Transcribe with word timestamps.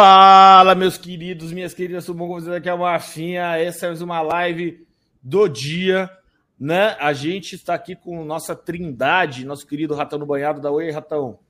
Fala, 0.00 0.76
meus 0.76 0.96
queridos, 0.96 1.50
minhas 1.50 1.74
queridas, 1.74 2.06
tudo 2.06 2.18
bom 2.18 2.28
com 2.28 2.34
vocês? 2.34 2.54
Aqui 2.54 2.68
é 2.68 2.72
o 2.72 2.78
Marfinha, 2.78 3.56
essa 3.56 3.86
é 3.86 3.88
mais 3.88 4.00
uma 4.00 4.20
live 4.20 4.86
do 5.20 5.48
dia, 5.48 6.08
né? 6.56 6.96
A 7.00 7.12
gente 7.12 7.56
está 7.56 7.74
aqui 7.74 7.96
com 7.96 8.24
nossa 8.24 8.54
trindade, 8.54 9.44
nosso 9.44 9.66
querido 9.66 9.96
Ratão 9.96 10.16
no 10.16 10.24
Banhado, 10.24 10.60
da 10.60 10.70
Oi, 10.70 10.88
Ratão. 10.92 11.40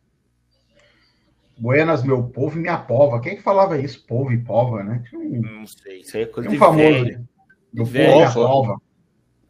Buenas, 1.59 2.03
meu 2.03 2.23
povo 2.23 2.57
e 2.57 2.63
minha 2.63 2.79
pova. 2.79 3.21
Quem 3.21 3.37
que 3.37 3.43
falava 3.43 3.79
isso? 3.79 4.07
Povo 4.07 4.33
e 4.33 4.39
pova, 4.39 4.83
né? 4.83 5.05
Um, 5.13 5.43
Não 5.43 5.67
sei, 5.67 6.01
isso 6.01 6.17
aí 6.17 6.23
é 6.23 6.27
coisa 6.27 6.49
um 6.49 6.53
de 6.53 6.59
famoso. 6.59 7.05
velho. 7.05 7.29
Do 7.71 7.85
velho. 7.85 8.07
povo 8.07 8.17
e 8.17 8.23
minha 8.23 8.33
pova. 8.33 8.81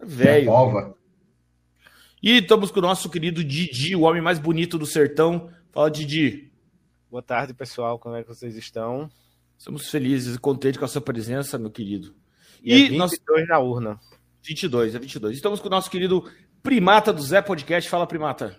Velho. 0.03 0.43
Minha 0.43 0.53
pova. 0.53 0.97
E 2.21 2.39
estamos 2.39 2.73
com 2.73 2.81
o 2.81 2.83
nosso 2.83 3.09
querido 3.09 3.45
Didi, 3.45 3.95
o 3.95 4.01
homem 4.01 4.21
mais 4.21 4.41
bonito 4.41 4.77
do 4.77 4.87
sertão. 4.87 5.51
Fala, 5.71 5.89
Didi. 5.89 6.48
Boa 7.11 7.23
tarde, 7.23 7.55
pessoal. 7.55 7.99
Como 7.99 8.15
é 8.17 8.23
que 8.23 8.29
vocês 8.29 8.55
estão? 8.57 9.11
Estamos 9.57 9.91
felizes 9.91 10.37
e 10.37 10.39
contentes 10.39 10.79
com 10.79 10.85
a 10.85 10.89
sua 10.89 11.01
presença, 11.01 11.59
meu 11.59 11.71
querido. 11.71 12.15
E, 12.63 12.75
E 12.75 12.85
é 12.87 12.89
22 12.89 12.99
nós- 13.29 13.49
na 13.49 13.59
urna. 13.59 14.01
22, 14.43 14.95
é 14.95 14.99
22. 14.99 15.37
Estamos 15.37 15.61
com 15.61 15.67
o 15.67 15.71
nosso 15.71 15.91
querido 15.91 16.31
Primata 16.63 17.13
do 17.13 17.23
Zé 17.23 17.41
Podcast. 17.43 17.89
Fala, 17.89 18.07
Primata. 18.07 18.59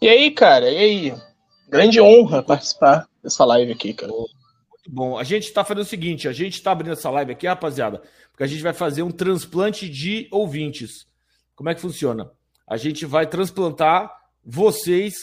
E 0.00 0.08
aí, 0.08 0.30
cara? 0.30 0.70
E 0.70 0.76
aí? 0.76 1.14
Grande 1.68 2.00
honra 2.00 2.42
participar 2.42 3.08
dessa 3.22 3.44
live 3.44 3.72
aqui, 3.72 3.92
cara. 3.92 4.12
Muito 4.12 4.90
bom. 4.90 5.18
A 5.18 5.24
gente 5.24 5.44
está 5.44 5.64
fazendo 5.64 5.82
o 5.82 5.86
seguinte: 5.88 6.28
a 6.28 6.32
gente 6.32 6.54
está 6.54 6.72
abrindo 6.72 6.92
essa 6.92 7.10
live 7.10 7.32
aqui, 7.32 7.46
rapaziada, 7.46 8.02
porque 8.30 8.44
a 8.44 8.46
gente 8.46 8.62
vai 8.62 8.72
fazer 8.72 9.02
um 9.02 9.10
transplante 9.10 9.88
de 9.88 10.28
ouvintes. 10.30 11.06
Como 11.54 11.68
é 11.68 11.74
que 11.74 11.80
funciona? 11.80 12.30
A 12.66 12.76
gente 12.76 13.04
vai 13.06 13.26
transplantar 13.26 14.10
vocês 14.44 15.14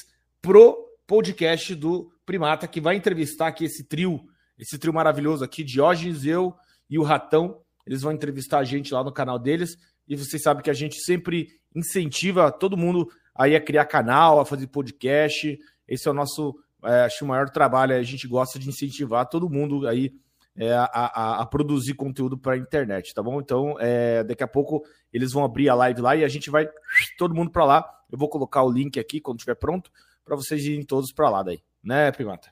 pro 0.42 0.78
podcast 1.08 1.76
do 1.76 2.12
Primata, 2.26 2.68
que 2.68 2.80
vai 2.80 2.96
entrevistar 2.96 3.48
aqui 3.48 3.66
esse 3.66 3.84
trio, 3.84 4.22
esse 4.58 4.78
trio 4.78 4.94
maravilhoso 4.94 5.44
aqui, 5.44 5.64
Diógenes, 5.64 6.26
eu 6.26 6.54
e 6.90 6.98
o 6.98 7.04
Ratão. 7.04 7.62
Eles 7.86 8.02
vão 8.02 8.12
entrevistar 8.12 8.60
a 8.60 8.64
gente 8.64 8.94
lá 8.94 9.04
no 9.04 9.12
canal 9.12 9.38
deles. 9.38 9.76
E 10.08 10.16
vocês 10.16 10.42
sabem 10.42 10.64
que 10.64 10.70
a 10.70 10.74
gente 10.74 10.96
sempre 11.04 11.48
incentiva 11.76 12.52
todo 12.52 12.78
mundo 12.78 13.08
aí 13.36 13.56
a 13.56 13.62
criar 13.62 13.86
canal, 13.86 14.40
a 14.40 14.46
fazer 14.46 14.68
podcast. 14.68 15.58
Esse 15.88 16.08
é 16.08 16.12
o 16.12 16.14
nosso, 16.14 16.56
é, 16.84 17.02
acho, 17.06 17.26
o 17.26 17.28
maior 17.28 17.50
trabalho. 17.50 17.96
A 17.96 18.04
gente 18.04 18.28
gosta 18.28 18.58
de 18.58 18.70
incentivar 18.70 19.28
todo 19.28 19.50
mundo 19.50 19.88
aí 19.88 20.14
é, 20.56 20.72
a, 20.72 20.84
a- 20.94 21.42
a 21.42 21.46
produzir 21.46 21.96
conteúdo 21.96 22.38
para 22.38 22.54
a 22.54 22.58
internet, 22.58 23.14
tá 23.14 23.24
bom? 23.24 23.42
Então, 23.42 23.76
é, 23.80 24.24
daqui 24.24 24.44
a 24.44 24.48
pouco 24.48 24.84
eles 25.12 25.32
vão 25.34 25.44
abrir 25.44 25.68
a 25.68 25.74
live 25.76 26.00
lá 26.00 26.16
e 26.16 26.24
a 26.24 26.28
gente 26.28 26.50
vai 26.50 26.70
todo 27.18 27.34
mundo 27.34 27.50
para 27.52 27.66
lá. 27.66 27.90
Eu 28.12 28.18
vou 28.18 28.30
colocar 28.30 28.62
o 28.64 28.72
link 28.72 29.00
aqui 29.00 29.20
quando 29.20 29.40
estiver 29.40 29.56
pronto 29.56 29.90
para 30.24 30.36
vocês 30.36 30.64
irem 30.64 30.86
todos 30.86 31.12
para 31.12 31.30
lá 31.30 31.42
daí, 31.44 31.60
né, 31.84 32.12
Primata? 32.12 32.52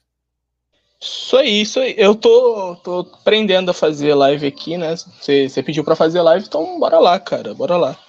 Isso 1.00 1.36
aí, 1.36 1.62
isso 1.62 1.80
aí. 1.80 1.96
Eu 1.98 2.14
tô, 2.14 2.76
tô 2.78 3.00
aprendendo 3.00 3.72
a 3.72 3.74
fazer 3.74 4.14
live 4.14 4.46
aqui, 4.46 4.78
né? 4.78 4.96
Você 4.96 5.50
você 5.50 5.64
pediu 5.64 5.84
pra 5.84 5.96
fazer 5.96 6.22
live, 6.22 6.46
então 6.46 6.80
bora 6.80 7.00
lá, 7.00 7.20
cara. 7.20 7.56
Bora 7.56 7.76
lá. 7.76 8.00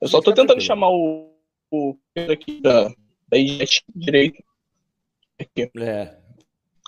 Eu 0.00 0.08
só 0.08 0.20
tô 0.20 0.32
tentando 0.32 0.60
chamar 0.60 0.88
o, 0.88 1.34
o 1.70 1.96
Pedro 2.14 2.32
aqui 2.32 2.60
da, 2.60 2.92
da 3.28 3.36
IGET 3.36 3.82
direito. 3.94 4.42
Aqui. 5.40 5.70
É. 5.78 6.16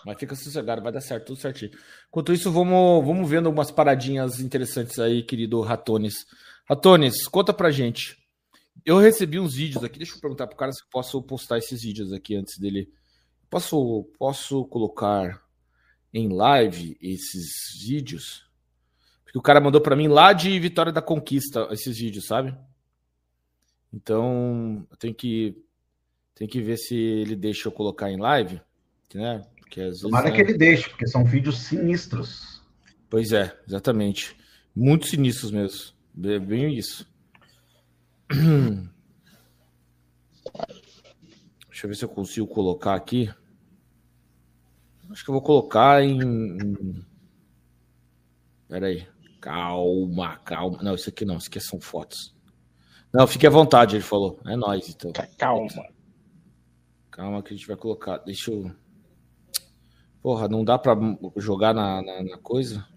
Mas 0.05 0.19
fica 0.19 0.37
sossegado, 0.37 0.83
vai 0.83 0.93
dar 0.93 1.01
certo, 1.01 1.29
tudo 1.29 1.41
certinho. 1.41 1.73
Enquanto 2.09 2.33
isso, 2.33 2.53
vamos, 2.53 3.05
vamos 3.05 3.29
vendo 3.29 3.47
algumas 3.47 3.71
paradinhas 3.71 4.39
interessantes 4.39 4.99
aí, 4.99 5.23
querido 5.23 5.61
Ratones. 5.63 6.27
Ratones, 6.69 7.27
conta 7.27 7.53
pra 7.53 7.71
gente. 7.71 8.17
Eu 8.85 8.99
recebi 8.99 9.41
uns 9.41 9.55
vídeos 9.55 9.83
aqui, 9.83 9.99
deixa 9.99 10.15
eu 10.15 10.21
perguntar 10.21 10.47
pro 10.47 10.57
cara 10.57 10.73
se 10.73 10.83
eu 10.83 10.87
posso 10.91 11.23
postar 11.23 11.59
esses 11.59 11.83
vídeos 11.83 12.13
aqui 12.13 12.37
antes 12.37 12.59
dele. 12.59 12.93
Posso, 13.55 14.11
posso 14.19 14.65
colocar 14.65 15.41
em 16.13 16.29
live 16.29 16.99
esses 17.01 17.53
vídeos? 17.87 18.45
Porque 19.23 19.39
o 19.39 19.43
cara 19.43 19.61
mandou 19.61 19.81
pra 19.81 19.95
mim 19.95 20.09
lá 20.09 20.33
de 20.33 20.59
Vitória 20.59 20.91
da 20.91 21.01
Conquista 21.01 21.69
esses 21.71 21.97
vídeos, 21.97 22.27
sabe? 22.27 22.53
Então, 23.93 24.85
eu 24.91 24.97
tenho 24.97 25.15
que, 25.15 25.57
tenho 26.35 26.51
que 26.51 26.61
ver 26.61 26.77
se 26.79 26.97
ele 26.97 27.37
deixa 27.37 27.69
eu 27.69 27.73
colocar 27.73 28.11
em 28.11 28.17
live, 28.17 28.61
né? 29.15 29.47
Porque 29.61 29.81
às 29.81 29.87
vezes, 29.87 30.03
Tomara 30.03 30.31
né? 30.31 30.35
que 30.35 30.43
ele 30.43 30.59
deixe, 30.59 30.91
porque 30.91 31.07
são 31.07 31.25
vídeos 31.25 31.59
sinistros. 31.59 32.61
Pois 33.09 33.31
é, 33.31 33.57
exatamente. 33.69 34.37
Muito 34.75 35.07
sinistros 35.07 35.53
mesmo. 35.53 35.95
É 36.25 36.41
bem 36.41 36.77
isso. 36.77 37.09
Deixa 41.69 41.87
eu 41.87 41.89
ver 41.89 41.95
se 41.95 42.05
eu 42.05 42.09
consigo 42.09 42.49
colocar 42.49 42.97
aqui. 42.97 43.33
Acho 45.11 45.23
que 45.25 45.31
eu 45.31 45.35
vou 45.35 45.43
colocar 45.43 46.03
em. 46.03 46.21
em- 46.21 47.07
Pera 48.69 48.87
aí. 48.87 49.07
Calma, 49.41 50.37
calma. 50.39 50.83
Não, 50.83 50.95
isso 50.95 51.09
aqui 51.11 51.25
não. 51.25 51.37
Isso 51.37 51.49
aqui 51.49 51.61
são 51.61 51.81
fotos. 51.81 52.35
Não, 53.13 53.27
fique 53.27 53.47
à 53.47 53.51
vontade, 53.51 53.95
ele 53.97 54.03
falou. 54.03 54.41
É 54.47 54.57
nóis, 54.57 54.89
então. 54.89 55.13
Calma. 55.39 55.69
Calma 57.11 57.43
que 57.43 57.55
a 57.55 57.57
gente 57.57 57.67
vai 57.67 57.77
colocar. 57.77 58.19
Deixa 58.19 58.51
eu. 58.51 58.75
Porra, 60.23 60.49
não 60.49 60.65
dá 60.65 60.79
pra 60.79 60.97
jogar 61.37 61.75
na, 61.75 62.03
na, 62.03 62.23
na 62.23 62.39
coisa? 62.39 62.89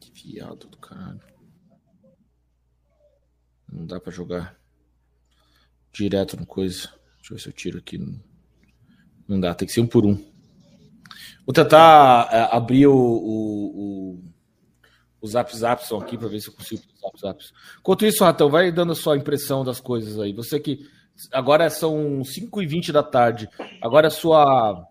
Que 0.00 0.10
viado 0.12 0.66
do 0.68 0.76
caralho. 0.76 1.20
Não 3.72 3.86
dá 3.86 3.98
pra 4.00 4.12
jogar 4.12 4.58
direto 5.92 6.36
no 6.36 6.44
coisa. 6.44 6.88
Deixa 7.18 7.32
eu 7.32 7.36
ver 7.36 7.42
se 7.42 7.48
eu 7.48 7.52
tiro 7.52 7.78
aqui. 7.78 7.96
Não 9.26 9.40
dá, 9.40 9.54
tem 9.54 9.66
que 9.66 9.72
ser 9.72 9.80
um 9.80 9.86
por 9.86 10.04
um. 10.04 10.31
Vou 11.46 11.52
tentar 11.52 12.28
é, 12.30 12.54
abrir 12.56 12.86
o, 12.86 12.94
o, 12.94 14.22
o, 15.20 15.26
Zap 15.26 15.54
Zapson 15.56 15.98
aqui 15.98 16.16
pra 16.16 16.28
ver 16.28 16.40
se 16.40 16.48
eu 16.48 16.54
consigo 16.54 16.82
Zap 17.00 17.20
Zaps. 17.20 17.52
Enquanto 17.80 18.06
isso, 18.06 18.24
Ratão, 18.24 18.48
vai 18.48 18.70
dando 18.70 18.92
a 18.92 18.96
sua 18.96 19.16
impressão 19.16 19.64
das 19.64 19.80
coisas 19.80 20.18
aí. 20.18 20.32
Você 20.32 20.58
que. 20.60 20.86
Agora 21.32 21.68
são 21.68 22.22
5h20 22.22 22.90
da 22.92 23.02
tarde. 23.02 23.48
Agora 23.82 24.08
a 24.08 24.10
sua. 24.10 24.86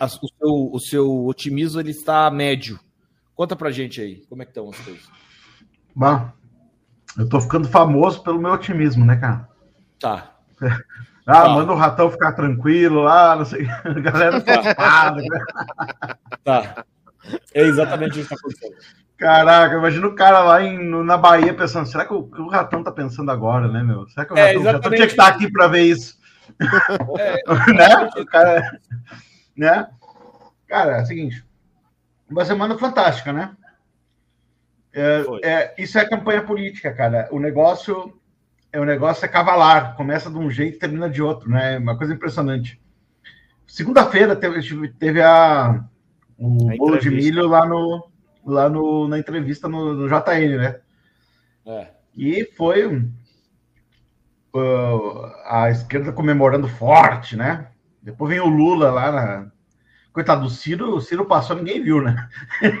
a- 0.00 0.06
o, 0.06 0.08
seu, 0.08 0.70
o 0.72 0.80
seu 0.80 1.26
otimismo 1.26 1.80
ele 1.80 1.90
está 1.90 2.30
médio. 2.30 2.78
Conta 3.34 3.54
pra 3.54 3.70
gente 3.70 4.00
aí, 4.00 4.24
como 4.28 4.42
é 4.42 4.44
que 4.46 4.50
estão 4.50 4.70
as 4.70 4.78
coisas. 4.78 5.04
Bom, 5.94 6.30
eu 7.18 7.28
tô 7.28 7.40
ficando 7.40 7.68
famoso 7.68 8.22
pelo 8.22 8.40
meu 8.40 8.52
otimismo, 8.52 9.04
né, 9.04 9.16
cara? 9.16 9.48
Tá. 9.98 10.36
Ah, 11.26 11.42
Tá. 11.42 11.48
manda 11.48 11.72
o 11.72 11.76
ratão 11.76 12.10
ficar 12.10 12.32
tranquilo 12.32 13.02
lá, 13.02 13.34
não 13.36 13.44
sei. 13.44 13.66
A 13.68 13.92
galera 14.00 14.40
preocupada. 14.40 15.16
né? 15.22 15.38
Tá. 16.44 16.84
É 17.52 17.62
exatamente 17.62 18.20
isso 18.20 18.28
que 18.28 18.34
está 18.34 18.46
acontecendo. 18.46 18.76
Caraca, 19.18 19.76
imagina 19.76 20.06
o 20.06 20.14
cara 20.14 20.40
lá 20.40 20.62
em- 20.62 20.78
no- 20.78 21.02
na 21.02 21.16
Bahia 21.16 21.52
pensando, 21.54 21.86
será 21.86 22.04
que 22.04 22.12
o, 22.12 22.30
o 22.38 22.48
ratão 22.48 22.84
tá 22.84 22.92
pensando 22.92 23.30
agora, 23.30 23.66
né, 23.66 23.82
meu? 23.82 24.06
Será 24.10 24.26
que 24.26 24.32
o 24.34 24.36
É, 24.38 24.48
ratão, 24.48 24.60
o 24.60 24.64
ratão 24.64 24.70
exatamente 24.78 24.96
tinha 24.96 25.06
que 25.08 25.12
estar 25.14 25.26
aqui 25.28 25.50
pra 25.50 25.66
ver 25.66 25.82
isso? 25.82 26.18
É, 27.18 27.34
né? 27.74 28.10
O 28.18 28.26
cara, 28.26 28.78
né? 29.56 29.88
Cara, 30.68 30.98
é 30.98 31.02
o 31.02 31.06
seguinte, 31.06 31.44
uma 32.30 32.44
semana 32.44 32.78
fantástica, 32.78 33.32
né? 33.32 33.56
É, 34.92 35.24
é, 35.42 35.74
isso 35.78 35.98
é 35.98 36.04
campanha 36.08 36.42
política, 36.42 36.92
cara. 36.92 37.28
O 37.32 37.38
negócio 37.40 38.12
é 38.72 38.80
o 38.80 38.84
negócio 38.84 39.24
é 39.24 39.28
cavalar, 39.28 39.96
começa 39.96 40.30
de 40.30 40.36
um 40.36 40.50
jeito 40.50 40.76
e 40.76 40.78
termina 40.78 41.08
de 41.08 41.22
outro, 41.22 41.50
né? 41.50 41.78
Uma 41.78 41.96
coisa 41.96 42.12
impressionante. 42.14 42.80
Segunda-feira 43.66 44.36
teve, 44.36 44.88
teve 44.94 45.22
a 45.22 45.84
o 46.38 46.70
A 46.70 46.76
bolo 46.76 46.98
de 46.98 47.10
milho 47.10 47.46
lá 47.48 47.66
no 47.66 48.08
lá 48.44 48.68
no, 48.68 49.08
na 49.08 49.18
entrevista 49.18 49.68
no, 49.68 49.92
no 49.94 50.08
JN, 50.08 50.56
né? 50.56 50.76
é. 51.66 51.88
E 52.16 52.44
foi 52.56 52.86
uh, 54.54 55.32
a 55.44 55.68
esquerda 55.70 56.12
comemorando 56.12 56.66
forte, 56.68 57.36
né? 57.36 57.66
Depois 58.00 58.30
vem 58.30 58.40
o 58.40 58.48
Lula 58.48 58.90
lá 58.90 59.12
na. 59.12 59.50
Coitado 60.12 60.44
do 60.44 60.48
Ciro, 60.48 60.94
o 60.94 61.00
Ciro 61.00 61.26
passou, 61.26 61.56
ninguém 61.56 61.82
viu, 61.82 62.00
né? 62.00 62.26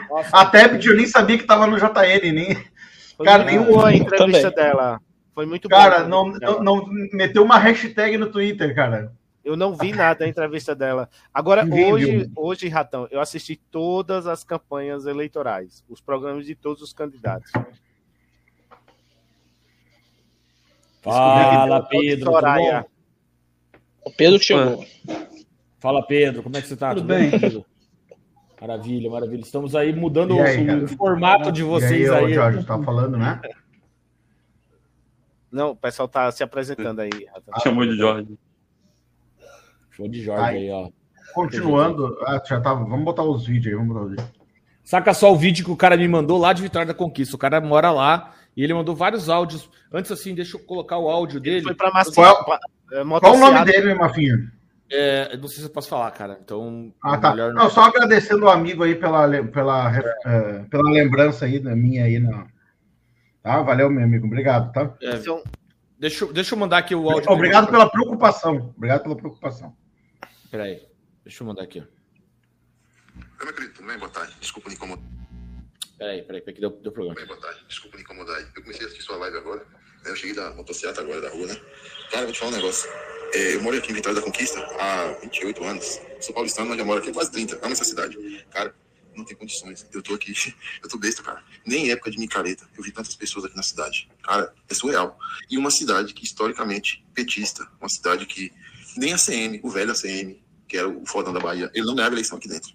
Nossa, 0.08 0.30
Até 0.40 0.64
eu 0.64 0.96
nem 0.96 1.06
sabia 1.06 1.36
que 1.36 1.44
tava 1.44 1.66
no 1.66 1.76
JN, 1.76 2.32
nem. 2.32 2.56
Cara, 3.22 3.44
nenhum- 3.44 3.66
boa 3.66 3.88
a 3.88 3.94
entrevista 3.94 4.50
também. 4.50 4.54
dela. 4.54 5.00
Foi 5.36 5.44
muito 5.44 5.68
Cara, 5.68 6.02
boa. 6.02 6.06
a 6.06 6.08
não, 6.08 6.62
não, 6.62 6.86
meteu 7.12 7.44
uma 7.44 7.58
hashtag 7.58 8.16
no 8.16 8.32
Twitter, 8.32 8.74
cara. 8.74 9.12
Eu 9.44 9.54
não 9.54 9.76
vi 9.76 9.92
nada 9.92 10.20
da 10.20 10.26
entrevista 10.26 10.74
dela. 10.74 11.10
Agora, 11.32 11.62
hoje, 11.62 12.30
hoje, 12.34 12.68
Ratão, 12.68 13.06
eu 13.10 13.20
assisti 13.20 13.54
todas 13.70 14.26
as 14.26 14.42
campanhas 14.42 15.04
eleitorais, 15.04 15.84
os 15.90 16.00
programas 16.00 16.46
de 16.46 16.54
todos 16.54 16.82
os 16.82 16.94
candidatos. 16.94 17.52
Fala, 21.02 21.82
Pedro. 21.82 22.24
tudo 22.24 22.32
Soraya. 22.32 22.80
bom? 22.80 23.80
O 24.06 24.10
Pedro 24.10 24.42
chegou. 24.42 24.86
Fala, 25.78 26.02
Pedro. 26.06 26.42
Como 26.42 26.56
é 26.56 26.62
que 26.62 26.68
você 26.68 26.76
tá? 26.78 26.94
Tudo 26.94 27.06
bem? 27.06 27.30
Pedro? 27.30 27.66
Maravilha, 28.58 29.10
maravilha. 29.10 29.42
Estamos 29.42 29.76
aí 29.76 29.94
mudando 29.94 30.40
aí, 30.40 30.62
o, 30.62 30.66
cara? 30.66 30.84
o 30.84 30.88
formato 30.88 31.52
de 31.52 31.62
vocês 31.62 32.08
e 32.08 32.10
aí, 32.10 32.24
aí. 32.24 32.24
ô, 32.24 32.34
Jorge, 32.34 32.64
tava 32.64 32.82
falando, 32.82 33.18
né? 33.18 33.38
Não, 35.56 35.70
o 35.70 35.76
pessoal 35.76 36.06
tá 36.06 36.30
se 36.30 36.42
apresentando 36.44 37.00
aí, 37.00 37.10
Ratão. 37.32 37.58
Chamou 37.62 37.86
de 37.86 37.96
Jorge. 37.96 38.38
Show 39.90 40.06
de 40.06 40.22
Jorge 40.22 40.42
Ai. 40.44 40.56
aí, 40.58 40.70
ó. 40.70 40.88
continuando. 41.34 42.16
Ah, 42.26 42.42
já 42.46 42.60
tava. 42.60 42.84
Vamos 42.84 43.04
botar 43.04 43.22
os 43.22 43.46
vídeos 43.46 43.72
aí, 43.72 43.78
vamos 43.78 43.94
botar 43.94 44.04
os 44.04 44.10
vídeos. 44.10 44.30
Saca 44.84 45.14
só 45.14 45.32
o 45.32 45.36
vídeo 45.36 45.64
que 45.64 45.70
o 45.70 45.76
cara 45.76 45.96
me 45.96 46.06
mandou 46.06 46.38
lá 46.38 46.52
de 46.52 46.62
Vitória 46.62 46.86
da 46.86 46.94
Conquista. 46.94 47.34
O 47.34 47.38
cara 47.38 47.58
mora 47.60 47.90
lá 47.90 48.34
e 48.56 48.62
ele 48.62 48.74
mandou 48.74 48.94
vários 48.94 49.28
áudios. 49.30 49.68
Antes, 49.92 50.12
assim, 50.12 50.34
deixa 50.34 50.56
eu 50.56 50.60
colocar 50.60 50.98
o 50.98 51.08
áudio 51.08 51.40
dele. 51.40 51.62
Foi 51.62 51.74
pra 51.74 51.90
Macia, 51.90 52.12
Qual- 52.14 52.44
pra- 52.44 52.60
é, 52.92 53.02
Qual 53.04 53.34
o 53.34 53.38
nome 53.38 53.64
dele, 53.64 53.94
Mafinha? 53.94 54.52
É, 54.92 55.36
não 55.38 55.48
sei 55.48 55.58
se 55.58 55.64
eu 55.64 55.70
posso 55.70 55.88
falar, 55.88 56.10
cara. 56.12 56.38
Então, 56.40 56.92
Ah, 57.02 57.16
tá. 57.18 57.30
melhor 57.30 57.52
Não, 57.52 57.68
só 57.68 57.84
agradecendo 57.84 58.44
o 58.44 58.50
amigo 58.50 58.84
aí 58.84 58.94
pela, 58.94 59.26
pela, 59.46 59.90
eh, 60.24 60.64
pela 60.70 60.90
lembrança 60.90 61.46
aí 61.46 61.58
da 61.58 61.74
minha 61.74 62.04
aí. 62.04 62.20
Na... 62.20 62.46
Tá? 63.46 63.62
Valeu, 63.62 63.88
meu 63.88 64.02
amigo. 64.02 64.26
Obrigado, 64.26 64.72
tá? 64.72 64.92
É 65.00 65.30
um- 65.30 65.44
Deixa, 65.96 66.24
eu- 66.24 66.32
deixa 66.32 66.52
eu 66.54 66.58
mandar 66.58 66.78
aqui 66.78 66.96
o 66.96 67.08
áudio. 67.08 67.30
Obrigado 67.30 67.70
pela 67.70 67.88
preocupação. 67.88 68.74
Obrigado 68.76 69.04
pela 69.04 69.16
preocupação. 69.16 69.74
Peraí. 70.50 70.82
Deixa 71.24 71.42
eu 71.44 71.46
mandar 71.46 71.62
aqui. 71.62 71.78
ó. 71.80 71.84
Eu 73.38 73.44
não 73.44 73.50
acredito, 73.52 73.76
tudo 73.76 73.86
bem? 73.86 73.96
Boa 73.98 74.10
tarde. 74.10 74.34
Desculpa 74.40 74.68
me 74.68 74.74
incomodar. 74.74 75.04
Peraí, 75.96 76.22
peraí, 76.22 76.40
peraí, 76.40 76.54
que 76.56 76.60
deu, 76.60 76.70
deu 76.70 76.90
problema. 76.90 77.14
Bem, 77.14 77.24
boa 77.26 77.40
tarde. 77.40 77.60
Desculpa 77.68 77.96
me 77.96 78.02
incomodar. 78.02 78.36
Eu 78.56 78.62
comecei 78.62 78.82
a 78.84 78.86
assistir 78.88 79.04
sua 79.04 79.16
live 79.16 79.36
agora. 79.38 79.60
né? 79.60 80.10
Eu 80.10 80.16
cheguei 80.16 80.34
da 80.34 80.50
motocicleta 80.52 81.00
agora 81.00 81.20
da 81.20 81.30
rua, 81.30 81.46
né? 81.46 81.54
Cara, 82.10 82.22
eu 82.22 82.24
vou 82.24 82.32
te 82.32 82.38
falar 82.40 82.50
um 82.50 82.54
negócio. 82.56 82.90
É, 83.32 83.54
eu 83.54 83.62
moro 83.62 83.76
aqui 83.78 83.90
em 83.92 83.94
Vitória 83.94 84.20
da 84.20 84.24
Conquista 84.26 84.58
há 84.80 85.18
28 85.22 85.62
anos. 85.64 86.00
Sou 86.20 86.34
paulistano, 86.34 86.68
mas 86.68 86.78
já 86.78 86.84
moro 86.84 86.98
aqui 87.00 87.10
há 87.10 87.12
quase 87.14 87.30
30. 87.30 87.56
Amo 87.62 87.72
essa 87.72 87.84
cidade. 87.84 88.16
Cara, 88.50 88.74
não 89.16 89.24
tem 89.24 89.36
condições. 89.36 89.86
Eu 89.92 90.02
tô 90.02 90.14
aqui, 90.14 90.32
eu 90.82 90.88
tô 90.88 90.98
besta, 90.98 91.22
cara. 91.22 91.42
Nem 91.66 91.86
em 91.86 91.90
época 91.90 92.10
de 92.10 92.18
micareta 92.18 92.68
eu 92.76 92.82
vi 92.82 92.90
tantas 92.92 93.14
pessoas 93.16 93.44
aqui 93.46 93.56
na 93.56 93.62
cidade. 93.62 94.08
Cara, 94.22 94.52
é 94.68 94.74
surreal. 94.74 95.18
E 95.50 95.56
uma 95.58 95.70
cidade 95.70 96.12
que 96.14 96.24
historicamente 96.24 97.04
petista, 97.14 97.66
uma 97.80 97.88
cidade 97.88 98.26
que 98.26 98.52
nem 98.96 99.12
a 99.12 99.18
CM, 99.18 99.60
o 99.62 99.70
velho 99.70 99.92
ACM, 99.92 100.36
que 100.68 100.76
era 100.76 100.88
o 100.88 101.04
fodão 101.06 101.32
da 101.32 101.40
Bahia, 101.40 101.70
ele 101.74 101.86
não 101.86 101.94
ganhava 101.94 102.14
eleição 102.14 102.38
aqui 102.38 102.48
dentro. 102.48 102.72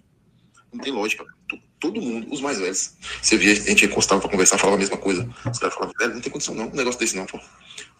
Não 0.72 0.80
tem 0.80 0.92
lógica. 0.92 1.24
To- 1.48 1.58
Todo 1.80 2.00
mundo, 2.00 2.32
os 2.32 2.40
mais 2.40 2.58
velhos. 2.60 2.92
Você 3.20 3.36
via, 3.36 3.50
a 3.52 3.56
gente 3.56 3.84
encostava 3.86 4.20
pra 4.20 4.30
conversar, 4.30 4.56
falava 4.56 4.76
a 4.76 4.78
mesma 4.78 4.96
coisa. 4.96 5.28
Os 5.50 5.58
caras 5.58 5.74
falavam, 5.74 5.92
velho, 5.98 6.14
não 6.14 6.20
tem 6.20 6.30
condição 6.30 6.54
não, 6.54 6.68
um 6.68 6.74
negócio 6.76 7.00
desse 7.00 7.16
não, 7.16 7.26
pô. 7.26 7.40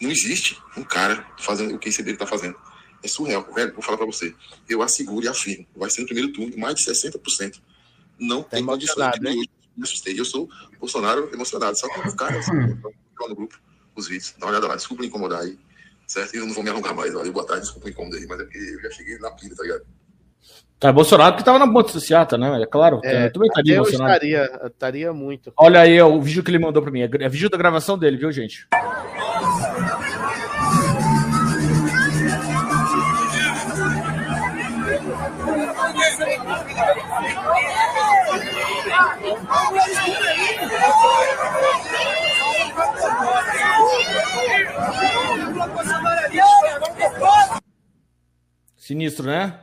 Não 0.01 0.09
existe 0.09 0.57
um 0.77 0.85
cara 0.85 1.27
fazendo 1.41 1.75
o 1.75 1.79
que 1.81 1.89
esse 1.89 2.01
dele 2.01 2.17
tá 2.17 2.25
fazendo. 2.25 2.57
É 3.03 3.09
surreal, 3.09 3.43
velho. 3.53 3.73
Vou 3.75 3.83
falar 3.83 3.97
pra 3.99 4.07
você. 4.07 4.33
Eu 4.69 4.83
asseguro 4.83 5.25
e 5.27 5.29
afirmo, 5.29 5.67
vai 5.75 5.91
ser 5.91 6.03
no 6.03 6.07
primeiro 6.07 6.33
turno, 6.33 6.57
mais 6.57 6.77
de 6.77 6.85
60%. 6.85 7.61
Não 8.23 8.43
tem 8.43 8.65
condições 8.65 8.97
emocionado, 8.97 9.19
de 9.19 9.37
né? 9.37 9.45
Me 9.77 9.83
assustei. 9.85 10.19
Eu 10.19 10.25
sou 10.25 10.49
Bolsonaro 10.79 11.31
emocionado. 11.33 11.77
Só 11.77 11.89
que 11.89 12.09
os 12.09 12.15
caras, 12.15 12.47
lá 12.49 13.29
no 13.29 13.35
grupo, 13.35 13.59
os 13.97 14.09
vídeos. 14.09 14.35
Dá 14.39 14.47
uma 14.47 14.53
olhada 14.53 14.69
lá, 14.69 14.77
desculpa 14.77 15.03
me 15.03 15.09
incomodar 15.09 15.41
aí. 15.41 15.59
Certo? 16.07 16.35
E 16.35 16.39
eu 16.39 16.47
não 16.47 16.55
vou 16.55 16.63
me 16.63 16.71
alongar 16.71 16.95
mais. 16.95 17.13
Valeu, 17.13 17.33
boa 17.33 17.47
tarde, 17.47 17.63
desculpa 17.63 17.87
o 17.87 17.91
incômodo 17.91 18.17
aí, 18.17 18.27
mas 18.27 18.41
é 18.41 18.45
porque 18.45 18.59
eu 18.59 18.83
já 18.83 18.91
cheguei 18.91 19.19
na 19.19 19.31
pilha, 19.31 19.57
tá 19.57 19.63
ligado? 19.63 19.83
Tá 20.79 20.89
emocionado 20.89 21.33
porque 21.33 21.45
tava 21.45 21.59
na 21.61 21.67
motocicleta, 21.67 22.37
né? 22.37 22.61
É 22.61 22.67
claro. 22.67 23.01
É, 23.05 23.27
eu 23.27 23.33
também 23.33 23.49
estaria 23.49 23.75
eu 23.75 23.83
emocionado. 23.83 24.13
estaria, 24.13 24.61
eu 24.61 24.67
estaria 24.67 25.13
muito. 25.13 25.53
Olha 25.57 25.81
aí 25.81 26.01
ó, 26.01 26.09
o 26.09 26.21
vídeo 26.21 26.43
que 26.43 26.51
ele 26.51 26.59
mandou 26.59 26.83
pra 26.83 26.91
mim. 26.91 27.03
É 27.03 27.09
é 27.21 27.29
vídeo 27.29 27.49
da 27.49 27.57
gravação 27.57 27.97
dele, 27.97 28.17
viu, 28.17 28.33
gente? 28.33 28.67
Sinistro, 48.83 49.27
né? 49.27 49.61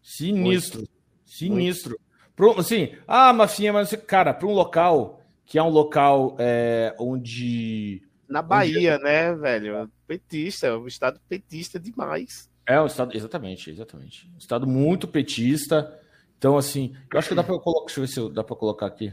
Sinistro. 0.00 0.86
Sinistro. 1.26 1.98
Pro, 2.36 2.56
assim, 2.60 2.94
ah, 3.04 3.32
Mafinha, 3.32 3.72
mas, 3.72 3.90
cara, 4.06 4.32
para 4.32 4.46
um 4.46 4.52
local 4.52 5.20
que 5.44 5.58
é 5.58 5.62
um 5.62 5.68
local 5.68 6.36
é, 6.38 6.94
onde. 7.00 8.00
Na 8.28 8.40
Bahia, 8.40 8.96
né, 8.98 9.34
velho? 9.34 9.90
Petista, 10.06 10.78
o 10.78 10.86
estado 10.86 11.20
petista 11.28 11.80
demais. 11.80 12.48
É 12.64 12.80
um 12.80 12.86
estado. 12.86 13.16
Exatamente, 13.16 13.70
exatamente. 13.70 14.30
Um 14.32 14.38
estado 14.38 14.68
muito 14.68 15.08
petista. 15.08 15.98
Então, 16.38 16.56
assim, 16.56 16.94
eu 17.12 17.18
acho 17.18 17.30
que 17.30 17.34
dá 17.34 17.42
para 17.42 17.58
colocar. 17.58 17.86
Deixa 17.86 17.98
eu 17.98 18.06
ver 18.06 18.12
se 18.12 18.20
eu- 18.20 18.28
dá 18.30 18.44
para 18.44 18.54
colocar 18.54 18.86
aqui. 18.86 19.12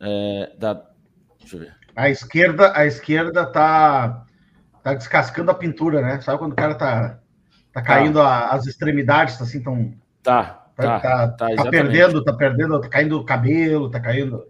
É, 0.00 0.56
dá, 0.58 0.82
deixa 1.38 1.56
eu 1.56 1.60
ver. 1.60 1.76
A 1.94 2.08
esquerda, 2.08 2.72
a 2.74 2.86
esquerda 2.86 3.44
tá, 3.44 4.24
tá 4.82 4.94
descascando 4.94 5.50
a 5.50 5.54
pintura, 5.54 6.00
né? 6.00 6.22
Sabe 6.22 6.38
quando 6.38 6.52
o 6.52 6.56
cara 6.56 6.74
tá, 6.74 7.21
tá 7.72 7.82
caindo 7.82 8.20
a- 8.20 8.48
as 8.50 8.66
extremidades, 8.66 9.40
assim, 9.40 9.62
tão, 9.62 9.92
Tá, 10.22 10.64
tá, 10.76 11.00
tá, 11.00 11.28
tá, 11.28 11.48
tá, 11.48 11.54
tá 11.64 11.70
perdendo, 11.70 12.22
tá 12.22 12.32
perdendo, 12.32 12.80
tá 12.80 12.88
caindo 12.88 13.18
o 13.18 13.24
cabelo, 13.24 13.90
tá 13.90 14.00
caindo. 14.00 14.44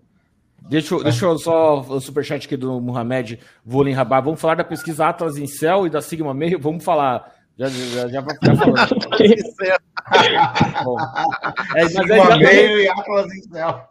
Deixa, 0.69 0.95
eu- 0.95 1.03
deixa 1.03 1.25
eu 1.27 1.39
só 1.39 1.81
o 1.81 2.01
superchat 2.01 2.47
aqui 2.47 2.57
do 2.57 2.81
Mohamed 2.81 3.41
Volim 3.65 3.93
Rabá. 3.93 4.21
Vamos 4.21 4.41
falar 4.41 4.55
da 4.55 4.65
pesquisa 4.65 5.09
Atlas 5.09 5.37
em 5.37 5.47
Cell 5.47 5.87
e 5.87 5.91
da 5.91 6.01
Sigma 6.01 6.33
Meio? 6.33 6.59
Vamos 6.61 6.85
falar. 6.85 7.33
Já, 7.59 7.67
já, 7.69 8.09
já 8.09 8.21
vai 8.21 8.35
ficar 8.35 8.57
falando. 8.57 8.77
Bom, 10.85 10.97
é, 11.77 11.83
é, 11.83 11.89
Sigma 11.89 12.05
exatamente- 12.15 12.45
meio 12.45 12.79
e 12.81 12.89
Atlas 12.89 13.35
em 13.35 13.43
céu. 13.43 13.89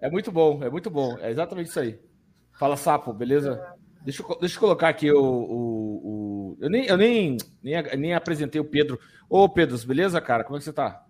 é 0.00 0.10
muito 0.10 0.32
bom, 0.32 0.60
é 0.62 0.70
muito 0.70 0.90
bom. 0.90 1.16
É 1.20 1.30
exatamente 1.30 1.68
isso 1.68 1.80
aí. 1.80 1.98
Fala, 2.58 2.76
Sapo, 2.76 3.12
beleza? 3.12 3.62
Deixa 4.02 4.22
eu, 4.22 4.38
deixa 4.40 4.56
eu 4.56 4.60
colocar 4.60 4.88
aqui 4.88 5.10
o. 5.12 5.18
o- 5.18 6.00
o- 6.04 6.23
eu 6.60 6.70
nem, 6.70 6.86
eu 6.86 6.96
nem, 6.96 7.36
nem, 7.62 7.82
nem 7.98 8.14
apresentei 8.14 8.60
o 8.60 8.64
Pedro. 8.64 8.98
Ô, 9.28 9.48
Pedro, 9.48 9.76
beleza, 9.86 10.20
cara? 10.20 10.44
Como 10.44 10.56
é 10.56 10.58
que 10.58 10.64
você 10.64 10.72
tá? 10.72 11.04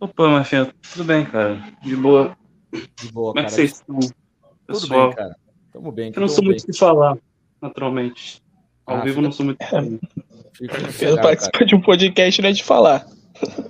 Opa, 0.00 0.28
Marfinha, 0.28 0.72
tudo 0.92 1.04
bem, 1.04 1.24
cara? 1.24 1.62
De 1.82 1.96
boa. 1.96 2.36
De 2.72 3.10
boa, 3.12 3.32
Como 3.32 3.38
é 3.38 3.42
cara. 3.42 3.46
que 3.46 3.52
vocês 3.52 3.72
estão? 3.72 3.98
Tudo 3.98 4.12
Pessoal, 4.66 5.08
bem, 5.08 5.16
cara. 5.16 5.36
Tamo 5.72 5.92
bem. 5.92 6.12
eu 6.14 6.20
não 6.20 6.28
sou 6.28 6.38
bem. 6.42 6.50
muito 6.50 6.70
de 6.70 6.78
falar, 6.78 7.16
naturalmente. 7.60 8.42
Ao 8.84 8.96
Ah, 8.96 9.00
vivo 9.00 9.18
eu 9.18 9.22
não 9.22 9.32
sou 9.32 9.46
muito. 9.46 9.58
Fica 10.54 10.76
Pedro 10.98 11.20
participa 11.22 11.64
de 11.64 11.74
um 11.74 11.80
podcast, 11.80 12.42
não 12.42 12.48
é 12.48 12.52
de 12.52 12.64
falar. 12.64 13.06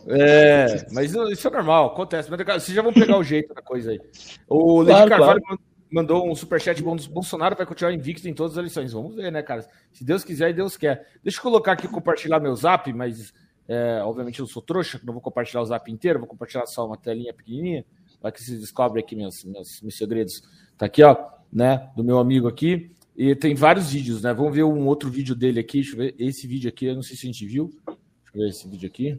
É, 0.08 0.86
mas 0.92 1.12
isso 1.32 1.48
é 1.48 1.50
normal, 1.50 1.86
acontece. 1.86 2.30
Mas 2.30 2.40
cara, 2.42 2.60
vocês 2.60 2.74
já 2.74 2.82
vão 2.82 2.92
pegar 2.92 3.18
o 3.18 3.24
jeito 3.24 3.52
da 3.52 3.62
coisa 3.62 3.90
aí. 3.90 4.00
O 4.48 4.80
Levi 4.80 4.92
Claro, 4.92 5.10
Carvalho 5.10 5.42
mandou 5.90 6.30
um 6.30 6.34
superchat 6.34 6.82
bom. 6.82 6.96
Bolsonaro 7.10 7.56
vai 7.56 7.66
continuar 7.66 7.92
invicto 7.92 8.28
em 8.28 8.34
todas 8.34 8.52
as 8.52 8.58
eleições. 8.58 8.92
Vamos 8.92 9.14
ver, 9.14 9.30
né, 9.30 9.42
cara? 9.42 9.66
Se 9.92 10.04
Deus 10.04 10.24
quiser 10.24 10.50
e 10.50 10.54
Deus 10.54 10.76
quer. 10.76 11.06
Deixa 11.22 11.38
eu 11.38 11.42
colocar 11.42 11.72
aqui, 11.72 11.88
compartilhar 11.88 12.40
meu 12.40 12.54
zap, 12.54 12.92
mas 12.92 13.32
é, 13.68 14.00
obviamente 14.02 14.40
eu 14.40 14.46
sou 14.46 14.62
trouxa, 14.62 15.00
não 15.04 15.12
vou 15.12 15.22
compartilhar 15.22 15.60
o 15.60 15.66
zap 15.66 15.90
inteiro, 15.90 16.18
vou 16.18 16.28
compartilhar 16.28 16.66
só 16.66 16.86
uma 16.86 16.96
telinha 16.96 17.32
pequenininha, 17.32 17.84
para 18.20 18.30
que 18.32 18.42
vocês 18.42 18.60
descobrem 18.60 19.02
aqui 19.02 19.16
meus, 19.16 19.44
meus, 19.44 19.80
meus 19.82 19.96
segredos. 19.96 20.42
Tá 20.78 20.86
aqui, 20.86 21.02
ó, 21.02 21.16
né, 21.52 21.90
do 21.96 22.04
meu 22.04 22.18
amigo 22.18 22.48
aqui. 22.48 22.90
E 23.16 23.34
tem 23.34 23.54
vários 23.54 23.90
vídeos, 23.90 24.20
né? 24.20 24.34
Vamos 24.34 24.54
ver 24.54 24.62
um 24.64 24.86
outro 24.86 25.08
vídeo 25.08 25.34
dele 25.34 25.58
aqui. 25.58 25.80
Deixa 25.80 25.94
eu 25.94 25.98
ver. 25.98 26.14
Esse 26.18 26.46
vídeo 26.46 26.68
aqui, 26.68 26.84
eu 26.84 26.94
não 26.94 27.02
sei 27.02 27.16
se 27.16 27.26
a 27.26 27.32
gente 27.32 27.46
viu. 27.46 27.70
Deixa 27.86 27.98
eu 28.34 28.40
ver 28.42 28.48
esse 28.48 28.68
vídeo 28.68 28.86
aqui. 28.86 29.18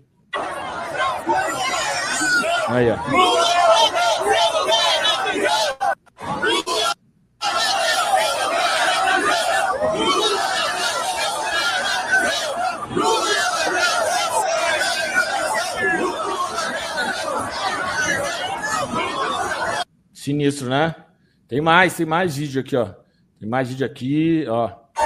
Aí, 2.67 2.91
ó. 2.91 3.56
Sinistro, 20.27 20.67
né? 20.67 20.93
Tem 21.47 21.61
mais, 21.61 21.95
tem 21.95 22.05
mais 22.05 22.35
vídeo 22.35 22.59
aqui, 22.59 22.75
ó. 22.75 22.89
Tem 23.39 23.47
mais 23.47 23.69
vídeo 23.69 23.85
aqui, 23.85 24.45
ó. 24.49 24.67
Pra 24.67 24.75
tu 24.75 25.05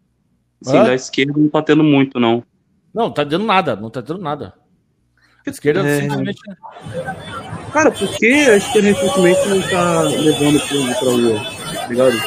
Assim, 0.64 0.76
Hã? 0.76 0.84
da 0.84 0.94
esquerda 0.94 1.32
não 1.36 1.48
tá 1.48 1.62
tendo 1.62 1.82
muito, 1.84 2.18
não. 2.20 2.42
Não, 2.94 3.10
tá 3.10 3.22
dando 3.24 3.44
nada, 3.46 3.76
não 3.76 3.88
tá 3.90 4.00
dando 4.00 4.20
nada. 4.22 4.54
A 5.46 5.50
esquerda 5.50 5.86
É. 5.88 6.00
simplesmente. 6.00 6.40
Cara, 7.72 7.90
por 7.90 8.08
que 8.16 8.26
a 8.26 8.56
esquerda 8.56 8.88
recentemente 8.88 9.48
não 9.48 9.62
tá 9.62 10.02
levando 10.02 10.56
o 10.56 10.68
povo 10.68 10.98
pra 10.98 11.10
rua? 11.10 11.40
Tá 11.80 11.86
ligado? 11.88 12.18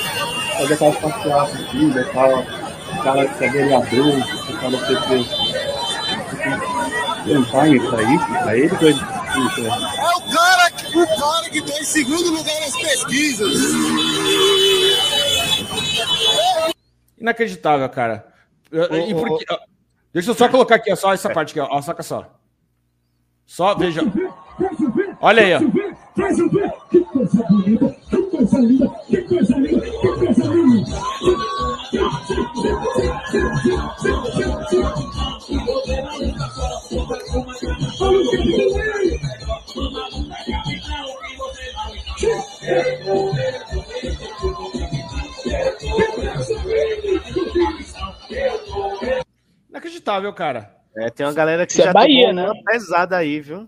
Fazer 0.58 0.74
aquelas 0.74 0.98
passeatas 0.98 1.54
assim, 1.62 1.90
deixar 1.90 2.30
o 2.40 3.04
cara 3.04 3.28
que 3.28 3.44
é 3.44 3.50
vereador, 3.50 4.18
o 4.18 4.54
cara 4.60 4.72
do 4.72 4.78
PT. 4.88 5.26
Tem 7.26 7.38
um 7.38 7.44
time 7.44 7.80
pra 7.90 8.04
isso, 8.04 8.26
pra 8.28 8.58
ele, 8.58 8.70
pra 8.70 8.88
ele. 8.88 9.00
É 9.00 9.44
o 9.44 9.50
cara, 9.50 9.50
que- 9.50 10.51
o 10.96 11.08
cara 11.08 11.50
que 11.50 11.62
tá 11.62 11.80
em 11.80 11.84
segundo 11.84 12.32
lugar 12.32 12.60
nas 12.62 12.76
pesquisas. 12.78 13.54
Inacreditável, 17.18 17.90
cara. 17.90 18.26
E 18.72 19.14
Deixa 20.14 20.32
eu 20.32 20.36
só 20.36 20.50
colocar 20.50 20.76
aqui, 20.76 20.92
ó, 20.92 20.96
só 20.96 21.14
essa 21.14 21.30
parte 21.30 21.52
aqui, 21.52 21.60
ó. 21.60 21.68
ó. 21.70 21.82
Saca 21.82 22.04
só. 22.04 22.26
Só 23.46 23.76
veja. 23.76 24.02
Olha 25.22 25.44
aí, 25.44 25.54
ó. 25.56 25.60
Inacreditável, 49.70 50.34
cara. 50.34 50.76
É, 50.96 51.10
tem 51.10 51.26
uma 51.26 51.34
galera 51.34 51.66
que 51.66 51.72
Isso 51.74 51.82
é 51.82 51.86
já 51.86 51.94
Bahia, 51.94 52.28
tomou 52.30 52.36
né? 52.36 52.52
uma 52.52 52.64
pesada 52.64 53.18
aí, 53.18 53.40
viu? 53.40 53.68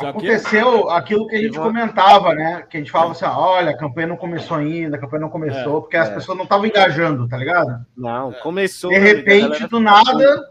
Já 0.00 0.10
que 0.12 0.18
Aconteceu 0.18 0.88
aquilo 0.88 1.26
que 1.26 1.36
a 1.36 1.42
gente 1.42 1.58
comentava, 1.58 2.34
né? 2.34 2.62
Que 2.68 2.78
a 2.78 2.80
gente 2.80 2.90
falava 2.90 3.12
assim: 3.12 3.24
olha, 3.26 3.70
a 3.70 3.76
campanha 3.76 4.06
não 4.06 4.16
começou 4.16 4.56
ainda, 4.56 4.96
a 4.96 5.00
campanha 5.00 5.20
não 5.20 5.28
começou, 5.28 5.82
porque 5.82 5.96
as 5.96 6.08
é. 6.08 6.14
pessoas 6.14 6.36
não 6.36 6.44
estavam 6.44 6.66
engajando, 6.66 7.28
tá 7.28 7.36
ligado? 7.36 7.84
Não, 7.96 8.32
começou. 8.32 8.90
De 8.90 8.98
repente, 8.98 9.48
galera- 9.48 9.68
do 9.68 9.80
nada, 9.80 10.50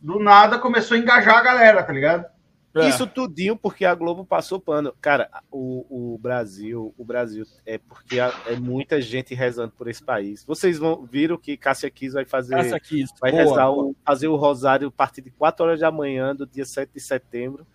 do 0.00 0.18
nada 0.18 0.58
começou 0.58 0.96
a 0.96 1.00
engajar 1.00 1.36
a 1.36 1.42
galera, 1.42 1.82
tá 1.82 1.92
ligado? 1.92 2.24
É. 2.72 2.88
Isso 2.88 3.04
tudinho 3.06 3.56
porque 3.56 3.84
a 3.84 3.92
Globo 3.94 4.24
passou 4.24 4.60
pano. 4.60 4.94
Cara, 5.00 5.28
o, 5.50 6.14
o 6.14 6.18
Brasil, 6.18 6.94
o 6.96 7.04
Brasil 7.04 7.44
é 7.66 7.78
porque 7.78 8.20
há- 8.20 8.32
é 8.46 8.54
muita 8.54 9.00
gente 9.00 9.34
rezando 9.34 9.72
por 9.76 9.88
esse 9.88 10.02
país. 10.02 10.44
Vocês 10.44 10.78
vão 10.78 11.04
viram 11.04 11.36
que 11.36 11.56
Cássia 11.56 11.90
Kiss 11.90 12.14
vai 12.14 12.24
fazer 12.24 12.54
aqui. 12.74 13.04
vai 13.20 13.32
boa. 13.32 13.42
rezar 13.42 13.70
o, 13.72 13.96
fazer 14.06 14.28
o 14.28 14.36
rosário 14.36 14.86
a 14.86 14.92
partir 14.92 15.20
de 15.20 15.30
4 15.32 15.64
horas 15.66 15.80
da 15.80 15.90
manhã 15.90 16.34
do 16.34 16.46
dia 16.46 16.64
7 16.64 16.90
de 16.94 17.00
setembro 17.00 17.66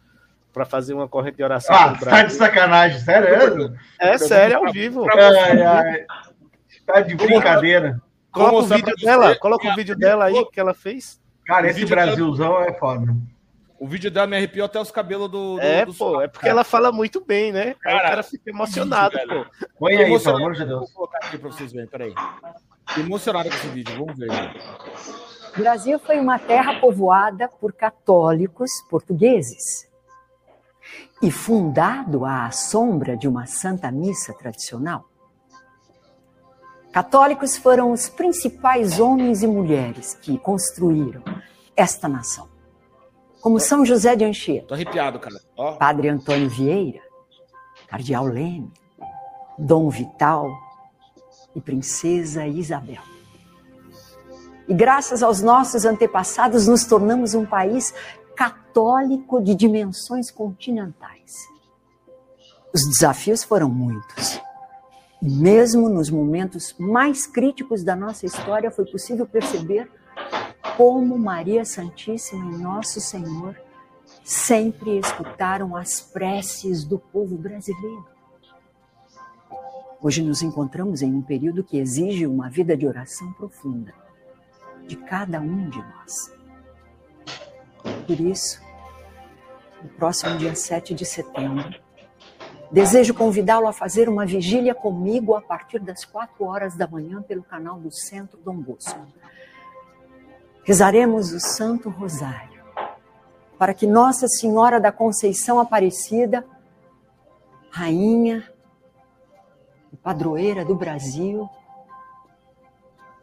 para 0.53 0.63
fazer 0.63 0.93
uma 0.93 1.09
corrente 1.09 1.35
de 1.35 1.43
oração 1.43 1.75
Ah, 1.75 1.97
tá 1.97 2.23
de 2.23 2.31
sacanagem, 2.31 2.97
sério? 3.01 3.75
É 3.99 4.17
sério, 4.17 4.57
ao 4.65 4.71
vivo. 4.71 5.05
Ai, 5.11 5.61
ai. 5.61 6.05
Tá 6.85 7.01
de 7.01 7.15
brincadeira. 7.15 8.01
Coloca 8.31 8.55
o 8.55 8.61
vídeo 8.77 8.95
dela, 8.95 9.35
coloca 9.35 9.67
o 9.67 9.75
vídeo 9.75 9.95
dela 9.97 10.25
aí 10.25 10.45
que 10.53 10.59
ela 10.59 10.73
fez. 10.73 11.19
Cara, 11.45 11.69
esse 11.69 11.85
Brasilzão 11.85 12.61
é 12.61 12.71
foda. 12.73 13.13
O 13.77 13.88
vídeo 13.88 14.10
dela 14.10 14.25
me 14.25 14.38
arrepiou 14.38 14.65
até 14.65 14.79
os 14.79 14.89
cabelos 14.89 15.29
do. 15.29 15.55
do 15.55 15.62
É, 15.62 15.86
do 15.86 15.94
pô, 15.94 16.22
é 16.22 16.27
porque 16.27 16.41
cara. 16.46 16.51
ela 16.51 16.63
fala 16.63 16.91
muito 16.91 17.24
bem, 17.24 17.51
né? 17.51 17.63
Aí 17.67 17.72
o 17.72 17.79
Cara, 17.79 18.10
cara 18.10 18.24
fica 18.24 18.50
emocionado, 18.50 19.15
velho. 19.15 19.46
pô. 19.46 19.67
Põe 19.79 19.98
aí, 19.98 20.20
pelo 20.24 20.36
amor 20.38 20.53
de 20.53 20.65
Deus. 20.65 20.79
Vou 20.79 20.89
colocar 21.08 21.17
aqui 21.27 21.38
pra 21.38 21.51
vocês 21.51 21.72
verem, 21.74 21.88
peraí. 21.89 22.13
Emocionado 22.98 23.50
com 23.50 23.55
esse 23.55 23.67
vídeo, 23.67 23.94
vamos 23.98 24.17
ver. 24.17 24.29
O 25.55 25.60
Brasil 25.60 26.00
foi 26.00 26.20
uma 26.20 26.39
terra 26.39 26.79
povoada 26.79 27.48
por 27.50 27.74
católicos 27.74 28.70
portugueses 28.89 29.88
e 31.22 31.29
fundado 31.32 32.25
à 32.25 32.51
sombra 32.51 33.17
de 33.17 33.27
uma 33.27 33.46
santa 33.46 33.91
missa 33.91 34.34
tradicional. 34.34 35.10
Católicos 36.91 37.58
foram 37.58 37.91
os 37.91 38.08
principais 38.08 39.00
homens 39.00 39.44
e 39.44 39.48
mulheres 39.48 40.13
que 40.22 40.38
construíram 40.38 41.22
esta 41.75 42.08
nação, 42.08 42.48
como 43.45 43.59
São 43.59 43.85
José 43.85 44.15
de 44.15 44.25
Anchieta, 44.25 44.69
Tô 44.69 44.73
arrepiado, 44.73 45.19
cara. 45.19 45.35
Ó, 45.55 45.73
Padre 45.73 46.09
Antônio 46.09 46.49
Vieira, 46.49 46.99
Cardeal 47.87 48.25
Leme, 48.25 48.73
Dom 49.55 49.87
Vital 49.87 50.51
e 51.55 51.61
Princesa 51.61 52.47
Isabel. 52.47 53.03
E 54.67 54.73
graças 54.73 55.21
aos 55.21 55.43
nossos 55.43 55.85
antepassados, 55.85 56.67
nos 56.67 56.85
tornamos 56.85 57.35
um 57.35 57.45
país 57.45 57.93
católico 58.35 59.39
de 59.39 59.53
dimensões 59.53 60.31
continentais. 60.31 61.35
Os 62.73 62.81
desafios 62.89 63.43
foram 63.43 63.69
muitos. 63.69 64.41
E 65.21 65.29
mesmo 65.29 65.87
nos 65.87 66.09
momentos 66.09 66.73
mais 66.79 67.27
críticos 67.27 67.83
da 67.83 67.95
nossa 67.95 68.25
história, 68.25 68.71
foi 68.71 68.85
possível 68.85 69.27
perceber 69.27 69.87
como 70.77 71.17
Maria 71.17 71.63
Santíssima 71.63 72.53
e 72.53 72.58
Nosso 72.58 73.00
Senhor 73.00 73.55
sempre 74.24 75.00
escutaram 75.00 75.75
as 75.75 76.01
preces 76.01 76.84
do 76.84 77.00
povo 77.00 77.38
brasileiro. 77.38 78.05
Hoje 80.01 80.22
nos 80.22 80.41
encontramos 80.41 81.01
em 81.01 81.13
um 81.13 81.22
período 81.22 81.63
que 81.63 81.77
exige 81.77 82.27
uma 82.27 82.50
vida 82.50 82.75
de 82.75 82.86
oração 82.86 83.32
profunda 83.34 83.94
de 84.86 84.96
cada 84.98 85.39
um 85.39 85.70
de 85.70 85.79
nós. 85.79 86.34
Por 88.05 88.20
isso, 88.20 88.62
no 89.82 89.89
próximo 89.89 90.38
dia 90.38 90.53
7 90.53 90.94
de 90.94 91.05
setembro, 91.05 91.74
desejo 92.72 93.13
convidá-lo 93.13 93.67
a 93.67 93.74
fazer 93.74 94.10
uma 94.10 94.25
vigília 94.25 94.75
comigo 94.75 95.36
a 95.36 95.41
partir 95.41 95.79
das 95.79 96.03
4 96.03 96.44
horas 96.44 96.75
da 96.75 96.88
manhã 96.88 97.22
pelo 97.22 97.44
canal 97.44 97.79
do 97.79 97.91
Centro 97.91 98.38
Dom 98.38 98.58
Bosco. 98.58 99.00
Rezaremos 100.65 101.31
o 101.31 101.39
Santo 101.39 101.89
Rosário 101.89 102.65
para 103.57 103.72
que 103.72 103.86
Nossa 103.86 104.27
Senhora 104.27 104.79
da 104.79 104.91
Conceição 104.91 105.60
Aparecida, 105.60 106.43
rainha 107.69 108.51
e 109.93 109.95
padroeira 109.95 110.65
do 110.65 110.75
Brasil, 110.75 111.48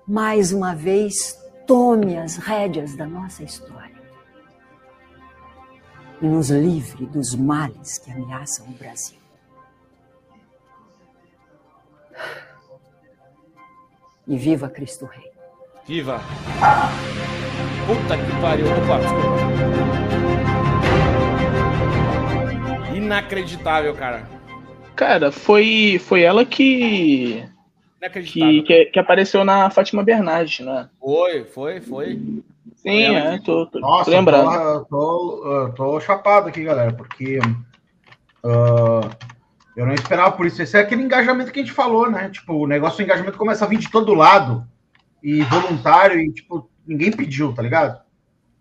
mais 0.07 0.53
uma 0.53 0.73
vez 0.73 1.37
tome 1.67 2.17
as 2.17 2.37
rédeas 2.37 2.97
da 2.97 3.07
nossa 3.07 3.43
história 3.43 4.01
e 6.21 6.27
nos 6.27 6.49
livre 6.49 7.07
dos 7.07 7.35
males 7.35 7.99
que 7.99 8.11
ameaçam 8.13 8.69
o 8.69 8.73
Brasil. 8.73 9.19
E 14.29 14.37
viva 14.39 14.71
Cristo 14.71 15.07
Rei. 15.07 15.32
Viva! 15.87 16.21
Puta 17.87 18.17
que 18.17 18.41
pariu. 18.41 18.67
Opa, 18.67 18.99
desculpa. 18.99 19.43
Inacreditável, 22.95 23.95
cara. 23.95 24.29
Cara, 24.95 25.33
foi, 25.33 26.01
foi 26.05 26.23
ela 26.23 26.45
que, 26.45 27.45
Inacreditável. 28.01 28.63
que, 28.63 28.63
que, 28.63 28.85
que 28.87 28.99
apareceu 28.99 29.45
na 29.45 29.71
Fátima 29.71 30.03
Bernardes, 30.03 30.65
né? 30.65 30.89
Foi, 31.01 31.45
foi, 31.45 31.81
foi. 31.81 32.21
Sim, 32.77 33.03
ela 33.03 33.35
é, 33.35 33.39
tô, 33.39 33.67
tô, 33.67 33.73
tô 33.73 33.81
Nossa, 33.81 34.11
lembrando. 34.11 34.53
eu 34.53 34.85
tô, 34.85 35.43
eu 35.45 35.73
tô 35.73 36.01
chapado 36.01 36.49
aqui, 36.49 36.65
galera, 36.65 36.93
porque 36.93 37.39
ah, 38.45 39.11
eu 39.77 39.87
não 39.87 39.95
esperava 39.95 40.33
por 40.33 40.47
isso. 40.47 40.63
Esse 40.63 40.77
é 40.77 40.81
aquele 40.81 41.03
engajamento 41.03 41.53
que 41.53 41.61
a 41.61 41.63
gente 41.63 41.75
falou, 41.75 42.11
né? 42.11 42.29
Tipo, 42.29 42.55
o 42.55 42.67
negócio 42.67 42.99
do 42.99 43.03
engajamento 43.03 43.39
começa 43.39 43.65
a 43.65 43.69
vir 43.69 43.79
de 43.79 43.91
todo 43.91 44.15
lado 44.15 44.67
e 45.23 45.43
voluntário 45.43 46.19
e, 46.21 46.33
tipo, 46.33 46.69
ninguém 46.87 47.11
pediu, 47.13 47.53
tá 47.55 47.63
ligado? 47.63 48.01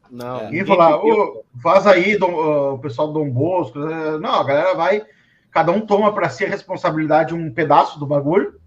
Não. 0.09 0.45
Ninguém 0.45 0.63
ninguém 0.63 0.77
pediu, 0.77 1.13
ô, 1.13 1.43
faz 1.61 1.87
aí, 1.87 2.17
Dom- 2.17 2.39
ah, 2.41 2.73
o 2.73 2.79
pessoal 2.79 3.07
do 3.07 3.13
Dom 3.13 3.29
Bosco. 3.29 3.79
eh, 3.79 4.17
Não, 4.19 4.35
a 4.35 4.43
galera 4.43 4.73
vai, 4.75 5.03
cada 5.49 5.71
um 5.71 5.81
toma 5.85 6.13
pra 6.13 6.29
si 6.29 6.43
a 6.45 6.49
responsabilidade 6.49 7.33
um 7.33 7.51
pedaço 7.53 7.97
do 7.99 8.05
bagulho, 8.05 8.59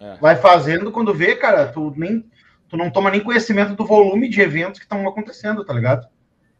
É. 0.00 0.16
vai 0.16 0.36
fazendo, 0.36 0.92
quando 0.92 1.12
vê, 1.14 1.34
cara, 1.36 1.66
tu 1.66 1.92
nem. 1.96 2.24
Tu 2.68 2.76
não 2.76 2.90
toma 2.90 3.10
nem 3.12 3.20
conhecimento 3.22 3.74
do 3.76 3.86
volume 3.86 4.28
de 4.28 4.40
eventos 4.40 4.80
que 4.80 4.84
estão 4.84 5.06
acontecendo, 5.08 5.64
tá 5.64 5.72
ligado? 5.72 6.06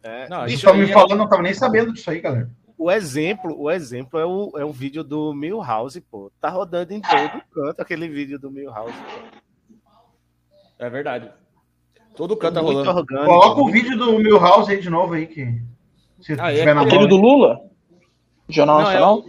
É. 0.04 0.28
Não, 0.28 0.42
aí 0.42 0.56
me 0.56 0.85
é- 0.85 0.92
falando, 0.92 1.16
não 1.16 1.28
tava 1.28 1.42
nem 1.42 1.52
sabendo 1.52 1.92
disso 1.92 2.09
aí, 2.11 2.21
galera. 2.21 2.49
O 2.78 2.90
exemplo, 2.92 3.56
o 3.59 3.68
exemplo 3.71 4.21
é 4.21 4.25
o, 4.25 4.52
é 4.56 4.64
o 4.64 4.71
vídeo 4.73 5.02
do 5.02 5.35
Milhouse, 5.35 6.00
pô. 6.00 6.30
Tá 6.40 6.49
rodando 6.49 6.92
em 6.92 7.00
todo 7.00 7.42
canto 7.52 7.80
aquele 7.80 8.06
vídeo 8.09 8.38
do 8.38 8.50
Milhouse. 8.50 8.95
É 10.78 10.88
verdade. 10.90 11.30
Todo 12.14 12.37
canto 12.37 12.54
tá 12.54 12.61
rolando. 12.61 12.90
orgânico. 12.90 13.26
Coloca 13.26 13.61
o 13.61 13.68
vídeo 13.71 13.97
do 13.99 14.18
Milhouse 14.18 14.71
aí 14.71 14.80
de 14.80 14.88
novo 14.90 15.14
aí, 15.14 15.26
que 15.26 15.45
se 16.21 16.35
Ah, 16.40 16.52
é 16.52 16.59
tiver 16.61 16.75
na 16.75 16.83
aquele 16.83 17.06
do 17.06 17.16
Lula? 17.16 17.61
Jornal 18.49 18.76
Não, 18.76 18.83
é 18.83 18.85
Nacional? 18.95 19.25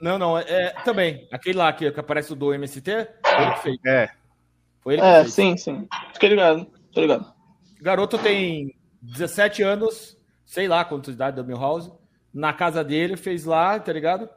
Não, 0.00 0.18
não, 0.18 0.38
é, 0.38 0.44
é- 0.48 0.70
também. 0.84 1.26
Aquele 1.32 1.56
lá 1.56 1.72
que, 1.72 1.90
que 1.90 2.00
aparece 2.00 2.32
o 2.32 2.36
do 2.36 2.52
MST, 2.52 2.90
foi 3.24 3.42
ele 3.42 3.52
que 3.54 3.60
fez. 3.62 3.78
É. 3.86 4.10
Foi 4.80 4.94
ele 4.94 5.02
que 5.02 5.08
É, 5.08 5.20
fez. 5.22 5.32
sim, 5.34 5.56
sim. 5.56 5.88
Fiquei 6.12 6.28
ligado, 6.30 6.66
tô 6.92 7.00
ligado. 7.00 7.32
Garoto 7.80 8.18
tem 8.18 8.74
17 9.00 9.62
anos, 9.62 10.18
sei 10.44 10.68
lá 10.68 10.84
quantos 10.84 11.14
idade 11.14 11.36
do 11.36 11.44
Milhouse, 11.44 11.90
na 12.34 12.52
casa 12.52 12.84
dele, 12.84 13.16
fez 13.16 13.44
lá, 13.46 13.78
tá 13.80 13.92
ligado? 13.92 14.28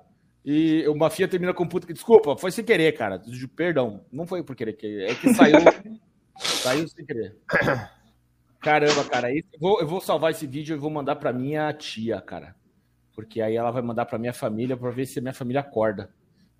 E 0.45 0.87
o 0.87 0.95
Mafia 0.95 1.27
termina 1.27 1.53
com 1.53 1.67
puta 1.67 1.85
que 1.85 1.91
desculpa, 1.93 2.37
foi 2.37 2.51
sem 2.51 2.63
querer, 2.63 2.93
cara. 2.93 3.21
Perdão, 3.55 4.01
não 4.11 4.25
foi 4.25 4.41
por 4.41 4.55
querer, 4.55 4.73
que- 4.73 5.03
é 5.03 5.13
que 5.15 5.33
saiu, 5.33 5.57
saiu 6.39 6.87
sem 6.87 7.05
querer. 7.05 7.35
Caramba, 8.61 9.03
cara, 9.05 9.31
esse- 9.31 9.47
eu 9.53 9.59
vou, 9.59 9.79
eu 9.79 9.87
vou 9.87 10.01
salvar 10.01 10.31
esse 10.31 10.45
vídeo 10.45 10.75
e 10.75 10.79
vou 10.79 10.89
mandar 10.89 11.15
pra 11.15 11.31
minha 11.31 11.71
tia, 11.73 12.19
cara. 12.21 12.55
Porque 13.15 13.41
aí 13.41 13.55
ela 13.55 13.71
vai 13.71 13.81
mandar 13.81 14.05
pra 14.05 14.17
minha 14.19 14.33
família 14.33 14.75
pra 14.75 14.89
ver 14.91 15.05
se 15.05 15.19
a 15.19 15.21
minha 15.21 15.33
família 15.33 15.61
acorda. 15.61 16.09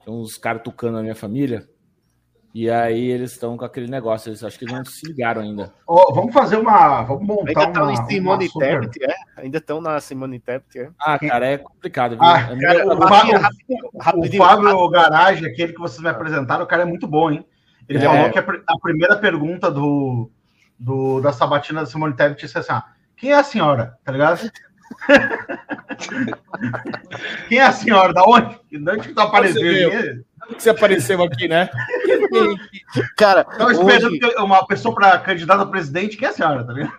Tem 0.04 0.14
uns 0.14 0.38
caras 0.38 0.62
tocando 0.64 0.94
na 0.96 1.02
minha 1.02 1.16
família. 1.16 1.68
E 2.54 2.68
aí 2.70 3.10
eles 3.12 3.34
estão 3.34 3.56
com 3.56 3.64
aquele 3.64 3.88
negócio, 3.88 4.30
eles 4.30 4.44
acho 4.44 4.58
que 4.58 4.66
não 4.66 4.84
se 4.84 5.06
ligaram 5.06 5.42
ainda. 5.42 5.72
Ó, 5.86 6.12
vamos 6.14 6.34
fazer 6.34 6.58
uma. 6.58 7.04
Vamos 7.04 7.28
montar 7.28 7.50
Ainda 7.50 7.64
estão 7.64 7.84
uma. 7.84 7.92
em 7.94 8.06
Simone 8.08 8.48
super- 8.48 8.80
Tebet, 8.90 9.04
é? 9.04 9.16
Ainda 9.42 9.58
estão 9.60 9.80
na 9.82 10.00
Simone 10.00 10.40
Tebet, 10.40 10.80
é? 10.80 10.90
Ah, 11.00 11.20
cara, 11.20 11.46
é 11.46 11.58
complicado, 11.60 12.12
viu? 12.12 12.24
Ah, 12.24 12.50
É 12.52 12.58
Cara, 12.60 12.88
o 12.88 13.00
rapidinho, 13.00 13.40
O 13.94 14.00
rapidinho. 14.02 14.44
Fábio 14.44 14.90
Garage, 14.90 15.46
aquele 15.46 15.74
que 15.74 15.80
vocês 15.80 16.02
me 16.02 16.10
apresentaram, 16.10 16.64
o 16.64 16.68
cara 16.68 16.82
é 16.82 16.86
muito 16.86 17.06
bom, 17.08 17.30
hein? 17.30 17.46
Ele 17.90 17.98
É. 17.98 18.02
falou 18.02 18.30
que 18.32 18.40
a, 18.40 18.44
pr- 18.44 18.62
a 18.68 18.80
primeira 18.80 19.18
pergunta 19.18 19.70
do, 19.72 20.30
do- 20.78 21.20
da 21.22 21.34
sabatina 21.34 21.82
da 21.82 21.86
Simone 21.88 22.14
Tebet 22.16 22.40
disse 22.46 22.58
assim: 22.58 22.72
ah, 22.72 22.86
quem 23.18 23.32
é 23.32 23.36
a 23.36 23.44
senhora? 23.44 23.98
Tá 24.04 24.12
ligado? 24.12 24.50
quem 27.48 27.60
é 27.60 27.64
a 27.64 27.72
senhora? 27.72 28.14
Da 28.14 28.24
onde? 28.24 28.60
De 28.72 28.78
onde 28.90 29.08
que 29.08 29.14
tá 29.14 29.24
aparecendo? 29.24 29.60
Você 29.66 29.86
aqui? 29.86 30.24
que 30.56 30.64
você 30.64 30.70
apareceu 30.72 31.22
aqui, 31.24 31.48
né? 31.48 31.70
Cara, 33.18 33.44
Tava 33.44 33.72
esperando 33.72 34.08
hoje, 34.08 34.20
que 34.20 34.36
uma 34.42 34.66
pessoa 34.66 34.96
para 34.96 35.20
candidata 35.20 35.62
a 35.62 35.66
presidente, 35.68 36.18
quem 36.18 36.28
é 36.28 36.32
a 36.32 36.34
senhora? 36.34 36.64
Tá 36.64 36.74
ligado? 36.74 36.94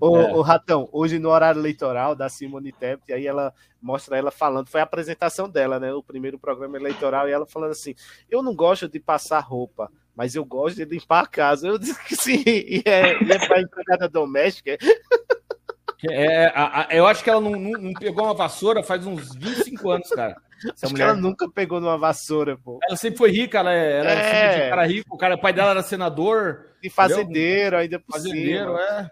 o, 0.00 0.16
É. 0.16 0.32
o 0.34 0.40
Ratão, 0.42 0.88
hoje 0.92 1.18
no 1.18 1.30
horário 1.30 1.60
eleitoral 1.60 2.14
da 2.14 2.28
Simone 2.28 2.70
Tebet, 2.72 3.12
aí 3.12 3.26
ela 3.26 3.52
mostra 3.82 4.16
ela 4.16 4.30
falando, 4.30 4.68
foi 4.68 4.80
a 4.80 4.84
apresentação 4.84 5.48
dela, 5.48 5.80
né? 5.80 5.92
O 5.92 6.02
primeiro 6.02 6.38
programa 6.38 6.76
eleitoral, 6.76 7.28
e 7.28 7.32
ela 7.32 7.46
falando 7.46 7.72
assim: 7.72 7.94
Eu 8.30 8.42
não 8.42 8.54
gosto 8.54 8.88
de 8.88 9.00
passar 9.00 9.40
roupa, 9.40 9.90
mas 10.16 10.34
eu 10.34 10.44
gosto 10.44 10.76
de 10.76 10.84
limpar 10.84 11.24
a 11.24 11.26
casa. 11.26 11.66
Eu 11.68 11.78
disse 11.78 12.02
que 12.04 12.14
sim, 12.16 12.42
e 12.46 12.82
é, 12.84 13.22
e 13.22 13.32
é 13.32 13.46
para 13.46 13.60
empregada 13.60 14.08
doméstica. 14.08 14.76
É, 16.10 16.46
a- 16.54 16.82
a- 16.82 16.88
eu 16.94 17.06
acho 17.06 17.24
que 17.24 17.30
ela 17.30 17.40
não, 17.40 17.52
não- 17.52 17.80
não 17.80 17.92
pegou 17.94 18.24
uma 18.24 18.34
vassoura 18.34 18.82
faz 18.82 19.06
uns 19.06 19.34
25 19.34 19.90
anos, 19.90 20.08
cara. 20.10 20.36
Essa 20.64 20.86
Acho 20.86 20.92
mulher. 20.94 21.08
ela 21.08 21.16
nunca 21.16 21.48
pegou 21.50 21.80
numa 21.80 21.96
vassoura, 21.96 22.56
pô. 22.62 22.78
Ela 22.86 22.96
sempre 22.96 23.18
foi 23.18 23.30
rica, 23.30 23.58
ela, 23.58 23.72
é- 23.72 23.98
ela 24.00 24.10
É. 24.10 24.30
filha 24.52 24.64
de 24.64 24.70
cara 24.70 24.86
rico, 24.86 25.14
o, 25.14 25.18
cara, 25.18 25.34
o 25.34 25.40
pai 25.40 25.52
dela 25.52 25.70
era 25.70 25.82
senador, 25.82 26.66
De 26.82 26.90
fazendeiro, 26.90 27.76
ainda 27.76 27.98
por 27.98 28.12
fazendeiro, 28.12 28.66
cima. 28.76 28.80
é. 28.82 29.10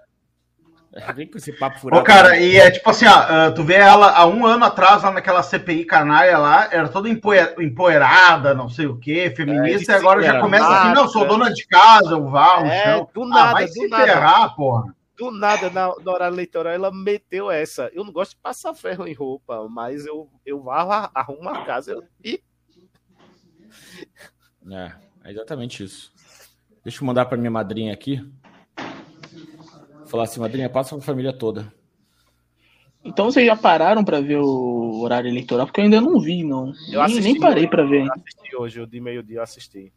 É. 0.95 1.13
Vem 1.13 1.27
com 1.27 1.39
esse 1.39 1.53
papo 1.53 1.79
furado. 1.79 2.03
Ô, 2.03 2.05
cara, 2.05 2.39
e 2.39 2.57
é 2.57 2.71
tipo 2.71 2.89
assim, 2.91 3.07
ó, 3.07 3.11
ah, 3.15 3.53
tu 3.53 3.65
vê 3.65 3.75
ela 3.75 4.11
há 4.17 4.27
um 4.27 4.45
ano 4.47 4.65
atrás, 4.65 5.03
lá 5.03 5.11
naquela 5.11 5.43
CPI 5.43 5.85
canalha 5.87 6.37
lá, 6.39 6.69
era 6.71 6.89
toda 6.89 7.09
empoe- 7.09 7.55
empoeirada, 7.59 8.53
não 8.55 8.69
sei 8.69 8.87
o 8.87 8.99
quê, 8.99 9.33
feminista, 9.35 9.93
É, 9.93 9.97
e 9.97 9.99
agora 9.99 10.23
já 10.23 10.41
começa 10.41 10.65
assim, 10.67 10.89
massa. 10.89 11.01
não, 11.01 11.09
sou 11.09 11.27
dona 11.27 11.53
de 11.53 11.67
casa, 11.67 12.11
eu 12.13 12.29
vá, 12.29 12.61
o 12.63 12.67
É, 12.67 12.83
chão. 12.85 13.09
do 13.15 13.23
Ah, 13.25 13.27
nada, 13.29 13.53
vai 13.53 13.67
do 13.67 13.73
se 13.73 13.89
nada. 13.89 14.05
ferrar, 14.05 14.55
porra. 14.55 14.95
Do 15.17 15.31
nada, 15.31 15.71
na, 15.71 15.95
na 16.03 16.13
horário 16.13 16.35
eleitoral, 16.35 16.73
ela 16.73 16.91
meteu 16.93 17.51
essa. 17.51 17.91
Eu 17.95 18.03
não 18.05 18.13
gosto 18.13 18.33
de 18.33 18.39
passar 18.43 18.75
ferro 18.75 19.07
em 19.07 19.13
roupa, 19.15 19.67
mas 19.71 20.05
eu, 20.07 20.29
eu 20.45 20.61
varro, 20.63 21.11
arrumo 21.15 21.49
a 21.49 21.65
casa 21.65 21.93
eu- 21.93 22.05
e 22.25 22.43
É, 24.71 24.93
é 25.25 25.31
exatamente 25.31 25.83
isso. 25.85 26.13
Deixa 26.85 27.03
eu 27.03 27.07
mandar 27.07 27.27
para 27.27 27.37
minha 27.39 27.51
madrinha 27.51 27.93
aqui. 27.93 28.21
Falar 30.13 30.25
assim, 30.25 30.41
madrinha, 30.41 30.69
passa 30.69 30.95
pra 30.95 31.03
família 31.03 31.33
toda. 31.33 31.73
Então 33.03 33.31
vocês 33.31 33.47
já 33.47 33.57
pararam 33.57 34.05
pra 34.05 34.21
ver 34.21 34.37
o 34.37 35.01
horário 35.01 35.27
eleitoral? 35.31 35.65
Porque 35.67 35.81
eu 35.81 35.85
ainda 35.85 36.03
não 36.03 36.21
vi, 36.21 36.45
não. 36.45 36.67
Eu 36.87 36.93
nem, 36.93 37.03
assisti 37.03 37.23
nem 37.23 37.41
parei 37.41 37.67
pra 37.67 37.83
ver. 37.83 38.05
eu 38.07 38.13
assisti 38.13 38.55
hoje, 38.57 38.81
o 38.83 38.87
de 38.87 39.01
meio-dia 39.01 39.39
eu 39.39 39.43
assisti. 39.43 39.91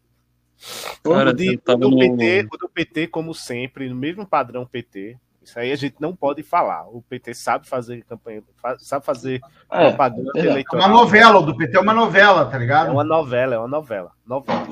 Cara, 1.03 1.31
o, 1.31 1.33
de, 1.33 1.55
eu 1.67 1.73
o 1.73 1.77
do 1.77 1.89
no- 1.91 1.97
PT, 1.99 2.47
o 2.49 2.57
do 2.57 2.69
PT, 2.69 3.07
como 3.07 3.33
sempre, 3.33 3.89
no 3.89 3.95
mesmo 3.95 4.25
padrão 4.25 4.65
PT. 4.65 5.17
Isso 5.43 5.59
aí 5.59 5.69
a 5.73 5.75
gente 5.75 5.97
não 5.99 6.15
pode 6.15 6.41
falar. 6.43 6.87
O 6.87 7.01
PT 7.01 7.33
sabe 7.33 7.67
fazer 7.67 8.01
campanha, 8.05 8.41
sabe 8.79 9.05
fazer 9.05 9.41
É, 9.69 9.89
propaganda. 9.89 10.31
É 10.33 10.39
eleitoral. 10.45 10.87
uma 10.87 10.97
novela, 10.97 11.39
o 11.39 11.45
do 11.45 11.57
PT 11.57 11.75
é 11.75 11.79
uma 11.81 11.93
novela, 11.93 12.45
tá 12.45 12.55
É 12.55 12.59
ligado? 12.61 12.89
uma 12.93 13.03
novela, 13.03 13.55
é 13.55 13.57
uma 13.59 13.67
novela. 13.67 14.11
novela. 14.25 14.65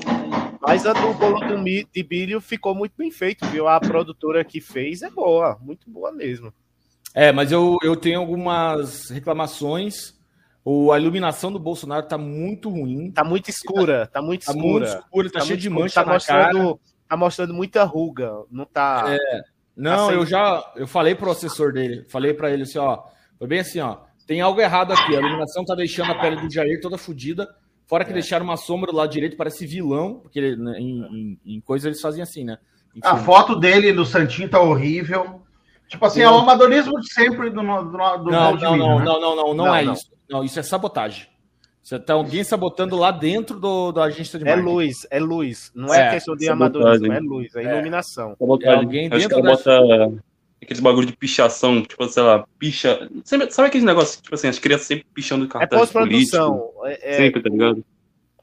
Mas 0.66 0.86
a 0.86 0.92
do 0.92 1.12
bolo 1.14 1.40
de 1.92 2.02
bilho 2.02 2.40
ficou 2.40 2.74
muito 2.74 2.92
bem 2.96 3.10
feito, 3.10 3.44
viu? 3.46 3.68
A 3.68 3.78
produtora 3.78 4.44
que 4.44 4.60
fez 4.60 5.02
é 5.02 5.10
boa, 5.10 5.58
muito 5.60 5.88
boa 5.90 6.10
mesmo. 6.10 6.52
É, 7.14 7.30
mas 7.30 7.52
eu, 7.52 7.76
eu 7.82 7.94
tenho 7.96 8.18
algumas 8.20 9.10
reclamações. 9.10 10.14
O, 10.64 10.90
a 10.90 10.98
iluminação 10.98 11.52
do 11.52 11.58
Bolsonaro 11.58 12.06
tá 12.08 12.16
muito 12.16 12.70
ruim. 12.70 13.10
Tá 13.12 13.22
muito 13.22 13.50
escura, 13.50 14.06
tá 14.06 14.22
muito 14.22 14.46
Tá 14.46 14.52
escura. 14.52 14.70
muito 14.86 14.98
escuro, 15.04 15.30
tá, 15.30 15.40
cheio 15.40 15.50
muito 15.50 15.60
de 15.62 15.70
mancha 15.70 15.94
tá 15.94 16.00
na 16.12 16.18
cara. 16.20 16.44
mostrando, 16.52 16.80
Tá 17.06 17.16
mostrando 17.18 17.54
muita 17.54 17.84
ruga, 17.84 18.32
não 18.50 18.64
tá. 18.64 19.04
Não, 19.76 20.06
Assim- 20.08 20.16
eu 20.16 20.24
já 20.26 20.72
eu 20.76 20.86
falei 20.86 21.14
pro 21.14 21.30
assessor 21.30 21.72
dele, 21.72 22.04
falei 22.08 22.32
pra 22.32 22.50
ele 22.50 22.62
assim, 22.62 22.78
ó, 22.78 23.04
foi 23.38 23.46
bem 23.46 23.58
assim, 23.60 23.78
ó, 23.80 23.98
tem 24.26 24.40
algo 24.40 24.58
errado 24.60 24.92
aqui, 24.92 25.14
a 25.14 25.18
iluminação 25.20 25.64
tá 25.64 25.74
deixando 25.74 26.12
a 26.12 26.14
pele 26.14 26.36
do 26.40 26.50
Jair 26.50 26.80
toda 26.80 26.96
fodida, 26.96 27.46
fora 27.86 28.04
que 28.04 28.10
É. 28.10 28.14
deixaram 28.14 28.44
uma 28.44 28.56
sombra 28.56 28.90
do 28.90 28.96
lado 28.96 29.10
direito, 29.10 29.36
parece 29.36 29.66
vilão, 29.66 30.20
porque 30.22 30.38
ele- 30.38 30.56
né, 30.56 30.78
em, 30.78 31.38
em, 31.44 31.56
em 31.56 31.60
coisa 31.60 31.88
eles 31.88 32.00
fazem 32.00 32.22
assim, 32.22 32.44
né? 32.44 32.58
Enfim. 32.90 33.00
A 33.02 33.16
foto 33.16 33.56
dele 33.56 33.92
no 33.92 34.04
Santinho 34.06 34.48
tá 34.48 34.60
horrível. 34.60 35.42
Tipo 35.88 36.06
assim, 36.06 36.22
é 36.22 36.30
o 36.30 36.34
amadorismo 36.38 36.98
de 37.00 37.12
sempre 37.12 37.50
do, 37.50 37.60
do, 37.60 37.62
do 37.62 38.30
não, 38.30 38.56
não, 38.56 38.76
não, 38.76 38.98
né? 38.98 39.04
não, 39.04 39.20
não, 39.20 39.20
não, 39.20 39.36
não 39.36 39.54
Não, 39.66 39.74
é 39.76 39.84
não. 39.84 39.92
isso. 39.92 40.10
Não, 40.30 40.44
isso 40.44 40.58
é 40.58 40.62
sabotagem. 40.62 41.26
Você 41.82 41.98
tá 41.98 42.14
alguém 42.14 42.42
sabotando 42.42 42.96
lá 42.96 43.10
dentro 43.10 43.60
do, 43.60 43.92
da 43.92 44.04
agência 44.04 44.38
de 44.38 44.44
É 44.48 44.56
marketing. 44.56 44.74
luz, 44.74 45.06
é 45.10 45.20
luz. 45.20 45.70
Não 45.74 45.92
é, 45.92 46.06
É, 46.06 46.10
questão 46.12 46.34
de 46.34 46.46
sabotagem. 46.46 46.78
amadorismo, 46.86 47.12
é 47.12 47.20
luz, 47.20 47.54
é 47.56 47.62
iluminação. 47.74 48.34
Sabotagem. 48.38 48.74
É 48.74 48.78
alguém 48.82 49.06
Acho 49.08 49.28
que 49.28 49.34
dentro 49.34 49.38
ela 49.46 49.50
bota 49.56 50.22
aqueles 50.64 50.80
bagulho 50.82 51.06
de 51.06 51.16
pichação, 51.16 51.82
tipo, 51.82 52.06
sei 52.08 52.22
lá, 52.22 52.44
picha. 52.58 53.08
Sabe, 53.24 53.50
sabe 53.52 53.68
aqueles 53.68 53.84
negócios, 53.86 54.20
tipo 54.20 54.34
assim, 54.34 54.48
as 54.48 54.58
crianças 54.58 54.86
sempre 54.86 55.06
pichando 55.14 55.44
É 55.44 55.48
cartaz 55.48 55.90
político? 55.92 56.36
pós-produção. 56.36 56.72
É, 56.84 57.14
é- 57.14 57.16
Sempre, 57.16 57.42
tá 57.42 57.48
ligado? 57.48 57.84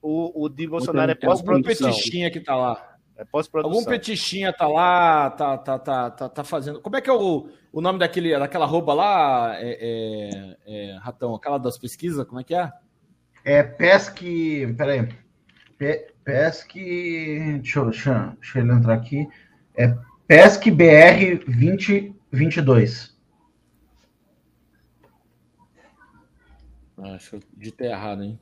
o, 0.02 0.46
o 0.46 0.50
de 0.50 0.66
Bolsonaro 0.68 1.12
é 1.12 1.16
Tem 1.16 1.30
algum 1.30 1.44
pós-produção. 1.44 1.90
petichinha 1.92 2.32
que 2.32 2.40
tá 2.40 2.56
lá. 2.56 2.88
É 3.18 3.22
Algum 3.22 3.32
pós-produção. 3.32 3.86
petichinha 3.86 4.52
tá 4.52 4.68
lá, 4.68 5.30
tá, 5.30 5.56
tá, 5.58 5.78
tá, 5.78 6.10
tá, 6.10 6.30
tá 6.30 6.44
fazendo. 6.44 6.82
Como 6.82 6.96
é 6.96 7.02
que 7.02 7.10
é 7.10 7.14
o, 7.14 7.50
o 7.72 7.82
nome 7.82 8.00
daquele, 8.00 8.36
daquela 8.40 8.66
roupa 8.66 8.94
lá, 8.96 9.56
é, 9.60 9.78
é- 9.80 10.58
é, 10.66 10.98
Ratão? 11.02 11.36
Aquela 11.36 11.60
das 11.60 11.78
pesquisas, 11.78 12.26
como 12.26 12.42
é 12.42 12.44
que 12.44 12.56
é? 12.56 12.72
É 13.46 13.62
Pesque. 13.62 14.74
Peraí. 14.76 15.08
Pe, 15.78 16.08
Pesque. 16.24 17.60
Deixa 17.62 17.80
eu, 17.80 17.86
deixa, 17.86 18.34
deixa 18.40 18.60
ele 18.60 18.72
entrar 18.72 18.94
aqui. 18.96 19.28
É 19.76 19.96
Pesque 20.28 20.72
BR 20.72 21.44
2022. 21.46 23.18
Ah, 26.98 27.16
Acho 27.16 27.32
que 27.32 27.36
eu 27.38 27.44
digitei 27.58 27.90
errado, 27.90 28.24
hein? 28.24 28.40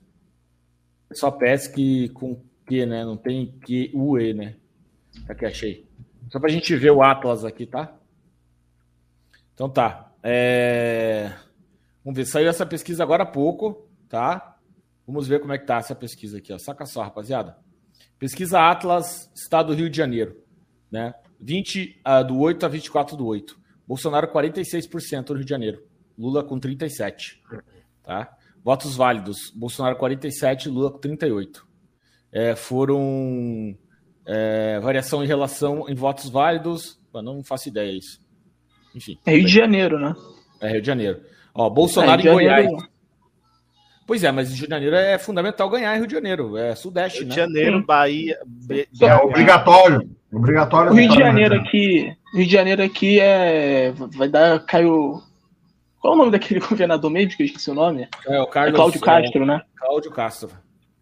Só 1.13 1.31
pesque 1.31 2.09
com 2.09 2.41
Q, 2.65 2.85
né? 2.85 3.03
Não 3.03 3.17
tem 3.17 3.57
Q, 3.65 3.91
UE, 3.93 4.33
né? 4.33 4.55
Aqui, 5.27 5.45
achei. 5.45 5.89
Só 6.29 6.39
pra 6.39 6.49
gente 6.49 6.75
ver 6.75 6.91
o 6.91 7.01
Atlas 7.01 7.43
aqui, 7.43 7.65
tá? 7.65 7.95
Então 9.53 9.69
tá. 9.69 10.11
É... 10.21 11.33
Vamos 12.03 12.17
ver, 12.17 12.25
saiu 12.25 12.49
essa 12.49 12.65
pesquisa 12.65 13.01
agora 13.03 13.23
há 13.23 13.25
pouco, 13.25 13.87
tá? 14.07 14.57
Vamos 15.07 15.27
ver 15.27 15.39
como 15.39 15.53
é 15.53 15.57
que 15.57 15.65
tá 15.65 15.77
essa 15.77 15.95
pesquisa 15.95 16.37
aqui, 16.37 16.53
ó. 16.53 16.57
Saca 16.59 16.85
só, 16.85 17.01
rapaziada. 17.01 17.57
Pesquisa 18.19 18.59
Atlas, 18.59 19.31
Estado 19.35 19.67
do 19.67 19.73
Rio 19.73 19.89
de 19.89 19.97
Janeiro, 19.97 20.43
né? 20.91 21.13
20 21.39 21.99
ah, 22.03 22.21
do 22.23 22.37
8 22.39 22.65
a 22.65 22.69
24 22.69 23.15
do 23.15 23.25
8. 23.25 23.57
Bolsonaro 23.87 24.27
46% 24.27 25.29
no 25.29 25.35
Rio 25.35 25.45
de 25.45 25.49
Janeiro. 25.49 25.83
Lula 26.17 26.43
com 26.43 26.59
37, 26.59 27.41
tá? 28.03 28.29
Votos 28.63 28.95
válidos. 28.95 29.51
Bolsonaro 29.55 29.95
47, 29.95 30.67
Lula 30.69 30.91
com 30.91 30.97
38. 30.99 31.65
É, 32.31 32.55
foram 32.55 33.75
é, 34.25 34.79
variação 34.81 35.23
em 35.23 35.27
relação 35.27 35.87
em 35.89 35.95
votos 35.95 36.29
válidos. 36.29 36.99
Eu 37.13 37.21
não 37.21 37.43
faço 37.43 37.69
ideia 37.69 37.91
isso. 37.97 38.21
Enfim, 38.93 39.17
É 39.25 39.31
Rio 39.33 39.45
de 39.45 39.51
Janeiro, 39.53 39.97
né? 39.99 40.13
é 40.61 40.69
Rio 40.71 40.81
de 40.81 40.87
Janeiro. 40.87 41.21
Ó, 41.55 41.69
Bolsonaro 41.69 42.21
É, 42.21 42.25
em 42.25 42.27
Rio 42.27 42.37
de 42.37 42.43
Goiás. 42.43 42.63
Janeiro. 42.65 42.89
Pois 44.05 44.23
é, 44.23 44.31
mas 44.31 44.49
Rio 44.49 44.65
de 44.67 44.69
Janeiro 44.69 44.95
é 44.95 45.17
fundamental 45.17 45.69
ganhar 45.69 45.95
em 45.95 45.99
Rio 45.99 46.07
de 46.07 46.13
Janeiro. 46.15 46.57
É 46.57 46.75
Sudeste, 46.75 47.19
Rio 47.19 47.29
de 47.29 47.35
né? 47.37 47.43
Janeiro, 47.43 47.79
Sim. 47.79 47.85
Bahia. 47.85 48.39
Be- 48.45 48.89
É 49.01 49.15
obrigatório. 49.15 50.15
Obrigatório. 50.31 50.91
O 50.91 50.95
Rio 50.95 51.09
de 51.09 51.17
Janeiro 51.17 51.55
né? 51.55 51.61
aqui. 51.61 52.13
Rio 52.33 52.45
de 52.45 52.51
Janeiro 52.51 52.83
aqui 52.83 53.19
é. 53.19 53.91
Vai 54.15 54.27
dar. 54.29 54.59
Caiu. 54.65 55.21
Qual 55.99 56.13
é 56.13 56.15
o 56.15 56.19
nome 56.19 56.31
daquele 56.31 56.59
governador 56.65 57.09
mesmo 57.09 57.35
que 57.35 57.43
eu 57.43 57.47
esqueci 57.47 57.69
o 57.71 57.73
nome? 57.75 58.07
É 58.27 58.39
o 58.39 58.43
É 58.43 58.47
Carlos 58.47 58.75
Cláudio 58.75 59.01
Castro, 59.01 59.45
né? 59.45 59.61
É, 59.63 59.79
Cláudio 59.79 60.11
Castro. 60.11 60.49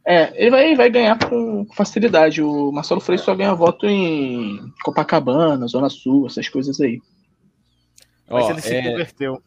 É, 0.06 0.32
ele 0.42 0.50
vai, 0.50 0.76
vai 0.76 0.90
ganhar 0.90 1.20
com 1.20 1.68
facilidade. 1.76 2.42
O 2.42 2.72
Marcelo 2.72 3.02
Freixo 3.02 3.26
só 3.26 3.36
ganha 3.36 3.54
voto 3.54 3.86
em 3.86 4.58
Copacabana, 4.82 5.68
Zona 5.68 5.90
Sul, 5.90 6.28
essas 6.28 6.48
coisas 6.48 6.80
aí. 6.80 7.02
Mas 8.30 8.46
Ó, 8.46 8.52
ele 8.52 8.62
se 8.62 8.74
é, 8.74 8.90
converteu. 8.90 9.42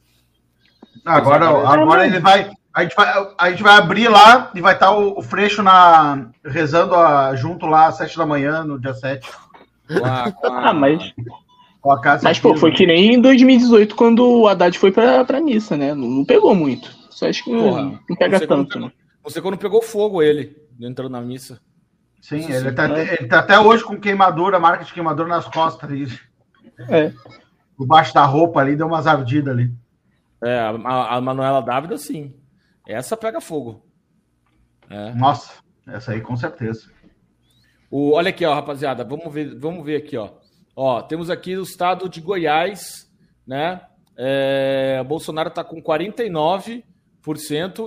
Agora, 1.04 1.46
agora 1.46 2.06
ele 2.06 2.18
vai. 2.18 2.50
A 2.74 2.82
gente 2.82 2.94
vai, 2.94 3.34
a 3.38 3.50
gente 3.50 3.62
vai 3.62 3.74
abrir 3.76 4.08
lá 4.08 4.50
e 4.54 4.60
vai 4.60 4.74
estar 4.74 4.92
o, 4.92 5.18
o 5.18 5.22
Freixo 5.22 5.62
na, 5.62 6.28
rezando 6.44 6.94
a- 6.94 7.34
junto 7.34 7.66
lá 7.66 7.86
às 7.88 7.96
7 7.96 8.16
da 8.16 8.24
manhã, 8.26 8.62
no 8.62 8.78
dia 8.78 8.94
7. 8.94 9.28
Com 9.98 10.04
a- 10.04 10.32
com 10.32 10.46
a- 10.46 10.70
Ah, 10.70 10.74
mas. 10.74 11.12
Com 11.80 11.92
a 11.92 12.00
Cássia 12.00 12.28
Mas, 12.28 12.38
pô, 12.38 12.54
foi 12.56 12.70
né? 12.70 12.76
que 12.76 12.86
nem 12.86 13.14
em 13.14 13.20
2018, 13.20 13.96
quando 13.96 14.20
o 14.22 14.46
Haddad 14.46 14.78
foi 14.78 14.92
pra, 14.92 15.24
pra 15.24 15.40
missa, 15.40 15.76
né? 15.78 15.94
Não, 15.94 16.06
não 16.06 16.24
pegou 16.26 16.54
muito. 16.54 16.90
Só 17.10 17.26
acho 17.26 17.42
que 17.42 17.50
Porra, 17.50 17.82
não, 17.82 17.98
não 18.08 18.16
pega 18.16 18.38
você 18.38 18.46
quando 18.46 18.66
tanto, 18.68 18.80
né? 18.80 18.92
Você 19.24 19.40
quando 19.40 19.56
pegou 19.56 19.80
fogo 19.82 20.22
ele, 20.22 20.56
entrando 20.78 21.10
na 21.12 21.22
missa. 21.22 21.58
Sim, 22.20 22.36
Isso 22.38 22.52
ele 22.52 22.68
sim, 22.68 22.74
tá, 22.74 22.86
né? 22.86 23.14
ele 23.18 23.26
tá 23.28 23.38
até 23.38 23.58
hoje 23.58 23.82
com 23.82 23.98
queimadura, 23.98 24.60
marca 24.60 24.84
de 24.84 24.92
queimadura 24.92 25.26
nas 25.28 25.46
costas 25.48 25.90
ali. 25.90 26.06
É. 26.88 27.12
Debaixo 27.78 28.12
da 28.12 28.26
roupa 28.26 28.60
ali, 28.60 28.76
deu 28.76 28.86
umas 28.86 29.06
ardidas 29.06 29.54
ali. 29.54 29.72
É, 30.44 30.58
a, 30.58 31.16
a- 31.16 31.20
Manuela 31.22 31.62
Dávila, 31.62 31.96
sim. 31.96 32.34
Essa 32.86 33.16
pega 33.16 33.40
fogo. 33.40 33.82
É. 34.90 35.14
Nossa, 35.14 35.54
essa 35.86 36.12
aí 36.12 36.20
com 36.20 36.36
certeza. 36.36 36.90
O, 37.90 38.12
olha 38.12 38.30
aqui, 38.30 38.44
ó, 38.44 38.54
rapaziada. 38.54 39.02
Vamos 39.04 39.32
ver, 39.32 39.58
vamos 39.58 39.84
ver 39.84 39.96
aqui, 39.96 40.16
ó. 40.16 40.30
Ó, 40.76 41.02
temos 41.02 41.28
aqui 41.28 41.56
o 41.56 41.62
estado 41.62 42.08
de 42.08 42.20
Goiás, 42.20 43.10
né? 43.46 43.82
É, 44.16 45.02
Bolsonaro 45.04 45.50
tá 45.50 45.64
com 45.64 45.82
49% 45.82 46.84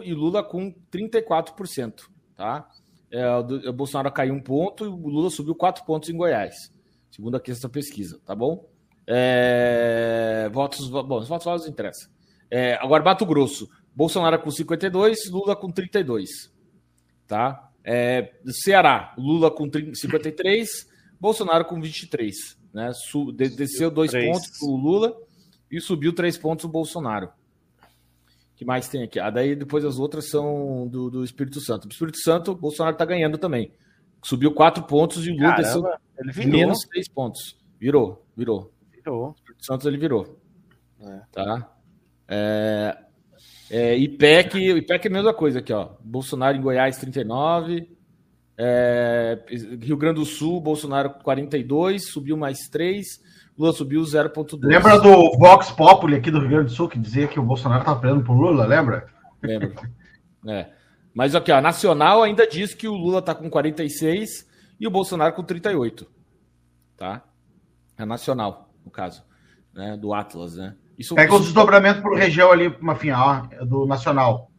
e 0.04 0.14
Lula 0.14 0.44
com 0.44 0.74
34%, 0.92 2.10
tá? 2.36 2.68
É, 3.12 3.28
o, 3.30 3.70
o 3.70 3.74
Bolsonaro 3.74 4.12
caiu 4.12 4.34
um 4.34 4.42
ponto 4.42 4.84
e 4.84 4.88
o 4.88 5.08
Lula 5.08 5.30
subiu 5.30 5.56
quatro 5.56 5.86
pontos 5.86 6.10
em 6.10 6.18
Goiás, 6.18 6.56
segundo 7.12 7.38
aqui 7.38 7.52
essa 7.52 7.70
pesquisa, 7.70 8.20
tá 8.26 8.36
bom? 8.36 8.68
É, 9.06 10.50
votos, 10.52 10.90
bom, 10.90 11.20
os 11.20 11.28
votos 11.28 11.46
válidos 11.46 11.70
interessa. 11.70 12.10
É, 12.50 12.76
agora, 12.76 13.04
Mato 13.04 13.26
Grosso, 13.26 13.70
Bolsonaro 13.96 14.40
com 14.40 14.50
52, 14.50 15.30
Lula 15.30 15.56
com 15.56 15.70
32, 15.70 16.52
tá? 17.28 17.72
É, 17.84 18.34
Ceará, 18.64 19.14
Lula 19.18 19.52
com 19.52 19.70
30 19.70 19.96
53, 19.96 20.88
Bolsonaro 21.20 21.66
com 21.66 21.82
23. 21.82 22.58
Né? 22.74 22.92
Desceu 23.56 23.92
dois 23.92 24.12
Três. 24.12 24.26
pontos 24.26 24.58
para 24.60 24.68
o 24.68 24.76
Lula 24.76 25.16
e 25.72 25.80
subiu 25.80 26.14
três 26.14 26.38
pontos 26.38 26.66
o 26.66 26.70
Bolsonaro. 26.70 27.28
O 27.28 28.56
que 28.56 28.66
mais 28.66 28.88
tem 28.88 29.04
aqui? 29.04 29.20
Ah, 29.20 29.30
daí 29.30 29.56
depois 29.56 29.84
as 29.84 29.98
outras 30.00 30.30
são 30.30 30.88
do, 30.88 31.10
do 31.10 31.24
Espírito 31.24 31.60
Santo. 31.60 31.88
Do 31.88 31.92
Espírito 31.92 32.20
Santo, 32.20 32.52
o 32.52 32.56
Bolsonaro 32.56 32.94
está 32.96 33.06
ganhando 33.06 33.38
também. 33.38 33.72
Subiu 34.24 34.54
quatro 34.54 34.84
pontos 34.84 35.26
e 35.28 35.32
o 35.32 35.36
Lula 35.36 35.56
desceu 35.56 35.82
Caramba, 35.82 36.02
ele 36.18 36.32
virou. 36.32 36.52
menos 36.52 36.80
três 36.90 37.08
pontos. 37.10 37.58
Virou, 37.80 38.26
virou. 38.38 38.72
virou. 38.94 39.36
Espírito 39.38 39.66
Santo 39.66 39.88
ele 39.88 39.98
virou. 39.98 40.40
É. 41.02 41.22
Tá? 41.32 41.76
É, 42.28 43.03
é, 43.76 43.98
IPEC, 43.98 44.70
IPEC 44.70 45.08
é 45.08 45.10
a 45.10 45.14
mesma 45.14 45.34
coisa 45.34 45.58
aqui, 45.58 45.74
ó. 45.74 45.90
Bolsonaro 46.00 46.56
em 46.56 46.62
Goiás, 46.62 46.96
39. 46.98 47.90
É, 48.56 49.44
Rio 49.82 49.98
Grande 49.98 50.20
do 50.20 50.26
Sul, 50.28 50.62
Bolsonaro 50.62 51.10
42, 51.24 52.12
subiu 52.12 52.38
mais 52.38 52.68
3. 52.70 53.04
Lula 53.58 53.74
subiu 53.74 54.02
0,2. 54.04 54.60
Lembra 54.62 55.00
do 55.00 55.36
Vox 55.40 55.72
Populi 55.72 56.18
aqui 56.18 56.30
do 56.30 56.38
Rio 56.38 56.50
Grande 56.50 56.66
do 56.66 56.72
Sul 56.72 56.88
que 56.88 57.00
dizia 57.00 57.28
que 57.28 57.40
o 57.40 57.44
Bolsonaro 57.44 57.82
estava 57.82 58.00
perdendo 58.00 58.24
pro 58.24 58.34
Lula, 58.34 58.68
lembra? 58.68 59.08
Lembro. 59.42 59.74
É. 60.46 60.70
Mas 61.12 61.34
aqui, 61.34 61.52
ó, 61.52 61.60
Nacional 61.60 62.22
ainda 62.22 62.46
diz 62.46 62.76
que 62.76 62.88
o 62.88 62.94
Lula 62.94 63.24
tá 63.24 63.34
com 63.34 63.50
46 63.50 64.48
e 64.80 64.86
o 64.86 64.92
Bolsonaro 64.92 65.34
com 65.34 65.42
38. 65.42 66.06
Tá? 66.96 67.24
É 67.98 68.06
Nacional, 68.06 68.72
no 68.86 68.92
caso. 68.92 69.24
Né? 69.74 69.98
Do 69.98 70.14
Atlas, 70.14 70.58
né? 70.58 70.76
Isso, 70.98 71.16
Pega 71.16 71.32
o 71.34 71.36
isso- 71.36 71.46
desdobramento 71.46 72.02
por 72.02 72.16
região 72.18 72.52
ali, 72.52 72.76
Mafinha, 72.80 73.18
ó, 73.18 73.42
do 73.66 73.86
Nacional. 73.86 74.50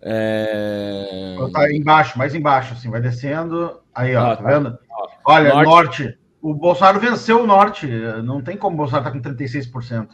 é... 0.00 1.36
Tá 1.52 1.72
embaixo, 1.72 2.18
mais 2.18 2.34
embaixo, 2.34 2.74
assim, 2.74 2.90
vai 2.90 3.00
descendo. 3.00 3.80
Aí, 3.94 4.14
ó, 4.16 4.32
Ah, 4.32 4.36
tá, 4.36 4.42
tá. 4.42 4.48
vendo? 4.50 4.78
Olha, 5.26 5.48
Norte. 5.50 5.64
norte. 6.04 6.18
O 6.42 6.54
Bolsonaro 6.54 7.00
venceu 7.00 7.42
o 7.42 7.46
norte. 7.46 7.86
Não 8.22 8.42
tem 8.42 8.56
como 8.56 8.74
o 8.74 8.76
Bolsonaro 8.78 9.06
estar 9.08 9.12
com 9.12 9.22
36%. 9.22 10.08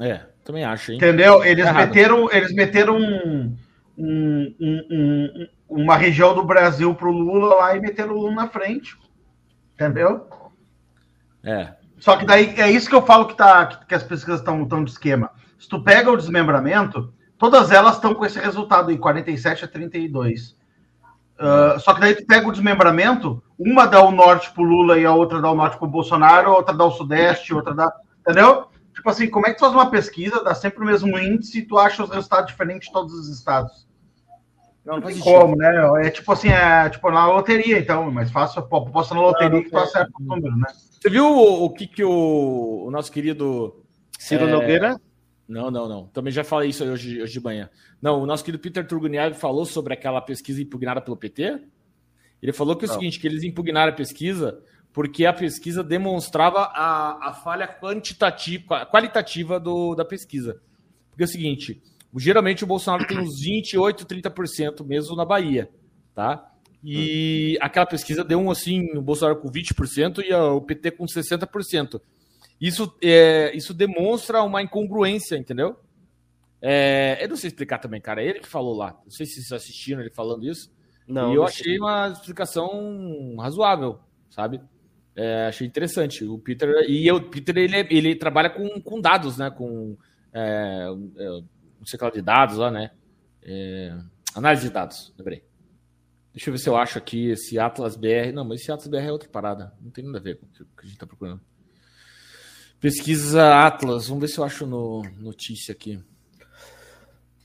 É, 0.00 0.20
também 0.44 0.64
acho, 0.64 0.90
hein? 0.92 0.98
Entendeu? 0.98 1.42
Eles 1.44 1.64
Tá 1.64 1.70
errado. 1.70 1.88
meteram, 1.88 2.30
eles 2.30 2.52
meteram 2.54 2.96
um- 2.98 3.56
um- 3.96 4.54
um- 4.60 5.48
uma 5.68 5.96
região 5.96 6.34
do 6.34 6.44
Brasil 6.44 6.94
pro 6.94 7.10
Lula 7.10 7.54
lá 7.54 7.76
e 7.76 7.80
meteram 7.80 8.10
o 8.14 8.18
Lula 8.18 8.34
na 8.34 8.48
frente. 8.48 8.96
Entendeu? 9.74 10.28
É. 11.42 11.72
Só 11.98 12.16
que 12.16 12.26
daí 12.26 12.54
é 12.58 12.70
isso 12.70 12.88
que 12.88 12.94
eu 12.94 13.04
falo 13.06 13.26
que, 13.26 13.36
tá, 13.36 13.66
que, 13.66 13.94
as 13.94 14.02
pesquisas 14.02 14.40
estão 14.40 14.64
tão 14.66 14.84
de 14.84 14.90
esquema. 14.90 15.30
Se 15.58 15.68
tu 15.68 15.82
pega 15.82 16.10
o 16.10 16.16
desmembramento, 16.16 17.12
todas 17.38 17.70
elas 17.70 17.96
estão 17.96 18.14
com 18.14 18.24
esse 18.24 18.38
resultado 18.38 18.90
aí, 18.90 18.98
47 18.98 19.64
a 19.64 19.68
32. 19.68 20.56
Ah, 21.38 21.76
só 21.78 21.94
que 21.94 22.00
daí 22.00 22.14
tu 22.14 22.24
pega 22.26 22.46
o 22.46 22.52
desmembramento, 22.52 23.42
uma 23.58 23.86
dá 23.86 24.02
o 24.02 24.10
norte 24.10 24.52
pro 24.52 24.62
Lula 24.62 24.98
e 24.98 25.04
a 25.04 25.12
outra 25.12 25.40
dá 25.40 25.50
o 25.50 25.54
norte 25.54 25.76
pro 25.76 25.86
Bolsonaro, 25.86 26.52
outra 26.52 26.74
dá 26.74 26.84
o 26.84 26.90
sudeste, 26.90 27.54
outra 27.54 27.74
dá. 27.74 27.92
Entendeu? 28.20 28.66
Tipo 28.94 29.10
assim, 29.10 29.28
como 29.28 29.46
é 29.46 29.50
que 29.50 29.56
tu 29.56 29.60
faz 29.60 29.72
uma 29.72 29.90
pesquisa, 29.90 30.42
dá 30.42 30.54
sempre 30.54 30.82
o 30.82 30.86
mesmo 30.86 31.18
índice 31.18 31.58
e 31.58 31.62
tu 31.62 31.78
acha 31.78 32.04
os 32.04 32.10
resultados 32.10 32.50
diferentes 32.50 32.86
de 32.86 32.92
todos 32.92 33.12
os 33.12 33.28
estados? 33.28 33.86
Não, 34.84 34.94
não 34.94 35.00
Não 35.00 35.08
tem 35.08 35.18
como, 35.18 35.56
né? 35.56 36.06
É 36.06 36.10
tipo 36.10 36.30
assim, 36.32 36.48
é 36.48 36.88
tipo 36.88 37.10
na 37.10 37.26
loteria, 37.26 37.78
então, 37.78 38.06
é 38.06 38.10
mais 38.10 38.30
fácil, 38.30 38.62
posta 38.62 39.14
na 39.14 39.22
loteria 39.22 39.62
que 39.62 39.70
tu 39.70 39.78
acerta 39.78 40.12
o 40.20 40.22
número, 40.22 40.56
né? 40.56 40.68
Você 41.04 41.10
viu 41.10 41.26
o, 41.26 41.64
o 41.66 41.70
que, 41.70 41.86
que 41.86 42.02
o, 42.02 42.86
o 42.86 42.90
nosso 42.90 43.12
querido. 43.12 43.84
Ciro 44.18 44.48
É, 44.48 44.50
Nogueira? 44.50 44.98
Não, 45.46 45.70
não, 45.70 45.86
não. 45.86 46.06
Também 46.06 46.32
já 46.32 46.42
falei 46.42 46.70
isso 46.70 46.82
hoje, 46.82 47.20
hoje 47.20 47.32
de 47.34 47.40
manhã. 47.40 47.68
Não, 48.00 48.22
o 48.22 48.26
nosso 48.26 48.42
querido 48.42 48.62
Peter 48.62 48.86
Turguniav 48.88 49.34
falou 49.34 49.66
sobre 49.66 49.92
aquela 49.92 50.22
pesquisa 50.22 50.62
impugnada 50.62 51.02
pelo 51.02 51.14
PT. 51.14 51.60
Ele 52.40 52.52
falou 52.54 52.74
que 52.74 52.86
é 52.86 52.88
o 52.88 52.88
Não. 52.88 52.94
seguinte, 52.94 53.20
que 53.20 53.26
eles 53.26 53.42
impugnaram 53.42 53.92
a 53.92 53.94
pesquisa 53.94 54.62
porque 54.94 55.26
a 55.26 55.32
pesquisa 55.34 55.84
demonstrava 55.84 56.70
a, 56.72 57.28
a 57.28 57.34
falha 57.34 57.68
quantitativa, 57.68 58.86
qualitativa 58.86 59.60
do, 59.60 59.94
da 59.94 60.06
pesquisa. 60.06 60.62
Porque 61.10 61.24
é 61.24 61.26
o 61.26 61.28
seguinte, 61.28 61.82
geralmente 62.16 62.64
o 62.64 62.66
Bolsonaro 62.66 63.06
tem 63.06 63.18
uns 63.18 63.40
28, 63.40 64.06
30% 64.06 64.86
mesmo 64.86 65.14
na 65.14 65.26
Bahia, 65.26 65.68
tá? 66.14 66.50
E 66.84 67.56
aquela 67.60 67.86
pesquisa 67.86 68.22
deu 68.22 68.38
um 68.38 68.50
assim, 68.50 68.94
o 68.96 69.00
Bolsonaro 69.00 69.40
com 69.40 69.50
20% 69.50 70.22
e 70.22 70.34
o 70.34 70.60
PT 70.60 70.90
com 70.90 71.06
60%. 71.06 72.00
Isso, 72.60 72.94
é, 73.02 73.56
isso 73.56 73.72
demonstra 73.72 74.42
uma 74.42 74.62
incongruência, 74.62 75.36
entendeu? 75.36 75.76
É, 76.60 77.18
eu 77.22 77.28
não 77.28 77.36
sei 77.36 77.48
explicar 77.48 77.78
também, 77.78 78.00
cara. 78.00 78.22
É 78.22 78.26
ele 78.26 78.40
que 78.40 78.48
falou 78.48 78.76
lá. 78.76 78.98
Não 79.04 79.10
sei 79.10 79.26
se 79.26 79.34
vocês 79.34 79.52
assistiram 79.52 80.00
ele 80.00 80.10
falando 80.10 80.46
isso. 80.46 80.72
Não. 81.06 81.30
e 81.32 81.34
eu 81.34 81.40
não 81.40 81.46
achei 81.46 81.78
uma 81.78 82.08
explicação 82.08 83.36
razoável, 83.38 83.98
sabe? 84.30 84.60
É, 85.16 85.46
achei 85.46 85.66
interessante. 85.66 86.24
O 86.24 86.38
Peter 86.38 86.70
e 86.88 87.10
o 87.12 87.20
Peter 87.30 87.56
ele, 87.56 87.76
é- 87.76 87.88
ele 87.90 88.16
trabalha 88.16 88.50
com, 88.50 88.80
com 88.80 89.00
dados, 89.00 89.36
né? 89.36 89.50
Com 89.50 89.96
é, 90.32 90.86
é, 91.16 91.26
não 91.28 91.86
sei 91.86 91.98
qual 91.98 92.10
de 92.10 92.22
dados 92.22 92.56
lá, 92.56 92.70
né? 92.70 92.90
É, 93.42 93.94
análise 94.34 94.66
de 94.66 94.72
dados, 94.72 95.14
lembrei. 95.18 95.44
Deixa 96.34 96.50
eu 96.50 96.52
ver 96.52 96.58
se 96.58 96.68
eu 96.68 96.76
acho 96.76 96.98
aqui 96.98 97.30
esse 97.30 97.60
Atlas 97.60 97.96
BR. 97.96 98.32
Não, 98.34 98.44
mas 98.44 98.60
esse 98.60 98.72
Atlas 98.72 98.88
BR 98.88 98.96
é 99.06 99.12
outra 99.12 99.28
parada. 99.28 99.72
Não 99.80 99.90
tem 99.90 100.04
nada 100.04 100.18
a 100.18 100.20
ver 100.20 100.36
com 100.36 100.46
o 100.46 100.48
que 100.48 100.62
a 100.78 100.82
gente 100.82 100.94
está 100.94 101.06
procurando. 101.06 101.40
Pesquisa 102.80 103.64
Atlas. 103.64 104.08
Vamos 104.08 104.22
ver 104.22 104.28
se 104.28 104.38
eu 104.38 104.44
acho 104.44 104.66
no 104.66 105.02
notícia 105.16 105.70
aqui. 105.72 106.02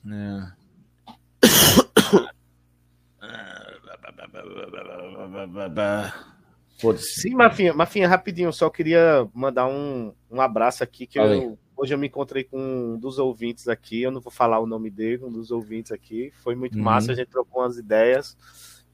É. 0.08 0.52
Sim, 6.98 7.36
Mafinha, 7.36 7.74
Mafinha, 7.74 8.08
rapidinho, 8.08 8.52
só 8.54 8.70
queria 8.70 9.28
mandar 9.34 9.68
um, 9.68 10.14
um 10.32 10.40
abraço 10.40 10.82
aqui, 10.82 11.06
que 11.06 11.20
eu, 11.20 11.60
hoje 11.76 11.94
eu 11.94 11.98
me 11.98 12.08
encontrei 12.08 12.46
com 12.46 12.58
um 12.58 12.98
dos 12.98 13.20
ouvintes 13.20 13.68
aqui, 13.68 14.02
eu 14.02 14.12
não 14.12 14.22
vou 14.22 14.32
falar 14.32 14.60
o 14.60 14.66
nome 14.66 14.90
dele, 14.90 15.26
um 15.26 15.32
dos 15.32 15.52
ouvintes 15.52 15.92
aqui, 15.92 16.32
foi 16.42 16.56
muito 16.56 16.78
Uhum. 16.78 16.84
massa, 16.86 17.12
a 17.12 17.16
gente 17.16 17.28
trocou 17.28 17.62
umas 17.62 17.78
ideias 17.78 18.38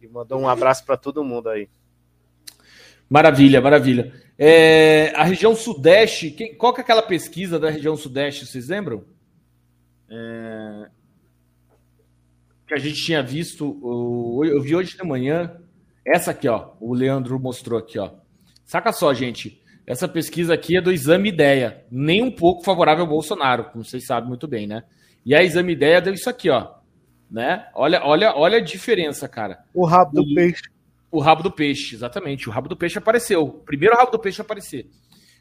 e 0.01 0.07
mandou 0.07 0.39
um 0.39 0.47
abraço 0.47 0.85
para 0.85 0.97
todo 0.97 1.23
mundo 1.23 1.49
aí. 1.49 1.67
Maravilha, 3.09 3.61
maravilha. 3.61 4.13
É, 4.37 5.13
a 5.15 5.23
região 5.23 5.55
Sudeste, 5.55 6.31
quem- 6.31 6.55
qual 6.55 6.73
que 6.73 6.81
é 6.81 6.83
aquela 6.83 7.01
pesquisa 7.03 7.59
da 7.59 7.69
região 7.69 7.95
Sudeste, 7.95 8.45
vocês 8.45 8.67
lembram? 8.67 9.03
É, 10.09 10.89
que 12.67 12.73
a 12.73 12.77
gente 12.77 13.01
tinha 13.03 13.21
visto, 13.21 13.77
o- 13.81 14.43
eu 14.43 14.61
vi 14.61 14.75
hoje 14.75 14.97
de 14.97 15.03
manhã, 15.03 15.55
essa 16.05 16.31
aqui, 16.31 16.47
ó, 16.47 16.71
o 16.79 16.93
Leandro 16.93 17.39
mostrou 17.39 17.77
aqui, 17.79 17.99
ó. 17.99 18.11
Saca 18.65 18.91
só, 18.91 19.13
gente, 19.13 19.61
essa 19.85 20.07
pesquisa 20.07 20.53
aqui 20.55 20.77
é 20.77 20.81
do 20.81 20.91
Exame 20.91 21.29
Ideia, 21.29 21.85
nem 21.91 22.23
um 22.23 22.31
pouco 22.31 22.63
favorável 22.63 23.03
ao 23.03 23.09
Bolsonaro, 23.09 23.65
como 23.65 23.83
vocês 23.85 24.05
sabem 24.05 24.27
muito 24.27 24.47
bem, 24.47 24.65
né? 24.65 24.83
E 25.23 25.35
a 25.35 25.43
Exame 25.43 25.73
Ideia 25.73 26.01
deu 26.01 26.13
isso 26.13 26.29
aqui, 26.29 26.49
ó, 26.49 26.73
né? 27.29 27.67
Olha, 27.73 28.01
olha, 28.03 28.33
olha 28.35 28.57
a 28.57 28.61
diferença, 28.61 29.27
cara. 29.27 29.63
O 29.73 29.85
rabo 29.85 30.13
do 30.21 30.33
peixe. 30.35 30.63
O 31.11 31.19
rabo 31.19 31.43
do 31.43 31.51
peixe, 31.51 31.95
exatamente. 31.95 32.49
O 32.49 32.51
rabo 32.51 32.67
do 32.69 32.75
peixe 32.75 32.97
apareceu. 32.97 33.43
O 33.43 33.51
primeiro 33.51 33.95
rabo 33.95 34.11
do 34.11 34.19
peixe 34.19 34.41
a 34.41 34.43
aparecer. 34.43 34.89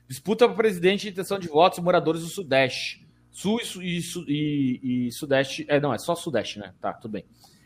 Disputa 0.08 0.46
para 0.46 0.56
presidente 0.56 1.02
de 1.02 1.08
intenção 1.10 1.38
de 1.38 1.48
votos 1.48 1.78
moradores 1.80 2.20
do 2.22 2.28
Sudeste. 2.28 3.04
Sul 3.32 3.58
e, 3.80 3.98
e- 4.28 5.06
e 5.08 5.12
Sudeste. 5.12 5.66
É, 5.68 5.80
não, 5.80 5.92
é 5.92 5.98
só 5.98 6.14
Sudeste, 6.14 6.58
né? 6.58 6.72
Tá, 6.80 6.92
tudo 6.92 7.12
bem. 7.12 7.24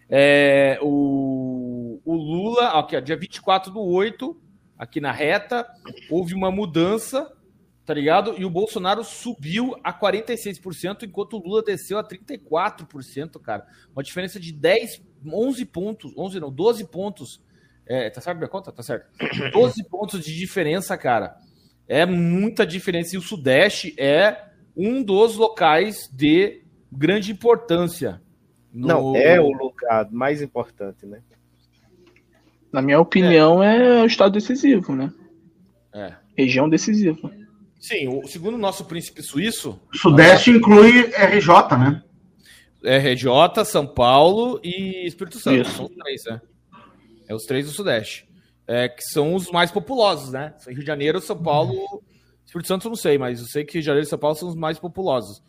É, 0.08 0.78
o, 0.80 2.00
o 2.04 2.14
Lula, 2.14 2.68
aqui, 2.78 2.96
ó, 2.96 3.00
dia 3.00 3.16
24 3.16 3.70
do 3.70 3.80
8, 3.82 4.34
aqui 4.78 5.00
na 5.00 5.12
reta, 5.12 5.66
houve 6.10 6.32
uma 6.34 6.50
mudança, 6.50 7.30
tá 7.88 7.94
ligado? 7.94 8.34
E 8.36 8.44
o 8.44 8.50
Bolsonaro 8.50 9.02
subiu 9.02 9.74
a 9.82 9.98
46%, 9.98 11.04
enquanto 11.04 11.38
o 11.38 11.42
Lula 11.42 11.62
desceu 11.62 11.96
a 11.98 12.04
34%, 12.04 13.40
cara. 13.40 13.66
Uma 13.96 14.02
diferença 14.02 14.38
de 14.38 14.52
10, 14.52 15.02
11 15.26 15.64
pontos, 15.64 16.12
11 16.14 16.38
não, 16.38 16.52
12 16.52 16.84
pontos 16.84 17.42
É, 17.86 18.10
tá 18.10 18.20
certo 18.20 18.36
minha 18.36 18.48
conta? 18.50 18.70
Tá 18.70 18.82
certo. 18.82 19.06
12 19.54 19.84
pontos 19.84 20.22
de 20.22 20.36
diferença, 20.36 20.98
cara. 20.98 21.34
É 21.88 22.04
muita 22.04 22.66
diferença. 22.66 23.14
E 23.14 23.18
o 23.18 23.22
Sudeste 23.22 23.94
é 23.98 24.50
um 24.76 25.02
dos 25.02 25.36
locais 25.36 26.10
de 26.12 26.60
grande 26.92 27.32
importância. 27.32 28.20
no... 28.70 28.86
Não, 28.86 29.16
é 29.16 29.40
o 29.40 29.50
lugar 29.50 30.10
mais 30.10 30.42
importante, 30.42 31.06
né? 31.06 31.22
Na 32.70 32.82
minha 32.82 33.00
opinião, 33.00 33.62
é, 33.62 34.00
é 34.00 34.02
o 34.02 34.06
estado 34.06 34.34
decisivo, 34.34 34.94
né? 34.94 35.10
É. 35.94 36.12
Região 36.36 36.68
decisiva. 36.68 37.47
Sim, 37.78 38.08
o, 38.08 38.26
segundo 38.26 38.54
o 38.54 38.58
nosso 38.58 38.84
príncipe 38.84 39.22
suíço. 39.22 39.80
Sudeste 39.92 40.50
inclui 40.50 41.10
RJ, 41.14 41.76
né? 41.78 42.02
RJ, 42.82 43.64
São 43.64 43.86
Paulo 43.86 44.60
e 44.62 45.06
Espírito 45.06 45.38
Santo. 45.38 45.60
Isso. 45.60 45.76
São 45.76 45.84
os 45.86 45.94
três, 45.94 46.22
né? 46.24 46.40
É 47.28 47.34
os 47.34 47.44
três 47.44 47.66
do 47.66 47.72
Sudeste. 47.72 48.28
É, 48.66 48.88
que 48.88 49.02
são 49.02 49.34
os 49.34 49.50
mais 49.50 49.70
populosos, 49.70 50.32
né? 50.32 50.54
Rio 50.66 50.80
de 50.80 50.86
Janeiro, 50.86 51.20
São 51.20 51.40
Paulo, 51.40 52.02
Espírito 52.44 52.68
Santo 52.68 52.86
eu 52.86 52.90
não 52.90 52.96
sei, 52.96 53.16
mas 53.16 53.40
eu 53.40 53.46
sei 53.46 53.64
que 53.64 53.74
Rio 53.74 53.82
de 53.82 53.86
Janeiro 53.86 54.06
e 54.06 54.10
São 54.10 54.18
Paulo 54.18 54.36
são 54.36 54.48
os 54.48 54.54
mais 54.54 54.78
populosos. 54.78 55.42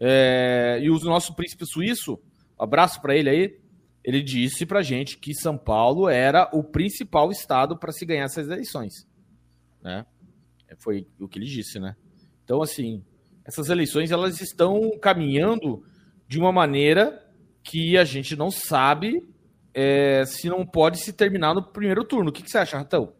É, 0.00 0.78
e 0.82 0.90
o 0.90 0.98
nosso 1.00 1.34
príncipe 1.34 1.64
suíço, 1.66 2.18
abraço 2.58 3.00
para 3.00 3.16
ele 3.16 3.30
aí, 3.30 3.58
ele 4.02 4.22
disse 4.22 4.66
pra 4.66 4.82
gente 4.82 5.18
que 5.18 5.34
São 5.34 5.56
Paulo 5.56 6.08
era 6.08 6.48
o 6.52 6.62
principal 6.62 7.30
estado 7.30 7.76
para 7.76 7.92
se 7.92 8.04
ganhar 8.04 8.24
essas 8.24 8.48
eleições. 8.48 9.06
Né? 9.82 10.04
Foi 10.78 11.06
o 11.20 11.28
que 11.28 11.38
ele 11.38 11.46
disse, 11.46 11.78
né? 11.78 11.96
Então, 12.44 12.62
assim, 12.62 13.02
essas 13.44 13.68
eleições 13.68 14.10
elas 14.10 14.40
estão 14.40 14.98
caminhando 15.00 15.82
de 16.26 16.38
uma 16.38 16.52
maneira 16.52 17.22
que 17.62 17.96
a 17.96 18.04
gente 18.04 18.36
não 18.36 18.50
sabe 18.50 19.22
é, 19.72 20.24
se 20.26 20.48
não 20.48 20.64
pode 20.64 20.98
se 20.98 21.12
terminar 21.12 21.54
no 21.54 21.62
primeiro 21.62 22.04
turno. 22.04 22.30
O 22.30 22.32
que, 22.32 22.42
que 22.42 22.50
você 22.50 22.58
acha, 22.58 22.78
Ratão? 22.78 23.12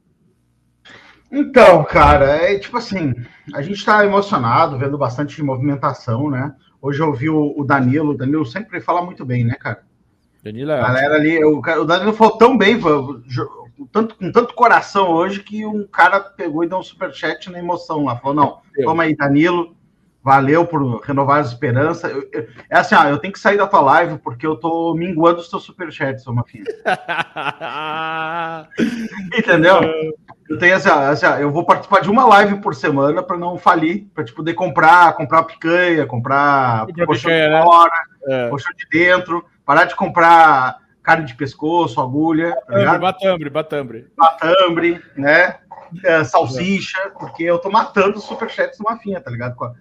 Então, 1.31 1.85
cara, 1.85 2.37
é 2.37 2.59
tipo 2.59 2.77
assim, 2.77 3.13
a 3.55 3.61
gente 3.61 3.79
está 3.79 4.05
emocionado, 4.05 4.79
vendo 4.79 4.97
bastante 4.97 5.43
movimentação, 5.43 6.31
né? 6.31 6.55
Hoje 6.81 7.01
eu 7.01 7.13
vi 7.13 7.29
o, 7.29 7.55
o 7.57 7.65
Danilo, 7.65 8.13
o 8.13 8.17
Danilo 8.17 8.47
sempre 8.47 8.81
fala 8.81 9.05
muito 9.05 9.25
bem, 9.25 9.43
né, 9.43 9.55
cara? 9.55 9.83
Danilo 10.45 10.71
é 10.71 10.81
Galera 10.81 11.15
ali, 11.15 11.43
o, 11.43 11.59
o 11.59 11.85
Danilo 11.85 12.13
falou 12.13 12.39
tão 12.39 12.57
bem, 12.57 12.79
tanto, 13.93 14.15
com 14.17 14.31
tanto 14.31 14.55
coração 14.55 15.11
hoje, 15.11 15.41
que 15.41 15.67
um 15.67 15.87
cara 15.87 16.21
pegou 16.21 16.65
e 16.65 16.69
deu 16.69 16.79
um 16.79 16.83
superchat 16.83 17.51
na 17.51 17.59
emoção 17.59 18.05
lá. 18.05 18.17
Falou: 18.17 18.35
não, 18.35 18.59
toma 18.85 19.03
aí, 19.05 19.17
Danilo, 19.17 19.77
valeu 20.23 20.67
por 20.67 21.01
renovar 21.01 21.41
as 21.41 21.49
esperanças. 21.49 22.11
Eu, 22.11 22.29
eu, 22.33 22.49
é 22.71 22.79
assim, 22.79 22.95
ó, 22.95 23.05
eu 23.05 23.19
tenho 23.19 23.33
que 23.33 23.39
sair 23.39 23.57
da 23.57 23.67
tua 23.67 23.81
live 23.81 24.19
porque 24.19 24.47
eu 24.47 24.57
tô 24.57 24.95
minguando 24.95 25.41
os 25.41 25.49
teus 25.49 25.65
superchats, 25.65 26.27
uma 26.27 26.45
filha. 26.45 26.65
Entendeu? 29.37 29.81
Eu 30.49 30.59
tenho 30.59 30.77
assim, 30.77 30.89
assim 30.89 31.27
eu 31.41 31.51
vou 31.51 31.65
participar 31.65 32.01
de 32.01 32.11
uma 32.11 32.25
live 32.27 32.61
por 32.61 32.75
semana 32.75 33.23
para 33.23 33.37
não 33.37 33.59
falir, 33.59 34.07
para 34.15 34.25
te 34.25 34.33
poder 34.33 34.55
comprar, 34.55 35.15
comprar 35.15 35.43
picanha, 35.45 36.07
comprar 36.07 36.87
colchão 37.07 37.31
de 37.31 37.49
né? 37.49 37.63
fora, 37.63 37.93
né? 38.27 38.49
colchão 38.51 38.73
de 38.77 38.87
dentro 38.91 39.45
parar 39.65 39.85
de 39.85 39.97
comprar 39.97 40.79
carne 41.05 41.27
de 41.27 41.35
pescoço, 41.35 42.01
agulha. 42.01 42.57
Tá 42.67 42.99
batambre, 42.99 43.51
batambre. 43.51 44.09
Batambre, 44.17 45.01
né? 45.15 45.59
É, 46.03 46.25
salsicha, 46.25 47.13
porque 47.21 47.45
eu 47.45 47.59
tô 47.59 47.71
matando 47.71 48.17
os 48.17 48.25
superchats 48.25 48.79
do 48.79 48.85
Mafinha, 48.85 49.21
tá 49.21 49.31
ligado? 49.31 49.55
Com 49.55 49.67
a, 49.67 49.75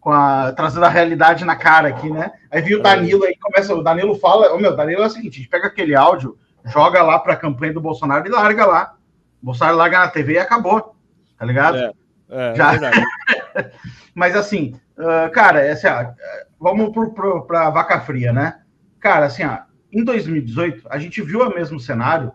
com 0.00 0.10
a, 0.10 0.52
trazendo 0.52 0.86
a 0.86 0.88
realidade 0.88 1.44
na 1.44 1.54
cara 1.54 1.88
aqui, 1.88 2.10
né? 2.10 2.32
Aí 2.50 2.62
viu 2.62 2.80
o 2.80 2.82
Danilo 2.82 3.24
aí, 3.24 3.36
começa, 3.36 3.74
o 3.74 3.82
Danilo 3.82 4.18
fala, 4.18 4.52
ô 4.54 4.58
meu, 4.58 4.74
Danilo 4.74 5.02
é 5.02 5.06
o 5.06 5.10
seguinte, 5.10 5.34
a 5.34 5.42
gente 5.42 5.50
pega 5.50 5.68
aquele 5.68 5.94
áudio, 5.94 6.36
joga 6.64 7.02
lá 7.02 7.18
pra 7.18 7.36
campanha 7.36 7.74
do 7.74 7.80
Bolsonaro 7.80 8.26
e 8.26 8.30
larga 8.30 8.64
lá. 8.64 8.94
O 9.42 9.46
Bolsonaro 9.46 9.76
larga 9.76 9.98
na 9.98 10.08
TV 10.08 10.32
e 10.32 10.38
acabou, 10.38 10.96
tá 11.38 11.44
ligado? 11.44 11.76
É, 11.76 11.92
é, 12.30 12.54
Já. 12.54 12.74
É 12.74 13.70
Mas 14.14 14.34
assim, 14.34 14.74
uh, 14.98 15.30
cara, 15.30 15.60
essa, 15.60 16.02
uh, 16.02 16.14
vamos 16.58 16.90
pro, 16.90 17.12
pro, 17.12 17.42
pra 17.42 17.70
vaca 17.70 18.00
fria, 18.00 18.32
né? 18.32 18.60
cara, 19.00 19.26
assim, 19.26 19.44
ó, 19.44 19.58
em 19.92 20.04
2018, 20.04 20.86
a 20.88 20.98
gente 20.98 21.20
viu 21.22 21.40
o 21.40 21.54
mesmo 21.54 21.80
cenário 21.80 22.32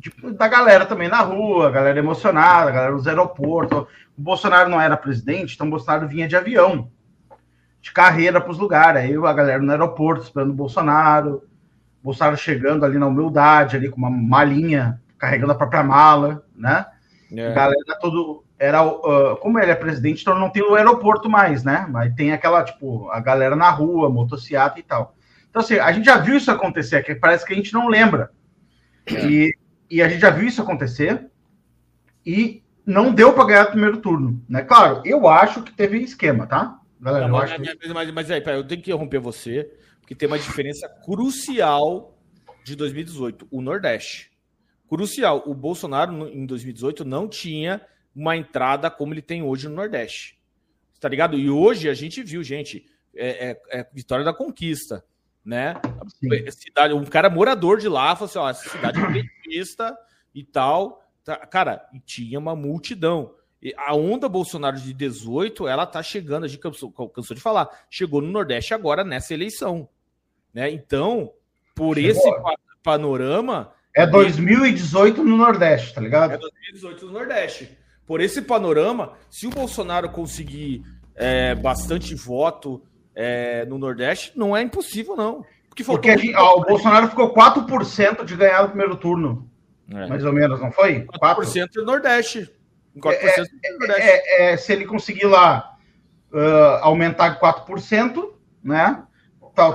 tipo, 0.00 0.32
da 0.32 0.48
galera 0.48 0.86
também 0.86 1.08
na 1.08 1.20
rua, 1.20 1.68
a 1.68 1.70
galera 1.70 1.98
emocionada, 1.98 2.70
a 2.70 2.72
galera 2.72 2.92
nos 2.92 3.06
aeroportos. 3.06 3.86
O 4.16 4.22
Bolsonaro 4.22 4.68
não 4.68 4.80
era 4.80 4.96
presidente, 4.96 5.54
então 5.54 5.66
o 5.66 5.70
Bolsonaro 5.70 6.08
vinha 6.08 6.26
de 6.26 6.36
avião, 6.36 6.90
de 7.80 7.92
carreira 7.92 8.40
para 8.40 8.50
os 8.50 8.58
lugares. 8.58 9.02
Aí 9.02 9.14
a 9.14 9.32
galera 9.32 9.62
no 9.62 9.70
aeroporto 9.70 10.24
esperando 10.24 10.50
o 10.50 10.54
Bolsonaro, 10.54 11.42
o 12.00 12.04
Bolsonaro 12.04 12.36
chegando 12.36 12.84
ali 12.84 12.98
na 12.98 13.06
humildade, 13.06 13.76
ali 13.76 13.88
com 13.88 13.98
uma 13.98 14.10
malinha, 14.10 15.00
carregando 15.18 15.52
a 15.52 15.56
própria 15.56 15.82
mala, 15.82 16.44
né? 16.54 16.86
É. 17.32 17.48
A 17.48 17.54
galera 17.54 17.98
todo. 18.00 18.44
Era, 18.58 18.84
uh, 18.84 19.36
como 19.40 19.58
ele 19.58 19.70
é 19.70 19.74
presidente, 19.74 20.20
então 20.20 20.38
não 20.38 20.50
tem 20.50 20.62
o 20.62 20.74
aeroporto 20.74 21.30
mais, 21.30 21.64
né? 21.64 21.86
Mas 21.88 22.14
tem 22.14 22.30
aquela, 22.30 22.62
tipo, 22.62 23.08
a 23.10 23.18
galera 23.18 23.56
na 23.56 23.70
rua, 23.70 24.10
motocicleta 24.10 24.78
e 24.78 24.82
tal. 24.82 25.14
Então, 25.50 25.60
assim, 25.60 25.74
a 25.78 25.90
gente 25.92 26.04
já 26.04 26.16
viu 26.16 26.36
isso 26.36 26.50
acontecer, 26.50 27.02
que 27.02 27.14
parece 27.14 27.44
que 27.44 27.52
a 27.52 27.56
gente 27.56 27.72
não 27.72 27.88
lembra. 27.88 28.30
É. 29.06 29.26
E, 29.26 29.54
e 29.90 30.00
a 30.00 30.08
gente 30.08 30.20
já 30.20 30.30
viu 30.30 30.46
isso 30.46 30.62
acontecer 30.62 31.28
e 32.24 32.62
não 32.86 33.12
deu 33.12 33.32
para 33.32 33.46
ganhar 33.46 33.66
o 33.66 33.70
primeiro 33.72 33.98
turno. 33.98 34.42
Né? 34.48 34.62
Claro, 34.62 35.02
eu 35.04 35.28
acho 35.28 35.62
que 35.62 35.72
teve 35.72 35.98
esquema, 35.98 36.46
tá? 36.46 36.80
Galera, 37.00 37.26
não, 37.26 37.38
mas, 37.38 37.52
que... 37.52 37.88
mas, 37.92 38.10
mas, 38.12 38.30
aí, 38.30 38.42
eu 38.46 38.66
tenho 38.66 38.80
que 38.80 38.92
romper 38.92 39.18
você, 39.18 39.72
porque 40.00 40.14
tem 40.14 40.28
uma 40.28 40.38
diferença 40.38 40.88
crucial 41.04 42.16
de 42.64 42.76
2018, 42.76 43.48
o 43.50 43.60
Nordeste. 43.60 44.30
Crucial. 44.88 45.42
O 45.46 45.54
Bolsonaro, 45.54 46.28
em 46.28 46.46
2018, 46.46 47.04
não 47.04 47.28
tinha 47.28 47.80
uma 48.14 48.36
entrada 48.36 48.90
como 48.90 49.14
ele 49.14 49.22
tem 49.22 49.42
hoje 49.42 49.68
no 49.68 49.74
Nordeste. 49.74 50.38
Tá 51.00 51.08
ligado? 51.08 51.38
E 51.38 51.48
hoje 51.48 51.88
a 51.88 51.94
gente 51.94 52.22
viu, 52.22 52.42
gente, 52.42 52.84
é, 53.16 53.50
é, 53.50 53.80
é 53.80 53.86
vitória 53.92 54.24
da 54.24 54.34
conquista 54.34 55.02
né? 55.44 55.74
Cidade, 56.50 56.94
um 56.94 57.04
cara 57.04 57.30
morador 57.30 57.78
de 57.78 57.88
lá 57.88 58.14
falou 58.14 58.28
assim: 58.28 58.38
ó, 58.38 58.50
essa 58.50 58.68
cidade 58.68 59.00
é 59.00 59.06
petista 59.42 59.96
e 60.34 60.44
tal. 60.44 61.02
Tá, 61.24 61.36
cara, 61.36 61.86
e 61.92 62.00
tinha 62.00 62.38
uma 62.38 62.54
multidão. 62.56 63.34
E 63.62 63.74
a 63.76 63.94
onda 63.94 64.28
Bolsonaro 64.28 64.78
de 64.78 64.94
18, 64.94 65.68
ela 65.68 65.84
tá 65.84 66.02
chegando, 66.02 66.44
a 66.44 66.48
gente 66.48 66.60
cansou, 66.60 66.90
cansou 66.90 67.34
de 67.34 67.42
falar, 67.42 67.68
chegou 67.90 68.22
no 68.22 68.30
Nordeste 68.30 68.72
agora 68.72 69.04
nessa 69.04 69.34
eleição. 69.34 69.88
Né? 70.52 70.70
Então, 70.70 71.32
por 71.74 71.96
chegou. 71.96 72.10
esse 72.10 72.30
panorama. 72.82 73.72
É 73.94 74.06
2018 74.06 75.22
no 75.22 75.36
Nordeste, 75.36 75.94
tá 75.94 76.00
ligado? 76.00 76.32
É 76.32 76.38
2018 76.38 77.06
no 77.06 77.12
Nordeste. 77.12 77.76
Por 78.06 78.20
esse 78.20 78.40
panorama, 78.40 79.14
se 79.28 79.46
o 79.46 79.50
Bolsonaro 79.50 80.08
conseguir 80.10 80.82
é, 81.14 81.54
bastante 81.54 82.14
voto 82.14 82.82
é, 83.14 83.64
no 83.66 83.78
Nordeste, 83.78 84.32
não 84.36 84.56
é 84.56 84.62
impossível, 84.62 85.16
não. 85.16 85.44
Porque, 85.68 85.84
Porque 85.84 86.18
gente, 86.18 86.34
ó, 86.34 86.58
o 86.58 86.64
Bolsonaro 86.64 87.08
ficou 87.08 87.32
4% 87.32 88.24
de 88.24 88.36
ganhar 88.36 88.62
no 88.62 88.68
primeiro 88.68 88.96
turno. 88.96 89.48
É. 89.92 90.06
Mais 90.06 90.24
ou 90.24 90.32
menos, 90.32 90.60
não 90.60 90.70
foi? 90.70 91.04
4%, 91.04 91.68
no 91.76 91.84
Nordeste. 91.84 92.50
4% 92.98 93.12
é, 93.14 93.72
no 93.72 93.78
Nordeste. 93.78 94.02
É, 94.02 94.52
é, 94.52 94.56
se 94.56 94.72
ele 94.72 94.84
conseguir 94.84 95.26
lá 95.26 95.76
uh, 96.32 96.82
aumentar 96.82 97.30
de 97.30 97.40
4%, 97.40 98.30
né? 98.62 99.02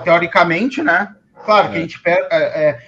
Teoricamente, 0.04 0.82
né? 0.82 1.16
Claro 1.44 1.70
que 1.70 1.78
a 1.78 1.82
gente 1.82 2.02
perde. 2.02 2.28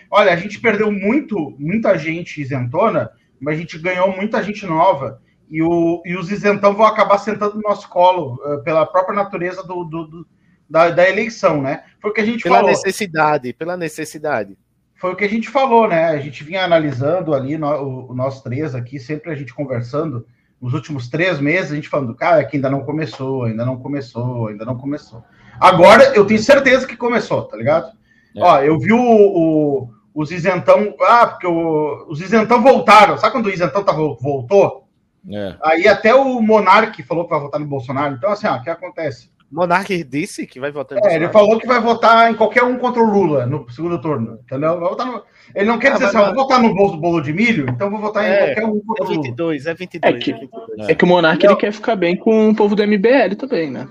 olha, 0.10 0.34
a 0.34 0.36
gente 0.36 0.60
perdeu 0.60 0.92
muito, 0.92 1.56
muita 1.60 1.98
gente 1.98 2.42
isentona, 2.42 3.12
mas 3.40 3.56
a 3.56 3.60
gente 3.60 3.78
ganhou 3.78 4.16
muita 4.16 4.42
gente 4.42 4.66
nova. 4.66 5.22
E, 5.50 5.62
o, 5.62 6.02
e 6.06 6.18
os 6.18 6.32
isentão 6.32 6.74
vão 6.74 6.86
acabar 6.86 7.20
sentando 7.20 7.56
no 7.56 7.62
nosso 7.62 7.88
colo, 7.88 8.36
uh, 8.44 8.64
pela 8.64 8.86
própria 8.86 9.16
natureza 9.16 9.64
do, 9.64 9.84
do, 9.84 10.08
do 10.08 10.28
da, 10.70 10.90
da 10.90 11.10
eleição, 11.10 11.62
né? 11.62 11.84
Foi 12.00 12.12
o 12.12 12.14
que 12.14 12.22
a 12.22 12.26
gente 12.26 12.44
pela 12.44 12.58
falou. 12.58 12.70
Pela 12.70 12.84
necessidade, 12.84 13.54
pela 13.54 13.78
necessidade. 13.78 14.58
Foi 14.96 15.12
o 15.14 15.16
que 15.16 15.24
a 15.24 15.30
gente 15.30 15.50
falou, 15.50 15.88
né? 15.88 16.06
A 16.08 16.18
gente 16.18 16.44
vinha 16.44 16.64
analisando 16.64 17.34
ali, 17.34 17.58
no, 17.58 17.68
o, 17.68 18.12
o 18.12 18.16
nós 18.16 18.42
três 18.42 18.74
aqui, 18.74 19.00
sempre 19.00 19.32
a 19.32 19.36
gente 19.36 19.54
conversando, 19.54 20.26
nos 20.62 20.74
últimos 20.74 21.08
três 21.08 21.40
meses, 21.40 21.72
a 21.72 21.76
gente 21.76 21.90
falando, 21.90 22.16
cara, 22.16 22.44
que 22.44 22.58
ainda 22.58 22.70
não 22.70 22.82
começou, 22.82 23.44
ainda 23.44 23.64
não 23.64 23.78
começou, 23.78 24.48
ainda 24.48 24.66
não 24.66 24.78
começou. 24.78 25.24
Agora 25.60 26.16
eu 26.16 26.26
tenho 26.26 26.40
certeza 26.40 26.88
que 26.88 26.98
começou, 26.98 27.44
tá 27.44 27.56
ligado? 27.56 27.92
É. 28.36 28.42
Ó, 28.42 28.60
eu 28.62 28.80
vi 28.80 28.92
o, 28.92 29.00
o, 29.00 29.90
os 30.14 30.32
isentão, 30.32 30.96
ah, 31.02 31.28
porque 31.28 31.48
o, 31.48 32.08
os 32.10 32.22
isentão 32.22 32.62
voltaram. 32.62 33.18
Sabe 33.18 33.34
quando 33.34 33.46
o 33.48 33.52
isentão 33.52 33.84
tá, 33.84 33.92
voltou? 33.92 34.88
É. 35.30 35.56
Aí 35.64 35.88
até 35.88 36.14
o 36.16 36.42
Monark 36.42 37.02
falou 37.04 37.26
que 37.26 37.30
vai 37.30 37.40
votar 37.40 37.60
no 37.60 37.68
Bolsonaro. 37.68 38.16
Então, 38.16 38.32
assim, 38.32 38.48
ó, 38.48 38.58
o 38.58 38.64
que 38.64 38.70
acontece? 38.70 39.30
Monark 39.52 40.04
disse 40.04 40.46
que 40.46 40.60
vai 40.60 40.72
votar. 40.72 40.98
É, 41.04 41.16
ele 41.16 41.30
falou 41.30 41.60
que 41.60 41.68
vai 41.68 41.80
votar 41.80 42.30
em 42.30 42.36
qualquer 42.36 42.64
um 42.64 42.78
contra 42.78 43.02
o 43.02 43.06
Lula 43.06 43.46
no 43.46 43.70
segundo 43.70 44.00
turno, 44.02 44.40
entendeu? 44.44 44.80
Vai 44.80 44.90
votar 44.90 45.08
no... 45.08 45.24
Ele 45.56 45.66
não 45.66 45.80
quer 45.80 45.90
ah, 45.90 45.94
dizer 45.94 46.06
assim, 46.06 46.18
vou 46.18 46.36
votar 46.36 46.62
no 46.62 46.76
bolso 46.76 46.98
bolo 46.98 47.22
de 47.22 47.32
milho, 47.32 47.66
então 47.70 47.90
vou 47.90 48.00
votar 48.00 48.26
é, 48.26 48.52
em 48.52 48.56
qualquer 48.56 48.66
um 48.66 48.80
contra 48.82 49.06
é 49.06 49.08
22, 49.08 49.40
o 49.40 49.44
Lula. 49.44 49.72
É 49.72 49.74
22, 49.74 50.16
é 50.16 50.20
que, 50.20 50.32
é 50.32 50.40
22. 50.40 50.90
É 50.90 50.96
que 50.96 51.04
o 51.04 51.08
Monark 51.08 51.46
ele 51.46 51.56
quer 51.56 51.72
ficar 51.72 51.96
bem 51.96 52.18
com 52.18 52.50
o 52.50 52.56
povo 52.56 52.76
do 52.76 52.86
MBL 52.86 53.36
também, 53.38 53.72
né? 53.72 53.88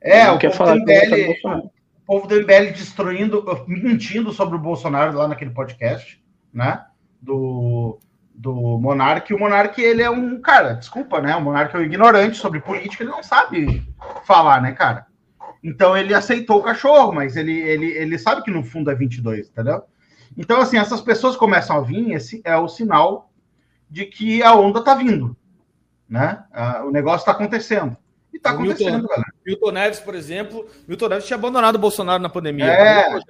É, 0.00 0.30
o 0.30 0.38
quer 0.38 0.52
falar 0.52 0.74
do 0.74 0.80
MBL, 0.80 1.32
o 1.44 1.70
povo 2.06 2.26
do 2.26 2.40
MBL 2.40 2.72
destruindo, 2.72 3.44
mentindo 3.66 4.32
sobre 4.32 4.56
o 4.56 4.60
Bolsonaro 4.60 5.16
lá 5.16 5.26
naquele 5.26 5.50
podcast, 5.50 6.20
né? 6.52 6.82
do, 7.22 8.00
do 8.42 8.78
Monark. 8.78 9.30
E 9.30 9.34
o 9.34 9.38
Monark, 9.38 9.80
ele 9.80 10.02
é 10.02 10.10
um 10.10 10.40
cara, 10.40 10.72
desculpa, 10.74 11.20
né? 11.20 11.34
O 11.36 11.40
Monark 11.40 11.74
é 11.74 11.78
um 11.78 11.82
ignorante 11.82 12.36
sobre 12.36 12.60
política, 12.60 13.04
ele 13.04 13.12
não 13.12 13.22
sabe 13.22 13.86
falar, 14.26 14.60
né, 14.60 14.72
cara? 14.72 15.06
Então 15.62 15.96
ele 15.96 16.12
aceitou 16.12 16.58
o 16.58 16.62
cachorro, 16.62 17.12
mas 17.12 17.36
ele, 17.36 17.52
ele, 17.60 17.86
ele 17.92 18.18
sabe 18.18 18.42
que 18.42 18.50
no 18.50 18.64
fundo 18.64 18.90
é 18.90 18.94
22, 18.94 19.48
entendeu? 19.48 19.84
Então, 20.36 20.60
assim, 20.60 20.76
essas 20.78 21.00
pessoas 21.00 21.36
começam 21.36 21.76
a 21.76 21.80
vir, 21.80 22.12
esse 22.12 22.40
é 22.44 22.56
o 22.56 22.66
sinal 22.66 23.30
de 23.88 24.06
que 24.06 24.42
a 24.42 24.54
onda 24.54 24.82
tá 24.82 24.94
vindo, 24.94 25.36
né? 26.08 26.42
O 26.86 26.90
negócio 26.90 27.24
tá 27.24 27.32
acontecendo. 27.32 27.96
E 28.32 28.38
tá 28.38 28.54
O 28.54 28.60
Milton- 28.60 28.72
acontecendo, 28.82 29.06
galera. 29.08 29.32
Milton 29.46 29.70
Neves, 29.72 30.00
por 30.00 30.14
exemplo, 30.14 30.66
Milton 30.88 31.08
Neves 31.08 31.26
tinha 31.26 31.36
abandonado 31.36 31.76
o 31.76 31.78
Bolsonaro 31.78 32.22
na 32.22 32.30
pandemia. 32.30 32.64
É. 32.64 33.20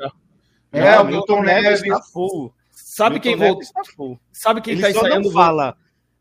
É, 0.72 0.94
Não, 0.96 1.02
o 1.02 1.06
Milton 1.06 1.42
Neves. 1.42 1.82
está 1.82 2.00
full. 2.00 2.54
Sabe 2.94 3.14
Milton 3.14 3.22
quem 3.22 3.36
voltou? 3.38 3.84
full. 3.96 4.20
Sabe 4.30 4.60
quem 4.60 4.74
Ele 4.74 4.82
tá 4.82 4.92
só 4.92 4.98
ensaiando? 4.98 5.24
não 5.24 5.32
fala. 5.32 5.76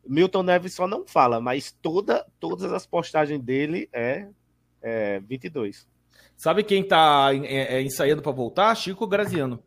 Milton 0.08 0.44
Neves 0.44 0.74
só 0.74 0.88
não 0.88 1.06
fala, 1.06 1.42
mas 1.42 1.76
toda, 1.82 2.26
todas 2.40 2.72
as 2.72 2.88
postagens 2.88 3.42
dele 3.42 3.90
é, 3.92 4.30
é 4.82 5.20
22. 5.20 5.86
Sabe 6.38 6.64
quem 6.64 6.82
tá 6.82 7.32
é, 7.34 7.76
é, 7.76 7.82
ensaiando 7.82 8.22
para 8.22 8.32
voltar? 8.32 8.74
Chico 8.76 9.06
Graziano. 9.06 9.62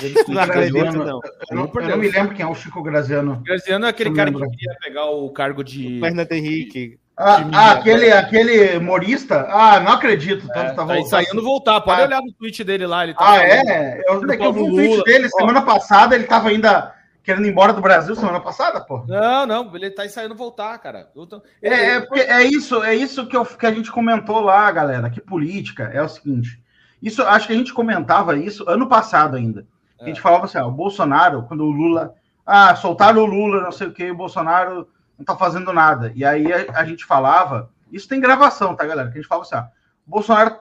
Vendo 0.00 0.18
os 0.18 0.94
Não. 0.94 1.20
Eu 1.48 1.56
não, 1.56 1.72
eu 1.72 1.88
não 1.90 1.96
me 1.96 2.08
lembro 2.08 2.34
quem 2.34 2.44
é 2.44 2.48
o 2.48 2.56
Chico 2.56 2.82
Graziano. 2.82 3.40
Graziano 3.44 3.86
é 3.86 3.88
aquele 3.88 4.12
cara 4.12 4.32
que 4.32 4.38
queria 4.50 4.76
pegar 4.82 5.06
o 5.06 5.30
cargo 5.30 5.62
de. 5.62 6.00
Fernando 6.00 6.32
Henrique. 6.32 6.98
Ah, 7.18 7.40
de- 7.40 7.56
aquele, 7.56 8.12
aquele 8.12 8.76
humorista? 8.78 9.46
Ah, 9.50 9.80
não 9.80 9.92
acredito. 9.92 10.46
Tanto 10.48 10.70
É, 10.70 10.74
tá 10.74 10.86
tá 10.86 10.98
ensaiando 10.98 11.42
voltar. 11.42 11.80
Pode 11.80 12.00
Ah. 12.00 12.04
olhar 12.04 12.20
no 12.22 12.32
tweet 12.32 12.62
dele 12.62 12.86
lá. 12.86 13.02
Ele 13.04 13.14
tá 13.14 13.32
Ah, 13.32 13.42
é? 13.44 14.02
Eu, 14.06 14.22
eu 14.24 14.52
vi 14.52 14.60
um 14.62 14.70
tweet 14.70 15.02
dele 15.04 15.28
semana 15.28 15.62
passada, 15.62 16.14
ele 16.14 16.24
tava 16.24 16.48
ainda 16.48 16.94
querendo 17.24 17.46
ir 17.46 17.50
embora 17.50 17.72
do 17.72 17.80
Brasil 17.82 18.14
semana 18.14 18.40
passada, 18.40 18.80
pô. 18.80 19.04
Não, 19.06 19.44
não, 19.46 19.76
ele 19.76 19.90
tá 19.90 20.06
ensaiando 20.06 20.34
voltar, 20.34 20.78
cara. 20.78 21.08
Tô- 21.12 21.42
É, 21.62 21.96
é, 21.96 22.00
porque 22.00 22.20
é 22.20 22.42
isso, 22.44 22.82
é 22.82 22.94
isso 22.94 23.26
que, 23.26 23.36
eu- 23.36 23.44
que 23.44 23.66
a 23.66 23.72
gente 23.72 23.90
comentou 23.92 24.40
lá, 24.40 24.70
galera, 24.70 25.10
que 25.10 25.20
política 25.20 25.90
é 25.92 26.00
o 26.00 26.08
seguinte. 26.08 26.58
Isso, 27.02 27.22
acho 27.22 27.46
que 27.48 27.52
a 27.52 27.56
gente 27.56 27.74
comentava 27.74 28.36
isso 28.36 28.64
ano 28.68 28.86
passado 28.88 29.36
ainda. 29.36 29.66
A 30.00 30.06
gente 30.06 30.20
falava 30.20 30.44
assim, 30.44 30.58
ó, 30.58 30.68
o 30.68 30.72
Bolsonaro, 30.72 31.42
quando 31.42 31.64
o 31.64 31.70
Lula. 31.70 32.14
Ah, 32.46 32.74
soltaram 32.76 33.22
o 33.22 33.26
Lula, 33.26 33.60
não 33.60 33.72
sei 33.72 33.88
o 33.88 33.92
que, 33.92 34.10
o 34.10 34.16
Bolsonaro 34.16 34.88
não 35.18 35.24
tá 35.24 35.36
fazendo 35.36 35.72
nada. 35.72 36.12
E 36.14 36.24
aí 36.24 36.50
a, 36.52 36.80
a 36.80 36.84
gente 36.84 37.04
falava. 37.04 37.70
Isso 37.90 38.08
tem 38.08 38.20
gravação, 38.20 38.76
tá, 38.76 38.86
galera? 38.86 39.10
Que 39.10 39.18
a 39.18 39.20
gente 39.20 39.28
falava 39.28 39.46
assim, 39.46 39.56
ó, 39.56 39.62
o 40.06 40.10
Bolsonaro 40.10 40.58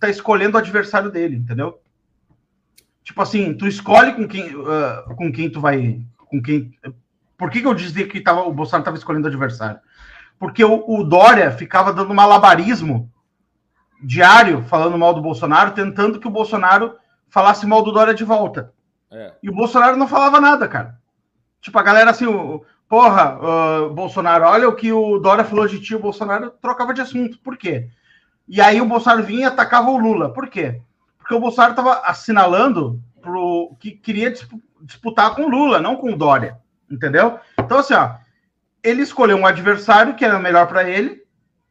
tá 0.00 0.08
escolhendo 0.08 0.56
o 0.56 0.60
adversário 0.60 1.10
dele, 1.10 1.36
entendeu? 1.36 1.80
Tipo 3.02 3.22
assim, 3.22 3.54
tu 3.54 3.66
escolhe 3.66 4.14
com 4.14 4.26
quem, 4.26 4.54
ah, 4.66 5.14
com 5.14 5.32
quem 5.32 5.50
tu 5.50 5.60
vai. 5.60 6.00
Com 6.18 6.42
quem. 6.42 6.76
Por 7.36 7.50
que, 7.50 7.60
que 7.60 7.66
eu 7.66 7.74
dizia 7.74 8.08
que 8.08 8.20
tava, 8.20 8.42
o 8.42 8.52
Bolsonaro 8.52 8.82
estava 8.82 8.96
escolhendo 8.96 9.26
o 9.26 9.30
adversário? 9.30 9.80
Porque 10.38 10.64
o, 10.64 10.84
o 10.86 11.04
Dória 11.04 11.50
ficava 11.50 11.92
dando 11.92 12.14
malabarismo 12.14 13.10
diário, 14.02 14.62
falando 14.64 14.98
mal 14.98 15.14
do 15.14 15.22
Bolsonaro, 15.22 15.72
tentando 15.72 16.20
que 16.20 16.28
o 16.28 16.30
Bolsonaro 16.30 16.96
falasse 17.28 17.66
mal 17.66 17.82
do 17.82 17.92
Dória 17.92 18.14
de 18.14 18.24
volta. 18.24 18.72
É. 19.10 19.34
E 19.42 19.48
o 19.48 19.54
Bolsonaro 19.54 19.96
não 19.96 20.06
falava 20.06 20.40
nada, 20.40 20.68
cara. 20.68 20.98
Tipo, 21.60 21.78
a 21.78 21.82
galera 21.82 22.10
assim, 22.10 22.26
o, 22.26 22.64
porra, 22.88 23.38
ah, 23.40 23.88
Bolsonaro, 23.92 24.44
olha 24.46 24.68
o 24.68 24.74
que 24.74 24.92
o 24.92 25.18
Dória 25.18 25.44
falou 25.44 25.66
de 25.66 25.80
ti, 25.80 25.94
o 25.94 26.00
Bolsonaro 26.00 26.50
trocava 26.62 26.94
de 26.94 27.00
assunto. 27.00 27.38
Por 27.38 27.56
quê? 27.56 27.88
E 28.48 28.60
aí 28.60 28.80
o 28.80 28.86
Bolsonaro 28.86 29.22
vinha 29.22 29.42
e 29.42 29.44
atacava 29.44 29.90
o 29.90 29.98
Lula. 29.98 30.32
Por 30.32 30.48
quê? 30.48 30.80
Porque 31.18 31.34
o 31.34 31.40
Bolsonaro 31.40 31.72
estava 31.72 32.00
assinalando 32.06 33.00
pro, 33.20 33.76
que 33.78 33.90
queria 33.90 34.30
dispu- 34.30 34.62
disputar 34.80 35.34
com 35.34 35.42
o 35.42 35.48
Lula, 35.48 35.80
não 35.80 35.96
com 35.96 36.12
o 36.12 36.16
Dória. 36.16 36.58
Entendeu? 36.90 37.38
Então, 37.58 37.78
assim, 37.78 37.92
ó, 37.92 38.14
ele 38.82 39.02
escolheu 39.02 39.36
um 39.36 39.46
adversário 39.46 40.14
que 40.14 40.24
era 40.24 40.38
melhor 40.38 40.66
para 40.66 40.88
ele, 40.88 41.22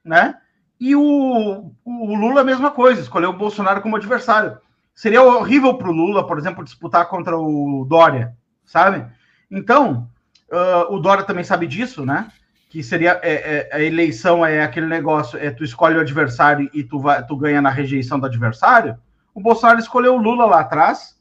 né? 0.05 0.35
E 0.79 0.95
o, 0.95 1.71
o 1.83 2.15
Lula, 2.15 2.41
a 2.41 2.43
mesma 2.43 2.69
coisa, 2.69 3.01
escolheu 3.01 3.31
o 3.31 3.37
Bolsonaro 3.37 3.81
como 3.81 3.95
adversário. 3.95 4.59
Seria 4.93 5.23
horrível 5.23 5.73
para 5.75 5.89
o 5.89 5.91
Lula, 5.91 6.27
por 6.27 6.37
exemplo, 6.37 6.63
disputar 6.63 7.07
contra 7.07 7.35
o 7.35 7.85
Dória, 7.89 8.35
sabe? 8.63 9.05
Então, 9.49 10.07
ah, 10.51 10.87
o 10.89 10.99
Dória 10.99 11.23
também 11.23 11.43
sabe 11.43 11.67
disso, 11.67 12.05
né? 12.05 12.29
Que 12.69 12.83
seria 12.83 13.19
é, 13.23 13.69
é, 13.71 13.75
a 13.75 13.81
eleição 13.81 14.45
é 14.45 14.61
aquele 14.61 14.87
negócio, 14.87 15.39
é 15.39 15.49
tu 15.51 15.63
escolhe 15.63 15.97
o 15.97 16.01
adversário 16.01 16.69
e 16.73 16.83
tu, 16.83 16.99
vai, 16.99 17.25
tu 17.25 17.35
ganha 17.35 17.61
na 17.61 17.69
rejeição 17.69 18.19
do 18.19 18.25
adversário. 18.25 18.97
O 19.33 19.39
Bolsonaro 19.39 19.79
escolheu 19.79 20.15
o 20.15 20.21
Lula 20.21 20.45
lá 20.45 20.61
atrás. 20.61 21.15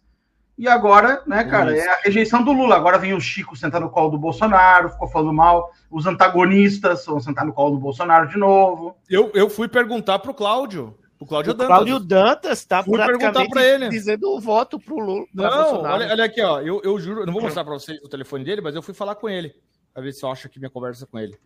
E 0.59 0.67
agora, 0.67 1.23
né, 1.27 1.45
cara, 1.45 1.77
Isso. 1.77 1.87
é 1.87 1.91
a 1.91 2.01
rejeição 2.03 2.43
do 2.43 2.51
Lula. 2.51 2.77
Agora 2.77 2.97
vem 2.97 3.13
o 3.13 3.21
Chico 3.21 3.55
sentar 3.55 3.79
no 3.79 3.91
colo 3.91 4.09
do 4.09 4.19
Bolsonaro, 4.19 4.89
ficou 4.89 5.07
falando 5.07 5.33
mal. 5.33 5.71
Os 5.91 6.07
antagonistas 6.07 7.05
vão 7.05 7.21
sentar 7.21 7.45
no 7.45 7.53
colo 7.53 7.75
do 7.75 7.81
Bolsonaro 7.81 8.27
de 8.27 8.39
novo. 8.39 8.97
Eu, 9.09 9.31
eu 9.35 9.51
fui 9.51 9.69
perguntar 9.69 10.19
pro 10.19 10.33
Cláudio. 10.33 10.97
Pro 11.19 11.27
Cláudio 11.27 11.53
O 11.53 11.55
Dantas. 11.55 11.67
Cláudio 11.69 11.99
Dantas 12.01 12.59
está 12.59 12.83
Fui 12.83 12.97
praticamente 12.99 13.51
pra 13.51 13.65
ele. 13.65 13.89
dizendo 13.89 14.29
o 14.31 14.41
voto 14.41 14.79
pro 14.79 14.99
Lula. 14.99 15.27
Não, 15.33 15.83
olha, 15.83 16.11
olha 16.11 16.25
aqui, 16.25 16.41
ó. 16.43 16.61
Eu, 16.61 16.81
eu 16.85 16.99
juro, 16.99 17.21
eu 17.23 17.27
não 17.27 17.33
vou 17.33 17.43
mostrar 17.43 17.65
pra 17.65 17.73
vocês 17.75 17.99
o 18.03 18.09
telefone 18.09 18.45
dele, 18.45 18.61
mas 18.61 18.75
eu 18.75 18.83
fui 18.83 18.93
falar 18.95 19.15
com 19.15 19.29
ele. 19.29 19.55
Pra 19.95 20.03
ver 20.03 20.13
se 20.13 20.23
eu 20.23 20.31
acho 20.31 20.47
aqui 20.47 20.59
minha 20.59 20.71
conversa 20.71 21.07
com 21.07 21.19
ele. 21.19 21.37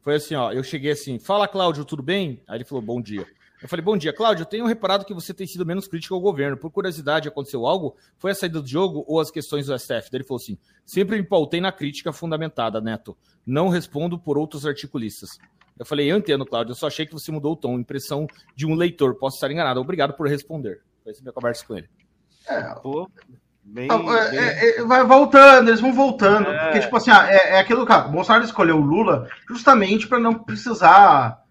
Foi 0.00 0.16
assim, 0.16 0.34
ó. 0.34 0.50
Eu 0.50 0.64
cheguei 0.64 0.90
assim, 0.90 1.18
fala, 1.20 1.46
Cláudio, 1.46 1.84
tudo 1.84 2.02
bem? 2.02 2.42
Aí 2.48 2.56
ele 2.58 2.64
falou, 2.64 2.82
bom 2.82 3.00
dia. 3.00 3.24
Eu 3.62 3.68
falei, 3.68 3.84
bom 3.84 3.96
dia, 3.96 4.12
Cláudio. 4.12 4.42
Eu 4.42 4.46
tenho 4.46 4.66
reparado 4.66 5.04
que 5.04 5.14
você 5.14 5.32
tem 5.32 5.46
sido 5.46 5.64
menos 5.64 5.86
crítico 5.86 6.16
ao 6.16 6.20
governo. 6.20 6.56
Por 6.56 6.68
curiosidade, 6.72 7.28
aconteceu 7.28 7.64
algo? 7.64 7.96
Foi 8.18 8.32
a 8.32 8.34
saída 8.34 8.60
do 8.60 8.66
jogo 8.66 9.04
ou 9.06 9.20
as 9.20 9.30
questões 9.30 9.66
do 9.66 9.78
STF? 9.78 10.10
Daí 10.10 10.18
Ele 10.18 10.24
falou 10.24 10.40
assim: 10.42 10.58
sempre 10.84 11.16
me 11.16 11.22
pautei 11.22 11.60
na 11.60 11.70
crítica 11.70 12.12
fundamentada, 12.12 12.80
Neto. 12.80 13.16
Não 13.46 13.68
respondo 13.68 14.18
por 14.18 14.36
outros 14.36 14.66
articulistas. 14.66 15.38
Eu 15.82 15.86
falei, 15.86 16.10
eu 16.10 16.16
entendo, 16.16 16.46
Cláudio. 16.46 16.72
Eu 16.72 16.76
só 16.76 16.86
achei 16.86 17.04
que 17.06 17.12
você 17.12 17.30
mudou 17.32 17.52
o 17.52 17.56
tom. 17.56 17.78
Impressão 17.78 18.26
de 18.56 18.66
um 18.66 18.74
leitor. 18.74 19.14
Posso 19.16 19.36
estar 19.36 19.50
enganado. 19.50 19.80
Obrigado 19.80 20.14
por 20.14 20.28
responder. 20.28 20.80
Foi 21.02 21.12
essa 21.12 21.20
minha 21.22 21.32
conversa 21.32 21.64
com 21.66 21.76
ele. 21.76 21.88
Pô, 22.82 23.10
bem- 23.64 23.88
Ah, 23.90 23.98
bem- 23.98 24.38
é, 24.38 24.78
é, 24.80 24.82
vai 24.84 25.04
voltando, 25.04 25.68
eles 25.68 25.80
vão 25.80 25.92
voltando. 25.92 26.48
É. 26.48 26.64
Porque, 26.64 26.80
tipo 26.80 26.96
assim, 26.96 27.10
ah, 27.10 27.26
é, 27.30 27.54
é 27.54 27.58
aquilo, 27.60 27.84
cara. 27.86 28.08
O 28.08 28.12
Bolsonaro 28.12 28.44
escolheu 28.44 28.76
o 28.76 28.80
Lula 28.84 29.28
justamente 29.48 30.06
para 30.08 30.18
não 30.18 30.34
precisar 30.34 31.42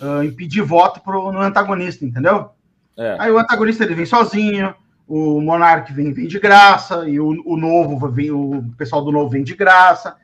ah, 0.00 0.24
impedir 0.24 0.62
voto 0.62 1.00
pro, 1.00 1.30
no 1.32 1.40
antagonista, 1.40 2.04
entendeu? 2.04 2.50
É. 2.96 3.16
Aí 3.18 3.30
o 3.30 3.38
antagonista 3.38 3.84
ele 3.84 3.94
vem 3.94 4.06
sozinho, 4.06 4.74
o 5.06 5.40
Monark 5.40 5.92
vem, 5.92 6.12
vem 6.12 6.26
de 6.26 6.38
graça, 6.38 7.08
e 7.08 7.18
o, 7.18 7.28
o 7.46 7.56
novo 7.56 8.08
vem, 8.08 8.30
o 8.30 8.64
pessoal 8.76 9.02
do 9.04 9.10
novo 9.12 9.28
vem 9.30 9.42
de 9.42 9.54
graça, 9.54 10.16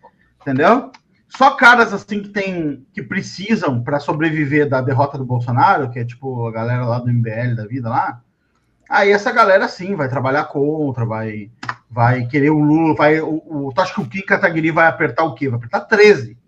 entendeu? 0.43 0.91
Só 1.29 1.51
caras 1.53 1.93
assim 1.93 2.23
que 2.23 2.29
tem 2.29 2.87
que 2.93 3.03
precisam 3.03 3.83
para 3.83 4.01
sobreviver 4.01 4.69
da 4.69 4.81
derrota 4.81 5.19
do 5.19 5.25
Bolsonaro, 5.25 5.91
que 5.91 5.99
é 5.99 6.05
tipo 6.05 6.47
a 6.47 6.53
galera 6.53 6.85
lá 6.85 6.99
do 6.99 7.13
MBL 7.13 7.57
da 7.57 7.67
vida 7.67 7.89
lá. 7.89 8.21
Aí 8.89 9.11
essa 9.11 9.33
galera 9.33 9.67
sim 9.67 9.97
vai 9.97 10.09
trabalhar 10.09 10.45
contra, 10.45 11.05
vai 11.05 11.51
vai 11.91 12.27
querer 12.27 12.51
o 12.51 12.59
Lula, 12.59 12.95
vai 12.95 13.21
o, 13.21 13.43
o 13.47 13.73
tu 13.75 13.81
acha 13.81 13.95
que 13.95 14.01
o 14.01 14.07
Kim 14.07 14.23
Kataguiri 14.23 14.71
vai 14.71 14.87
apertar 14.87 15.25
o 15.25 15.35
quê? 15.35 15.49
Vai 15.49 15.59
apertar 15.59 15.81
13. 15.81 16.39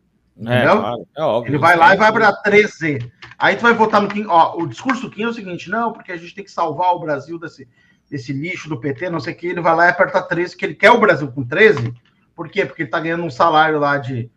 É, 0.46 0.62
claro, 0.62 1.06
é 1.16 1.22
óbvio. 1.22 1.50
Ele 1.50 1.58
vai 1.58 1.76
lá 1.76 1.94
e 1.94 1.96
vai 1.96 2.12
para 2.12 2.32
13. 2.32 3.10
Aí 3.36 3.56
tu 3.56 3.62
vai 3.62 3.72
votar 3.72 4.00
no 4.00 4.08
Kim. 4.08 4.24
Ó, 4.26 4.62
o 4.62 4.66
discurso 4.66 5.02
do 5.02 5.10
Kim 5.10 5.24
é 5.24 5.28
o 5.28 5.32
seguinte: 5.32 5.68
não, 5.68 5.92
porque 5.92 6.12
a 6.12 6.16
gente 6.16 6.34
tem 6.34 6.44
que 6.44 6.50
salvar 6.50 6.94
o 6.94 7.00
Brasil 7.00 7.38
desse, 7.38 7.66
desse 8.08 8.32
lixo 8.32 8.68
do 8.68 8.78
PT, 8.78 9.10
não 9.10 9.18
sei 9.18 9.34
o 9.34 9.36
que. 9.36 9.48
Ele 9.48 9.60
vai 9.60 9.74
lá 9.74 9.86
e 9.86 9.90
aperta 9.90 10.22
13, 10.22 10.56
que 10.56 10.64
ele 10.64 10.74
quer 10.74 10.92
o 10.92 11.00
Brasil 11.00 11.30
com 11.32 11.44
13. 11.44 11.92
Por 12.36 12.48
quê? 12.48 12.64
Porque 12.64 12.82
ele 12.82 12.90
tá 12.90 13.00
ganhando 13.00 13.24
um 13.24 13.30
salário 13.30 13.80
lá 13.80 13.98
de 13.98 14.30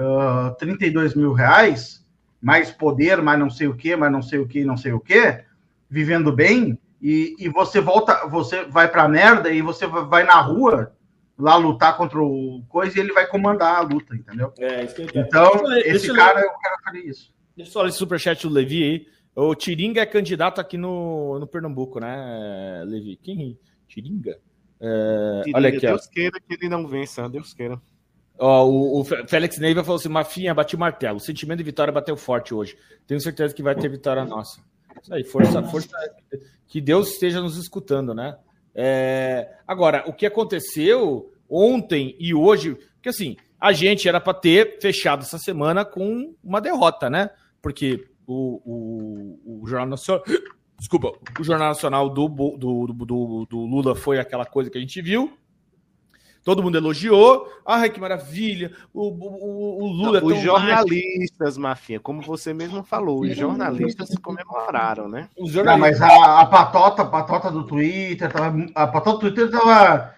ah, 0.00 0.54
32 0.58 1.14
mil 1.14 1.32
reais, 1.32 2.04
mais 2.40 2.70
poder, 2.70 3.20
mais 3.20 3.38
não 3.38 3.50
sei 3.50 3.66
o 3.68 3.76
que, 3.76 3.94
mais 3.96 4.10
não 4.12 4.22
sei 4.22 4.38
o 4.38 4.46
que, 4.48 4.64
não 4.64 4.76
sei 4.76 4.92
o 4.92 5.00
que, 5.00 5.44
vivendo 5.88 6.32
bem. 6.32 6.78
E, 7.02 7.34
e 7.38 7.48
você 7.48 7.80
volta, 7.80 8.26
você 8.26 8.64
vai 8.64 8.88
pra 8.90 9.08
merda 9.08 9.50
e 9.50 9.62
você 9.62 9.86
vai 9.86 10.24
na 10.24 10.40
rua 10.40 10.92
lá 11.38 11.56
lutar 11.56 11.96
contra 11.96 12.20
o 12.20 12.62
coisa 12.68 12.98
e 12.98 13.00
ele 13.00 13.12
vai 13.12 13.26
comandar 13.26 13.76
a 13.76 13.80
luta, 13.80 14.14
entendeu? 14.14 14.52
É, 14.58 14.84
isso 14.84 14.94
que 14.94 15.02
eu 15.02 15.06
quero. 15.06 15.26
Então, 15.26 15.50
Deixa 15.52 15.64
eu 15.64 15.68
ler- 15.68 15.86
esse 15.86 16.06
eu 16.08 16.14
cara, 16.14 16.40
eu 16.40 16.50
quero 16.58 16.74
fazer 16.84 16.98
isso. 17.00 17.32
Deixa 17.56 17.70
eu 17.70 17.72
só 17.72 17.82
ler 17.82 17.88
esse 17.88 17.98
superchat 17.98 18.46
do 18.46 18.52
Levi 18.52 18.82
aí. 18.82 19.06
O 19.34 19.54
Tiringa 19.54 20.02
é 20.02 20.06
candidato 20.06 20.60
aqui 20.60 20.76
no, 20.76 21.38
no 21.38 21.46
Pernambuco, 21.46 22.00
né, 22.00 22.82
Levi? 22.86 23.16
Quem? 23.16 23.58
Tiringa? 23.88 24.38
É, 24.78 25.40
Querida, 25.44 25.58
olha 25.58 25.68
aqui, 25.68 25.86
ó. 25.86 25.90
Deus 25.90 26.06
queira 26.06 26.40
que 26.40 26.54
ele 26.54 26.68
não 26.68 26.86
vença, 26.86 27.28
Deus 27.28 27.54
queira. 27.54 27.80
Ó, 28.40 28.64
o, 28.66 29.00
o 29.00 29.04
Félix 29.04 29.58
Neiva 29.58 29.84
falou 29.84 29.98
assim: 29.98 30.08
Mafinha, 30.08 30.54
bati 30.54 30.74
o 30.74 30.78
martelo. 30.78 31.18
O 31.18 31.20
sentimento 31.20 31.58
de 31.58 31.64
vitória 31.64 31.92
bateu 31.92 32.16
forte 32.16 32.54
hoje. 32.54 32.76
Tenho 33.06 33.20
certeza 33.20 33.54
que 33.54 33.62
vai 33.62 33.74
ter 33.74 33.88
vitória 33.90 34.24
nossa. 34.24 34.62
Isso 35.02 35.12
aí, 35.12 35.22
força, 35.22 35.62
força. 35.62 35.90
Que 36.66 36.80
Deus 36.80 37.10
esteja 37.10 37.40
nos 37.40 37.58
escutando, 37.58 38.14
né? 38.14 38.38
É, 38.74 39.56
agora, 39.66 40.04
o 40.06 40.12
que 40.12 40.24
aconteceu 40.24 41.30
ontem 41.48 42.16
e 42.18 42.32
hoje, 42.32 42.76
porque 42.94 43.10
assim, 43.10 43.36
a 43.60 43.72
gente 43.72 44.08
era 44.08 44.20
para 44.20 44.32
ter 44.32 44.78
fechado 44.80 45.20
essa 45.20 45.38
semana 45.38 45.84
com 45.84 46.34
uma 46.42 46.62
derrota, 46.62 47.10
né? 47.10 47.28
Porque 47.60 48.06
o, 48.26 48.62
o, 48.64 49.60
o 49.62 49.66
Jornal 49.66 49.90
Nacional. 49.90 50.24
Desculpa, 50.78 51.12
o 51.38 51.44
Jornal 51.44 51.68
Nacional 51.68 52.08
do, 52.08 52.26
do, 52.26 52.86
do, 52.86 53.46
do 53.50 53.58
Lula 53.66 53.94
foi 53.94 54.18
aquela 54.18 54.46
coisa 54.46 54.70
que 54.70 54.78
a 54.78 54.80
gente 54.80 55.02
viu. 55.02 55.30
Todo 56.44 56.62
mundo 56.62 56.76
elogiou. 56.78 57.46
Ai, 57.66 57.90
que 57.90 58.00
maravilha. 58.00 58.72
O, 58.94 59.08
o, 59.08 59.84
o 59.84 59.86
Lula 59.88 60.18
é 60.20 60.24
Os 60.24 60.38
jornalistas, 60.40 61.58
Mafinha, 61.58 62.00
como 62.00 62.22
você 62.22 62.54
mesmo 62.54 62.82
falou, 62.82 63.20
os 63.20 63.36
jornalistas 63.36 64.08
comemoraram, 64.22 65.08
né? 65.08 65.28
Os 65.38 65.54
Não, 65.54 65.64
jornalistas. 65.64 66.00
mas 66.00 66.10
a, 66.10 66.40
a 66.40 66.46
patota, 66.46 67.02
a 67.02 67.06
patota 67.06 67.50
do 67.50 67.64
Twitter, 67.64 68.32
tava, 68.32 68.56
a 68.74 68.86
patota 68.86 69.18
do 69.28 69.34
Twitter 69.34 69.50
tava, 69.50 70.14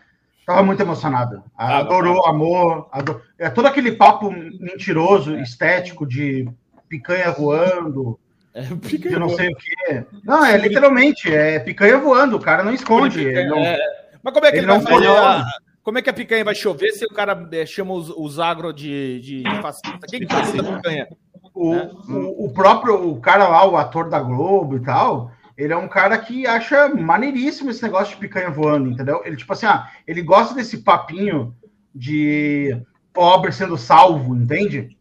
tava 0.47 0.63
muito 0.63 0.81
emocionada. 0.81 1.43
Ah, 1.59 1.79
Adorou, 1.79 2.25
amor. 2.27 2.89
ado- 2.93 3.21
É 3.39 3.51
todo 3.51 3.67
aquele 3.67 3.93
papo 3.93 4.31
mentiroso, 4.31 5.37
estético 5.39 6.07
de 6.07 6.49
picanha 6.89 7.33
voando, 7.33 8.19
É, 8.55 8.61
de 8.63 9.19
não 9.19 9.29
sei 9.31 9.49
o 9.51 9.57
quê. 9.57 10.05
Não, 10.23 10.45
é 10.45 10.57
literalmente, 10.57 11.35
é 11.35 11.59
picanha 11.59 11.99
voando, 11.99 12.37
o 12.37 12.41
cara 12.41 12.63
não 12.63 12.73
esconde. 12.73 13.21
ele 13.25 13.47
não- 13.49 13.59
É, 13.59 13.77
Mas 14.23 14.33
como 14.35 14.47
é 14.47 14.51
que 14.53 14.59
ele, 14.59 14.67
Ele 14.67 14.79
vai 14.79 14.79
não 14.79 14.87
fazer? 14.87 15.45
Como 15.83 15.99
é 15.99 16.03
que 16.03 16.11
a 16.11 16.15
picanha 16.15 16.45
vai 16.45 16.55
chover 16.55 16.93
se 16.93 17.05
o 17.05 17.09
cara 17.09 17.49
é, 17.53 17.67
chama 17.67 17.93
os, 17.93 18.09
os 18.11 18.39
agro 18.39 18.73
de, 18.73 19.21
de, 19.21 19.43
de 19.43 19.63
fascista? 19.63 20.07
Quem 20.09 20.21
que 20.21 20.33
faz 20.33 20.59
a 20.59 20.77
picanha? 20.77 21.09
O, 21.55 21.75
É. 21.75 21.91
o, 22.09 22.47
o 22.47 22.53
próprio 22.53 23.11
o 23.11 23.21
cara 23.21 23.49
lá, 23.49 23.69
o 23.69 23.77
ator 23.77 24.09
da 24.09 24.21
Globo 24.21 24.77
e 24.77 24.81
tal, 24.81 25.33
ele 25.57 25.73
é 25.73 25.77
um 25.77 25.89
cara 25.89 26.17
que 26.19 26.47
acha 26.47 26.89
maneiríssimo 26.89 27.71
esse 27.71 27.83
negócio 27.83 28.15
de 28.15 28.21
picanha 28.21 28.51
voando, 28.51 28.91
entendeu? 28.91 29.23
Ele, 29.25 29.37
tipo 29.37 29.53
assim, 29.53 29.67
ah, 29.67 29.89
ele 30.07 30.23
gosta 30.23 30.55
desse 30.55 30.79
papinho 30.79 31.55
de 31.95 32.81
pobre 33.13 33.53
sendo 33.53 33.77
salvo, 33.77 34.35
entende? 34.35 34.97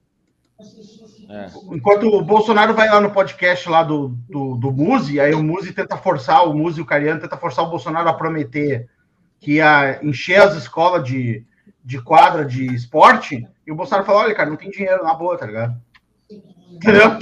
É. 1.29 1.47
Enquanto 1.71 2.07
o 2.07 2.21
Bolsonaro 2.21 2.73
vai 2.73 2.89
lá 2.89 2.99
no 2.99 3.11
podcast 3.11 3.69
lá 3.69 3.83
do, 3.83 4.09
do, 4.29 4.55
do 4.57 4.71
Muzi, 4.71 5.19
aí 5.19 5.33
o 5.33 5.41
Muzi 5.41 5.71
tenta 5.71 5.95
forçar, 5.95 6.45
o 6.45 6.53
Muzi 6.53 6.81
o 6.81 6.85
Cariano 6.85 7.21
tenta 7.21 7.37
forçar 7.37 7.63
o 7.63 7.69
Bolsonaro 7.69 8.09
a 8.09 8.13
prometer 8.13 8.89
que 9.41 9.53
ia 9.53 9.99
encher 10.03 10.39
as 10.39 10.55
escolas 10.55 11.03
de, 11.03 11.43
de 11.83 11.99
quadra 11.99 12.45
de 12.45 12.73
esporte, 12.73 13.45
e 13.65 13.71
o 13.71 13.75
Bolsonaro 13.75 14.05
falou, 14.05 14.21
olha, 14.21 14.35
cara, 14.35 14.49
não 14.49 14.55
tem 14.55 14.69
dinheiro 14.69 15.03
na 15.03 15.15
boa, 15.15 15.37
tá 15.37 15.47
ligado? 15.47 15.75
Entendeu? 16.71 17.17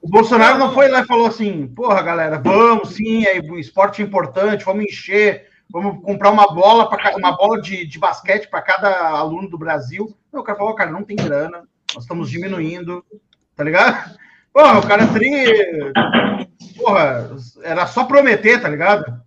O 0.00 0.08
Bolsonaro 0.08 0.56
não 0.56 0.72
foi 0.72 0.88
lá 0.88 1.00
e 1.00 1.06
falou 1.06 1.26
assim, 1.26 1.66
porra, 1.66 2.00
galera, 2.00 2.38
vamos 2.38 2.90
sim, 2.90 3.26
aí, 3.26 3.40
o 3.40 3.58
esporte 3.58 4.00
é 4.00 4.04
importante, 4.04 4.64
vamos 4.64 4.84
encher, 4.84 5.48
vamos 5.68 6.00
comprar 6.04 6.30
uma 6.30 6.46
bola 6.54 6.88
para 6.88 7.16
uma 7.16 7.36
bola 7.36 7.60
de, 7.60 7.84
de 7.84 7.98
basquete 7.98 8.48
para 8.48 8.62
cada 8.62 9.08
aluno 9.08 9.50
do 9.50 9.58
Brasil. 9.58 10.16
Não, 10.32 10.40
o 10.40 10.44
cara 10.44 10.56
falou, 10.56 10.74
cara, 10.74 10.92
não 10.92 11.02
tem 11.02 11.16
grana, 11.16 11.64
nós 11.92 12.04
estamos 12.04 12.30
diminuindo, 12.30 13.04
tá 13.56 13.64
ligado? 13.64 14.16
Porra, 14.52 14.78
o 14.78 14.86
cara 14.86 15.06
tri. 15.08 15.92
Porra, 16.76 17.30
era 17.62 17.86
só 17.86 18.04
prometer, 18.04 18.62
tá 18.62 18.68
ligado? 18.68 19.20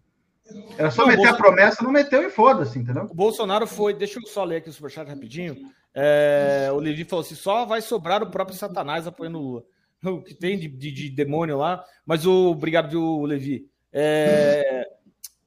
Era 0.78 0.92
só 0.92 1.02
Não, 1.02 1.10
meter 1.10 1.18
Bolso- 1.24 1.34
a 1.34 1.38
promessa, 1.38 1.84
não 1.84 1.92
meteu 1.92 2.24
e 2.24 2.30
foda-se, 2.30 2.80
entendeu? 2.80 3.04
O 3.04 3.14
Bolsonaro 3.16 3.68
foi. 3.68 3.94
Deixa 3.94 4.20
eu 4.20 4.28
só 4.28 4.44
ler 4.44 4.58
aqui 4.58 4.70
o 4.70 4.74
superchat 4.74 5.08
rapidinho. 5.08 5.56
É, 5.94 6.70
o 6.72 6.78
Levi 6.78 7.04
falou 7.04 7.24
assim: 7.24 7.36
só 7.36 7.66
vai 7.66 7.82
sobrar 7.82 8.24
o 8.24 8.32
próprio 8.32 8.58
Satanás 8.58 9.06
apoiando 9.08 9.40
o 9.40 9.42
Lula. 9.42 9.64
O 10.04 10.20
que 10.24 10.34
tem 10.34 10.58
de, 10.58 10.68
de- 10.68 10.92
de 10.92 11.10
demônio 11.12 11.58
lá. 11.58 11.84
Mas 12.06 12.26
o. 12.26 12.50
Obrigado, 12.52 12.90
viu, 12.90 13.22
Levi. 13.24 13.68
É, 13.94 14.84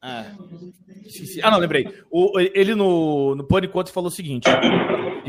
ah. 0.00 0.26
Ah, 1.42 1.50
não, 1.50 1.59
lembrei. 1.59 1.86
O, 2.11 2.38
ele 2.38 2.74
no, 2.74 3.34
no 3.34 3.44
Pânico 3.44 3.78
ontem 3.80 3.90
falou 3.92 4.09
o 4.09 4.14
seguinte: 4.14 4.48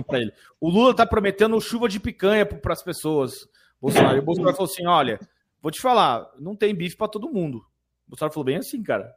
para 0.05 0.19
ele: 0.19 0.31
o 0.61 0.69
Lula 0.69 0.93
tá 0.95 1.05
prometendo 1.07 1.59
chuva 1.59 1.89
de 1.89 1.99
picanha 1.99 2.45
para 2.45 2.73
as 2.73 2.83
pessoas. 2.83 3.47
Bolsonaro. 3.81 4.17
E 4.17 4.19
o 4.19 4.23
Bolsonaro 4.23 4.55
falou 4.55 4.71
assim: 4.71 4.85
olha, 4.85 5.19
vou 5.61 5.71
te 5.71 5.81
falar, 5.81 6.29
não 6.39 6.55
tem 6.55 6.75
bife 6.75 6.95
para 6.95 7.07
todo 7.07 7.31
mundo. 7.31 7.57
O 8.05 8.11
Bolsonaro 8.11 8.33
falou 8.33 8.45
bem 8.45 8.57
assim, 8.57 8.83
cara. 8.83 9.11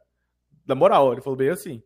Na 0.69 0.75
moral, 0.75 1.11
ele 1.11 1.21
falou 1.21 1.35
bem 1.35 1.49
assim. 1.49 1.81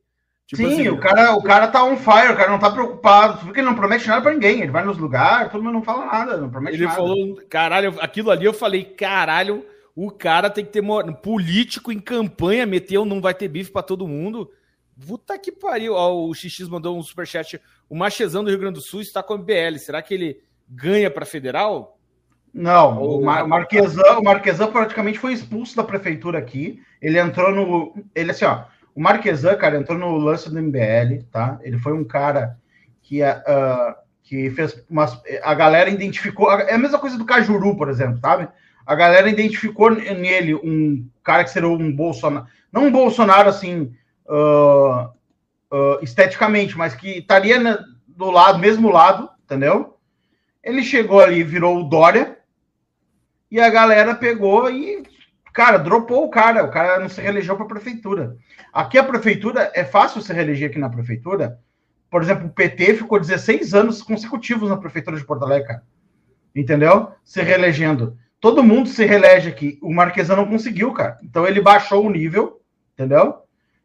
Tipo 0.45 0.61
Sim, 0.61 0.73
assim, 0.73 0.89
o, 0.89 0.99
cara, 0.99 1.33
o 1.35 1.41
cara 1.41 1.69
tá 1.69 1.83
on 1.85 1.95
fire, 1.95 2.33
o 2.33 2.35
cara 2.35 2.51
não 2.51 2.59
tá 2.59 2.69
preocupado. 2.69 3.39
Porque 3.45 3.61
ele 3.61 3.67
não 3.67 3.75
promete 3.75 4.07
nada 4.07 4.21
pra 4.21 4.33
ninguém. 4.33 4.61
Ele 4.61 4.71
vai 4.71 4.83
nos 4.83 4.97
lugares, 4.97 5.49
todo 5.51 5.63
mundo 5.63 5.73
não 5.75 5.83
fala 5.83 6.05
nada, 6.05 6.35
não 6.37 6.49
promete 6.49 6.75
Ele 6.75 6.83
nada. 6.83 6.97
falou, 6.97 7.41
caralho, 7.49 7.95
aquilo 8.01 8.29
ali 8.29 8.43
eu 8.45 8.53
falei, 8.53 8.83
caralho, 8.83 9.65
o 9.95 10.11
cara 10.11 10.49
tem 10.49 10.65
que 10.65 10.71
ter 10.71 10.83
político 11.21 11.91
em 11.93 11.99
campanha, 11.99 12.65
meteu, 12.65 13.05
não 13.05 13.21
vai 13.21 13.33
ter 13.33 13.47
bife 13.47 13.71
pra 13.71 13.81
todo 13.81 14.07
mundo. 14.07 14.51
Puta 15.07 15.39
que 15.39 15.51
pariu. 15.51 15.93
Ó, 15.93 16.27
o 16.27 16.35
XX 16.35 16.67
mandou 16.67 16.97
um 16.97 17.01
superchat. 17.01 17.59
O 17.89 17.95
Machezão 17.95 18.43
do 18.43 18.49
Rio 18.49 18.59
Grande 18.59 18.79
do 18.79 18.85
Sul 18.85 19.01
está 19.01 19.23
com 19.23 19.35
o 19.35 19.37
MBL. 19.37 19.77
Será 19.79 20.01
que 20.01 20.13
ele 20.13 20.41
ganha 20.67 21.09
pra 21.09 21.25
federal? 21.25 21.97
Não, 22.53 22.99
Ou- 22.99 23.21
o, 23.21 23.25
Mar- 23.25 23.45
o 23.45 23.47
Marquesan, 23.47 24.19
o 24.19 24.23
Marquesan 24.23 24.67
praticamente 24.67 25.17
foi 25.17 25.33
expulso 25.33 25.75
da 25.75 25.83
prefeitura 25.83 26.37
aqui. 26.37 26.79
Ele 27.01 27.17
entrou 27.17 27.51
no. 27.51 27.95
Ele 28.13 28.29
assim, 28.31 28.45
ó. 28.45 28.65
O 28.95 29.01
Marquesan, 29.01 29.55
cara, 29.55 29.77
entrou 29.77 29.97
no 29.97 30.17
lance 30.17 30.49
do 30.49 30.61
MBL, 30.61 31.23
tá? 31.31 31.59
Ele 31.61 31.77
foi 31.79 31.93
um 31.93 32.03
cara 32.03 32.57
que, 33.01 33.23
ah, 33.23 33.97
que 34.21 34.49
fez 34.51 34.83
umas. 34.89 35.19
A 35.41 35.53
galera 35.53 35.89
identificou. 35.89 36.51
É 36.51 36.73
a 36.73 36.77
mesma 36.77 36.99
coisa 36.99 37.17
do 37.17 37.25
Cajuru, 37.25 37.75
por 37.75 37.89
exemplo, 37.89 38.19
sabe? 38.19 38.47
A 38.85 38.95
galera 38.95 39.29
identificou 39.29 39.89
nele 39.89 40.55
um 40.55 41.07
cara 41.23 41.43
que 41.43 41.49
seria 41.49 41.69
um 41.69 41.91
Bolsonaro. 41.91 42.45
Não 42.71 42.85
um 42.85 42.91
Bolsonaro 42.91 43.49
assim. 43.49 43.93
ah, 44.29 45.09
ah, 45.73 45.97
esteticamente, 46.03 46.77
mas 46.77 46.93
que 46.93 47.17
estaria 47.17 47.83
do 48.07 48.29
lado, 48.29 48.59
mesmo 48.59 48.91
lado, 48.91 49.27
entendeu? 49.43 49.97
Ele 50.63 50.83
chegou 50.83 51.19
ali, 51.19 51.43
virou 51.43 51.79
o 51.79 51.83
Dória, 51.83 52.37
e 53.49 53.59
a 53.59 53.69
galera 53.71 54.13
pegou 54.13 54.69
e, 54.69 55.01
cara, 55.53 55.77
dropou 55.77 56.25
o 56.25 56.29
cara. 56.29 56.63
O 56.63 56.71
cara 56.71 56.99
não 56.99 57.07
se 57.07 57.21
reelegeu 57.21 57.55
para 57.55 57.65
a 57.65 57.69
prefeitura. 57.69 58.35
Aqui 58.71 58.97
a 58.97 59.03
prefeitura, 59.03 59.71
é 59.73 59.85
fácil 59.85 60.21
se 60.21 60.33
reeleger 60.33 60.69
aqui 60.69 60.79
na 60.79 60.89
prefeitura. 60.89 61.59
Por 62.09 62.21
exemplo, 62.21 62.47
o 62.47 62.49
PT 62.49 62.95
ficou 62.95 63.19
16 63.19 63.73
anos 63.73 64.01
consecutivos 64.01 64.69
na 64.69 64.77
prefeitura 64.77 65.17
de 65.17 65.25
Porto 65.25 65.43
Alegre, 65.43 65.67
cara. 65.67 65.83
Entendeu? 66.55 67.11
Se 67.23 67.41
reelegendo. 67.41 68.17
Todo 68.39 68.63
mundo 68.63 68.89
se 68.89 69.05
reelege 69.05 69.49
aqui. 69.49 69.79
O 69.81 69.93
Marquesan 69.93 70.35
não 70.35 70.45
conseguiu, 70.45 70.91
cara. 70.91 71.17
Então 71.23 71.47
ele 71.47 71.61
baixou 71.61 72.05
o 72.05 72.09
nível, 72.09 72.61
entendeu? 72.93 73.37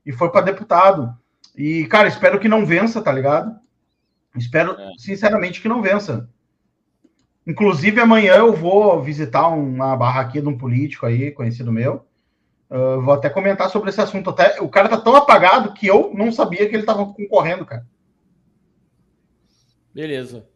E 0.04 0.12
foi 0.12 0.30
para 0.30 0.46
deputado. 0.46 1.16
E, 1.56 1.86
cara, 1.86 2.08
espero 2.08 2.38
que 2.38 2.48
não 2.48 2.66
vença, 2.66 3.00
tá 3.00 3.12
ligado? 3.12 3.56
Espero, 4.36 4.76
sinceramente, 4.96 5.60
que 5.60 5.68
não 5.68 5.82
vença. 5.82 6.28
Inclusive, 7.48 7.98
amanhã 7.98 8.34
eu 8.34 8.52
vou 8.52 9.02
visitar 9.02 9.48
uma 9.48 9.96
barraquinha 9.96 10.42
de 10.42 10.48
um 10.50 10.58
político 10.58 11.06
aí, 11.06 11.30
conhecido 11.30 11.72
meu. 11.72 12.06
Uh, 12.68 13.00
vou 13.00 13.14
até 13.14 13.30
comentar 13.30 13.70
sobre 13.70 13.88
esse 13.88 13.98
assunto. 13.98 14.28
Até, 14.28 14.60
o 14.60 14.68
cara 14.68 14.86
tá 14.86 15.00
tão 15.00 15.16
apagado 15.16 15.72
que 15.72 15.86
eu 15.86 16.12
não 16.14 16.30
sabia 16.30 16.68
que 16.68 16.76
ele 16.76 16.84
tava 16.84 17.06
concorrendo, 17.06 17.64
cara. 17.64 17.86
Beleza. 19.94 20.46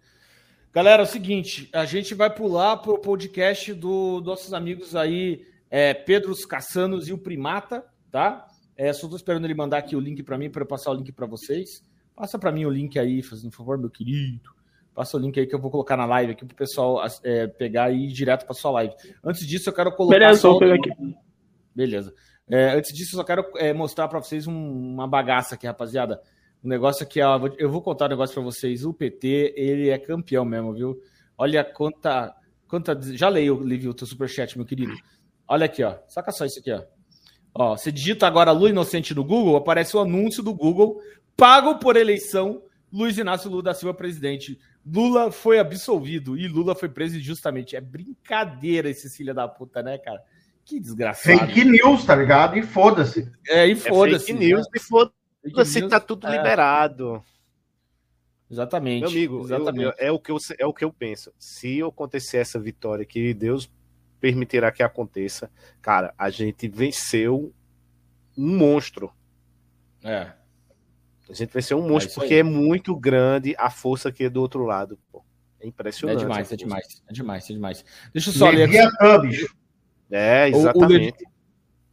Galera, 0.70 1.02
é 1.02 1.06
o 1.06 1.08
seguinte, 1.08 1.70
a 1.72 1.86
gente 1.86 2.14
vai 2.14 2.28
pular 2.28 2.76
pro 2.76 2.98
podcast 2.98 3.72
dos 3.72 4.22
nossos 4.22 4.52
amigos 4.52 4.94
aí, 4.94 5.46
é, 5.70 5.94
Pedro 5.94 6.34
Caçanos 6.46 7.08
e 7.08 7.12
o 7.14 7.18
Primata, 7.18 7.86
tá? 8.10 8.46
É, 8.76 8.92
só 8.92 9.08
tô 9.08 9.16
esperando 9.16 9.46
ele 9.46 9.54
mandar 9.54 9.78
aqui 9.78 9.96
o 9.96 10.00
link 10.00 10.22
para 10.22 10.36
mim, 10.36 10.50
para 10.50 10.62
eu 10.62 10.66
passar 10.66 10.90
o 10.90 10.94
link 10.94 11.10
para 11.10 11.26
vocês. 11.26 11.82
Passa 12.14 12.38
para 12.38 12.52
mim 12.52 12.66
o 12.66 12.70
link 12.70 12.98
aí, 12.98 13.22
fazendo 13.22 13.48
um 13.48 13.52
favor, 13.52 13.78
meu 13.78 13.88
querido. 13.88 14.61
Passa 14.94 15.16
o 15.16 15.20
link 15.20 15.38
aí 15.40 15.46
que 15.46 15.54
eu 15.54 15.58
vou 15.60 15.70
colocar 15.70 15.96
na 15.96 16.04
live 16.04 16.32
aqui 16.32 16.44
pro 16.44 16.54
pessoal 16.56 17.02
é, 17.22 17.46
pegar 17.46 17.90
e 17.90 18.04
ir 18.04 18.08
direto 18.12 18.44
para 18.44 18.54
sua 18.54 18.70
live. 18.72 18.94
Antes 19.24 19.46
disso, 19.46 19.70
eu 19.70 19.72
quero 19.72 19.90
colocar. 19.94 20.18
Beleza, 20.18 20.48
vou 20.48 20.58
pegar 20.58 20.74
aqui. 20.74 20.90
Beleza. 21.74 22.14
É, 22.48 22.72
antes 22.72 22.92
disso, 22.92 23.14
eu 23.14 23.20
só 23.20 23.24
quero 23.24 23.44
é, 23.56 23.72
mostrar 23.72 24.08
para 24.08 24.20
vocês 24.20 24.46
um- 24.46 24.52
uma 24.94 25.06
bagaça 25.08 25.54
aqui, 25.54 25.66
rapaziada. 25.66 26.20
Um 26.62 26.68
negócio 26.68 27.06
que 27.06 27.20
ó, 27.22 27.40
eu 27.58 27.70
vou 27.70 27.80
contar 27.80 28.06
um 28.06 28.10
negócio 28.10 28.34
para 28.34 28.42
vocês. 28.42 28.84
O 28.84 28.92
PT, 28.92 29.54
ele 29.56 29.88
é 29.88 29.98
campeão 29.98 30.44
mesmo, 30.44 30.72
viu? 30.74 31.00
Olha 31.38 31.64
quanta. 31.64 32.34
quanta 32.68 32.98
já 33.14 33.28
leio, 33.28 33.62
Livio, 33.62 33.90
o 33.90 33.94
teu 33.94 34.06
superchat, 34.06 34.56
meu 34.56 34.66
querido. 34.66 34.92
Olha 35.48 35.64
aqui, 35.66 35.82
ó. 35.82 35.96
Saca 36.08 36.30
só 36.32 36.44
isso 36.44 36.58
aqui, 36.60 36.70
ó. 36.72 36.82
Ó, 37.54 37.76
você 37.76 37.90
digita 37.92 38.26
agora 38.26 38.50
Lu 38.52 38.68
Inocente 38.68 39.14
no 39.14 39.24
Google, 39.24 39.56
aparece 39.56 39.96
o 39.96 40.00
anúncio 40.00 40.42
do 40.42 40.54
Google, 40.54 41.00
pago 41.36 41.78
por 41.78 41.96
eleição, 41.96 42.62
Luiz 42.90 43.18
Inácio 43.18 43.50
Lula 43.50 43.62
da 43.64 43.74
Silva 43.74 43.92
presidente. 43.94 44.58
Lula 44.84 45.30
foi 45.30 45.58
absolvido 45.58 46.36
e 46.36 46.48
Lula 46.48 46.74
foi 46.74 46.88
preso 46.88 47.16
injustamente. 47.16 47.76
É 47.76 47.80
brincadeira 47.80 48.88
esse 48.90 49.08
filho 49.08 49.32
da 49.34 49.46
puta, 49.46 49.82
né, 49.82 49.98
cara? 49.98 50.22
Que 50.64 50.78
desgraçado. 50.80 51.38
Fake 51.38 51.64
news, 51.64 52.04
tá 52.04 52.14
ligado? 52.14 52.56
E 52.58 52.62
foda-se. 52.62 53.30
É, 53.48 53.66
e 53.68 53.72
É 53.72 53.76
foda-se. 53.76 54.26
fake 54.26 54.38
news 54.38 54.62
né? 54.62 54.72
e 54.74 54.80
foda-se, 54.80 55.88
tá 55.88 56.00
tudo 56.00 56.26
é, 56.26 56.36
liberado. 56.36 57.22
Exatamente. 58.50 59.00
Meu 59.00 59.10
amigo, 59.10 59.36
eu- 59.38 59.44
exatamente. 59.44 59.84
eu- 59.84 59.94
é, 59.98 60.12
o 60.12 60.18
que 60.18 60.30
eu, 60.30 60.36
é 60.58 60.66
o 60.66 60.74
que 60.74 60.84
eu 60.84 60.92
penso. 60.92 61.32
Se 61.38 61.82
acontecer 61.82 62.36
essa 62.38 62.60
vitória, 62.60 63.04
que 63.04 63.32
Deus 63.32 63.70
permitirá 64.20 64.70
que 64.70 64.82
aconteça, 64.82 65.50
cara, 65.80 66.14
a 66.18 66.28
gente 66.30 66.68
venceu 66.68 67.52
um 68.36 68.56
monstro. 68.56 69.12
É. 70.04 70.32
A 71.32 71.34
gente 71.34 71.50
venceu 71.52 71.78
um 71.78 71.88
monstro 71.88 72.10
isso 72.10 72.20
porque 72.20 72.34
aí. 72.34 72.40
é 72.40 72.42
muito 72.42 72.94
grande 72.94 73.54
a 73.58 73.70
força 73.70 74.12
que 74.12 74.24
é 74.24 74.30
do 74.30 74.40
outro 74.40 74.64
lado. 74.64 74.98
Pô. 75.10 75.24
É 75.60 75.64
É 75.64 75.68
impressionante. 75.68 76.18
demais, 76.18 76.50
a 76.50 76.54
é 76.54 76.56
demais, 76.56 77.02
é 77.08 77.12
demais, 77.12 77.50
é 77.50 77.52
demais. 77.54 77.84
Deixa 78.12 78.28
eu 78.30 78.34
só 78.34 78.50
ler 78.50 78.64
aqui. 78.64 78.76
É, 80.10 80.46
O- 80.48 80.52
o 80.52 80.56
exatamente. 80.58 81.24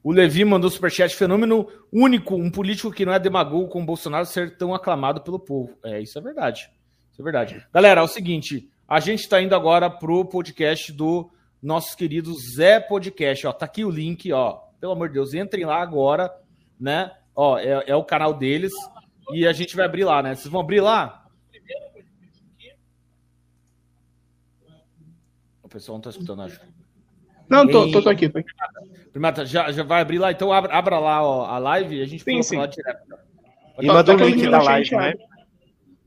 O 0.03 0.11
Levi 0.11 0.45
mandou 0.45 0.69
superchat 0.69 1.13
fenômeno 1.15 1.67
único, 1.91 2.35
um 2.35 2.49
político 2.49 2.91
que 2.91 3.05
não 3.05 3.13
é 3.13 3.19
demagogo 3.19 3.67
com 3.67 3.81
o 3.81 3.85
Bolsonaro 3.85 4.25
ser 4.25 4.57
tão 4.57 4.73
aclamado 4.73 5.21
pelo 5.21 5.39
povo. 5.39 5.77
É, 5.83 6.01
isso 6.01 6.17
é 6.17 6.21
verdade. 6.21 6.69
Isso 7.11 7.21
é 7.21 7.23
verdade. 7.23 7.65
Galera, 7.73 8.01
é 8.01 8.03
o 8.03 8.07
seguinte, 8.07 8.69
a 8.87 8.99
gente 8.99 9.19
está 9.21 9.41
indo 9.41 9.53
agora 9.55 9.89
pro 9.89 10.23
podcast 10.25 10.91
do 10.93 11.29
nosso 11.61 11.95
querido 11.97 12.33
Zé 12.55 12.79
Podcast, 12.79 13.45
ó. 13.45 13.51
Tá 13.51 13.65
aqui 13.65 13.83
o 13.83 13.89
link, 13.91 14.31
ó. 14.31 14.61
Pelo 14.79 14.93
amor 14.93 15.09
de 15.09 15.15
Deus, 15.15 15.33
entrem 15.33 15.65
lá 15.65 15.81
agora, 15.81 16.33
né? 16.79 17.11
Ó, 17.35 17.57
é, 17.57 17.83
é 17.87 17.95
o 17.95 18.03
canal 18.03 18.33
deles 18.33 18.71
e 19.33 19.47
a 19.47 19.53
gente 19.53 19.75
vai 19.75 19.85
abrir 19.85 20.03
lá, 20.03 20.21
né? 20.23 20.35
Vocês 20.35 20.47
vão 20.47 20.61
abrir 20.61 20.81
lá? 20.81 21.25
O 25.63 25.69
pessoal 25.69 25.97
não 25.97 26.01
tá 26.01 26.09
escutando, 26.09 26.41
acho. 26.41 26.59
Não, 27.49 27.67
tô, 27.67 27.91
tô, 27.91 28.01
tô 28.01 28.09
aqui, 28.09 28.29
tô 28.29 28.37
aqui. 28.39 28.49
Primata, 29.11 29.45
já, 29.45 29.71
já 29.71 29.83
vai 29.83 30.01
abrir 30.01 30.19
lá? 30.19 30.31
Então 30.31 30.51
abra, 30.53 30.73
abra 30.73 30.99
lá 30.99 31.23
ó, 31.23 31.45
a 31.45 31.57
live 31.57 31.97
e 31.97 32.01
a 32.01 32.05
gente 32.05 32.23
Sim, 32.23 32.31
pula 32.31 32.43
sim. 32.43 32.57
lá 32.57 32.65
direto. 32.67 33.01
E 33.81 33.87
Tá- 33.87 33.93
manda 33.93 34.17
tá 34.17 34.23
o 34.23 34.27
link 34.27 34.47
da 34.49 34.59
chat, 34.61 34.93
live, 34.93 34.95
né? 34.97 35.13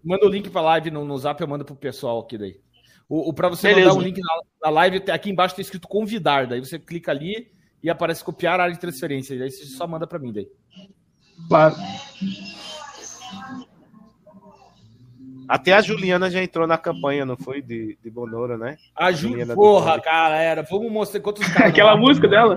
Manda 0.04 0.26
o 0.26 0.28
link 0.28 0.50
pra 0.50 0.60
live 0.60 0.90
no, 0.90 1.04
no 1.04 1.18
zap, 1.18 1.40
eu 1.40 1.48
mando 1.48 1.64
pro 1.64 1.74
pessoal 1.74 2.20
aqui 2.20 2.36
daí. 2.38 2.60
O, 3.08 3.30
o, 3.30 3.32
pra 3.34 3.48
você 3.48 3.68
Beleza. 3.68 3.88
mandar 3.90 4.00
o 4.00 4.04
link 4.04 4.20
na, 4.20 4.40
na 4.64 4.70
live, 4.70 5.00
tem- 5.00 5.14
aqui 5.14 5.30
embaixo 5.30 5.54
tá 5.56 5.60
escrito 5.62 5.88
convidar. 5.88 6.46
Daí 6.46 6.60
você 6.60 6.78
clica 6.78 7.10
ali 7.10 7.50
e 7.82 7.90
aparece 7.90 8.22
copiar 8.24 8.58
a 8.60 8.64
área 8.64 8.74
de 8.74 8.80
transferência. 8.80 9.38
Daí 9.38 9.50
você 9.50 9.64
só 9.64 9.86
manda 9.86 10.06
pra 10.06 10.18
mim 10.18 10.32
daí. 10.32 10.48
Claro. 11.48 11.74
Até 15.48 15.72
a 15.74 15.80
Juliana 15.82 16.30
já 16.30 16.42
entrou 16.42 16.66
na 16.66 16.78
campanha, 16.78 17.26
não 17.26 17.36
foi? 17.36 17.60
De, 17.60 17.98
de 18.02 18.10
Bonoro, 18.10 18.56
né? 18.56 18.76
A 18.96 19.12
Ju, 19.12 19.28
Juliana 19.28 19.54
porra, 19.54 19.98
galera, 19.98 20.62
vamos 20.62 20.90
mostrar 20.90 21.20
quantos 21.20 21.46
caras. 21.52 21.70
Aquela 21.70 21.96
música 21.96 22.26
dela? 22.28 22.56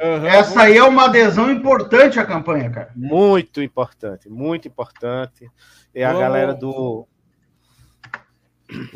Aham, 0.00 0.26
Essa 0.26 0.62
aí 0.62 0.76
é 0.78 0.84
uma 0.84 1.04
adesão 1.06 1.50
importante 1.50 2.18
à 2.18 2.24
campanha, 2.24 2.70
cara. 2.70 2.92
Muito 2.96 3.60
importante, 3.60 4.28
muito 4.28 4.66
importante. 4.68 5.50
É 5.94 6.04
a 6.04 6.12
galera 6.14 6.54
do. 6.54 7.06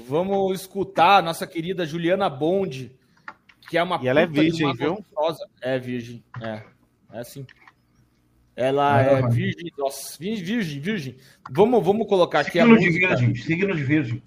Vamos 0.08 0.60
escutar 0.60 1.18
a 1.18 1.22
nossa 1.22 1.46
querida 1.46 1.84
Juliana 1.84 2.30
Bond, 2.30 2.96
que 3.68 3.76
é 3.76 3.82
uma 3.82 3.98
E 4.00 4.06
ela 4.08 4.20
é 4.20 4.26
virgem, 4.26 4.72
viu? 4.74 4.94
gostosa. 4.94 5.44
É 5.60 5.78
virgem, 5.78 6.22
é. 6.40 6.62
É 7.12 7.18
assim. 7.18 7.44
Ela 8.56 9.02
É, 9.02 9.14
é 9.14 9.26
virgem, 9.28 9.70
nossa, 9.76 10.16
vir- 10.18 10.40
virgem, 10.42 10.80
virgem. 10.80 11.16
Vamos, 11.50 11.84
vamos 11.84 12.06
colocar 12.06 12.38
aqui 12.40 12.58
a 12.60 12.62
Signo 12.62 12.78
de 12.78 12.86
música. 12.86 13.08
virgem, 13.16 13.34
signo 13.34 13.74
de 13.76 13.82
virgem. 13.84 14.22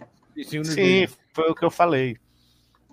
Signo 0.46 0.64
de 0.64 0.70
Sim, 0.70 0.76
virgem. 0.76 1.10
foi 1.34 1.50
o 1.50 1.56
que 1.56 1.64
eu 1.66 1.72
falei. 1.72 2.18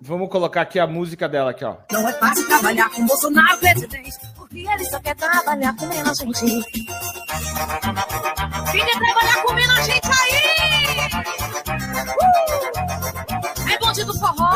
Vamos 0.01 0.29
colocar 0.29 0.61
aqui 0.61 0.79
a 0.79 0.87
música 0.87 1.27
dela 1.27 1.51
aqui, 1.51 1.65
ó. 1.65 1.75
Não 1.91 2.07
é 2.07 2.13
fácil 2.13 2.47
trabalhar 2.47 2.89
com 2.89 3.05
Bolsonaro 3.05 3.57
presidente, 3.59 4.11
porque 4.35 4.59
ele 4.59 4.85
só 4.85 4.99
quer 4.99 5.15
trabalhar 5.15 5.75
com 5.75 5.85
menos 5.87 6.17
gente. 6.17 6.39
Quem 6.41 6.63
quer 8.85 8.99
trabalhar 8.99 9.43
com 9.43 9.53
menos 9.53 9.85
gente 9.85 10.07
aí? 10.07 10.35
Uh! 13.67 13.71
É 13.71 13.77
bonde 13.79 14.03
do 14.03 14.13
forró! 14.19 14.53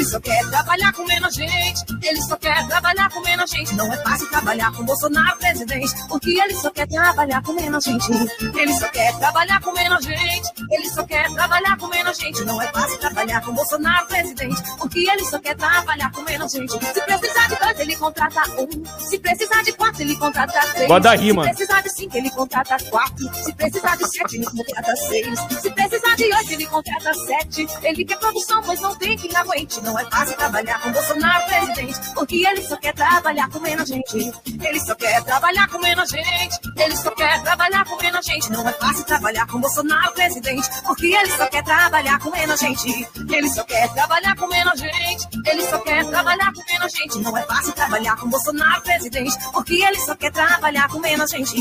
Ele 0.00 0.08
só 0.08 0.18
quer 0.18 0.48
trabalhar 0.48 0.92
com 0.94 1.04
menos 1.04 1.34
gente. 1.34 1.84
Ele 2.02 2.22
só 2.22 2.36
quer 2.36 2.66
trabalhar 2.68 3.10
com 3.10 3.20
menos 3.20 3.50
gente. 3.50 3.74
Não 3.74 3.92
é 3.92 3.96
fácil 3.98 4.30
trabalhar 4.30 4.72
com 4.72 4.82
Bolsonaro 4.82 5.38
presidente, 5.38 5.94
porque 6.08 6.40
ele 6.40 6.54
só 6.54 6.70
quer 6.70 6.88
trabalhar 6.88 7.42
com 7.42 7.52
menos 7.52 7.84
gente. 7.84 8.10
Ele 8.58 8.72
só 8.72 8.88
quer 8.88 9.18
trabalhar 9.18 9.60
com 9.60 9.72
menos 9.72 10.02
gente. 10.02 10.52
Ele 10.70 10.88
só 10.88 11.04
quer 11.04 11.30
trabalhar 11.34 11.76
com 11.76 11.86
menos 11.88 12.16
gente. 12.16 12.44
Não 12.44 12.62
é 12.62 12.66
fácil 12.68 12.98
trabalhar 12.98 13.42
com 13.42 13.52
Bolsonaro 13.52 14.06
presidente, 14.06 14.62
porque 14.78 15.00
ele 15.00 15.22
só 15.26 15.38
quer 15.38 15.54
trabalhar 15.54 16.10
com 16.12 16.22
menos 16.22 16.50
gente. 16.50 16.72
Se 16.72 17.00
precisar 17.02 17.48
de 17.48 17.56
dois, 17.56 17.80
ele 17.80 17.96
contrata 17.96 18.42
um. 18.58 19.00
Se 19.00 19.18
precisar 19.18 19.62
de 19.62 19.72
quatro, 19.74 20.00
ele 20.00 20.16
contrata 20.16 20.60
três. 20.72 21.02
Da 21.02 21.14
rima. 21.14 21.44
Se 21.44 21.50
precisar 21.50 21.80
de 21.82 21.90
cinco, 21.90 22.16
ele 22.16 22.30
contrata 22.30 22.76
quatro. 22.88 23.34
Se 23.34 23.52
precisar 23.52 23.96
de 23.98 24.08
sete, 24.08 24.36
ele 24.36 24.46
contrata 24.46 24.96
seis. 24.96 25.38
Se 25.60 25.70
precisar 25.70 26.16
de 26.16 26.24
oito, 26.24 26.52
ele 26.52 26.66
contrata 26.66 27.12
sete. 27.12 27.66
Ele 27.82 28.04
quer 28.06 28.18
produção, 28.18 28.62
pois 28.62 28.80
não 28.80 28.94
tem 28.96 29.14
quem 29.18 29.36
aguente. 29.36 29.78
Não 29.82 29.89
é 29.98 30.04
fácil 30.10 30.36
trabalhar 30.36 30.80
com 30.80 30.92
Bolsonaro 30.92 31.46
presidente, 31.46 32.00
porque 32.14 32.46
ele 32.46 32.62
só 32.62 32.76
quer 32.76 32.94
trabalhar 32.94 33.48
com 33.50 33.60
menos 33.60 33.88
gente. 33.88 34.32
Ele 34.46 34.80
só 34.80 34.94
quer 34.94 35.22
trabalhar 35.24 35.68
com 35.68 35.78
menos 35.78 36.10
gente. 36.10 36.60
Ele 36.76 36.96
só 36.96 37.10
quer 37.10 37.42
trabalhar 37.42 37.84
com 37.84 37.96
menos 37.96 38.26
gente. 38.26 38.52
Não 38.52 38.68
é 38.68 38.72
fácil 38.72 39.04
trabalhar 39.04 39.46
com 39.46 39.60
Bolsonaro 39.60 40.12
presidente, 40.12 40.68
porque 40.82 41.06
ele 41.06 41.32
só 41.32 41.46
quer 41.46 41.64
trabalhar 41.64 42.18
com 42.18 42.30
menos 42.30 42.60
gente. 42.60 43.08
Ele 43.28 43.50
só 43.50 43.64
quer 43.64 43.92
trabalhar 43.92 44.36
com 44.36 44.46
menos 44.46 44.80
gente. 44.80 45.28
Ele 45.46 45.62
só 45.66 45.78
quer 45.78 46.06
trabalhar 46.06 46.52
com 46.52 46.72
menos 46.72 46.92
gente. 46.92 47.18
Não 47.18 47.36
é 47.36 47.42
fácil 47.42 47.72
trabalhar 47.72 48.16
com 48.16 48.28
Bolsonaro 48.28 48.82
presidente, 48.82 49.36
porque 49.52 49.74
ele 49.82 50.00
só 50.00 50.14
quer 50.14 50.32
trabalhar 50.32 50.88
com 50.88 50.98
menos 50.98 51.30
gente. 51.30 51.54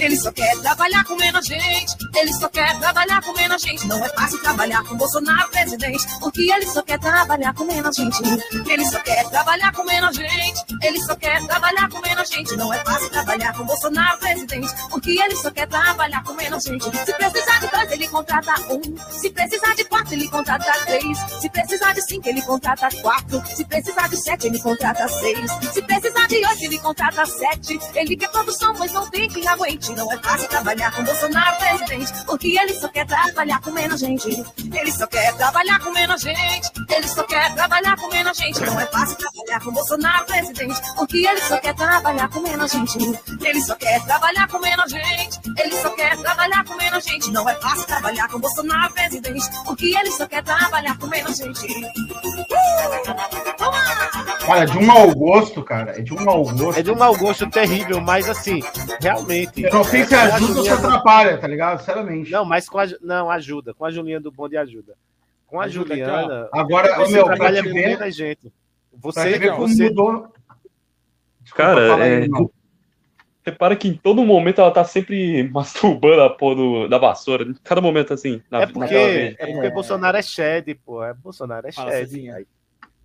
Ele 0.00 0.16
só 0.16 0.32
quer 0.32 0.56
trabalhar 0.60 1.04
com 1.04 1.14
menos 1.16 1.46
gente. 1.46 1.96
Ele 2.16 2.32
só 2.32 2.48
quer 2.48 2.78
trabalhar 2.78 3.22
com 3.22 3.32
menos 3.34 3.62
gente. 3.62 3.86
Não 3.86 4.02
é 4.02 4.08
fácil 4.08 4.40
trabalhar 4.40 4.82
com 4.84 4.96
Bolsonaro 4.96 5.50
presidente. 5.50 6.06
Porque 6.18 6.50
ele 6.50 6.66
só 6.66 6.82
quer 6.82 6.98
trabalhar 6.98 7.54
com 7.54 7.64
menos 7.64 7.94
gente. 7.94 8.18
Ele 8.66 8.84
só 8.86 8.98
quer 9.00 9.28
trabalhar 9.28 9.72
com 9.72 9.84
menos 9.84 10.16
gente. 10.16 10.64
Ele 10.82 11.00
só 11.02 11.14
quer 11.16 11.46
trabalhar 11.46 11.88
com 11.90 12.00
menos 12.00 12.28
gente. 12.30 12.56
Não 12.56 12.72
é 12.72 12.78
fácil 12.78 13.10
trabalhar 13.10 13.52
com 13.52 13.64
Bolsonaro 13.64 14.18
presidente. 14.18 14.74
Porque 14.88 15.10
ele 15.10 15.36
só 15.36 15.50
quer 15.50 15.68
trabalhar 15.68 16.22
com 16.24 16.32
menos 16.32 16.64
gente. 16.64 16.84
Se 16.84 17.12
precisar 17.14 17.60
de 17.60 17.66
dois, 17.68 17.92
ele 17.92 18.08
contrata 18.08 18.54
um. 18.72 19.10
Se 19.10 19.30
precisar 19.30 19.74
de 19.74 19.84
quatro, 19.84 20.14
ele 20.14 20.28
contrata 20.28 20.72
três. 20.86 21.18
Se 21.40 21.50
precisar 21.50 21.92
de 21.92 22.02
cinco, 22.02 22.28
ele 22.28 22.42
contrata 22.42 22.88
quatro. 23.02 23.42
Se 23.54 23.64
precisar 23.66 24.08
de 24.08 24.16
sete, 24.16 24.46
ele 24.46 24.58
contrata 24.60 25.06
seis. 25.08 25.50
Se 25.72 25.82
precisar 25.82 26.26
de 26.26 26.36
oito, 26.36 26.64
ele 26.64 26.78
contrata 26.78 27.26
sete. 27.26 27.78
Ele 27.94 28.16
quer 28.16 28.30
produção, 28.30 28.72
mas 28.78 28.92
não 28.92 29.08
tem 29.10 29.28
quem 29.28 29.46
aguente. 29.46 29.89
Não 29.96 30.12
é 30.12 30.18
fácil 30.18 30.48
trabalhar 30.48 30.92
com 30.92 31.04
Bolsonaro 31.04 31.56
presidente, 31.58 32.12
porque 32.24 32.58
ele 32.58 32.74
só 32.74 32.88
quer 32.88 33.06
trabalhar 33.06 33.60
com 33.60 33.70
menos 33.70 34.00
gente. 34.00 34.28
Ele 34.28 34.92
só 34.92 35.06
quer 35.06 35.36
trabalhar 35.36 35.80
com 35.80 35.90
menos 35.90 36.20
gente. 36.22 36.70
Ele 36.88 37.08
só 37.08 37.22
quer 37.24 37.54
trabalhar 37.54 37.96
com 37.96 38.08
menos 38.08 38.36
gente. 38.36 38.60
Não 38.60 38.80
é 38.80 38.86
fácil 38.86 39.16
trabalhar 39.16 39.60
com 39.60 39.72
Bolsonaro 39.72 40.26
presidente, 40.26 40.80
porque 40.96 41.26
ele 41.26 41.40
só 41.40 41.58
quer 41.58 41.74
trabalhar 41.74 42.28
com 42.28 42.40
menos 42.40 42.72
gente. 42.72 42.98
Ele 43.40 43.62
só 43.62 43.74
quer 43.76 44.04
trabalhar 44.04 44.48
com 44.48 44.58
menos 44.58 44.90
gente. 44.90 45.40
Ele 45.58 45.82
só 45.82 45.90
quer 45.90 46.16
trabalhar 46.18 46.64
com 46.64 46.74
menos 46.76 47.04
gente. 47.04 47.30
Não 47.30 47.48
é 47.48 47.54
fácil 47.60 47.86
trabalhar 47.86 48.28
com 48.28 48.38
Bolsonaro 48.38 48.92
presidente, 48.92 49.46
porque 49.64 49.96
ele 49.96 50.10
só 50.12 50.26
quer 50.26 50.42
trabalhar 50.42 50.98
com 50.98 51.06
menos 51.06 51.36
gente. 51.36 51.66
Uh! 51.66 53.50
Toma! 53.56 53.80
Cara, 53.80 54.19
é 54.58 54.64
de 54.66 54.78
um 54.78 54.86
mau 54.86 55.14
gosto, 55.14 55.62
cara. 55.62 55.98
É 55.98 56.02
de 56.02 56.12
um 56.14 56.24
mau 56.24 56.44
gosto. 56.44 56.78
É 56.78 56.82
de 56.82 56.90
um 56.90 56.96
mau 56.96 57.16
gosto 57.16 57.48
terrível, 57.50 58.00
mas 58.00 58.28
assim, 58.28 58.60
realmente. 59.00 59.62
Eu 59.62 59.72
não 59.72 59.84
sei 59.84 60.04
se 60.04 60.14
a 60.14 60.34
ajuda 60.34 60.58
ou 60.60 60.64
se 60.64 60.70
atrapalha, 60.70 61.38
tá 61.38 61.46
ligado? 61.46 61.78
Sinceramente. 61.78 62.30
Não, 62.30 62.44
mas 62.44 62.68
com 62.68 62.78
a. 62.78 62.86
Não, 63.02 63.30
ajuda. 63.30 63.74
Com 63.74 63.84
a 63.84 63.90
Juliana 63.90 64.22
do 64.22 64.30
Bonde 64.32 64.56
ajuda. 64.56 64.94
Com 65.46 65.60
a 65.60 65.64
aqui, 65.64 65.72
Juliana. 65.74 66.48
Agora, 66.52 66.96
você 66.96 67.12
meu, 67.14 67.24
pra 67.24 67.36
trabalha 67.36 67.62
te 67.62 67.68
com 67.68 67.74
ver, 67.74 67.86
muita 67.88 68.10
gente. 68.10 68.40
pra 68.42 68.50
Você, 69.00 69.32
te 69.32 69.38
ver 69.38 69.50
como 69.52 69.68
você 69.68 69.84
mudou. 69.84 70.32
Desculpa, 71.42 71.62
Cara, 71.74 71.94
aí, 71.96 72.10
é- 72.12 72.20
irmão. 72.22 72.50
Repara 73.42 73.74
que 73.74 73.88
em 73.88 73.94
todo 73.94 74.22
momento 74.22 74.60
ela 74.60 74.70
tá 74.70 74.84
sempre 74.84 75.42
masturbando 75.50 76.22
a 76.22 76.30
porra 76.30 76.54
do- 76.56 76.88
da 76.88 76.98
vassoura. 76.98 77.44
Em 77.44 77.54
cada 77.64 77.80
momento, 77.80 78.12
assim, 78.12 78.42
na, 78.50 78.62
É 78.62 78.66
porque, 78.66 78.94
é 78.94 79.46
porque 79.46 79.70
Bolsonaro 79.70 80.16
é 80.18 80.22
shed, 80.22 80.74
pô. 80.84 81.02
É, 81.02 81.14
Bolsonaro 81.14 81.66
é 81.66 81.72
shed. 81.72 81.90
Cezinha. 81.90 82.44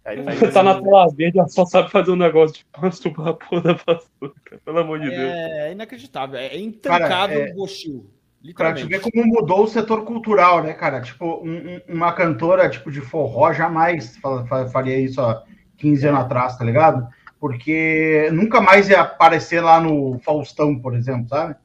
Aí, 0.05 0.19
aí 0.27 0.35
faz 0.37 0.53
Tá 0.53 0.61
na 0.61 0.71
assim. 0.73 0.83
tela 0.83 1.07
verde, 1.15 1.39
ela 1.39 1.47
só 1.47 1.65
sabe 1.65 1.89
fazer 1.89 2.11
um 2.11 2.15
negócio 2.15 2.57
de 2.57 2.65
masturbar 2.79 3.29
a 3.29 3.33
porra 3.33 3.61
da 3.61 3.73
vassoura. 3.73 4.33
cara. 4.45 4.61
Pelo 4.63 4.79
amor 4.79 4.99
de 4.99 5.09
Deus. 5.09 5.19
É 5.33 5.71
inacreditável. 5.71 6.39
É 6.39 6.57
intancável 6.57 7.09
Cara, 7.09 7.49
é- 7.49 7.51
o 7.51 7.55
Gostil. 7.55 8.09
Pra 8.55 8.73
te 8.73 8.83
ver 8.85 8.99
como 9.01 9.25
mudou 9.25 9.63
o 9.63 9.67
setor 9.67 10.03
cultural, 10.05 10.61
né, 10.61 10.73
cara? 10.73 11.01
Tipo, 11.01 11.41
um- 11.43 11.79
um- 11.89 11.95
uma 11.95 12.13
cantora 12.13 12.69
tipo 12.69 12.91
de 12.91 13.01
forró 13.01 13.51
jamais 13.51 14.15
fa- 14.17 14.45
fa- 14.45 14.67
faria 14.67 14.99
isso 14.99 15.19
há 15.19 15.43
15 15.77 16.07
anos 16.07 16.19
atrás, 16.21 16.55
tá 16.55 16.63
ligado? 16.63 17.07
Porque 17.39 18.29
nunca 18.31 18.61
mais 18.61 18.87
ia 18.89 19.01
aparecer 19.01 19.61
lá 19.61 19.79
no 19.81 20.19
Faustão, 20.19 20.77
por 20.77 20.95
exemplo, 20.95 21.27
sabe? 21.27 21.55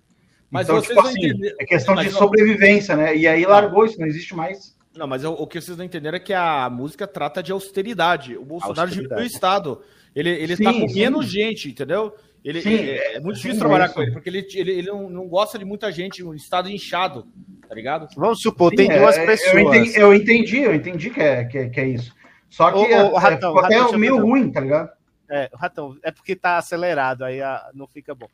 Mas 0.50 0.66
então, 0.66 0.76
vocês 0.76 0.88
tipo 0.96 1.06
assim, 1.06 1.18
entenderam- 1.26 1.56
é 1.60 1.64
questão 1.66 1.94
Mas 1.94 2.06
de 2.06 2.12
não- 2.12 2.18
sobrevivência, 2.18 2.96
né? 2.96 3.14
E 3.14 3.28
aí 3.28 3.44
largou 3.44 3.84
isso, 3.84 4.00
não 4.00 4.06
existe 4.06 4.34
mais. 4.34 4.74
Não, 4.96 5.06
mas 5.06 5.24
o, 5.24 5.32
o 5.32 5.46
que 5.46 5.60
vocês 5.60 5.76
não 5.76 5.84
entenderam 5.84 6.16
é 6.16 6.20
que 6.20 6.32
a 6.32 6.68
música 6.68 7.06
trata 7.06 7.42
de 7.42 7.52
austeridade. 7.52 8.36
O 8.36 8.44
Bolsonaro 8.44 8.90
diminuiu 8.90 9.22
o 9.22 9.26
Estado. 9.26 9.80
Ele, 10.14 10.30
ele 10.30 10.56
Sim, 10.56 10.64
tá 10.64 10.72
com 10.72 10.88
sim. 10.88 10.98
menos 10.98 11.26
gente, 11.26 11.70
entendeu? 11.70 12.12
Ele, 12.44 12.60
Sim, 12.62 12.74
é, 12.74 13.16
é 13.16 13.20
muito 13.20 13.36
sim, 13.36 13.42
difícil 13.42 13.56
é 13.56 13.58
trabalhar 13.58 13.84
isso. 13.86 13.94
com 13.94 14.02
ele, 14.02 14.12
porque 14.12 14.28
ele, 14.30 14.46
ele, 14.54 14.72
ele 14.72 14.88
não, 14.88 15.10
não 15.10 15.28
gosta 15.28 15.58
de 15.58 15.64
muita 15.64 15.92
gente, 15.92 16.22
o 16.24 16.34
Estado 16.34 16.70
inchado, 16.70 17.28
tá 17.68 17.74
ligado? 17.74 18.08
Vamos 18.16 18.40
supor, 18.40 18.72
tem 18.74 18.90
Sim, 18.90 18.98
duas 18.98 19.16
é, 19.18 19.26
pessoas. 19.26 19.54
Eu 19.54 19.60
entendi, 19.60 19.98
eu 19.98 20.14
entendi, 20.14 20.58
eu 20.58 20.74
entendi 20.74 21.10
que 21.10 21.20
é, 21.20 21.44
que 21.44 21.58
é, 21.58 21.68
que 21.68 21.80
é 21.80 21.88
isso. 21.88 22.14
Só 22.48 22.72
que 22.72 22.78
Ô, 22.78 23.12
ô, 23.12 23.16
é, 23.16 23.18
Ratão, 23.18 23.58
até 23.58 23.76
Ratão, 23.76 23.98
meio 23.98 24.16
um- 24.16 24.22
ruim, 24.22 24.50
tá 24.50 24.60
ligado? 24.60 24.90
É, 25.30 25.48
Ratão, 25.54 25.96
é 26.02 26.10
porque 26.10 26.34
tá 26.34 26.56
acelerado, 26.56 27.24
aí 27.24 27.40
ah, 27.42 27.70
não 27.74 27.86
fica 27.86 28.14
bom. 28.14 28.28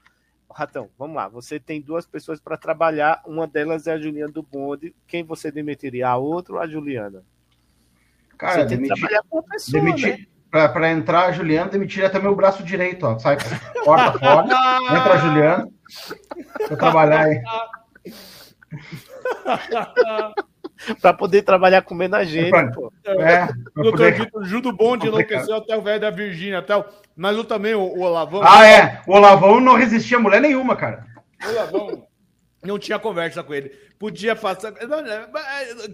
Ratão, 0.56 0.88
vamos 0.98 1.14
lá. 1.16 1.28
Você 1.28 1.60
tem 1.60 1.82
duas 1.82 2.06
pessoas 2.06 2.40
para 2.40 2.56
trabalhar. 2.56 3.20
Uma 3.26 3.46
delas 3.46 3.86
é 3.86 3.92
a 3.92 3.98
Juliana 3.98 4.32
do 4.32 4.42
Bonde. 4.42 4.96
Quem 5.06 5.22
você 5.22 5.50
demitiria? 5.50 6.08
A 6.08 6.16
outra 6.16 6.54
ou 6.54 6.60
a 6.60 6.66
Juliana? 6.66 7.22
Cara, 8.38 8.62
você 8.62 8.68
tem 8.68 8.68
que 8.68 8.84
demitir, 8.84 8.96
trabalhar 8.96 9.22
com 9.28 9.38
a 9.38 9.42
pessoa, 9.42 9.82
né? 9.82 9.90
demitir, 9.90 10.28
pra, 10.50 10.66
pra 10.70 10.90
entrar 10.90 11.26
a 11.26 11.32
Juliana, 11.32 11.70
demitiria 11.70 12.06
até 12.06 12.18
meu 12.18 12.34
braço 12.34 12.62
direito, 12.62 13.04
ó. 13.04 13.18
Sai 13.18 13.36
porta 13.84 14.18
fora, 14.18 14.46
entra 14.96 15.12
a 15.12 15.18
Juliana. 15.18 15.68
Pra 16.68 16.76
trabalhar 16.78 17.26
aí. 17.26 17.42
Para 21.00 21.14
poder 21.14 21.42
trabalhar 21.42 21.82
comendo 21.82 22.16
a 22.16 22.24
gente, 22.24 22.50
Pra- 22.50 22.70
pô. 22.70 22.92
É, 23.06 23.46
pra 23.46 23.54
Doutor 23.74 23.92
poder- 23.92 24.12
Vitor, 24.12 24.44
Judo 24.44 24.72
Bonde 24.72 25.06
enlouqueceu 25.06 25.56
até 25.56 25.76
o 25.76 25.82
velho 25.82 26.00
da 26.00 26.10
Virgínia, 26.10 26.58
até 26.58 26.76
o... 26.76 26.84
mas 27.16 27.36
eu 27.36 27.44
também, 27.44 27.74
o, 27.74 27.80
o 27.80 28.00
Olavão. 28.02 28.42
Ah, 28.44 28.66
é. 28.66 29.00
O 29.06 29.12
Olavão 29.14 29.60
não 29.60 29.74
resistia 29.74 30.18
a 30.18 30.20
mulher 30.20 30.40
nenhuma, 30.40 30.76
cara. 30.76 31.06
O 31.44 31.48
Olavão 31.50 32.06
não 32.62 32.78
tinha 32.78 32.98
conversa 32.98 33.42
com 33.42 33.54
ele. 33.54 33.70
Podia 33.98 34.36
passar. 34.36 34.72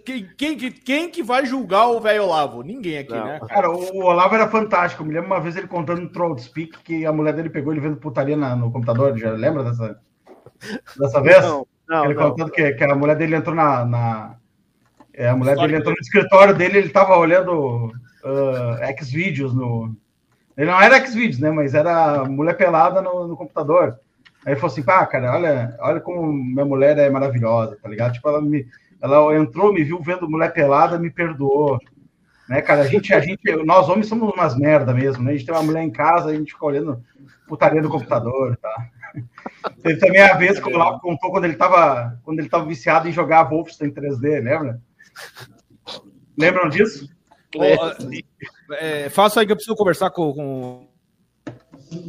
Quem, 0.04 0.28
quem, 0.36 0.56
que- 0.56 0.70
quem 0.72 1.08
que 1.08 1.22
vai 1.22 1.46
julgar 1.46 1.86
o 1.88 2.00
velho 2.00 2.24
Olavo? 2.24 2.62
Ninguém 2.62 2.98
aqui, 2.98 3.12
Não. 3.14 3.24
né? 3.24 3.40
Cara, 3.48 3.70
o 3.70 3.96
o 3.98 4.04
Olavo 4.04 4.34
era 4.34 4.48
fantástico. 4.48 5.02
Eu 5.02 5.06
me 5.06 5.14
lembro 5.14 5.28
uma 5.28 5.40
vez 5.40 5.56
ele 5.56 5.68
contando 5.68 6.00
no 6.00 6.08
Troll 6.10 6.36
Speak 6.38 6.78
que 6.82 7.06
a 7.06 7.12
mulher 7.12 7.34
dele 7.34 7.50
pegou 7.50 7.72
ele 7.72 7.80
vendo 7.80 7.96
putaria 7.96 8.36
na- 8.36 8.56
no 8.56 8.72
computador. 8.72 9.16
Já 9.16 9.30
lembra 9.30 9.62
dessa, 9.62 9.96
dessa 10.98 11.20
vez? 11.22 11.40
Não, 11.42 11.66
não, 11.88 12.04
ele 12.06 12.14
não. 12.14 12.30
contando 12.30 12.50
que, 12.50 12.72
que 12.72 12.82
a 12.84 12.94
mulher 12.96 13.16
dele 13.16 13.36
entrou 13.36 13.54
na. 13.54 13.84
na- 13.84 14.36
é, 15.14 15.28
a 15.28 15.36
mulher 15.36 15.56
dele 15.56 15.76
entrou 15.76 15.94
no 15.94 16.00
escritório 16.00 16.54
dele 16.54 16.78
ele 16.78 16.88
tava 16.88 17.16
olhando 17.16 17.92
uh, 18.24 19.04
Xvideos 19.04 19.54
no. 19.54 19.94
Ele 20.56 20.70
não 20.70 20.80
era 20.80 21.04
Xvideos, 21.04 21.38
né? 21.38 21.50
Mas 21.50 21.74
era 21.74 22.24
mulher 22.24 22.56
pelada 22.56 23.02
no, 23.02 23.28
no 23.28 23.36
computador. 23.36 23.98
Aí 24.44 24.52
ele 24.52 24.60
falou 24.60 24.72
assim, 24.72 24.82
pá, 24.82 25.04
cara, 25.06 25.32
olha, 25.32 25.76
olha 25.80 26.00
como 26.00 26.32
minha 26.32 26.64
mulher 26.64 26.98
é 26.98 27.08
maravilhosa, 27.08 27.76
tá 27.80 27.88
ligado? 27.88 28.14
Tipo, 28.14 28.28
ela 28.28 28.40
me. 28.40 28.66
Ela 29.00 29.36
entrou, 29.36 29.72
me 29.72 29.82
viu 29.82 30.00
vendo 30.00 30.30
mulher 30.30 30.52
pelada, 30.52 30.98
me 30.98 31.10
perdoou. 31.10 31.78
Né, 32.48 32.60
cara? 32.60 32.82
A 32.82 32.86
gente, 32.86 33.12
a 33.12 33.20
gente, 33.20 33.40
nós 33.64 33.88
homens 33.88 34.06
somos 34.06 34.32
umas 34.32 34.56
merda 34.56 34.92
mesmo, 34.92 35.22
né? 35.22 35.30
A 35.30 35.34
gente 35.34 35.46
tem 35.46 35.54
uma 35.54 35.62
mulher 35.62 35.82
em 35.82 35.90
casa, 35.90 36.30
a 36.30 36.34
gente 36.34 36.52
fica 36.52 36.66
olhando 36.66 37.02
putaria 37.46 37.82
no 37.82 37.90
computador, 37.90 38.56
tá? 38.56 38.86
Teve 39.82 39.98
também 39.98 40.22
a 40.22 40.34
vez 40.34 40.58
que 40.58 40.70
o 40.70 40.74
Olavo 40.74 41.00
contou 41.00 41.30
quando 41.30 41.44
ele 41.44 41.56
tava, 41.56 42.18
quando 42.24 42.38
ele 42.38 42.48
tava 42.48 42.64
viciado 42.64 43.08
em 43.08 43.12
jogar 43.12 43.44
Wolfenstein 43.44 43.90
3D, 43.90 44.42
lembra? 44.42 44.80
Lembram 46.38 46.68
disso? 46.68 47.08
Ô, 47.56 47.62
é, 48.74 49.08
faça 49.10 49.40
aí 49.40 49.46
que 49.46 49.52
eu 49.52 49.56
preciso 49.56 49.76
conversar 49.76 50.10
com. 50.10 50.32
com- 50.32 50.88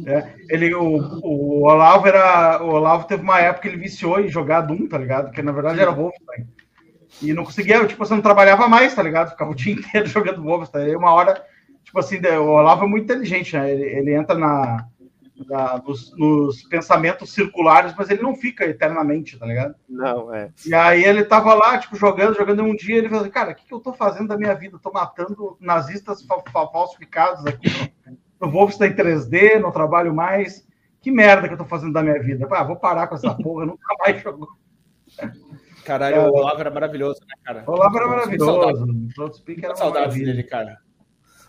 É, 0.06 0.34
ele, 0.48 0.74
o, 0.74 1.20
o 1.22 1.62
Olavo 1.64 2.06
era. 2.08 2.62
O 2.62 2.68
Olavo 2.70 3.06
teve 3.06 3.22
uma 3.22 3.38
época 3.40 3.62
que 3.62 3.68
ele 3.68 3.76
viciou 3.82 4.18
em 4.20 4.28
jogar 4.28 4.62
Doom, 4.62 4.86
tá 4.88 4.96
ligado? 4.96 5.30
Que 5.30 5.42
na 5.42 5.52
verdade 5.52 5.80
era 5.80 5.90
Wolfenstein. 5.90 6.46
E 7.22 7.32
não 7.32 7.44
conseguia, 7.44 7.86
tipo, 7.86 8.04
você 8.04 8.14
não 8.14 8.22
trabalhava 8.22 8.66
mais, 8.66 8.94
tá 8.94 9.02
ligado? 9.02 9.30
Ficava 9.30 9.50
o 9.50 9.54
dia 9.54 9.72
inteiro 9.74 10.06
jogando 10.06 10.42
Wolfenstein. 10.42 10.84
Aí 10.86 10.96
uma 10.96 11.12
hora, 11.12 11.44
tipo 11.84 11.98
assim, 11.98 12.18
o 12.26 12.46
Olavo 12.48 12.84
é 12.84 12.88
muito 12.88 13.04
inteligente, 13.04 13.54
né? 13.56 13.70
Ele, 13.70 13.84
ele 13.84 14.14
entra 14.14 14.36
na, 14.36 14.86
na- 15.48 15.78
nos, 15.78 16.16
nos 16.16 16.62
pensamentos 16.64 17.32
circulares, 17.32 17.94
mas 17.96 18.08
ele 18.10 18.22
não 18.22 18.34
fica 18.36 18.64
eternamente, 18.64 19.38
tá 19.38 19.46
ligado? 19.46 19.74
Não, 19.88 20.32
é. 20.32 20.50
E 20.66 20.72
aí 20.74 21.04
ele 21.04 21.24
tava 21.24 21.54
lá, 21.54 21.76
tipo, 21.78 21.96
jogando, 21.96 22.36
jogando 22.36 22.60
e 22.66 22.70
um 22.70 22.76
dia 22.76 22.96
ele 22.96 23.08
falou 23.08 23.22
assim, 23.22 23.32
cara, 23.32 23.52
o 23.52 23.54
que, 23.54 23.66
que 23.66 23.74
eu 23.74 23.80
tô 23.80 23.92
fazendo 23.92 24.28
da 24.28 24.36
minha 24.36 24.54
vida? 24.54 24.76
Eu 24.76 24.80
tô 24.80 24.92
matando 24.92 25.56
nazistas 25.60 26.22
fa- 26.24 26.42
fa- 26.52 26.68
falsificados 26.68 27.44
aqui 27.46 27.68
no, 28.40 28.46
no 28.46 28.52
Wolfenstein 28.52 28.92
3D, 28.94 29.58
não 29.60 29.72
trabalho 29.72 30.14
mais. 30.14 30.66
Que 31.00 31.10
merda 31.10 31.48
que 31.48 31.54
eu 31.54 31.58
tô 31.58 31.66
fazendo 31.66 31.92
da 31.92 32.02
minha 32.02 32.22
vida? 32.22 32.46
Ah, 32.50 32.64
vou 32.64 32.76
parar 32.76 33.06
com 33.08 33.14
essa 33.16 33.34
porra, 33.36 33.66
nunca 33.66 33.94
mais 33.98 34.22
jogo. 34.22 34.48
Caralho, 35.84 36.22
o 36.22 36.36
Olavo 36.36 36.60
era 36.60 36.70
maravilhoso, 36.70 37.20
né, 37.20 37.34
cara? 37.44 37.64
O 37.66 37.72
Olavo 37.72 37.96
era 37.98 38.06
maravilhoso. 38.08 38.52
Saudades 39.76 40.14
dele, 40.14 40.42
cara. 40.44 40.78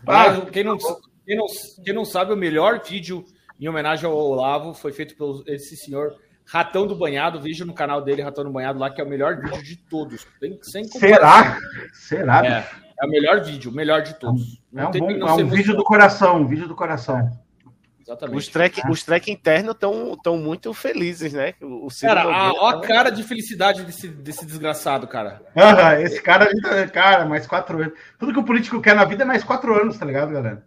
Ah, 0.06 0.24
Aliás, 0.24 0.50
quem, 0.50 0.62
não, 0.64 0.76
quem, 1.24 1.36
não, 1.36 1.46
quem 1.84 1.94
não 1.94 2.04
sabe, 2.04 2.32
o 2.32 2.36
melhor 2.36 2.82
vídeo 2.84 3.24
em 3.58 3.68
homenagem 3.68 4.06
ao 4.06 4.16
Olavo 4.16 4.74
foi 4.74 4.92
feito 4.92 5.16
por 5.16 5.42
esse 5.46 5.76
senhor 5.76 6.14
Ratão 6.44 6.86
do 6.86 6.94
Banhado. 6.94 7.40
Veja 7.40 7.64
no 7.64 7.74
canal 7.74 8.02
dele, 8.02 8.22
Ratão 8.22 8.44
do 8.44 8.50
Banhado, 8.50 8.78
lá, 8.78 8.90
que 8.90 9.00
é 9.00 9.04
o 9.04 9.08
melhor 9.08 9.40
vídeo 9.40 9.62
de 9.62 9.76
todos. 9.76 10.26
Tem, 10.40 10.58
sem 10.62 10.84
Será? 10.84 11.58
Será? 11.92 12.46
É, 12.46 12.68
é 13.00 13.06
o 13.06 13.08
melhor 13.08 13.42
vídeo, 13.42 13.70
o 13.70 13.74
melhor 13.74 14.02
de 14.02 14.14
todos. 14.14 14.60
É 14.74 14.86
um, 14.86 14.90
tem 14.90 15.00
bom, 15.00 15.08
que 15.08 15.14
não 15.14 15.28
é 15.28 15.34
um 15.34 15.48
vídeo 15.48 15.76
do 15.76 15.84
coração, 15.84 16.42
um 16.42 16.46
vídeo 16.46 16.68
do 16.68 16.74
coração. 16.74 17.30
Exatamente. 18.00 18.38
Os 18.38 18.46
track, 18.46 18.88
os 18.88 19.02
track 19.02 19.32
internos 19.32 19.74
estão 19.74 20.38
muito 20.38 20.72
felizes, 20.72 21.32
né? 21.32 21.54
O, 21.60 21.86
o 21.86 21.88
Cara, 22.00 22.22
a, 22.22 22.52
ó 22.52 22.68
a 22.68 22.80
cara 22.80 23.10
de 23.10 23.24
felicidade 23.24 23.82
desse, 23.82 24.06
desse 24.06 24.46
desgraçado, 24.46 25.08
cara. 25.08 25.42
Aham, 25.56 26.00
esse 26.02 26.22
cara, 26.22 26.48
cara, 26.92 27.24
mais 27.24 27.48
quatro 27.48 27.82
anos. 27.82 27.98
Tudo 28.16 28.32
que 28.32 28.38
o 28.38 28.44
político 28.44 28.80
quer 28.80 28.94
na 28.94 29.04
vida 29.04 29.24
é 29.24 29.26
mais 29.26 29.42
quatro 29.42 29.74
anos, 29.74 29.98
tá 29.98 30.06
ligado, 30.06 30.32
galera? 30.32 30.64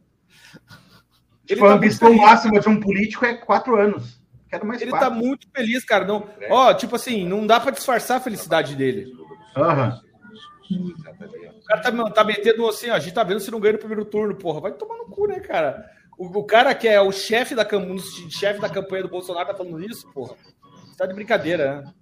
Ele 1.49 1.55
Tipo, 1.55 1.65
a 1.65 1.69
tá 1.69 1.75
ambição 1.75 2.07
muito 2.09 2.19
feliz. 2.21 2.31
máxima 2.33 2.59
de 2.59 2.69
um 2.69 2.79
político 2.79 3.25
é 3.25 3.33
quatro 3.33 3.75
anos. 3.75 4.19
Quero 4.49 4.65
mais 4.65 4.81
Ele 4.81 4.91
quatro. 4.91 5.09
tá 5.09 5.13
muito 5.15 5.47
feliz, 5.55 5.83
cara. 5.83 6.05
Não, 6.05 6.27
ó, 6.49 6.73
tipo 6.73 6.95
assim, 6.95 7.25
não 7.27 7.45
dá 7.45 7.59
pra 7.59 7.71
disfarçar 7.71 8.17
a 8.17 8.21
felicidade 8.21 8.75
dele. 8.75 9.11
Aham. 9.55 9.99
O 10.71 11.65
cara 11.65 11.81
tá, 11.81 12.09
tá 12.11 12.23
metendo 12.23 12.67
assim, 12.67 12.89
ó, 12.89 12.93
a 12.93 12.99
gente 12.99 13.13
tá 13.13 13.23
vendo 13.23 13.39
se 13.39 13.49
não 13.51 13.59
ganha 13.59 13.73
no 13.73 13.79
primeiro 13.79 14.05
turno, 14.05 14.35
porra. 14.35 14.59
Vai 14.61 14.71
tomar 14.73 14.97
no 14.97 15.05
cu, 15.05 15.27
né, 15.27 15.39
cara? 15.39 15.89
O, 16.17 16.25
o 16.39 16.43
cara 16.43 16.73
que 16.75 16.87
é 16.87 17.01
o 17.01 17.11
chefe 17.11 17.55
da, 17.55 17.65
cam- 17.65 17.79
um 17.91 17.97
chefe 17.97 18.59
da 18.59 18.69
campanha 18.69 19.03
do 19.03 19.09
Bolsonaro 19.09 19.47
tá 19.47 19.55
falando 19.55 19.83
isso, 19.83 20.07
porra. 20.13 20.35
Você 20.85 20.97
tá 20.97 21.05
de 21.07 21.13
brincadeira, 21.13 21.81
né? 21.81 21.93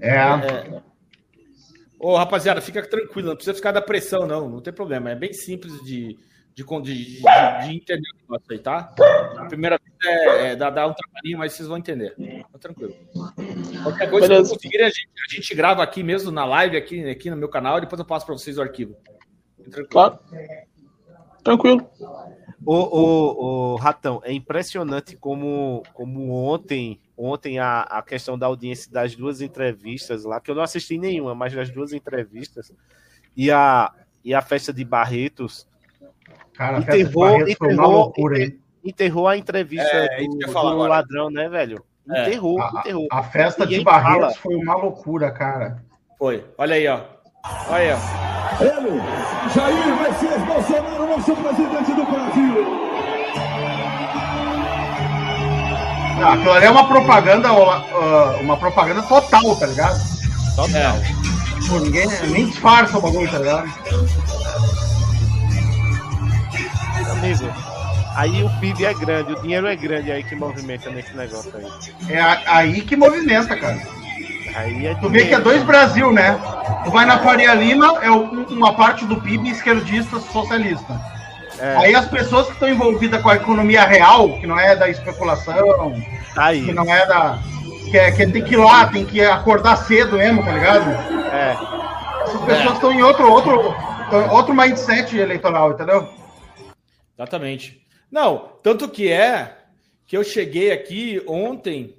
É. 0.00 0.16
É. 0.16 0.82
Ô, 1.98 2.16
rapaziada, 2.16 2.60
fica 2.60 2.82
tranquilo, 2.86 3.28
não 3.28 3.34
precisa 3.36 3.54
ficar 3.54 3.72
da 3.72 3.82
pressão, 3.82 4.26
não. 4.26 4.48
Não 4.48 4.60
tem 4.60 4.72
problema. 4.72 5.10
É 5.10 5.14
bem 5.14 5.32
simples 5.32 5.72
de, 5.84 6.16
de, 6.54 6.64
de, 6.64 6.82
de- 6.82 7.20
de 7.20 7.76
entender 7.76 8.08
o 8.10 8.20
negócio 8.22 8.46
aí, 8.50 8.58
tá? 8.58 8.94
A 9.38 9.44
primeira 9.46 9.78
vez 9.78 9.90
é, 10.04 10.52
é 10.52 10.56
dar, 10.56 10.70
dar 10.70 10.86
um 10.88 10.94
trabalhinho, 10.94 11.38
mas 11.38 11.52
vocês 11.52 11.68
vão 11.68 11.78
entender. 11.78 12.14
Tá 12.52 12.58
tranquilo. 12.58 12.94
Qualquer 13.82 14.10
coisa 14.10 14.28
que 14.58 14.76
a 14.82 14.88
gente, 14.88 15.08
a 15.30 15.34
gente 15.34 15.54
grava 15.54 15.82
aqui 15.82 16.02
mesmo 16.02 16.30
na 16.30 16.44
live, 16.44 16.76
aqui, 16.76 17.08
aqui 17.08 17.30
no 17.30 17.36
meu 17.36 17.48
canal, 17.48 17.78
e 17.78 17.82
depois 17.82 17.98
eu 17.98 18.04
passo 18.04 18.26
pra 18.26 18.34
vocês 18.36 18.58
o 18.58 18.62
arquivo. 18.62 18.96
Tranquilo. 19.58 19.88
Claro. 19.88 20.18
Tranquilo. 21.42 21.90
O, 22.64 22.74
o, 22.74 23.72
o 23.72 23.76
Ratão, 23.76 24.20
é 24.22 24.32
impressionante 24.32 25.16
como, 25.16 25.82
como 25.94 26.30
ontem, 26.34 27.00
ontem 27.16 27.58
a, 27.58 27.80
a 27.82 28.02
questão 28.02 28.38
da 28.38 28.46
audiência 28.46 28.92
das 28.92 29.14
duas 29.16 29.40
entrevistas 29.40 30.24
lá, 30.24 30.38
que 30.40 30.50
eu 30.50 30.54
não 30.54 30.62
assisti 30.62 30.98
nenhuma, 30.98 31.34
mas 31.34 31.54
das 31.54 31.70
duas 31.70 31.94
entrevistas, 31.94 32.70
e 33.34 33.50
a, 33.50 33.90
e 34.22 34.34
a 34.34 34.42
festa 34.42 34.74
de 34.74 34.84
Barretos 34.84 35.66
Cara, 36.60 36.76
a 36.76 36.80
enterrou, 36.80 37.40
enterrou, 37.48 37.90
loucura, 37.90 38.38
hein? 38.38 38.58
enterrou 38.84 39.26
a 39.26 39.34
entrevista 39.34 39.88
É, 39.96 40.22
do, 40.26 40.36
do 40.36 40.76
ladrão, 40.76 41.30
né, 41.30 41.48
velho? 41.48 41.82
É. 42.10 42.26
Enterrou, 42.26 42.60
A, 42.60 42.70
enterrou. 42.80 43.06
a 43.10 43.22
festa 43.22 43.66
de 43.66 43.82
Barretos 43.82 44.20
fala. 44.20 44.34
foi 44.34 44.56
uma 44.56 44.74
loucura, 44.74 45.30
cara. 45.30 45.82
Foi. 46.18 46.44
Olha 46.58 46.74
aí, 46.74 46.86
ó. 46.86 47.00
Olha 47.70 47.76
aí, 47.78 47.92
ó. 47.92 48.62
Ele, 48.62 49.00
Jair 49.54 50.02
Messias 50.02 50.42
Bolsonaro, 50.42 51.06
nosso 51.08 51.34
presidente 51.34 51.94
do 51.94 52.04
Brasil. 52.04 52.80
Ah, 56.22 56.32
aquilo 56.34 56.52
ali 56.52 56.66
é 56.66 56.70
uma 56.70 56.86
propaganda, 56.86 57.48
uma 58.42 58.56
propaganda 58.58 59.02
total, 59.04 59.56
tá 59.56 59.64
ligado? 59.64 59.98
É. 60.74 61.66
Pô, 61.70 61.78
ninguém 61.78 62.06
nem 62.30 62.48
disfarça 62.50 62.98
o 62.98 63.00
bagulho, 63.00 63.30
tá 63.30 63.38
ligado? 63.38 63.66
Amigo, 67.10 67.52
aí 68.16 68.42
o 68.42 68.50
PIB 68.60 68.84
é 68.84 68.94
grande, 68.94 69.32
o 69.32 69.40
dinheiro 69.42 69.66
é 69.66 69.76
grande 69.76 70.10
aí 70.12 70.22
que 70.22 70.34
movimenta 70.34 70.90
nesse 70.90 71.14
negócio 71.16 71.52
aí. 71.56 72.12
É 72.14 72.20
aí 72.46 72.80
que 72.82 72.96
movimenta, 72.96 73.56
cara. 73.56 73.78
Aí 74.54 74.86
é 74.86 74.94
Tu 74.96 75.08
vê 75.08 75.26
que 75.26 75.34
é 75.34 75.40
dois 75.40 75.62
Brasil, 75.62 76.12
né? 76.12 76.38
Tu 76.84 76.90
vai 76.90 77.04
na 77.06 77.18
Faria 77.18 77.54
Lima, 77.54 77.98
é 78.02 78.10
uma 78.10 78.74
parte 78.74 79.04
do 79.04 79.20
PIB 79.20 79.50
esquerdista 79.50 80.18
socialista. 80.18 81.00
É. 81.58 81.76
Aí 81.76 81.94
as 81.94 82.06
pessoas 82.06 82.46
que 82.46 82.52
estão 82.54 82.68
envolvidas 82.68 83.20
com 83.22 83.28
a 83.28 83.36
economia 83.36 83.84
real, 83.84 84.38
que 84.38 84.46
não 84.46 84.58
é 84.58 84.74
da 84.74 84.88
especulação, 84.88 85.94
Tá 86.34 86.46
aí. 86.46 86.64
que 86.64 86.72
não 86.72 86.84
é 86.92 87.06
da. 87.06 87.38
Que, 87.90 87.98
é, 87.98 88.10
que 88.12 88.26
tem 88.26 88.42
que 88.42 88.54
ir 88.54 88.56
lá, 88.56 88.86
tem 88.86 89.04
que 89.04 89.20
acordar 89.20 89.76
cedo 89.76 90.16
mesmo, 90.16 90.42
tá 90.44 90.52
ligado? 90.52 90.90
É. 91.32 91.56
Essas 92.22 92.40
pessoas 92.42 92.74
estão 92.74 92.92
em 92.92 93.02
outro, 93.02 93.30
outro, 93.30 93.74
outro 94.30 94.54
mindset 94.54 95.16
eleitoral, 95.18 95.72
entendeu? 95.72 96.08
Exatamente. 97.20 97.86
Não, 98.10 98.56
tanto 98.62 98.88
que 98.88 99.10
é 99.10 99.58
que 100.06 100.16
eu 100.16 100.24
cheguei 100.24 100.72
aqui 100.72 101.22
ontem 101.26 101.98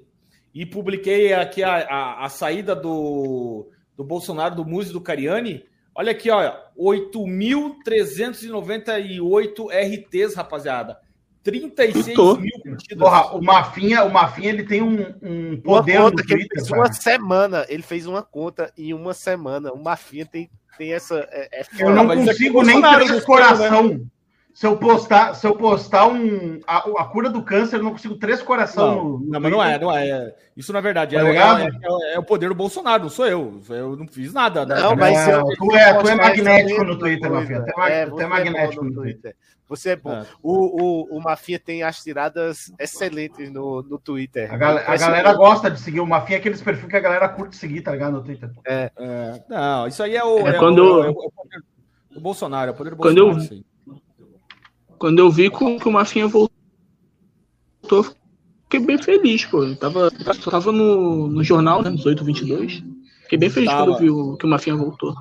e 0.52 0.66
publiquei 0.66 1.32
aqui 1.32 1.62
a, 1.62 1.76
a, 1.76 2.26
a 2.26 2.28
saída 2.28 2.74
do, 2.74 3.70
do 3.96 4.02
Bolsonaro, 4.02 4.56
do 4.56 4.64
Muzi 4.64 4.90
e 4.90 4.92
do 4.92 5.00
Cariani. 5.00 5.64
Olha 5.94 6.10
aqui, 6.10 6.28
ó, 6.28 6.52
8.398 6.76 9.68
RTs, 9.70 10.34
rapaziada. 10.34 10.98
36 11.44 12.16
Tô. 12.16 12.36
mil 12.36 12.60
demitidas. 12.64 12.98
Porra, 12.98 13.36
o 13.36 13.40
Mafinha, 13.40 14.02
o 14.02 14.12
Mafinha 14.12 14.48
ele 14.48 14.64
tem 14.64 14.82
um, 14.82 15.14
um 15.22 15.52
Uma 15.52 15.62
poder 15.62 16.00
no 16.00 16.10
conta 16.10 16.24
que 16.24 16.34
ele 16.34 16.48
fez 16.52 16.68
uma 16.68 16.92
semana. 16.92 17.64
Ele 17.68 17.84
fez 17.84 18.08
uma 18.08 18.24
conta 18.24 18.72
em 18.76 18.92
uma 18.92 19.14
semana. 19.14 19.72
O 19.72 19.80
Mafinha 19.80 20.26
tem, 20.26 20.50
tem 20.76 20.92
essa. 20.92 21.28
É, 21.30 21.60
é 21.60 21.64
Eu 21.78 21.90
não 21.90 22.08
consigo 22.08 22.60
é 22.62 22.64
nem 22.64 22.80
Bolsonaro 22.80 23.04
três 23.04 23.24
buscando, 23.24 23.58
né? 23.58 23.70
Se 24.54 24.66
eu 24.66 24.76
postar, 24.76 25.34
se 25.34 25.46
eu 25.46 25.56
postar 25.56 26.06
um 26.08 26.60
a, 26.66 26.78
a 26.78 27.04
cura 27.06 27.30
do 27.30 27.42
câncer, 27.42 27.76
eu 27.76 27.82
não 27.82 27.92
consigo 27.92 28.16
três 28.16 28.42
coração. 28.42 28.94
Não, 28.96 29.04
no- 29.04 29.18
no 29.20 29.26
não, 29.30 29.40
mas 29.40 29.52
não 29.52 29.64
é, 29.64 29.78
não 29.78 29.96
é. 29.96 30.34
Isso 30.54 30.72
na 30.74 30.80
verdade 30.80 31.16
Tá 31.16 31.22
é, 31.26 31.36
é, 31.36 31.64
é- 32.12 32.14
é 32.14 32.18
o 32.18 32.22
poder 32.22 32.48
do 32.48 32.54
Bolsonaro, 32.54 33.04
não 33.04 33.10
sou 33.10 33.26
eu. 33.26 33.60
Eu 33.70 33.96
não 33.96 34.06
fiz 34.06 34.32
nada. 34.34 34.66
né? 34.66 34.74
Não, 34.78 34.94
mas 34.94 35.26
Não, 35.26 35.50
eu- 35.50 35.56
tu 35.56 35.74
é- 35.74 35.94
tu 35.94 36.08
é 36.08 36.14
magnético 36.14 36.84
no 36.84 36.98
Twitter. 36.98 37.30
Mafinha, 37.30 37.62
tu 37.64 37.80
é 37.80 37.92
É, 37.92 38.02
é 38.02 38.26
magnético 38.26 38.84
no 38.84 38.92
Twitter. 38.92 39.34
Você 39.68 39.90
é 39.90 39.96
bom. 39.96 40.12
É. 40.12 40.26
O, 40.42 40.82
o, 41.14 41.16
o 41.16 41.22
Mafinha 41.22 41.58
tem 41.58 41.82
as 41.82 42.02
tiradas 42.02 42.70
excelentes 42.78 43.50
no, 43.50 43.80
no 43.82 43.98
Twitter. 43.98 44.52
A, 44.52 44.56
gal- 44.58 44.76
a 44.86 44.96
galera 44.98 45.32
gosta 45.32 45.70
de 45.70 45.80
seguir 45.80 46.00
o 46.00 46.06
Mafinha, 46.06 46.36
aqueles 46.38 46.60
perfis 46.60 46.84
que 46.90 46.96
a 46.96 47.00
galera 47.00 47.26
curte 47.30 47.56
seguir, 47.56 47.80
tá 47.80 47.90
ligado? 47.92 48.12
No 48.12 48.22
Twitter. 48.22 48.50
É, 48.66 48.90
não, 49.48 49.86
isso 49.86 50.02
aí 50.02 50.14
é 50.14 50.22
o, 50.22 50.46
É 50.46 50.50
é 50.50 50.58
quando- 50.58 50.78
o, 51.00 51.04
é 51.04 51.08
o 51.08 51.14
poder 51.14 51.62
do 52.10 52.20
Bolsonaro, 52.20 52.70
é 52.70 52.74
o 52.74 52.76
poder 52.76 52.90
do 52.90 52.96
Quando 52.96 53.14
Bolsonaro. 53.16 53.38
eu- 53.40 53.44
isso 53.44 53.54
aí. 53.54 53.71
Quando 55.02 55.18
eu 55.18 55.28
vi 55.32 55.50
que, 55.50 55.64
o- 55.64 55.90
Mafinha 55.90 56.28
voltou, 56.28 56.48
fiquei 58.62 58.78
bem 58.78 58.96
feliz, 59.02 59.44
pô. 59.44 59.64
Eu 59.64 59.74
tava, 59.74 59.98
eu 60.02 60.40
tava 60.48 60.70
no, 60.70 61.26
no 61.26 61.42
jornal, 61.42 61.82
né, 61.82 61.90
1822. 61.90 62.84
Fiquei 63.24 63.36
bem 63.36 63.50
feliz 63.50 63.68
Tava. 63.68 63.82
quando 63.86 63.94
eu 63.94 63.98
vi 63.98 64.10
o, 64.10 64.36
que 64.36 64.46
o 64.46 64.48
Mafinha 64.48 64.76
voltou. 64.76 65.12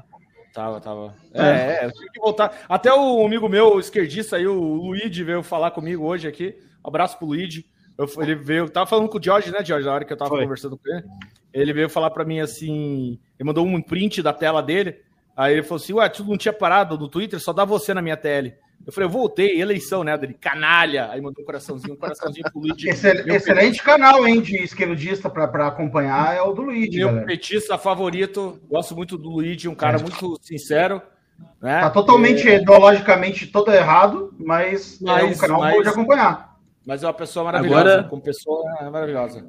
Tava, 0.53 0.79
tava. 0.79 1.15
É, 1.33 1.81
é, 1.81 1.85
eu 1.87 1.91
tive 1.93 2.11
que 2.11 2.19
voltar. 2.19 2.55
Até 2.69 2.93
o 2.93 3.25
amigo 3.25 3.49
meu, 3.49 3.73
o 3.73 3.79
esquerdista 3.79 4.35
aí, 4.35 4.45
o 4.45 4.53
Luigi, 4.75 5.23
veio 5.23 5.41
falar 5.41 5.71
comigo 5.71 6.05
hoje 6.05 6.27
aqui. 6.27 6.53
Um 6.85 6.89
abraço 6.89 7.17
pro 7.17 7.25
Luigi. 7.25 7.65
Eu, 7.97 8.07
ele 8.21 8.35
veio, 8.35 8.69
tava 8.69 8.85
falando 8.85 9.09
com 9.09 9.17
o 9.17 9.23
George, 9.23 9.49
né, 9.49 9.65
George, 9.65 9.87
na 9.87 9.93
hora 9.95 10.05
que 10.05 10.13
eu 10.13 10.17
tava 10.17 10.29
Foi. 10.29 10.43
conversando 10.43 10.77
com 10.77 10.87
ele. 10.93 11.03
Ele 11.51 11.73
veio 11.73 11.89
falar 11.89 12.11
pra 12.11 12.23
mim 12.23 12.39
assim. 12.39 13.17
Ele 13.39 13.47
mandou 13.47 13.65
um 13.65 13.81
print 13.81 14.21
da 14.21 14.31
tela 14.31 14.61
dele. 14.61 14.97
Aí 15.35 15.53
ele 15.53 15.63
falou 15.63 15.81
assim: 15.81 15.93
Ué, 15.93 16.07
tu 16.09 16.23
não 16.23 16.37
tinha 16.37 16.53
parado 16.53 16.97
no 16.97 17.07
Twitter, 17.07 17.39
só 17.39 17.51
dá 17.53 17.63
você 17.65 17.93
na 17.93 18.01
minha 18.01 18.17
tele. 18.17 18.53
Eu 18.85 18.91
falei, 18.91 19.05
eu 19.07 19.11
voltei, 19.11 19.61
eleição, 19.61 20.03
né? 20.03 20.17
Dele, 20.17 20.33
canalha. 20.33 21.07
Aí 21.11 21.21
mandou 21.21 21.43
um 21.43 21.45
coraçãozinho, 21.45 21.93
um 21.93 21.97
coraçãozinho 21.97 22.43
pro 22.51 22.61
Luigi. 22.61 22.89
Excel- 22.89 23.23
Meu 23.25 23.35
excelente 23.35 23.83
canal, 23.83 24.27
hein, 24.27 24.41
de 24.41 24.55
esquerdista 24.57 25.29
pra, 25.29 25.47
pra 25.47 25.67
acompanhar 25.67 26.35
é 26.35 26.41
o 26.41 26.51
do 26.51 26.63
Luigi, 26.63 26.97
Meu 26.97 27.09
galera. 27.09 27.25
petista 27.27 27.77
favorito, 27.77 28.59
gosto 28.67 28.95
muito 28.95 29.19
do 29.19 29.29
Luigi, 29.29 29.67
um 29.69 29.75
cara 29.75 29.99
muito 29.99 30.35
sincero. 30.41 30.99
Né? 31.61 31.79
Tá 31.79 31.91
totalmente 31.91 32.49
É, 32.49 32.55
ideologicamente 32.59 33.45
todo 33.47 33.71
errado, 33.71 34.33
mas, 34.39 34.99
é 34.99 35.05
um 35.25 35.27
Mas- 35.27 35.39
canal 35.39 35.59
mas- 35.59 35.75
bom 35.75 35.81
de 35.83 35.89
acompanhar. 35.89 36.55
mas 36.83 37.03
é 37.03 37.07
uma 37.07 37.13
pessoa 37.13 37.45
maravilhosa. 37.45 37.81
Agora- 37.81 38.03
Como 38.09 38.21
pessoa 38.23 38.63
é 38.79 38.89
maravilhosa. 38.89 39.45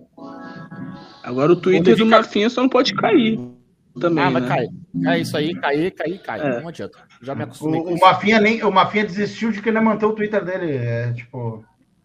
Agora 1.23 1.53
o 1.53 1.57
Twitter 1.57 1.97
do 1.97 2.05
Mafinha 2.05 2.51
só 2.51 2.61
não 2.61 2.69
pode 2.69 2.95
cair 2.95 3.39
também, 4.01 4.25
ah, 4.25 4.31
mas 4.31 4.43
né? 4.43 4.49
cai. 4.49 4.67
Cai 5.05 5.21
isso 5.21 5.37
aí, 5.37 5.55
cair, 5.55 5.91
cair, 5.93 6.19
cai. 6.23 6.41
É. 6.41 6.61
Não 6.61 6.69
adianta. 6.69 6.99
Já 7.23 7.35
me 7.35 7.43
acostumei 7.45 7.81
O, 7.81 7.85
com 7.85 7.91
o 7.91 7.95
isso. 7.95 8.05
Mafinha 8.05 8.41
nem, 8.41 8.63
o 8.65 8.71
Mafinha 8.71 9.05
desistiu 9.05 9.51
de 9.53 9.61
querer 9.63 9.81
manter 9.81 10.07
o 10.07 10.13
Twitter 10.15 10.45
dele. 10.45 10.77
É, 10.77 11.13
tipo, 11.13 11.65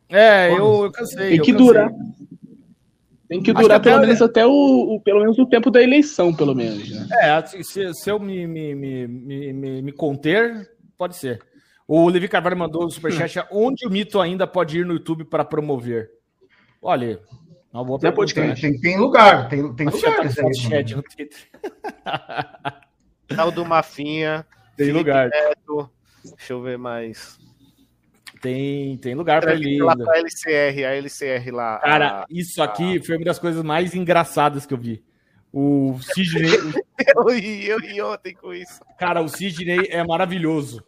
É, 0.10 0.52
eu, 0.52 0.84
eu 0.86 0.92
cansei. 0.92 1.30
Tem 1.30 1.42
que 1.42 1.52
cansei. 1.52 1.66
durar. 1.68 1.90
Tem 3.30 3.42
que 3.44 3.52
Acho 3.52 3.62
durar 3.62 3.82
que 3.82 3.90
até- 3.90 3.96
pelo 3.98 4.06
menos 4.08 4.22
até 4.22 4.46
o, 4.46 4.50
o- 4.96 5.02
pelo 5.02 5.20
menos 5.20 5.38
o 5.38 5.46
tempo 5.46 5.70
da 5.70 5.82
eleição, 5.84 6.34
pelo 6.34 6.56
menos, 6.56 6.90
né? 6.90 7.08
É, 7.22 7.46
se, 7.46 7.94
se 7.94 8.10
eu 8.10 8.18
me, 8.20 8.48
me, 8.48 8.74
me, 8.74 9.08
me, 9.08 9.54
me- 9.54 9.82
me 9.82 9.92
conter, 9.92 10.70
pode 10.98 11.18
ser. 11.18 11.40
O 11.86 12.08
Levi 12.10 12.28
Carvalho 12.30 12.56
mandou 12.58 12.86
o 12.86 12.90
superchat. 12.90 13.38
onde 13.52 13.86
o 13.86 13.90
mito 13.90 14.20
ainda 14.22 14.48
pode 14.48 14.80
ir 14.80 14.86
no 14.86 14.94
YouTube 14.94 15.26
para 15.26 15.44
promover? 15.44 16.10
Olha, 16.82 17.20
uma 17.78 17.86
boa 17.86 18.00
pergunta. 18.00 18.34
tem, 18.34 18.54
tem, 18.56 18.80
tem 18.80 18.98
lugar, 19.00 19.48
tem, 19.50 19.74
tem 19.74 19.86
tá 19.88 19.92
Twitter. 19.92 21.30
Tá 23.28 23.46
o 23.46 23.52
do 23.52 23.66
Mafinha. 23.66 24.46
Tem 24.78 24.86
Felipe 24.88 25.00
lugar. 25.00 25.30
Neto. 25.30 25.90
Deixa 26.38 26.54
eu 26.54 26.62
ver 26.62 26.78
mais. 26.78 27.38
Tem, 28.42 28.98
tem 28.98 29.16
lugar 29.16 29.42
para 29.42 29.54
ele. 29.54 29.82
Lá 29.82 29.96
pra 29.96 30.18
LCR, 30.20 30.86
a 30.86 30.96
LCR 30.96 31.52
lá. 31.52 31.80
Cara, 31.80 32.08
a- 32.22 32.26
isso 32.30 32.62
aqui 32.64 33.04
foi 33.04 33.18
uma 33.18 33.26
das 33.26 33.40
coisas 33.40 33.64
mais 33.64 33.94
engraçadas 33.96 34.66
que 34.66 34.74
eu 34.74 34.78
vi. 34.78 35.04
O 35.52 35.98
Sidney, 36.02 36.52
Eu 37.16 37.24
ri, 37.30 37.68
eu 37.68 37.80
ri 37.80 38.02
ontem 38.02 38.34
com 38.34 38.54
isso. 38.54 38.80
cara, 38.98 39.22
o 39.22 39.28
Sidney 39.28 39.88
é 39.90 40.04
maravilhoso. 40.06 40.84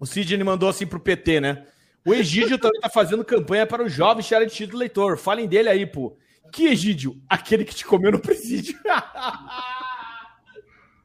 O 0.00 0.06
Sidney 0.06 0.42
mandou 0.44 0.68
assim 0.68 0.86
pro 0.86 0.98
PT, 1.00 1.40
né? 1.40 1.66
O 2.06 2.12
Egídio 2.12 2.58
também 2.58 2.80
tá 2.80 2.88
fazendo 2.90 3.24
campanha 3.24 3.66
para 3.66 3.82
o 3.82 3.88
jovem 3.88 4.22
chegar 4.22 4.44
de 4.44 4.54
título 4.54 4.78
leitor. 4.78 5.16
Falem 5.16 5.48
dele 5.48 5.68
aí, 5.68 5.86
pô. 5.86 6.16
Que 6.52 6.68
Egídio? 6.68 7.16
Aquele 7.28 7.64
que 7.64 7.74
te 7.74 7.84
comeu 7.84 8.12
no 8.12 8.20
presídio. 8.20 8.78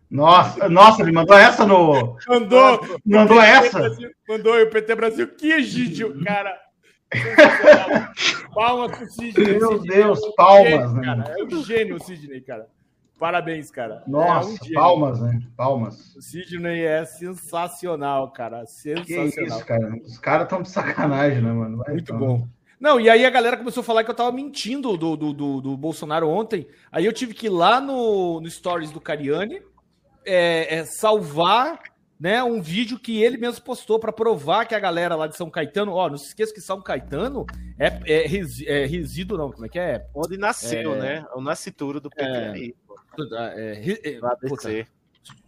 Nossa, 0.10 0.68
nossa, 0.68 1.04
ele 1.04 1.12
mandou 1.12 1.38
essa 1.38 1.68
no. 1.68 2.18
mandou. 2.28 3.00
Mandou 3.06 3.40
essa? 3.40 3.78
Brasil, 3.78 4.10
mandou 4.28 4.60
o 4.60 4.68
PT 4.68 4.96
Brasil. 4.96 5.28
Que 5.36 5.52
Egídio, 5.52 6.20
cara. 6.24 6.60
Palmas 8.56 8.98
pro 8.98 9.08
Sidney. 9.08 9.60
Meu 9.60 9.80
Sidney 9.80 9.98
Deus, 9.98 10.20
é 10.20 10.26
um 10.26 10.34
palmas, 10.34 10.72
gênio, 10.72 10.94
né? 10.94 11.06
cara. 11.06 11.36
É 11.38 11.44
um 11.44 11.64
gênio 11.64 11.96
o 11.96 12.00
Sidney, 12.00 12.42
cara. 12.42 12.68
Parabéns, 13.20 13.70
cara. 13.70 14.04
É 14.08 14.10
Nossa, 14.10 14.50
um 14.50 14.58
gênio. 14.58 14.74
palmas, 14.76 15.20
né? 15.22 15.42
Palmas. 15.58 16.16
O 16.16 16.22
Sidney 16.22 16.86
é 16.86 17.04
sensacional, 17.06 18.32
cara. 18.32 18.62
Que 18.62 18.68
Sensacional. 19.06 19.58
isso, 19.58 19.66
cara. 19.66 19.96
Os 20.06 20.18
caras 20.20 20.44
estão 20.44 20.62
de 20.62 20.70
sacanagem, 20.70 21.42
né, 21.42 21.52
mano? 21.52 21.78
Vai, 21.80 21.94
Muito 21.94 22.04
então. 22.14 22.18
bom. 22.18 22.48
Não, 22.80 22.98
e 22.98 23.10
aí 23.10 23.26
a 23.26 23.30
galera 23.30 23.58
começou 23.58 23.82
a 23.82 23.84
falar 23.84 24.06
que 24.06 24.10
eu 24.10 24.16
tava 24.16 24.32
mentindo 24.32 24.96
do, 24.96 25.18
do, 25.18 25.34
do, 25.34 25.60
do 25.62 25.76
Bolsonaro 25.78 26.30
ontem. 26.30 26.66
Aí 26.90 27.06
eu 27.06 27.12
tive 27.12 27.34
que 27.34 27.48
ir 27.48 27.50
lá 27.50 27.82
no, 27.82 28.40
no 28.40 28.50
Stories 28.50 28.90
do 28.92 29.02
Cariani 29.02 29.62
é, 30.26 30.78
é, 30.78 30.86
salvar 30.86 31.78
né, 32.18 32.42
um 32.42 32.62
vídeo 32.62 32.98
que 32.98 33.22
ele 33.22 33.38
mesmo 33.38 33.64
postou 33.66 34.00
para 34.00 34.14
provar 34.14 34.66
que 34.66 34.76
a 34.76 34.80
galera 34.80 35.16
lá 35.16 35.28
de 35.28 35.36
São 35.36 35.50
Caetano, 35.50 35.94
ó, 35.94 36.10
não 36.10 36.18
se 36.18 36.28
esqueça 36.28 36.54
que 36.54 36.62
São 36.62 36.82
Caetano 36.82 37.46
é, 37.78 37.88
é, 38.06 38.28
resi- 38.28 38.68
é 38.68 38.86
resíduo, 38.86 39.38
não, 39.38 39.52
como 39.52 39.66
é 39.66 39.70
que 39.70 39.80
é? 39.80 40.06
Onde 40.16 40.38
nasceu, 40.38 40.96
É. 40.96 41.00
né? 41.00 41.26
O 41.36 41.42
nascituro 41.42 42.00
do 42.02 42.10
PT 42.10 42.76
É. 43.24 43.76
pô. 43.76 44.10
É, 44.10 44.14
é, 44.16 44.48
puta, 44.50 44.88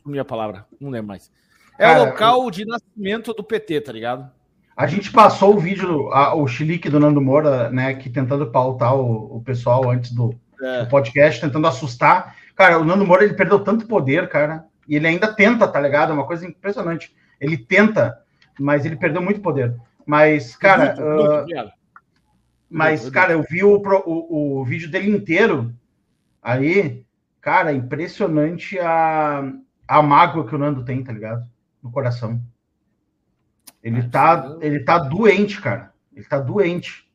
minha 0.06 0.26
palavra, 0.26 0.66
não 0.80 0.90
lembro 0.90 1.08
mais. 1.10 1.32
É 1.78 1.86
Cara, 1.86 2.02
o 2.02 2.06
local 2.06 2.52
de 2.52 2.66
nascimento 2.66 3.34
do 3.34 3.44
PT, 3.44 3.82
tá 3.82 3.92
ligado? 3.92 4.30
A 4.76 4.88
gente 4.88 5.12
passou 5.12 5.56
o 5.56 5.60
vídeo, 5.60 6.12
a- 6.12 6.34
o 6.36 6.48
chilique 6.48 6.90
do 6.90 7.00
Nando 7.00 7.22
Moura, 7.22 7.70
né, 7.70 7.94
que 7.94 8.10
tentando 8.10 8.50
pautar 8.52 8.96
o, 8.96 9.38
o 9.38 9.42
pessoal 9.44 9.90
antes 9.90 10.12
do, 10.12 10.34
É. 10.62 10.84
do 10.84 10.90
podcast, 10.90 11.40
tentando 11.42 11.68
assustar. 11.68 12.36
Cara, 12.56 12.80
o 12.80 12.84
Nando 12.86 13.06
Moura, 13.06 13.24
ele 13.24 13.34
perdeu 13.34 13.60
tanto 13.64 13.86
poder, 13.88 14.28
cara, 14.30 14.66
e 14.88 14.96
ele 14.96 15.08
ainda 15.08 15.34
tenta, 15.34 15.68
tá 15.68 15.80
ligado? 15.80 16.12
É 16.12 16.14
uma 16.14 16.26
coisa 16.28 16.46
impressionante. 16.46 17.14
Ele 17.40 17.58
tenta, 17.58 18.20
mas 18.60 18.86
ele 18.86 18.96
perdeu 18.96 19.22
muito 19.22 19.42
poder. 19.42 19.76
Mas, 20.06 20.56
cara, 20.56 20.96
Muito, 20.96 21.02
muito, 21.02 21.32
ah, 21.32 21.44
viado. 21.44 21.72
mas, 22.70 23.02
Muito, 23.04 23.14
cara, 23.14 23.34
eu 23.34 23.44
vi 23.44 23.64
o, 23.64 23.76
o, 23.78 24.60
o 24.62 24.66
vídeo 24.66 24.90
dele 24.90 25.10
inteiro 25.10 25.74
aí, 26.42 27.04
cara, 27.42 27.74
impressionante 27.74 28.78
a, 28.80 29.52
a 29.88 30.02
mágoa 30.02 30.48
que 30.48 30.56
o 30.56 30.58
Nando 30.58 30.86
tem, 30.86 31.04
tá 31.04 31.12
ligado? 31.12 31.46
No 31.82 31.92
coração. 31.92 32.42
Ele 33.84 34.04
tá, 34.04 34.58
ele 34.62 34.80
tá 34.82 35.00
doente, 35.00 35.60
cara. 35.60 35.92
Ele 36.16 36.26
tá 36.26 36.40
doente. 36.40 37.06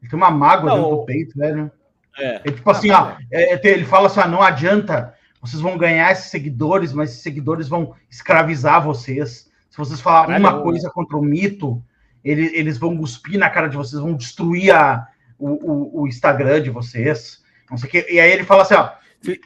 Ele 0.00 0.08
tem 0.10 0.16
uma 0.16 0.30
mágoa 0.30 0.70
Não, 0.70 0.76
dentro 0.82 0.96
do 0.96 1.04
peito, 1.04 1.38
velho. 1.38 1.70
É. 2.16 2.36
É 2.36 2.52
tipo 2.52 2.70
assim, 2.70 2.90
ó, 2.90 3.16
é, 3.32 3.54
é, 3.54 3.60
ele 3.64 3.84
fala 3.84 4.06
assim, 4.06 4.20
ó, 4.20 4.28
não 4.28 4.40
adianta, 4.40 5.14
vocês 5.40 5.60
vão 5.60 5.76
ganhar 5.76 6.12
esses 6.12 6.30
seguidores, 6.30 6.92
mas 6.92 7.10
esses 7.10 7.22
seguidores 7.22 7.68
vão 7.68 7.94
escravizar 8.08 8.80
vocês. 8.82 9.50
Se 9.68 9.76
vocês 9.76 10.00
falarem 10.00 10.36
Caralho, 10.40 10.56
uma 10.58 10.62
coisa 10.62 10.88
contra 10.90 11.16
o 11.16 11.22
mito, 11.22 11.82
ele- 12.22 12.56
eles 12.56 12.78
vão 12.78 12.96
cuspir 12.96 13.36
na 13.38 13.50
cara 13.50 13.68
de 13.68 13.76
vocês, 13.76 14.00
vão 14.00 14.14
destruir 14.14 14.72
a, 14.72 15.08
o, 15.36 15.48
o- 15.50 16.02
o 16.02 16.06
Instagram 16.06 16.62
de 16.62 16.70
vocês. 16.70 17.42
Não 17.68 17.76
sei 17.76 17.88
o 17.88 17.90
quê. 17.90 18.06
E 18.08 18.20
aí 18.20 18.30
ele 18.30 18.44
fala 18.44 18.62
assim, 18.62 18.74
ó, 18.74 18.90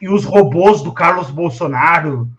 e, 0.01 0.09
os 0.09 0.23
robôs 0.25 0.81
do 0.81 0.91
Carlos 0.93 1.29
Bolsonaro, 1.31 2.29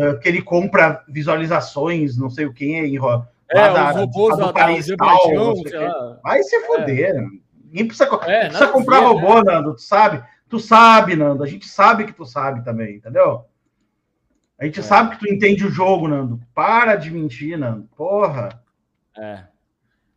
eh, 0.00 0.14
que 0.22 0.28
ele 0.28 0.42
compra 0.42 1.02
visualizações, 1.08 2.16
não 2.16 2.30
sei 2.30 2.46
o 2.46 2.52
quê, 2.52 2.66
em, 2.86 2.96
ro- 2.96 3.24
É, 3.48 3.72
da- 3.72 3.90
os 3.90 3.96
robôs 3.96 4.30
lá 4.30 4.36
do 4.36 4.40
da, 4.40 4.46
da 4.46 4.52
país 4.52 4.84
Azerbaijão, 4.84 5.54
tal, 5.62 5.80
lá. 5.82 6.20
Vai 6.22 6.42
se 6.42 6.60
fuder. 6.66 7.14
Ninguém 7.64 7.86
precisa, 7.86 8.08
É, 8.24 8.46
precisa 8.46 8.68
comprar 8.68 9.00
ver, 9.00 9.06
robô, 9.06 9.42
Nando. 9.42 9.74
Tu 9.74 9.82
sabe? 9.82 10.22
Tu 10.48 10.58
sabe, 10.58 11.14
Nando. 11.16 11.42
A 11.42 11.46
gente 11.46 11.66
sabe 11.68 12.04
que 12.06 12.12
tu 12.12 12.24
sabe 12.24 12.64
também, 12.64 12.96
entendeu? 12.96 13.44
A 14.58 14.64
gente 14.64 14.80
É. 14.80 14.82
sabe 14.82 15.10
que 15.16 15.18
tu 15.26 15.32
entende 15.32 15.66
o 15.66 15.70
jogo, 15.70 16.08
Nando. 16.08 16.40
Para 16.54 16.96
de 16.96 17.10
mentir, 17.10 17.58
Nando. 17.58 17.88
Porra. 17.96 18.48
É. 19.18 19.44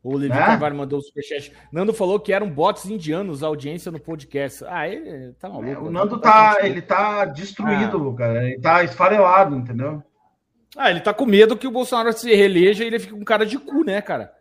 O 0.01 0.15
Levi 0.15 0.33
Né? 0.33 0.45
Carvalho 0.45 0.75
mandou 0.75 0.99
o 0.99 1.01
superchat. 1.01 1.51
Nando 1.71 1.93
falou 1.93 2.19
que 2.19 2.31
eram 2.31 2.49
bots 2.49 2.85
indianos 2.85 3.43
a 3.43 3.47
audiência 3.47 3.91
no 3.91 3.99
podcast. 3.99 4.63
Ah, 4.67 4.87
ele 4.87 5.33
tá 5.33 5.49
maluco. 5.49 5.85
o 5.85 5.91
Nando 5.91 6.19
tá, 6.19 6.57
ele 6.61 6.81
tá 6.81 7.25
destruído, 7.25 8.13
cara. 8.13 8.45
Ele 8.45 8.59
tá 8.59 8.83
esfarelado, 8.83 9.55
entendeu? 9.55 10.01
Ah, 10.77 10.89
ele 10.89 11.01
tá 11.01 11.13
com 11.13 11.25
medo 11.25 11.57
que 11.57 11.67
o 11.67 11.71
Bolsonaro 11.71 12.13
se 12.13 12.33
reeleja 12.33 12.83
e 12.83 12.87
ele 12.87 12.99
fique 12.99 13.13
com 13.13 13.23
cara 13.25 13.45
de 13.45 13.57
cu, 13.57 13.83
né, 13.83 14.01
cara? 14.01 14.31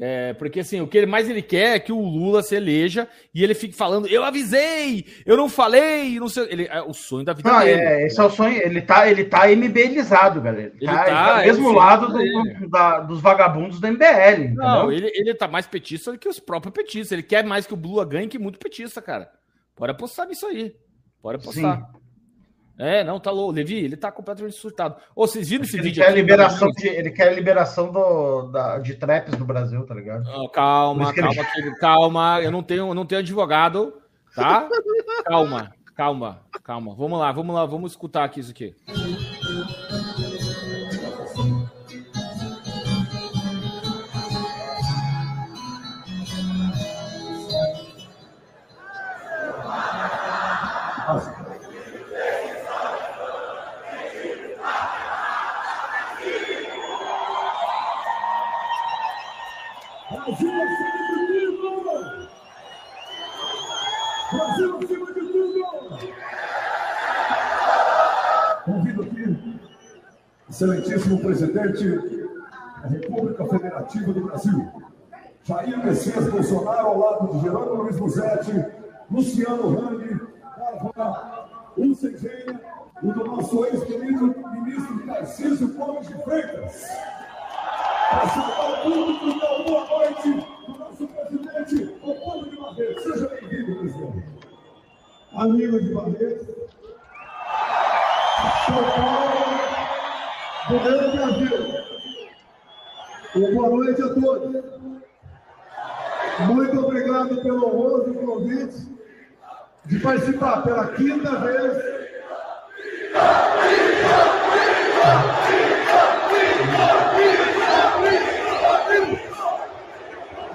É, 0.00 0.32
porque 0.34 0.60
assim, 0.60 0.80
o 0.80 0.86
que 0.86 0.96
ele 0.96 1.06
mais 1.06 1.28
ele 1.28 1.42
quer 1.42 1.74
é 1.76 1.78
que 1.80 1.90
o 1.92 2.00
Lula 2.00 2.42
se 2.42 2.54
eleja 2.54 3.08
e 3.34 3.42
ele 3.42 3.52
fique 3.54 3.74
falando, 3.74 4.06
eu 4.06 4.22
avisei, 4.22 5.04
eu 5.26 5.36
não 5.36 5.48
falei, 5.48 6.20
não 6.20 6.28
sei. 6.28 6.46
Ele, 6.50 6.66
é 6.70 6.80
o 6.82 6.92
sonho 6.94 7.24
da 7.24 7.32
vida 7.32 7.50
Não, 7.50 7.58
dele. 7.60 7.80
é, 7.80 8.06
esse 8.06 8.20
é 8.20 8.22
o 8.22 8.30
sonho. 8.30 8.62
Ele 8.62 8.80
tá, 8.80 9.10
ele 9.10 9.24
tá 9.24 9.50
MBLizado, 9.50 10.40
galera. 10.40 10.68
Ele 10.68 10.76
Ele 10.80 10.86
tá, 10.86 11.04
tá, 11.04 11.10
ele 11.10 11.16
tá 11.40 11.46
mesmo 11.46 11.72
lado 11.72 12.06
do- 12.08 12.18
dele. 12.18 12.68
da- 12.68 13.00
dos 13.00 13.20
vagabundos 13.20 13.80
do 13.80 13.86
MBL. 13.88 14.44
Entendeu? 14.44 14.54
Não, 14.56 14.92
ele, 14.92 15.10
ele 15.14 15.34
tá 15.34 15.48
mais 15.48 15.66
petista 15.66 16.12
do 16.12 16.18
que 16.18 16.28
os 16.28 16.38
próprios 16.38 16.72
petistas. 16.74 17.12
Ele 17.12 17.22
quer 17.22 17.44
mais 17.44 17.66
que 17.66 17.74
o 17.74 17.76
Lula 17.76 18.04
ganhe 18.04 18.28
que 18.28 18.38
muito 18.38 18.58
petista, 18.58 19.02
cara. 19.02 19.28
Pode 19.74 19.92
apostar 19.92 20.26
nisso 20.28 20.46
aí. 20.46 20.74
Pode 21.20 21.38
apostar. 21.42 21.82
É, 22.78 23.02
não, 23.02 23.18
tá 23.18 23.30
louco. 23.32 23.52
Levi, 23.52 23.76
ele 23.76 23.96
tá 23.96 24.12
completamente 24.12 24.54
surtado. 24.56 24.94
Ô, 25.16 25.26
vocês 25.26 25.48
viram 25.48 25.64
esse 25.64 25.76
Ele 25.76 25.82
vídeo 25.82 26.02
quer, 26.02 26.10
aqui? 26.10 26.20
liberação 26.20 26.68
de, 26.70 26.86
ele 26.86 27.10
quer 27.10 27.28
a 27.28 27.32
liberação 27.32 27.90
do, 27.90 28.42
da, 28.52 28.78
de 28.78 28.94
traps 28.94 29.36
no 29.36 29.44
Brasil, 29.44 29.84
tá 29.84 29.94
ligado? 29.94 30.24
Por 30.30 30.50
calma, 30.52 31.12
que 31.12 31.18
ele- 31.20 31.34
calma, 31.34 31.50
querido, 31.52 31.76
calma. 31.78 32.40
Eu 32.40 32.50
não 32.52 32.62
tenho, 32.62 32.86
eu 32.88 32.94
não 32.94 33.04
tenho 33.04 33.20
advogado, 33.20 33.94
tá? 34.34 34.68
Calma, 35.26 35.72
calma, 35.96 36.40
calma. 36.62 36.94
Vamos 36.94 37.18
lá, 37.18 37.32
vamos 37.32 37.54
lá, 37.54 37.66
vamos 37.66 37.90
escutar 37.92 38.22
aqui 38.24 38.38
isso 38.40 38.52
aqui. 38.52 38.74
Excelentíssimo 70.58 71.20
presidente 71.20 71.88
da 72.82 72.88
República 72.88 73.44
Federativa 73.46 74.12
do 74.12 74.20
Brasil, 74.22 74.68
Jair 75.44 75.84
Messias 75.84 76.28
Bolsonaro, 76.28 76.88
ao 76.88 76.98
lado 76.98 77.32
de 77.32 77.42
Jerônimo 77.42 77.82
Luiz 77.84 77.96
Buzetti, 77.96 78.64
Luciano 79.08 79.78
Hang, 79.78 80.20
Carvalho, 80.56 81.48
Ucegênia 81.76 82.60
e 83.00 83.06
do 83.06 83.24
nosso 83.24 83.64
ex-querido 83.66 84.34
ministro 84.52 85.06
Tarcísio 85.06 85.68
Gomes 85.74 86.08
de 86.08 86.14
Freitas. 86.24 86.88
Para 88.10 88.28
saudar 88.28 88.80
o 88.80 88.82
público 88.82 89.26
e 89.26 89.40
dar 89.40 89.64
boa 89.64 89.86
noite 89.86 90.46
do 90.66 90.76
nosso 90.76 91.06
presidente, 91.06 91.94
o 92.02 92.14
povo 92.16 92.50
de 92.50 92.56
Barreto. 92.56 93.02
Seja 93.02 93.28
bem-vindo, 93.28 93.78
presidente. 93.78 94.24
Amigo 95.34 95.80
de 95.80 95.94
Barreto, 95.94 96.46
São 98.66 98.82
Paulo, 98.96 99.37
governo 100.68 101.12
Brasil. 101.12 101.78
Um 103.36 103.54
boa 103.54 103.68
noite 103.70 104.02
a 104.02 104.14
todos. 104.14 104.64
Muito 106.40 106.78
obrigado 106.78 107.42
pelo 107.42 107.66
honroso 107.66 108.14
convite 108.14 108.86
de 109.86 109.98
participar 109.98 110.62
pela 110.62 110.88
quinta 110.88 111.36
vez 111.40 111.72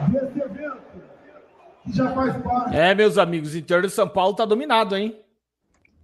desse 0.07 0.39
evento 0.39 0.77
que 1.83 1.93
já 1.93 2.13
faz 2.13 2.37
parte 2.37 2.75
É, 2.75 2.93
meus 2.93 3.17
amigos, 3.17 3.53
o 3.53 3.57
interior 3.57 3.81
de 3.81 3.89
São 3.89 4.07
Paulo 4.07 4.35
tá 4.35 4.45
dominado, 4.45 4.95
hein? 4.95 5.19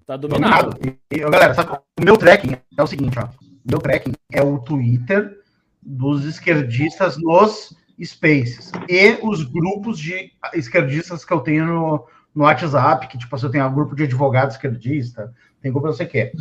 Tá 0.06 0.18
dominado. 0.18 0.72
Dominado. 0.72 1.00
E, 1.12 1.20
galera, 1.20 1.54
sabe, 1.54 1.78
o 2.00 2.04
meu 2.04 2.18
tracking 2.18 2.58
é 2.78 2.84
o 2.84 2.88
seguinte, 2.88 3.18
ó. 3.20 3.49
Meu 3.70 3.80
tracking 3.80 4.14
é 4.32 4.42
o 4.42 4.58
Twitter 4.60 5.38
dos 5.82 6.26
esquerdistas 6.26 7.18
nos 7.18 7.78
Spaces 8.04 8.72
e 8.88 9.20
os 9.22 9.44
grupos 9.44 10.00
de 10.00 10.32
esquerdistas 10.54 11.24
que 11.24 11.32
eu 11.32 11.42
tenho 11.42 11.66
no, 11.66 12.08
no 12.34 12.44
WhatsApp, 12.46 13.08
que 13.08 13.18
tipo, 13.18 13.36
assim, 13.36 13.46
eu 13.46 13.52
tenho 13.52 13.68
um 13.68 13.74
grupo 13.74 13.96
de 13.96 14.04
advogado 14.04 14.52
esquerdista, 14.52 15.34
tem 15.62 15.72
grupo 15.72 15.88
não 15.88 15.94
sei 15.94 16.08
o 16.08 16.10
que. 16.10 16.32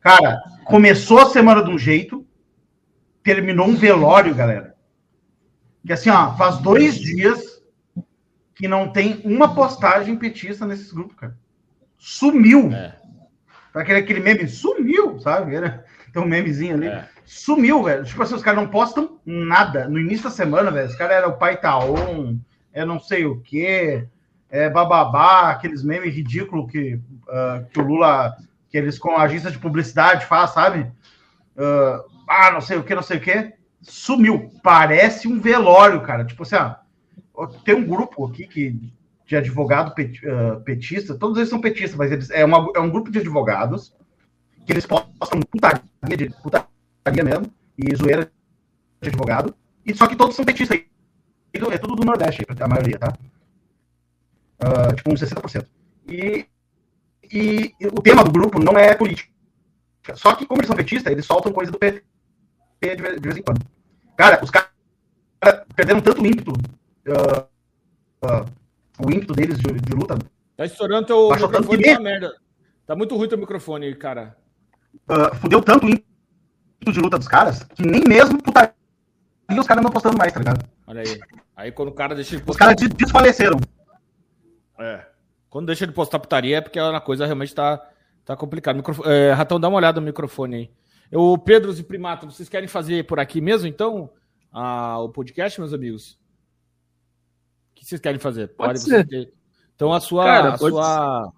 Cara, 0.00 0.40
começou 0.64 1.18
a 1.18 1.30
semana 1.30 1.62
de 1.62 1.70
um 1.70 1.78
jeito, 1.78 2.26
terminou 3.22 3.66
um 3.66 3.76
velório, 3.76 4.34
galera. 4.34 4.74
Que 5.84 5.92
assim, 5.92 6.10
ó, 6.10 6.34
faz 6.36 6.58
dois 6.58 6.98
dias 6.98 7.62
que 8.54 8.68
não 8.68 8.90
tem 8.90 9.20
uma 9.24 9.54
postagem 9.54 10.16
petista 10.16 10.64
nesses 10.64 10.92
grupos, 10.92 11.16
cara. 11.16 11.36
Sumiu. 11.98 12.72
É. 12.72 12.96
Aquele, 13.74 13.98
aquele 13.98 14.20
meme 14.20 14.46
sumiu, 14.48 15.18
sabe? 15.18 15.54
Era- 15.56 15.84
Tem 16.14 16.22
um 16.22 16.26
memezinho 16.26 16.76
ali. 16.76 16.86
É. 16.86 17.08
Sumiu, 17.26 17.82
velho. 17.82 18.04
Tipo 18.04 18.22
assim, 18.22 18.36
os 18.36 18.42
caras 18.42 18.62
não 18.62 18.70
postam 18.70 19.18
nada. 19.26 19.88
No 19.88 19.98
início 19.98 20.24
da 20.24 20.30
semana, 20.30 20.70
velho, 20.70 20.86
os 20.86 20.94
caras 20.94 21.16
eram 21.16 21.30
o 21.30 21.36
pai 21.36 21.60
Taon, 21.60 22.38
é 22.72 22.84
não 22.84 23.00
sei 23.00 23.24
o 23.26 23.40
quê, 23.40 24.06
é 24.48 24.70
bababá, 24.70 25.50
aqueles 25.50 25.82
memes 25.82 26.14
ridículos 26.14 26.70
que, 26.70 27.00
ah, 27.28 27.64
que 27.68 27.80
o 27.80 27.84
Lula, 27.84 28.36
que 28.70 28.78
eles 28.78 28.96
com 28.96 29.16
a 29.16 29.22
agência 29.22 29.50
de 29.50 29.58
publicidade 29.58 30.26
faz, 30.26 30.50
sabe? 30.50 30.86
Ah, 31.56 32.04
ah, 32.28 32.50
não 32.52 32.60
sei 32.60 32.78
o 32.78 32.84
que, 32.84 32.94
não 32.94 33.02
sei 33.02 33.16
o 33.16 33.20
que. 33.20 33.52
Sumiu. 33.82 34.52
Parece 34.62 35.26
um 35.26 35.40
velório, 35.40 36.00
cara. 36.02 36.24
Tipo 36.24 36.44
assim, 36.44 36.56
ó, 37.34 37.46
tem 37.64 37.74
um 37.74 37.84
grupo 37.84 38.24
aqui 38.24 38.46
que, 38.46 38.78
de 39.26 39.34
advogado 39.34 39.92
pet, 39.96 40.20
ah, 40.28 40.60
petista, 40.64 41.18
todos 41.18 41.38
eles 41.38 41.48
são 41.48 41.60
petistas, 41.60 41.96
mas 41.96 42.12
eles, 42.12 42.30
é, 42.30 42.44
uma, 42.44 42.70
é 42.76 42.78
um 42.78 42.90
grupo 42.90 43.10
de 43.10 43.18
advogados 43.18 43.92
que 44.64 44.72
eles 44.72 44.86
postam 44.86 45.40
putaria, 45.50 45.82
de, 46.16 46.30
putaria 46.42 47.24
mesmo, 47.24 47.52
e 47.76 47.94
zoeira 47.96 48.30
de 49.00 49.08
advogado, 49.08 49.54
e 49.84 49.94
só 49.94 50.06
que 50.06 50.16
todos 50.16 50.34
são 50.34 50.44
petistas. 50.44 50.80
É 51.52 51.78
tudo 51.78 51.94
do 51.94 52.04
Nordeste, 52.04 52.44
a 52.60 52.68
maioria, 52.68 52.98
tá? 52.98 53.16
Ah, 54.58 54.92
tipo, 54.94 55.12
uns 55.12 55.20
60%. 55.20 55.66
E, 56.08 56.46
e 57.30 57.74
o 57.92 58.02
tema 58.02 58.24
do 58.24 58.32
grupo 58.32 58.58
não 58.58 58.76
é 58.76 58.94
política. 58.94 59.32
Só 60.14 60.34
que, 60.34 60.46
como 60.46 60.60
eles 60.60 60.66
são 60.66 60.76
petistas, 60.76 61.12
eles 61.12 61.24
soltam 61.24 61.52
coisa 61.52 61.70
do 61.70 61.78
PT 61.78 62.04
de 62.80 63.02
vez, 63.20 63.36
em 63.36 63.42
quando. 63.42 63.64
Cara, 64.16 64.42
os 64.42 64.50
caras 64.50 64.70
perderam 65.74 66.00
tanto 66.00 66.26
ímpeto, 66.26 66.52
ah, 67.08 67.46
ah, 68.22 68.44
o 68.98 69.10
ímpeto 69.10 69.32
deles 69.32 69.58
de, 69.58 69.72
de 69.72 69.92
luta, 69.94 70.18
Tá 70.56 70.64
estourando 70.64 71.06
teu 71.06 71.30
microfone, 71.30 71.82
que 71.82 71.94
tá 71.94 72.00
merda. 72.00 72.36
Tá 72.86 72.94
muito 72.94 73.16
ruim 73.16 73.28
teu 73.28 73.38
microfone 73.38 73.86
aí, 73.86 73.94
cara. 73.94 74.36
Ah, 75.08 75.34
fudeu 75.36 75.62
tanto 75.62 75.86
o 75.86 75.90
ímpeto 75.90 76.92
de 76.92 77.00
luta 77.00 77.18
dos 77.18 77.28
caras, 77.28 77.62
que 77.62 77.82
nem 77.86 78.02
mesmo 78.06 78.42
putaria 78.42 78.72
os 79.58 79.66
caras 79.66 79.82
não 79.84 79.90
postando 79.90 80.16
mais, 80.18 80.32
tá 80.32 80.38
ligado? 80.40 80.64
Olha 80.86 81.00
aí. 81.02 81.20
Aí 81.56 81.72
quando 81.72 81.88
o 81.88 81.92
cara 81.94 82.14
deixa 82.14 82.30
de 82.30 82.36
Os 82.36 82.42
postar. 82.42 82.66
caras 82.66 82.80
des- 82.80 82.94
desfaleceram. 82.94 83.58
É. 84.78 85.06
Quando 85.48 85.66
deixa 85.66 85.86
de 85.86 85.92
postar 85.92 86.18
putaria 86.18 86.58
é 86.58 86.60
porque 86.60 86.78
a 86.78 87.00
coisa 87.00 87.24
realmente 87.26 87.54
tá, 87.54 87.78
tá 88.24 88.36
complicada. 88.36 88.76
Microfone... 88.76 89.08
É, 89.08 89.32
Ratão, 89.32 89.60
dá 89.60 89.68
uma 89.68 89.76
olhada 89.76 90.00
no 90.00 90.06
microfone 90.06 90.54
aí. 90.56 90.70
O 91.12 91.38
Pedro 91.38 91.72
e 91.72 91.82
Primato, 91.82 92.26
vocês 92.28 92.48
querem 92.48 92.66
fazer 92.68 93.06
por 93.06 93.20
aqui 93.20 93.40
mesmo, 93.40 93.68
então? 93.68 94.10
a- 94.50 94.98
o 95.00 95.08
podcast, 95.08 95.60
meus 95.60 95.72
amigos? 95.72 96.18
O 97.70 97.74
que 97.74 97.84
vocês 97.84 98.00
querem 98.00 98.18
fazer? 98.18 98.48
Pode 98.48 98.80
vocês 98.80 98.96
ser. 99.02 99.06
ter- 99.06 99.32
Então 99.76 99.92
a 99.92 100.00
sua. 100.00 100.24
Cara, 100.24 100.48
a 100.54 100.58
pode 100.58 100.72
sua... 100.74 101.32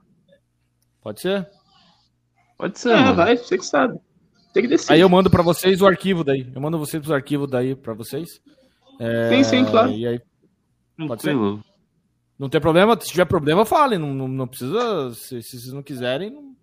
Pode 1.02 1.20
ser? 1.20 1.48
Pode 2.56 2.78
ser, 2.78 2.90
É, 2.90 3.00
mano. 3.00 3.14
vai, 3.14 3.36
você 3.36 3.58
que 3.58 3.64
sabe. 3.66 3.98
Tem 4.52 4.62
que 4.62 4.68
descer. 4.68 4.92
Aí 4.92 5.00
eu 5.00 5.08
mando 5.08 5.30
pra 5.30 5.42
vocês 5.42 5.80
o 5.82 5.86
arquivo 5.86 6.24
daí. 6.24 6.50
Eu 6.54 6.60
mando 6.60 6.78
vocês 6.78 7.02
os 7.04 7.10
arquivos 7.10 7.50
daí 7.50 7.74
pra 7.74 7.92
vocês. 7.92 8.40
É, 8.98 9.28
Sim, 9.28 9.44
sim, 9.44 9.64
claro. 9.64 9.90
E 9.90 10.06
aí, 10.06 10.20
Pode 11.06 11.20
ser? 11.22 11.34
Não 12.38 12.48
tem 12.48 12.60
problema. 12.60 12.98
Se 13.00 13.08
tiver 13.08 13.26
problema, 13.26 13.64
falem. 13.66 13.98
Não, 13.98 14.14
não, 14.14 14.28
não 14.28 14.46
precisa. 14.46 15.12
Se, 15.14 15.42
se 15.42 15.58
vocês 15.60 15.72
não 15.72 15.82
quiserem, 15.82 16.30
não... 16.30 16.56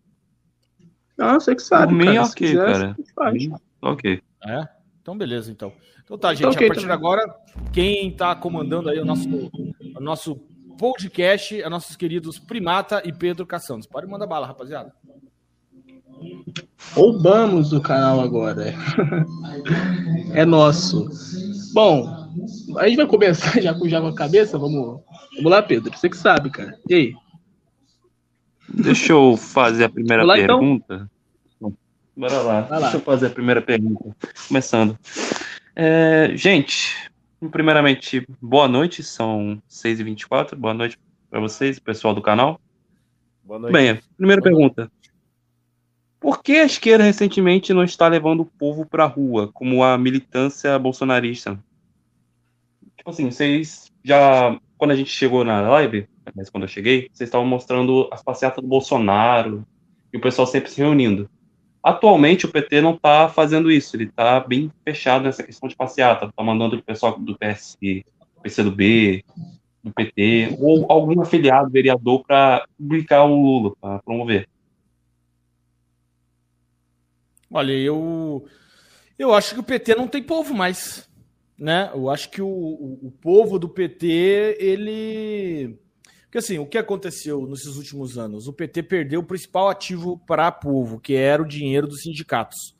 Não, 1.16 1.40
você 1.40 1.56
que 1.56 1.62
sabe. 1.62 1.94
Por 1.94 2.06
mim, 2.06 2.18
ok, 2.18 2.48
quiser, 2.48 2.74
cara. 2.74 2.96
faz. 3.16 3.50
Ok. 3.82 4.22
É? 4.48 4.68
Então, 5.02 5.16
beleza, 5.16 5.52
então. 5.52 5.72
Então 6.04 6.18
tá, 6.18 6.34
gente. 6.34 6.40
Então, 6.42 6.52
ok, 6.52 6.66
a 6.66 6.70
partir 6.70 6.82
de 6.82 6.88
também. 6.88 6.98
agora, 6.98 7.36
quem 7.72 8.12
tá 8.12 8.36
comandando 8.36 8.90
aí 8.90 9.00
o 9.00 9.06
nosso, 9.06 9.30
o 9.96 10.00
nosso 10.00 10.36
podcast 10.78 11.62
é 11.62 11.70
nossos 11.70 11.96
queridos 11.96 12.40
Primata 12.40 13.02
e 13.06 13.14
Pedro 13.14 13.46
Caçandos. 13.46 13.86
Pode 13.86 14.08
mandar 14.08 14.26
bala, 14.26 14.48
rapaziada. 14.48 14.92
Roubamos 16.92 17.74
o 17.74 17.82
canal 17.82 18.20
agora. 18.20 18.74
É 20.34 20.44
nosso. 20.44 21.08
Bom, 21.74 22.28
a 22.78 22.88
gente 22.88 22.98
vai 22.98 23.06
começar 23.06 23.62
já 23.62 23.72
com, 23.72 23.88
já 23.88 24.02
com 24.02 24.08
a 24.08 24.16
cabeça? 24.16 24.58
Vamos, 24.58 25.00
vamos 25.36 25.52
lá, 25.52 25.62
Pedro. 25.62 25.96
Você 25.96 26.10
que 26.10 26.18
sabe, 26.18 26.50
cara. 26.50 26.76
E 26.90 26.96
aí? 26.96 27.14
Deixa 28.68 29.14
eu 29.14 29.38
fazer 29.38 29.84
a 29.84 29.90
primeira 29.90 30.24
lá, 30.24 30.40
então? 30.40 30.60
pergunta. 30.60 31.10
Bora 32.18 32.42
lá. 32.42 32.62
Vai 32.62 32.80
lá. 32.80 32.86
Deixa 32.88 32.98
eu 32.98 33.02
fazer 33.02 33.28
a 33.28 33.30
primeira 33.30 33.62
pergunta. 33.62 34.16
Começando. 34.48 34.98
É, 35.76 36.32
gente, 36.34 37.12
Primeiramente, 37.52 38.26
boa 38.42 38.68
noite, 38.68 39.04
são 39.04 39.62
6h24. 39.70 40.56
Boa 40.56 40.74
noite 40.74 40.98
para 41.30 41.40
vocês, 41.40 41.78
pessoal 41.80 42.14
do 42.14 42.22
canal. 42.22 42.60
Boa 43.44 43.60
noite. 43.60 43.74
Bem, 43.74 44.00
primeira 44.18 44.42
pergunta. 44.42 44.90
Por 46.24 46.42
que 46.42 46.54
a 46.54 46.64
esquerda 46.64 47.04
recentemente 47.04 47.74
não 47.74 47.84
está 47.84 48.08
levando 48.08 48.40
o 48.40 48.46
povo 48.46 48.86
para 48.86 49.04
a 49.04 49.08
rua, 49.08 49.50
como 49.54 49.84
a 49.84 49.98
militância 49.98 50.80
bolsonarista? 50.80 51.60
Tipo 52.96 53.10
assim, 53.10 53.30
vocês 53.30 53.92
já. 54.02 54.58
Quando 54.78 54.92
a 54.92 54.96
gente 54.96 55.10
chegou 55.10 55.44
na 55.44 55.60
live, 55.60 56.08
mas 56.34 56.50
quando 56.50 56.64
eu 56.64 56.70
cheguei, 56.70 57.10
vocês 57.12 57.28
estavam 57.28 57.46
mostrando 57.46 58.08
as 58.10 58.24
passeatas 58.24 58.64
do 58.64 58.70
Bolsonaro 58.70 59.68
e 60.14 60.18
o 60.18 60.22
pessoal 60.22 60.48
sempre 60.48 60.72
se 60.72 60.80
reunindo. 60.80 61.30
Atualmente 61.84 62.46
o 62.46 62.50
PT 62.50 62.80
não 62.80 62.94
está 62.94 63.28
fazendo 63.28 63.70
isso, 63.70 63.94
ele 63.98 64.06
está 64.06 64.40
bem 64.40 64.72
fechado 64.86 65.26
nessa 65.26 65.44
questão 65.44 65.68
de 65.68 65.76
passeata, 65.76 66.28
está 66.28 66.42
mandando 66.42 66.78
o 66.78 66.82
pessoal 66.82 67.20
do 67.20 67.38
PS, 67.38 67.78
PCdoB, 68.42 69.26
do 69.84 69.92
PT, 69.92 70.56
ou 70.58 70.86
algum 70.90 71.20
afiliado, 71.20 71.70
vereador, 71.70 72.24
para 72.26 72.66
publicar 72.78 73.26
o 73.26 73.36
Lula, 73.36 73.76
para 73.82 74.00
promover. 74.00 74.48
Olha, 77.56 77.72
eu, 77.72 78.48
eu 79.18 79.32
acho 79.32 79.54
que 79.54 79.60
o 79.60 79.64
PT 79.64 79.94
não 79.94 80.08
tem 80.08 80.24
povo 80.24 80.56
mais. 80.56 81.08
Né? 81.56 81.92
Eu 81.94 82.10
acho 82.10 82.32
que 82.32 82.42
o, 82.42 82.48
o, 82.48 83.00
o 83.04 83.12
povo 83.12 83.60
do 83.60 83.70
PT, 83.70 84.58
ele. 84.60 85.80
Porque 86.24 86.40
assim, 86.40 86.58
o 86.58 86.66
que 86.66 86.80
aconteceu 86.80 87.46
nesses 87.46 87.76
últimos 87.76 88.18
anos? 88.18 88.48
O 88.48 88.54
PT 88.54 88.82
perdeu 88.82 89.20
o 89.20 89.24
principal 89.24 89.70
ativo 89.70 90.18
para 90.26 90.52
povo, 90.52 91.00
que 91.00 91.14
era 91.14 91.44
o 91.44 91.48
dinheiro 91.48 91.86
dos 91.86 92.02
sindicatos. 92.02 92.76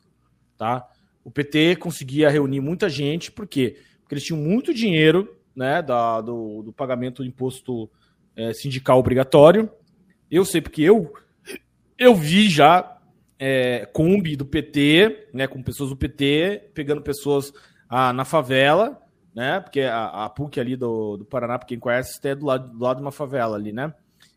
Tá? 0.58 0.84
O 1.22 1.30
PT 1.30 1.76
conseguia 1.76 2.28
reunir 2.28 2.60
muita 2.60 2.88
gente, 2.88 3.30
por 3.30 3.46
quê? 3.46 3.78
Porque 4.00 4.16
eles 4.16 4.24
tinham 4.24 4.42
muito 4.42 4.74
dinheiro 4.74 5.36
né, 5.54 5.80
da, 5.82 6.20
do, 6.20 6.62
do 6.64 6.72
pagamento 6.72 7.22
do 7.22 7.28
imposto 7.28 7.88
é, 8.34 8.52
sindical 8.52 8.98
obrigatório. 8.98 9.70
Eu 10.28 10.44
sei 10.44 10.60
porque 10.60 10.82
eu, 10.82 11.14
eu 11.96 12.12
vi 12.16 12.50
já 12.50 12.93
é, 13.46 13.84
Kombi 13.92 14.36
do 14.36 14.46
PT, 14.46 15.28
né, 15.34 15.46
com 15.46 15.62
pessoas 15.62 15.90
do 15.90 15.96
PT, 15.96 16.70
pegando 16.72 17.02
pessoas 17.02 17.52
ah, 17.90 18.10
na 18.10 18.24
favela, 18.24 18.98
né, 19.34 19.60
porque 19.60 19.82
a, 19.82 20.24
a 20.24 20.30
PUC 20.30 20.58
ali 20.58 20.76
do, 20.76 21.18
do 21.18 21.26
Paraná, 21.26 21.58
para 21.58 21.68
quem 21.68 21.78
conhece, 21.78 22.18
é 22.26 22.34
do 22.34 22.46
lado, 22.46 22.70
do 22.70 22.82
lado 22.82 22.96
de 22.96 23.02
uma 23.02 23.12
favela 23.12 23.54
ali, 23.54 23.70
né, 23.70 23.92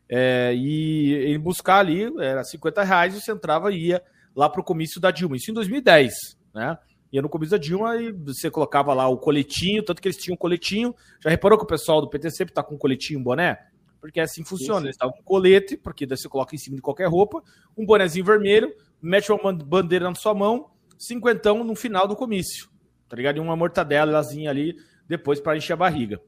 é, 0.10 0.54
e 0.54 1.34
em 1.34 1.40
buscar 1.40 1.80
ali, 1.80 2.12
era 2.20 2.44
50 2.44 2.84
reais, 2.84 3.14
você 3.14 3.32
entrava 3.32 3.72
e 3.72 3.88
ia 3.88 4.04
lá 4.36 4.50
para 4.50 4.60
o 4.60 4.64
comício 4.64 5.00
da 5.00 5.10
Dilma, 5.10 5.38
isso 5.38 5.52
em 5.52 5.54
2010, 5.54 6.14
né, 6.54 6.78
ia 7.10 7.22
no 7.22 7.30
comício 7.30 7.52
da 7.52 7.64
Dilma 7.64 7.96
e 7.96 8.12
você 8.12 8.52
colocava 8.52 8.94
lá 8.94 9.08
o 9.08 9.18
coletinho, 9.18 9.84
tanto 9.84 10.02
que 10.02 10.10
eles 10.10 10.18
tinham 10.18 10.34
um 10.34 10.38
coletinho. 10.38 10.94
Já 11.22 11.30
reparou 11.30 11.58
que 11.58 11.64
o 11.64 11.68
pessoal 11.68 12.02
do 12.02 12.10
PT 12.10 12.32
sempre 12.32 12.54
tá 12.54 12.62
com 12.62 12.76
um 12.76 12.78
coletinho, 12.78 13.22
um 13.22 13.24
boné? 13.24 13.58
Porque 14.02 14.20
assim 14.20 14.44
funciona. 14.44 14.86
Eles 14.86 14.96
estavam 14.96 15.16
com 15.16 15.24
colete, 15.24 15.78
porque 15.78 16.06
daí 16.06 16.18
você 16.18 16.28
coloca 16.28 16.54
em 16.54 16.58
cima 16.58 16.76
de 16.76 16.82
qualquer 16.82 17.08
roupa, 17.08 17.42
um 17.78 17.86
bonezinho 17.86 18.26
vermelho, 18.26 18.74
mete 19.02 19.32
uma 19.32 19.54
bandeira 19.54 20.10
na 20.10 20.16
sua 20.16 20.34
mão, 20.34 20.72
cinquentão 20.98 21.64
no 21.64 21.76
final 21.76 22.08
do 22.08 22.16
comício. 22.16 22.70
Tá 23.08 23.16
ligado? 23.16 23.38
E 23.38 23.40
uma 23.40 23.56
mortadelazinha 23.56 24.50
ali 24.50 24.76
depois 25.08 25.40
para 25.40 25.58
encher 25.58 25.74
a 25.74 25.78
barriga. 25.78 26.22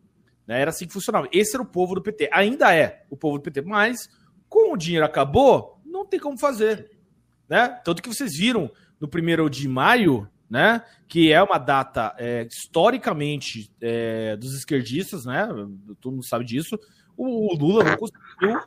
Né? 0.47 0.61
Era 0.61 0.69
assim 0.69 0.87
que 0.87 0.93
funcionava. 0.93 1.27
Esse 1.31 1.55
era 1.55 1.63
o 1.63 1.65
povo 1.65 1.95
do 1.95 2.01
PT. 2.01 2.29
Ainda 2.31 2.73
é 2.73 3.05
o 3.09 3.17
povo 3.17 3.37
do 3.37 3.43
PT, 3.43 3.61
mas 3.61 4.09
como 4.47 4.73
o 4.73 4.77
dinheiro 4.77 5.05
acabou, 5.05 5.79
não 5.85 6.05
tem 6.05 6.19
como 6.19 6.39
fazer. 6.39 6.89
Né? 7.47 7.67
Tanto 7.83 8.01
que 8.01 8.09
vocês 8.09 8.37
viram 8.37 8.71
no 8.99 9.07
primeiro 9.07 9.49
de 9.49 9.67
maio, 9.67 10.27
né? 10.49 10.83
Que 11.07 11.31
é 11.31 11.41
uma 11.41 11.57
data 11.57 12.15
é, 12.17 12.47
historicamente 12.49 13.71
é, 13.79 14.35
dos 14.35 14.55
esquerdistas, 14.55 15.25
né? 15.25 15.47
Todo 16.01 16.13
mundo 16.13 16.27
sabe 16.27 16.43
disso. 16.43 16.77
O, 17.15 17.55
Lula 17.55 17.83
não 17.83 17.97
conseguiu, 17.97 18.59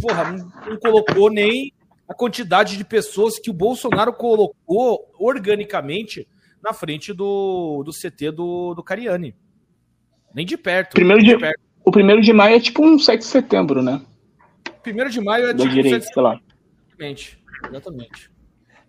porra, 0.00 0.30
não, 0.30 0.52
não, 0.64 0.78
colocou 0.78 1.28
nem 1.28 1.72
a 2.08 2.14
quantidade 2.14 2.76
de 2.76 2.84
pessoas 2.84 3.38
que 3.38 3.50
o 3.50 3.54
Bolsonaro 3.54 4.12
colocou 4.12 5.12
organicamente 5.18 6.28
na 6.62 6.72
frente 6.72 7.12
do, 7.12 7.82
do 7.84 7.92
CT 7.92 8.30
do, 8.30 8.74
do 8.74 8.82
Cariani. 8.82 9.34
Nem 10.34 10.46
de 10.46 10.56
perto. 10.56 10.92
Primeiro 10.92 11.22
de, 11.22 11.30
de 11.30 11.38
perto. 11.38 11.60
O 11.84 11.90
primeiro 11.90 12.20
de 12.20 12.32
maio 12.32 12.56
é 12.56 12.60
tipo 12.60 12.84
um 12.84 12.98
7 12.98 13.20
de 13.20 13.24
setembro, 13.24 13.82
né? 13.82 14.04
Primeiro 14.82 15.10
de 15.10 15.20
maio 15.20 15.46
é 15.46 15.52
da 15.52 15.62
tipo 15.62 15.74
direita, 15.74 15.98
um 15.98 16.00
7 16.00 16.00
de 16.00 16.06
setembro. 16.08 16.42
Exatamente. 16.88 17.42
Exatamente. 17.68 18.30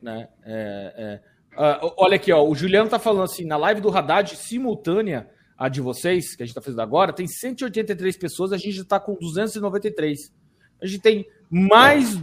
Né? 0.01 0.27
É, 0.43 0.93
é. 0.97 1.83
Uh, 1.85 1.93
olha 1.97 2.15
aqui, 2.15 2.31
ó, 2.31 2.43
o 2.43 2.53
Juliano 2.53 2.89
tá 2.89 2.99
falando 2.99 3.23
assim, 3.23 3.45
na 3.45 3.57
live 3.57 3.81
do 3.81 3.95
Haddad, 3.95 4.35
simultânea 4.35 5.29
a 5.57 5.69
de 5.69 5.81
vocês, 5.81 6.35
que 6.35 6.43
a 6.43 6.45
gente 6.45 6.53
tá 6.53 6.61
fazendo 6.61 6.81
agora, 6.81 7.11
tem 7.11 7.27
183 7.27 8.15
pessoas, 8.17 8.51
a 8.51 8.57
gente 8.57 8.73
já 8.73 8.83
tá 8.83 8.99
com 8.99 9.15
293. 9.15 10.31
A 10.79 10.85
gente 10.85 11.01
tem 11.01 11.25
mais 11.49 12.15
é, 12.15 12.19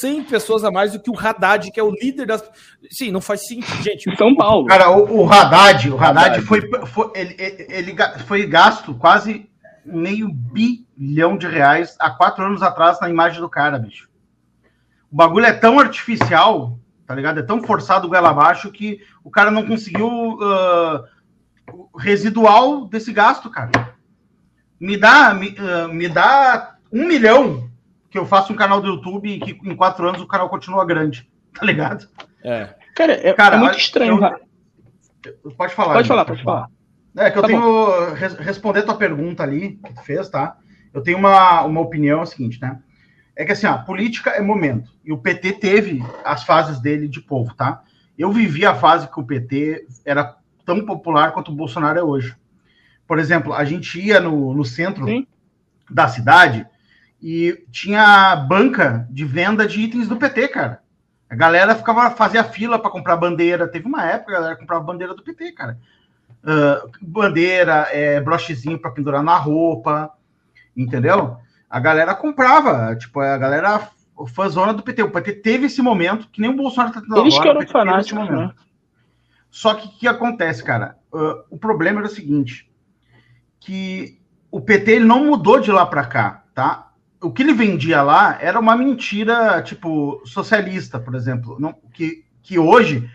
100 0.00 0.24
pessoas 0.24 0.64
a 0.64 0.70
mais 0.70 0.92
do 0.92 1.00
que 1.00 1.10
o 1.10 1.18
Haddad, 1.18 1.70
que 1.70 1.80
é 1.80 1.82
o 1.82 1.90
líder 1.90 2.26
das. 2.26 2.42
Sim, 2.90 3.10
não 3.10 3.20
faz 3.20 3.46
sentido, 3.46 3.82
gente. 3.82 4.16
São 4.16 4.34
Paulo. 4.34 4.66
Cara, 4.66 4.90
o, 4.90 5.22
o 5.22 5.32
Haddad, 5.32 5.90
o 5.90 5.96
Haddad, 5.96 6.26
Haddad. 6.26 6.42
Foi, 6.42 6.60
foi, 6.86 7.10
ele, 7.14 7.34
ele 7.38 7.96
foi 8.26 8.46
gasto 8.46 8.94
quase 8.94 9.48
meio 9.84 10.28
bilhão 10.28 11.36
de 11.36 11.46
reais 11.46 11.96
há 11.98 12.10
quatro 12.10 12.44
anos 12.44 12.62
atrás 12.62 13.00
na 13.00 13.08
imagem 13.08 13.40
do 13.40 13.48
cara, 13.48 13.78
bicho. 13.78 14.08
O 15.10 15.16
bagulho 15.16 15.46
é 15.46 15.52
tão 15.52 15.78
artificial 15.78 16.78
tá 17.06 17.14
ligado? 17.14 17.38
É 17.38 17.42
tão 17.42 17.62
forçado 17.62 18.06
o 18.06 18.10
goela 18.10 18.30
abaixo 18.30 18.72
que 18.72 19.00
o 19.22 19.30
cara 19.30 19.50
não 19.50 19.64
conseguiu 19.64 20.08
uh, 20.08 21.04
o 21.72 21.96
residual 21.96 22.86
desse 22.86 23.12
gasto, 23.12 23.48
cara. 23.48 23.94
Me 24.78 24.96
dá, 24.96 25.32
me, 25.32 25.50
uh, 25.50 25.88
me 25.88 26.08
dá 26.08 26.76
um 26.92 27.06
milhão 27.06 27.65
que 28.10 28.18
eu 28.18 28.26
faço 28.26 28.52
um 28.52 28.56
canal 28.56 28.80
do 28.80 28.88
YouTube 28.88 29.28
e 29.28 29.40
que 29.40 29.68
em 29.68 29.76
quatro 29.76 30.08
anos 30.08 30.20
o 30.20 30.26
canal 30.26 30.48
continua 30.48 30.84
grande, 30.84 31.28
tá 31.58 31.64
ligado? 31.64 32.08
É. 32.42 32.74
Cara, 32.94 33.12
é, 33.12 33.32
cara, 33.32 33.56
é 33.56 33.58
muito 33.58 33.78
estranho. 33.78 34.20
Eu, 35.24 35.50
pode 35.52 35.74
falar. 35.74 35.94
Pode 35.94 36.08
falar, 36.08 36.24
pode 36.24 36.42
falar. 36.42 36.68
É 37.16 37.30
que 37.30 37.38
eu 37.38 37.42
tá 37.42 37.48
tenho. 37.48 37.60
Bom. 37.60 38.14
Responder 38.40 38.80
a 38.80 38.84
tua 38.84 38.96
pergunta 38.96 39.42
ali, 39.42 39.78
que 39.84 39.94
tu 39.94 40.02
fez, 40.02 40.28
tá? 40.28 40.56
Eu 40.92 41.02
tenho 41.02 41.18
uma, 41.18 41.62
uma 41.62 41.80
opinião 41.80 42.20
é 42.20 42.22
o 42.22 42.26
seguinte, 42.26 42.60
né? 42.60 42.78
é 43.36 43.44
que 43.44 43.52
assim, 43.52 43.66
a 43.66 43.76
política 43.76 44.30
é 44.30 44.40
momento. 44.40 44.90
E 45.04 45.12
o 45.12 45.18
PT 45.18 45.52
teve 45.52 46.02
as 46.24 46.42
fases 46.42 46.80
dele 46.80 47.06
de 47.06 47.20
povo, 47.20 47.54
tá? 47.54 47.82
Eu 48.16 48.32
vivi 48.32 48.64
a 48.64 48.74
fase 48.74 49.08
que 49.08 49.20
o 49.20 49.24
PT 49.24 49.86
era 50.06 50.36
tão 50.64 50.84
popular 50.86 51.32
quanto 51.32 51.52
o 51.52 51.54
Bolsonaro 51.54 51.98
é 51.98 52.02
hoje. 52.02 52.34
Por 53.06 53.18
exemplo, 53.18 53.52
a 53.52 53.62
gente 53.64 54.00
ia 54.00 54.18
no, 54.18 54.54
no 54.54 54.64
centro 54.64 55.04
Sim. 55.04 55.26
da 55.88 56.08
cidade 56.08 56.66
e 57.28 57.64
tinha 57.72 58.36
banca 58.36 59.08
de 59.10 59.24
venda 59.24 59.66
de 59.66 59.80
itens 59.80 60.06
do 60.06 60.16
PT, 60.16 60.46
cara. 60.48 60.80
A 61.28 61.34
galera 61.34 61.74
ficava 61.74 62.08
fazia 62.12 62.44
fila 62.44 62.78
para 62.78 62.90
comprar 62.90 63.16
bandeira. 63.16 63.66
Teve 63.66 63.88
uma 63.88 64.04
época 64.04 64.30
que 64.30 64.36
a 64.36 64.40
galera 64.40 64.56
comprava 64.56 64.84
bandeira 64.84 65.12
do 65.12 65.24
PT, 65.24 65.50
cara. 65.50 65.76
Uh, 66.44 66.88
bandeira, 67.02 67.88
é, 67.90 68.20
brochezinho 68.20 68.78
para 68.78 68.92
pendurar 68.92 69.24
na 69.24 69.36
roupa, 69.36 70.12
entendeu? 70.76 71.36
a 71.68 71.80
galera 71.80 72.14
comprava, 72.14 72.94
tipo, 72.94 73.18
a 73.20 73.36
galera 73.36 73.90
fãzona 74.28 74.72
do 74.72 74.82
PT. 74.82 75.02
O 75.02 75.10
PT 75.10 75.32
teve 75.34 75.66
esse 75.66 75.82
momento, 75.82 76.28
que 76.30 76.40
nem 76.40 76.50
o 76.50 76.56
Bolsonaro 76.56 76.94
tá 76.94 77.00
tendo 77.00 77.16
Eles 77.18 77.34
agora. 77.34 77.58
Eles 77.58 77.70
que 77.70 77.76
eram 77.76 77.86
fanáticos, 77.86 78.30
né? 78.30 78.52
Só 79.50 79.74
que 79.74 79.88
o 79.88 79.90
que 79.90 80.06
acontece, 80.06 80.62
cara? 80.62 80.96
Uh, 81.12 81.42
o 81.50 81.58
problema 81.58 82.00
era 82.00 82.06
o 82.06 82.10
seguinte, 82.10 82.70
que 83.58 84.20
o 84.48 84.60
PT 84.60 84.92
ele 84.92 85.04
não 85.04 85.24
mudou 85.24 85.60
de 85.60 85.72
lá 85.72 85.84
para 85.84 86.06
cá, 86.06 86.44
tá? 86.54 86.85
O 87.20 87.30
que 87.30 87.42
ele 87.42 87.54
vendia 87.54 88.02
lá 88.02 88.38
era 88.40 88.60
uma 88.60 88.76
mentira, 88.76 89.62
tipo, 89.62 90.22
socialista, 90.24 90.98
por 90.98 91.14
exemplo. 91.14 91.56
Não, 91.58 91.74
que, 91.92 92.24
que 92.42 92.58
hoje, 92.58 93.08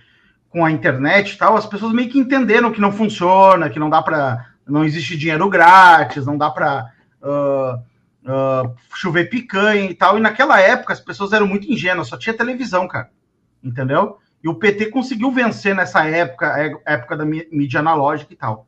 com 0.49 0.65
a 0.65 0.71
internet 0.71 1.33
e 1.33 1.37
tal, 1.37 1.55
as 1.55 1.65
pessoas 1.65 1.93
meio 1.93 2.09
que 2.09 2.19
entenderam 2.19 2.71
que 2.71 2.81
não 2.81 2.91
funciona, 2.91 3.69
que 3.69 3.79
não 3.79 3.89
dá 3.89 4.01
para... 4.01 4.49
Não 4.67 4.85
existe 4.85 5.17
dinheiro 5.17 5.49
grátis, 5.49 6.25
não 6.25 6.37
dá 6.37 6.49
para... 6.49 6.91
Uh, 7.21 7.91
uh, 8.23 8.75
chover 8.95 9.29
picanha 9.29 9.89
e 9.89 9.93
tal. 9.93 10.17
E 10.17 10.21
naquela 10.21 10.59
época 10.59 10.93
as 10.93 10.99
pessoas 10.99 11.33
eram 11.33 11.47
muito 11.47 11.71
ingênuas, 11.71 12.07
só 12.07 12.17
tinha 12.17 12.35
televisão, 12.35 12.87
cara. 12.87 13.09
Entendeu? 13.63 14.17
E 14.43 14.49
o 14.49 14.55
PT 14.55 14.87
conseguiu 14.87 15.31
vencer 15.31 15.75
nessa 15.75 16.05
época, 16.07 16.47
é, 16.59 16.93
época 16.93 17.15
da 17.15 17.25
mídia 17.25 17.79
analógica 17.79 18.33
e 18.33 18.35
tal. 18.35 18.67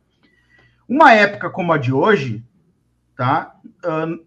Uma 0.87 1.13
época 1.13 1.49
como 1.49 1.73
a 1.73 1.77
de 1.77 1.91
hoje, 1.91 2.43
tá? 3.15 3.55
Uh, 3.83 4.23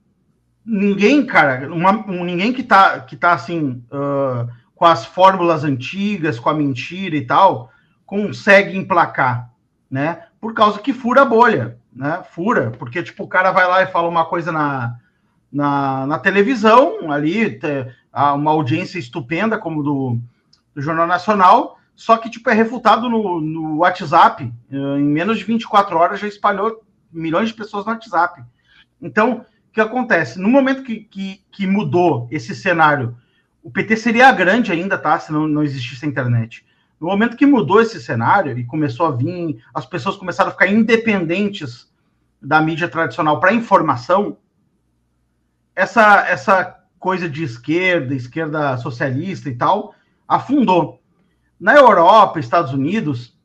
ninguém, 0.67 1.25
cara, 1.25 1.73
uma, 1.73 1.93
um, 2.11 2.25
ninguém 2.25 2.53
que 2.53 2.63
tá, 2.63 3.01
que 3.01 3.17
tá 3.17 3.33
assim, 3.33 3.85
uh, 3.93 4.51
com 4.75 4.85
as 4.85 5.07
fórmulas 5.07 5.63
antigas, 5.63 6.41
com 6.41 6.51
a 6.51 6.55
mentira 6.55 7.17
e 7.17 7.25
tal, 7.25 7.71
consegue 8.05 8.77
emplacar, 8.77 9.51
né? 9.91 10.25
Por 10.41 10.53
causa 10.53 10.81
que 10.81 10.93
fura 10.93 11.23
a 11.23 11.25
bolha, 11.25 11.79
né? 11.93 12.23
Fura, 12.33 12.73
porque, 12.73 13.03
tipo, 13.03 13.25
o 13.25 13.29
cara 13.29 13.53
vai 13.53 13.67
lá 13.67 13.83
e 13.83 13.87
fala 13.87 14.09
uma 14.09 14.25
coisa 14.25 14.51
na, 14.51 14.97
na, 15.53 16.07
na 16.07 16.19
televisão, 16.19 17.11
ali, 17.13 17.61
uma 18.35 18.51
audiência 18.51 18.99
estupenda, 18.99 19.57
como 19.59 19.83
do, 19.83 20.19
do 20.75 20.83
Jornal 20.83 21.07
Nacional, 21.07 21.79
só 21.95 22.19
que 22.19 22.29
tipo 22.29 22.51
é 22.51 22.53
refutado 22.53 23.09
no, 23.09 23.41
no 23.41 23.79
WhatsApp, 23.79 24.53
eh, 24.71 24.77
em 24.77 25.05
menos 25.05 25.39
de 25.39 25.45
24 25.45 25.97
horas 25.97 26.21
já 26.21 26.29
espalhou 26.29 26.85
milhões 27.11 27.49
de 27.49 27.55
pessoas 27.55 27.87
no 27.87 27.93
WhatsApp. 27.93 28.43
Então, 29.01 29.47
que 29.77 29.81
acontece? 29.83 30.39
No 30.39 30.49
momento 30.49 30.83
que, 30.83 31.01
que, 31.01 31.43
que 31.53 31.67
mudou 31.67 32.27
esse 32.31 32.55
cenário, 32.55 33.15
o 33.63 33.71
PT 33.71 33.99
seria 33.99 34.33
grande 34.33 34.73
ainda, 34.73 34.97
tá? 34.97 35.19
Se 35.19 35.31
não, 35.31 35.47
não 35.47 35.63
existisse 35.63 36.03
a 36.03 36.09
internet. 36.09 36.65
No 36.99 37.09
momento 37.09 37.37
que 37.37 37.45
mudou 37.45 37.83
esse 37.83 38.03
cenário 38.03 38.59
e 38.59 38.65
começou 38.65 39.05
a 39.05 39.11
vir, 39.11 39.63
as 39.75 39.85
pessoas 39.85 40.17
começaram 40.17 40.49
a 40.49 40.53
ficar 40.53 40.69
independentes 40.69 41.93
da 42.41 42.59
mídia 42.59 42.89
tradicional 42.89 43.39
para 43.39 43.53
informação, 43.53 44.39
essa, 45.75 46.27
essa 46.27 46.81
coisa 46.99 47.29
de 47.29 47.45
esquerda, 47.45 48.15
esquerda 48.15 48.79
socialista 48.79 49.51
e 49.51 49.57
tal, 49.57 49.95
afundou. 50.27 51.03
Na 51.61 51.75
Europa, 51.75 52.41
Estados 52.41 52.73
Unidos, 52.73 53.37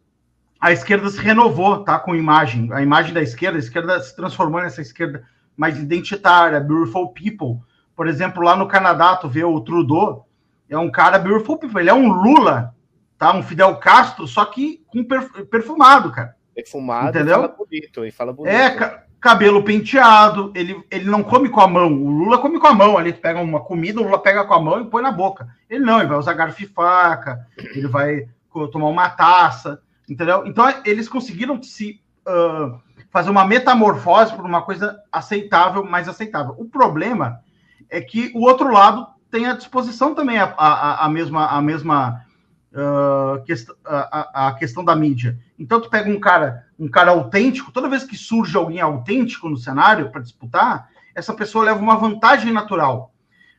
a 0.61 0.71
esquerda 0.71 1.09
se 1.09 1.19
renovou, 1.19 1.83
tá? 1.83 1.99
Com 1.99 2.15
imagem. 2.15 2.71
A 2.71 2.81
imagem 2.81 3.13
da 3.13 3.21
esquerda, 3.21 3.57
a 3.57 3.59
esquerda 3.59 4.01
se 4.01 4.15
transformou 4.15 4.61
nessa 4.61 4.81
esquerda 4.81 5.29
mais 5.55 5.77
identitária, 5.79 6.59
beautiful 6.59 7.09
people. 7.09 7.59
Por 7.95 8.07
exemplo, 8.07 8.43
lá 8.43 8.55
no 8.55 8.67
Canadá, 8.67 9.15
tu 9.15 9.29
vê 9.29 9.43
o 9.43 9.59
Trudeau, 9.61 10.27
é 10.69 10.77
um 10.77 10.89
cara 10.89 11.19
beautiful 11.19 11.57
people, 11.57 11.79
ele 11.79 11.89
é 11.89 11.93
um 11.93 12.07
Lula, 12.07 12.73
tá? 13.17 13.33
Um 13.35 13.43
Fidel 13.43 13.75
Castro, 13.75 14.27
só 14.27 14.45
que 14.45 14.83
com 14.87 15.03
perfumado, 15.45 16.11
cara. 16.11 16.35
Perfumado 16.55 17.09
Entendeu? 17.09 17.35
fala 17.35 17.47
bonito, 17.49 18.05
e 18.05 18.11
fala 18.11 18.33
bonito. 18.33 18.53
É, 18.53 18.71
ca 18.71 19.03
cabelo 19.21 19.63
penteado, 19.63 20.51
ele, 20.55 20.83
ele 20.89 21.05
não 21.05 21.21
come 21.21 21.47
com 21.47 21.61
a 21.61 21.67
mão. 21.67 21.93
O 21.93 22.09
Lula 22.09 22.39
come 22.39 22.59
com 22.59 22.65
a 22.65 22.73
mão 22.73 22.97
ali, 22.97 23.13
tu 23.13 23.21
pega 23.21 23.39
uma 23.39 23.59
comida, 23.59 24.01
o 24.01 24.03
Lula 24.03 24.17
pega 24.17 24.43
com 24.43 24.53
a 24.55 24.59
mão 24.59 24.81
e 24.81 24.89
põe 24.89 25.03
na 25.03 25.11
boca. 25.11 25.47
Ele 25.69 25.85
não, 25.85 25.99
ele 25.99 26.07
vai 26.07 26.17
usar 26.17 26.33
garfo 26.33 26.63
e 26.63 26.65
faca, 26.65 27.47
ele 27.75 27.87
vai 27.87 28.27
tomar 28.71 28.87
uma 28.87 29.09
taça, 29.11 29.79
entendeu? 30.09 30.43
Então 30.47 30.65
eles 30.83 31.07
conseguiram 31.07 31.61
se 31.61 32.01
uh, 32.27 32.79
fazer 33.11 33.29
uma 33.29 33.45
metamorfose 33.45 34.33
por 34.33 34.45
uma 34.45 34.61
coisa 34.61 34.99
aceitável, 35.11 35.83
mais 35.83 36.07
aceitável. 36.07 36.55
O 36.57 36.65
problema 36.65 37.41
é 37.89 37.99
que 37.99 38.31
o 38.33 38.41
outro 38.41 38.71
lado 38.71 39.05
tem 39.29 39.45
à 39.45 39.53
disposição 39.53 40.15
também 40.15 40.39
a, 40.39 40.45
a, 40.57 41.05
a 41.05 41.09
mesma 41.09 41.47
a 41.47 41.61
mesma 41.61 42.25
uh, 42.71 43.43
quest 43.43 43.69
a, 43.85 44.47
a, 44.47 44.53
questão 44.53 44.83
da 44.83 44.95
mídia. 44.95 45.37
Então 45.59 45.79
tu 45.79 45.89
pega 45.89 46.09
um 46.09 46.19
cara, 46.19 46.65
um 46.79 46.87
cara 46.87 47.11
autêntico, 47.11 47.71
toda 47.71 47.89
vez 47.89 48.03
que 48.03 48.17
surge 48.17 48.55
alguém 48.55 48.79
autêntico 48.79 49.49
no 49.49 49.57
cenário 49.57 50.09
para 50.09 50.21
disputar, 50.21 50.89
essa 51.13 51.33
pessoa 51.33 51.65
leva 51.65 51.79
uma 51.79 51.97
vantagem 51.97 52.51
natural. 52.51 53.13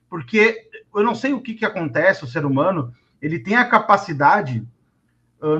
Porque 0.08 0.68
eu 0.94 1.02
não 1.02 1.14
sei 1.14 1.32
o 1.32 1.40
que, 1.40 1.54
que 1.54 1.64
acontece, 1.64 2.24
o 2.24 2.28
ser 2.28 2.44
humano, 2.44 2.92
ele 3.20 3.38
tem 3.38 3.56
a 3.56 3.68
capacidade 3.68 4.66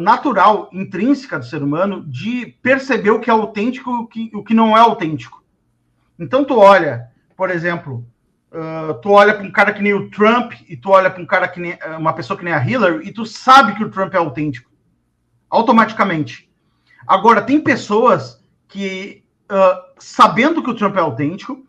natural, 0.01 0.69
intrínseca 0.73 1.39
do 1.39 1.45
ser 1.45 1.63
humano, 1.63 2.05
de 2.07 2.47
perceber 2.63 3.11
o 3.11 3.21
que 3.21 3.29
é 3.29 3.33
autêntico 3.33 3.91
e 3.91 3.95
o 3.95 4.07
que, 4.07 4.31
o 4.35 4.45
que 4.45 4.55
não 4.55 4.77
é 4.77 4.81
autêntico. 4.81 5.43
Então 6.19 6.45
tu 6.45 6.59
olha, 6.59 7.09
por 7.37 7.51
exemplo, 7.51 8.07
Uh, 8.53 8.93
tu 9.01 9.09
olha 9.09 9.33
para 9.33 9.47
um 9.47 9.51
cara 9.51 9.73
que 9.73 9.81
nem 9.81 9.95
o 9.95 10.11
Trump 10.11 10.53
e 10.69 10.77
tu 10.77 10.91
olha 10.91 11.11
para 11.11 11.23
um 11.23 11.25
cara 11.25 11.49
que 11.49 11.59
nem 11.59 11.79
ah, 11.81 11.97
uma 11.97 12.13
pessoa 12.13 12.39
que 12.39 12.45
nem 12.45 12.53
a 12.53 12.63
Hillary 12.63 13.09
e 13.09 13.11
tu 13.11 13.25
sabe 13.25 13.75
que 13.75 13.83
o 13.83 13.89
Trump 13.89 14.13
é 14.13 14.19
autêntico 14.19 14.71
automaticamente. 15.49 16.51
Agora 17.07 17.41
tem 17.41 17.59
pessoas 17.59 18.45
que 18.69 19.25
uh, 19.51 19.83
sabendo 19.99 20.63
que 20.63 20.69
o 20.69 20.75
Trump 20.75 20.97
é 20.97 21.01
autêntico, 21.01 21.65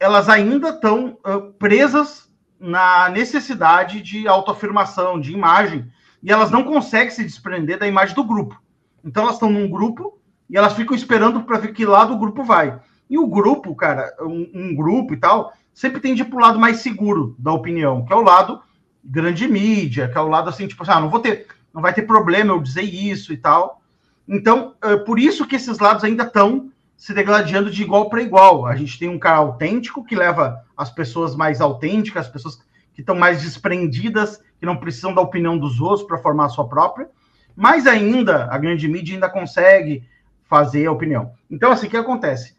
elas 0.00 0.30
ainda 0.30 0.70
estão 0.70 1.18
uh, 1.26 1.52
presas 1.58 2.30
na 2.58 3.10
necessidade 3.10 4.00
de 4.00 4.26
autoafirmação, 4.26 5.20
de 5.20 5.34
imagem, 5.34 5.90
e 6.26 6.32
elas 6.32 6.50
não 6.50 6.64
conseguem 6.64 7.10
se 7.10 7.22
desprender 7.22 7.78
da 7.78 7.86
imagem 7.86 8.12
do 8.12 8.24
grupo. 8.24 8.60
Então 9.04 9.22
elas 9.22 9.36
estão 9.36 9.48
num 9.48 9.70
grupo 9.70 10.18
e 10.50 10.56
elas 10.56 10.72
ficam 10.72 10.96
esperando 10.96 11.42
para 11.42 11.58
ver 11.58 11.72
que 11.72 11.86
lado 11.86 12.14
o 12.14 12.18
grupo 12.18 12.42
vai. 12.42 12.80
E 13.08 13.16
o 13.16 13.28
grupo, 13.28 13.76
cara, 13.76 14.12
um, 14.20 14.50
um 14.52 14.74
grupo 14.74 15.14
e 15.14 15.16
tal, 15.18 15.52
sempre 15.72 16.00
tende 16.00 16.24
para 16.24 16.36
o 16.36 16.40
lado 16.40 16.58
mais 16.58 16.78
seguro 16.78 17.36
da 17.38 17.52
opinião, 17.52 18.04
que 18.04 18.12
é 18.12 18.16
o 18.16 18.22
lado 18.22 18.60
grande 19.04 19.46
mídia, 19.46 20.08
que 20.08 20.18
é 20.18 20.20
o 20.20 20.26
lado 20.26 20.50
assim, 20.50 20.66
tipo 20.66 20.82
assim, 20.82 20.90
ah, 20.90 21.00
não 21.00 21.08
vou 21.08 21.20
ter, 21.20 21.46
não 21.72 21.80
vai 21.80 21.94
ter 21.94 22.02
problema 22.02 22.52
eu 22.52 22.60
dizer 22.60 22.82
isso 22.82 23.32
e 23.32 23.36
tal. 23.36 23.80
Então, 24.26 24.74
é 24.82 24.96
por 24.96 25.20
isso 25.20 25.46
que 25.46 25.54
esses 25.54 25.78
lados 25.78 26.02
ainda 26.02 26.24
estão 26.24 26.72
se 26.96 27.14
degladiando 27.14 27.70
de 27.70 27.84
igual 27.84 28.10
para 28.10 28.20
igual. 28.20 28.66
A 28.66 28.74
gente 28.74 28.98
tem 28.98 29.08
um 29.08 29.18
cara 29.18 29.36
autêntico 29.36 30.04
que 30.04 30.16
leva 30.16 30.60
as 30.76 30.90
pessoas 30.90 31.36
mais 31.36 31.60
autênticas, 31.60 32.26
as 32.26 32.32
pessoas 32.32 32.58
que 32.92 33.02
estão 33.02 33.14
mais 33.14 33.42
desprendidas, 33.42 34.40
que 34.58 34.66
não 34.66 34.76
precisam 34.76 35.14
da 35.14 35.20
opinião 35.20 35.58
dos 35.58 35.80
outros 35.80 36.06
para 36.06 36.18
formar 36.18 36.46
a 36.46 36.50
sua 36.50 36.68
própria. 36.68 37.08
Mas 37.54 37.86
ainda, 37.86 38.48
a 38.50 38.58
grande 38.58 38.86
mídia 38.88 39.14
ainda 39.14 39.28
consegue 39.28 40.06
fazer 40.44 40.86
a 40.86 40.92
opinião. 40.92 41.32
Então, 41.50 41.72
assim, 41.72 41.86
o 41.86 41.90
que 41.90 41.96
acontece? 41.96 42.56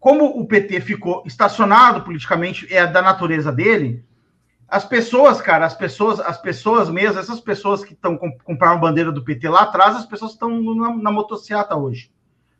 como 0.00 0.40
o 0.40 0.46
PT 0.46 0.80
ficou 0.80 1.22
estacionado 1.26 2.00
politicamente, 2.00 2.66
é 2.74 2.86
da 2.86 3.02
natureza 3.02 3.52
dele, 3.52 4.02
as 4.66 4.84
pessoas, 4.84 5.42
cara, 5.42 5.66
as 5.66 5.74
pessoas, 5.74 6.18
as 6.20 6.40
pessoas 6.40 6.88
mesmo, 6.88 7.18
essas 7.18 7.40
pessoas 7.40 7.84
que 7.84 7.92
estão 7.92 8.16
compraram 8.16 8.80
bandeira 8.80 9.12
do 9.12 9.22
PT 9.22 9.48
lá 9.48 9.62
atrás, 9.62 9.96
as 9.96 10.06
pessoas 10.06 10.32
estão 10.32 10.48
na, 10.74 10.96
na 10.96 11.12
motocicleta 11.12 11.76
hoje. 11.76 12.10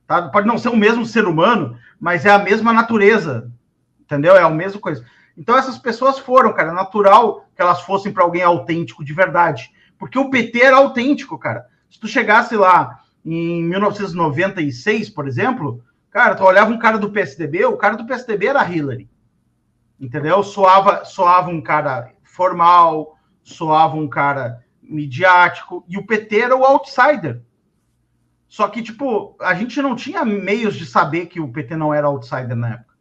Tá? 0.06 0.28
Pode 0.28 0.46
não 0.46 0.58
ser 0.58 0.68
o 0.68 0.76
mesmo 0.76 1.06
ser 1.06 1.24
humano, 1.24 1.78
mas 1.98 2.26
é 2.26 2.30
a 2.30 2.38
mesma 2.38 2.72
natureza, 2.72 3.50
entendeu? 3.98 4.36
É 4.36 4.42
a 4.42 4.50
mesma 4.50 4.80
coisa. 4.80 5.04
Então 5.40 5.56
essas 5.58 5.78
pessoas 5.78 6.20
foram, 6.20 6.52
cara, 6.52 6.72
natural 6.72 7.46
que 7.56 7.62
elas 7.62 7.80
fossem 7.80 8.12
para 8.12 8.22
alguém 8.22 8.42
autêntico 8.42 9.04
de 9.04 9.12
verdade, 9.12 9.72
porque 9.98 10.18
o 10.18 10.30
PT 10.30 10.60
era 10.62 10.76
autêntico, 10.76 11.36
cara. 11.36 11.66
Se 11.90 11.98
tu 11.98 12.06
chegasse 12.06 12.54
lá 12.54 13.00
em 13.24 13.64
1996, 13.64 15.10
por 15.10 15.26
exemplo, 15.26 15.82
Cara, 16.10 16.34
tu 16.34 16.42
olhava 16.42 16.72
um 16.72 16.78
cara 16.78 16.98
do 16.98 17.10
PSDB, 17.10 17.64
o 17.64 17.76
cara 17.76 17.96
do 17.96 18.04
PSDB 18.04 18.48
era 18.48 18.68
Hillary. 18.68 19.08
Entendeu? 19.98 20.42
Soava, 20.42 21.04
soava 21.04 21.50
um 21.50 21.60
cara 21.60 22.12
formal, 22.24 23.16
soava 23.44 23.96
um 23.96 24.08
cara 24.08 24.64
midiático, 24.82 25.84
e 25.88 25.96
o 25.96 26.04
PT 26.04 26.40
era 26.40 26.56
o 26.56 26.64
outsider. 26.64 27.40
Só 28.48 28.66
que, 28.66 28.82
tipo, 28.82 29.36
a 29.40 29.54
gente 29.54 29.80
não 29.80 29.94
tinha 29.94 30.24
meios 30.24 30.74
de 30.74 30.84
saber 30.84 31.26
que 31.26 31.38
o 31.38 31.52
PT 31.52 31.76
não 31.76 31.94
era 31.94 32.08
outsider 32.08 32.56
na 32.56 32.70
época. 32.70 32.94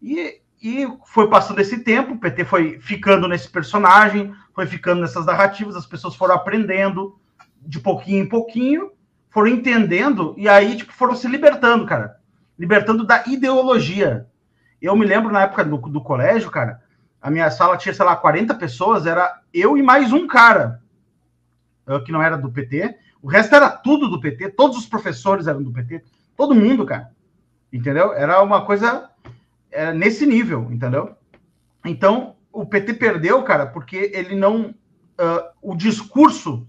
E, 0.00 0.40
e 0.62 0.86
foi 1.06 1.28
passando 1.28 1.60
esse 1.60 1.78
tempo, 1.78 2.14
o 2.14 2.18
PT 2.18 2.44
foi 2.44 2.78
ficando 2.80 3.26
nesse 3.26 3.48
personagem, 3.48 4.32
foi 4.54 4.66
ficando 4.66 5.00
nessas 5.00 5.26
narrativas, 5.26 5.74
as 5.74 5.86
pessoas 5.86 6.14
foram 6.14 6.34
aprendendo 6.34 7.18
de 7.60 7.80
pouquinho 7.80 8.22
em 8.24 8.28
pouquinho, 8.28 8.92
foram 9.28 9.48
entendendo, 9.48 10.34
e 10.36 10.48
aí, 10.48 10.76
tipo, 10.76 10.92
foram 10.92 11.14
se 11.14 11.26
libertando, 11.26 11.86
cara 11.86 12.22
libertando 12.62 13.04
da 13.04 13.24
ideologia. 13.26 14.26
Eu 14.80 14.96
me 14.96 15.04
lembro 15.04 15.32
na 15.32 15.42
época 15.42 15.64
do, 15.64 15.76
do 15.78 16.00
colégio, 16.00 16.48
cara, 16.48 16.80
a 17.20 17.30
minha 17.30 17.50
sala 17.50 17.76
tinha, 17.76 17.92
sei 17.94 18.04
lá, 18.04 18.14
40 18.14 18.54
pessoas, 18.54 19.04
era 19.04 19.40
eu 19.52 19.76
e 19.76 19.82
mais 19.82 20.12
um 20.12 20.28
cara, 20.28 20.80
que 22.04 22.12
não 22.12 22.22
era 22.22 22.36
do 22.36 22.50
PT. 22.50 22.96
O 23.20 23.28
resto 23.28 23.54
era 23.54 23.68
tudo 23.68 24.08
do 24.08 24.20
PT, 24.20 24.50
todos 24.50 24.78
os 24.78 24.86
professores 24.86 25.48
eram 25.48 25.62
do 25.62 25.72
PT, 25.72 26.04
todo 26.36 26.54
mundo, 26.54 26.86
cara. 26.86 27.10
Entendeu? 27.72 28.12
Era 28.12 28.40
uma 28.42 28.64
coisa 28.64 29.10
era 29.72 29.92
nesse 29.92 30.26
nível, 30.26 30.70
entendeu? 30.70 31.16
Então, 31.84 32.36
o 32.52 32.66
PT 32.66 32.94
perdeu, 32.94 33.42
cara, 33.42 33.66
porque 33.66 34.10
ele 34.14 34.36
não. 34.36 34.74
Uh, 35.18 35.50
o 35.60 35.76
discurso 35.76 36.66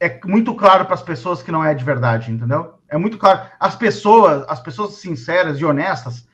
é 0.00 0.20
muito 0.24 0.54
claro 0.54 0.84
para 0.84 0.94
as 0.94 1.02
pessoas 1.02 1.42
que 1.42 1.52
não 1.52 1.64
é 1.64 1.74
de 1.74 1.84
verdade, 1.84 2.32
entendeu? 2.32 2.74
É 2.88 2.96
muito 2.98 3.18
claro. 3.18 3.48
As 3.60 3.76
pessoas, 3.76 4.44
as 4.48 4.60
pessoas 4.60 4.94
sinceras 4.94 5.58
e 5.58 5.64
honestas, 5.64 6.26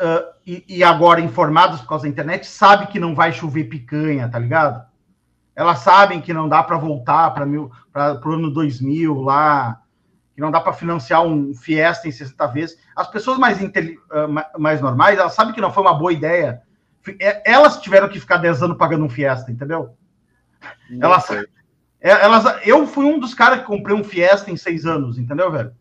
uh, 0.00 0.32
e, 0.46 0.64
e, 0.68 0.84
agora 0.84 1.20
informadas 1.20 1.80
por 1.80 1.88
causa 1.88 2.04
da 2.04 2.08
internet, 2.08 2.46
sabem 2.46 2.86
que 2.86 3.00
não 3.00 3.14
vai 3.14 3.32
chover 3.32 3.64
picanha, 3.64 4.28
tá 4.28 4.38
ligado? 4.38 4.86
Elas 5.54 5.80
sabem 5.80 6.20
que 6.20 6.32
não 6.32 6.48
dá 6.48 6.62
para 6.62 6.78
voltar 6.78 7.30
para 7.30 7.46
o 7.46 8.32
ano 8.32 8.50
2000 8.50 9.20
lá, 9.20 9.82
que 10.36 10.42
não 10.42 10.50
dá 10.50 10.60
para 10.60 10.74
financiar 10.74 11.24
um 11.24 11.54
Fiesta 11.54 12.06
em 12.06 12.12
60 12.12 12.46
vezes. 12.48 12.78
As 12.94 13.08
pessoas 13.10 13.38
mais, 13.38 13.58
uh, 13.58 14.60
mais 14.60 14.82
normais, 14.82 15.18
elas 15.18 15.32
sabem 15.32 15.54
que 15.54 15.62
não 15.62 15.72
foi 15.72 15.82
uma 15.82 15.94
boa 15.94 16.12
ideia. 16.12 16.60
É, 17.18 17.50
elas 17.50 17.80
tiveram 17.80 18.06
que 18.06 18.20
ficar 18.20 18.36
10 18.36 18.62
anos 18.62 18.76
pagando 18.76 19.06
um 19.06 19.08
Fiesta, 19.08 19.50
entendeu? 19.50 19.96
Não 20.90 21.08
elas, 21.08 21.24
sei. 21.24 21.46
É, 22.02 22.10
elas, 22.10 22.44
eu 22.66 22.86
fui 22.86 23.06
um 23.06 23.18
dos 23.18 23.32
caras 23.32 23.60
que 23.60 23.66
comprei 23.66 23.96
um 23.96 24.04
Fiesta 24.04 24.50
em 24.50 24.58
seis 24.58 24.84
anos, 24.84 25.18
entendeu, 25.18 25.50
velho? 25.50 25.74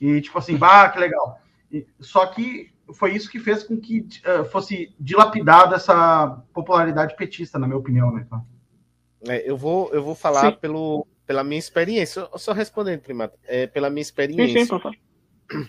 E 0.00 0.18
tipo 0.22 0.38
assim, 0.38 0.56
bah, 0.56 0.88
que 0.88 0.98
legal. 0.98 1.38
E, 1.70 1.86
só 2.00 2.24
que 2.24 2.72
foi 2.94 3.14
isso 3.14 3.30
que 3.30 3.38
fez 3.38 3.62
com 3.62 3.78
que 3.78 4.08
uh, 4.24 4.46
fosse 4.46 4.94
dilapidada 4.98 5.76
essa 5.76 6.42
popularidade 6.54 7.14
petista, 7.16 7.58
na 7.58 7.66
minha 7.66 7.78
opinião, 7.78 8.10
né? 8.10 8.26
É, 9.26 9.50
eu 9.50 9.58
vou, 9.58 9.92
eu 9.92 10.02
vou 10.02 10.14
falar 10.14 10.52
pelo, 10.52 11.06
pela 11.28 11.44
minha 11.44 11.58
experiência. 11.58 12.26
Só 12.36 12.52
respondendo, 12.54 13.02
primata, 13.02 13.38
é, 13.44 13.66
pela 13.66 13.90
minha 13.90 14.00
experiência. 14.00 14.64
Sim, 14.64 14.80
sim, 15.50 15.68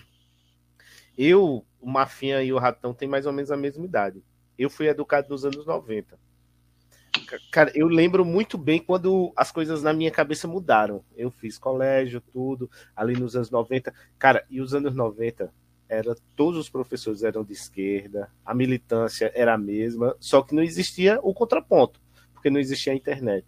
eu, 1.16 1.66
o 1.78 1.86
Mafinha 1.86 2.42
e 2.42 2.50
o 2.50 2.58
Ratão 2.58 2.94
têm 2.94 3.06
mais 3.06 3.26
ou 3.26 3.32
menos 3.32 3.50
a 3.50 3.56
mesma 3.58 3.84
idade. 3.84 4.24
Eu 4.58 4.70
fui 4.70 4.88
educado 4.88 5.28
nos 5.28 5.44
anos 5.44 5.66
90. 5.66 6.18
Cara, 7.52 7.70
eu 7.74 7.88
lembro 7.88 8.24
muito 8.24 8.56
bem 8.56 8.80
quando 8.80 9.32
as 9.36 9.52
coisas 9.52 9.82
na 9.82 9.92
minha 9.92 10.10
cabeça 10.10 10.48
mudaram. 10.48 11.04
Eu 11.14 11.30
fiz 11.30 11.58
colégio, 11.58 12.22
tudo, 12.32 12.70
ali 12.96 13.12
nos 13.12 13.36
anos 13.36 13.50
90. 13.50 13.92
Cara, 14.18 14.46
e 14.48 14.62
os 14.62 14.72
anos 14.72 14.94
90, 14.94 15.52
era, 15.90 16.16
todos 16.34 16.58
os 16.58 16.70
professores 16.70 17.22
eram 17.22 17.44
de 17.44 17.52
esquerda, 17.52 18.30
a 18.46 18.54
militância 18.54 19.30
era 19.34 19.54
a 19.54 19.58
mesma, 19.58 20.16
só 20.20 20.40
que 20.40 20.54
não 20.54 20.62
existia 20.62 21.18
o 21.20 21.34
contraponto, 21.34 22.00
porque 22.32 22.48
não 22.48 22.60
existia 22.60 22.92
a 22.92 22.96
internet. 22.96 23.44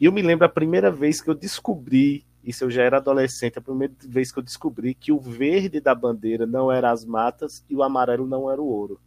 E 0.00 0.06
eu 0.06 0.12
me 0.12 0.22
lembro 0.22 0.46
a 0.46 0.48
primeira 0.48 0.90
vez 0.90 1.20
que 1.20 1.28
eu 1.28 1.34
descobri, 1.34 2.24
isso 2.42 2.64
eu 2.64 2.70
já 2.70 2.82
era 2.82 2.96
adolescente, 2.96 3.58
a 3.58 3.62
primeira 3.62 3.92
vez 4.08 4.32
que 4.32 4.38
eu 4.38 4.42
descobri 4.42 4.94
que 4.94 5.12
o 5.12 5.20
verde 5.20 5.78
da 5.78 5.94
bandeira 5.94 6.46
não 6.46 6.72
era 6.72 6.90
as 6.90 7.04
matas 7.04 7.62
e 7.68 7.76
o 7.76 7.82
amarelo 7.82 8.26
não 8.26 8.50
era 8.50 8.62
o 8.62 8.66
ouro. 8.66 8.98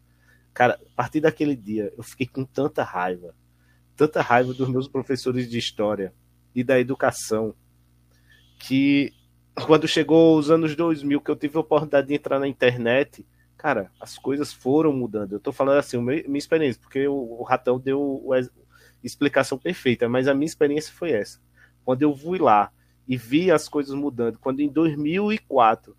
Cara, 0.54 0.80
a 0.94 0.96
partir 0.96 1.20
daquele 1.20 1.56
dia, 1.56 1.92
eu 1.98 2.04
fiquei 2.04 2.28
com 2.28 2.46
tanta 2.46 2.84
raiva, 2.84 3.34
tanta 3.96 4.22
raiva 4.22 4.54
dos 4.54 4.70
meus 4.70 4.88
professores 4.88 5.50
de 5.50 5.58
história 5.58 6.14
e 6.54 6.64
da 6.64 6.80
educação, 6.80 7.56
que 8.60 9.12
quando 9.66 9.88
chegou 9.88 10.38
os 10.38 10.52
anos 10.52 10.76
2000, 10.76 11.22
que 11.22 11.32
eu 11.32 11.36
tive 11.36 11.58
a 11.58 11.62
oportunidade 11.62 12.08
de 12.08 12.14
entrar 12.14 12.40
na 12.40 12.48
internet, 12.48 13.26
cara, 13.58 13.92
as 14.00 14.18
coisas 14.18 14.54
foram 14.54 14.94
mudando. 14.94 15.34
Eu 15.34 15.40
tô 15.40 15.52
falando 15.52 15.80
assim, 15.80 15.98
minha 16.00 16.38
experiência, 16.38 16.80
porque 16.80 17.08
o, 17.08 17.42
Ratão 17.44 17.80
deu 17.80 18.24
explicação 19.04 19.58
perfeita, 19.58 20.08
mas 20.08 20.28
a 20.28 20.34
minha 20.34 20.46
experiência 20.46 20.94
foi 20.94 21.12
essa. 21.12 21.40
Quando 21.84 22.02
eu 22.02 22.16
fui 22.16 22.40
lá 22.40 22.72
e 23.08 23.18
vi 23.18 23.52
as 23.52 23.68
coisas 23.68 23.94
mudando, 23.94 24.40
quando 24.40 24.62
em 24.62 24.70
2004 24.70 25.96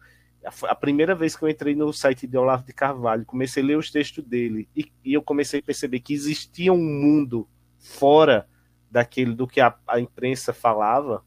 a 0.69 0.75
primeira 0.75 1.15
vez 1.15 1.35
que 1.35 1.43
eu 1.43 1.49
entrei 1.49 1.75
no 1.75 1.91
site 1.91 2.27
de 2.27 2.37
Olavo 2.37 2.67
de 2.67 2.73
Carvalho, 2.75 3.25
comecei 3.25 3.63
a 3.63 3.67
ler 3.67 3.79
os 3.79 3.91
textos 3.91 4.23
dele 4.23 4.69
e, 4.77 4.93
e 5.03 5.15
eu 5.15 5.23
comecei 5.23 5.61
a 5.61 5.63
perceber 5.63 6.01
que 6.01 6.13
existia 6.13 6.71
um 6.71 6.85
mundo 6.85 7.49
fora 7.79 8.47
daquele 8.91 9.35
do 9.35 9.47
que 9.47 9.61
a, 9.61 9.75
a 9.87 9.99
imprensa 9.99 10.53
falava, 10.53 11.25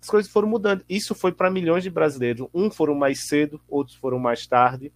as 0.00 0.08
coisas 0.08 0.30
foram 0.30 0.48
mudando. 0.48 0.82
Isso 0.88 1.14
foi 1.14 1.30
para 1.30 1.50
milhões 1.50 1.82
de 1.82 1.90
brasileiros. 1.90 2.48
Um 2.54 2.70
foram 2.70 2.94
mais 2.94 3.28
cedo, 3.28 3.60
outros 3.68 3.96
foram 3.96 4.18
mais 4.18 4.46
tarde. 4.46 4.92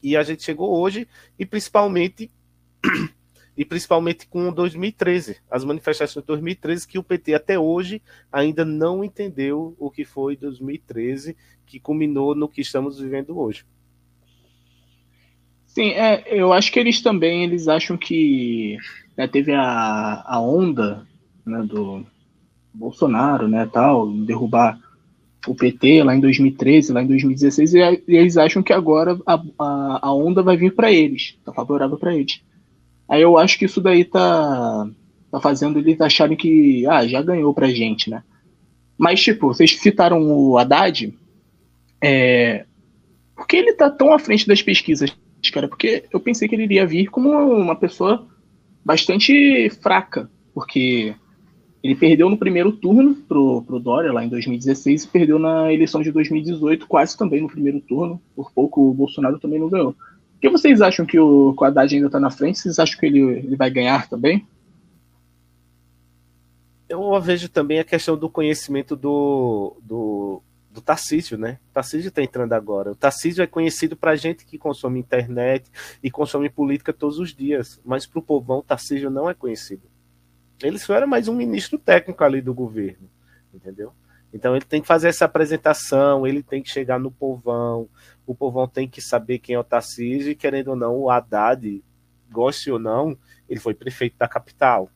E 0.00 0.16
a 0.16 0.22
gente 0.22 0.44
chegou 0.44 0.78
hoje 0.78 1.08
e 1.36 1.44
principalmente 1.44 2.30
e 3.56 3.64
principalmente 3.64 4.26
com 4.26 4.52
2013, 4.52 5.38
as 5.50 5.64
manifestações 5.64 6.22
de 6.22 6.26
2013 6.26 6.86
que 6.86 6.98
o 6.98 7.02
PT 7.02 7.34
até 7.34 7.58
hoje 7.58 8.02
ainda 8.30 8.64
não 8.64 9.02
entendeu 9.02 9.74
o 9.78 9.90
que 9.90 10.04
foi 10.04 10.36
2013 10.36 11.36
que 11.64 11.80
culminou 11.80 12.34
no 12.34 12.48
que 12.48 12.60
estamos 12.60 13.00
vivendo 13.00 13.38
hoje. 13.38 13.64
Sim, 15.66 15.90
é, 15.90 16.24
eu 16.28 16.52
acho 16.52 16.70
que 16.72 16.78
eles 16.78 17.02
também 17.02 17.44
eles 17.44 17.68
acham 17.68 17.96
que 17.96 18.76
né, 19.16 19.26
teve 19.26 19.52
a, 19.52 20.22
a 20.26 20.40
onda 20.40 21.06
né, 21.44 21.62
do 21.62 22.04
Bolsonaro, 22.72 23.48
né, 23.48 23.68
tal, 23.72 24.10
derrubar 24.10 24.78
o 25.46 25.54
PT 25.54 26.02
lá 26.02 26.14
em 26.14 26.20
2013, 26.20 26.92
lá 26.92 27.02
em 27.02 27.06
2016, 27.06 27.74
e, 27.74 27.78
eles 28.08 28.36
acham 28.36 28.62
que 28.62 28.72
agora 28.72 29.18
a, 29.26 29.34
a, 29.58 29.98
a 30.08 30.12
onda 30.12 30.42
vai 30.42 30.56
vir 30.56 30.74
para 30.74 30.92
eles, 30.92 31.38
tá 31.44 31.52
favorável 31.52 31.96
para 31.96 32.14
eles. 32.14 32.42
Aí 33.08 33.22
eu 33.22 33.38
acho 33.38 33.58
que 33.58 33.64
isso 33.64 33.80
daí 33.80 34.04
tá, 34.04 34.88
tá 35.30 35.40
fazendo 35.40 35.78
eles 35.78 36.00
acharem 36.00 36.36
que 36.36 36.86
ah, 36.86 37.06
já 37.06 37.22
ganhou 37.22 37.54
pra 37.54 37.68
gente, 37.68 38.10
né? 38.10 38.22
Mas, 38.98 39.22
tipo, 39.22 39.48
vocês 39.48 39.76
citaram 39.78 40.22
o 40.22 40.56
Haddad, 40.56 41.14
é, 42.02 42.64
por 43.34 43.46
que 43.46 43.56
ele 43.56 43.74
tá 43.74 43.90
tão 43.90 44.12
à 44.12 44.18
frente 44.18 44.46
das 44.46 44.62
pesquisas, 44.62 45.14
cara? 45.52 45.68
Porque 45.68 46.04
eu 46.12 46.18
pensei 46.18 46.48
que 46.48 46.54
ele 46.54 46.64
iria 46.64 46.86
vir 46.86 47.08
como 47.08 47.30
uma 47.30 47.76
pessoa 47.76 48.26
bastante 48.84 49.68
fraca, 49.82 50.30
porque 50.54 51.14
ele 51.82 51.94
perdeu 51.94 52.28
no 52.28 52.38
primeiro 52.38 52.72
turno 52.72 53.14
pro, 53.14 53.62
pro 53.62 53.78
Dória, 53.78 54.12
lá 54.12 54.24
em 54.24 54.28
2016, 54.28 55.04
e 55.04 55.08
perdeu 55.08 55.38
na 55.38 55.72
eleição 55.72 56.02
de 56.02 56.10
2018, 56.10 56.86
quase 56.86 57.16
também 57.16 57.42
no 57.42 57.48
primeiro 57.48 57.80
turno. 57.80 58.20
Por 58.34 58.50
pouco 58.52 58.90
o 58.90 58.94
Bolsonaro 58.94 59.38
também 59.38 59.60
não 59.60 59.68
ganhou. 59.68 59.94
Que 60.40 60.48
vocês 60.48 60.80
acham 60.82 61.06
que 61.06 61.18
o, 61.18 61.54
que 61.54 61.62
o 61.62 61.64
Haddad 61.64 61.94
ainda 61.94 62.06
está 62.06 62.20
na 62.20 62.30
frente? 62.30 62.58
Vocês 62.58 62.78
acham 62.78 62.98
que 62.98 63.06
ele, 63.06 63.20
ele 63.20 63.56
vai 63.56 63.70
ganhar 63.70 64.08
também? 64.08 64.46
Eu 66.88 67.20
vejo 67.20 67.48
também 67.48 67.80
a 67.80 67.84
questão 67.84 68.16
do 68.16 68.30
conhecimento 68.30 68.94
do, 68.94 69.76
do, 69.82 70.42
do 70.70 70.80
Tarcísio, 70.80 71.36
né? 71.36 71.58
O 71.70 71.72
Tarcísio 71.72 72.08
está 72.08 72.22
entrando 72.22 72.52
agora. 72.52 72.92
O 72.92 72.94
Tarcísio 72.94 73.42
é 73.42 73.46
conhecido 73.46 73.96
para 73.96 74.14
gente 74.14 74.44
que 74.44 74.56
consome 74.56 75.00
internet 75.00 75.68
e 76.02 76.10
consome 76.10 76.48
política 76.48 76.92
todos 76.92 77.18
os 77.18 77.34
dias, 77.34 77.80
mas 77.84 78.06
para 78.06 78.20
o 78.20 78.22
povão, 78.22 78.58
o 78.58 78.62
Tarcísio 78.62 79.10
não 79.10 79.28
é 79.28 79.34
conhecido. 79.34 79.82
Ele 80.62 80.78
só 80.78 80.94
era 80.94 81.06
mais 81.06 81.28
um 81.28 81.34
ministro 81.34 81.78
técnico 81.78 82.22
ali 82.22 82.40
do 82.40 82.54
governo, 82.54 83.08
entendeu? 83.52 83.92
Então 84.32 84.54
ele 84.54 84.64
tem 84.64 84.82
que 84.82 84.86
fazer 84.86 85.08
essa 85.08 85.24
apresentação, 85.24 86.26
ele 86.26 86.42
tem 86.42 86.62
que 86.62 86.70
chegar 86.70 87.00
no 87.00 87.10
povão, 87.10 87.88
o 88.26 88.34
povão 88.34 88.66
tem 88.66 88.88
que 88.88 89.00
saber 89.00 89.38
quem 89.38 89.54
é 89.54 89.58
o 89.58 89.64
Tarcísio 89.64 90.32
e, 90.32 90.34
querendo 90.34 90.68
ou 90.68 90.76
não, 90.76 90.96
o 90.96 91.10
Haddad, 91.10 91.82
goste 92.30 92.70
ou 92.70 92.78
não, 92.78 93.16
ele 93.48 93.60
foi 93.60 93.74
prefeito 93.74 94.16
da 94.18 94.26
capital. 94.26 94.90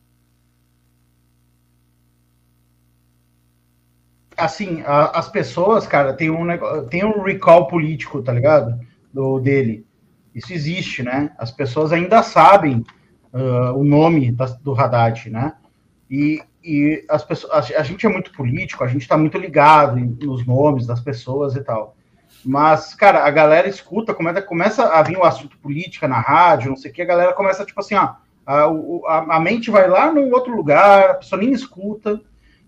assim, 4.43 4.81
a, 4.85 5.19
as 5.19 5.29
pessoas, 5.29 5.87
cara, 5.87 6.13
tem 6.13 6.29
um, 6.29 6.47
tem 6.89 7.05
um 7.05 7.21
recall 7.21 7.67
político, 7.67 8.21
tá 8.21 8.33
ligado? 8.33 8.79
Do, 9.13 9.39
dele. 9.39 9.85
Isso 10.33 10.53
existe, 10.53 11.03
né? 11.03 11.31
As 11.37 11.51
pessoas 11.51 11.91
ainda 11.91 12.23
sabem 12.23 12.83
uh, 13.33 13.77
o 13.77 13.83
nome 13.83 14.31
da, 14.31 14.45
do 14.45 14.73
Haddad, 14.73 15.29
né? 15.29 15.53
E, 16.09 16.41
e 16.63 17.05
as 17.09 17.23
pessoas, 17.23 17.71
a, 17.71 17.79
a, 17.79 17.83
gente 17.83 18.05
é 18.05 18.09
muito 18.09 18.31
político, 18.31 18.83
a 18.83 18.87
gente 18.87 19.07
tá 19.07 19.17
muito 19.17 19.37
ligado 19.37 19.97
nos 19.97 20.45
nomes 20.45 20.85
das 20.85 21.01
pessoas 21.01 21.55
e 21.55 21.61
tal. 21.61 21.95
Mas, 22.43 22.95
cara, 22.95 23.25
a 23.25 23.29
galera 23.29 23.67
escuta, 23.67 24.13
começa, 24.13 24.41
começa 24.41 24.85
a 24.87 25.03
vir 25.03 25.17
o 25.17 25.23
assunto 25.23 25.57
política 25.59 26.07
na 26.07 26.19
rádio, 26.19 26.69
não 26.69 26.77
sei 26.77 26.91
o 26.91 26.93
que, 26.93 27.01
a 27.01 27.05
galera 27.05 27.33
começa, 27.33 27.65
tipo 27.65 27.79
assim, 27.79 27.95
ó, 27.95 28.15
a, 28.45 28.65
a, 29.07 29.35
a 29.35 29.39
mente 29.39 29.69
vai 29.69 29.87
lá 29.87 30.11
no 30.11 30.33
outro 30.33 30.55
lugar, 30.55 31.11
a 31.11 31.13
pessoa 31.15 31.39
nem 31.39 31.51
escuta, 31.51 32.19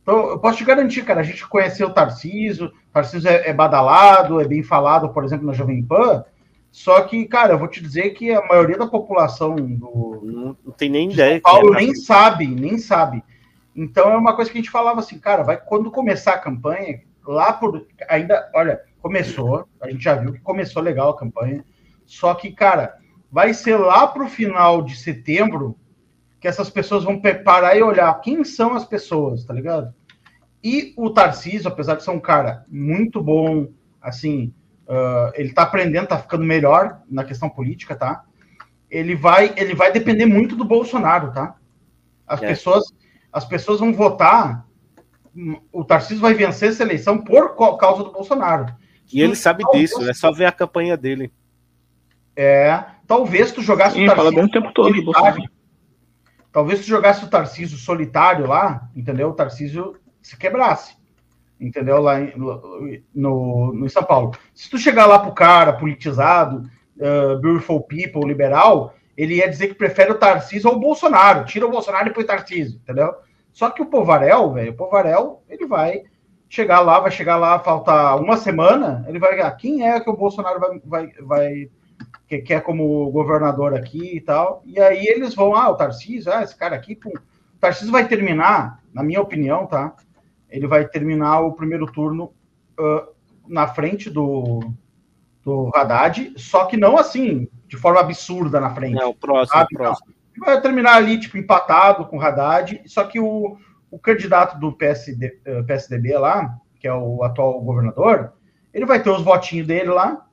então, 0.04 0.32
eu 0.32 0.40
posso 0.40 0.58
te 0.58 0.66
garantir, 0.66 1.02
cara, 1.04 1.22
a 1.22 1.24
gente 1.24 1.48
conheceu 1.48 1.88
o 1.88 1.94
Tarcísio, 1.94 2.68
o 2.68 2.92
Tarcísio 2.92 3.30
é, 3.30 3.50
é, 3.50 3.54
badalado, 3.54 4.40
é 4.42 4.46
bem 4.46 4.62
falado, 4.62 5.10
por 5.10 5.24
exemplo, 5.24 5.48
na 5.48 5.54
Jovem 5.54 5.82
Pan, 5.82 6.26
só 6.74 7.02
que, 7.02 7.26
cara, 7.26 7.54
eu 7.54 7.60
vou 7.60 7.68
te 7.68 7.82
dizer 7.82 8.10
que 8.16 8.32
a 8.32 8.46
maioria 8.46 8.78
da 8.78 8.88
população 8.88 9.56
do. 9.56 10.22
Não, 10.24 10.58
não 10.66 10.72
tem 10.76 10.90
nem 10.90 11.12
ideia. 11.12 11.34
São 11.36 11.42
Paulo 11.42 11.76
é 11.76 11.78
nem 11.78 11.94
sabe, 11.94 12.48
nem 12.48 12.80
sabe. 12.80 13.24
Então 13.76 14.12
é 14.12 14.18
uma 14.18 14.36
coisa 14.36 14.52
que 14.52 14.58
a 14.58 14.62
gente 14.62 14.72
falava 14.72 15.00
assim, 15.00 15.20
cara, 15.20 15.44
vai 15.44 15.56
quando 15.56 15.92
começar 15.92 16.34
a 16.34 16.40
campanha, 16.40 17.02
lá 17.28 17.54
por. 17.54 17.86
Ainda, 18.10 18.50
olha, 18.56 18.82
começou, 19.04 19.68
a 19.82 19.92
gente 19.92 20.02
já 20.02 20.16
viu 20.16 20.32
que 20.32 20.40
começou 20.40 20.82
legal 20.82 21.10
a 21.10 21.18
campanha, 21.18 21.66
só 22.06 22.34
que, 22.34 22.54
cara, 22.54 22.96
vai 23.30 23.54
ser 23.54 23.76
lá 23.76 24.08
pro 24.08 24.30
final 24.30 24.82
de 24.82 24.96
setembro 24.96 25.78
que 26.40 26.48
essas 26.48 26.70
pessoas 26.70 27.04
vão 27.04 27.22
parar 27.44 27.76
e 27.76 27.84
olhar 27.84 28.14
quem 28.22 28.46
são 28.46 28.74
as 28.74 28.86
pessoas, 28.86 29.44
tá 29.44 29.54
ligado? 29.54 29.94
E 30.64 30.94
o 30.96 31.10
Tarcísio, 31.10 31.68
apesar 31.68 31.96
de 31.96 32.04
ser 32.04 32.12
um 32.12 32.20
cara 32.20 32.66
muito 32.70 33.22
bom, 33.22 33.68
assim, 34.02 34.54
uh, 34.88 35.34
ele 35.36 35.54
tá 35.54 35.64
aprendendo, 35.64 36.08
tá 36.08 36.18
ficando 36.18 36.46
melhor 36.46 37.02
na 37.10 37.26
questão 37.26 37.50
política, 37.50 37.96
tá? 37.96 38.24
Ele 38.90 39.16
vai, 39.18 39.54
ele 39.58 39.76
vai 39.76 39.92
depender 39.92 40.26
muito 40.26 40.56
do 40.56 40.64
Bolsonaro, 40.64 41.34
tá? 41.34 41.58
As 42.26 42.42
é. 42.42 42.48
pessoas, 42.48 42.86
as 43.34 43.44
pessoas 43.44 43.82
vão 43.82 43.92
votar. 43.92 44.66
O 45.74 45.84
Tarcísio 45.84 46.22
vai 46.22 46.34
vencer 46.34 46.70
essa 46.70 46.84
eleição 46.84 47.18
por 47.18 47.56
causa 47.78 48.04
do 48.04 48.12
Bolsonaro. 48.12 48.82
E 49.14 49.22
ele 49.22 49.36
sabe 49.36 49.64
disso, 49.72 50.10
é 50.10 50.14
só 50.14 50.32
ver 50.32 50.46
a 50.46 50.52
campanha 50.52 50.98
dele. 50.98 51.32
É, 52.36 52.84
talvez 53.08 53.52
tu 53.52 53.62
jogasse 53.62 53.96
Sim, 53.96 54.04
o 54.04 54.08
Tarcísio. 54.08 54.32
Fala 54.32 54.36
bem 54.36 54.46
o 54.46 54.52
tempo 54.52 54.74
todo, 54.74 55.50
Talvez 56.52 56.80
se 56.80 56.86
jogasse 56.86 57.26
o 57.26 57.30
Tarcísio 57.30 57.78
solitário 57.78 58.46
lá, 58.46 58.88
entendeu? 58.96 59.30
O 59.30 59.34
Tarcísio 59.34 59.96
se 60.22 60.38
quebrasse, 60.38 60.96
entendeu? 61.60 62.00
Lá 62.00 62.22
em, 62.22 62.32
no, 63.14 63.74
no 63.74 63.90
São 63.90 64.04
Paulo. 64.04 64.34
Se 64.54 64.70
tu 64.70 64.78
chegar 64.78 65.08
lá 65.08 65.18
pro 65.18 65.32
cara 65.32 65.74
politizado, 65.74 66.70
uh, 66.98 67.40
beautiful 67.40 67.82
people, 67.82 68.28
liberal, 68.28 68.94
ele 69.18 69.38
ia 69.38 69.50
dizer 69.50 69.70
que 69.70 69.74
prefere 69.74 70.12
o 70.12 70.18
Tarcísio 70.18 70.70
ao 70.70 70.80
Bolsonaro. 70.80 71.46
Tira 71.46 71.66
o 71.66 71.72
Bolsonaro 71.72 72.10
e 72.10 72.14
põe 72.14 72.24
o 72.24 72.28
Tarcísio, 72.28 72.80
entendeu? 72.84 73.12
Só 73.52 73.72
que 73.72 73.82
o 73.82 73.88
Povarel, 73.88 74.52
velho, 74.52 74.74
o 74.74 74.76
Povarel, 74.76 75.44
ele 75.50 75.66
vai 75.66 76.04
chegar 76.54 76.82
lá, 76.82 77.00
vai 77.00 77.10
chegar 77.10 77.36
lá, 77.36 77.58
falta 77.58 78.16
uma 78.16 78.38
semana, 78.38 79.04
ele 79.08 79.18
vai. 79.18 79.40
Ah, 79.42 79.50
quem 79.50 79.90
é 79.90 80.00
que 80.00 80.08
o 80.08 80.16
Bolsonaro 80.16 80.60
vai, 80.60 80.80
vai, 80.86 81.12
vai 81.20 81.70
que 82.28 82.38
quer 82.42 82.62
como 82.62 83.10
governador 83.10 83.74
aqui 83.74 84.18
e 84.18 84.22
tal. 84.22 84.62
E 84.64 84.80
aí 84.80 85.04
eles 85.04 85.34
vão, 85.34 85.56
ah, 85.56 85.72
o 85.72 85.76
Tarcísio, 85.76 86.32
ah, 86.32 86.44
esse 86.44 86.56
cara 86.56 86.76
aqui, 86.76 86.96
pum. 86.96 87.10
O 87.10 87.60
Tarcísio 87.60 87.92
vai 87.92 88.08
terminar, 88.08 88.80
na 88.94 89.02
minha 89.02 89.20
opinião, 89.20 89.66
tá? 89.66 89.96
Ele 90.48 90.68
vai 90.68 90.88
terminar 90.88 91.40
o 91.40 91.54
primeiro 91.54 91.92
turno 91.92 92.32
uh, 92.80 93.12
na 93.48 93.68
frente 93.68 94.12
do, 94.12 94.60
do 95.44 95.72
Haddad, 95.74 96.36
só 96.38 96.66
que 96.66 96.78
não 96.78 97.00
assim, 97.00 97.48
de 97.68 97.78
forma 97.78 98.00
absurda 98.00 98.60
na 98.60 98.70
frente. 98.76 99.02
É, 99.02 99.06
o 99.06 99.16
próximo, 99.16 99.58
sabe? 99.58 99.76
próximo. 99.76 100.14
Vai 100.38 100.62
terminar 100.62 100.98
ali, 100.98 101.20
tipo, 101.20 101.36
empatado 101.36 102.06
com 102.06 102.18
o 102.18 102.22
Haddad, 102.22 102.80
só 102.86 103.06
que 103.06 103.20
o, 103.20 103.58
o 103.94 104.00
candidato 104.00 104.60
do 104.60 104.74
PSD, 104.74 105.40
eh, 105.46 105.62
PSDB 105.62 106.18
lá, 106.18 106.58
que 106.80 106.88
é 106.88 106.94
o 106.94 107.24
atual 107.24 107.62
governador, 107.62 108.34
ele 108.74 108.88
vai 108.88 109.02
ter 109.02 109.12
os 109.12 109.22
votinhos 109.22 109.68
dele 109.68 109.90
lá, 109.90 110.26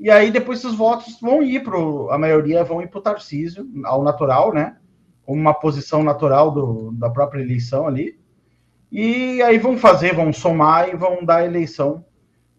e 0.00 0.10
aí 0.10 0.30
depois 0.30 0.60
esses 0.60 0.74
votos 0.74 1.20
vão 1.20 1.42
ir 1.42 1.62
para 1.62 1.76
a 2.14 2.18
maioria 2.18 2.64
vão 2.64 2.80
ir 2.80 2.88
para 2.88 2.98
o 2.98 3.02
Tarcísio, 3.02 3.68
ao 3.84 4.02
natural, 4.02 4.54
né? 4.54 4.78
Uma 5.26 5.52
posição 5.52 6.02
natural 6.02 6.50
do, 6.50 6.90
da 6.92 7.10
própria 7.10 7.42
eleição 7.42 7.86
ali. 7.86 8.18
E 8.90 9.42
aí 9.42 9.58
vão 9.58 9.76
fazer, 9.76 10.14
vão 10.14 10.32
somar 10.32 10.88
e 10.88 10.96
vão 10.96 11.22
dar 11.22 11.44
eleição 11.44 12.04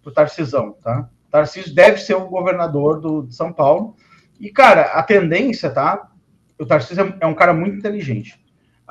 para 0.04 0.12
o 0.12 0.14
Tarcisão, 0.14 0.74
tá? 0.84 1.10
Tarcísio 1.32 1.74
deve 1.74 1.98
ser 1.98 2.14
o 2.14 2.28
governador 2.28 3.02
do, 3.02 3.24
de 3.24 3.36
São 3.36 3.52
Paulo. 3.52 3.96
E, 4.40 4.52
cara, 4.52 4.84
a 4.94 5.02
tendência, 5.02 5.72
tá? 5.72 6.12
O 6.60 6.66
Tarcísio 6.66 7.16
é 7.20 7.26
um 7.26 7.34
cara 7.34 7.56
muito 7.56 7.76
inteligente. 7.76 8.43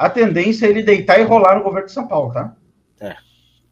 A 0.03 0.11
tendência 0.11 0.67
é 0.67 0.71
ele 0.71 0.83
deitar 0.83 1.21
e 1.21 1.23
rolar 1.23 1.55
no 1.55 1.63
governo 1.63 1.87
de 1.87 1.93
São 1.93 2.09
Paulo, 2.09 2.33
tá? 2.33 2.57
É. 3.01 3.15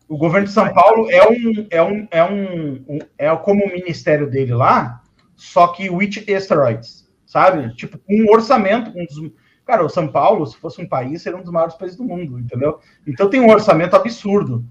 O 0.09 0.17
governo 0.17 0.47
de 0.47 0.53
São 0.53 0.73
Paulo 0.73 1.11
é 1.11 1.29
um, 1.29 1.67
é 1.69 1.83
um, 1.83 2.09
é 2.09 2.25
um, 2.25 2.85
um 2.89 2.99
é 3.19 3.35
como 3.35 3.65
o 3.65 3.69
ministério 3.69 4.31
dele 4.31 4.55
lá, 4.55 5.03
só 5.35 5.67
que 5.67 5.91
with 5.91 6.25
asteroids, 6.33 7.11
sabe? 7.27 7.75
Tipo, 7.75 7.99
um 8.09 8.31
orçamento, 8.31 8.93
um 8.97 9.05
dos, 9.05 9.33
cara, 9.67 9.85
o 9.85 9.89
São 9.89 10.07
Paulo, 10.07 10.47
se 10.47 10.57
fosse 10.57 10.81
um 10.81 10.89
país, 10.89 11.21
seria 11.21 11.37
um 11.37 11.43
dos 11.43 11.51
maiores 11.51 11.75
países 11.75 11.97
do 11.97 12.05
mundo, 12.05 12.39
entendeu? 12.39 12.79
Então 13.05 13.29
tem 13.29 13.41
um 13.41 13.51
orçamento 13.51 13.97
absurdo. 13.97 14.65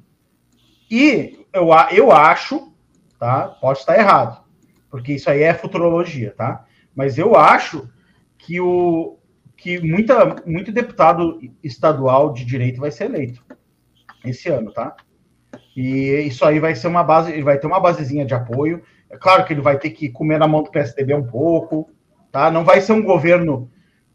E 0.89 1.45
eu, 1.51 1.71
eu 1.91 2.09
acho, 2.09 2.71
tá? 3.19 3.49
Pode 3.49 3.79
estar 3.79 3.99
errado, 3.99 4.45
porque 4.89 5.11
isso 5.11 5.29
aí 5.29 5.43
é 5.43 5.53
futurologia, 5.53 6.33
tá? 6.37 6.65
Mas 6.95 7.17
eu 7.17 7.35
acho 7.35 7.89
que 8.37 8.61
o 8.61 9.18
que 9.59 9.79
muita, 9.79 10.41
muito 10.45 10.71
deputado 10.71 11.39
estadual 11.63 12.31
de 12.31 12.45
direito 12.45 12.79
vai 12.79 12.91
ser 12.91 13.05
eleito 13.05 13.43
esse 14.25 14.49
ano, 14.49 14.71
tá? 14.71 14.95
E 15.75 16.23
isso 16.25 16.45
aí 16.45 16.59
vai 16.59 16.75
ser 16.75 16.87
uma 16.87 17.03
base, 17.03 17.31
ele 17.31 17.43
vai 17.43 17.57
ter 17.57 17.67
uma 17.67 17.79
basezinha 17.79 18.25
de 18.25 18.33
apoio. 18.33 18.81
É 19.09 19.17
claro 19.17 19.45
que 19.45 19.53
ele 19.53 19.61
vai 19.61 19.77
ter 19.77 19.91
que 19.91 20.09
comer 20.09 20.37
na 20.37 20.47
mão 20.47 20.63
do 20.63 20.71
PSDB 20.71 21.13
um 21.13 21.25
pouco, 21.25 21.89
tá? 22.31 22.49
Não 22.49 22.63
vai 22.63 22.81
ser 22.81 22.93
um 22.93 23.03
governo. 23.03 23.69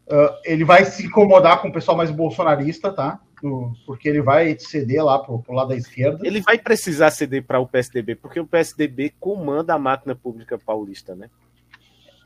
Uh, 0.07 0.29
ele 0.43 0.63
vai 0.63 0.85
se 0.85 1.05
incomodar 1.05 1.61
com 1.61 1.69
o 1.69 1.73
pessoal 1.73 1.97
mais 1.97 2.11
bolsonarista, 2.11 2.91
tá? 2.91 3.19
porque 3.85 4.09
ele 4.09 4.21
vai 4.21 4.57
ceder 4.57 5.03
lá 5.03 5.19
pro, 5.19 5.39
pro 5.39 5.53
lado 5.53 5.69
da 5.69 5.75
esquerda. 5.75 6.25
Ele 6.25 6.41
vai 6.41 6.57
precisar 6.57 7.11
ceder 7.11 7.43
para 7.43 7.59
o 7.59 7.67
PSDB, 7.67 8.15
porque 8.15 8.39
o 8.39 8.47
PSDB 8.47 9.13
comanda 9.19 9.73
a 9.73 9.77
máquina 9.77 10.15
pública 10.15 10.57
paulista, 10.57 11.15
né? 11.15 11.29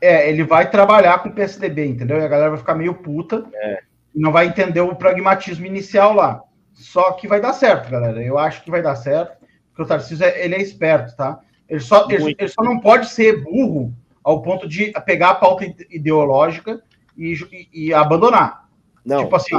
É, 0.00 0.28
ele 0.28 0.44
vai 0.44 0.70
trabalhar 0.70 1.18
com 1.18 1.28
o 1.28 1.32
PSDB, 1.32 1.86
entendeu? 1.86 2.18
E 2.18 2.24
a 2.24 2.28
galera 2.28 2.50
vai 2.50 2.58
ficar 2.58 2.74
meio 2.74 2.94
puta. 2.94 3.44
É. 3.54 3.80
E 4.14 4.20
não 4.20 4.32
vai 4.32 4.46
entender 4.46 4.80
o 4.80 4.94
pragmatismo 4.94 5.66
inicial 5.66 6.14
lá. 6.14 6.42
Só 6.72 7.12
que 7.12 7.28
vai 7.28 7.40
dar 7.40 7.52
certo, 7.52 7.90
galera. 7.90 8.22
Eu 8.22 8.38
acho 8.38 8.62
que 8.62 8.70
vai 8.70 8.82
dar 8.82 8.96
certo, 8.96 9.36
porque 9.68 9.82
o 9.82 9.86
Tarcísio 9.86 10.24
é, 10.24 10.44
ele 10.44 10.54
é 10.54 10.62
esperto, 10.62 11.14
tá? 11.14 11.40
Ele 11.68 11.80
só, 11.80 12.08
ele, 12.10 12.34
ele, 12.36 12.48
só 12.48 12.62
não 12.62 12.80
pode 12.80 13.08
ser 13.08 13.44
burro 13.44 13.94
ao 14.24 14.42
ponto 14.42 14.68
de 14.68 14.92
pegar 15.04 15.30
a 15.30 15.34
pauta 15.34 15.64
ideológica 15.90 16.82
e, 17.16 17.34
e, 17.52 17.86
e 17.86 17.94
abandonar. 17.94 18.68
Não. 19.04 19.22
Tipo 19.24 19.36
assim, 19.36 19.56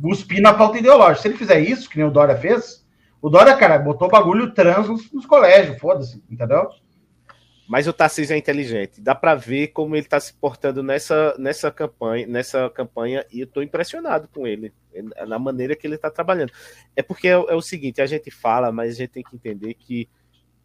cuspir 0.00 0.40
na 0.40 0.54
pauta 0.54 0.78
ideológica. 0.78 1.22
Se 1.22 1.28
ele 1.28 1.38
fizer 1.38 1.60
isso, 1.60 1.88
que 1.88 1.98
nem 1.98 2.06
o 2.06 2.10
Dória 2.10 2.36
fez, 2.36 2.84
o 3.20 3.30
Dória, 3.30 3.56
cara, 3.56 3.78
botou 3.78 4.08
bagulho 4.08 4.52
trans 4.52 4.88
nos, 4.88 5.12
nos 5.12 5.26
colégios, 5.26 5.78
foda-se, 5.78 6.22
entendeu? 6.28 6.68
Mas 7.68 7.86
o 7.86 7.92
Tarcísio 7.92 8.34
é 8.34 8.36
inteligente. 8.36 9.00
Dá 9.00 9.14
para 9.14 9.34
ver 9.34 9.68
como 9.68 9.94
ele 9.94 10.04
está 10.04 10.18
se 10.18 10.34
portando 10.34 10.82
nessa, 10.82 11.34
nessa 11.38 11.70
campanha, 11.70 12.26
nessa 12.26 12.68
campanha, 12.70 13.24
e 13.32 13.40
eu 13.40 13.44
estou 13.44 13.62
impressionado 13.62 14.28
com 14.28 14.46
ele, 14.46 14.72
na 15.26 15.38
maneira 15.38 15.76
que 15.76 15.86
ele 15.86 15.94
está 15.94 16.10
trabalhando. 16.10 16.52
É 16.96 17.02
porque 17.02 17.28
é, 17.28 17.32
é, 17.32 17.54
o 17.54 17.62
seguinte, 17.62 18.02
a 18.02 18.06
gente 18.06 18.30
fala, 18.30 18.72
mas 18.72 18.90
a 18.90 18.94
gente 18.94 19.10
tem 19.10 19.22
que 19.22 19.36
entender 19.36 19.74
que 19.74 20.08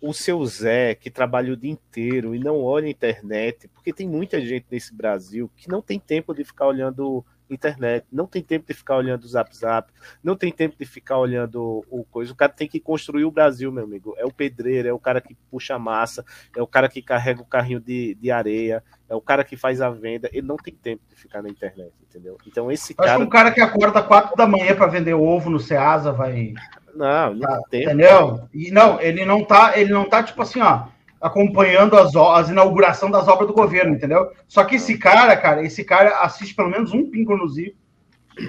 o 0.01 0.13
seu 0.13 0.43
Zé, 0.45 0.95
que 0.95 1.09
trabalha 1.09 1.53
o 1.53 1.57
dia 1.57 1.71
inteiro 1.71 2.35
e 2.35 2.39
não 2.39 2.61
olha 2.61 2.87
a 2.87 2.91
internet, 2.91 3.67
porque 3.69 3.93
tem 3.93 4.07
muita 4.07 4.39
gente 4.41 4.65
nesse 4.69 4.93
Brasil 4.93 5.49
que 5.55 5.69
não 5.69 5.81
tem 5.81 5.99
tempo 5.99 6.33
de 6.33 6.43
ficar 6.43 6.67
olhando 6.67 7.25
internet, 7.49 8.05
não 8.11 8.25
tem 8.25 8.41
tempo 8.41 8.65
de 8.67 8.73
ficar 8.73 8.97
olhando 8.97 9.23
o 9.23 9.27
Zap 9.27 9.55
Zap, 9.55 9.91
não 10.23 10.35
tem 10.35 10.51
tempo 10.51 10.75
de 10.77 10.85
ficar 10.85 11.17
olhando 11.17 11.85
o 11.89 12.03
coisa. 12.03 12.31
O 12.31 12.35
cara 12.35 12.51
tem 12.51 12.67
que 12.67 12.79
construir 12.79 13.25
o 13.25 13.31
Brasil, 13.31 13.71
meu 13.71 13.83
amigo. 13.83 14.15
É 14.17 14.25
o 14.25 14.31
pedreiro, 14.31 14.87
é 14.87 14.93
o 14.93 14.99
cara 14.99 15.21
que 15.21 15.35
puxa 15.49 15.75
a 15.75 15.79
massa, 15.79 16.25
é 16.55 16.61
o 16.61 16.67
cara 16.67 16.89
que 16.89 17.01
carrega 17.01 17.41
o 17.41 17.45
carrinho 17.45 17.79
de, 17.79 18.15
de 18.15 18.31
areia, 18.31 18.83
é 19.09 19.15
o 19.15 19.21
cara 19.21 19.43
que 19.43 19.55
faz 19.55 19.81
a 19.81 19.89
venda. 19.89 20.29
Ele 20.33 20.45
não 20.45 20.57
tem 20.57 20.73
tempo 20.73 21.03
de 21.09 21.15
ficar 21.15 21.41
na 21.41 21.49
internet, 21.49 21.93
entendeu? 22.01 22.37
Então 22.45 22.71
esse 22.71 22.93
Acho 22.97 23.07
cara. 23.07 23.19
um 23.19 23.29
cara 23.29 23.51
que 23.51 23.61
acorda 23.61 24.03
quatro 24.03 24.35
da 24.35 24.47
manhã 24.47 24.75
para 24.75 24.87
vender 24.87 25.13
ovo 25.13 25.49
no 25.49 25.59
Ceasa 25.59 26.11
vai. 26.11 26.53
Não, 26.95 27.33
não 27.33 27.41
tá, 27.41 27.61
tem 27.69 27.81
tempo. 27.81 27.93
Entendeu? 27.93 28.49
E 28.53 28.71
não, 28.71 28.99
ele 28.99 29.25
não 29.25 29.43
tá, 29.43 29.77
ele 29.77 29.93
não 29.93 30.09
tá 30.09 30.23
tipo 30.23 30.41
assim, 30.41 30.61
ó 30.61 30.87
acompanhando 31.21 31.97
as, 31.97 32.15
as 32.15 32.49
inauguração 32.49 33.09
das 33.09 33.27
obras 33.27 33.47
do 33.47 33.53
governo, 33.53 33.95
entendeu? 33.95 34.31
Só 34.47 34.63
que 34.63 34.75
esse 34.75 34.97
cara, 34.97 35.35
cara, 35.35 35.63
esse 35.63 35.83
cara 35.83 36.19
assiste 36.21 36.55
pelo 36.55 36.69
menos 36.69 36.93
um 36.93 37.09
pingo 37.09 37.35
nos 37.35 37.55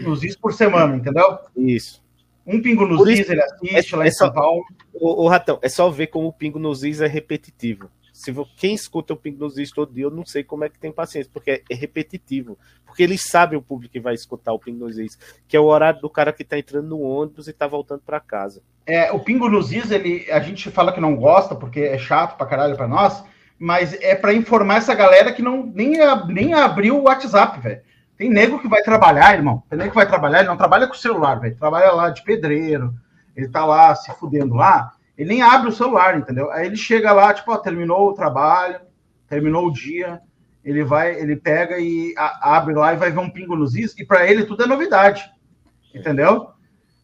nos 0.03 0.23
is 0.23 0.37
por 0.37 0.53
semana, 0.53 0.97
entendeu? 0.97 1.39
Isso. 1.57 2.03
Um 2.47 2.61
pingo 2.63 2.87
nos 2.87 3.07
is 3.09 3.29
ele 3.29 3.43
assiste 3.43 3.95
é, 3.95 3.97
lá 3.97 4.05
em 4.05 4.09
é 4.09 4.11
São 4.11 4.33
Paulo. 4.33 4.65
O, 4.95 5.25
o, 5.25 5.29
Ratão, 5.29 5.59
é 5.63 5.69
só 5.69 5.91
ver 5.91 6.09
como 6.09 6.29
o 6.29 6.33
pingo 6.33 6.59
nos 6.59 6.83
is 6.85 7.01
é 7.01 7.07
repetitivo. 7.07 7.91
Se 8.19 8.35
quem 8.57 8.75
escuta 8.75 9.15
o 9.15 9.17
Pingo 9.17 9.45
nos 9.45 9.57
Is 9.59 9.71
todo 9.71 9.95
dia, 9.95 10.03
eu 10.03 10.11
não 10.11 10.27
sei 10.27 10.43
como 10.43 10.65
é 10.65 10.69
que 10.69 10.77
tem 10.77 10.91
paciência, 10.91 11.31
porque 11.33 11.63
é 11.71 11.75
repetitivo. 11.77 12.59
Porque 12.85 13.01
eles 13.01 13.23
sabem 13.23 13.57
o 13.57 13.63
público 13.63 13.93
que 13.93 14.01
vai 14.01 14.13
escutar 14.13 14.53
o 14.53 14.59
Pingo 14.59 14.85
nos 14.85 14.99
Is, 14.99 15.17
que 15.47 15.57
é 15.57 15.61
o 15.61 15.67
horário 15.67 16.01
do 16.01 16.11
cara 16.11 16.33
que 16.33 16.43
tá 16.43 16.59
entrando 16.59 16.89
no 16.89 17.01
ônibus 17.01 17.47
e 17.47 17.53
tá 17.53 17.69
voltando 17.69 18.01
para 18.05 18.19
casa. 18.19 18.61
É, 18.85 19.13
o 19.13 19.21
Pingo 19.21 19.49
nos 19.49 19.71
Is, 19.71 19.93
ele, 19.93 20.29
a 20.33 20.41
gente 20.41 20.69
fala 20.69 20.93
que 20.93 21.01
não 21.01 21.15
gosta, 21.15 21.55
porque 21.55 21.79
é 21.79 21.97
chato 21.97 22.37
pra 22.37 22.45
caralho 22.45 22.75
pra 22.75 22.89
nós, 22.89 23.23
mas 23.57 23.95
é 24.03 24.17
para 24.17 24.35
informar 24.35 24.79
essa 24.79 24.97
galera 24.97 25.33
que 25.33 25.41
não 25.41 25.65
nem, 25.65 25.93
nem 26.27 26.55
abriu 26.55 26.99
o 26.99 27.05
WhatsApp, 27.05 27.61
velho. 27.61 27.83
Tem 28.17 28.29
nego 28.29 28.59
que 28.59 28.67
vai 28.67 28.83
trabalhar, 28.83 29.33
irmão. 29.33 29.63
Tem 29.71 29.79
nego 29.79 29.91
que 29.91 29.97
vai 29.97 30.09
trabalhar, 30.09 30.41
ele 30.41 30.49
não 30.49 30.57
trabalha 30.57 30.89
com 30.89 30.95
celular, 30.95 31.37
velho. 31.37 31.55
Trabalha 31.55 31.93
lá 31.93 32.11
de 32.11 32.25
pedreiro, 32.25 32.93
ele 33.37 33.47
tá 33.47 33.65
lá 33.65 33.95
se 33.95 34.13
fudendo 34.15 34.57
lá. 34.57 34.98
Ele 35.19 35.31
nem 35.31 35.43
abre 35.43 35.69
o 35.69 35.73
celular, 35.73 36.17
entendeu? 36.17 36.51
Aí 36.51 36.65
ele 36.65 36.77
chega 36.77 37.13
lá, 37.13 37.35
tipo, 37.35 37.53
ó, 37.53 37.59
terminou 37.59 38.09
o 38.09 38.15
trabalho, 38.15 38.81
terminou 39.29 39.67
o 39.67 39.73
dia, 39.73 40.21
ele 40.65 40.85
vai, 40.85 41.15
ele 41.21 41.35
pega 41.35 41.79
e 41.79 42.15
a, 42.17 42.57
abre 42.57 42.75
lá 42.75 42.95
e 42.95 42.97
vai 42.97 43.11
ver 43.11 43.19
um 43.19 43.29
pingo 43.29 43.57
nos 43.57 43.75
is, 43.75 43.95
e 43.99 44.05
para 44.07 44.27
ele 44.31 44.45
tudo 44.45 44.63
é 44.63 44.67
novidade, 44.67 45.29
entendeu? 45.95 46.51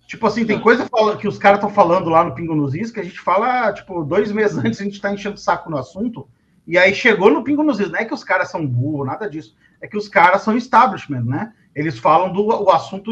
Tipo 0.06 0.26
assim, 0.26 0.44
tem 0.44 0.60
coisa 0.60 0.88
que 1.18 1.26
os 1.26 1.38
caras 1.38 1.58
estão 1.58 1.70
falando 1.70 2.10
lá 2.10 2.22
no 2.22 2.34
Pingo 2.34 2.54
nos 2.54 2.74
Is 2.74 2.90
que 2.90 3.00
a 3.00 3.04
gente 3.04 3.20
fala, 3.20 3.72
tipo, 3.72 4.04
dois 4.04 4.30
meses 4.30 4.56
antes 4.58 4.80
a 4.80 4.84
gente 4.84 5.00
tá 5.00 5.12
enchendo 5.12 5.36
o 5.36 5.38
saco 5.38 5.70
no 5.70 5.78
assunto, 5.78 6.28
e 6.66 6.76
aí 6.78 6.94
chegou 6.94 7.30
no 7.30 7.42
Pingo 7.42 7.62
nos 7.62 7.80
Is. 7.80 7.90
Não 7.90 7.98
é 7.98 8.04
que 8.04 8.14
os 8.14 8.22
caras 8.22 8.50
são 8.50 8.66
burros, 8.66 9.06
nada 9.06 9.28
disso. 9.28 9.56
É 9.80 9.88
que 9.88 9.96
os 9.96 10.08
caras 10.08 10.42
são 10.42 10.56
establishment, 10.56 11.24
né? 11.24 11.52
Eles 11.74 11.98
falam 11.98 12.32
do 12.32 12.46
o 12.46 12.70
assunto, 12.70 13.10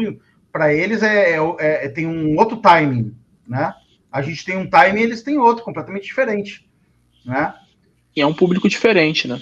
para 0.51 0.73
eles 0.73 1.03
é, 1.03 1.37
é, 1.37 1.85
é, 1.85 1.89
tem 1.89 2.07
um 2.07 2.37
outro 2.37 2.57
timing, 2.57 3.15
né? 3.47 3.73
A 4.13 4.21
gente 4.21 4.45
tem 4.45 4.55
um 4.55 4.69
time 4.69 5.01
e 5.01 5.03
eles 5.03 5.23
têm 5.23 5.39
outro, 5.39 5.65
completamente 5.65 6.03
diferente. 6.03 6.69
Né? 7.25 7.51
E 8.15 8.21
é 8.21 8.27
um 8.27 8.33
público 8.33 8.69
diferente, 8.69 9.27
né? 9.27 9.41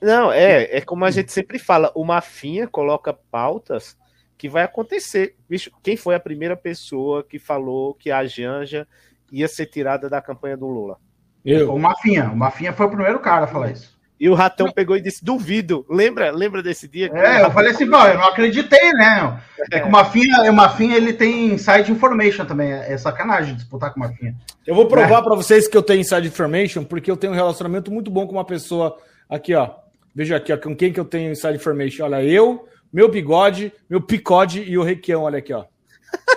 Não, 0.00 0.32
é, 0.32 0.76
é 0.76 0.80
como 0.80 1.04
a 1.04 1.10
gente 1.10 1.32
sempre 1.32 1.58
fala, 1.58 1.90
o 1.92 2.04
Mafinha 2.04 2.68
coloca 2.68 3.12
pautas 3.12 3.96
que 4.38 4.48
vai 4.48 4.62
acontecer. 4.62 5.36
Bicho, 5.48 5.72
quem 5.82 5.96
foi 5.96 6.14
a 6.14 6.20
primeira 6.20 6.56
pessoa 6.56 7.24
que 7.24 7.38
falou 7.38 7.94
que 7.94 8.12
a 8.12 8.24
Janja 8.24 8.86
ia 9.30 9.48
ser 9.48 9.66
tirada 9.66 10.08
da 10.08 10.22
campanha 10.22 10.56
do 10.56 10.68
Lula? 10.68 10.98
Eu. 11.44 11.74
O 11.74 11.78
Mafinha. 11.78 12.30
O 12.30 12.36
Mafinha 12.36 12.72
foi 12.72 12.86
o 12.86 12.90
primeiro 12.90 13.18
cara 13.18 13.44
a 13.44 13.48
falar 13.48 13.72
isso. 13.72 14.00
E 14.22 14.28
o 14.28 14.34
Ratão 14.34 14.70
pegou 14.70 14.96
e 14.96 15.00
disse: 15.00 15.24
duvido. 15.24 15.84
Lembra? 15.90 16.30
Lembra 16.30 16.62
desse 16.62 16.86
dia? 16.86 17.10
É, 17.12 17.42
eu 17.42 17.50
falei 17.50 17.72
assim, 17.72 17.84
não, 17.84 18.06
eu 18.06 18.14
não 18.14 18.28
acreditei, 18.28 18.92
né? 18.92 19.42
É, 19.72 19.80
que 19.80 19.88
o 19.88 19.90
Mafinha, 19.90 20.48
o 20.48 20.54
Mafinha 20.54 20.96
ele 20.96 21.12
tem 21.12 21.46
inside 21.46 21.90
information 21.90 22.44
também. 22.44 22.70
É 22.70 22.96
sacanagem 22.96 23.56
disputar 23.56 23.92
com 23.92 23.98
o 23.98 24.04
Mafinha. 24.04 24.32
Eu 24.64 24.76
vou 24.76 24.86
provar 24.86 25.18
é. 25.18 25.22
para 25.22 25.34
vocês 25.34 25.66
que 25.66 25.76
eu 25.76 25.82
tenho 25.82 26.02
inside 26.02 26.28
information, 26.28 26.84
porque 26.84 27.10
eu 27.10 27.16
tenho 27.16 27.32
um 27.32 27.36
relacionamento 27.36 27.90
muito 27.90 28.12
bom 28.12 28.24
com 28.24 28.34
uma 28.34 28.44
pessoa 28.44 28.96
aqui, 29.28 29.56
ó. 29.56 29.70
Veja 30.14 30.36
aqui, 30.36 30.52
ó, 30.52 30.56
com 30.56 30.76
quem 30.76 30.92
que 30.92 31.00
eu 31.00 31.04
tenho 31.04 31.32
inside 31.32 31.56
information. 31.56 32.04
Olha, 32.04 32.22
eu, 32.22 32.68
meu 32.92 33.08
bigode, 33.10 33.72
meu 33.90 34.00
picode 34.00 34.62
e 34.62 34.78
o 34.78 34.84
Requião, 34.84 35.22
olha 35.22 35.38
aqui, 35.40 35.52
ó. 35.52 35.64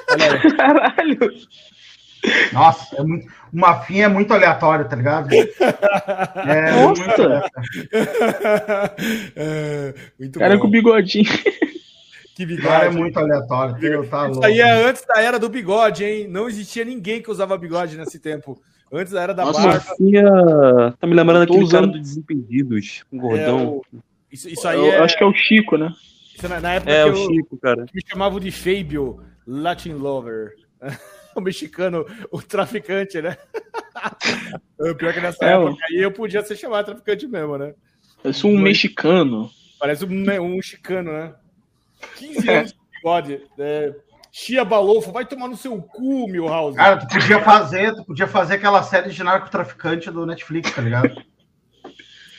Olha 0.10 0.34
aí. 0.34 0.41
Caralho. 0.57 1.20
Nossa, 2.52 2.95
é 2.95 3.03
muito, 3.03 3.28
o 3.56 3.60
Mafinha 3.60 4.06
é 4.06 4.10
muito 4.10 4.34
aleatório, 4.34 4.88
tá 4.88 4.95
ligado? 4.95 5.30
É, 6.48 6.72
Nossa! 6.72 7.49
É, 9.36 9.94
muito 10.19 10.40
cara 10.40 10.56
bom. 10.56 10.61
com 10.64 10.69
bigodinho. 10.69 11.26
Que 12.36 12.45
bigode. 12.45 12.68
Cara, 12.68 12.86
é 12.88 12.90
muito 12.90 13.18
aleatório. 13.18 13.76
Deus, 13.76 14.10
tá 14.10 14.30
Isso 14.30 14.44
aí 14.44 14.60
é 14.60 14.69
antes 14.88 15.06
da 15.06 15.22
era 15.22 15.40
do 15.40 15.48
bigode, 15.49 16.03
hein? 16.03 16.27
Não 16.27 16.49
existia 16.49 16.84
ninguém 16.84 17.22
que 17.22 17.32
usava 17.32 17.57
bigode 17.57 17.98
nesse 17.98 18.19
tempo. 18.19 18.61
Antes 18.91 19.14
da 19.14 19.22
era 19.22 19.34
da 19.34 19.45
Nossa, 19.45 19.61
barba. 19.61 19.86
Mafinha 19.90 20.26
tá 20.99 21.07
me 21.07 21.14
lembrando 21.15 21.44
aquele 21.44 21.64
usando... 21.64 21.72
cara 21.72 21.88
dos 21.88 22.02
Desimpedidos, 22.02 23.03
um 23.11 23.18
gordão. 23.18 23.60
É, 23.60 23.64
o... 23.64 23.82
Isso, 24.32 24.49
isso 24.49 24.68
aí 24.68 24.77
eu, 24.77 24.91
é... 24.91 24.99
Acho 24.99 25.18
que 25.18 25.23
é 25.23 25.27
o 25.27 25.34
Chico, 25.34 25.77
né? 25.77 25.90
Isso 26.36 26.48
na, 26.49 26.60
na 26.60 26.73
época 26.73 26.91
É, 26.91 27.03
que 27.06 27.10
o 27.10 27.14
eu- 27.14 27.27
Chico, 27.27 27.57
cara. 27.57 27.86
que 27.86 27.95
me 27.95 28.02
chamavam 28.06 28.40
de 28.40 28.52
Fabio 28.52 29.22
Latin 29.48 29.94
Lover. 29.94 30.52
o 31.40 31.44
mexicano, 31.44 32.06
o 32.32 32.41
traficante, 32.41 33.22
né? 33.22 33.38
Pior 34.98 35.14
que 35.14 35.22
nessa 35.22 35.45
É, 35.45 35.53
época 35.53 35.78
aí 35.90 35.98
eu 36.02 36.12
podia 36.12 36.44
ser 36.44 36.56
chamado 36.56 36.86
traficante 36.86 37.28
mesmo, 37.28 37.57
né? 37.57 37.74
Eu 38.24 38.34
sou 38.34 38.52
um 38.52 38.57
mexicano. 38.60 39.49
Parece 39.80 40.06
um, 40.06 40.41
um 40.57 40.62
chicano, 40.62 41.12
né? 41.12 41.36
15 42.18 42.49
anos 42.49 42.72
de 42.74 42.80
bigode. 42.95 43.41
É, 43.60 43.94
Chia 44.32 44.66
Balofo, 44.66 45.12
vai 45.12 45.26
tomar 45.26 45.48
no 45.48 45.56
seu 45.56 45.82
cu, 45.82 46.28
Milhouse. 46.28 46.76
Cara, 46.76 46.98
tu 46.98 47.07
podia 47.07 47.40
fazer, 47.41 47.94
tu 47.95 48.03
podia 48.06 48.28
fazer 48.28 48.56
aquela 48.56 48.84
série 48.84 49.10
de 49.12 49.24
narcotraficante 49.24 50.12
do 50.12 50.26
Netflix, 50.26 50.72
tá 50.74 50.82
ligado? 50.82 51.16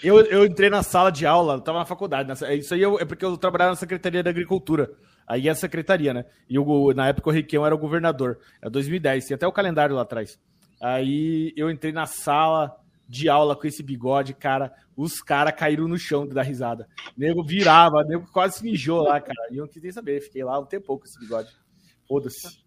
Eu, 0.02 0.20
eu 0.26 0.44
entrei 0.44 0.68
na 0.68 0.82
sala 0.82 1.10
de 1.10 1.24
aula, 1.26 1.54
eu 1.54 1.60
tava 1.60 1.78
na 1.78 1.86
faculdade. 1.86 2.28
nessa- 2.28 2.52
isso 2.54 2.74
aí 2.74 2.82
eu- 2.82 2.98
é 3.00 3.04
porque 3.04 3.24
eu 3.24 3.36
trabalhava 3.36 3.70
na 3.70 3.76
Secretaria 3.76 4.22
da 4.22 4.30
Agricultura. 4.30 4.90
Aí 5.26 5.48
é 5.48 5.50
a 5.50 5.54
secretaria, 5.54 6.14
né? 6.14 6.24
E 6.48 6.58
o, 6.58 6.92
na 6.92 7.08
época 7.08 7.30
o 7.30 7.32
Requião 7.32 7.66
era 7.66 7.74
o 7.74 7.78
governador. 7.78 8.38
É 8.62 8.70
2010, 8.70 9.26
tem 9.26 9.34
até 9.34 9.46
o 9.46 9.52
calendário 9.52 9.96
lá 9.96 10.02
atrás. 10.02 10.38
Aí 10.80 11.52
eu 11.56 11.70
entrei 11.70 11.92
na 11.92 12.06
sala 12.06 12.76
de 13.08 13.28
aula 13.28 13.56
com 13.56 13.66
esse 13.66 13.82
bigode, 13.82 14.34
cara. 14.34 14.72
Os 14.96 15.20
caras 15.20 15.54
caíram 15.54 15.88
no 15.88 15.98
chão 15.98 16.26
de 16.26 16.34
dar 16.34 16.42
risada. 16.42 16.88
Nego 17.16 17.42
virava, 17.44 18.04
nego 18.04 18.26
quase 18.32 18.58
se 18.58 18.64
mijou 18.64 19.02
lá, 19.02 19.20
cara. 19.20 19.48
E 19.50 19.56
eu 19.56 19.64
não 19.64 19.72
quis 19.72 19.82
nem 19.82 19.92
saber, 19.92 20.20
fiquei 20.20 20.44
lá 20.44 20.58
um 20.58 20.64
tempo 20.66 20.96
com 20.98 21.04
esse 21.04 21.18
bigode. 21.18 21.48
Foda-se. 22.08 22.64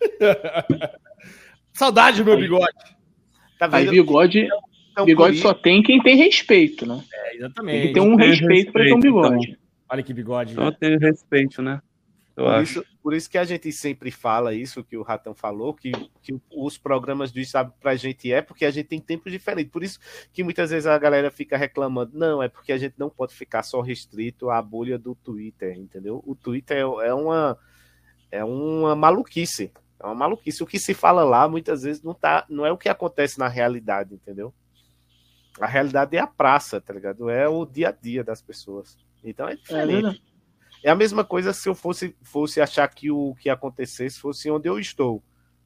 Saudade 1.72 2.18
do 2.18 2.24
meu 2.24 2.36
bigode. 2.38 2.72
Tá 3.58 3.68
Aí 3.72 3.84
vendo? 3.84 3.92
bigode, 3.92 4.48
Então, 4.90 5.04
bigode 5.04 5.38
só 5.38 5.54
tem 5.54 5.82
quem 5.82 6.02
tem 6.02 6.16
respeito, 6.16 6.84
né? 6.84 7.02
É, 7.12 7.28
Tem 7.30 7.38
exatamente. 7.38 7.88
que 7.88 7.94
ter 7.94 8.00
um 8.00 8.16
Tem 8.16 8.28
respeito 8.30 8.72
pra 8.72 8.82
ter 8.84 8.92
um 8.92 8.96
respeito, 8.96 9.14
bigode. 9.14 9.58
Olha 9.92 10.02
que 10.02 10.14
bigode. 10.14 10.54
Então 10.54 10.72
tem 10.72 10.96
respeito, 10.96 11.60
né? 11.60 11.82
Eu 12.34 12.44
Por 12.44 12.54
acho. 12.54 12.62
isso, 12.62 12.84
por 13.02 13.12
isso 13.12 13.28
que 13.28 13.36
a 13.36 13.44
gente 13.44 13.70
sempre 13.70 14.10
fala 14.10 14.54
isso 14.54 14.82
que 14.82 14.96
o 14.96 15.02
Ratão 15.02 15.34
falou, 15.34 15.74
que, 15.74 15.92
que 16.22 16.34
os 16.50 16.78
programas 16.78 17.30
do 17.30 17.44
Sabe 17.44 17.74
pra 17.78 17.94
gente 17.94 18.32
é 18.32 18.40
porque 18.40 18.64
a 18.64 18.70
gente 18.70 18.86
tem 18.86 18.98
tempos 18.98 19.30
diferentes. 19.30 19.70
Por 19.70 19.84
isso 19.84 19.98
que 20.32 20.42
muitas 20.42 20.70
vezes 20.70 20.86
a 20.86 20.98
galera 20.98 21.30
fica 21.30 21.58
reclamando. 21.58 22.18
Não, 22.18 22.42
é 22.42 22.48
porque 22.48 22.72
a 22.72 22.78
gente 22.78 22.94
não 22.96 23.10
pode 23.10 23.34
ficar 23.34 23.62
só 23.62 23.82
restrito 23.82 24.48
à 24.48 24.62
bolha 24.62 24.98
do 24.98 25.14
Twitter, 25.14 25.76
entendeu? 25.76 26.22
O 26.26 26.34
Twitter 26.34 26.78
é, 26.78 26.80
é 27.08 27.12
uma 27.12 27.58
é 28.30 28.42
uma 28.42 28.96
maluquice. 28.96 29.70
É 30.00 30.06
uma 30.06 30.14
maluquice. 30.14 30.62
O 30.62 30.66
que 30.66 30.78
se 30.78 30.94
fala 30.94 31.22
lá 31.22 31.46
muitas 31.46 31.82
vezes 31.82 32.02
não, 32.02 32.14
tá, 32.14 32.46
não 32.48 32.64
é 32.64 32.72
o 32.72 32.78
que 32.78 32.88
acontece 32.88 33.38
na 33.38 33.46
realidade, 33.46 34.14
entendeu? 34.14 34.54
A 35.60 35.66
realidade 35.66 36.16
é 36.16 36.20
a 36.20 36.26
praça, 36.26 36.80
tá 36.80 36.94
ligado? 36.94 37.28
É 37.28 37.46
o 37.46 37.66
dia 37.66 37.90
a 37.90 37.92
dia 37.92 38.24
das 38.24 38.40
pessoas. 38.40 38.96
Então 39.24 39.48
é 39.48 39.52
É 39.52 39.56
diferente. 39.56 39.92
verdade. 39.92 40.22
É 40.84 40.90
a 40.90 40.96
mesma 40.96 41.22
coisa 41.24 41.52
se 41.52 41.68
eu 41.68 41.74
fosse, 41.74 42.14
fosse 42.22 42.60
achar 42.60 42.88
que 42.88 43.10
o 43.10 43.34
que 43.40 43.48
acontecesse 43.48 44.18
fosse 44.18 44.50
onde 44.50 44.68
eu 44.68 44.78
estou, 44.80 45.22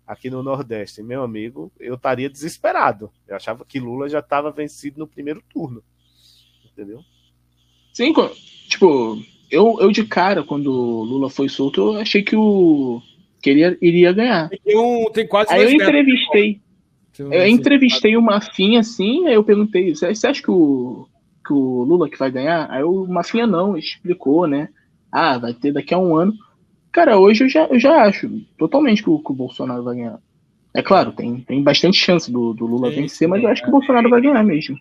aqui 0.06 0.28
no 0.28 0.42
Nordeste. 0.42 1.02
Meu 1.02 1.22
amigo, 1.22 1.72
eu 1.80 1.94
estaria 1.94 2.28
desesperado. 2.28 3.10
Eu 3.26 3.34
achava 3.36 3.64
que 3.64 3.80
Lula 3.80 4.08
já 4.10 4.18
estava 4.18 4.50
vencido 4.50 4.98
no 4.98 5.06
primeiro 5.06 5.42
turno. 5.48 5.82
Entendeu? 6.64 7.00
Sim, 7.94 8.12
tipo, 8.68 9.18
eu, 9.50 9.78
eu 9.80 9.90
de 9.90 10.04
cara, 10.04 10.44
quando 10.44 10.66
o 10.70 11.02
Lula 11.02 11.30
foi 11.30 11.48
solto, 11.48 11.94
eu 11.94 12.00
achei 12.00 12.22
que 12.22 12.36
o. 12.36 13.00
que 13.40 13.48
ele 13.48 13.60
ia- 13.60 13.78
iria 13.80 14.12
ganhar. 14.12 14.50
Tem, 14.50 14.76
um, 14.78 15.10
tem 15.10 15.26
quase 15.26 15.50
Aí 15.50 15.62
eu 15.62 15.70
entrevistei. 15.70 16.60
Eu 17.18 17.46
entrevistei 17.46 18.14
o 18.18 18.20
Mafinha 18.20 18.80
assim, 18.80 19.26
aí 19.26 19.32
eu 19.32 19.42
perguntei, 19.42 19.94
você 19.94 20.26
acha 20.26 20.42
que 20.42 20.50
o, 20.50 21.08
que 21.46 21.52
o 21.52 21.82
Lula 21.82 22.08
que 22.08 22.18
vai 22.18 22.30
ganhar? 22.30 22.70
Aí 22.70 22.82
o 22.82 23.06
Mafinha 23.06 23.46
não, 23.46 23.76
explicou, 23.76 24.46
né? 24.46 24.68
Ah, 25.10 25.38
vai 25.38 25.54
ter 25.54 25.72
daqui 25.72 25.94
a 25.94 25.98
um 25.98 26.16
ano. 26.16 26.32
Cara, 26.92 27.18
hoje 27.18 27.44
eu 27.44 27.48
já, 27.48 27.64
eu 27.66 27.78
já 27.78 28.04
acho 28.04 28.28
totalmente 28.58 29.02
que 29.02 29.10
o, 29.10 29.18
que 29.18 29.30
o 29.30 29.34
Bolsonaro 29.34 29.82
vai 29.82 29.96
ganhar. 29.96 30.18
É 30.74 30.82
claro, 30.82 31.12
tem, 31.12 31.40
tem 31.40 31.62
bastante 31.62 31.96
chance 31.96 32.30
do, 32.30 32.52
do 32.52 32.66
Lula 32.66 32.90
Sim, 32.90 33.02
vencer, 33.02 33.28
mas 33.28 33.42
eu 33.42 33.48
acho 33.48 33.62
que 33.62 33.66
é. 33.66 33.70
o 33.70 33.72
Bolsonaro 33.72 34.10
vai 34.10 34.20
ganhar 34.20 34.42
mesmo. 34.42 34.78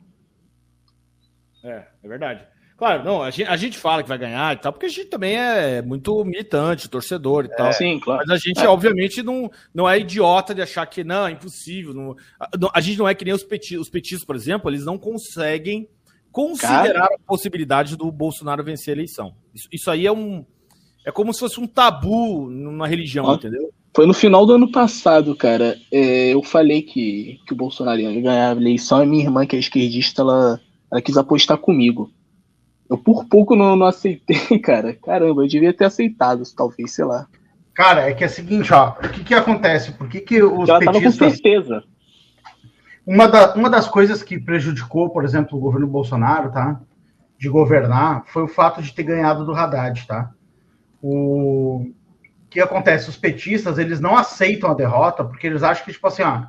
É, 1.64 1.84
é 2.04 2.08
verdade. 2.08 2.46
Claro, 2.78 3.06
não, 3.06 3.24
a 3.24 3.30
gente, 3.30 3.50
a 3.50 3.56
gente 3.56 3.78
fala 3.78 4.04
que 4.04 4.10
vai 4.10 4.18
ganhar 4.18 4.54
e 4.54 4.58
tal, 4.58 4.74
porque 4.74 4.88
a 4.88 4.90
gente 4.90 5.06
também 5.06 5.38
é 5.38 5.82
muito 5.82 6.26
militante, 6.26 6.90
torcedor 6.90 7.46
e 7.46 7.50
tal. 7.50 7.72
Sim, 7.72 7.98
claro. 8.00 8.24
Mas 8.28 8.30
a 8.30 8.38
gente, 8.38 8.60
É. 8.60 8.68
obviamente, 8.68 9.24
não, 9.24 9.50
não 9.74 9.90
é 9.90 9.98
idiota 9.98 10.54
de 10.54 10.62
achar 10.62 10.86
que 10.86 11.02
não, 11.02 11.26
é 11.26 11.32
impossível. 11.32 11.94
Não, 11.94 12.16
a, 12.38 12.50
a 12.74 12.82
gente 12.82 12.98
não 12.98 13.08
é 13.08 13.16
que 13.16 13.24
nem 13.24 13.34
os, 13.34 13.44
peti, 13.44 13.78
os 13.78 13.90
petistas, 13.90 14.26
por 14.26 14.36
exemplo, 14.36 14.70
eles 14.70 14.84
não 14.84 14.98
conseguem 14.98 15.88
considerar 16.36 17.06
a 17.06 17.18
possibilidade 17.26 17.96
do 17.96 18.12
Bolsonaro 18.12 18.62
vencer 18.62 18.92
a 18.94 18.98
eleição. 18.98 19.34
Isso, 19.54 19.70
isso 19.72 19.90
aí 19.90 20.06
é 20.06 20.12
um. 20.12 20.46
É 21.06 21.12
como 21.12 21.34
se 21.34 21.40
fosse 21.40 21.62
um 21.62 21.68
tabu 21.68 22.50
numa 22.50 22.86
religião, 22.86 23.24
Ó. 23.26 23.36
entendeu? 23.36 23.72
Foi 23.96 24.06
no 24.06 24.14
final 24.14 24.46
do 24.46 24.54
ano 24.54 24.70
passado, 24.70 25.34
cara. 25.34 25.78
é, 25.90 26.34
eu 26.34 26.44
falei 26.44 26.82
que, 26.82 27.40
que 27.48 27.54
o 27.54 27.56
Bolsonaro 27.56 28.02
ia 28.02 28.22
ganhar 28.22 28.52
a 28.52 28.60
eleição 28.60 29.02
e 29.02 29.06
minha 29.06 29.24
irmã, 29.24 29.46
que 29.46 29.56
é 29.56 29.60
esquerdista, 29.60 30.22
ela, 30.22 30.60
ela 30.92 31.02
quis 31.02 31.16
apostar 31.16 31.58
comigo. 31.58 32.12
Eu 32.90 32.98
por 32.98 33.26
pouco 33.26 33.56
não, 33.56 33.78
não 33.78 33.86
aceitei, 33.86 34.36
cara. 34.60 34.94
Caramba, 34.94 35.44
eu 35.44 35.48
devia 35.48 35.74
ter 35.74 35.86
aceitado, 35.86 36.44
talvez, 36.54 36.92
sei 36.92 37.06
lá. 37.06 37.28
Cara, 37.74 38.10
é 38.10 38.14
que 38.14 38.26
é 38.26 38.28
o 38.28 38.30
seguinte, 38.30 38.74
ó. 38.74 38.90
O 38.90 39.10
que 39.10 39.24
que 39.24 39.34
acontece? 39.34 39.94
Por 39.94 40.10
que 40.10 40.20
que 40.20 40.44
os 40.44 40.68
ela 40.68 40.80
tava 40.80 40.94
com 40.94 41.00
petistas... 41.00 41.32
certeza. 41.34 41.84
Uma, 43.06 43.28
da- 43.28 43.54
uma 43.54 43.70
das 43.70 43.88
coisas 43.88 44.24
que 44.24 44.40
prejudicou, 44.40 45.10
por 45.10 45.24
exemplo, 45.24 45.58
o 45.58 45.62
governo 45.62 45.88
Bolsonaro, 45.88 46.52
tá? 46.52 46.80
De 47.38 47.50
governar, 47.50 48.24
foi 48.28 48.44
o 48.44 48.48
fato 48.48 48.82
de 48.82 48.94
ter 48.94 49.04
ganhado 49.04 49.46
do 49.46 49.54
Haddad, 49.54 50.08
tá? 50.08 50.32
O 51.02 51.92
que 52.50 52.60
acontece? 52.62 53.10
Os 53.10 53.18
petistas, 53.18 53.78
eles 53.78 54.00
não 54.00 54.18
aceitam 54.18 54.72
a 54.72 54.76
derrota, 54.76 55.24
porque 55.24 55.48
eles 55.48 55.64
acham 55.64 55.86
que, 55.86 55.92
tipo 55.94 56.08
assim, 56.08 56.24
ó, 56.24 56.46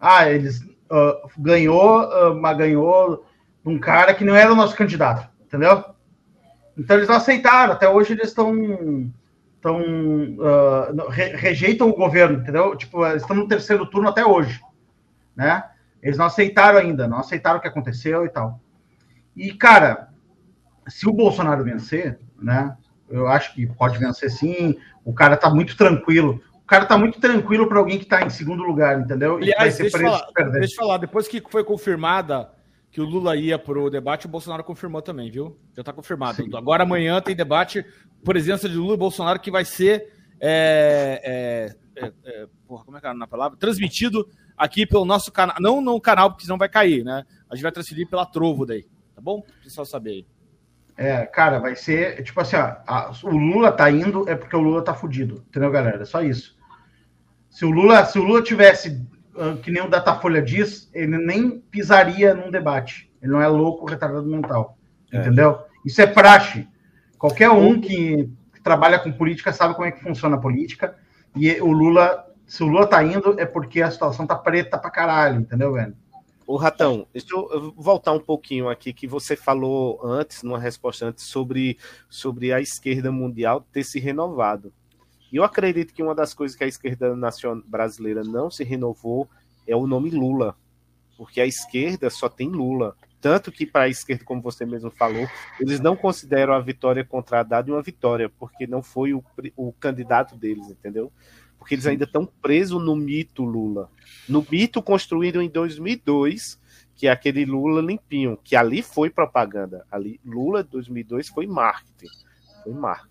ah, 0.00 0.30
eles 0.30 0.60
ah, 0.90 1.22
ganhou, 1.38 2.00
ah, 2.00 2.34
mas 2.34 2.58
ganhou 2.58 3.26
um 3.64 3.78
cara 3.78 4.14
que 4.14 4.24
não 4.24 4.34
era 4.36 4.52
o 4.52 4.56
nosso 4.56 4.76
candidato, 4.76 5.28
entendeu? 5.46 5.84
Então 6.78 6.96
eles 6.96 7.08
não 7.08 7.16
aceitaram, 7.16 7.72
até 7.72 7.88
hoje 7.88 8.12
eles 8.12 8.28
estão 8.28 8.52
ah, 10.42 10.92
não- 10.94 11.08
re- 11.08 11.36
rejeitam 11.36 11.88
o 11.88 11.94
governo, 11.96 12.38
entendeu? 12.38 12.76
Tipo, 12.76 13.04
eles 13.06 13.22
estão 13.22 13.36
no 13.36 13.48
terceiro 13.48 13.86
turno 13.86 14.08
até 14.08 14.24
hoje, 14.24 14.60
né? 15.36 15.64
Eles 16.06 16.16
não 16.16 16.26
aceitaram 16.26 16.78
ainda, 16.78 17.08
não 17.08 17.18
aceitaram 17.18 17.58
o 17.58 17.60
que 17.60 17.66
aconteceu 17.66 18.24
e 18.24 18.28
tal. 18.28 18.60
E, 19.34 19.52
cara, 19.52 20.10
se 20.86 21.08
o 21.08 21.12
Bolsonaro 21.12 21.64
vencer, 21.64 22.20
né? 22.40 22.76
Eu 23.10 23.26
acho 23.26 23.52
que 23.52 23.66
pode 23.66 23.98
vencer 23.98 24.30
sim. 24.30 24.78
O 25.04 25.12
cara 25.12 25.36
tá 25.36 25.50
muito 25.50 25.76
tranquilo. 25.76 26.40
O 26.54 26.66
cara 26.66 26.86
tá 26.86 26.96
muito 26.96 27.18
tranquilo 27.20 27.68
para 27.68 27.80
alguém 27.80 27.98
que 27.98 28.04
tá 28.04 28.22
em 28.22 28.30
segundo 28.30 28.62
lugar, 28.62 29.00
entendeu? 29.00 29.40
E 29.40 29.46
que 29.46 29.46
vai 29.46 29.54
Aliás, 29.56 29.74
ser 29.74 29.82
deixa 29.82 29.98
preso 29.98 30.12
falar, 30.16 30.32
perder. 30.32 30.60
deixa 30.60 30.74
eu 30.74 30.76
falar, 30.78 30.98
depois 30.98 31.26
que 31.26 31.42
foi 31.50 31.64
confirmada 31.64 32.52
que 32.88 33.00
o 33.00 33.04
Lula 33.04 33.36
ia 33.36 33.58
pro 33.58 33.90
debate, 33.90 34.26
o 34.26 34.28
Bolsonaro 34.28 34.62
confirmou 34.62 35.02
também, 35.02 35.28
viu? 35.28 35.58
Já 35.76 35.82
tá 35.82 35.92
confirmado. 35.92 36.44
Agora 36.56 36.84
amanhã 36.84 37.20
tem 37.20 37.34
debate, 37.34 37.84
presença 38.24 38.68
de 38.68 38.76
Lula 38.76 38.94
e 38.94 38.96
Bolsonaro, 38.98 39.40
que 39.40 39.50
vai 39.50 39.64
ser. 39.64 40.12
É, 40.40 41.74
é, 41.96 42.04
é, 42.04 42.12
é, 42.24 42.46
porra, 42.68 42.84
como 42.84 42.96
é 42.96 43.00
que 43.00 43.06
é 43.08 43.12
na 43.12 43.26
palavra? 43.26 43.58
Transmitido 43.58 44.28
aqui 44.56 44.86
pelo 44.86 45.04
nosso 45.04 45.30
canal. 45.32 45.56
Não 45.60 45.80
no 45.80 46.00
canal, 46.00 46.30
porque 46.30 46.44
senão 46.44 46.58
vai 46.58 46.68
cair, 46.68 47.04
né? 47.04 47.24
A 47.50 47.54
gente 47.54 47.62
vai 47.62 47.72
transferir 47.72 48.08
pela 48.08 48.26
Trovo 48.26 48.64
daí, 48.66 48.84
tá 49.14 49.20
bom? 49.20 49.40
Pra 49.40 49.54
o 49.60 49.62
pessoal 49.64 49.84
saber 49.84 50.10
aí. 50.10 50.26
É, 50.98 51.26
cara, 51.26 51.58
vai 51.58 51.76
ser 51.76 52.22
tipo 52.22 52.40
assim, 52.40 52.56
ó, 52.56 52.74
a- 52.86 53.12
o 53.24 53.36
Lula 53.36 53.70
tá 53.70 53.90
indo 53.90 54.28
é 54.28 54.34
porque 54.34 54.56
o 54.56 54.60
Lula 54.60 54.82
tá 54.82 54.94
fudido, 54.94 55.44
entendeu, 55.48 55.70
galera? 55.70 56.02
É 56.02 56.06
só 56.06 56.22
isso. 56.22 56.56
Se 57.50 57.64
o 57.64 57.70
Lula, 57.70 58.04
se 58.06 58.18
o 58.18 58.22
Lula 58.22 58.42
tivesse 58.42 59.06
ah, 59.38 59.56
que 59.62 59.70
nem 59.70 59.82
o 59.82 59.88
Datafolha 59.90 60.40
diz, 60.40 60.90
ele 60.94 61.18
nem 61.18 61.58
pisaria 61.60 62.34
num 62.34 62.50
debate. 62.50 63.10
Ele 63.20 63.32
não 63.32 63.40
é 63.42 63.46
louco, 63.48 63.84
retardado 63.86 64.26
mental, 64.26 64.78
entendeu? 65.12 65.58
Isso 65.84 66.00
é 66.00 66.06
praxe. 66.06 66.66
Qualquer 67.18 67.50
um 67.50 67.78
que 67.80 68.30
trabalha 68.62 68.98
com 68.98 69.12
política 69.12 69.52
sabe 69.52 69.74
como 69.74 69.86
é 69.86 69.92
que 69.92 70.02
funciona 70.02 70.36
a 70.36 70.40
política. 70.40 70.96
E 71.34 71.60
o 71.60 71.70
Lula, 71.70 72.24
se 72.46 72.62
o 72.62 72.66
Lula 72.66 72.86
tá 72.86 73.02
indo 73.02 73.38
é 73.38 73.44
porque 73.44 73.82
a 73.82 73.90
situação 73.90 74.26
tá 74.26 74.36
preta 74.36 74.78
pra 74.78 74.90
caralho, 74.90 75.40
entendeu, 75.40 75.72
velho? 75.72 75.96
Ô, 76.46 76.56
Ratão, 76.56 77.08
deixa 77.12 77.34
eu 77.34 77.74
voltar 77.76 78.12
um 78.12 78.20
pouquinho 78.20 78.68
aqui, 78.68 78.92
que 78.92 79.06
você 79.06 79.34
falou 79.34 80.00
antes, 80.04 80.44
numa 80.44 80.60
resposta 80.60 81.06
antes, 81.06 81.24
sobre, 81.24 81.76
sobre 82.08 82.52
a 82.52 82.60
esquerda 82.60 83.10
mundial 83.10 83.66
ter 83.72 83.82
se 83.82 83.98
renovado. 83.98 84.72
E 85.32 85.36
eu 85.36 85.42
acredito 85.44 85.92
que 85.92 86.02
uma 86.02 86.14
das 86.14 86.32
coisas 86.32 86.56
que 86.56 86.62
a 86.62 86.68
esquerda 86.68 87.16
nacion- 87.16 87.62
brasileira 87.66 88.22
não 88.22 88.48
se 88.48 88.62
renovou 88.62 89.28
é 89.66 89.74
o 89.74 89.88
nome 89.88 90.10
Lula. 90.10 90.54
Porque 91.16 91.40
a 91.40 91.46
esquerda 91.46 92.08
só 92.10 92.28
tem 92.28 92.48
Lula. 92.48 92.94
Tanto 93.20 93.50
que 93.50 93.66
para 93.66 93.84
a 93.84 93.88
esquerda, 93.88 94.24
como 94.24 94.40
você 94.40 94.64
mesmo 94.64 94.90
falou, 94.90 95.26
eles 95.58 95.80
não 95.80 95.96
consideram 95.96 96.52
a 96.52 96.60
vitória 96.60 97.04
contra 97.04 97.40
Haddad 97.40 97.68
uma 97.72 97.82
vitória, 97.82 98.30
porque 98.38 98.68
não 98.68 98.82
foi 98.82 99.12
o, 99.12 99.24
o 99.56 99.72
candidato 99.72 100.36
deles, 100.36 100.68
entendeu? 100.70 101.10
Porque 101.58 101.74
eles 101.74 101.86
ainda 101.86 102.04
estão 102.04 102.26
presos 102.40 102.82
no 102.84 102.94
mito 102.94 103.44
Lula. 103.44 103.88
No 104.28 104.46
mito 104.50 104.82
construído 104.82 105.42
em 105.42 105.48
2002, 105.48 106.60
que 106.94 107.06
é 107.06 107.10
aquele 107.10 107.44
Lula 107.44 107.80
limpinho, 107.82 108.38
que 108.42 108.54
ali 108.56 108.82
foi 108.82 109.10
propaganda. 109.10 109.84
Ali, 109.90 110.20
Lula 110.24 110.62
2002 110.62 111.28
foi 111.28 111.46
marketing. 111.46 112.06
Foi 112.64 112.72
marketing. 112.72 113.10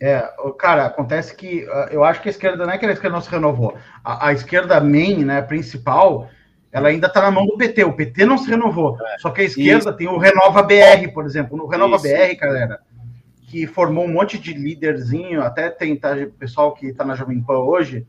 É, 0.00 0.28
o- 0.40 0.52
cara, 0.52 0.86
acontece 0.86 1.34
que 1.34 1.66
ah, 1.70 1.88
eu 1.90 2.04
acho 2.04 2.20
que 2.20 2.28
a 2.28 2.30
esquerda 2.30 2.66
não 2.66 2.72
é 2.72 2.78
que 2.78 2.84
a 2.84 2.92
esquerda 2.92 3.16
não 3.16 3.22
se 3.22 3.30
renovou. 3.30 3.76
A, 4.02 4.28
a 4.28 4.32
esquerda 4.32 4.80
main, 4.80 5.24
né, 5.24 5.40
principal, 5.40 6.28
ela 6.70 6.88
ainda 6.88 7.06
está 7.06 7.22
na 7.22 7.30
mão 7.30 7.46
do 7.46 7.56
PT. 7.56 7.84
O 7.84 7.92
PT 7.92 8.26
não 8.26 8.36
se 8.36 8.50
renovou. 8.50 8.98
Só 9.18 9.30
que 9.30 9.40
a 9.42 9.44
esquerda 9.44 9.92
tem 9.92 10.08
o 10.08 10.18
Renova 10.18 10.62
BR, 10.62 11.08
por 11.14 11.24
exemplo. 11.24 11.56
No 11.56 11.66
Renova 11.66 11.96
Isso. 11.96 12.04
BR, 12.08 12.34
galera, 12.36 12.80
que 13.54 13.68
formou 13.68 14.04
um 14.04 14.12
monte 14.12 14.36
de 14.36 14.52
líderzinho, 14.52 15.40
até 15.40 15.70
tem 15.70 15.96
tá, 15.96 16.08
pessoal 16.36 16.74
que 16.74 16.88
está 16.88 17.04
na 17.04 17.14
Jovem 17.14 17.40
Pan 17.40 17.58
hoje, 17.58 18.04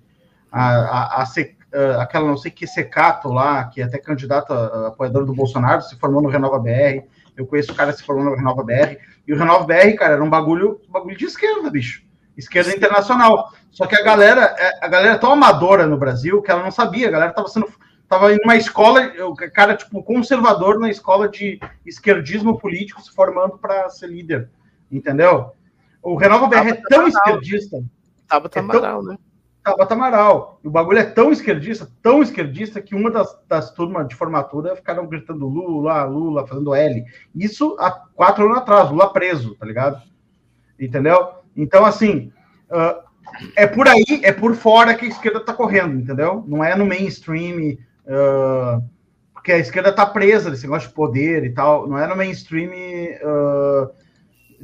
a, 0.52 1.20
a, 1.20 1.22
a 1.22 2.02
aquela 2.02 2.28
não 2.28 2.36
sei 2.36 2.50
que 2.50 2.66
Secato 2.66 3.30
lá, 3.30 3.66
que 3.66 3.80
é 3.80 3.84
até 3.84 4.00
candidato 4.00 4.52
a, 4.52 4.88
apoiador 4.88 5.24
do 5.24 5.36
Bolsonaro, 5.36 5.84
se 5.84 6.00
formou 6.00 6.20
no 6.20 6.30
Renova 6.30 6.58
BR. 6.58 7.06
Eu 7.38 7.46
conheço 7.46 7.72
o 7.72 7.76
cara 7.76 7.92
que 7.92 8.00
se 8.00 8.04
formou 8.04 8.26
no 8.26 8.36
Renova 8.36 8.64
BR. 8.64 8.98
E 9.28 9.34
o 9.34 9.38
Renova 9.38 9.66
BR, 9.66 9.96
cara, 9.96 10.14
era 10.14 10.24
um 10.24 10.30
bagulho, 10.30 10.82
bagulho 10.90 11.16
de 11.16 11.26
esquerda, 11.26 11.70
bicho. 11.70 12.02
Esquerda 12.36 12.76
internacional. 12.76 13.52
Só 13.70 13.86
que 13.86 13.96
a 13.96 14.04
galera, 14.04 14.56
é- 14.58 14.84
a 14.84 14.88
galera 14.88 15.14
é 15.14 15.20
tão 15.20 15.32
amadora 15.32 15.86
no 15.86 15.98
Brasil 15.98 16.42
que 16.42 16.50
ela 16.50 16.64
não 16.64 16.72
sabia. 16.72 17.08
A 17.08 17.12
galera 17.12 17.34
tava 17.34 17.50
sendo. 17.50 17.68
Tava 18.10 18.34
em 18.34 18.40
uma 18.44 18.56
escola, 18.56 19.02
o 19.28 19.36
cara, 19.36 19.76
tipo, 19.76 20.02
conservador 20.02 20.80
na 20.80 20.90
escola 20.90 21.30
de 21.30 21.60
esquerdismo 21.86 22.58
político 22.58 23.02
se 23.02 23.12
formando 23.14 23.60
para 23.60 23.90
ser 23.90 24.08
líder. 24.08 24.50
Entendeu? 24.96 25.52
O 26.02 26.16
Renova 26.16 26.48
BR 26.48 26.70
é 26.70 26.74
tão 26.74 27.08
esquerdista. 27.08 27.84
Tabata 28.28 28.60
É 28.60 28.62
Amaral, 28.62 29.04
né? 29.04 29.18
Tabata 29.64 29.94
Amaral. 29.94 30.60
O 30.64 30.70
bagulho 30.70 31.00
é 31.00 31.04
tão 31.04 31.32
esquerdista, 31.32 31.90
tão 32.02 32.22
esquerdista, 32.22 32.82
que 32.82 32.96
uma 32.96 33.12
das, 33.12 33.38
das 33.48 33.72
turmas 33.74 34.08
de 34.08 34.16
formatura 34.16 34.76
ficaram 34.76 35.08
gritando 35.08 35.48
Lula, 35.48 36.04
Lula, 36.06 36.48
fazendo 36.48 36.74
L. 36.74 37.04
Isso 37.36 37.76
há 37.80 37.92
quatro 37.92 38.46
anos 38.46 38.60
atrás, 38.60 38.90
Lula 38.90 39.12
preso, 39.12 39.56
tá 39.56 39.66
ligado? 39.66 40.02
Entendeu? 40.80 41.30
Então, 41.58 41.84
assim, 41.86 42.32
ah, 42.70 43.04
é 43.56 43.68
por 43.68 43.88
aí, 43.88 44.22
é 44.24 44.32
por 44.32 44.56
fora 44.56 44.94
que 44.96 45.06
a 45.06 45.10
esquerda 45.10 45.40
tá 45.40 45.54
correndo, 45.54 46.00
entendeu? 46.00 46.44
Não 46.48 46.64
é 46.64 46.76
no 46.76 46.86
mainstream, 46.86 47.78
ah, 48.08 48.80
porque 49.34 49.52
a 49.52 49.58
esquerda 49.58 49.92
tá 49.92 50.06
presa 50.06 50.50
nesse 50.50 50.64
negócio 50.64 50.90
de 50.90 50.96
poder 50.96 51.44
e 51.44 51.54
tal. 51.54 51.88
Não 51.88 51.98
é 51.98 52.08
no 52.08 52.16
mainstream, 52.16 52.72
ah, 53.24 53.90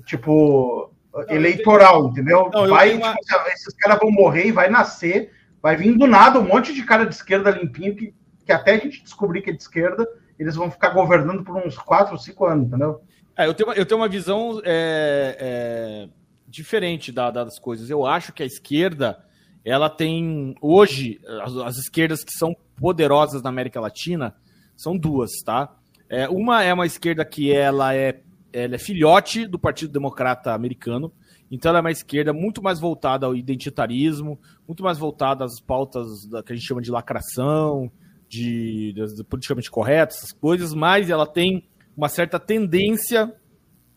tipo, 0.05 0.91
eleitoral, 1.29 2.07
entendeu? 2.09 2.49
Não, 2.53 2.67
vai, 2.67 2.93
uma- 2.93 3.13
tipo, 3.15 3.47
esses 3.49 3.73
caras 3.75 3.99
vão 3.99 4.11
morrer 4.11 4.47
e 4.47 4.51
vai 4.51 4.69
nascer, 4.69 5.31
vai 5.61 5.75
vir 5.75 5.97
do 5.97 6.07
nada 6.07 6.39
um 6.39 6.43
monte 6.47 6.73
de 6.73 6.83
cara 6.83 7.05
de 7.05 7.13
esquerda 7.15 7.51
limpinho 7.51 7.95
que, 7.95 8.13
que 8.45 8.51
até 8.51 8.71
a 8.75 8.77
gente 8.77 9.03
descobrir 9.03 9.41
que 9.41 9.49
é 9.49 9.53
de 9.53 9.61
esquerda, 9.61 10.07
eles 10.39 10.55
vão 10.55 10.71
ficar 10.71 10.89
governando 10.89 11.43
por 11.43 11.55
uns 11.55 11.77
4 11.77 12.13
ou 12.13 12.19
5 12.19 12.45
anos, 12.45 12.67
entendeu? 12.67 13.01
É, 13.37 13.45
eu, 13.47 13.53
tenho 13.53 13.69
uma, 13.69 13.75
eu 13.75 13.85
tenho 13.85 13.99
uma 13.99 14.09
visão 14.09 14.59
é, 14.63 15.37
é, 15.39 16.09
diferente 16.47 17.11
da- 17.11 17.31
das 17.31 17.59
coisas. 17.59 17.89
Eu 17.89 18.05
acho 18.05 18.33
que 18.33 18.43
a 18.43 18.45
esquerda, 18.45 19.23
ela 19.63 19.89
tem. 19.89 20.55
Hoje, 20.61 21.19
as, 21.43 21.55
as 21.57 21.77
esquerdas 21.77 22.23
que 22.23 22.31
são 22.37 22.55
poderosas 22.77 23.41
na 23.41 23.49
América 23.49 23.79
Latina 23.79 24.35
são 24.75 24.97
duas, 24.97 25.29
tá? 25.45 25.73
É, 26.09 26.27
uma 26.27 26.63
é 26.63 26.73
uma 26.73 26.85
esquerda 26.85 27.23
que 27.23 27.53
ela 27.53 27.93
é, 27.95 28.19
ela 28.53 28.75
é 28.75 28.77
filhote 28.77 29.45
do 29.47 29.57
Partido 29.59 29.91
Democrata 29.91 30.53
Americano. 30.53 31.11
Então 31.49 31.69
ela 31.69 31.79
é 31.79 31.81
uma 31.81 31.91
esquerda 31.91 32.31
muito 32.33 32.61
mais 32.61 32.79
voltada 32.79 33.25
ao 33.25 33.35
identitarismo, 33.35 34.39
muito 34.67 34.83
mais 34.83 34.97
voltada 34.97 35.43
às 35.43 35.59
pautas 35.59 36.25
da, 36.29 36.41
que 36.41 36.53
a 36.53 36.55
gente 36.55 36.65
chama 36.67 36.81
de 36.81 36.89
lacração, 36.91 37.91
de, 38.29 38.93
das- 38.95 39.13
de 39.13 39.23
politicamente 39.23 39.69
corretas, 39.69 40.17
essas 40.17 40.31
coisas, 40.31 40.73
mas 40.73 41.09
ela 41.09 41.27
tem 41.27 41.67
uma 41.95 42.07
certa 42.07 42.39
tendência 42.39 43.33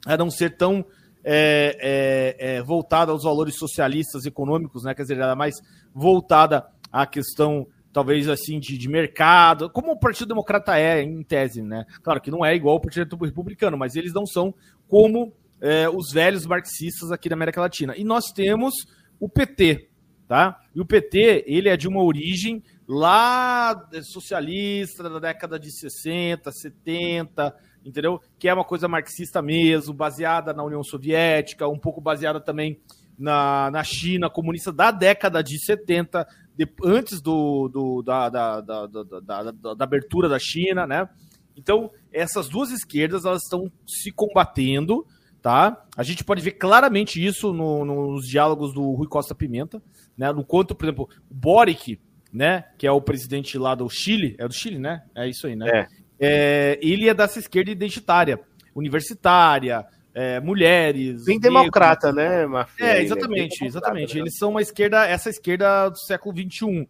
a 0.05 0.17
não 0.17 0.31
ser 0.31 0.57
tão 0.57 0.85
é, 1.23 2.35
é, 2.39 2.57
é, 2.57 2.63
voltada 2.63 3.13
aos 3.13 3.23
valores 3.23 3.57
socialistas 3.57 4.27
econômicos, 4.27 4.85
né? 4.85 4.95
Quer 4.95 5.03
dizer, 5.03 5.19
ela 5.19 5.33
é 5.33 5.37
mais 5.37 5.55
voltada 5.95 6.67
à 6.93 7.07
questão, 7.07 7.67
talvez 7.95 8.29
assim, 8.29 8.59
de, 8.59 8.77
de 8.77 8.89
mercado, 8.89 9.71
como 9.71 9.93
o 9.93 9.97
Partido 9.97 10.27
Democrata 10.27 10.77
é, 10.77 11.01
em 11.01 11.23
tese, 11.23 11.63
né? 11.63 11.87
Claro 12.03 12.21
que 12.21 12.29
não 12.29 12.45
é 12.45 12.53
igual 12.53 12.75
ao 12.75 12.81
Partido 12.81 13.17
Republicano, 13.17 13.79
mas 13.79 13.95
eles 13.95 14.13
não 14.13 14.27
são 14.27 14.53
como 14.89 15.33
é, 15.61 15.89
os 15.89 16.11
velhos 16.13 16.45
marxistas 16.45 17.13
aqui 17.13 17.29
da 17.29 17.37
América 17.37 17.61
Latina. 17.61 17.97
E 17.97 18.03
nós 18.03 18.33
temos 18.33 18.75
o 19.21 19.29
PT, 19.29 19.89
tá? 20.27 20.61
E 20.75 20.81
o 20.81 20.85
PT, 20.85 21.45
ele 21.47 21.69
é 21.69 21.77
de 21.77 21.87
uma 21.87 22.03
origem 22.03 22.65
lá 22.87 23.89
socialista, 24.03 25.09
da 25.09 25.21
década 25.21 25.57
de 25.57 25.71
60, 25.71 26.51
70, 26.51 27.55
entendeu? 27.85 28.21
Que 28.41 28.49
é 28.49 28.55
uma 28.55 28.65
coisa 28.65 28.89
marxista 28.89 29.41
mesmo, 29.41 29.95
baseada 29.95 30.53
na 30.53 30.65
União 30.65 30.83
Soviética, 30.83 31.69
um 31.69 31.79
pouco 31.79 32.01
baseada 32.01 32.41
também 32.41 32.81
na, 33.19 33.71
na 33.71 33.85
China 33.85 34.29
comunista 34.31 34.73
da 34.73 34.91
década 34.91 35.43
de 35.43 35.59
70, 35.65 36.27
de- 36.57 36.69
antes 36.85 37.21
do, 37.21 37.69
do- 37.69 38.03
da, 38.03 38.29
da, 38.29 38.61
da, 38.61 38.87
da, 38.87 39.85
abertura 39.85 40.29
da 40.29 40.39
China, 40.39 40.87
né? 40.87 41.09
Então, 41.57 41.91
essas 42.13 42.49
duas 42.49 42.71
esquerdas, 42.71 43.25
elas 43.25 43.43
estão 43.45 43.71
se 43.87 44.11
combatendo, 44.11 45.07
tá? 45.41 45.85
A 45.97 46.03
gente 46.03 46.25
pode 46.25 46.43
ver 46.43 46.53
claramente 46.53 47.25
isso 47.25 47.53
no- 47.53 47.85
nos 47.85 48.27
diálogos 48.27 48.75
do 48.75 48.93
Rui 48.93 49.07
Costa 49.07 49.35
Pimenta, 49.35 49.81
né? 50.17 50.33
No 50.33 50.45
quanto, 50.45 50.75
por 50.75 50.85
exemplo, 50.87 51.09
o 51.31 51.35
Boric, 51.35 52.01
né? 52.33 52.65
Que 52.77 52.87
é 52.87 52.91
o 52.91 53.01
presidente 53.01 53.57
lá 53.57 53.75
do 53.77 53.89
Chile, 53.89 54.35
é 54.39 54.49
do 54.49 54.55
Chile, 54.55 54.79
né? 54.79 55.05
É 55.15 55.29
isso 55.29 55.47
aí, 55.47 55.55
né? 55.55 55.69
É. 55.71 55.87
É, 56.19 56.79
ele 56.83 57.09
é 57.09 57.15
dessa 57.15 57.39
esquerda 57.39 57.71
identitária, 57.71 58.41
universitária, 58.75 59.85
é, 60.15 60.41
mulheres. 60.41 61.25
Bem 61.25 61.37
negros. 61.37 61.53
democrata, 61.61 62.13
né, 62.13 62.47
Mafia? 62.47 62.87
É, 62.87 63.03
exatamente, 63.03 63.65
exatamente. 63.65 64.15
né? 64.15 64.21
Eles 64.21 64.37
são 64.39 64.51
uma 64.51 64.63
esquerda, 64.63 65.05
essa 65.07 65.29
esquerda 65.29 65.89
do 65.89 65.99
século 65.99 66.35
XXI. 66.37 66.89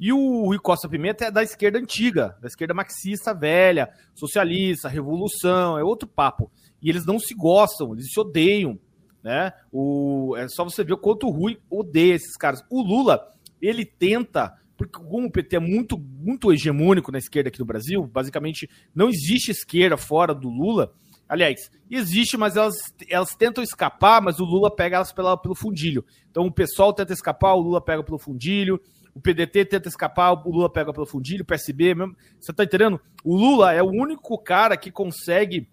E 0.00 0.12
o 0.12 0.46
Rui 0.46 0.58
Costa 0.58 0.88
Pimenta 0.88 1.26
é 1.26 1.30
da 1.30 1.44
esquerda 1.44 1.78
antiga, 1.78 2.36
da 2.40 2.48
esquerda 2.48 2.74
marxista 2.74 3.32
velha, 3.32 3.88
socialista, 4.14 4.88
revolução, 4.88 5.78
é 5.78 5.84
outro 5.84 6.08
papo. 6.08 6.50
E 6.82 6.88
eles 6.88 7.06
não 7.06 7.20
se 7.20 7.34
gostam, 7.34 7.92
eles 7.92 8.10
se 8.10 8.18
odeiam, 8.18 8.80
né? 9.22 9.52
O, 9.70 10.34
é 10.36 10.48
só 10.48 10.64
você 10.64 10.82
ver 10.82 10.94
o 10.94 10.98
quanto 10.98 11.28
o 11.28 11.30
Rui 11.30 11.58
odeia 11.70 12.14
esses 12.14 12.36
caras. 12.36 12.64
O 12.68 12.82
Lula, 12.82 13.32
ele 13.60 13.84
tenta, 13.84 14.52
porque 14.76 14.98
como 14.98 15.28
o 15.28 15.30
PT 15.30 15.56
é 15.56 15.60
muito, 15.60 15.96
muito 15.96 16.52
hegemônico 16.52 17.12
na 17.12 17.18
esquerda 17.18 17.48
aqui 17.48 17.60
no 17.60 17.66
Brasil, 17.66 18.04
basicamente 18.04 18.68
não 18.92 19.08
existe 19.08 19.52
esquerda 19.52 19.96
fora 19.96 20.34
do 20.34 20.48
Lula. 20.48 20.92
Aliás, 21.32 21.70
existe, 21.90 22.36
mas 22.36 22.58
elas, 22.58 22.74
elas 23.08 23.34
tentam 23.34 23.64
escapar, 23.64 24.20
mas 24.20 24.38
o 24.38 24.44
Lula 24.44 24.70
pega 24.70 24.96
elas 24.96 25.14
pela, 25.14 25.34
pelo 25.34 25.54
fundilho. 25.54 26.04
Então 26.30 26.44
o 26.44 26.52
pessoal 26.52 26.92
tenta 26.92 27.14
escapar, 27.14 27.54
o 27.54 27.60
Lula 27.60 27.80
pega 27.80 28.04
pelo 28.04 28.18
fundilho. 28.18 28.78
O 29.14 29.20
PDT 29.20 29.64
tenta 29.64 29.88
escapar, 29.88 30.34
o 30.34 30.50
Lula 30.50 30.70
pega 30.70 30.92
pelo 30.92 31.06
fundilho, 31.06 31.42
o 31.42 31.46
PSB 31.46 31.94
mesmo. 31.94 32.14
Você 32.38 32.52
tá 32.52 32.64
entendendo? 32.64 33.00
O 33.24 33.34
Lula 33.34 33.72
é 33.72 33.82
o 33.82 33.88
único 33.88 34.36
cara 34.36 34.76
que 34.76 34.90
consegue 34.90 35.66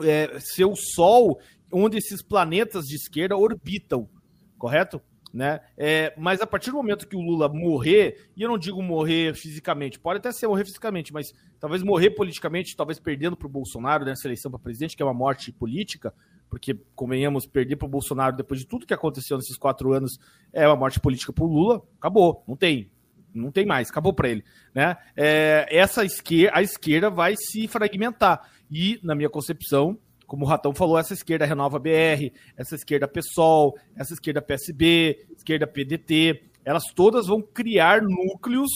é, 0.00 0.38
ser 0.40 0.64
o 0.64 0.74
sol 0.74 1.38
onde 1.70 1.98
esses 1.98 2.22
planetas 2.22 2.86
de 2.86 2.96
esquerda 2.96 3.36
orbitam, 3.36 4.08
correto? 4.56 4.98
Né? 5.36 5.60
É, 5.76 6.14
mas 6.16 6.40
a 6.40 6.46
partir 6.46 6.70
do 6.70 6.78
momento 6.78 7.06
que 7.06 7.14
o 7.14 7.20
Lula 7.20 7.46
morrer, 7.46 8.30
e 8.34 8.40
eu 8.40 8.48
não 8.48 8.56
digo 8.56 8.82
morrer 8.82 9.34
fisicamente, 9.34 10.00
pode 10.00 10.16
até 10.16 10.32
ser 10.32 10.48
morrer 10.48 10.64
fisicamente, 10.64 11.12
mas 11.12 11.30
talvez 11.60 11.82
morrer 11.82 12.12
politicamente, 12.12 12.74
talvez 12.74 12.98
perdendo 12.98 13.36
para 13.36 13.46
o 13.46 13.50
Bolsonaro 13.50 14.02
nessa 14.02 14.26
eleição 14.26 14.50
para 14.50 14.58
presidente, 14.58 14.96
que 14.96 15.02
é 15.02 15.04
uma 15.04 15.12
morte 15.12 15.52
política, 15.52 16.14
porque, 16.48 16.74
convenhamos, 16.94 17.44
perder 17.44 17.76
para 17.76 17.84
o 17.84 17.90
Bolsonaro 17.90 18.34
depois 18.34 18.60
de 18.60 18.66
tudo 18.66 18.86
que 18.86 18.94
aconteceu 18.94 19.36
nesses 19.36 19.58
quatro 19.58 19.92
anos 19.92 20.18
é 20.54 20.66
uma 20.66 20.76
morte 20.76 20.98
política 20.98 21.34
para 21.34 21.44
o 21.44 21.48
Lula, 21.48 21.82
acabou, 21.98 22.42
não 22.48 22.56
tem. 22.56 22.90
Não 23.34 23.52
tem 23.52 23.66
mais, 23.66 23.90
acabou 23.90 24.14
para 24.14 24.30
ele. 24.30 24.42
Né? 24.74 24.96
É, 25.14 25.66
essa 25.70 26.02
esquerda, 26.02 26.56
a 26.56 26.62
esquerda 26.62 27.10
vai 27.10 27.34
se 27.36 27.68
fragmentar. 27.68 28.50
E, 28.70 28.98
na 29.02 29.14
minha 29.14 29.28
concepção, 29.28 29.98
como 30.26 30.44
o 30.44 30.48
Ratão 30.48 30.74
falou, 30.74 30.98
essa 30.98 31.14
esquerda 31.14 31.46
Renova 31.46 31.78
BR, 31.78 32.32
essa 32.56 32.74
esquerda 32.74 33.06
PSOL, 33.06 33.78
essa 33.94 34.12
esquerda 34.12 34.42
PSB, 34.42 35.26
esquerda 35.36 35.66
PDT, 35.66 36.42
elas 36.64 36.84
todas 36.94 37.28
vão 37.28 37.40
criar 37.40 38.02
núcleos, 38.02 38.70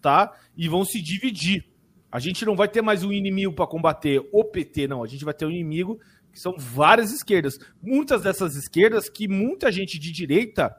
tá? 0.00 0.32
E 0.56 0.68
vão 0.68 0.84
se 0.84 1.00
dividir. 1.00 1.66
A 2.12 2.18
gente 2.18 2.44
não 2.44 2.54
vai 2.54 2.68
ter 2.68 2.82
mais 2.82 3.02
um 3.02 3.12
inimigo 3.12 3.52
para 3.54 3.66
combater 3.66 4.20
o 4.32 4.44
PT, 4.44 4.88
não. 4.88 5.02
A 5.02 5.06
gente 5.06 5.24
vai 5.24 5.32
ter 5.32 5.46
um 5.46 5.50
inimigo 5.50 5.98
que 6.32 6.40
são 6.40 6.54
várias 6.58 7.12
esquerdas. 7.12 7.58
Muitas 7.82 8.22
dessas 8.22 8.56
esquerdas 8.56 9.08
que 9.08 9.26
muita 9.26 9.70
gente 9.72 9.98
de 9.98 10.12
direita, 10.12 10.76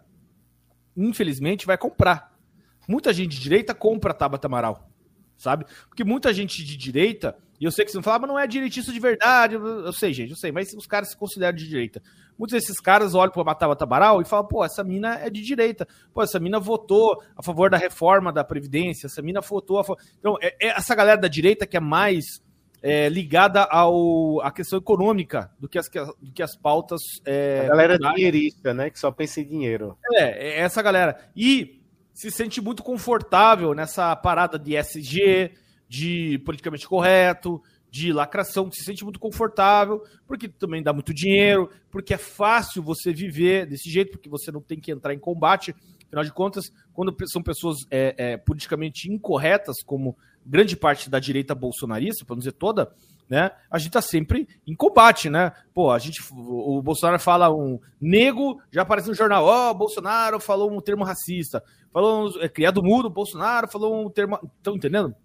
infelizmente, 0.95 1.65
vai 1.65 1.77
comprar. 1.77 2.37
Muita 2.87 3.13
gente 3.13 3.31
de 3.31 3.39
direita 3.39 3.73
compra 3.73 4.13
Tabata 4.13 4.47
Amaral, 4.47 4.90
sabe? 5.41 5.65
Porque 5.89 6.03
muita 6.03 6.33
gente 6.33 6.63
de 6.63 6.77
direita, 6.77 7.35
e 7.59 7.65
eu 7.65 7.71
sei 7.71 7.85
que 7.85 7.91
você 7.91 7.97
não 7.97 8.03
fala, 8.03 8.19
mas 8.19 8.29
não 8.29 8.39
é 8.39 8.47
direitista 8.47 8.91
de 8.91 8.99
verdade, 8.99 9.55
eu 9.55 9.93
sei, 9.93 10.13
gente, 10.13 10.31
eu 10.31 10.37
sei, 10.37 10.51
mas 10.51 10.73
os 10.73 10.85
caras 10.85 11.09
se 11.09 11.17
consideram 11.17 11.57
de 11.57 11.67
direita. 11.67 12.01
Muitos 12.37 12.59
desses 12.59 12.79
caras 12.79 13.13
olham 13.13 13.31
para 13.31 13.53
Tabata 13.53 13.83
Amaral 13.83 14.21
e 14.21 14.25
falam, 14.25 14.47
pô, 14.47 14.65
essa 14.65 14.83
mina 14.83 15.15
é 15.15 15.29
de 15.29 15.41
direita, 15.41 15.87
pô, 16.13 16.23
essa 16.23 16.39
mina 16.39 16.59
votou 16.59 17.21
a 17.35 17.43
favor 17.43 17.69
da 17.69 17.77
reforma 17.77 18.31
da 18.31 18.43
Previdência, 18.43 19.07
essa 19.07 19.21
mina 19.21 19.41
votou 19.41 19.79
a 19.79 19.83
favor... 19.83 20.01
Então, 20.19 20.37
é, 20.41 20.55
é 20.59 20.67
essa 20.69 20.95
galera 20.95 21.19
da 21.19 21.27
direita 21.27 21.67
que 21.67 21.77
é 21.77 21.79
mais 21.79 22.25
é, 22.81 23.07
ligada 23.09 23.63
ao, 23.63 24.41
à 24.41 24.51
questão 24.51 24.79
econômica 24.79 25.51
do 25.59 25.69
que 25.69 25.77
as, 25.77 25.87
do 25.87 26.31
que 26.33 26.41
as 26.41 26.55
pautas. 26.55 26.99
É, 27.25 27.61
A 27.65 27.67
galera 27.69 27.93
culturais. 27.93 28.15
dinheirista, 28.15 28.73
né? 28.73 28.89
Que 28.89 28.99
só 28.99 29.11
pensa 29.11 29.41
em 29.41 29.47
dinheiro. 29.47 29.97
É, 30.13 30.23
é 30.23 30.59
essa 30.61 30.81
galera. 30.81 31.29
E 31.35 31.80
se 32.13 32.29
sente 32.31 32.61
muito 32.61 32.83
confortável 32.83 33.73
nessa 33.73 34.15
parada 34.15 34.57
de 34.57 34.75
SG, 34.75 35.51
de 35.87 36.39
politicamente 36.45 36.87
correto, 36.87 37.61
de 37.91 38.13
lacração, 38.13 38.71
se 38.71 38.83
sente 38.85 39.03
muito 39.03 39.19
confortável, 39.19 40.01
porque 40.25 40.47
também 40.47 40.81
dá 40.81 40.93
muito 40.93 41.13
dinheiro, 41.13 41.69
porque 41.89 42.13
é 42.13 42.17
fácil 42.17 42.81
você 42.81 43.11
viver 43.11 43.65
desse 43.65 43.89
jeito, 43.91 44.11
porque 44.11 44.29
você 44.29 44.49
não 44.49 44.61
tem 44.61 44.79
que 44.79 44.91
entrar 44.91 45.13
em 45.13 45.19
combate. 45.19 45.75
Afinal 46.07 46.23
de 46.23 46.31
contas, 46.31 46.71
quando 46.93 47.13
são 47.27 47.43
pessoas 47.43 47.79
é, 47.91 48.15
é, 48.17 48.37
politicamente 48.37 49.11
incorretas, 49.11 49.83
como 49.85 50.17
grande 50.45 50.77
parte 50.77 51.09
da 51.09 51.19
direita 51.19 51.53
bolsonarista, 51.53 52.25
para 52.25 52.35
não 52.35 52.39
dizer 52.39 52.53
toda, 52.53 52.93
né? 53.31 53.49
A 53.71 53.77
gente 53.77 53.93
tá 53.93 54.01
sempre 54.01 54.45
em 54.67 54.75
combate, 54.75 55.29
né? 55.29 55.53
Pô, 55.73 55.89
a 55.89 55.97
gente, 55.97 56.21
o 56.33 56.81
Bolsonaro 56.81 57.17
fala 57.17 57.49
um 57.49 57.79
nego, 57.99 58.61
já 58.69 58.81
aparece 58.81 59.07
no 59.07 59.15
jornal, 59.15 59.45
ó, 59.45 59.73
Bolsonaro 59.73 60.37
falou 60.37 60.69
um 60.69 60.81
termo 60.81 61.05
racista, 61.05 61.63
falou 61.93 62.29
é, 62.41 62.49
criado 62.49 62.83
mudo, 62.83 63.09
Bolsonaro 63.09 63.69
falou 63.69 64.05
um 64.05 64.09
termo, 64.09 64.37
estão 64.57 64.75
entendendo? 64.75 65.15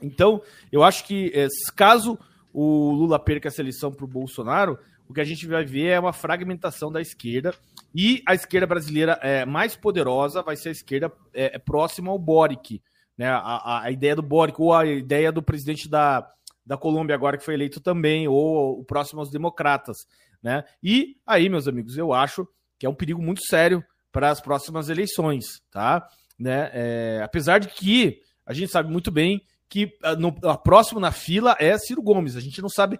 Então, 0.00 0.40
eu 0.70 0.84
acho 0.84 1.04
que 1.04 1.32
é, 1.34 1.48
caso 1.74 2.16
o 2.54 2.92
Lula 2.92 3.18
perca 3.18 3.48
essa 3.48 3.60
eleição 3.60 3.90
para 3.90 4.04
o 4.04 4.08
Bolsonaro, 4.08 4.78
o 5.08 5.12
que 5.12 5.20
a 5.20 5.24
gente 5.24 5.44
vai 5.48 5.64
ver 5.64 5.88
é 5.88 5.98
uma 5.98 6.12
fragmentação 6.12 6.92
da 6.92 7.00
esquerda 7.00 7.52
e 7.92 8.22
a 8.28 8.32
esquerda 8.32 8.64
brasileira 8.64 9.18
é 9.22 9.44
mais 9.44 9.74
poderosa 9.74 10.40
vai 10.40 10.54
ser 10.54 10.68
a 10.68 10.72
esquerda 10.72 11.12
é, 11.34 11.58
próxima 11.58 12.12
ao 12.12 12.18
Boric, 12.18 12.80
né? 13.18 13.28
A, 13.28 13.38
a, 13.38 13.82
a 13.86 13.90
ideia 13.90 14.14
do 14.14 14.22
Boric 14.22 14.62
ou 14.62 14.72
a 14.72 14.86
ideia 14.86 15.32
do 15.32 15.42
presidente 15.42 15.88
da, 15.88 16.24
da 16.64 16.76
Colômbia 16.76 17.14
agora 17.14 17.36
que 17.36 17.44
foi 17.44 17.54
eleito 17.54 17.80
também, 17.80 18.28
ou 18.28 18.80
o 18.80 18.84
próximo 18.84 19.20
aos 19.20 19.30
democratas, 19.30 19.96
né? 20.42 20.64
E 20.82 21.16
aí, 21.26 21.48
meus 21.48 21.66
amigos, 21.66 21.96
eu 21.96 22.12
acho 22.12 22.46
que 22.78 22.86
é 22.86 22.88
um 22.88 22.94
perigo 22.94 23.22
muito 23.22 23.44
sério 23.44 23.84
para 24.12 24.30
as 24.30 24.40
próximas 24.40 24.88
eleições, 24.88 25.62
tá? 25.70 26.06
Né? 26.38 26.70
É, 26.72 27.20
apesar 27.22 27.58
de 27.58 27.68
que 27.68 28.22
a 28.46 28.52
gente 28.52 28.72
sabe 28.72 28.90
muito 28.90 29.10
bem 29.10 29.42
que 29.68 29.96
a, 30.02 30.16
no, 30.16 30.34
a 30.44 30.56
próximo 30.56 30.98
na 30.98 31.12
fila 31.12 31.56
é 31.58 31.78
Ciro 31.78 32.02
Gomes. 32.02 32.36
A 32.36 32.40
gente 32.40 32.60
não 32.60 32.68
sabe 32.68 32.98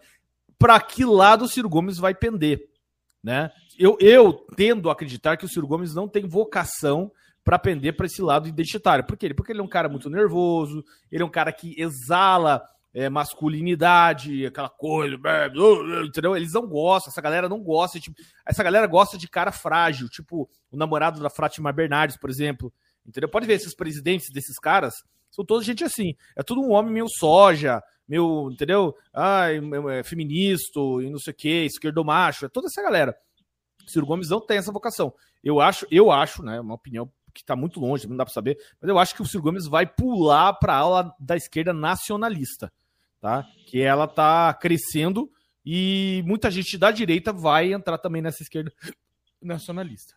para 0.59 0.81
que 0.81 1.05
lado 1.05 1.45
o 1.45 1.49
Ciro 1.49 1.69
Gomes 1.69 1.99
vai 1.99 2.15
pender, 2.15 2.69
né? 3.23 3.51
Eu, 3.78 3.97
eu 4.01 4.32
tendo 4.57 4.89
a 4.89 4.93
acreditar 4.93 5.37
que 5.37 5.45
o 5.45 5.49
Ciro 5.49 5.66
Gomes 5.66 5.95
não 5.95 6.07
tem 6.07 6.28
vocação 6.28 7.11
para 7.43 7.59
pender 7.59 7.97
para 7.97 8.07
esse 8.07 8.23
lado 8.23 8.47
identitário. 8.47 9.05
Por 9.05 9.16
quê? 9.16 9.35
Porque 9.35 9.51
ele 9.51 9.61
é 9.61 9.65
um 9.65 9.69
cara 9.69 9.89
muito 9.89 10.09
nervoso, 10.09 10.85
ele 11.11 11.23
é 11.23 11.27
um 11.27 11.31
cara 11.31 11.53
que 11.53 11.74
exala 11.81 12.62
é, 12.92 13.08
masculinidade, 13.08 14.46
aquela 14.46 14.68
coisa, 14.68 15.16
entendeu? 16.04 16.36
Eles 16.36 16.52
não 16.52 16.66
gostam, 16.66 17.10
essa 17.10 17.20
galera 17.20 17.48
não 17.48 17.60
gosta, 17.62 18.00
tipo, 18.00 18.16
essa 18.44 18.62
galera 18.62 18.86
gosta 18.86 19.16
de 19.16 19.28
cara 19.28 19.52
frágil, 19.52 20.08
tipo 20.08 20.48
o 20.70 20.76
namorado 20.76 21.20
da 21.20 21.30
Fátima 21.30 21.72
Bernardes, 21.72 22.16
por 22.16 22.30
exemplo, 22.30 22.72
entendeu? 23.06 23.28
Pode 23.28 23.46
ver 23.46 23.54
esses 23.54 23.74
presidentes 23.74 24.30
desses 24.32 24.58
caras, 24.58 24.94
são 25.30 25.44
todos 25.44 25.64
gente 25.64 25.84
assim, 25.84 26.14
é 26.36 26.42
tudo 26.42 26.60
um 26.60 26.72
homem 26.72 26.92
meio 26.92 27.08
soja, 27.08 27.80
meio, 28.08 28.50
entendeu? 28.50 28.94
Ai, 29.12 29.60
é 29.98 30.02
feminista 30.02 30.80
e 31.00 31.08
não 31.08 31.18
sei 31.18 31.32
o 31.32 31.36
que, 31.36 31.64
esquerdomacho, 31.66 32.46
é 32.46 32.48
toda 32.48 32.66
essa 32.66 32.82
galera. 32.82 33.16
Ciro 33.86 34.06
Gomes 34.06 34.28
não 34.28 34.40
tem 34.40 34.58
essa 34.58 34.72
vocação. 34.72 35.12
Eu 35.42 35.60
acho, 35.60 35.86
eu 35.90 36.10
acho, 36.10 36.42
né, 36.42 36.60
uma 36.60 36.74
opinião 36.74 37.10
que 37.32 37.40
está 37.40 37.54
muito 37.54 37.80
longe, 37.80 38.08
não 38.08 38.16
dá 38.16 38.24
para 38.24 38.34
saber, 38.34 38.58
mas 38.80 38.88
eu 38.88 38.98
acho 38.98 39.14
que 39.14 39.22
o 39.22 39.26
Ciro 39.26 39.42
Gomes 39.42 39.66
vai 39.66 39.86
pular 39.86 40.52
para 40.54 40.74
a 40.74 40.78
ala 40.78 41.14
da 41.18 41.36
esquerda 41.36 41.72
nacionalista, 41.72 42.72
tá? 43.20 43.47
Que 43.66 43.80
ela 43.80 44.06
tá 44.06 44.52
crescendo 44.55 45.30
e 45.64 46.22
muita 46.26 46.51
gente 46.51 46.78
da 46.78 46.90
direita 46.90 47.32
vai 47.32 47.72
entrar 47.72 47.98
também 47.98 48.22
nessa 48.22 48.42
esquerda 48.42 48.72
nacionalista. 49.40 50.14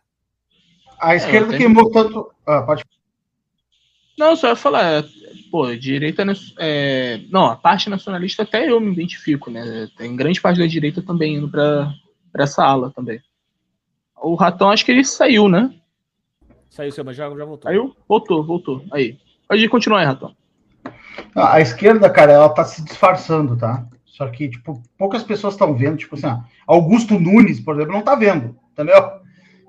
A 1.00 1.14
esquerda 1.14 1.54
é, 1.54 1.58
queimou 1.58 1.90
tanto. 1.90 2.32
Ah, 2.46 2.62
pode. 2.62 2.84
Não, 4.16 4.36
só 4.36 4.48
ia 4.48 4.56
falar, 4.56 5.04
pô, 5.50 5.74
direita. 5.74 6.24
É... 6.58 7.20
Não, 7.30 7.46
a 7.46 7.56
parte 7.56 7.90
nacionalista 7.90 8.42
até 8.44 8.70
eu 8.70 8.80
me 8.80 8.92
identifico, 8.92 9.50
né? 9.50 9.88
Tem 9.96 10.14
grande 10.14 10.40
parte 10.40 10.58
da 10.58 10.66
direita 10.66 11.02
também 11.02 11.34
indo 11.36 11.50
para 11.50 11.92
essa 12.38 12.64
ala 12.64 12.90
também. 12.92 13.20
O 14.16 14.34
Ratão, 14.36 14.70
acho 14.70 14.84
que 14.84 14.92
ele 14.92 15.04
saiu, 15.04 15.48
né? 15.48 15.74
Saiu, 16.70 16.92
seu, 16.92 17.04
mas 17.04 17.16
já, 17.16 17.28
já 17.28 17.44
voltou. 17.44 17.70
Saiu? 17.70 17.96
Voltou, 18.08 18.44
voltou. 18.44 18.84
Aí. 18.92 19.18
Pode 19.48 19.68
continuar 19.68 20.00
aí, 20.00 20.06
Ratão. 20.06 20.34
A 21.34 21.60
esquerda, 21.60 22.08
cara, 22.10 22.32
ela 22.32 22.48
tá 22.48 22.64
se 22.64 22.82
disfarçando, 22.82 23.56
tá? 23.56 23.86
Só 24.04 24.28
que, 24.28 24.48
tipo, 24.48 24.80
poucas 24.96 25.22
pessoas 25.22 25.54
estão 25.54 25.74
vendo, 25.74 25.96
tipo 25.96 26.14
assim, 26.14 26.28
Augusto 26.66 27.18
Nunes, 27.18 27.60
por 27.60 27.74
exemplo, 27.74 27.92
não 27.92 28.02
tá 28.02 28.14
vendo, 28.14 28.56
entendeu? 28.72 29.24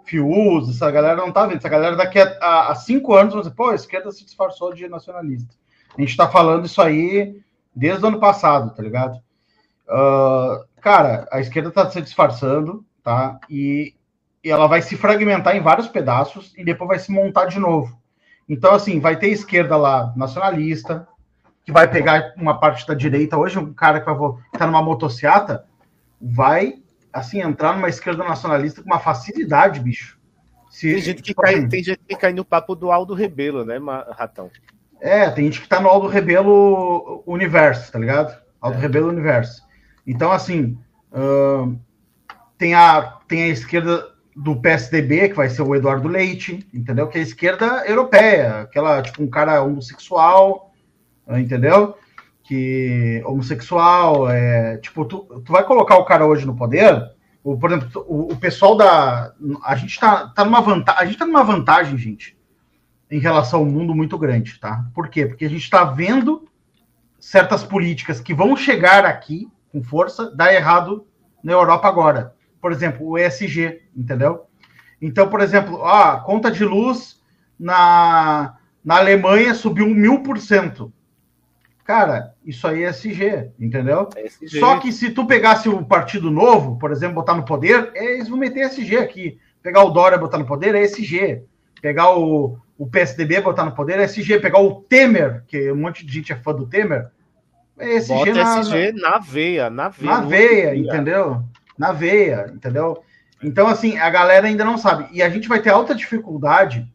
Fius, 0.06 0.70
essa 0.70 0.90
galera 0.92 1.16
não 1.16 1.32
tá 1.32 1.48
vendo. 1.48 1.58
Essa 1.58 1.70
galera 1.70 1.96
daqui 1.96 2.20
a, 2.20 2.38
a, 2.40 2.72
a 2.72 2.76
cinco 2.76 3.14
anos 3.16 3.34
vão 3.34 3.42
dizer, 3.42 3.56
pô, 3.56 3.70
a 3.70 3.76
esquerda 3.76 4.12
se 4.12 4.24
disfarçou 4.24 4.74
de 4.74 4.88
nacionalista. 4.88 5.56
A 5.98 6.02
gente 6.02 6.16
tá 6.16 6.28
falando 6.28 6.66
isso 6.66 6.82
aí 6.82 7.42
desde 7.76 8.06
o 8.06 8.08
ano 8.08 8.20
passado, 8.20 8.74
tá 8.74 8.84
ligado? 8.84 9.16
Uh, 9.88 10.64
cara, 10.80 11.28
a 11.32 11.40
esquerda 11.40 11.72
tá 11.72 11.90
se 11.90 12.02
disfarçando, 12.02 12.86
tá? 13.04 13.40
E, 13.50 13.96
e 14.44 14.50
ela 14.52 14.68
vai 14.68 14.82
se 14.82 14.96
fragmentar 14.96 15.56
em 15.56 15.62
vários 15.62 15.88
pedaços 15.88 16.54
e 16.56 16.64
depois 16.64 16.88
vai 16.88 17.00
se 17.00 17.12
montar 17.12 17.46
de 17.46 17.60
novo. 17.60 18.00
Então, 18.48 18.74
assim, 18.74 19.00
vai 19.00 19.18
ter 19.18 19.30
esquerda 19.30 19.76
lá 19.76 20.14
nacionalista, 20.16 21.08
que 21.66 21.72
vai 21.72 21.90
pegar 21.90 22.34
uma 22.38 22.60
parte 22.60 22.86
da 22.88 22.94
direita. 22.94 23.38
Hoje, 23.38 23.58
um 23.58 23.74
cara 23.74 24.00
que 24.00 24.06
vai 24.06 24.16
estar 24.54 24.68
numa 24.68 24.84
motociata 24.84 25.66
vai, 26.22 26.76
assim, 27.12 27.42
entrar 27.42 27.74
numa 27.74 27.90
esquerda 27.90 28.24
nacionalista 28.24 28.84
com 28.84 28.88
uma 28.88 29.00
facilidade, 29.00 29.80
bicho. 29.80 30.20
Se, 30.70 30.92
tem, 30.92 31.02
gente 31.02 31.16
que 31.18 31.30
tipo, 31.30 31.42
cai, 31.42 31.56
assim, 31.56 31.70
tem 31.70 31.84
gente 31.84 32.02
que 32.08 32.16
cai 32.16 32.34
no 32.34 32.46
papo 32.46 32.76
do 32.76 32.92
Aldo 32.92 33.14
Rebelo, 33.14 33.66
né, 33.66 33.80
Ratão? 34.12 34.52
É, 35.02 35.30
tem 35.30 35.46
gente 35.46 35.62
que 35.62 35.68
tá 35.68 35.80
no 35.82 35.90
Aldo 35.90 36.08
Rebelo 36.08 37.24
Universo, 37.26 37.92
tá 37.92 37.98
ligado? 37.98 38.38
Aldo 38.62 38.78
é. 38.78 38.82
Rebelo 38.82 39.10
Universo. 39.10 39.64
Então, 40.06 40.32
assim, 40.32 40.78
uh, 41.12 41.80
tem, 42.58 42.76
a, 42.76 43.18
tem 43.28 43.44
a 43.44 43.48
esquerda 43.48 44.08
do 44.36 44.56
PSDB, 44.56 45.30
que 45.30 45.36
vai 45.36 45.50
ser 45.50 45.64
o 45.64 45.74
Eduardo 45.74 46.08
Leite, 46.08 46.68
entendeu? 46.74 47.08
Que 47.08 47.18
é 47.18 47.22
a 47.22 47.24
esquerda 47.24 47.86
europeia, 47.88 48.62
aquela, 48.62 49.02
tipo, 49.02 49.24
um 49.24 49.30
cara 49.30 49.64
homossexual, 49.64 50.74
entendeu? 51.30 51.98
Que 52.44 53.24
homossexual, 53.26 54.30
é, 54.30 54.78
tipo, 54.78 55.06
tu, 55.06 55.20
tu 55.44 55.52
vai 55.52 55.64
colocar 55.64 55.98
o 55.98 56.06
cara 56.06 56.26
hoje 56.26 56.46
no 56.46 56.56
poder, 56.56 57.12
o, 57.44 57.58
por 57.58 57.72
exemplo, 57.72 58.06
o, 58.08 58.34
o 58.34 58.38
pessoal 58.38 58.76
da. 58.76 59.34
A 59.64 59.76
gente 59.76 60.00
tá, 60.00 60.28
tá 60.30 60.44
numa 60.44 60.62
vantagem. 60.62 61.02
A 61.02 61.06
gente 61.06 61.18
tá 61.18 61.26
numa 61.26 61.44
vantagem, 61.44 61.98
gente, 61.98 62.36
em 63.10 63.20
relação 63.20 63.60
ao 63.60 63.66
mundo 63.66 63.94
muito 63.94 64.18
grande, 64.18 64.60
tá? 64.60 64.86
Por 64.94 65.10
quê? 65.10 65.28
Porque 65.28 65.46
a 65.46 65.50
gente 65.50 65.70
tá 65.70 65.84
vendo 65.84 66.48
certas 67.20 67.64
políticas 67.64 68.20
que 68.20 68.34
vão 68.34 68.56
chegar 68.56 69.06
aqui 69.06 69.48
com 69.72 69.84
força, 69.84 70.36
dar 70.36 70.54
errado 70.54 71.06
na 71.44 71.52
Europa 71.52 71.88
agora. 71.88 72.34
Por 72.60 72.72
exemplo, 72.72 73.08
o 73.08 73.18
ESG, 73.18 73.82
entendeu? 73.96 74.46
Então, 75.00 75.30
por 75.30 75.42
exemplo, 75.42 75.86
a 75.86 76.20
conta 76.22 76.50
de 76.50 76.66
luz 76.66 77.22
na, 77.60 78.56
na 78.84 78.98
Alemanha 78.98 79.54
subiu 79.54 79.88
mil 79.88 80.24
por 80.24 80.40
cento. 80.40 80.92
Cara, 81.86 82.34
isso 82.44 82.68
aí 82.68 82.84
é 82.84 82.90
SG, 82.90 83.52
entendeu? 83.60 84.10
É 84.16 84.26
SG. 84.26 84.60
Só 84.60 84.80
que 84.80 84.91
se 84.91 85.12
tu 85.12 85.28
pegasse 85.28 85.70
o 85.70 85.86
Partido 85.86 86.32
Novo, 86.32 86.80
por 86.80 86.91
exemplo, 86.91 87.14
botar 87.14 87.36
no 87.36 87.45
poder, 87.45 87.91
é, 87.94 88.16
eles 88.16 88.28
vão 88.28 88.40
meter 88.40 88.62
SG 88.62 88.98
aqui. 88.98 89.38
Pegar 89.62 89.84
o 89.84 89.91
Dória 89.91 90.18
botar 90.18 90.40
no 90.40 90.48
poder 90.48 90.74
é 90.74 90.82
SG. 90.82 91.44
Pegar 91.80 92.18
o, 92.18 92.57
o 92.76 92.88
PSDB 92.88 93.40
botar 93.40 93.66
no 93.66 93.76
poder 93.76 93.99
é 93.99 94.06
SG. 94.06 94.40
Pegar 94.40 94.60
o 94.60 94.82
Temer, 94.82 95.44
que 95.45 95.72
um 95.72 95.76
monte 95.76 96.03
de 96.03 96.12
gente 96.12 96.34
é 96.34 96.36
fã 96.36 96.56
do 96.56 96.66
Temer, 96.66 97.12
é 97.78 97.98
SG, 97.98 98.14
Bota 98.16 98.34
na, 98.34 98.60
SG 98.62 98.91
na 98.94 99.20
veia, 99.20 99.70
na 99.70 99.90
veia. 99.90 100.12
Na 100.12 100.22
veia, 100.22 100.76
entendeu? 100.76 101.44
Na 101.78 101.91
veia, 101.91 102.52
entendeu? 102.52 103.03
Então, 103.44 103.68
assim, 103.68 103.95
a 103.99 104.10
galera 104.10 104.48
ainda 104.48 104.66
não 104.66 104.80
sabe. 104.80 105.07
E 105.12 105.22
a 105.22 105.30
gente 105.30 105.48
vai 105.48 105.62
ter 105.62 105.70
alta 105.70 105.94
dificuldade 105.94 106.91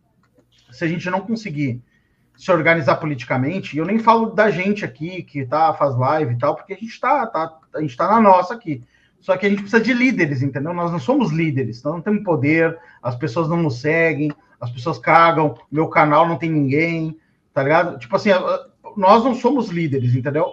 se 0.73 0.85
a 0.85 0.89
gente 0.89 1.09
não 1.09 1.21
conseguir 1.21 1.81
se 2.41 2.51
organizar 2.51 2.97
politicamente, 2.97 3.77
e 3.77 3.79
eu 3.79 3.85
nem 3.85 3.99
falo 3.99 4.31
da 4.31 4.51
gente 4.51 4.83
aqui 4.83 5.23
que 5.23 5.45
tá, 5.45 5.75
faz 5.75 5.95
live 5.95 6.33
e 6.33 6.39
tal, 6.39 6.57
porque 6.57 6.73
a 6.73 6.77
gente 6.77 6.99
tá, 6.99 7.27
tá, 7.27 7.59
a 7.75 7.83
gente 7.83 7.95
tá 7.95 8.09
na 8.09 8.19
nossa 8.19 8.55
aqui. 8.55 8.83
Só 9.21 9.37
que 9.37 9.45
a 9.45 9.51
gente 9.51 9.61
precisa 9.61 9.83
de 9.83 9.93
líderes, 9.93 10.41
entendeu? 10.41 10.73
Nós 10.73 10.91
não 10.91 10.99
somos 10.99 11.31
líderes, 11.31 11.83
nós 11.83 11.93
não 11.93 12.01
temos 12.01 12.25
poder, 12.25 12.79
as 13.03 13.15
pessoas 13.15 13.47
não 13.47 13.59
nos 13.59 13.83
seguem, 13.83 14.33
as 14.59 14.71
pessoas 14.71 14.97
cagam, 14.97 15.55
meu 15.71 15.89
canal 15.89 16.27
não 16.27 16.39
tem 16.39 16.51
ninguém, 16.51 17.15
tá 17.53 17.63
ligado? 17.63 17.99
Tipo 17.99 18.17
assim, 18.17 18.31
nós 18.97 19.23
não 19.23 19.35
somos 19.35 19.69
líderes, 19.69 20.15
entendeu? 20.15 20.47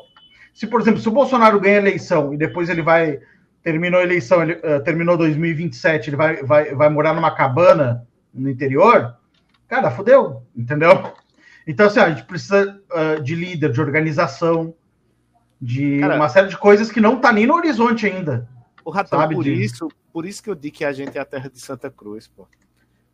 Se, 0.54 0.68
por 0.68 0.82
exemplo, 0.82 1.00
se 1.00 1.08
o 1.08 1.14
Bolsonaro 1.14 1.58
ganha 1.58 1.78
a 1.78 1.84
eleição 1.84 2.34
e 2.34 2.38
depois 2.38 2.68
ele 2.68 2.82
vai, 2.82 3.18
terminou 3.64 4.02
a 4.02 4.04
eleição, 4.04 4.44
ele, 4.44 4.56
uh, 4.56 4.84
terminou 4.84 5.16
2027, 5.16 6.10
ele 6.10 6.18
vai, 6.18 6.44
vai, 6.44 6.76
vai 6.76 6.90
morar 6.90 7.14
numa 7.14 7.32
cabana 7.32 8.06
no 8.34 8.50
interior, 8.50 9.16
cara, 9.70 9.90
fodeu, 9.90 10.44
entendeu? 10.54 11.14
Então, 11.68 11.88
assim, 11.88 12.00
a 12.00 12.10
gente 12.10 12.24
precisa 12.26 12.82
uh, 12.92 13.22
de 13.22 13.36
líder, 13.36 13.72
de 13.72 13.82
organização, 13.82 14.74
de 15.62 16.00
Cara, 16.00 16.16
uma 16.16 16.30
série 16.30 16.48
de 16.48 16.58
coisas 16.58 16.92
que 16.92 17.02
não 17.02 17.20
tá 17.20 17.32
nem 17.34 17.46
no 17.46 17.56
horizonte 17.56 18.06
ainda. 18.06 18.48
O 18.86 18.90
Ratão, 18.90 19.20
Sabe 19.20 19.36
por 19.36 19.44
de- 19.44 19.52
isso, 19.54 19.90
por 20.14 20.26
isso 20.26 20.42
que 20.42 20.50
eu 20.50 20.56
digo 20.56 20.78
que 20.78 20.86
a 20.86 20.94
gente 20.94 21.18
é 21.18 21.22
a 21.22 21.26
terra 21.26 21.50
de 21.50 21.60
Santa 21.60 21.90
Cruz, 21.92 22.28
pô. 22.28 22.48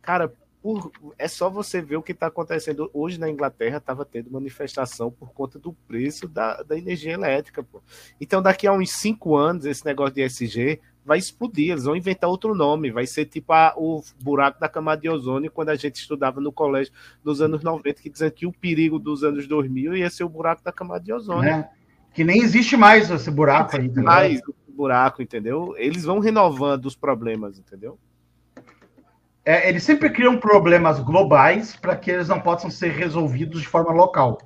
Cara, 0.00 0.32
por- 0.62 0.92
é 1.18 1.26
só 1.26 1.50
você 1.50 1.82
ver 1.82 1.96
o 1.96 2.02
que 2.02 2.12
está 2.12 2.28
acontecendo 2.28 2.88
hoje 2.94 3.18
na 3.18 3.28
Inglaterra, 3.28 3.78
estava 3.78 4.04
tendo 4.04 4.30
manifestação 4.30 5.10
por 5.10 5.32
conta 5.32 5.58
do 5.58 5.72
preço 5.88 6.28
da, 6.28 6.62
da 6.62 6.78
energia 6.78 7.12
elétrica, 7.12 7.62
pô. 7.62 7.82
Então, 8.20 8.40
daqui 8.40 8.66
a 8.66 8.72
uns 8.72 8.92
cinco 8.92 9.36
anos, 9.36 9.64
esse 9.64 9.84
negócio 9.84 10.14
de 10.14 10.22
SG 10.22 10.80
vai 11.04 11.18
explodir, 11.18 11.70
eles 11.72 11.84
vão 11.84 11.94
inventar 11.94 12.30
outro 12.30 12.54
nome, 12.54 12.90
vai 12.90 13.06
ser 13.06 13.26
tipo 13.26 13.52
a- 13.52 13.74
o 13.76 14.02
buraco 14.22 14.58
da 14.58 14.68
camada 14.68 15.00
de 15.02 15.08
ozônio 15.08 15.50
quando 15.50 15.68
a 15.68 15.74
gente 15.74 15.96
estudava 15.96 16.40
no 16.40 16.50
colégio 16.50 16.92
nos 17.22 17.40
anos 17.42 17.62
90, 17.62 18.00
que 18.00 18.08
dizia 18.10 18.30
que 18.30 18.46
o 18.46 18.52
perigo 18.52 18.98
dos 18.98 19.22
anos 19.22 19.46
2000 19.46 19.96
ia 19.96 20.08
ser 20.08 20.24
o 20.24 20.28
buraco 20.28 20.62
da 20.64 20.72
camada 20.72 21.04
de 21.04 21.12
ozônio. 21.12 21.42
Né? 21.42 21.68
Que 22.14 22.24
nem 22.24 22.40
existe 22.42 22.76
mais 22.76 23.10
esse 23.10 23.30
buraco 23.30 23.76
aí. 23.76 23.82
ligado? 23.88 24.04
mais 24.04 24.40
o 24.48 24.72
buraco, 24.72 25.20
entendeu? 25.20 25.74
Eles 25.76 26.04
vão 26.04 26.20
renovando 26.20 26.86
os 26.86 26.94
problemas, 26.96 27.58
entendeu? 27.58 27.98
É, 29.44 29.68
eles 29.68 29.82
sempre 29.82 30.08
criam 30.10 30.38
problemas 30.38 30.98
globais 31.00 31.76
para 31.76 31.94
que 31.96 32.10
eles 32.10 32.28
não 32.28 32.40
possam 32.40 32.70
ser 32.70 32.92
resolvidos 32.92 33.60
de 33.60 33.68
forma 33.68 33.92
local. 33.92 34.38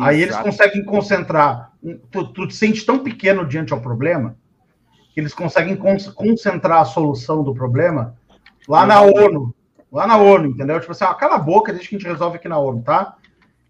Aí 0.00 0.22
eles 0.22 0.34
Exato. 0.34 0.44
conseguem 0.48 0.84
concentrar. 0.84 1.72
Tu, 2.10 2.26
tu 2.32 2.46
te 2.46 2.54
sente 2.54 2.84
tão 2.86 2.98
pequeno 3.00 3.44
diante 3.46 3.72
ao 3.72 3.80
problema 3.80 4.36
que 5.14 5.20
eles 5.20 5.32
conseguem 5.32 5.76
con- 5.76 5.96
concentrar 6.14 6.80
a 6.80 6.84
solução 6.84 7.44
do 7.44 7.54
problema 7.54 8.16
lá 8.68 8.84
na 8.84 9.00
ONU. 9.00 9.54
Lá 9.92 10.08
na 10.08 10.16
ONU, 10.16 10.48
entendeu? 10.48 10.80
Tipo 10.80 10.90
assim, 10.90 11.04
ó, 11.04 11.14
cala 11.14 11.36
a 11.36 11.38
boca, 11.38 11.72
deixa 11.72 11.88
que 11.88 11.94
a 11.94 11.98
gente 11.98 12.08
resolve 12.08 12.36
aqui 12.36 12.48
na 12.48 12.58
ONU, 12.58 12.82
tá? 12.82 13.14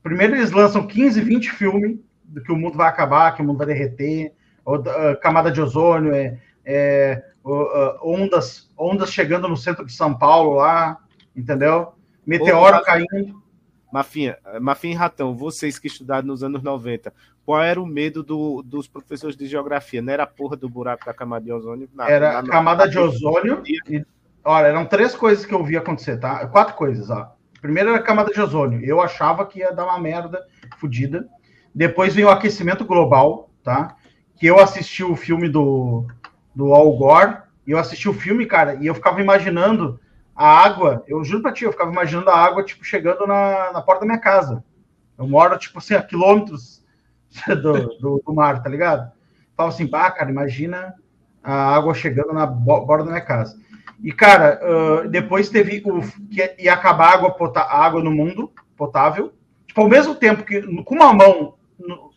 Primeiro 0.03 0.35
eles 0.35 0.53
lançam 0.53 0.87
15, 0.87 1.21
20 1.21 1.51
filmes 1.51 1.99
do 2.25 2.43
que 2.43 2.51
o 2.51 2.57
mundo 2.57 2.79
vai 2.79 2.89
acabar, 2.89 3.35
que 3.35 3.43
o 3.43 3.45
mundo 3.45 3.59
vai 3.59 3.67
derreter, 3.67 4.33
ou, 4.65 4.77
ah, 4.77 5.17
camada 5.17 5.53
de 5.53 5.61
ozônio, 5.61 6.15
é, 6.15 6.39
é, 6.65 7.23
ah, 7.45 7.99
ondas, 8.03 8.71
ondas 8.79 9.13
chegando 9.13 9.47
no 9.47 9.57
centro 9.57 9.85
de 9.85 9.93
São 9.93 10.17
Paulo 10.17 10.55
lá, 10.55 10.99
entendeu? 11.37 11.93
Meteoro 12.27 12.79
Ô, 12.79 12.83
caindo. 12.83 13.45
Mafinha, 13.93 14.39
Mafinha 14.61 14.95
e 14.95 14.97
Ratão, 14.97 15.37
vocês 15.37 15.79
que 15.79 15.89
estudaram 15.89 16.27
nos 16.27 16.43
anos 16.43 16.63
90, 16.63 17.13
qual 17.45 17.63
era 17.63 17.81
o 17.81 17.87
medo 17.87 18.23
do- 18.23 18.63
dos 18.63 18.89
professores 18.89 19.37
de 19.37 19.47
geografia? 19.47 20.01
Não 20.01 20.13
era 20.13 20.23
a 20.23 20.27
porra 20.27 20.57
do 20.57 20.69
buraco 20.69 21.05
da 21.05 21.13
camada 21.15 21.45
de 21.45 21.53
ozônio? 21.53 21.89
Era 22.09 22.43
na- 22.43 22.49
camada 22.49 22.89
de 22.89 22.99
ozônio. 22.99 23.63
E, 23.89 24.05
olha, 24.45 24.67
eram 24.67 24.87
três 24.87 25.15
coisas 25.15 25.45
que 25.45 25.55
eu 25.55 25.63
vi 25.65 25.77
acontecer, 25.77 26.19
tá? 26.19 26.47
Quatro 26.49 26.75
coisas, 26.75 27.11
ó. 27.11 27.33
Primeiro 27.61 27.91
era 27.91 27.99
a 27.99 28.03
camada 28.03 28.31
de 28.33 28.41
ozônio. 28.41 28.85
Eu 28.85 29.01
achava 29.01 29.47
que 29.47 29.61
ia 29.61 29.73
dar 29.73 29.85
uma 29.85 29.99
merda 29.99 30.43
fodida. 30.79 31.29
Depois 31.75 32.15
veio 32.15 32.29
o 32.29 32.31
aquecimento 32.31 32.85
global, 32.85 33.51
tá? 33.63 33.97
Que 34.37 34.47
eu 34.47 34.59
assisti 34.61 35.03
o 35.03 35.17
filme 35.17 35.49
do, 35.49 36.07
do 36.55 36.75
Al 36.75 36.93
Gore. 36.97 37.39
E 37.67 37.71
eu 37.71 37.79
assisti 37.79 38.09
o 38.09 38.13
filme, 38.13 38.45
cara, 38.45 38.75
e 38.75 38.87
eu 38.87 38.95
ficava 38.95 39.21
imaginando 39.23 39.99
a 40.37 40.47
água. 40.47 41.03
Eu 41.09 41.25
juro 41.25 41.43
pra 41.43 41.53
ti, 41.53 41.65
eu 41.65 41.73
ficava 41.73 41.91
imaginando 41.91 42.29
a 42.29 42.37
água, 42.37 42.63
tipo, 42.63 42.85
chegando 42.85 43.27
na, 43.27 43.73
na 43.73 43.81
porta 43.81 44.01
da 44.01 44.07
minha 44.07 44.19
casa. 44.19 44.63
Eu 45.17 45.27
moro, 45.27 45.57
tipo 45.59 45.79
assim, 45.79 45.95
a 45.95 46.03
quilômetros 46.03 46.74
do, 47.63 47.99
do, 47.99 48.23
do 48.25 48.35
mar, 48.35 48.63
tá 48.63 48.69
ligado? 48.69 49.11
Fala 49.57 49.69
assim, 49.69 49.87
bah, 49.87 50.11
cara, 50.11 50.31
imagina 50.31 50.95
a 51.43 51.75
água 51.75 51.95
chegando 51.95 52.33
na 52.33 52.47
bo- 52.47 52.85
borda 52.87 53.05
da 53.05 53.11
minha 53.11 53.25
casa. 53.25 53.59
E, 54.03 54.13
cara, 54.13 54.61
ah, 54.63 55.07
depois 55.09 55.49
teve 55.49 55.83
o 55.87 56.01
que 56.31 56.55
ia 56.59 56.73
acabar 56.75 57.09
a 57.11 57.15
água, 57.15 57.31
pota- 57.31 57.61
a 57.61 57.85
água 57.85 58.03
no 58.03 58.11
mundo, 58.11 58.51
potável. 58.77 59.33
Tipo, 59.67 59.83
ao 59.83 59.89
mesmo 59.89 60.15
tempo 60.15 60.45
que, 60.45 60.61
com 60.83 60.95
uma 60.95 61.13
mão, 61.13 61.55
no- 61.79 62.11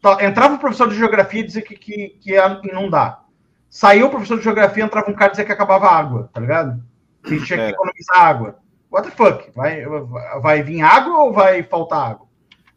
tá- 0.00 0.24
entrava 0.24 0.54
o 0.54 0.58
professor 0.58 0.88
de 0.88 0.96
geografia 0.96 1.40
e 1.40 1.44
dizia 1.46 1.62
que, 1.62 1.76
que, 1.76 2.08
que 2.20 2.30
ia 2.32 2.60
inundar. 2.64 3.24
Saiu 3.68 4.06
o 4.06 4.10
professor 4.10 4.38
de 4.38 4.44
geografia, 4.44 4.84
entrava 4.84 5.10
um 5.10 5.14
cara 5.14 5.28
e 5.28 5.30
dizia 5.32 5.44
que 5.44 5.52
acabava 5.52 5.86
a 5.86 5.96
água, 5.98 6.30
tá 6.32 6.40
ligado? 6.40 6.80
Que 7.24 7.40
tinha 7.42 7.58
que 7.58 7.64
É. 7.64 7.70
economizar 7.70 8.18
água. 8.18 8.58
What 8.90 9.10
the 9.10 9.16
fuck? 9.16 9.50
Vai, 9.56 9.84
vai 10.40 10.62
vir 10.62 10.82
água 10.82 11.18
ou 11.24 11.32
vai 11.32 11.62
faltar 11.64 12.10
água? 12.12 12.26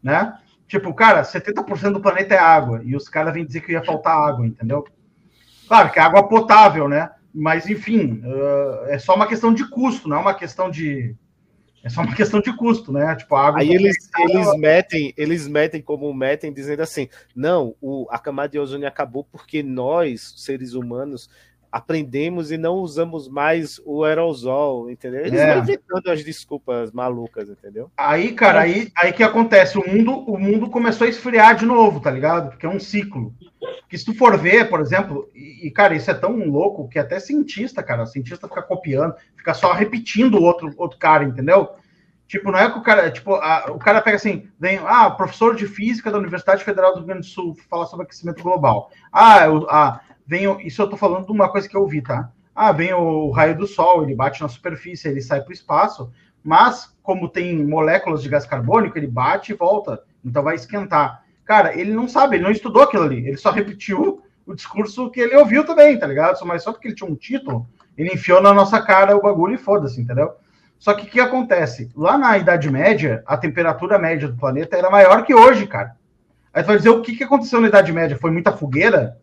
Né? 0.02 0.34
Tipo, 0.68 0.94
cara, 0.94 1.24
70% 1.24 1.94
do 1.94 2.02
planeta 2.02 2.36
é 2.36 2.38
água. 2.38 2.82
E 2.84 2.96
os 2.96 3.08
caras 3.08 3.34
vêm 3.34 3.46
dizer 3.46 3.62
que 3.62 3.72
ia 3.72 3.84
faltar 3.84 4.18
água, 4.18 4.46
entendeu? 4.46 4.86
Claro 5.68 5.92
que 5.92 6.00
é 6.00 6.02
água 6.02 6.28
potável, 6.28 6.88
né? 6.90 7.10
Mas, 7.34 7.70
enfim, 7.70 8.22
uh, 8.26 8.86
é 8.88 8.98
só 8.98 9.16
uma 9.16 9.28
questão 9.28 9.54
de 9.54 9.70
custo, 9.70 10.10
não 10.10 10.18
é 10.18 10.20
uma 10.20 10.34
questão 10.34 10.70
de. 10.70 11.16
É 11.84 11.90
só 11.90 12.02
uma 12.02 12.14
questão 12.16 12.42
de 12.42 12.56
custo, 12.56 12.92
né? 12.92 13.16
Tipo, 13.16 13.36
a 13.36 13.48
água. 13.48 13.62
Aí 13.62 13.70
eles, 13.70 14.10
eles 14.20 14.58
metem, 14.58 15.14
eles 15.16 15.48
metem 15.48 15.82
como 15.82 16.14
metem, 16.14 16.52
dizendo 16.52 16.82
assim: 16.82 17.08
não, 17.36 17.76
o, 17.80 18.08
a 18.10 18.18
camada 18.18 18.50
de 18.50 18.60
ozônio 18.60 18.88
acabou 18.88 19.24
porque 19.24 19.62
nós, 19.62 20.34
seres 20.38 20.74
humanos, 20.74 21.30
aprendemos 21.78 22.52
e 22.52 22.58
não 22.58 22.76
usamos 22.76 23.28
mais 23.30 23.80
o 23.86 24.04
aerosol, 24.04 24.90
entendeu? 24.90 25.22
Eles 25.22 25.40
É. 25.40 25.54
vão 25.54 25.64
inventando 25.64 26.10
as 26.10 26.24
desculpas 26.24 26.92
malucas, 26.92 27.50
entendeu? 27.50 27.92
Aí, 27.96 28.32
cara, 28.34 28.62
aí, 28.62 28.92
aí 28.98 29.14
que 29.14 29.24
acontece? 29.24 29.78
O 29.78 29.88
mundo, 29.88 30.12
o 30.12 30.38
mundo 30.40 30.70
começou 30.70 31.06
a 31.06 31.10
esfriar 31.10 31.56
de 31.56 31.66
novo, 31.66 32.00
tá 32.00 32.10
ligado? 32.10 32.50
Porque 32.50 32.66
é 32.66 32.70
um 32.70 32.80
ciclo. 32.80 33.34
Que 33.88 33.98
se 33.98 34.06
tu 34.06 34.14
for 34.14 34.38
ver, 34.38 34.70
por 34.70 34.82
exemplo, 34.82 35.30
e, 35.36 35.68
e, 35.68 35.72
cara, 35.72 35.96
isso 35.96 36.10
é 36.10 36.14
tão 36.14 36.36
louco 36.48 36.88
que 36.90 37.00
até 37.00 37.20
cientista, 37.20 37.84
cara, 37.84 38.06
cientista 38.06 38.48
fica 38.48 38.62
copiando, 38.62 39.14
fica 39.36 39.54
só 39.54 39.72
repetindo 39.72 40.36
o 40.36 40.44
outro, 40.44 40.74
outro 40.78 40.98
cara, 40.98 41.24
entendeu? 41.24 41.70
Tipo, 42.28 42.52
não 42.52 42.60
é 42.60 42.70
que 42.70 42.78
o 42.78 42.82
cara, 42.82 43.10
tipo, 43.10 43.36
a- 43.36 43.68
o 43.70 43.78
cara 43.80 44.02
pega 44.02 44.18
assim, 44.18 44.50
vem, 44.60 44.80
ah, 44.86 45.10
professor 45.10 45.56
de 45.56 45.66
física 45.66 46.12
da 46.12 46.18
Universidade 46.18 46.64
Federal 46.64 46.92
do 46.92 46.98
Rio 46.98 47.08
Grande 47.08 47.22
do 47.22 47.26
Sul 47.28 47.56
falar 47.70 47.86
sobre 47.86 48.04
aquecimento 48.06 48.44
global. 48.44 48.90
Ah, 49.14 49.46
eu, 49.46 49.66
ah 49.70 50.02
vem, 50.28 50.48
o- 50.48 50.60
isso 50.62 50.82
eu 50.82 50.90
tô 50.90 50.98
falando 50.98 51.26
de 51.26 51.32
uma 51.32 51.50
coisa 51.50 51.68
que 51.68 51.76
eu 51.78 51.88
vi, 51.88 52.02
tá? 52.02 52.30
Ah, 52.54 52.72
vem 52.72 52.94
o 52.94 53.32
raio 53.32 53.58
do 53.58 53.66
sol, 53.66 54.04
ele 54.04 54.14
bate 54.16 54.42
na 54.42 54.48
superfície, 54.48 55.08
ele 55.08 55.22
sai 55.22 55.42
para 55.42 55.50
o 55.50 55.54
espaço, 55.54 56.12
mas 56.44 56.96
como 57.02 57.30
tem 57.30 57.66
moléculas 57.66 58.22
de 58.22 58.30
gás 58.30 58.46
carbônico, 58.46 58.98
ele 58.98 59.08
bate 59.08 59.52
e 59.52 59.56
volta, 59.56 60.04
então 60.26 60.44
vai 60.44 60.56
esquentar. 60.56 61.24
Cara, 61.46 61.80
ele 61.80 61.94
não 61.94 62.08
sabe, 62.08 62.36
ele 62.36 62.44
não 62.44 62.52
estudou 62.52 62.84
aquilo 62.84 63.04
ali, 63.04 63.26
ele 63.28 63.38
só 63.38 63.52
repetiu 63.52 64.22
o 64.46 64.54
discurso 64.54 65.10
que 65.10 65.20
ele 65.20 65.36
ouviu 65.36 65.66
também, 65.66 65.98
tá 65.98 66.06
ligado? 66.08 66.38
Mas 66.46 66.64
só 66.64 66.72
porque 66.72 66.88
ele 66.90 66.96
tinha 66.96 67.10
um 67.10 67.16
título, 67.16 67.68
ele 67.98 68.14
enfiou 68.14 68.42
na 68.42 68.54
nossa 68.54 68.82
cara 68.82 69.16
o 69.16 69.22
bagulho 69.22 69.56
e 69.56 69.58
foda-se, 69.58 70.02
entendeu? 70.02 70.34
Só 70.80 70.94
que 70.94 71.06
o 71.08 71.10
que 71.10 71.20
acontece? 71.20 71.90
Lá 71.96 72.18
na 72.18 72.38
Idade 72.38 72.70
Média, 72.70 73.24
a 73.26 73.36
temperatura 73.38 73.98
média 73.98 74.28
do 74.28 74.38
planeta 74.38 74.78
era 74.78 74.90
maior 74.90 75.24
que 75.26 75.34
hoje, 75.34 75.66
cara. 75.66 75.96
Aí 76.54 76.64
tu 76.64 76.68
vai 76.68 76.78
dizer, 76.78 76.90
o 76.90 77.02
que, 77.02 77.16
que 77.16 77.24
aconteceu 77.24 77.60
na 77.62 77.68
Idade 77.68 77.92
Média? 77.92 78.18
Foi 78.18 78.32
muita 78.32 78.52
fogueira? 78.52 79.18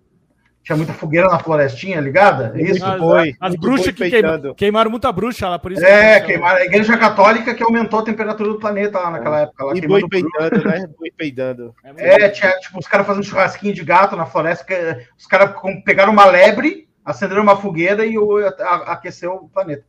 Tinha 0.65 0.77
muita 0.77 0.95
fogueira 0.95 1.28
na 1.28 1.39
florestinha 1.39 2.01
ligada? 2.01 2.53
É 2.57 2.62
isso? 2.62 2.85
As, 2.85 2.99
boi, 2.99 3.35
as 3.39 3.55
bruxas 3.55 3.93
que 3.95 4.09
queima- 4.09 4.55
queimaram 4.57 4.91
muita 4.91 5.12
bruxa 5.12 5.47
lá, 5.47 5.59
por 5.59 5.70
isso. 5.73 5.85
É, 5.85 6.19
que- 6.20 6.27
queimaram 6.28 6.57
a 6.59 6.65
Igreja 6.65 6.97
Católica 6.97 7.55
que 7.55 7.62
aumentou 7.62 8.01
a 8.01 8.03
temperatura 8.03 8.49
do 8.49 8.59
planeta 8.59 8.99
lá 8.99 9.11
naquela 9.11 9.41
época. 9.43 9.62
Lá, 9.62 9.77
E 9.77 9.86
boi 9.86 10.01
bruxa. 10.01 10.09
peidando, 10.39 10.65
né? 10.69 10.86
Boi 10.99 11.11
peidando. 11.15 11.74
É, 11.99 12.31
tinha 12.31 12.51
tipo 12.61 12.78
os 12.78 12.89
caras 12.89 13.07
fazendo 13.07 13.24
churrasquinho 13.24 13.74
de 13.74 13.85
gato 13.85 14.16
na 14.16 14.24
floresta. 14.24 14.65
que- 14.65 15.07
Os 15.19 15.27
caras 15.27 15.55
pegaram 15.85 16.11
uma 16.12 16.24
lebre, 16.24 16.89
acenderam 17.05 17.43
uma 17.43 17.57
fogueira 17.57 18.07
e 18.07 18.16
o- 18.19 18.39
a- 18.39 18.93
aqueceu 18.95 19.35
o 19.35 19.49
planeta. 19.51 19.85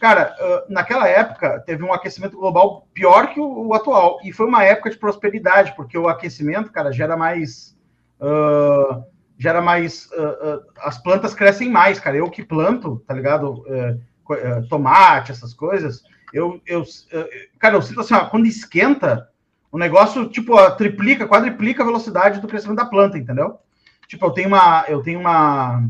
Cara, 0.00 0.34
naquela 0.68 1.06
época 1.08 1.60
teve 1.64 1.84
um 1.84 1.92
aquecimento 1.92 2.36
global 2.36 2.86
pior 2.92 3.28
que 3.32 3.38
o, 3.38 3.68
o 3.68 3.74
atual. 3.74 4.18
E 4.24 4.32
foi 4.32 4.46
uma 4.46 4.64
época 4.64 4.90
de 4.90 4.98
prosperidade, 4.98 5.74
porque 5.76 5.96
o 5.96 6.08
aquecimento, 6.08 6.72
cara, 6.72 6.90
gera 6.92 7.16
mais. 7.16 7.76
ah, 8.20 9.00
gera 9.38 9.62
mais. 9.62 10.08
ah, 10.12 10.36
ah, 10.42 10.88
as 10.88 10.98
plantas 10.98 11.34
crescem 11.34 11.70
mais, 11.70 12.00
cara. 12.00 12.16
Eu 12.16 12.30
que 12.30 12.44
planto, 12.44 13.02
tá 13.06 13.14
ligado? 13.14 13.64
Eh, 13.68 13.96
tomate, 14.68 15.32
essas 15.32 15.54
coisas. 15.54 16.02
Eu, 16.34 16.60
eu, 16.66 16.84
cara, 17.58 17.76
eu 17.76 17.82
sinto 17.82 18.00
assim, 18.00 18.12
ó, 18.12 18.26
quando 18.26 18.46
esquenta, 18.46 19.28
o 19.72 19.78
negócio, 19.78 20.28
tipo, 20.28 20.54
ó, 20.54 20.70
triplica, 20.70 21.26
quadriplica 21.26 21.82
a 21.82 21.86
velocidade 21.86 22.40
do 22.40 22.48
crescimento 22.48 22.76
da 22.76 22.84
planta, 22.84 23.16
entendeu? 23.16 23.58
Tipo, 24.06 24.26
eu 24.26 24.30
tenho 24.30 24.48
uma, 24.48 24.84
eu 24.88 25.02
tenho 25.02 25.20
uma, 25.20 25.82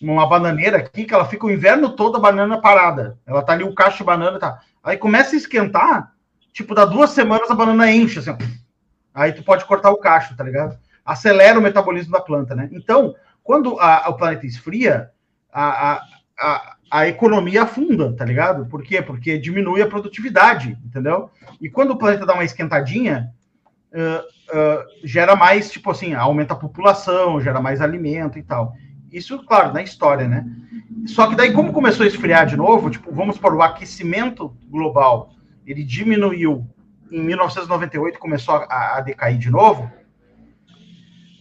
uma 0.00 0.28
bananeira 0.28 0.78
aqui 0.78 1.04
que 1.04 1.14
ela 1.14 1.24
fica 1.24 1.46
o 1.46 1.50
inverno 1.50 1.96
todo 1.96 2.16
a 2.16 2.20
banana 2.20 2.60
parada. 2.60 3.18
Ela 3.26 3.42
tá 3.42 3.52
ali 3.52 3.64
o 3.64 3.74
cacho 3.74 3.98
de 3.98 4.04
banana 4.04 4.38
tá. 4.38 4.60
Aí 4.82 4.96
começa 4.96 5.34
a 5.34 5.38
esquentar, 5.38 6.12
tipo, 6.52 6.74
dá 6.74 6.84
duas 6.84 7.10
semanas 7.10 7.50
a 7.50 7.54
banana 7.54 7.90
enche, 7.90 8.18
assim, 8.18 8.30
ó. 8.30 8.36
Aí 9.14 9.32
tu 9.32 9.42
pode 9.42 9.64
cortar 9.64 9.90
o 9.90 9.98
cacho, 9.98 10.36
tá 10.36 10.44
ligado? 10.44 10.78
Acelera 11.08 11.58
o 11.58 11.62
metabolismo 11.62 12.12
da 12.12 12.20
planta, 12.20 12.54
né? 12.54 12.68
Então, 12.70 13.14
quando 13.42 13.80
a- 13.80 14.08
o 14.10 14.14
planeta 14.14 14.44
esfria, 14.46 15.10
a, 15.50 15.92
a, 15.92 16.02
a, 16.38 16.76
a 16.90 17.08
economia 17.08 17.62
afunda, 17.62 18.12
tá 18.12 18.24
ligado? 18.24 18.66
Por 18.66 18.82
quê? 18.82 19.00
Porque 19.00 19.38
diminui 19.38 19.80
a 19.80 19.86
produtividade, 19.88 20.76
entendeu? 20.84 21.30
E 21.60 21.70
quando 21.70 21.92
o 21.92 21.96
planeta 21.96 22.26
dá 22.26 22.34
uma 22.34 22.44
esquentadinha, 22.44 23.30
ah, 23.94 24.22
ah, 24.52 24.84
gera 25.02 25.34
mais, 25.34 25.70
tipo 25.70 25.90
assim, 25.90 26.12
aumenta 26.12 26.52
a 26.52 26.56
população, 26.58 27.40
gera 27.40 27.58
mais 27.60 27.80
alimento 27.80 28.38
e 28.38 28.42
tal. 28.42 28.74
Isso, 29.10 29.42
claro, 29.46 29.72
na 29.72 29.82
história, 29.82 30.28
né? 30.28 30.44
Só 31.06 31.26
que 31.26 31.34
daí, 31.34 31.52
como 31.52 31.72
começou 31.72 32.04
a 32.04 32.06
esfriar 32.06 32.44
de 32.46 32.54
novo, 32.56 32.90
tipo, 32.90 33.10
vamos 33.14 33.38
para 33.38 33.54
o 33.54 33.62
aquecimento 33.62 34.54
global, 34.68 35.30
ele 35.66 35.82
diminuiu 35.82 36.66
em 37.10 37.22
1998, 37.22 38.18
começou 38.18 38.56
a, 38.56 38.98
a 38.98 39.00
decair 39.00 39.38
de 39.38 39.50
novo. 39.50 39.90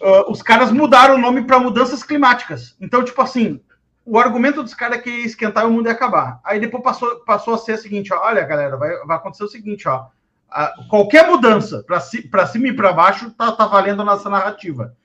Uh, 0.01 0.31
os 0.31 0.41
caras 0.41 0.71
mudaram 0.71 1.15
o 1.15 1.19
nome 1.19 1.43
para 1.43 1.59
mudanças 1.59 2.03
climáticas. 2.03 2.75
Então, 2.79 3.03
tipo 3.03 3.21
assim, 3.21 3.61
o 4.05 4.17
argumento 4.19 4.63
dos 4.63 4.73
caras 4.73 4.97
é 4.99 5.01
que 5.01 5.09
esquentar 5.09 5.67
o 5.67 5.71
mundo 5.71 5.87
ia 5.87 5.91
acabar. 5.93 6.39
Aí 6.43 6.59
depois 6.59 6.83
passou, 6.83 7.19
passou 7.25 7.53
a 7.53 7.57
ser 7.57 7.73
o 7.73 7.77
seguinte: 7.77 8.13
ó, 8.13 8.19
olha, 8.25 8.43
galera, 8.45 8.77
vai, 8.77 8.95
vai 9.05 9.17
acontecer 9.17 9.43
o 9.43 9.47
seguinte, 9.49 9.87
ó. 9.87 10.05
a- 10.49 10.73
qualquer 10.89 11.27
mudança 11.27 11.83
para 11.85 11.99
pra 12.31 12.45
cima 12.47 12.67
e 12.69 12.73
para 12.73 12.93
baixo 12.93 13.31
tá, 13.31 13.51
tá 13.51 13.65
valendo 13.67 14.01
a 14.01 14.05
nossa 14.05 14.29
narrativa. 14.29 14.95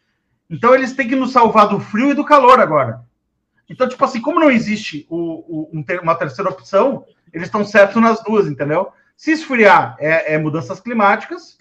Então 0.49 0.75
eles 0.75 0.93
têm 0.95 1.09
que 1.09 1.17
nos 1.17 1.33
salvar 1.33 1.69
do 1.69 1.81
frio 1.81 2.11
e 2.11 2.15
do 2.15 2.25
calor 2.25 2.61
agora. 2.61 3.01
Então, 3.69 3.89
tipo 3.89 4.05
assim, 4.05 4.21
como 4.21 4.39
não 4.39 4.51
existe 4.51 5.07
o, 5.09 5.17
o- 5.17 5.71
um 5.73 5.85
uma 6.03 6.15
terceira 6.15 6.51
opção, 6.51 7.05
eles 7.33 7.49
estão 7.49 7.65
certos 7.65 8.01
nas 8.03 8.23
duas, 8.23 8.47
entendeu? 8.47 8.93
Se 9.17 9.31
esfriar 9.33 9.97
é, 9.99 10.35
é 10.35 10.39
mudanças 10.39 10.79
climáticas, 10.81 11.57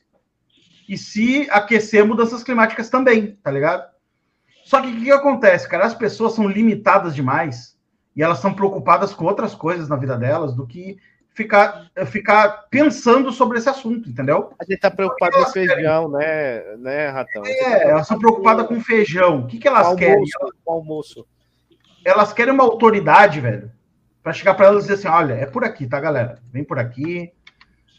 e 0.91 0.97
se 0.97 1.47
aquecer, 1.49 2.05
mudanças 2.05 2.43
climáticas 2.43 2.89
também, 2.89 3.37
tá 3.41 3.49
ligado? 3.49 3.89
Só 4.65 4.81
que 4.81 4.89
o 4.89 4.91
que, 4.91 5.03
que 5.05 5.11
acontece, 5.11 5.65
cara? 5.69 5.85
As 5.85 5.95
pessoas 5.95 6.33
são 6.33 6.49
limitadas 6.49 7.15
demais 7.15 7.77
e 8.13 8.21
elas 8.21 8.39
são 8.39 8.53
preocupadas 8.53 9.13
com 9.13 9.23
outras 9.23 9.55
coisas 9.55 9.87
na 9.87 9.95
vida 9.95 10.17
delas 10.17 10.53
do 10.53 10.67
que 10.67 10.97
ficar, 11.29 11.89
ficar 12.07 12.67
pensando 12.69 13.31
sobre 13.31 13.57
esse 13.57 13.69
assunto, 13.69 14.09
entendeu? 14.09 14.51
A 14.59 14.65
gente 14.65 14.81
tá 14.81 14.91
preocupado 14.91 15.37
com 15.37 15.45
feijão, 15.45 16.11
né, 16.11 16.75
né, 16.75 17.07
Ratão? 17.07 17.41
É, 17.45 17.89
elas 17.89 18.05
são 18.05 18.19
preocupadas 18.19 18.67
com 18.67 18.81
feijão. 18.81 19.43
O 19.43 19.47
que, 19.47 19.59
que 19.59 19.69
elas 19.69 19.95
querem? 19.95 20.15
almoço, 20.15 20.55
com 20.65 20.73
almoço. 20.73 21.27
Elas 22.03 22.33
querem 22.33 22.53
uma 22.53 22.65
autoridade, 22.65 23.39
velho, 23.39 23.71
para 24.21 24.33
chegar 24.33 24.55
para 24.55 24.67
elas 24.67 24.83
e 24.83 24.87
dizer 24.89 24.99
assim: 24.99 25.07
olha, 25.07 25.35
é 25.35 25.45
por 25.45 25.63
aqui, 25.63 25.87
tá, 25.87 26.01
galera? 26.01 26.41
Vem 26.51 26.65
por 26.65 26.77
aqui. 26.77 27.31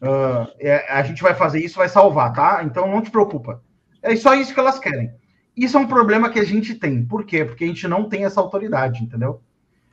Ah, 0.02 0.50
é, 0.58 0.92
a 0.92 1.02
gente 1.04 1.22
vai 1.22 1.32
fazer 1.32 1.60
isso, 1.60 1.78
vai 1.78 1.88
salvar, 1.88 2.32
tá? 2.32 2.62
Então 2.64 2.90
não 2.90 3.00
te 3.00 3.10
preocupa. 3.10 3.62
É 4.02 4.14
só 4.16 4.34
isso 4.34 4.52
que 4.52 4.58
elas 4.58 4.80
querem. 4.80 5.14
Isso 5.56 5.76
é 5.76 5.80
um 5.80 5.86
problema 5.86 6.28
que 6.28 6.40
a 6.40 6.44
gente 6.44 6.74
tem. 6.74 7.04
Por 7.04 7.24
quê? 7.24 7.44
Porque 7.44 7.64
a 7.64 7.66
gente 7.68 7.86
não 7.86 8.08
tem 8.08 8.24
essa 8.24 8.40
autoridade, 8.40 9.02
entendeu? 9.02 9.40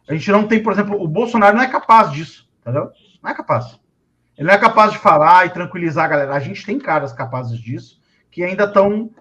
A 0.07 0.14
gente 0.14 0.31
não 0.31 0.48
tem, 0.48 0.64
por 0.64 0.73
exemplo, 0.73 0.99
o 0.99 1.07
Bolsonaro 1.07 1.56
não 1.56 1.64
é 1.64 1.68
capaz 1.68 2.11
disso, 2.11 2.49
entendeu? 2.61 2.90
Não 3.22 3.30
é 3.30 3.36
capaz. 3.36 3.80
Ele 4.36 4.48
não 4.48 4.56
é 4.56 4.57
capaz 4.57 4.91
de 4.94 4.98
falar 4.98 5.45
e 5.45 5.52
tranquilizar 5.52 6.06
a 6.06 6.07
galera. 6.07 6.34
A 6.34 6.40
gente 6.40 6.65
tem 6.65 6.80
caras 6.80 7.14
capazes 7.14 7.60
disso 7.60 7.99
que 8.31 8.44
ainda 8.44 8.64
estão 8.64 9.11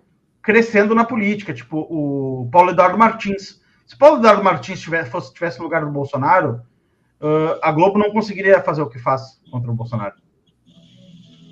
crescendo 0.41 0.95
na 0.95 1.05
política, 1.05 1.53
tipo 1.53 1.81
o 1.91 2.49
Paulo 2.51 2.71
Eduardo 2.71 2.97
Martins. 2.97 3.61
Se 3.87 3.97
Paulo 3.97 4.19
Eduardo 4.19 4.45
Martins 4.45 4.81
tivesse, 4.81 5.11
fosse, 5.11 5.35
tivesse 5.35 5.59
no 5.59 5.65
lugar 5.65 5.85
do 5.85 5.91
Bolsonaro, 5.91 6.63
ah, 7.21 7.59
a 7.63 7.73
Globo 7.73 7.99
não 7.99 8.13
conseguiria 8.13 8.63
fazer 8.63 8.81
o 8.81 8.89
que 8.89 8.99
faz 8.99 9.41
contra 9.51 9.71
o 9.71 9.75
Bolsonaro. 9.75 10.15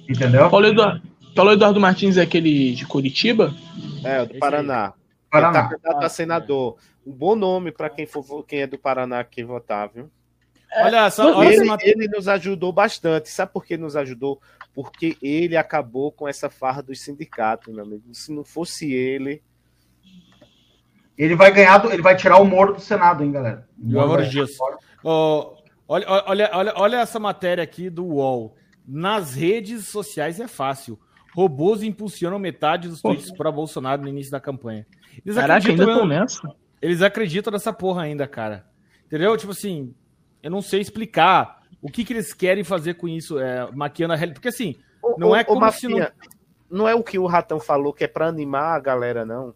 Entendeu? 0.08 0.48
Paulo 0.50 0.66
Eduardo, 0.66 1.02
Paulo 1.34 1.52
Eduardo 1.52 1.80
Martins 1.80 2.16
é 2.16 2.22
aquele 2.22 2.74
de 2.74 2.86
Curitiba? 2.86 3.54
É, 4.04 4.22
o 4.22 4.26
do 4.26 4.38
Paraná. 4.38 4.94
Paraná. 5.30 5.58
Ele 5.58 5.68
tá 5.68 5.68
candidato 5.70 6.04
a 6.04 6.08
senador. 6.08 6.76
Um 7.06 7.12
bom 7.12 7.34
nome 7.36 7.70
para 7.72 7.90
quem 7.90 8.06
for 8.06 8.44
quem 8.44 8.60
é 8.62 8.66
do 8.66 8.78
Paraná 8.78 9.22
que 9.22 9.44
votar, 9.44 9.88
viu? 9.88 10.10
Olha 10.78 11.08
só, 11.10 11.34
olha 11.36 11.54
ele, 11.54 11.68
ele 11.82 12.08
nos 12.08 12.26
ajudou 12.28 12.72
bastante. 12.72 13.28
Sabe 13.28 13.52
por 13.52 13.64
que 13.64 13.76
nos 13.76 13.96
ajudou? 13.96 14.40
Porque 14.74 15.16
ele 15.22 15.56
acabou 15.56 16.10
com 16.12 16.26
essa 16.28 16.50
farra 16.50 16.82
dos 16.82 17.00
sindicatos, 17.00 17.72
meu 17.72 17.84
amigo. 17.84 18.02
Se 18.12 18.32
não 18.32 18.44
fosse 18.44 18.92
ele. 18.92 19.42
Ele 21.16 21.34
vai 21.34 21.50
ganhar, 21.52 21.78
do- 21.78 21.90
ele 21.90 22.02
vai 22.02 22.16
tirar 22.16 22.38
o 22.38 22.44
Moro 22.44 22.74
do 22.74 22.80
Senado, 22.80 23.22
hein, 23.24 23.32
galera? 23.32 23.66
O 23.82 23.98
Álvaro 23.98 24.28
Dias. 24.28 24.50
Olha, 25.02 26.04
olha, 26.26 26.50
olha, 26.52 26.72
olha 26.76 26.96
essa 26.96 27.18
matéria 27.20 27.62
aqui 27.62 27.88
do 27.88 28.04
UOL. 28.04 28.55
Nas 28.86 29.34
redes 29.34 29.88
sociais 29.88 30.38
é 30.38 30.46
fácil. 30.46 30.98
Robôs 31.34 31.82
impulsionam 31.82 32.38
metade 32.38 32.88
dos 32.88 33.02
tweets 33.02 33.30
para 33.36 33.50
Bolsonaro 33.50 34.02
no 34.02 34.08
início 34.08 34.30
da 34.30 34.40
campanha. 34.40 34.86
Eles 35.24 35.36
Caraca, 35.36 35.58
acreditam 35.58 36.02
ainda 36.02 36.06
nessa. 36.06 36.54
Eles 36.80 37.02
acreditam 37.02 37.52
nessa 37.52 37.72
porra 37.72 38.02
ainda, 38.02 38.26
cara. 38.26 38.66
Entendeu? 39.04 39.36
Tipo 39.36 39.52
assim, 39.52 39.94
eu 40.42 40.50
não 40.50 40.62
sei 40.62 40.80
explicar 40.80 41.62
o 41.82 41.90
que, 41.90 42.04
que 42.04 42.12
eles 42.12 42.32
querem 42.32 42.64
fazer 42.64 42.94
com 42.94 43.08
isso, 43.08 43.38
é, 43.38 43.70
maquiando 43.72 44.14
a 44.14 44.16
realidade. 44.16 44.40
Porque 44.40 44.48
assim, 44.48 44.76
não 45.18 45.34
é 45.34 45.42
ô, 45.42 45.44
como 45.44 45.60
se 45.72 45.88
Mafinha, 45.88 46.12
não 46.70 46.88
é 46.88 46.94
o 46.94 47.02
que 47.02 47.18
o 47.18 47.26
Ratão 47.26 47.60
falou 47.60 47.92
que 47.92 48.04
é 48.04 48.08
para 48.08 48.28
animar 48.28 48.76
a 48.76 48.80
galera, 48.80 49.24
não. 49.24 49.54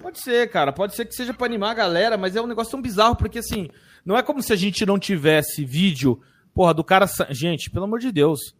Pode 0.00 0.20
ser, 0.20 0.48
cara. 0.50 0.72
Pode 0.72 0.94
ser 0.94 1.04
que 1.04 1.14
seja 1.14 1.34
pra 1.34 1.46
animar 1.46 1.70
a 1.70 1.74
galera, 1.74 2.16
mas 2.16 2.36
é 2.36 2.40
um 2.40 2.46
negócio 2.46 2.70
tão 2.70 2.82
bizarro, 2.82 3.16
porque 3.16 3.38
assim, 3.38 3.68
não 4.04 4.16
é 4.16 4.22
como 4.22 4.42
se 4.42 4.52
a 4.52 4.56
gente 4.56 4.86
não 4.86 4.98
tivesse 4.98 5.64
vídeo, 5.64 6.20
porra, 6.54 6.74
do 6.74 6.84
cara. 6.84 7.06
Gente, 7.30 7.70
pelo 7.70 7.84
amor 7.84 7.98
de 7.98 8.12
Deus. 8.12 8.54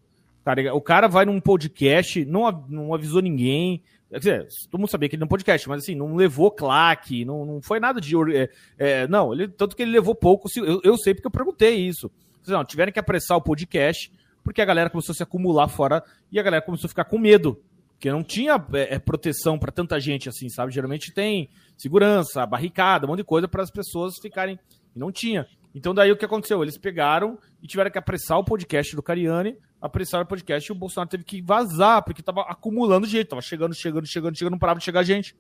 Cara, 0.44 0.74
o 0.74 0.81
cara 0.81 1.06
vai 1.06 1.24
num 1.24 1.40
podcast, 1.40 2.24
não, 2.24 2.51
não 2.69 2.94
avisou 2.94 3.23
ninguém. 3.23 3.82
Quer 4.10 4.19
dizer, 4.19 4.48
todo 4.70 4.81
mundo 4.81 4.90
sabia 4.90 5.09
que 5.09 5.14
ele 5.14 5.20
não 5.20 5.28
podcast, 5.28 5.69
mas 5.69 5.82
assim, 5.82 5.94
não 5.94 6.14
levou 6.14 6.51
claque, 6.51 7.24
não, 7.24 7.47
não 7.47 7.62
foi 7.62 7.81
nada 7.81 8.01
de. 8.01 8.14
é, 8.35 8.51
é, 8.77 9.09
não, 9.09 9.32
ele, 9.32 9.48
tanto 9.48 9.74
que 9.77 9.82
ele 9.82 9.93
levou 9.93 10.14
pouco. 10.14 10.48
Eu, 10.56 10.81
eu 10.85 10.98
sei 10.98 11.14
porque 11.14 11.27
eu 11.27 11.31
perguntei 11.31 11.77
isso. 11.77 12.10
Não, 12.47 12.64
tiveram 12.64 12.93
que 12.93 12.98
apressar 12.98 13.39
o 13.39 13.43
podcast, 13.43 14.12
porque 14.43 14.60
a 14.60 14.64
galera 14.64 14.90
começou 14.90 15.12
a 15.12 15.16
se 15.16 15.23
acumular 15.23 15.69
fora 15.69 16.02
e 16.31 16.39
a 16.39 16.43
galera 16.43 16.62
começou 16.62 16.86
a 16.86 16.90
ficar 16.90 17.05
com 17.05 17.19
medo. 17.19 17.62
Porque 17.93 18.10
não 18.10 18.24
tinha 18.24 18.55
é, 18.74 18.97
é, 18.97 18.98
proteção 18.98 19.56
para 19.56 19.70
tanta 19.70 20.01
gente 20.01 20.28
assim, 20.28 20.48
sabe? 20.48 20.73
Geralmente 20.73 21.14
tem 21.14 21.48
segurança, 21.78 22.44
barricada, 22.44 23.06
um 23.06 23.10
monte 23.10 23.19
de 23.19 23.24
coisa 23.24 23.47
para 23.47 23.62
as 23.62 23.70
pessoas 23.70 24.19
ficarem. 24.20 24.59
E 24.94 24.98
não 24.98 25.12
tinha. 25.12 25.47
Então 25.74 25.94
daí 25.94 26.12
o 26.12 26.16
que 26.16 26.24
aconteceu? 26.24 26.62
Eles 26.62 26.77
pegaram 26.77 27.39
e 27.62 27.66
tiveram 27.66 27.90
que 27.90 27.99
apressar 27.99 28.39
o 28.39 28.44
podcast 28.44 28.94
do 28.94 29.03
Cariani, 29.03 29.57
apressaram 29.81 30.24
o 30.24 30.28
podcast 30.28 30.69
e 30.69 30.73
o 30.73 30.74
Bolsonaro 30.74 31.11
teve 31.11 31.24
que 31.24 31.40
vazar, 31.40 32.03
porque 32.05 32.23
tava 32.23 32.43
acumulando 32.43 33.07
gente, 33.07 33.28
tava 33.28 33.43
chegando, 33.43 33.74
chegando, 33.74 34.07
chegando, 34.07 34.36
chegando, 34.36 34.53
não 34.53 34.59
parava 34.59 34.78
de 34.78 34.85
chegar 34.85 35.03
gente. 35.03 35.35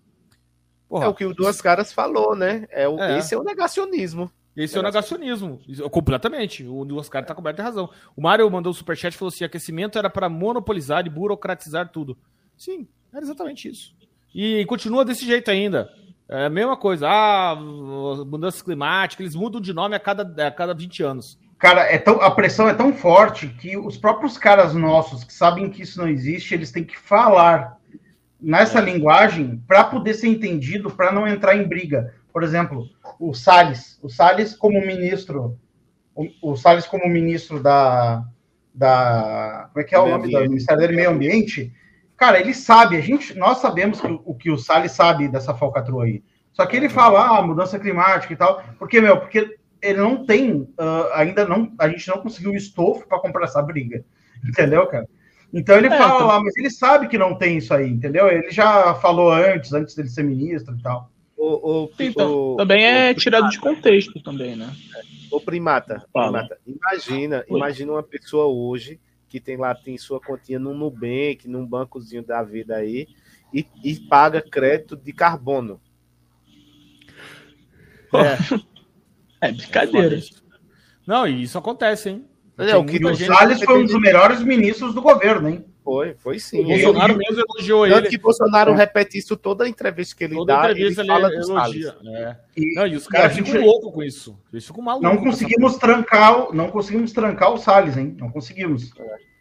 Porra, 0.88 1.06
É 1.06 1.08
o 1.08 1.14
que 1.14 1.24
o 1.24 1.34
Duas 1.34 1.60
Caras 1.60 1.92
falou, 1.92 2.34
né? 2.34 2.66
É 2.70 2.88
o, 2.88 2.98
É. 2.98 3.18
Esse 3.18 3.34
é 3.34 3.38
o 3.38 3.42
negacionismo. 3.42 4.30
Esse 4.54 4.76
é 4.76 4.80
o 4.80 4.82
negacionismo. 4.82 5.58
Completamente. 5.90 6.66
O 6.66 6.84
Duas 6.84 7.08
Caras 7.08 7.26
tá 7.26 7.34
coberto 7.34 7.56
de 7.56 7.62
razão. 7.62 7.88
O 8.14 8.20
Mário 8.20 8.50
mandou 8.50 8.70
o 8.70 8.74
superchat 8.74 9.14
e 9.14 9.18
falou 9.18 9.32
assim: 9.32 9.44
aquecimento 9.44 9.98
era 9.98 10.10
para 10.10 10.28
monopolizar 10.28 11.06
e 11.06 11.10
burocratizar 11.10 11.90
tudo. 11.90 12.18
Sim, 12.56 12.86
era 13.12 13.22
exatamente 13.22 13.68
isso. 13.68 13.94
E 14.34 14.64
continua 14.66 15.04
desse 15.04 15.24
jeito 15.24 15.50
ainda. 15.50 15.90
É 16.32 16.46
a 16.46 16.50
mesma 16.50 16.78
coisa. 16.78 17.06
Ah, 17.08 17.54
mudanças 17.54 18.62
climáticas, 18.62 19.20
eles 19.20 19.34
mudam 19.34 19.60
de 19.60 19.74
nome 19.74 19.94
a 19.94 20.00
cada, 20.00 20.46
a 20.46 20.50
cada 20.50 20.72
20 20.72 21.02
anos. 21.02 21.38
Cara, 21.58 21.82
é 21.82 21.98
tão, 21.98 22.22
a 22.22 22.30
pressão 22.30 22.68
é 22.68 22.74
tão 22.74 22.92
forte 22.92 23.48
que 23.48 23.76
os 23.76 23.98
próprios 23.98 24.38
caras 24.38 24.74
nossos 24.74 25.22
que 25.22 25.32
sabem 25.32 25.68
que 25.68 25.82
isso 25.82 26.00
não 26.00 26.08
existe, 26.08 26.54
eles 26.54 26.72
têm 26.72 26.82
que 26.82 26.98
falar 26.98 27.76
nessa 28.40 28.80
linguagem 28.80 29.62
para 29.68 29.84
poder 29.84 30.14
ser 30.14 30.28
entendido, 30.28 30.90
para 30.90 31.12
não 31.12 31.28
entrar 31.28 31.54
em 31.54 31.68
briga. 31.68 32.14
Por 32.32 32.42
exemplo, 32.42 32.88
o 33.20 33.34
Salles, 33.34 33.98
o 34.02 34.08
Salles 34.08 34.56
como 34.56 34.84
ministro, 34.84 35.56
o, 36.14 36.26
o 36.42 36.56
Salles 36.56 36.86
como 36.86 37.06
ministro 37.08 37.62
da, 37.62 38.24
da 38.74 39.68
como 39.70 39.82
é 39.82 39.84
que 39.84 39.94
é 39.94 39.98
o 39.98 40.08
nome 40.08 40.32
do. 40.32 40.40
Ministério 40.40 40.88
do 40.88 40.94
Meio 40.94 41.10
Ambiente? 41.10 41.72
Cara, 42.22 42.38
ele 42.38 42.54
sabe, 42.54 42.96
a 42.96 43.00
gente, 43.00 43.36
nós 43.36 43.58
sabemos 43.58 44.00
que, 44.00 44.06
o- 44.06 44.22
o 44.24 44.32
que 44.32 44.48
o 44.48 44.56
Salles 44.56 44.92
sabe 44.92 45.26
dessa 45.26 45.52
falcatrua 45.52 46.04
aí. 46.04 46.22
Só 46.52 46.64
que 46.64 46.76
ele 46.76 46.88
fala, 46.88 47.36
ah, 47.38 47.42
mudança 47.42 47.80
climática 47.80 48.32
e 48.32 48.36
tal. 48.36 48.62
Por 48.78 48.88
quê, 48.88 49.00
meu? 49.00 49.16
Porque 49.18 49.56
ele 49.82 49.98
não 49.98 50.24
tem, 50.24 50.68
ah, 50.78 51.10
ainda 51.16 51.44
não, 51.44 51.72
a 51.76 51.88
gente 51.88 52.06
não 52.06 52.18
conseguiu 52.18 52.54
estofo 52.54 53.08
para 53.08 53.18
comprar 53.18 53.46
essa 53.46 53.60
briga. 53.60 54.04
Entendeu, 54.48 54.86
cara? 54.86 55.08
Então 55.52 55.76
ele 55.76 55.88
É, 55.88 55.98
fala 55.98 56.14
então- 56.14 56.26
lá, 56.28 56.40
mas 56.40 56.56
ele 56.56 56.70
sabe 56.70 57.08
que 57.08 57.18
não 57.18 57.34
tem 57.36 57.58
isso 57.58 57.74
aí, 57.74 57.90
entendeu? 57.90 58.28
Ele 58.28 58.52
já 58.52 58.94
falou 58.94 59.32
antes, 59.32 59.72
antes 59.72 59.96
dele 59.96 60.08
ser 60.08 60.22
ministro 60.22 60.76
e 60.78 60.80
tal. 60.80 61.10
O, 61.36 61.46
o, 61.86 61.90
Então, 61.98 62.52
o- 62.52 62.56
também 62.56 62.84
é 62.84 63.10
o- 63.10 63.14
tirado 63.16 63.48
de 63.48 63.58
contexto 63.58 64.22
também, 64.22 64.54
né? 64.54 64.72
Ô, 65.28 65.40
primata, 65.40 66.04
primata, 66.12 66.56
imagina, 66.64 67.44
imagina 67.48 67.90
uma 67.90 68.02
pessoa 68.04 68.46
hoje 68.46 69.00
que 69.32 69.40
tem 69.40 69.56
lá, 69.56 69.74
tem 69.74 69.96
sua 69.96 70.20
continha 70.20 70.58
no 70.58 70.74
Nubank, 70.74 71.48
num 71.48 71.66
bancozinho 71.66 72.22
da 72.22 72.42
vida 72.42 72.76
aí, 72.76 73.08
e, 73.52 73.66
e 73.82 73.98
paga 74.00 74.42
crédito 74.42 74.94
de 74.94 75.10
carbono. 75.12 75.80
É, 78.14 78.60
É 79.40 79.50
brincadeira. 79.50 80.20
Não, 81.06 81.26
e 81.26 81.42
isso 81.42 81.56
acontece, 81.56 82.10
hein? 82.10 82.26
É, 82.58 82.66
Tem 82.66 82.74
o 82.76 82.84
que 82.84 83.04
o 83.04 83.16
Salles 83.16 83.62
foi 83.62 83.82
um 83.82 83.86
dos 83.86 83.98
melhores 83.98 84.42
ministros 84.42 84.94
do 84.94 85.00
governo, 85.00 85.48
hein? 85.48 85.64
Foi, 85.84 86.14
foi 86.14 86.36
O 86.36 86.40
sim. 86.40 86.62
Bolsonaro 86.62 87.14
Ele- 87.14 87.18
mesmo 87.28 87.44
elogiou 87.48 87.86
Tanto 87.88 87.98
ele. 87.98 88.08
que 88.08 88.18
Bolsonaro 88.18 88.72
repete 88.72 89.18
isso 89.18 89.36
toda 89.36 89.68
entrevista 89.68 90.14
que 90.16 90.22
ele 90.24 90.34
Toda 90.36 90.54
dá, 90.54 90.60
entrevista 90.70 91.02
ele 91.02 91.10
ele, 91.10 91.20
fala 91.20 91.28
do 91.36 91.44
Salles. 91.44 91.84
elogia. 91.86 91.96
né? 92.02 92.38
E, 92.56 92.74
Não, 92.74 92.86
e 92.86 92.94
os 92.94 93.08
caras 93.08 93.32
a 93.32 93.34
gente 93.34 93.50
ficam 93.50 93.66
loucos 93.66 93.92
com 93.92 94.02
isso. 94.02 94.38
Eles 94.52 94.64
ficam 94.66 94.82
malucos. 94.82 95.08
não 95.10 95.16
com 95.18 95.24
conseguimos 95.24 95.76
trancar, 95.78 96.50
o- 96.50 96.54
não 96.54 96.70
conseguimos 96.70 97.12
trancar 97.12 97.52
o 97.52 97.56
Salles, 97.58 97.96
hein? 97.96 98.16
Não 98.18 98.30
conseguimos. 98.30 98.92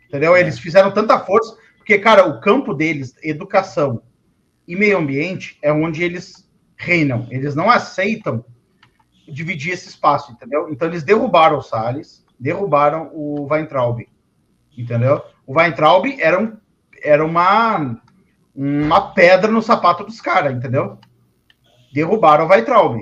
Entendeu? 0.07 0.35
Eles 0.35 0.57
fizeram 0.57 0.91
tanta 0.91 1.19
força, 1.19 1.55
porque, 1.77 1.97
cara, 1.99 2.27
o 2.27 2.41
campo 2.41 2.73
deles, 2.73 3.13
educação 3.23 4.01
e 4.67 4.75
meio 4.75 4.97
ambiente, 4.97 5.57
é 5.61 5.71
onde 5.71 6.03
eles 6.03 6.49
reinam. 6.75 7.27
Eles 7.29 7.53
não 7.53 7.69
aceitam 7.69 8.43
dividir 9.27 9.73
esse 9.73 9.87
espaço, 9.89 10.31
entendeu? 10.31 10.67
Então 10.71 10.87
eles 10.87 11.03
derrubaram 11.03 11.59
o 11.59 11.61
Salles, 11.61 12.25
derrubaram 12.39 13.11
o 13.13 13.47
Weintraub, 13.49 13.99
entendeu? 14.75 15.21
O 15.51 15.59
Weintraub 15.59 16.05
era, 16.17 16.41
um, 16.41 16.57
era 17.03 17.25
uma, 17.25 18.01
uma 18.55 19.11
pedra 19.11 19.51
no 19.51 19.61
sapato 19.61 20.05
dos 20.05 20.21
caras, 20.21 20.55
entendeu? 20.55 20.97
Derrubaram 21.93 22.45
o 22.45 22.47
Weitraub. 22.47 23.01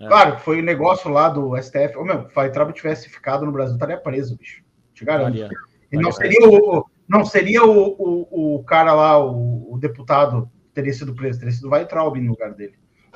É. 0.00 0.08
Claro 0.08 0.40
foi 0.40 0.58
o 0.58 0.64
negócio 0.64 1.08
lá 1.08 1.28
do 1.28 1.56
STF. 1.56 1.96
Ô, 1.96 2.04
meu, 2.04 2.28
se 2.28 2.36
o 2.36 2.40
Weitraub 2.40 2.72
tivesse 2.72 3.08
ficado 3.08 3.46
no 3.46 3.52
Brasil, 3.52 3.74
estaria 3.74 3.96
preso, 3.96 4.36
bicho. 4.36 4.64
Te 4.92 5.04
garanto. 5.04 5.38
Maria. 5.38 5.48
E 5.92 5.96
não 5.96 6.10
seria 6.10 6.48
o, 6.48 6.84
não 7.08 7.24
seria 7.24 7.64
o, 7.64 7.94
o, 7.96 8.56
o 8.56 8.64
cara 8.64 8.92
lá, 8.92 9.24
o, 9.24 9.72
o 9.72 9.78
deputado, 9.78 10.50
teria 10.74 10.92
sido 10.92 11.14
preso, 11.14 11.38
teria 11.38 11.54
sido 11.54 11.68
o 11.68 11.70
Weitraub 11.70 12.20
no 12.20 12.32
lugar 12.32 12.54
dele. 12.54 12.74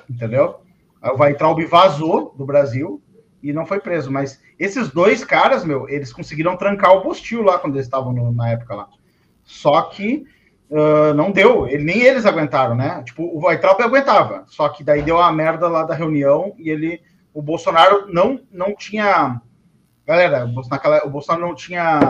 Entendeu? 0.08 0.60
O 1.02 1.20
Weitraub 1.20 1.58
vazou 1.66 2.32
do 2.38 2.46
Brasil 2.46 3.02
e 3.42 3.52
não 3.52 3.66
foi 3.66 3.80
preso. 3.80 4.10
Mas 4.10 4.40
esses 4.58 4.88
dois 4.90 5.24
caras, 5.24 5.64
meu, 5.64 5.88
eles 5.88 6.12
conseguiram 6.12 6.56
trancar 6.56 6.92
o 6.92 7.02
Bostil 7.02 7.42
lá 7.42 7.58
quando 7.58 7.74
eles 7.74 7.86
estavam 7.86 8.12
no- 8.12 8.32
na 8.32 8.50
época 8.50 8.74
lá. 8.74 8.88
Só 9.44 9.82
que 9.82 10.24
ah, 10.74 11.12
não 11.14 11.30
deu, 11.30 11.68
ele, 11.68 11.84
nem 11.84 12.00
eles 12.02 12.24
aguentaram, 12.24 12.74
né? 12.74 13.02
Tipo, 13.04 13.24
o 13.24 13.44
Weitraub 13.44 13.80
aguentava, 13.82 14.44
só 14.46 14.68
que 14.70 14.82
daí 14.82 15.02
deu 15.02 15.20
a 15.20 15.30
merda 15.30 15.68
lá 15.68 15.82
da 15.84 15.94
reunião 15.94 16.54
e 16.58 16.70
ele, 16.70 17.02
o 17.34 17.42
Bolsonaro 17.42 18.06
não, 18.10 18.40
não 18.50 18.74
tinha, 18.74 19.38
galera, 20.06 20.44
o 20.46 20.48
Bolsonaro, 20.48 20.70
naquela- 20.70 21.06
o 21.06 21.10
Bolsonaro 21.10 21.46
não 21.46 21.54
tinha 21.54 22.00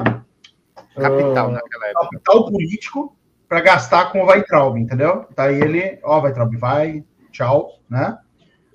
Capital 0.95 1.49
ah, 1.49 1.53
naquela 1.53 1.87
época. 1.89 2.05
capital 2.05 2.45
político 2.47 3.17
para 3.49 3.61
gastar 3.61 4.13
com 4.13 4.23
o 4.23 4.27
Weitraub, 4.27 4.77
entendeu? 4.79 5.27
Daí 5.35 5.61
ele, 5.61 5.99
ó, 6.05 6.21
Weitraub, 6.21 6.55
vai, 6.57 7.05
tchau, 7.33 7.81
né? 7.91 8.17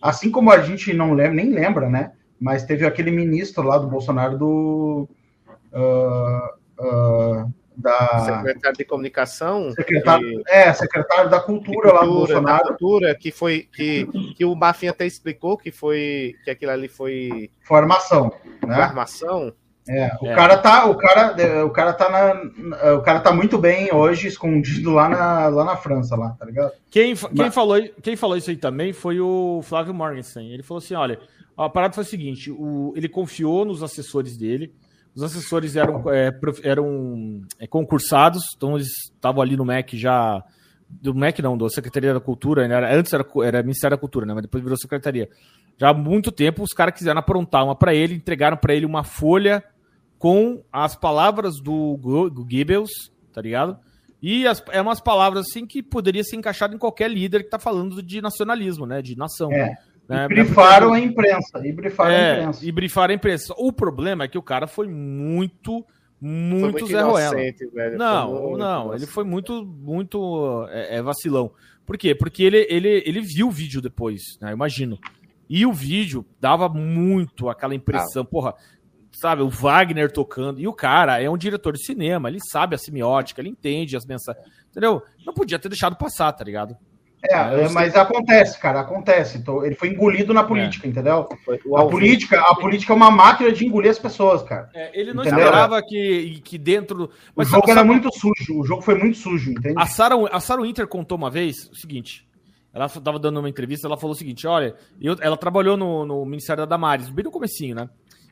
Assim 0.02 0.30
como 0.30 0.52
a 0.52 0.60
gente 0.60 0.94
não 0.94 1.14
lembra, 1.14 1.34
nem 1.34 1.50
lembra, 1.50 1.90
né? 1.90 2.12
Mas 2.40 2.64
teve 2.64 2.86
aquele 2.86 3.12
ministro 3.12 3.64
lá 3.64 3.78
do 3.78 3.88
Bolsonaro 3.88 4.38
do. 4.38 5.10
ah, 5.74 6.54
ah, 6.80 7.46
da 7.76 8.20
Secretário 8.26 8.78
de 8.78 8.86
Comunicação. 8.86 9.72
secretário, 9.72 10.44
que- 10.44 10.52
é, 10.52 10.74
secretário 10.74 11.30
da 11.30 11.40
cultura, 11.40 11.94
lá 11.94 12.02
do 12.02 12.08
Cultura, 12.08 12.34
da 12.34 12.42
Bolsonaro, 12.42 12.68
cultura, 12.70 13.16
que 13.16 13.32
foi 13.32 13.68
que, 13.72 14.08
que 14.36 14.44
o 14.46 14.56
Bafinha 14.56 14.92
até 14.92 15.06
explicou 15.06 15.58
que 15.58 15.72
foi 15.72 16.34
que 16.44 16.50
aquilo 16.50 16.72
ali 16.72 16.88
foi 16.88 17.52
formação, 17.62 18.32
né? 18.66 18.76
armação. 18.76 19.54
É, 19.90 20.12
o 20.22 20.26
É. 20.28 20.36
cara 20.36 20.58
tá, 20.58 20.86
o 20.88 20.98
cara, 20.98 21.66
o 21.66 21.70
cara 21.70 21.94
tá 21.94 22.10
na, 22.10 22.94
o 22.96 23.02
cara 23.04 23.20
tá 23.22 23.32
muito 23.32 23.58
bem 23.58 23.94
hoje 23.94 24.28
escondido 24.28 24.92
lá 24.92 25.08
na, 25.08 25.48
lá 25.48 25.64
na 25.64 25.78
França, 25.78 26.14
lá, 26.16 26.32
tá 26.38 26.46
ligado? 26.46 26.72
Quem, 26.92 27.16
quem, 27.16 27.30
Mas- 27.32 27.54
falou, 27.56 27.78
quem 28.02 28.16
falou 28.18 28.36
isso 28.36 28.50
aí 28.50 28.58
também 28.58 28.92
foi 28.92 29.22
o 29.22 29.62
Flávio 29.64 29.94
Morgenstern. 29.94 30.52
Ele 30.52 30.62
falou 30.64 30.80
assim: 30.80 30.94
olha, 30.96 31.18
a 31.58 31.70
parada 31.70 31.94
foi 31.94 32.04
o 32.04 32.08
seguinte: 32.08 32.52
o, 32.52 32.94
ele 32.96 33.10
confiou 33.10 33.66
nos 33.66 33.82
assessores 33.82 34.38
dele. 34.38 34.74
Os 35.16 35.24
assessores 35.24 35.76
eram, 35.76 36.04
é, 36.12 36.32
eram 36.62 37.42
é, 37.60 37.66
concursados, 37.66 38.44
então 38.56 38.76
eles 38.76 38.90
estavam 39.06 39.42
ali 39.42 39.58
no 39.58 39.66
MEC 39.66 39.98
já. 39.98 40.44
Do 40.90 41.14
MEC 41.14 41.42
não, 41.42 41.58
da 41.58 41.68
Secretaria 41.68 42.14
da 42.14 42.20
Cultura, 42.20 42.68
né? 42.68 42.96
Antes 42.96 43.12
era, 43.12 43.26
era 43.44 43.64
Ministério 43.64 43.98
da 43.98 44.00
Cultura, 44.00 44.26
né? 44.26 44.34
Mas 44.34 44.44
depois 44.44 44.64
virou 44.64 44.78
Secretaria. 44.78 45.28
Já 45.78 45.90
há 45.90 45.94
muito 45.94 46.32
tempo 46.32 46.64
os 46.64 46.72
caras 46.72 46.94
quiseram 46.94 47.20
aprontar 47.20 47.66
uma 47.66 47.76
para 47.76 47.94
ele, 47.94 48.16
entregaram 48.16 48.56
para 48.56 48.74
ele 48.74 48.86
uma 48.86 49.04
folha 49.04 49.64
com 50.18 50.64
as 50.72 50.96
palavras 50.96 51.60
do, 51.60 51.98
do 51.98 52.46
Goebbels, 52.46 53.12
tá 53.34 53.42
ligado? 53.42 53.78
E 54.22 54.48
as, 54.48 54.64
é 54.72 54.82
umas 54.82 55.00
palavras 55.00 55.48
assim 55.48 55.66
que 55.66 55.84
poderia 55.84 56.24
ser 56.24 56.36
encaixado 56.36 56.74
em 56.74 56.80
qualquer 56.80 57.10
líder 57.10 57.44
que 57.44 57.50
tá 57.50 57.60
falando 57.60 58.02
de 58.02 58.22
nacionalismo, 58.22 58.86
né? 58.86 59.02
De 59.02 59.16
nação. 59.16 59.52
É. 59.52 59.70
né? 59.70 59.78
E 60.10 60.28
brifaram 60.28 60.94
a 60.94 61.00
imprensa, 61.00 61.66
e 61.68 61.72
brifaram 61.74 62.10
a 62.12 62.14
É, 62.14 62.40
imprensa. 62.40 62.66
e 62.66 62.72
brifaram 62.72 63.12
a 63.12 63.16
imprensa. 63.16 63.54
O 63.58 63.74
problema 63.74 64.24
é 64.24 64.28
que 64.28 64.38
o 64.38 64.42
cara 64.42 64.66
foi 64.68 64.88
muito, 64.88 65.86
muito, 66.22 66.62
muito 66.72 66.88
Zé 66.88 67.02
Ruela. 67.02 67.36
velho. 67.36 67.56
Foi 67.74 67.98
Não, 67.98 68.32
muito 68.32 68.58
não, 68.58 68.82
inocente. 68.84 69.04
ele 69.04 69.12
foi 69.12 69.24
muito, 69.24 69.66
muito 69.66 70.68
é, 70.72 70.98
é, 70.98 71.02
vacilão. 71.02 71.52
Por 71.86 71.98
quê? 71.98 72.16
Porque 72.16 72.44
ele, 72.44 72.66
ele, 72.70 73.04
ele 73.06 73.22
viu 73.22 73.48
o 73.48 73.52
vídeo 73.52 73.82
depois, 73.82 74.22
né? 74.42 74.52
Imagino. 74.52 74.98
E 75.50 75.66
o 75.66 75.72
vídeo 75.74 76.26
dava 76.40 76.68
muito 76.68 77.50
aquela 77.50 77.74
impressão, 77.74 78.26
porra, 78.26 78.54
sabe, 79.14 79.42
o 79.42 79.50
Wagner 79.50 80.12
tocando. 80.12 80.60
E 80.60 80.68
o 80.68 80.74
cara 80.74 81.22
é 81.22 81.30
um 81.30 81.38
diretor 81.38 81.74
de 81.74 81.86
cinema, 81.86 82.28
ele 82.30 82.40
sabe 82.52 82.76
a 82.76 82.78
semiótica, 82.78 83.40
ele 83.42 83.50
entende 83.50 83.96
as 83.96 84.06
mensagens. 84.06 84.46
Entendeu? 84.70 85.02
Não 85.26 85.34
podia 85.34 85.58
ter 85.58 85.70
deixado 85.70 85.96
passar, 85.96 86.32
tá 86.34 86.44
ligado? 86.44 86.76
É, 87.24 87.36
É, 87.36 87.66
eu 87.66 87.72
mas 87.72 87.96
acontece, 87.96 88.60
cara, 88.60 88.80
acontece. 88.80 89.38
Então, 89.38 89.66
ele 89.66 89.74
foi 89.76 89.90
engolido 89.90 90.34
na 90.34 90.44
política, 90.44 90.88
entendeu? 90.88 91.28
Foi 91.44 91.60
o 91.66 91.76
A 91.78 91.88
política, 91.88 92.40
a 92.40 92.56
política 92.56 92.94
é 92.94 92.96
uma 92.96 93.10
máquina 93.10 93.52
de 93.52 93.66
engolir 93.66 93.90
as 93.90 93.98
pessoas, 94.00 94.44
cara. 94.44 94.70
É, 94.74 94.92
ele 95.00 95.14
não 95.14 95.24
Entendeu? 95.24 95.40
esperava 95.46 95.82
que, 95.82 96.40
que 96.44 96.58
dentro. 96.58 97.06
O 97.06 97.10
Mas 97.36 97.48
jogo 97.50 97.62
sabe- 97.68 97.72
era 97.80 97.84
muito 97.84 98.10
sujo, 98.14 98.60
o 98.60 98.64
jogo 98.64 98.82
foi 98.84 98.96
muito 98.96 99.18
sujo, 99.18 99.52
entende? 99.52 99.76
A 99.78 99.86
Sarah, 99.88 100.16
a 100.32 100.40
Sarah 100.40 100.62
Winter 100.62 100.88
contou 100.88 101.18
uma 101.18 101.30
vez 101.32 101.68
o 101.72 101.76
seguinte. 101.76 102.28
Ela 102.74 102.86
estava 102.86 103.18
dando 103.18 103.40
uma 103.40 103.50
entrevista, 103.50 103.88
ela 103.88 103.98
falou 103.98 104.14
o 104.14 104.18
seguinte: 104.18 104.46
olha, 104.46 104.76
eu- 105.02 105.16
ela 105.20 105.36
trabalhou 105.38 105.76
no, 105.76 106.06
no 106.06 106.24
Ministério 106.26 106.62
da 106.64 106.70
Damares, 106.70 107.10
bem 107.10 107.26
no 107.26 107.32
comecinho, 107.32 107.74
né? 107.76 107.90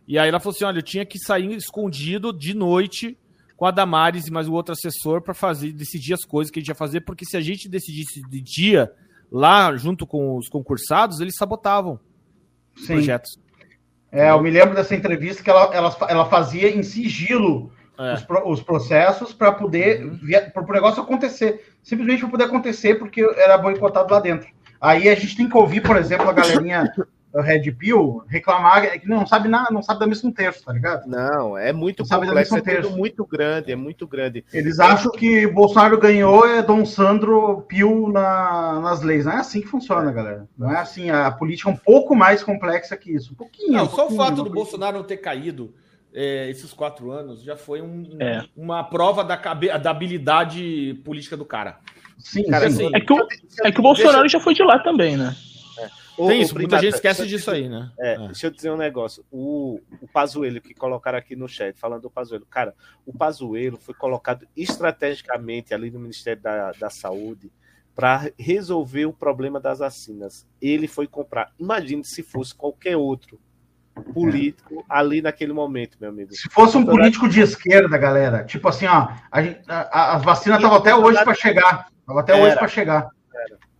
E 0.08 0.20
aí 0.20 0.30
ela 0.30 0.40
falou 0.40 0.54
assim: 0.56 0.64
olha, 0.66 0.78
eu 0.78 0.84
tinha 0.84 1.04
que 1.06 1.18
sair 1.18 1.52
escondido 1.56 2.32
de 2.32 2.54
noite 2.54 3.18
com 3.56 3.66
a 3.66 3.72
Damares 3.72 4.28
e 4.28 4.32
mais 4.32 4.48
o 4.48 4.54
outro 4.54 4.74
assessor 4.74 5.22
para 5.22 5.34
fazer 5.34 5.72
decidir 5.72 6.14
as 6.14 6.26
coisas 6.26 6.52
que 6.52 6.60
a 6.60 6.62
gente 6.62 6.70
ia 6.70 6.76
fazer, 6.76 7.02
porque 7.02 7.26
se 7.26 7.38
a 7.38 7.42
gente 7.42 7.70
decidisse 7.70 8.22
de 8.30 8.42
dia 8.42 8.92
lá 9.32 9.76
junto 9.76 10.06
com 10.06 10.38
os 10.38 10.48
concursados, 10.50 11.20
eles 11.20 11.36
sabotavam 11.38 12.00
Sim. 12.76 12.88
projetos. 12.88 13.40
É, 14.12 14.30
eu 14.30 14.42
me 14.42 14.50
lembro 14.50 14.76
dessa 14.76 14.96
entrevista 14.96 15.44
que 15.44 15.50
ela, 15.50 15.74
ela, 15.74 15.98
ela 16.10 16.26
fazia 16.26 16.70
em 16.76 16.84
sigilo 16.84 17.72
É. 17.98 18.14
os, 18.14 18.26
os 18.46 18.62
processos 18.62 19.34
para 19.34 19.52
poder 19.52 20.20
para 20.54 20.64
o 20.64 20.72
negócio 20.72 21.02
acontecer. 21.02 21.66
Simplesmente 21.82 22.22
para 22.22 22.30
poder 22.30 22.44
acontecer, 22.46 22.96
porque 22.96 23.22
era 23.22 23.58
boicotado 23.58 24.14
lá 24.14 24.20
dentro. 24.20 24.48
Aí 24.80 25.08
a 25.10 25.16
gente 25.16 25.36
tem 25.38 25.50
que 25.50 25.58
ouvir, 25.58 25.82
por 25.82 25.96
exemplo, 25.98 26.30
a 26.30 26.34
galerinha 26.34 26.92
Red 27.42 27.72
Pill 27.74 28.24
reclamar 28.28 29.00
que 29.00 29.08
não 29.08 29.26
sabe 29.26 29.48
nada, 29.50 29.70
não 29.72 29.82
sabe 29.84 30.00
da 30.00 30.08
missa 30.08 30.26
um 30.28 30.32
terço, 30.32 30.64
tá 30.64 30.72
ligado? 30.74 31.06
Não, 31.08 31.58
é 31.58 31.74
muito 31.74 32.00
Não 32.00 32.06
sabe 32.06 32.22
da 32.22 32.28
complexo, 32.28 32.54
é 32.56 32.58
missão 32.60 32.74
tudo 32.74 32.84
terço. 32.84 32.98
muito 32.98 33.26
grande, 33.26 33.72
é 33.72 33.76
muito 33.76 34.08
grande. 34.08 34.46
Eles 34.54 34.80
acham 34.80 35.12
que 35.12 35.46
Bolsonaro 35.48 35.98
ganhou 36.00 36.48
é 36.48 36.62
Dom 36.62 36.86
Sandro 36.86 37.62
Pio 37.68 38.10
na- 38.12 38.80
nas 38.82 39.02
leis. 39.02 39.26
Não 39.26 39.34
é 39.34 39.38
assim 39.38 39.62
que 39.62 39.68
funciona, 39.68 40.12
galera. 40.12 40.48
Não 40.58 40.72
é 40.72 40.78
assim. 40.78 41.10
A 41.10 41.30
política 41.32 41.70
é 41.70 41.74
um 41.74 41.78
pouco 41.78 42.16
mais 42.16 42.44
complexa 42.44 42.96
que 42.98 43.12
isso. 43.14 43.34
Um 43.34 43.36
pouquinho. 43.36 43.74
Não, 43.74 43.84
um 43.84 43.90
só 43.90 43.94
o 43.94 43.98
pouquinho, 44.08 44.18
fato 44.20 44.36
do 44.36 44.42
coisa- 44.44 44.56
Bolsonaro 44.56 44.98
não 44.98 45.04
ter 45.04 45.18
caído 45.18 45.74
é, 46.18 46.50
esses 46.50 46.72
quatro 46.72 47.12
anos 47.12 47.44
já 47.44 47.58
foi 47.58 47.82
um- 47.82 48.16
É. 48.22 48.42
uma 48.56 48.84
prova 48.86 49.22
da, 49.22 49.36
da 49.78 49.92
habilidade 49.92 51.00
política 51.04 51.36
do 51.36 51.44
cara. 51.44 51.78
Sim, 52.18 52.46
Cara, 52.46 52.70
sim. 52.70 52.86
assim, 52.86 52.96
É 52.96 53.02
que 53.02 53.12
o, 53.12 53.28
é 53.66 53.72
que 53.72 53.80
o 53.80 53.84
Bolsonaro 53.84 54.28
já 54.30 54.40
foi 54.40 54.54
de 54.54 54.64
lá 54.64 54.80
também, 54.80 55.18
né? 55.18 55.36
Ô, 56.18 56.28
Tem 56.28 56.40
ô, 56.40 56.42
isso, 56.44 56.54
muita 56.54 56.68
Primata, 56.70 56.84
gente 56.86 56.96
esquece 56.96 57.28
disso 57.28 57.52
aí, 57.52 57.68
né? 57.68 57.92
É, 58.00 58.14
É. 58.14 58.18
deixa 58.28 58.48
eu 58.48 58.52
dizer 58.52 58.72
um 58.72 58.78
negócio. 58.78 59.26
O, 59.32 59.82
o 60.02 60.08
Pazuello 60.08 60.62
que 60.62 60.74
colocaram 60.74 61.18
aqui 61.18 61.36
no 61.36 61.48
chat, 61.48 61.78
falando 61.78 62.04
do 62.04 62.10
Pazuello. 62.10 62.46
Cara, 62.46 62.74
o 63.06 63.12
Pazuello 63.14 63.78
foi 63.78 63.94
colocado 63.94 64.48
estrategicamente 64.56 65.74
ali 65.74 65.92
no 65.92 66.00
Ministério 66.00 66.42
da, 66.42 66.72
da 66.72 66.90
Saúde 66.90 67.52
para 67.94 68.30
resolver 68.38 69.06
o 69.06 69.14
problema 69.14 69.60
das 69.60 69.80
vacinas. 69.80 70.46
Ele 70.62 70.88
foi 70.88 71.08
comprar. 71.08 71.52
Imagine 71.60 72.04
se 72.04 72.24
fosse 72.24 72.54
qualquer 72.56 72.96
outro 72.98 73.40
político 74.14 74.86
ali 74.90 75.22
naquele 75.22 75.54
momento, 75.54 75.98
meu 76.00 76.10
amigo. 76.10 76.34
Se 76.34 76.50
fosse 76.50 76.78
um 76.78 76.86
político 76.86 77.30
de 77.30 77.40
esquerda, 77.42 77.98
galera, 77.98 78.44
tipo 78.44 78.68
assim, 78.68 78.86
ó, 78.86 79.08
a 79.32 79.40
a- 79.68 79.90
a- 79.92 80.16
as 80.16 80.24
vacinas 80.24 80.58
estavam 80.60 80.78
até 80.78 80.94
hoje 80.94 81.24
para 81.24 81.34
chegar. 81.34 81.88
Estavam 82.02 82.22
até 82.22 82.34
hoje 82.34 82.52
Era. 82.52 82.60
para 82.60 82.68
chegar. 82.68 83.10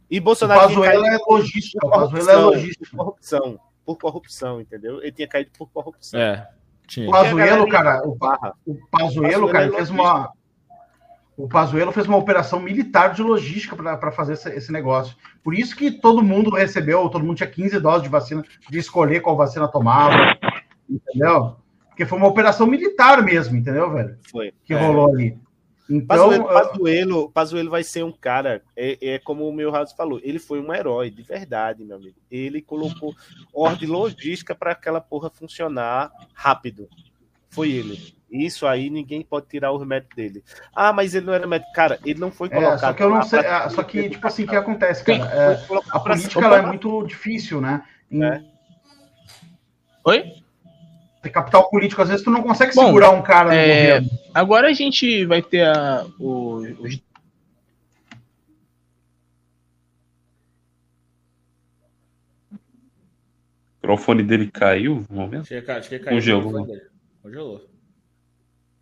E 0.10 0.20
O 0.20 0.22
Bolsonaro 0.22 0.68
tinha 0.68 0.80
Pazuello 0.82 1.04
caído 1.04 1.16
é 1.16 1.26
logística. 1.34 1.80
por 1.80 1.88
O 1.88 1.92
Pazuello 1.92 2.30
é 2.30 2.34
corrupção, 2.34 2.50
logística. 2.50 2.86
por 2.92 2.98
corrupção, 2.98 3.60
por 3.86 3.98
corrupção, 3.98 4.62
entendeu? 4.62 5.02
Ele 5.02 5.12
tinha 5.12 5.28
caído 5.28 5.52
por 5.58 5.70
corrupção. 5.70 6.20
É. 6.20 6.48
Tinha. 6.88 7.08
O 7.10 7.12
Pazuello, 7.12 7.68
cara, 7.68 8.02
o, 8.06 8.12
o 8.12 8.18
Pazuello, 8.18 8.54
Pazuello 8.92 9.48
cara, 9.48 9.64
é 9.66 9.68
ele 9.68 9.76
fez 9.76 9.90
uma. 9.90 10.32
O 11.38 11.50
Pazuello 11.50 11.92
fez 11.92 12.08
uma 12.08 12.16
operação 12.18 12.62
militar 12.62 13.14
de 13.14 13.22
logística 13.22 13.76
para 13.76 14.12
fazer 14.12 14.34
esse, 14.34 14.50
esse 14.52 14.72
negócio. 14.72 15.18
Por 15.44 15.54
isso 15.54 15.76
que 15.76 15.92
todo 15.92 16.24
mundo 16.24 16.50
recebeu, 16.52 17.10
todo 17.10 17.26
mundo 17.26 17.36
tinha 17.36 17.50
15 17.50 17.78
doses 17.82 18.04
de 18.04 18.10
vacina, 18.10 18.42
de 18.70 18.78
escolher 18.80 19.20
qual 19.22 19.36
vacina 19.36 19.68
tomava, 19.68 20.16
entendeu? 20.90 21.58
Porque 21.90 22.06
foi 22.06 22.18
uma 22.18 22.28
operação 22.28 22.66
militar 22.68 23.22
mesmo, 23.22 23.58
entendeu, 23.58 23.92
velho? 23.92 24.18
Foi. 24.32 24.54
Que 24.64 24.74
É. 24.74 24.80
rolou 24.80 25.14
ali. 25.14 25.38
Então, 25.90 26.44
Pazuello, 26.44 27.30
Pazuello, 27.32 27.70
vai 27.70 27.84
ser 27.84 28.04
um 28.04 28.12
cara, 28.12 28.64
é, 28.76 28.98
é 29.02 29.20
como 29.20 29.48
o 29.48 29.54
meu 29.54 29.70
Raso 29.70 29.96
falou, 29.96 30.20
ele 30.24 30.40
foi 30.40 30.60
um 30.60 30.74
herói, 30.74 31.12
de 31.12 31.22
verdade, 31.22 31.84
meu 31.86 31.96
amigo. 31.98 32.16
Ele 32.32 32.60
colocou 32.62 33.14
ordem 33.54 33.88
logística 33.88 34.56
para 34.56 34.72
aquela 34.72 35.00
porra 35.00 35.30
funcionar 35.30 36.12
rápido. 36.34 36.90
Foi 37.50 37.72
ele. 37.72 38.16
Isso 38.32 38.66
aí 38.66 38.90
ninguém 38.90 39.22
pode 39.22 39.48
tirar 39.48 39.72
o 39.72 39.78
remédio 39.78 40.10
dele. 40.16 40.44
Ah, 40.76 40.92
mas 40.92 41.14
ele 41.14 41.28
não 41.28 41.34
era 41.34 41.46
médico. 41.48 41.72
Cara, 41.74 42.00
ele 42.04 42.20
não 42.20 42.32
foi 42.32 42.48
é, 42.50 42.56
colocado. 42.56 42.80
só 42.80 42.94
que 42.94 43.04
eu 43.04 43.10
não 43.10 43.22
sei. 43.22 43.40
pra- 43.40 43.58
ah, 43.66 43.70
Só 43.70 43.84
que, 43.84 44.10
tipo 44.10 44.28
assim, 44.28 44.44
o 44.44 44.48
que 44.48 44.56
acontece, 44.56 45.04
cara? 45.04 45.24
É, 45.32 45.54
a 45.54 45.58
pra- 46.00 46.00
política 46.00 46.44
ela 46.46 46.58
é 46.58 46.62
muito 46.66 47.06
difícil, 47.06 47.62
né? 47.62 47.86
Em 48.12 48.24
É. 48.24 48.44
Oi? 50.04 50.34
Capital 51.30 51.70
político, 51.70 52.02
às 52.02 52.10
vezes 52.10 52.24
tu 52.24 52.32
não 52.32 52.42
consegue 52.42 52.76
Bom, 52.76 52.86
segurar 52.86 53.12
um 53.12 53.22
cara 53.22 53.50
no 53.50 53.56
é, 53.56 54.00
governo. 54.00 54.10
Agora 54.34 54.68
a 54.68 54.74
gente 54.74 55.26
vai 55.26 55.42
ter 55.42 55.66
a, 55.66 56.06
o, 56.20 56.58
os 56.80 57.00
O 63.82 63.88
microfone 63.88 64.24
dele 64.24 64.50
caiu 64.52 65.06
no 65.08 65.16
momento? 65.16 65.42
Acho 65.42 65.62
que, 65.62 65.72
acho 65.72 65.90
que 65.90 66.00
caiu 66.00 66.18
Congelou. 66.18 66.68
Congelou. 67.22 67.70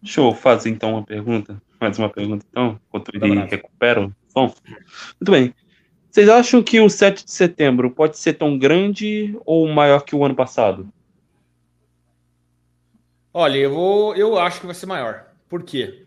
Deixa 0.02 0.22
eu 0.22 0.34
fazer 0.34 0.70
então 0.70 0.92
uma 0.92 1.04
pergunta. 1.04 1.62
Mais 1.80 2.00
uma 2.00 2.10
pergunta, 2.10 2.46
então, 2.50 2.80
enquanto 2.88 3.12
ele 3.14 3.46
recupera 3.46 4.06
o 4.06 4.14
som. 4.30 4.54
Muito 5.20 5.32
bem. 5.32 5.54
Vocês 6.10 6.30
acham 6.30 6.62
que 6.62 6.80
o 6.80 6.90
7 6.90 7.26
de 7.26 7.32
setembro 7.32 7.90
pode 7.90 8.18
ser 8.18 8.34
tão 8.34 8.58
grande 8.58 9.38
ou 9.46 9.68
maior 9.68 10.02
que 10.02 10.16
o 10.16 10.24
ano 10.24 10.36
passado? 10.36 10.88
Olha, 13.34 13.58
eu, 13.58 13.72
vou, 13.72 14.16
eu 14.16 14.38
acho 14.38 14.60
que 14.60 14.66
vai 14.66 14.76
ser 14.76 14.86
maior. 14.86 15.26
Por 15.50 15.64
quê? 15.64 16.06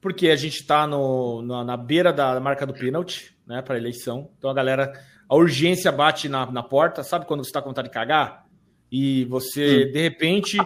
Porque 0.00 0.28
a 0.28 0.36
gente 0.36 0.60
está 0.60 0.86
na, 0.86 1.64
na 1.64 1.76
beira 1.76 2.12
da 2.12 2.38
marca 2.40 2.66
do 2.66 2.74
pênalti, 2.74 3.36
né, 3.46 3.62
para 3.62 3.76
eleição. 3.76 4.30
Então 4.36 4.50
a 4.50 4.54
galera, 4.54 4.92
a 5.28 5.36
urgência 5.36 5.90
bate 5.92 6.28
na, 6.28 6.50
na 6.50 6.62
porta. 6.62 7.02
Sabe 7.02 7.26
quando 7.26 7.44
você 7.44 7.50
está 7.50 7.62
com 7.62 7.70
vontade 7.70 7.88
de 7.88 7.94
cagar? 7.94 8.44
E 8.90 9.24
você, 9.26 9.84
de 9.86 10.00
repente, 10.00 10.56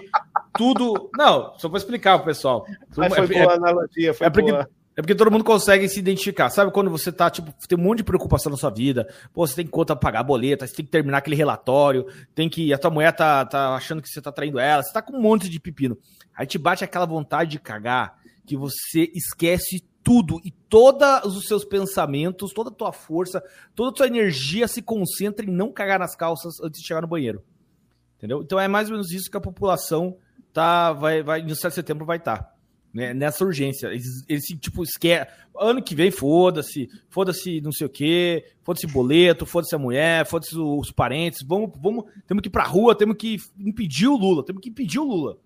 tudo. 0.57 1.11
Não, 1.17 1.59
só 1.59 1.69
vou 1.69 1.77
explicar 1.77 2.19
pro 2.19 2.27
pessoal. 2.27 2.65
Mas 2.97 3.15
foi 3.15 3.25
É- 3.25 3.29
boa 3.29 3.41
é- 3.41 3.47
a 3.47 3.57
analogia, 3.57 4.15
foi 4.15 4.27
é 4.27 4.31
porque, 4.31 4.51
boa. 4.51 4.69
É 4.95 5.01
porque 5.01 5.15
todo 5.15 5.31
mundo 5.31 5.45
consegue 5.45 5.89
se 5.89 5.99
identificar. 5.99 6.51
Sabe 6.51 6.71
quando 6.71 6.91
você 6.91 7.11
tá, 7.11 7.31
tipo, 7.31 7.53
tem 7.67 7.79
um 7.79 7.83
monte 7.83 7.99
de 7.99 8.05
preocupação 8.05 8.51
na 8.51 8.59
sua 8.59 8.71
vida. 8.71 9.09
Pô, 9.33 9.47
você 9.47 9.55
tem 9.55 9.67
conta 9.67 9.97
pra 9.97 10.09
pagar 10.09 10.21
a 10.21 10.25
boleta, 10.25 10.67
você 10.67 10.75
tem 10.75 10.85
que 10.85 10.91
terminar 10.91 11.19
aquele 11.19 11.37
relatório, 11.37 12.07
tem 12.35 12.49
que. 12.49 12.73
A 12.73 12.79
tua 12.79 12.91
mulher 12.91 13.13
tá, 13.13 13.45
tá 13.47 13.75
achando 13.75 14.03
que 14.03 14.09
você 14.09 14.21
tá 14.21 14.31
traindo 14.31 14.59
ela, 14.59 14.83
você 14.83 14.93
tá 14.93 15.01
com 15.01 15.17
um 15.17 15.21
monte 15.21 15.49
de 15.49 15.59
pepino. 15.59 15.97
Aí 16.35 16.47
te 16.47 16.59
bate 16.59 16.85
aquela 16.85 17.07
vontade 17.07 17.53
de 17.53 17.59
cagar 17.59 18.19
que 18.45 18.57
você 18.57 19.11
esquece 19.15 19.83
tudo 20.03 20.41
e 20.45 20.51
todos 20.51 21.37
os 21.37 21.47
seus 21.47 21.65
pensamentos, 21.65 22.53
toda 22.53 22.69
a 22.69 22.75
tua 22.75 22.93
força, 22.93 23.43
toda 23.75 23.91
a 23.91 23.95
tua 23.95 24.07
energia 24.07 24.69
se 24.69 24.83
concentra 24.83 25.47
em 25.47 25.51
não 25.51 25.73
cagar 25.73 25.99
nas 25.99 26.15
calças 26.15 26.61
antes 26.63 26.81
de 26.81 26.87
chegar 26.87 27.01
no 27.01 27.09
banheiro. 27.09 27.43
Entendeu? 28.19 28.43
Então 28.43 28.61
é 28.61 28.69
mais 28.69 28.89
ou 28.89 28.93
menos 28.93 29.11
isso 29.11 29.31
que 29.31 29.37
a 29.37 29.41
população 29.41 30.17
tá 30.53 30.93
vai 30.93 31.23
vai 31.23 31.41
no 31.41 31.57
7 31.57 31.71
de 31.71 31.75
setembro 31.75 32.05
vai 32.05 32.19
estar. 32.19 32.52
Né, 32.93 33.15
nessa 33.15 33.45
urgência. 33.45 33.89
Eles, 33.89 34.25
eles 34.29 34.45
tipo, 34.61 34.83
esquece. 34.83 35.31
Ano 35.59 35.83
que 35.83 35.95
vem, 35.95 36.11
foda-se, 36.11 36.89
foda-se 37.09 37.61
não 37.61 37.73
sei 37.73 37.87
o 37.87 37.91
quê, 37.91 38.45
foda-se 38.63 38.87
boleto, 38.87 39.47
foda-se 39.47 39.75
a 39.75 39.79
mulher, 39.79 40.27
foda-se 40.27 40.57
os 40.57 40.91
parentes. 40.91 41.43
Vamos, 41.43 41.71
vamos, 41.81 42.05
temos 42.27 42.43
que 42.43 42.49
ir 42.49 42.53
pra 42.53 42.65
rua, 42.65 42.95
temos 42.95 43.17
que 43.17 43.37
impedir 43.59 44.09
o 44.09 44.17
Lula, 44.17 44.45
temos 44.45 44.63
que 44.63 44.71
impedir 44.71 44.99
o 44.99 45.05
Lula. 45.05 45.39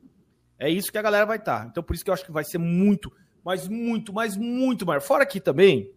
É 0.59 0.71
isso 0.71 0.91
que 0.91 0.99
a 0.99 1.03
galera 1.03 1.27
vai 1.27 1.37
estar. 1.37 1.67
Então, 1.67 1.83
por 1.83 1.95
isso 1.95 2.05
que 2.05 2.11
eu 2.11 2.15
acho 2.15 2.25
que 2.25 2.33
vai 2.33 2.45
ser 2.45 2.59
muito, 2.59 3.13
mas 3.45 3.69
muito, 3.69 4.13
mas 4.13 4.37
muito 4.37 4.87
maior. 4.87 5.01
Fora 5.01 5.23
aqui 5.23 5.41
também, 5.41 5.91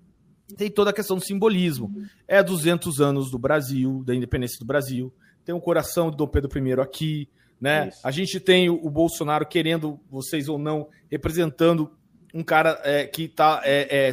tem 0.57 0.69
toda 0.69 0.89
a 0.89 0.93
questão 0.93 1.17
do 1.17 1.23
simbolismo. 1.23 1.93
É 2.27 2.41
200 2.43 2.99
anos 2.99 3.31
do 3.31 3.37
Brasil, 3.37 4.03
da 4.05 4.15
independência 4.15 4.59
do 4.59 4.65
Brasil. 4.65 5.13
Tem 5.45 5.53
o 5.55 5.61
coração 5.61 6.11
de 6.11 6.17
Dom 6.17 6.27
Pedro 6.27 6.49
I 6.57 6.73
aqui, 6.81 7.29
né? 7.59 7.89
Isso. 7.89 7.99
A 8.03 8.11
gente 8.11 8.39
tem 8.39 8.69
o, 8.69 8.89
Bolsonaro 8.89 9.45
querendo, 9.45 9.99
vocês 10.09 10.47
ou 10.47 10.57
não, 10.57 10.87
representando 11.09 11.91
um 12.33 12.43
cara 12.43 12.79
é, 12.83 13.05
que 13.05 13.23
está 13.23 13.61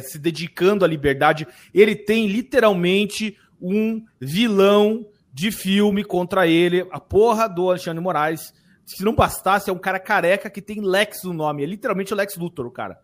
se 0.03 0.17
dedicando 0.17 0.83
à 0.83 0.87
liberdade. 0.87 1.47
Ele 1.73 1.95
tem 1.95 2.27
literalmente 2.27 3.37
um 3.61 4.03
vilão 4.19 5.05
de 5.31 5.51
filme 5.51 6.03
contra 6.03 6.47
ele, 6.47 6.87
a 6.91 6.99
porra 6.99 7.47
do 7.47 7.69
Alexandre 7.69 8.01
Moraes. 8.01 8.51
Se 8.83 9.03
não 9.03 9.13
bastasse, 9.13 9.69
é 9.69 9.73
um 9.73 9.77
cara 9.77 9.99
careca 9.99 10.49
que 10.49 10.61
tem 10.61 10.81
Lex 10.81 11.23
no 11.23 11.33
nome. 11.33 11.61
É 11.61 11.65
literalmente 11.65 12.13
o 12.13 12.15
Lex 12.15 12.35
Luthor, 12.37 12.65
o 12.65 12.71
cara. 12.71 12.99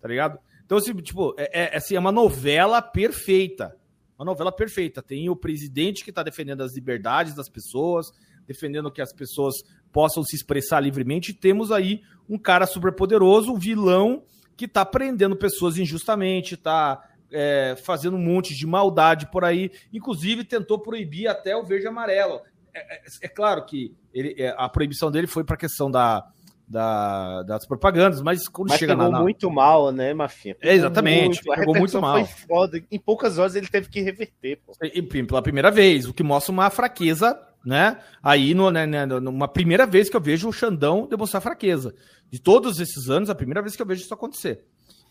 Tá 0.00 0.08
ligado? 0.08 0.38
Então, 0.66 0.76
assim, 0.76 0.92
tipo, 0.96 1.34
é, 1.38 1.62
é, 1.62 1.76
assim, 1.76 1.94
é 1.94 1.98
uma 1.98 2.12
novela 2.12 2.82
perfeita. 2.82 3.74
Uma 4.18 4.24
novela 4.24 4.50
perfeita. 4.50 5.00
Tem 5.00 5.30
o 5.30 5.36
presidente 5.36 6.02
que 6.02 6.10
está 6.10 6.22
defendendo 6.22 6.62
as 6.62 6.74
liberdades 6.74 7.34
das 7.34 7.48
pessoas, 7.48 8.08
defendendo 8.46 8.90
que 8.90 9.00
as 9.02 9.12
pessoas 9.12 9.54
possam 9.92 10.22
se 10.22 10.36
expressar 10.36 10.80
livremente. 10.80 11.30
E 11.30 11.34
temos 11.34 11.70
aí 11.72 12.00
um 12.28 12.38
cara 12.38 12.66
super 12.66 12.92
poderoso, 12.92 13.52
um 13.52 13.58
vilão 13.58 14.22
que 14.56 14.64
está 14.66 14.84
prendendo 14.84 15.36
pessoas 15.36 15.76
injustamente, 15.78 16.54
está 16.54 17.02
é, 17.30 17.74
fazendo 17.84 18.16
um 18.16 18.20
monte 18.22 18.54
de 18.54 18.66
maldade 18.66 19.26
por 19.30 19.44
aí. 19.44 19.70
Inclusive, 19.92 20.44
tentou 20.44 20.78
proibir 20.78 21.26
até 21.26 21.56
o 21.56 21.64
verde 21.64 21.86
amarelo. 21.86 22.40
É, 22.72 22.96
é- 22.96 23.00
é 23.22 23.28
claro 23.28 23.64
que 23.66 23.92
ele- 24.14 24.34
é, 24.40 24.54
a 24.56 24.68
proibição 24.68 25.10
dele 25.10 25.26
foi 25.26 25.42
para 25.42 25.56
a 25.56 25.58
questão 25.58 25.90
da, 25.90 26.24
da- 26.68 27.42
das 27.42 27.66
propagandas, 27.66 28.22
mas 28.22 28.48
quando 28.48 28.68
Mas 28.70 28.78
chega 28.78 28.94
pegou 28.94 29.10
na, 29.10 29.18
na- 29.18 29.22
muito 29.22 29.50
mal, 29.50 29.90
né, 29.92 30.14
Mafinha? 30.14 30.56
É, 30.60 30.74
exatamente, 30.74 31.40
A 31.50 31.56
pegou 31.56 31.74
muito 31.76 32.00
mal. 32.00 32.24
Foi 32.24 32.46
foda. 32.46 32.80
Em 32.90 32.98
poucas 32.98 33.38
horas 33.38 33.54
ele 33.56 33.66
teve 33.68 33.88
que 33.88 34.00
reverter, 34.00 34.60
pô. 34.64 34.72
E 34.82 35.02
pela 35.02 35.42
primeira 35.42 35.70
vez, 35.70 36.06
o 36.06 36.14
que 36.14 36.22
mostra 36.22 36.52
uma 36.52 36.70
fraqueza, 36.70 37.38
né? 37.66 37.98
Aí, 38.22 38.54
no, 38.54 38.70
né, 38.70 38.86
né, 38.86 39.04
numa 39.04 39.48
primeira 39.48 39.84
vez 39.84 40.08
que 40.08 40.16
eu 40.16 40.20
vejo 40.20 40.48
o 40.48 40.52
Xandão 40.52 41.06
demonstrar 41.06 41.42
fraqueza. 41.42 41.92
De 42.30 42.38
todos 42.38 42.78
esses 42.78 43.10
anos, 43.10 43.28
a 43.28 43.34
primeira 43.34 43.60
vez 43.60 43.74
que 43.74 43.82
eu 43.82 43.86
vejo 43.86 44.02
isso 44.02 44.14
acontecer. 44.14 44.64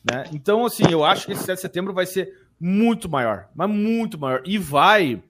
Né? 0.10 0.24
Então, 0.34 0.66
assim, 0.66 0.84
eu 0.90 1.04
acho 1.04 1.26
que 1.26 1.34
esse 1.34 1.44
7 1.44 1.56
de 1.58 1.62
setembro 1.62 1.94
vai 1.94 2.06
ser 2.06 2.32
muito 2.60 3.10
maior, 3.10 3.50
mas 3.54 3.70
muito 3.70 4.18
maior. 4.18 4.42
E 4.46 4.58
vai, 4.58 5.22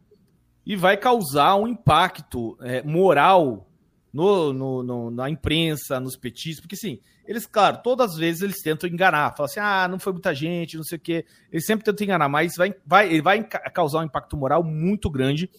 e 0.66 0.76
vai 0.76 0.96
causar 0.98 1.56
um 1.56 1.68
impacto 1.68 2.56
é, 2.62 2.84
moral 2.84 3.68
no, 4.14 4.54
no- 4.54 4.84
no- 4.84 5.12
na 5.12 5.30
imprensa, 5.30 6.00
nos 6.00 6.16
petistas, 6.16 6.62
porque 6.62 6.76
assim, 6.76 7.00
eles, 7.28 7.46
claro, 7.48 7.80
todas 7.84 8.12
as 8.12 8.18
vezes 8.18 8.42
eles 8.44 8.62
tentam 8.62 8.88
enganar, 8.88 9.32
falam 9.36 9.46
assim, 9.46 9.60
ah, 9.60 9.88
não 9.88 9.98
foi 9.98 10.14
muita 10.14 10.34
gente, 10.34 10.78
não 10.78 10.84
sei 10.84 10.98
o 10.98 11.02
quê. 11.02 11.26
Eles 11.52 11.66
sempre 11.66 11.84
tentam 11.84 12.04
enganar, 12.06 12.30
mas 12.30 12.56
vai, 12.56 12.76
vai, 12.86 13.08
ele 13.10 13.22
vai 13.22 13.44
causar 13.44 14.00
um 14.00 14.04
impacto 14.04 14.38
moral 14.38 14.64
muito 14.64 15.10
grande 15.10 15.50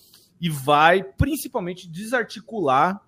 e 0.40 0.48
vai 0.48 1.02
principalmente 1.02 1.88
desarticular 1.88 3.00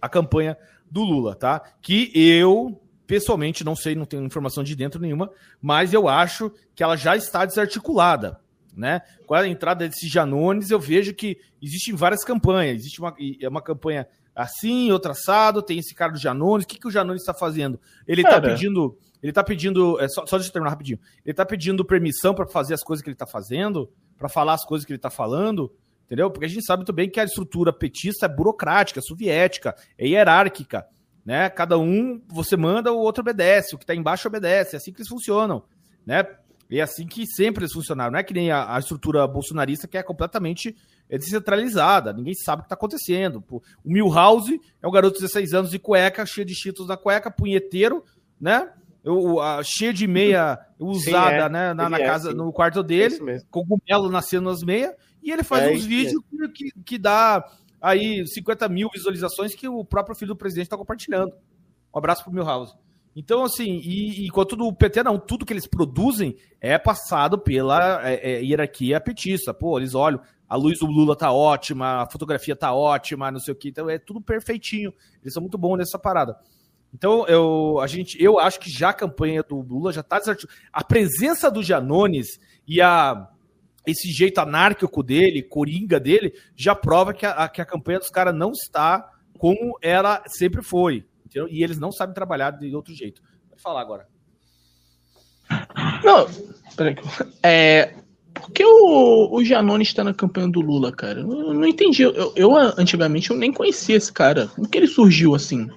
a 0.00 0.08
campanha 0.08 0.56
do 0.90 1.02
Lula, 1.02 1.34
tá? 1.34 1.60
Que 1.80 2.10
eu, 2.14 2.80
pessoalmente, 3.06 3.62
não 3.62 3.76
sei, 3.76 3.94
não 3.94 4.04
tenho 4.04 4.24
informação 4.24 4.64
de 4.64 4.74
dentro 4.74 5.00
nenhuma, 5.00 5.30
mas 5.60 5.92
eu 5.92 6.08
acho 6.08 6.52
que 6.74 6.82
ela 6.82 6.96
já 6.96 7.16
está 7.16 7.44
desarticulada, 7.44 8.40
né? 8.76 9.02
Com 9.26 9.34
a 9.34 9.46
entrada 9.46 9.88
desse 9.88 10.08
Janones, 10.08 10.70
eu 10.70 10.80
vejo 10.80 11.14
que 11.14 11.38
existem 11.62 11.94
várias 11.94 12.24
campanhas. 12.24 12.80
Existe 12.80 13.00
uma, 13.00 13.14
é 13.40 13.48
uma 13.48 13.62
campanha 13.62 14.06
assim, 14.34 14.90
outra 14.90 15.12
assado, 15.12 15.62
tem 15.62 15.78
esse 15.78 15.94
cara 15.94 16.12
do 16.12 16.18
Janones. 16.18 16.64
O 16.64 16.68
que, 16.68 16.78
que 16.78 16.88
o 16.88 16.90
Janones 16.90 17.22
está 17.22 17.34
fazendo? 17.34 17.78
Ele 18.06 18.22
está 18.22 18.40
pedindo. 18.40 18.98
Ele 19.22 19.32
tá 19.32 19.44
pedindo. 19.44 20.00
É, 20.00 20.08
só, 20.08 20.24
só 20.26 20.36
deixa 20.36 20.48
eu 20.48 20.52
terminar 20.52 20.70
rapidinho. 20.70 20.98
Ele 21.24 21.34
tá 21.34 21.44
pedindo 21.44 21.84
permissão 21.84 22.34
para 22.34 22.46
fazer 22.46 22.74
as 22.74 22.82
coisas 22.82 23.02
que 23.02 23.10
ele 23.10 23.16
tá 23.16 23.26
fazendo, 23.26 23.90
para 24.16 24.28
falar 24.28 24.54
as 24.54 24.64
coisas 24.64 24.86
que 24.86 24.92
ele 24.92 24.98
tá 24.98 25.10
falando, 25.10 25.70
entendeu? 26.10 26.28
Porque 26.28 26.46
a 26.46 26.48
gente 26.48 26.64
sabe 26.64 26.84
bem 26.92 27.08
que 27.08 27.20
a 27.20 27.24
estrutura 27.24 27.72
petista 27.72 28.26
é 28.26 28.28
burocrática, 28.28 29.00
soviética, 29.00 29.76
é 29.96 30.08
hierárquica, 30.08 30.84
né? 31.24 31.48
Cada 31.48 31.78
um 31.78 32.20
você 32.28 32.56
manda, 32.56 32.92
o 32.92 32.98
outro 32.98 33.20
obedece, 33.20 33.76
o 33.76 33.78
que 33.78 33.86
tá 33.86 33.94
embaixo 33.94 34.26
obedece, 34.26 34.74
é 34.74 34.78
assim 34.78 34.92
que 34.92 34.98
eles 34.98 35.08
funcionam, 35.08 35.62
né? 36.04 36.26
E 36.68 36.80
é 36.80 36.82
assim 36.82 37.06
que 37.06 37.26
sempre 37.26 37.62
eles 37.62 37.72
funcionaram, 37.72 38.10
não 38.10 38.18
é 38.18 38.24
que 38.24 38.34
nem 38.34 38.50
a, 38.50 38.74
a 38.74 38.78
estrutura 38.80 39.24
bolsonarista 39.26 39.86
que 39.86 39.96
é 39.96 40.02
completamente 40.02 40.74
é, 41.08 41.16
descentralizada, 41.16 42.12
ninguém 42.12 42.34
sabe 42.34 42.60
o 42.60 42.62
que 42.64 42.68
tá 42.68 42.74
acontecendo. 42.74 43.44
O 43.48 43.62
Milhouse 43.84 44.60
é 44.82 44.88
um 44.88 44.90
garoto 44.90 45.14
de 45.14 45.22
16 45.22 45.54
anos 45.54 45.70
de 45.70 45.78
cueca, 45.78 46.26
cheio 46.26 46.46
de 46.46 46.54
cheetos 46.54 46.88
na 46.88 46.96
cueca, 46.96 47.30
punheteiro, 47.30 48.04
né? 48.40 48.68
O, 49.04 49.40
a, 49.40 49.62
cheio 49.62 49.92
de 49.92 50.06
meia 50.06 50.58
usada, 50.78 51.46
é. 51.46 51.48
né, 51.48 51.74
na, 51.74 51.88
na 51.88 51.98
é, 51.98 52.04
casa, 52.04 52.30
sim. 52.30 52.36
no 52.36 52.52
quarto 52.52 52.80
É 52.80 52.82
dele, 52.82 53.18
cogumelo 53.48 54.10
nascendo 54.10 54.50
nas 54.50 54.60
meias, 54.60 54.92
e 55.22 55.30
ele 55.30 55.42
faz 55.42 55.64
É 55.64 55.70
uns 55.72 55.84
vídeos 55.84 56.22
que, 56.30 56.48
que, 56.48 56.80
que 56.84 56.98
dá 56.98 57.44
aí 57.80 58.26
50 58.26 58.68
mil 58.68 58.88
visualizações 58.92 59.54
que 59.54 59.68
o 59.68 59.84
próprio 59.84 60.16
filho 60.16 60.34
do 60.34 60.36
presidente 60.36 60.66
está 60.66 60.76
compartilhando. 60.76 61.32
Um 61.94 61.98
abraço 61.98 62.22
pro 62.22 62.32
Milhouse. 62.32 62.74
Então, 63.14 63.42
assim, 63.42 63.80
e, 63.82 64.22
e 64.22 64.26
enquanto 64.26 64.54
do 64.54 64.72
PT, 64.72 65.02
não, 65.02 65.18
tudo 65.18 65.44
que 65.44 65.52
eles 65.52 65.66
produzem 65.66 66.36
é 66.60 66.78
passado 66.78 67.38
pela 67.38 68.08
é, 68.08 68.34
é, 68.34 68.44
hierarquia 68.44 69.00
petista. 69.00 69.52
Pô, 69.52 69.78
eles 69.78 69.94
olham, 69.94 70.20
a 70.48 70.56
luz 70.56 70.78
do 70.78 70.86
Lula 70.86 71.16
tá 71.16 71.32
ótima, 71.32 72.02
a 72.02 72.10
fotografia 72.10 72.54
tá 72.54 72.72
ótima, 72.72 73.30
não 73.30 73.40
sei 73.40 73.52
o 73.52 73.56
que, 73.56 73.68
então 73.70 73.90
é 73.90 73.98
tudo 73.98 74.20
perfeitinho. 74.20 74.92
Eles 75.22 75.34
são 75.34 75.40
muito 75.40 75.58
bons 75.58 75.78
nessa 75.78 75.98
parada. 75.98 76.36
Então, 76.94 77.26
eu, 77.26 77.78
a 77.80 77.86
gente, 77.86 78.20
eu 78.22 78.38
acho 78.38 78.58
que 78.58 78.70
já 78.70 78.90
a 78.90 78.94
campanha 78.94 79.42
do 79.42 79.60
Lula 79.60 79.92
já 79.92 80.00
está 80.00 80.18
desarticulada. 80.18 80.60
A 80.72 80.84
presença 80.84 81.50
do 81.50 81.62
Janones 81.62 82.26
e 82.66 82.80
a, 82.80 83.28
esse 83.86 84.10
jeito 84.10 84.38
anárquico 84.38 85.02
dele, 85.02 85.42
coringa 85.42 85.98
dele, 85.98 86.32
já 86.54 86.74
prova 86.74 87.12
que 87.14 87.24
a, 87.24 87.48
que 87.48 87.60
a 87.60 87.66
campanha 87.66 87.98
dos 87.98 88.10
caras 88.10 88.34
não 88.34 88.52
está 88.52 89.10
como 89.38 89.78
ela 89.80 90.22
sempre 90.26 90.62
foi. 90.62 91.06
Entendeu? 91.24 91.48
E 91.48 91.62
eles 91.62 91.78
não 91.78 91.90
sabem 91.90 92.14
trabalhar 92.14 92.50
de 92.50 92.74
outro 92.74 92.94
jeito. 92.94 93.22
Pode 93.48 93.62
falar 93.62 93.80
agora. 93.80 94.06
Não, 96.04 96.26
peraí. 96.76 96.96
É, 97.42 97.94
por 98.34 98.50
que 98.52 98.64
o, 98.64 99.30
o 99.32 99.44
Janone 99.44 99.82
está 99.82 100.04
na 100.04 100.14
campanha 100.14 100.48
do 100.48 100.60
Lula, 100.60 100.92
cara? 100.92 101.20
Eu 101.20 101.26
não, 101.26 101.54
não 101.54 101.66
entendi. 101.66 102.02
Eu, 102.02 102.32
eu, 102.36 102.56
antigamente, 102.56 103.30
eu 103.30 103.36
nem 103.36 103.52
conhecia 103.52 103.96
esse 103.96 104.12
cara. 104.12 104.48
Como 104.48 104.68
que 104.68 104.78
ele 104.78 104.86
surgiu 104.86 105.34
assim? 105.34 105.68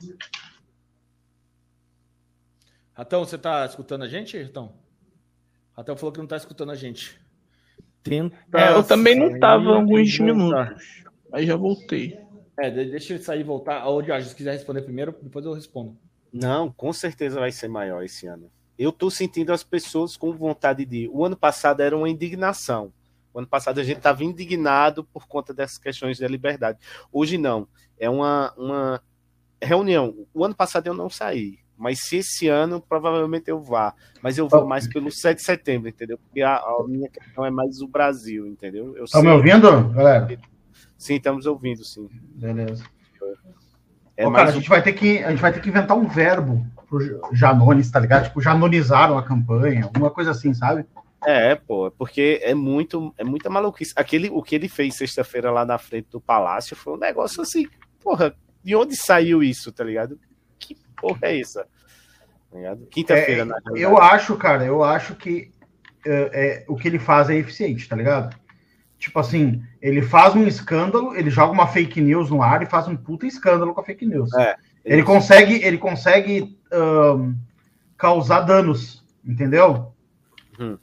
Ratão, 2.94 3.26
você 3.26 3.38
tá 3.38 3.66
escutando 3.66 4.04
a 4.04 4.08
gente, 4.08 4.42
Ratão? 4.42 4.74
Ratão 5.76 5.98
falou 5.98 6.12
que 6.12 6.20
não 6.20 6.28
tá 6.28 6.38
escutando 6.38 6.72
a 6.72 6.76
gente. 6.76 7.20
Tenta 8.04 8.36
É, 8.54 8.74
eu 8.74 8.84
também 8.84 9.16
não 9.16 9.40
tava 9.40 9.76
alguns 9.76 10.20
minutos. 10.20 11.08
Mas 11.32 11.48
já 11.48 11.56
voltei. 11.56 12.20
É, 12.60 12.70
de- 12.70 12.92
deixa 12.92 13.14
ele 13.14 13.24
sair 13.24 13.40
e 13.40 13.44
voltar. 13.44 13.88
Ô, 13.88 14.02
se 14.22 14.36
quiser 14.36 14.52
responder 14.52 14.82
primeiro, 14.82 15.16
depois 15.22 15.46
eu 15.46 15.54
respondo. 15.54 15.98
Não, 16.32 16.72
com 16.72 16.92
certeza 16.92 17.40
vai 17.40 17.52
ser 17.52 17.68
maior 17.68 18.04
esse 18.04 18.28
ano. 18.28 18.52
Eu 18.78 18.92
tô 18.92 19.10
sentindo 19.10 19.54
as 19.54 19.64
pessoas 19.64 20.18
com 20.18 20.34
vontade 20.34 20.86
de. 20.86 21.08
O 21.12 21.24
ano 21.24 21.38
passado 21.38 21.82
era 21.82 21.96
uma 21.96 22.10
indignação. 22.10 22.92
O 23.34 23.40
ano 23.40 23.48
passado 23.48 23.80
a 23.80 23.84
gente 23.84 23.98
estava 23.98 24.24
indignado 24.24 25.04
por 25.06 25.28
conta 25.28 25.54
dessas 25.54 25.78
questões 25.78 26.20
da 26.20 26.28
liberdade. 26.28 26.80
Hoje 27.12 27.38
não. 27.38 27.68
É 28.00 28.10
uma, 28.10 28.54
uma 28.58 29.02
reunião. 29.62 30.28
O 30.34 30.44
ano 30.44 30.56
passado 30.56 30.88
eu 30.88 30.94
não 30.94 31.10
saí. 31.10 31.60
Mas 31.84 32.00
se 32.00 32.16
esse 32.18 32.48
ano, 32.48 32.80
provavelmente 32.80 33.50
eu 33.52 33.62
vá. 33.62 33.94
Mas 34.22 34.38
eu 34.38 34.48
vou 34.48 34.66
mais 34.66 34.88
pelo 34.88 35.12
7 35.12 35.40
de 35.40 35.44
setembro, 35.44 35.90
entendeu? 35.90 36.18
Porque 36.18 36.42
a, 36.42 36.56
a 36.56 36.86
minha 36.88 37.10
questão 37.10 37.46
é 37.46 37.52
mais 37.52 37.82
o 37.82 37.88
Brasil, 37.90 38.48
entendeu? 38.48 38.96
Eu 38.96 39.04
Estão 39.04 39.22
me 39.22 39.28
sei- 39.28 39.36
ouvindo, 39.36 39.90
galera? 39.90 40.40
Sim, 40.98 41.16
estamos 41.16 41.46
ouvindo, 41.46 41.84
sim. 41.84 42.08
Beleza. 42.36 42.86
É 44.16 44.26
Ô, 44.26 44.32
cara, 44.32 44.50
a 44.50 44.52
gente, 44.54 44.70
vai 44.70 44.82
ter 44.82 44.94
que, 44.94 45.18
a 45.24 45.32
gente 45.32 45.42
vai 45.42 45.52
ter 45.52 45.60
que 45.60 45.68
inventar 45.68 45.98
um 45.98 46.08
verbo 46.08 46.66
pro 46.88 47.00
Janones, 47.34 47.92
tá 47.92 48.00
ligado? 48.00 48.26
Tipo, 48.26 48.40
janonizaram 48.40 49.18
a 49.18 49.24
campanha, 49.24 49.84
alguma 49.84 50.10
coisa 50.10 50.32
assim, 50.32 50.54
sabe? 50.54 50.86
É, 51.26 51.56
pô, 51.56 51.92
porque 51.92 52.40
é 52.44 52.54
muito, 52.54 53.14
é 53.18 53.26
muita 53.26 53.50
maluquice. 53.50 53.92
Aquele, 53.96 54.30
o 54.30 54.42
que 54.42 54.56
ele 54.56 54.70
fez 54.70 54.96
sexta-feira 54.96 55.52
lá 55.52 55.66
na 55.66 55.78
frente 55.78 56.08
do 56.12 56.22
palácio 56.22 56.76
foi 56.78 56.94
um 56.94 56.98
negócio 56.98 57.42
assim, 57.42 57.68
porra, 58.02 58.34
de 58.64 58.74
onde 58.74 58.96
saiu 58.96 59.44
isso, 59.44 59.70
tá 59.72 59.84
ligado? 59.84 60.18
Que 60.60 60.78
porra 60.96 61.20
é 61.24 61.40
essa? 61.42 61.66
Tá? 62.54 62.78
Quinta-feira, 62.92 63.42
É, 63.42 63.46
na 63.46 63.56
realidade. 63.56 63.82
Eu 63.82 63.98
acho, 63.98 64.36
cara, 64.38 64.64
eu 64.64 64.84
acho 64.84 65.16
que 65.16 65.52
é, 66.06 66.12
é, 66.34 66.66
o 66.68 66.76
que 66.76 66.88
ele 66.88 67.00
faz 67.00 67.30
é 67.30 67.36
eficiente, 67.36 67.88
tá 67.88 67.96
ligado? 67.96 68.36
Tipo 68.98 69.20
assim, 69.20 69.62
ele 69.82 70.02
faz 70.02 70.36
um 70.36 70.46
escândalo, 70.48 71.16
ele 71.16 71.30
joga 71.30 71.52
uma 71.52 71.68
fake 71.68 72.00
news 72.00 72.30
no 72.30 72.42
ar 72.42 72.62
e 72.62 72.68
faz 72.68 72.88
um 72.88 72.96
puta 72.96 73.26
escândalo 73.26 73.74
com 73.74 73.82
a 73.82 73.84
fake 73.84 74.06
news. 74.06 74.34
É, 74.36 74.56
ele 74.86 75.02
isso. 75.02 75.06
consegue, 75.06 75.64
ele 75.64 75.78
consegue 75.78 76.58
ahn, 76.72 77.34
causar 77.98 78.42
danos, 78.42 79.04
entendeu? 79.26 79.94
Hum. 80.60 80.78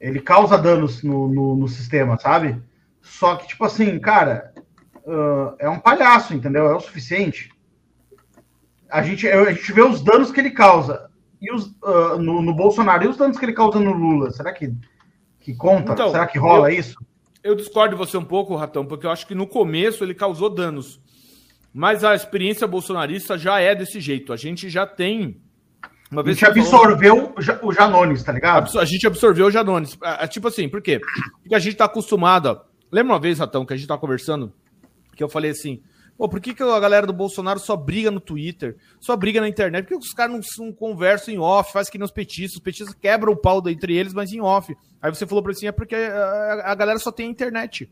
Ele 0.00 0.20
causa 0.20 0.56
danos 0.56 1.02
no, 1.02 1.28
no, 1.28 1.56
no 1.56 1.68
sistema, 1.68 2.18
sabe? 2.18 2.62
Só 3.02 3.36
que, 3.36 3.48
tipo 3.48 3.64
assim, 3.64 3.98
cara, 3.98 4.54
ah, 5.06 5.54
é 5.58 5.68
um 5.68 5.78
palhaço, 5.78 6.34
entendeu? 6.34 6.66
É 6.66 6.74
o 6.74 6.80
suficiente. 6.80 7.50
A 8.90 9.02
gente, 9.02 9.26
a 9.28 9.52
gente 9.52 9.72
vê 9.72 9.82
os 9.82 10.02
danos 10.02 10.30
que 10.30 10.40
ele 10.40 10.50
causa 10.50 11.08
e 11.40 11.52
os, 11.52 11.70
ah, 11.84 12.16
no, 12.18 12.42
no 12.42 12.54
Bolsonaro 12.54 13.04
e 13.04 13.08
os 13.08 13.16
danos 13.16 13.38
que 13.38 13.44
ele 13.44 13.52
causa 13.52 13.78
no 13.80 13.92
Lula. 13.92 14.30
Será 14.30 14.52
que, 14.52 14.72
que 15.40 15.54
conta? 15.54 15.92
Então, 15.92 16.10
Será 16.10 16.26
que 16.26 16.38
rola 16.38 16.70
eu- 16.72 16.78
isso? 16.78 16.94
Eu 17.42 17.54
discordo 17.54 17.94
de 17.94 17.98
você 17.98 18.16
um 18.18 18.24
pouco, 18.24 18.54
Ratão, 18.54 18.84
porque 18.84 19.06
eu 19.06 19.10
acho 19.10 19.26
que 19.26 19.34
no 19.34 19.46
começo 19.46 20.04
ele 20.04 20.12
causou 20.14 20.50
danos. 20.50 21.00
Mas 21.72 22.04
a 22.04 22.14
experiência 22.14 22.66
bolsonarista 22.66 23.38
já 23.38 23.58
é 23.60 23.74
desse 23.74 23.98
jeito. 24.00 24.32
A 24.32 24.36
gente 24.36 24.68
já 24.68 24.86
tem. 24.86 25.40
Uma 26.10 26.20
A 26.20 26.24
vez 26.24 26.36
gente 26.36 26.52
você 26.52 26.70
falou- 26.70 26.86
absorveu 26.86 27.32
o 27.38 27.40
Ja- 27.40 27.60
o 27.62 27.72
Janones, 27.72 28.22
tá 28.24 28.32
ligado? 28.32 28.78
A 28.78 28.84
gente 28.84 29.06
absorveu 29.06 29.46
o 29.46 29.50
Janones. 29.50 29.96
Ah, 30.02 30.24
ah, 30.24 30.28
Tipo 30.28 30.48
assim, 30.48 30.68
por 30.68 30.82
quê? 30.82 31.00
Porque 31.40 31.54
a 31.54 31.58
gente 31.60 31.76
tá 31.76 31.84
acostumado. 31.86 32.48
a- 32.48 32.64
Lembra 32.92 33.14
uma 33.14 33.20
vez, 33.20 33.38
Ratão, 33.38 33.64
que 33.64 33.72
a 33.72 33.76
gente 33.76 33.86
tava 33.86 34.00
conversando? 34.00 34.52
Que 35.16 35.22
eu 35.22 35.28
falei 35.28 35.52
assim: 35.52 35.80
pô, 36.20 36.28
por 36.28 36.38
que, 36.38 36.52
que 36.52 36.62
a 36.62 36.78
galera 36.78 37.06
do 37.06 37.14
Bolsonaro 37.14 37.58
só 37.58 37.74
briga 37.74 38.10
no 38.10 38.20
Twitter, 38.20 38.76
só 39.00 39.16
briga 39.16 39.40
na 39.40 39.48
internet? 39.48 39.84
Por 39.84 39.88
que 39.88 39.96
os 40.06 40.12
caras 40.12 40.34
não, 40.58 40.66
não 40.66 40.72
conversam 40.72 41.32
em 41.32 41.38
off, 41.38 41.72
faz 41.72 41.88
que 41.88 41.96
nem 41.96 42.04
os 42.04 42.10
petistas? 42.12 42.56
Os 42.56 42.60
petistas 42.62 42.94
quebram 42.94 43.32
o 43.32 43.36
pau 43.36 43.62
entre 43.70 43.96
eles, 43.96 44.12
mas 44.12 44.30
em 44.30 44.40
off. 44.42 44.76
Aí 45.00 45.10
você 45.14 45.26
falou 45.26 45.42
pra 45.42 45.50
mim 45.50 45.56
assim: 45.56 45.66
é 45.66 45.72
porque 45.72 45.94
a, 45.94 46.72
a 46.72 46.74
galera 46.74 46.98
só 46.98 47.10
tem 47.10 47.26
a 47.26 47.30
internet. 47.30 47.90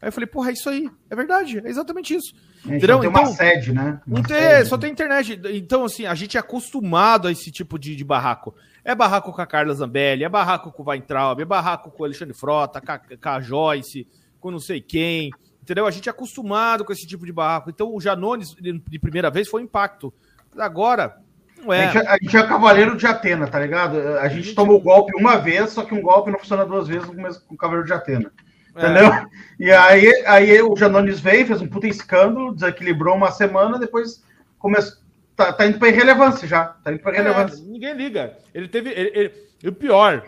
Aí 0.00 0.08
eu 0.08 0.12
falei, 0.12 0.26
porra, 0.26 0.50
é 0.50 0.52
isso 0.54 0.68
aí. 0.68 0.90
É 1.08 1.14
verdade, 1.14 1.58
é 1.64 1.68
exatamente 1.68 2.12
isso. 2.12 2.34
Entendeu? 2.66 2.96
não 2.96 3.00
tem 3.02 3.08
uma 3.10 3.20
Então- 3.22 3.32
sede, 3.34 3.72
né? 3.72 4.00
Uma 4.04 4.16
Não 4.16 4.22
tem, 4.24 4.36
sede. 4.36 4.68
só 4.68 4.76
tem 4.76 4.90
internet. 4.90 5.40
Então, 5.52 5.84
assim, 5.84 6.06
a 6.06 6.14
gente 6.16 6.36
é 6.36 6.40
acostumado 6.40 7.28
a 7.28 7.30
esse 7.30 7.52
tipo 7.52 7.78
de, 7.78 7.94
de 7.94 8.02
barraco. 8.02 8.52
É 8.84 8.96
barraco 8.96 9.32
com 9.32 9.40
a 9.40 9.46
Carla 9.46 9.72
Zambelli, 9.72 10.24
é 10.24 10.28
barraco 10.28 10.72
com 10.72 10.82
o 10.82 10.86
Weintraub, 10.90 11.38
é 11.40 11.44
barraco 11.44 11.92
com 11.92 12.02
o 12.02 12.04
Alexandre 12.06 12.34
Frota, 12.34 12.80
com 12.80 12.90
a, 12.90 12.98
com 12.98 13.28
a 13.28 13.40
Joyce, 13.40 14.08
com 14.40 14.50
não 14.50 14.58
sei 14.58 14.80
quem. 14.80 15.30
Entendeu? 15.62 15.86
A 15.86 15.90
gente 15.90 16.08
é 16.08 16.10
acostumado 16.12 16.84
com 16.84 16.92
esse 16.92 17.06
tipo 17.06 17.24
de 17.24 17.32
barraco. 17.32 17.70
Então, 17.70 17.94
o 17.94 18.00
Janones, 18.00 18.54
de 18.54 18.98
primeira 18.98 19.30
vez, 19.30 19.48
foi 19.48 19.60
um 19.62 19.64
impacto. 19.64 20.12
Agora, 20.58 21.16
não 21.64 21.72
é. 21.72 21.86
A, 21.86 21.90
gente, 21.92 22.06
a 22.08 22.18
gente 22.20 22.36
é 22.36 22.46
cavaleiro 22.46 22.96
de 22.96 23.06
Atena, 23.06 23.46
tá 23.46 23.60
ligado? 23.60 23.96
A 24.18 24.28
gente 24.28 24.54
tomou 24.54 24.76
o 24.76 24.80
golpe 24.80 25.12
uma 25.16 25.36
vez, 25.36 25.70
só 25.70 25.84
que 25.84 25.94
um 25.94 26.02
golpe 26.02 26.30
não 26.30 26.38
funciona 26.38 26.66
duas 26.66 26.88
vezes 26.88 27.06
com 27.06 27.54
o 27.54 27.56
cavaleiro 27.56 27.86
de 27.86 27.92
Atena. 27.92 28.32
É. 28.74 28.80
Entendeu? 28.80 29.28
E 29.60 29.70
aí, 29.70 30.24
aí 30.26 30.62
o 30.62 30.74
Janones 30.76 31.20
veio, 31.20 31.46
fez 31.46 31.60
um 31.60 31.68
puta 31.68 31.86
escândalo, 31.86 32.54
desequilibrou 32.54 33.14
uma 33.14 33.30
semana, 33.30 33.78
depois 33.78 34.24
começou. 34.58 35.00
Tá, 35.36 35.52
tá 35.52 35.66
indo 35.66 35.78
pra 35.78 35.88
irrelevância 35.88 36.46
já. 36.48 36.64
Tá 36.64 36.92
indo 36.92 37.00
pra 37.00 37.12
É, 37.12 37.14
irrelevância. 37.20 37.64
ninguém 37.64 37.94
liga. 37.94 38.36
Ele 38.52 38.68
teve. 38.68 38.90
ele- 38.90 39.12
ele- 39.14 39.34
e 39.62 39.68
o 39.68 39.72
pior, 39.72 40.24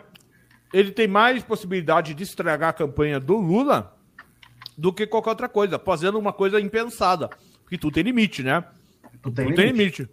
ele 0.72 0.90
tem 0.92 1.08
mais 1.08 1.42
possibilidade 1.42 2.14
de 2.14 2.22
estragar 2.22 2.70
a 2.70 2.72
campanha 2.72 3.18
do 3.18 3.36
Lula 3.36 3.93
do 4.76 4.92
que 4.92 5.06
qualquer 5.06 5.30
outra 5.30 5.48
coisa, 5.48 5.78
fazendo 5.78 6.18
uma 6.18 6.32
coisa 6.32 6.60
impensada. 6.60 7.28
Porque 7.62 7.78
tudo 7.78 7.94
tem 7.94 8.02
limite, 8.02 8.42
né? 8.42 8.64
Tu 9.22 9.30
tem 9.30 9.46
Tudo 9.46 9.56
tem 9.56 9.66
limite. 9.72 10.08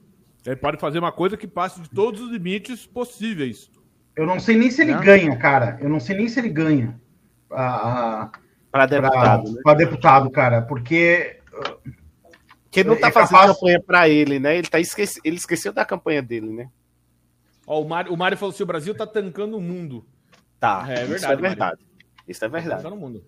Ele 0.46 0.56
pode 0.56 0.78
fazer 0.80 1.00
uma 1.00 1.12
coisa 1.12 1.38
que 1.38 1.48
passe 1.48 1.82
de 1.82 1.90
todos 1.90 2.22
os 2.22 2.32
limites 2.32 2.86
possíveis. 2.88 3.70
Eu 4.16 4.26
não 4.26 4.40
sei 4.40 4.58
nem 4.58 4.72
se 4.72 4.82
ele 4.82 4.94
Né? 4.96 5.02
ganha, 5.04 5.38
cara. 5.38 5.78
Eu 5.82 5.90
não 5.90 6.00
sei 6.00 6.16
nem 6.18 6.28
se 6.28 6.40
ele 6.40 6.50
ganha. 6.50 7.00
A, 7.52 8.24
a, 8.24 8.32
Para 8.72 8.86
deputado, 8.86 9.44
pra, 9.44 9.52
né? 9.52 9.60
pra 9.64 9.74
deputado, 9.74 10.30
cara. 10.32 10.62
Porque. 10.62 11.40
Porque 12.64 12.80
ele 12.80 12.90
não 12.90 12.96
tá 13.00 13.10
é 13.10 13.12
fazendo 13.12 13.38
capaz- 13.38 13.54
campanha 13.54 13.82
pra 13.82 14.08
ele, 14.10 14.40
né? 14.40 14.58
Ele, 14.58 14.68
tá 14.68 14.80
esqueci... 14.80 15.20
ele 15.26 15.36
esqueceu 15.36 15.74
da 15.74 15.84
campanha 15.84 16.22
dele, 16.22 16.50
né? 16.50 16.70
Ó, 17.68 17.82
o 17.82 17.88
Mário, 17.88 18.14
o 18.14 18.18
Mário 18.18 18.38
falou 18.38 18.54
assim: 18.54 18.64
o 18.64 18.68
Brasil 18.68 18.96
tá 18.96 19.06
tancando 19.06 19.58
o 19.58 19.62
mundo. 19.62 20.06
Tá. 20.60 20.86
É 20.90 21.02
Isso 21.02 21.08
verdade, 21.08 21.34
é 21.34 21.36
verdade. 21.36 21.82
Isso 22.28 22.44
é 22.46 22.48
Tá 22.50 22.58
verdade. 22.58 22.82
tancando 22.84 22.96
o 22.96 23.00
mundo. 23.00 23.24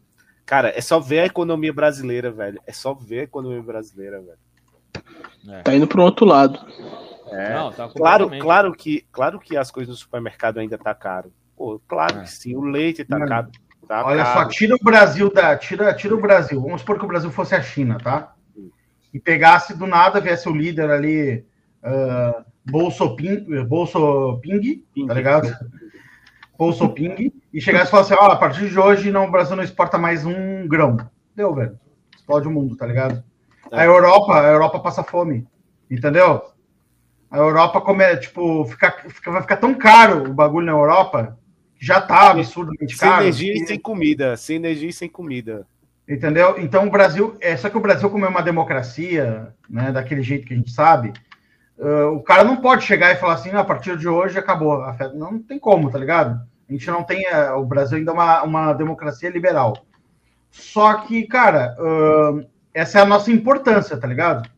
Cara, 0.45 0.73
é 0.77 0.81
só 0.81 0.99
ver 0.99 1.19
a 1.21 1.25
economia 1.25 1.71
brasileira, 1.73 2.31
velho. 2.31 2.59
É 2.67 2.71
só 2.73 2.93
ver 2.93 3.19
a 3.21 3.23
economia 3.23 3.61
brasileira, 3.61 4.21
velho. 4.21 5.63
Tá 5.63 5.73
indo 5.73 5.87
pro 5.87 6.03
outro 6.03 6.25
lado. 6.25 6.59
É. 7.31 7.55
Não, 7.55 7.71
tá 7.71 7.87
Claro, 7.89 8.29
claro 8.39 8.73
que, 8.73 9.05
claro 9.11 9.39
que 9.39 9.57
as 9.57 9.71
coisas 9.71 9.89
no 9.89 9.95
supermercado 9.97 10.59
ainda 10.59 10.77
tá 10.77 10.93
caro. 10.93 11.31
Pô, 11.55 11.79
claro 11.87 12.19
É. 12.19 12.21
que 12.23 12.31
sim. 12.31 12.55
O 12.55 12.61
leite 12.61 13.03
tá 13.03 13.17
Mano, 13.17 13.29
caro. 13.29 13.47
Tá 13.87 14.05
Olha 14.05 14.23
caro. 14.23 14.43
só, 14.43 14.47
tira 14.49 14.75
o 14.75 14.83
Brasil 14.83 15.31
da. 15.33 15.57
Tira, 15.57 15.93
tira 15.93 16.15
o 16.15 16.21
Brasil. 16.21 16.61
Vamos 16.61 16.81
supor 16.81 16.97
que 16.99 17.05
o 17.05 17.07
Brasil 17.07 17.31
fosse 17.31 17.55
a 17.55 17.61
China, 17.61 17.97
tá? 17.97 18.33
E 19.13 19.19
pegasse 19.19 19.77
do 19.77 19.85
nada, 19.85 20.19
viesse 20.19 20.47
o 20.49 20.55
líder 20.55 20.89
ali, 20.89 21.45
uh, 21.83 22.43
Bolso 22.65 23.15
Ping, 23.15 23.63
Bolso 23.65 24.39
Ping, 24.41 24.83
tá 25.07 25.13
ligado? 25.13 25.43
Bolso 25.43 25.82
Ping, 26.93 27.31
e 27.53 27.61
chegasse 27.61 27.87
e 27.87 27.91
falasse: 27.91 28.13
ó, 28.13 28.25
a 28.31 28.35
partir 28.35 28.69
de 28.69 28.79
hoje 28.79 29.11
não, 29.11 29.25
o 29.25 29.31
Brasil 29.31 29.55
não 29.55 29.63
exporta 29.63 29.97
mais 29.97 30.25
um 30.25 30.67
grão. 30.67 30.97
Deu, 31.35 31.53
velho. 31.53 31.79
Explode 32.15 32.47
o 32.47 32.51
mundo, 32.51 32.75
tá 32.75 32.85
ligado? 32.85 33.23
A 33.71 33.83
Europa, 33.83 34.39
a 34.39 34.47
Europa 34.51 34.79
passa 34.79 35.03
fome, 35.03 35.47
entendeu? 35.89 36.41
A 37.31 37.37
Europa 37.37 37.81
come, 37.81 38.15
tipo, 38.17 38.65
fica, 38.65 38.91
fica- 39.09 39.31
vai 39.31 39.41
ficar 39.41 39.57
tão 39.57 39.73
caro 39.73 40.29
o 40.29 40.33
bagulho 40.33 40.65
na 40.67 40.71
Europa, 40.71 41.37
que 41.79 41.83
já 41.85 41.99
tá 41.99 42.29
absurdamente 42.31 42.95
Sem 42.95 43.09
caro. 43.09 43.23
energia 43.23 43.53
que- 43.53 43.63
e 43.63 43.67
sem 43.67 43.79
comida. 43.79 44.37
Sem 44.37 44.55
energia 44.57 44.89
e 44.89 44.93
sem 44.93 45.09
comida. 45.09 45.65
Entendeu? 46.07 46.55
Então 46.59 46.85
o 46.85 46.91
Brasil, 46.91 47.35
é 47.41 47.57
só 47.57 47.69
que 47.69 47.77
o 47.77 47.81
Brasil, 47.81 48.09
como 48.09 48.25
é 48.25 48.29
uma 48.29 48.41
democracia, 48.43 49.53
né, 49.67 49.91
daquele 49.91 50.21
jeito 50.21 50.45
que 50.45 50.53
a 50.53 50.57
gente 50.57 50.69
sabe, 50.71 51.13
ah, 51.79 52.07
o 52.11 52.21
cara 52.21 52.43
não 52.43 52.57
pode 52.57 52.83
chegar 52.83 53.11
e 53.11 53.15
falar 53.15 53.33
assim, 53.33 53.51
"Ah, 53.51 53.59
a 53.59 53.63
partir 53.63 53.97
de 53.97 54.07
hoje 54.07 54.37
acabou. 54.37 54.83
Não, 55.15 55.41
tem 55.41 55.59
como, 55.59 55.91
tá 55.91 55.97
ligado? 55.97 56.41
A 56.69 56.71
gente 56.71 56.87
não 56.87 57.03
tem, 57.03 57.25
ah, 57.27 57.55
o 57.57 57.65
Brasil 57.65 57.97
ainda 57.97 58.11
é 58.11 58.13
uma, 58.13 58.43
uma 58.43 58.73
democracia 58.73 59.29
liberal. 59.29 59.85
Só 60.51 60.95
que, 61.01 61.25
cara, 61.27 61.75
ah, 61.79 62.43
essa 62.73 62.99
é 62.99 63.01
a 63.01 63.05
nossa 63.05 63.31
importância, 63.31 63.97
tá 63.97 64.07
ligado? 64.07 64.49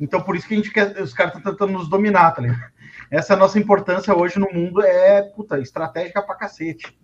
Então 0.00 0.20
por 0.20 0.34
isso 0.36 0.48
que 0.48 0.54
a 0.54 0.56
gente 0.56 0.72
quer, 0.72 1.00
os 1.00 1.14
caras 1.14 1.36
estão 1.36 1.52
tentando 1.52 1.72
nos 1.72 1.88
dominar, 1.88 2.32
tá 2.32 2.42
ligado? 2.42 2.72
Essa 3.10 3.34
é 3.34 3.36
a 3.36 3.38
nossa 3.38 3.58
importância 3.58 4.16
hoje 4.16 4.38
no 4.38 4.50
mundo, 4.50 4.82
é, 4.82 5.20
puta, 5.22 5.60
estratégica 5.60 6.22
pra 6.22 6.34
cacete. 6.34 6.98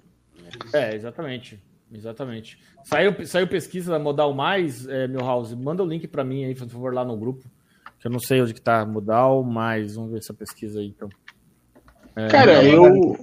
É, 0.73 0.95
exatamente. 0.95 1.63
Exatamente. 1.93 2.59
Saiu, 2.85 3.27
saiu 3.27 3.47
pesquisa 3.47 3.93
da 3.93 3.99
Modal 3.99 4.33
Mais, 4.33 4.87
é, 4.87 5.07
meu 5.07 5.21
house. 5.21 5.55
Manda 5.55 5.83
o 5.83 5.87
link 5.87 6.07
pra 6.07 6.25
mim 6.25 6.45
aí, 6.45 6.55
por 6.55 6.69
favor, 6.69 6.95
lá 6.95 7.05
no 7.05 7.17
grupo. 7.17 7.45
Que 8.01 8.07
eu 8.07 8.11
não 8.11 8.21
sei 8.21 8.41
onde 8.41 8.55
que 8.55 8.61
tá 8.61 8.85
Modal 8.87 9.43
Mais. 9.43 9.97
Vamos 9.97 10.13
ver 10.13 10.19
essa 10.19 10.35
pesquisa 10.35 10.81
aí, 10.81 10.87
então. 10.87 11.09
É, 12.17 12.29
Cara, 12.29 12.65
eu, 12.65 13.17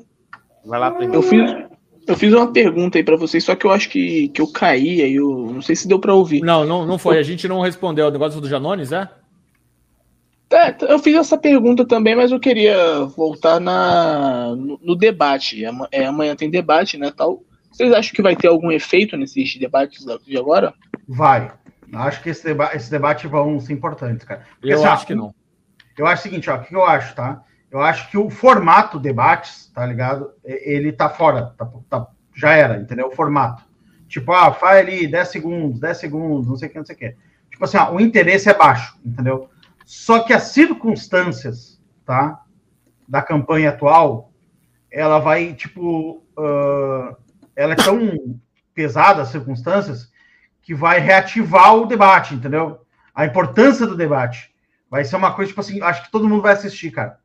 Vai 0.66 0.80
lá 0.80 0.92
primeiro. 0.92 1.16
eu 1.16 1.22
fiz, 1.22 1.66
eu 2.08 2.16
fiz 2.16 2.34
uma 2.34 2.52
pergunta 2.52 2.98
aí 2.98 3.04
pra 3.04 3.18
vocês, 3.18 3.44
só 3.44 3.56
que 3.56 3.66
eu 3.66 3.72
acho 3.72 3.90
que, 3.90 4.30
que 4.30 4.42
eu 4.42 4.48
caí 4.48 5.02
aí, 5.02 5.16
eu 5.16 5.52
não 5.54 5.62
sei 5.62 5.76
se 5.76 5.88
deu 5.88 6.00
pra 6.00 6.14
ouvir. 6.14 6.42
Não, 6.42 6.66
não, 6.66 6.86
não 6.86 6.98
foi. 6.98 7.18
A 7.18 7.24
gente 7.24 7.48
não 7.48 7.62
respondeu. 7.62 8.08
O 8.08 8.12
negócio 8.12 8.40
do 8.40 8.50
Janones, 8.50 8.92
é? 8.92 9.10
É, 10.52 10.76
eu 10.92 11.00
fiz 11.00 11.16
essa 11.16 11.38
pergunta 11.38 11.86
também, 11.86 12.16
mas 12.16 12.32
eu 12.32 12.40
queria 12.40 13.04
voltar 13.18 13.60
na, 13.60 14.56
no, 14.56 14.80
no 14.82 14.96
debate. 14.96 15.64
É, 15.92 16.06
amanhã 16.06 16.36
tem 16.36 16.50
debate, 16.50 16.98
né, 16.98 17.12
tal. 17.16 17.44
Vocês 17.72 17.92
acham 17.92 18.14
que 18.14 18.22
vai 18.22 18.36
ter 18.36 18.48
algum 18.48 18.72
efeito 18.72 19.18
nesses 19.18 19.58
debates 19.58 20.06
de 20.26 20.38
agora? 20.38 20.74
Vai. 21.08 21.52
Acho 21.94 22.22
que 22.22 22.30
esse, 22.30 22.44
deba 22.44 22.72
esse 22.74 22.90
debate 22.90 23.28
vão 23.28 23.60
ser 23.60 23.74
importantes, 23.74 24.26
cara. 24.26 24.44
Porque, 24.60 24.74
Eu 24.74 24.80
assim, 24.80 24.88
acho 24.88 25.08
que 25.08 25.16
não. 25.16 25.34
Eu 25.98 26.06
acho 26.08 26.22
o 26.22 26.24
seguinte, 26.24 26.50
ó, 26.50 26.56
o 26.56 26.62
que 26.62 26.76
eu 26.76 26.86
acho, 26.86 27.16
tá? 27.16 27.42
Eu 27.72 27.82
acho 27.82 28.10
que 28.10 28.18
o 28.18 28.30
formato 28.30 29.00
debates, 29.00 29.72
tá 29.74 29.86
ligado? 29.86 30.32
Ele 30.44 30.92
tá 30.92 31.10
fora, 31.10 31.54
tá, 31.58 31.70
tá- 31.90 32.08
já 32.34 32.54
era, 32.54 32.78
entendeu? 32.78 33.08
O 33.08 33.16
formato. 33.16 33.64
Tipo, 34.08 34.32
ah, 34.34 34.54
faz 34.54 34.80
ali 34.80 35.08
10 35.08 35.28
segundos, 35.28 35.80
10 35.80 35.98
segundos, 35.98 36.48
não 36.48 36.56
sei 36.56 36.68
o 36.68 36.72
que, 36.72 36.78
não 36.78 36.86
sei 36.86 36.96
o 36.96 37.00
que. 37.00 37.16
Tipo 37.50 37.64
assim, 37.64 37.78
ó, 37.78 37.94
o 37.94 38.00
interesse 38.00 38.50
é 38.50 38.54
baixo, 38.54 38.98
entendeu? 39.06 39.50
Só 39.86 40.20
que 40.24 40.34
as 40.34 40.44
circunstâncias, 40.44 41.82
tá? 42.06 42.42
Da 43.08 43.22
campanha 43.22 43.70
atual, 43.70 44.32
ela 44.92 45.20
vai, 45.20 45.54
tipo, 45.54 46.24
ah, 46.38 47.16
ela 47.56 47.74
é 47.74 47.78
tão 47.78 48.40
pesada, 48.74 49.22
as 49.22 49.30
circunstâncias, 49.30 50.12
que 50.66 50.74
vai 50.74 51.00
reativar 51.00 51.76
o 51.76 51.86
debate, 51.86 52.34
entendeu? 52.34 52.82
A 53.14 53.24
importância 53.24 53.86
do 53.86 53.96
debate. 53.96 54.52
Vai 54.90 55.06
ser 55.06 55.16
uma 55.16 55.32
coisa, 55.32 55.50
tipo 55.50 55.62
assim, 55.62 55.80
acho 55.80 56.04
que 56.04 56.12
todo 56.12 56.28
mundo 56.28 56.42
vai 56.42 56.54
assistir, 56.54 56.90
cara. 56.90 57.20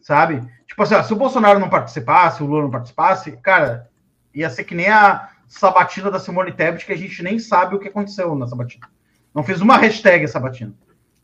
Sabe? 0.00 0.42
Tipo 0.66 0.82
assim, 0.82 0.94
ó, 0.94 1.02
se 1.02 1.12
o 1.12 1.16
Bolsonaro 1.16 1.58
não 1.58 1.68
participasse, 1.68 2.42
o 2.42 2.46
Lula 2.46 2.62
não 2.62 2.70
participasse, 2.70 3.32
cara, 3.32 3.90
ia 4.34 4.48
ser 4.48 4.64
que 4.64 4.74
nem 4.74 4.88
a 4.88 5.28
sabatina 5.46 6.10
da 6.10 6.18
Simone 6.18 6.52
Tebet, 6.52 6.86
que 6.86 6.92
a 6.92 6.96
gente 6.96 7.22
nem 7.22 7.38
sabe 7.38 7.76
o 7.76 7.78
que 7.78 7.88
aconteceu 7.88 8.34
na 8.34 8.46
sabatina. 8.46 8.88
Não 9.34 9.42
fez 9.42 9.60
uma 9.60 9.76
hashtag 9.76 10.26
sabatina, 10.26 10.72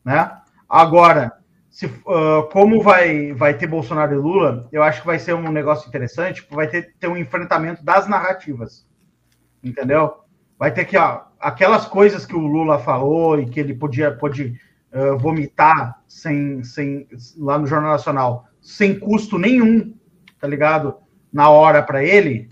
né? 0.05 0.31
Agora, 0.69 1.33
se, 1.71 1.87
ah, 2.07 2.47
como 2.51 2.83
vai, 2.83 3.33
vai 3.33 3.55
ter 3.55 3.65
Bolsonaro 3.65 4.13
e 4.13 4.17
Lula, 4.17 4.69
eu 4.71 4.83
acho 4.83 5.01
que 5.01 5.07
vai 5.07 5.17
ser 5.17 5.33
um 5.33 5.51
negócio 5.51 5.89
interessante, 5.89 6.45
vai 6.51 6.67
ter, 6.67 6.93
ter 6.99 7.07
um 7.07 7.17
enfrentamento 7.17 7.83
das 7.83 8.07
narrativas, 8.07 8.85
entendeu? 9.63 10.20
Vai 10.61 10.71
ter 10.71 10.85
que, 10.85 10.95
ó, 10.95 11.21
aquelas 11.39 11.87
coisas 11.87 12.23
que 12.23 12.35
o 12.35 12.45
Lula 12.45 12.77
falou 12.77 13.39
e 13.41 13.47
que 13.49 13.59
ele 13.59 13.73
podia, 13.73 14.11
pode 14.15 14.61
ah, 14.93 15.15
vomitar 15.15 15.99
sem, 16.07 16.63
sem, 16.63 17.07
lá 17.35 17.57
no 17.57 17.65
Jornal 17.65 17.93
Nacional, 17.93 18.45
sem 18.61 18.99
custo 18.99 19.39
nenhum, 19.39 19.91
tá 20.39 20.47
ligado? 20.47 20.97
Na 21.33 21.49
hora 21.49 21.81
para 21.81 22.03
ele, 22.03 22.51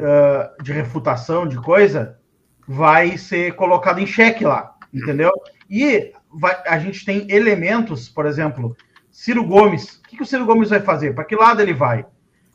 ah, 0.00 0.52
de 0.60 0.72
refutação, 0.72 1.46
de 1.46 1.58
coisa, 1.58 2.18
vai 2.66 3.16
ser 3.16 3.54
colocado 3.54 4.00
em 4.00 4.06
xeque 4.06 4.44
lá, 4.44 4.74
entendeu? 4.92 5.30
E 5.70 6.12
vai- 6.28 6.60
a 6.66 6.76
gente 6.80 7.04
tem 7.04 7.24
elementos, 7.30 8.08
por 8.08 8.26
exemplo, 8.26 8.76
Ciro 9.12 9.44
Gomes. 9.46 9.94
O 9.98 10.02
que, 10.08 10.16
que 10.16 10.22
o 10.24 10.26
Ciro 10.26 10.44
Gomes 10.44 10.70
vai 10.70 10.80
fazer? 10.80 11.14
Para 11.14 11.22
que 11.24 11.36
lado 11.36 11.62
ele 11.62 11.72
vai? 11.72 12.04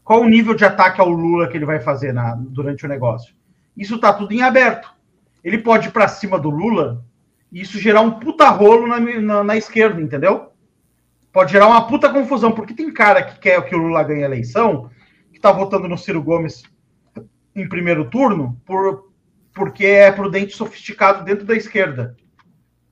Qual 0.03 0.19
o 0.19 0.27
nível 0.27 0.53
de 0.53 0.65
ataque 0.65 0.99
ao 0.99 1.07
Lula 1.07 1.47
que 1.47 1.55
ele 1.55 1.65
vai 1.65 1.79
fazer 1.79 2.13
na- 2.13 2.35
durante 2.35 2.85
o 2.85 2.89
negócio? 2.89 3.33
Isso 3.75 3.99
tá 3.99 4.13
tudo 4.13 4.31
em 4.33 4.41
aberto. 4.41 4.93
Ele 5.43 5.57
pode 5.59 5.87
ir 5.87 5.91
para 5.91 6.07
cima 6.07 6.39
do 6.39 6.49
Lula 6.49 7.05
e 7.51 7.61
isso 7.61 7.79
gerar 7.79 8.01
um 8.01 8.19
puta 8.19 8.49
rolo 8.49 8.87
na, 8.87 8.99
na- 8.99 9.43
na 9.43 9.57
esquerda, 9.57 10.01
entendeu? 10.01 10.51
Pode 11.31 11.51
gerar 11.51 11.67
uma 11.67 11.85
puta 11.87 12.09
confusão, 12.09 12.51
porque 12.51 12.73
tem 12.73 12.91
cara 12.93 13.21
que 13.21 13.39
quer 13.39 13.61
que 13.65 13.75
o 13.75 13.79
Lula 13.79 14.03
ganhe 14.03 14.23
a 14.23 14.27
eleição, 14.27 14.89
que 15.33 15.39
tá 15.39 15.51
votando 15.51 15.87
no 15.87 15.97
Ciro 15.97 16.23
Gomes 16.23 16.63
em 17.55 17.67
primeiro 17.67 18.09
turno, 18.09 18.59
por, 18.65 19.11
porque 19.53 19.85
é 19.85 20.11
prudente 20.11 20.55
sofisticado 20.55 21.23
dentro 21.23 21.45
da 21.45 21.55
esquerda. 21.55 22.15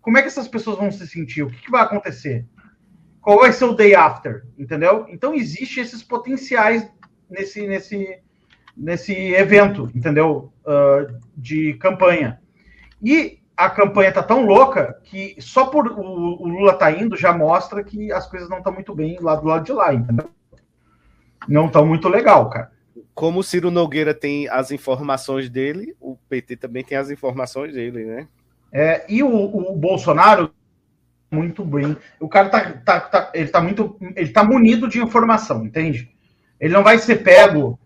Como 0.01 0.17
é 0.17 0.21
que 0.21 0.27
essas 0.27 0.47
pessoas 0.47 0.77
vão 0.77 0.91
se 0.91 1.07
sentir? 1.07 1.43
O 1.43 1.49
que, 1.49 1.61
que 1.61 1.71
vai 1.71 1.81
acontecer? 1.81 2.45
Qual 3.21 3.39
vai 3.39 3.53
ser 3.53 3.65
o 3.65 3.73
day 3.73 3.95
after? 3.95 4.45
Entendeu? 4.57 5.05
Então, 5.09 5.33
existe 5.33 5.79
esses 5.79 6.03
potenciais 6.03 6.85
nesse, 7.29 7.65
nesse, 7.65 8.19
nesse 8.75 9.13
evento, 9.13 9.89
entendeu? 9.93 10.51
Ah, 10.65 11.07
de 11.35 11.73
campanha. 11.75 12.39
E 13.01 13.39
a 13.55 13.69
campanha 13.69 14.11
tá 14.11 14.23
tão 14.23 14.45
louca 14.45 14.99
que 15.03 15.35
só 15.39 15.65
por 15.67 15.87
o, 15.87 16.41
o 16.41 16.47
Lula 16.47 16.73
tá 16.73 16.91
indo 16.91 17.15
já 17.15 17.33
mostra 17.33 17.83
que 17.83 18.11
as 18.11 18.27
coisas 18.27 18.49
não 18.49 18.57
estão 18.57 18.73
muito 18.73 18.95
bem 18.95 19.17
lá 19.19 19.35
do 19.35 19.47
lado 19.47 19.65
de 19.65 19.73
lá, 19.73 19.93
entendeu? 19.93 20.29
Não 21.47 21.67
estão 21.67 21.85
muito 21.85 22.07
legal, 22.07 22.49
cara. 22.49 22.71
Como 23.13 23.39
o 23.39 23.43
Ciro 23.43 23.69
Nogueira 23.69 24.13
tem 24.13 24.47
as 24.49 24.71
informações 24.71 25.49
dele, 25.49 25.95
o 25.99 26.17
PT 26.29 26.57
também 26.57 26.83
tem 26.83 26.97
as 26.97 27.11
informações 27.11 27.73
dele, 27.73 28.05
né? 28.05 28.27
É, 28.71 29.05
e 29.07 29.21
o, 29.21 29.29
o 29.29 29.75
Bolsonaro, 29.75 30.51
muito 31.29 31.63
bem. 31.63 31.95
O 32.19 32.27
cara 32.27 32.49
tá, 32.49 32.71
tá, 32.71 32.99
tá- 33.01 33.31
ele 33.33 33.49
tá 33.49 33.61
muito. 33.61 33.97
Ele 34.15 34.29
tá 34.29 34.43
munido 34.43 34.87
de 34.87 34.99
informação, 34.99 35.63
entende? 35.63 36.11
Ele 36.59 36.73
não 36.73 36.83
vai 36.83 36.97
ser 36.97 37.17
pego, 37.17 37.71
uh, 37.71 37.77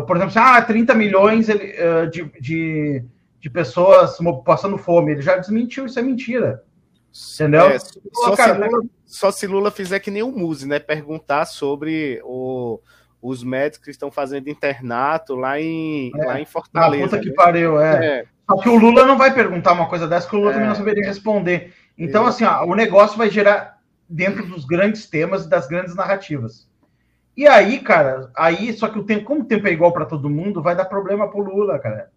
por 0.00 0.16
exemplo, 0.16 0.32
ah, 0.36 0.62
30 0.62 0.94
milhões 0.94 1.48
ele, 1.48 1.74
uh, 1.74 2.08
de, 2.10 2.24
de, 2.40 3.04
de 3.38 3.50
pessoas 3.50 4.16
passando 4.44 4.78
fome. 4.78 5.12
Ele 5.12 5.20
já 5.22 5.36
desmentiu, 5.36 5.84
isso 5.84 5.98
é 5.98 6.02
mentira. 6.02 6.62
Entendeu? 7.34 7.66
É, 7.66 7.78
só, 7.78 7.90
Pô, 8.30 8.36
cara, 8.36 8.54
se 8.54 8.60
Lula, 8.70 8.84
só 9.04 9.30
se 9.30 9.46
Lula 9.46 9.70
fizer 9.70 10.00
que 10.00 10.10
nem 10.10 10.22
o 10.22 10.32
Muse, 10.32 10.66
né? 10.66 10.78
Perguntar 10.78 11.44
sobre 11.44 12.20
o- 12.24 12.80
os 13.20 13.44
médicos 13.44 13.84
que 13.84 13.90
estão 13.90 14.10
fazendo 14.10 14.48
internato 14.48 15.34
lá 15.34 15.60
em, 15.60 16.10
É. 16.16 16.24
lá 16.24 16.40
em 16.40 16.44
Ah, 16.44 16.46
Fortaleza. 16.46 17.04
puta 17.04 17.20
que 17.20 17.28
né? 17.28 17.34
pariu, 17.36 17.78
é. 17.80 18.06
É. 18.20 18.24
Só 18.50 18.56
que 18.56 18.68
o 18.68 18.76
Lula 18.78 19.04
não 19.06 19.16
vai 19.18 19.32
perguntar 19.34 19.72
uma 19.72 19.88
coisa 19.88 20.08
dessa, 20.08 20.26
que 20.28 20.34
o 20.34 20.38
Lula 20.38 20.50
É. 20.50 20.54
também 20.54 20.68
não 20.68 20.74
saberia 20.74 21.04
responder. 21.06 21.74
Então, 21.98 22.26
assim, 22.26 22.44
ó, 22.44 22.64
o 22.64 22.74
negócio 22.74 23.16
vai 23.18 23.28
gerar 23.30 23.78
dentro 24.08 24.46
dos 24.46 24.64
grandes 24.64 25.06
temas 25.06 25.44
e 25.44 25.48
das 25.50 25.68
grandes 25.68 25.94
narrativas. 25.94 26.66
E 27.36 27.46
aí, 27.46 27.80
cara, 27.80 28.30
aí, 28.36 28.72
só 28.72 28.88
que 28.88 28.98
o 28.98 29.04
tempo, 29.04 29.24
como 29.24 29.40
o 29.40 29.44
tempo 29.44 29.66
é 29.66 29.72
igual 29.72 29.92
para 29.92 30.04
todo 30.04 30.28
mundo, 30.28 30.62
vai 30.62 30.76
dar 30.76 30.84
problema 30.84 31.30
pro 31.30 31.40
Lula, 31.40 31.78
cara. 31.78 32.10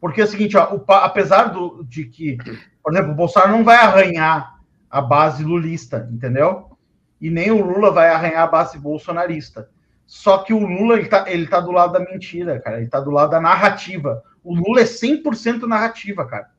Porque 0.00 0.20
é 0.20 0.24
o 0.24 0.26
seguinte, 0.26 0.56
ó, 0.56 0.74
o 0.74 0.84
apesar 0.92 1.44
do, 1.44 1.84
de 1.84 2.04
que, 2.04 2.36
por 2.82 2.92
exemplo, 2.92 3.12
o 3.12 3.14
Bolsonaro 3.14 3.52
não 3.52 3.64
vai 3.64 3.76
arranhar 3.76 4.56
a 4.90 5.00
base 5.00 5.44
lulista, 5.44 6.08
entendeu? 6.12 6.70
E 7.20 7.30
nem 7.30 7.50
o 7.50 7.64
Lula 7.64 7.90
vai 7.90 8.08
arranhar 8.08 8.42
a 8.42 8.46
base 8.46 8.78
bolsonarista. 8.78 9.70
Só 10.06 10.38
que 10.38 10.52
o 10.52 10.58
Lula, 10.58 10.98
ele 10.98 11.08
tá, 11.08 11.24
ele 11.26 11.46
tá 11.46 11.60
do 11.60 11.72
lado 11.72 11.92
da 11.92 11.98
mentira, 11.98 12.60
cara. 12.60 12.78
Ele 12.78 12.88
tá 12.88 13.00
do 13.00 13.10
lado 13.10 13.30
da 13.30 13.40
narrativa. 13.40 14.22
O 14.44 14.54
Lula 14.54 14.80
é 14.80 14.84
100% 14.84 15.62
narrativa, 15.62 16.24
cara. 16.24 16.50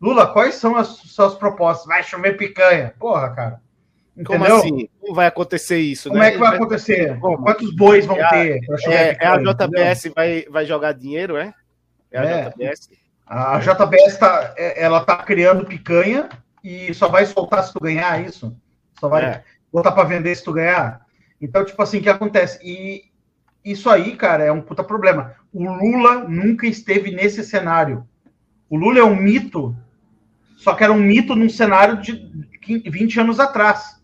Lula, 0.00 0.32
quais 0.32 0.56
são 0.56 0.76
as 0.76 0.88
suas 0.88 1.34
propostas? 1.34 1.86
Vai 1.86 2.02
chover 2.02 2.36
picanha. 2.36 2.94
Porra, 2.98 3.30
cara. 3.30 3.62
Como 4.24 4.38
Entendeu? 4.38 4.56
assim? 4.56 4.88
Como 5.00 5.14
vai 5.14 5.26
acontecer 5.26 5.78
isso? 5.78 6.08
Como 6.08 6.20
né? 6.20 6.28
é 6.28 6.30
que 6.32 6.38
vai 6.38 6.54
acontecer? 6.56 7.18
Quantos 7.18 7.74
bois 7.74 8.04
vão 8.06 8.16
É 8.18 8.28
ter 8.28 8.60
É, 8.88 9.16
é 9.20 9.26
a 9.26 9.36
JBS 9.38 10.12
vai, 10.14 10.44
vai 10.50 10.66
jogar 10.66 10.92
dinheiro, 10.92 11.36
é? 11.36 11.54
É 12.10 12.18
a 12.18 12.24
É. 12.24 12.50
JBS? 12.50 12.90
A 13.26 13.58
JBS 13.60 14.18
tá, 14.18 14.54
é- 14.56 14.82
ela 14.82 15.04
tá 15.04 15.16
criando 15.18 15.64
picanha 15.64 16.28
e 16.62 16.92
só 16.92 17.08
vai 17.08 17.24
soltar 17.24 17.62
se 17.64 17.72
tu 17.72 17.80
ganhar 17.80 18.22
isso. 18.24 18.54
Só 18.98 19.08
vai 19.08 19.24
É. 19.24 19.44
botar 19.72 19.92
para 19.92 20.04
vender 20.04 20.34
se 20.34 20.44
tu 20.44 20.52
ganhar. 20.52 21.00
Então, 21.40 21.64
tipo 21.64 21.80
assim, 21.82 21.98
o 21.98 22.02
que 22.02 22.10
acontece? 22.10 22.58
E 22.62 23.04
isso 23.64 23.88
aí, 23.88 24.16
cara, 24.16 24.44
é 24.44 24.52
um 24.52 24.60
puta 24.60 24.82
problema. 24.84 25.34
O 25.52 25.64
Lula 25.64 26.24
nunca 26.28 26.66
esteve 26.66 27.10
nesse 27.10 27.42
cenário. 27.44 28.06
O 28.68 28.76
Lula 28.76 28.98
é 28.98 29.04
um 29.04 29.16
mito, 29.16 29.74
só 30.56 30.74
que 30.74 30.84
era 30.84 30.92
um 30.92 31.00
mito 31.00 31.34
num 31.34 31.48
cenário 31.48 31.96
de 32.02 32.28
20 32.90 33.18
anos 33.20 33.40
atrás. 33.40 33.99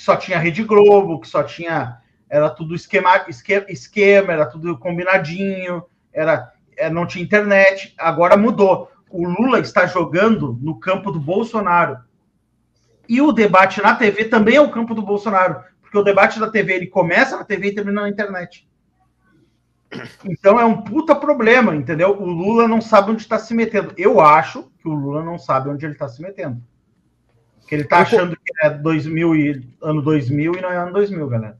Que 0.00 0.04
só 0.04 0.16
tinha 0.16 0.38
Rede 0.38 0.64
Globo, 0.64 1.20
que 1.20 1.28
só 1.28 1.42
tinha. 1.42 1.98
Era 2.26 2.48
tudo 2.48 2.74
esquema, 2.74 3.26
esque- 3.28 3.66
esquema, 3.68 4.32
era 4.32 4.46
tudo 4.46 4.78
combinadinho, 4.78 5.84
era, 6.10 6.54
é, 6.74 6.88
não 6.88 7.06
tinha 7.06 7.22
internet. 7.22 7.94
Agora 7.98 8.34
mudou. 8.34 8.90
O 9.10 9.28
Lula 9.28 9.58
está 9.58 9.84
jogando 9.84 10.58
no 10.62 10.80
campo 10.80 11.12
do 11.12 11.20
Bolsonaro. 11.20 11.98
E 13.06 13.20
o 13.20 13.30
debate 13.30 13.82
na 13.82 13.94
TV 13.94 14.24
também 14.24 14.56
é 14.56 14.60
o 14.62 14.70
campo 14.70 14.94
do 14.94 15.02
Bolsonaro, 15.02 15.62
porque 15.82 15.98
o 15.98 16.02
debate 16.02 16.40
da 16.40 16.50
TV 16.50 16.72
ele 16.72 16.86
começa 16.86 17.36
na 17.36 17.44
TV 17.44 17.68
e 17.68 17.74
termina 17.74 18.00
na 18.00 18.08
internet. 18.08 18.66
Então 20.24 20.58
é 20.58 20.64
um 20.64 20.80
puta 20.80 21.14
problema, 21.14 21.76
entendeu? 21.76 22.18
O 22.18 22.24
Lula 22.24 22.66
não 22.66 22.80
sabe 22.80 23.10
onde 23.10 23.20
está 23.20 23.38
se 23.38 23.52
metendo. 23.52 23.92
Eu 23.98 24.18
acho 24.18 24.72
que 24.78 24.88
o 24.88 24.94
Lula 24.94 25.22
não 25.22 25.38
sabe 25.38 25.68
onde 25.68 25.84
ele 25.84 25.92
está 25.92 26.08
se 26.08 26.22
metendo. 26.22 26.62
Que 27.70 27.76
ele 27.76 27.84
está 27.84 27.98
Eu 27.98 28.02
achando 28.02 28.36
que 28.36 28.66
é 28.66 28.70
2000 28.70 29.36
e, 29.36 29.68
ano 29.80 30.02
2000 30.02 30.56
e 30.56 30.60
não 30.60 30.72
é 30.72 30.76
ano 30.76 30.92
2000, 30.92 31.28
galera. 31.28 31.56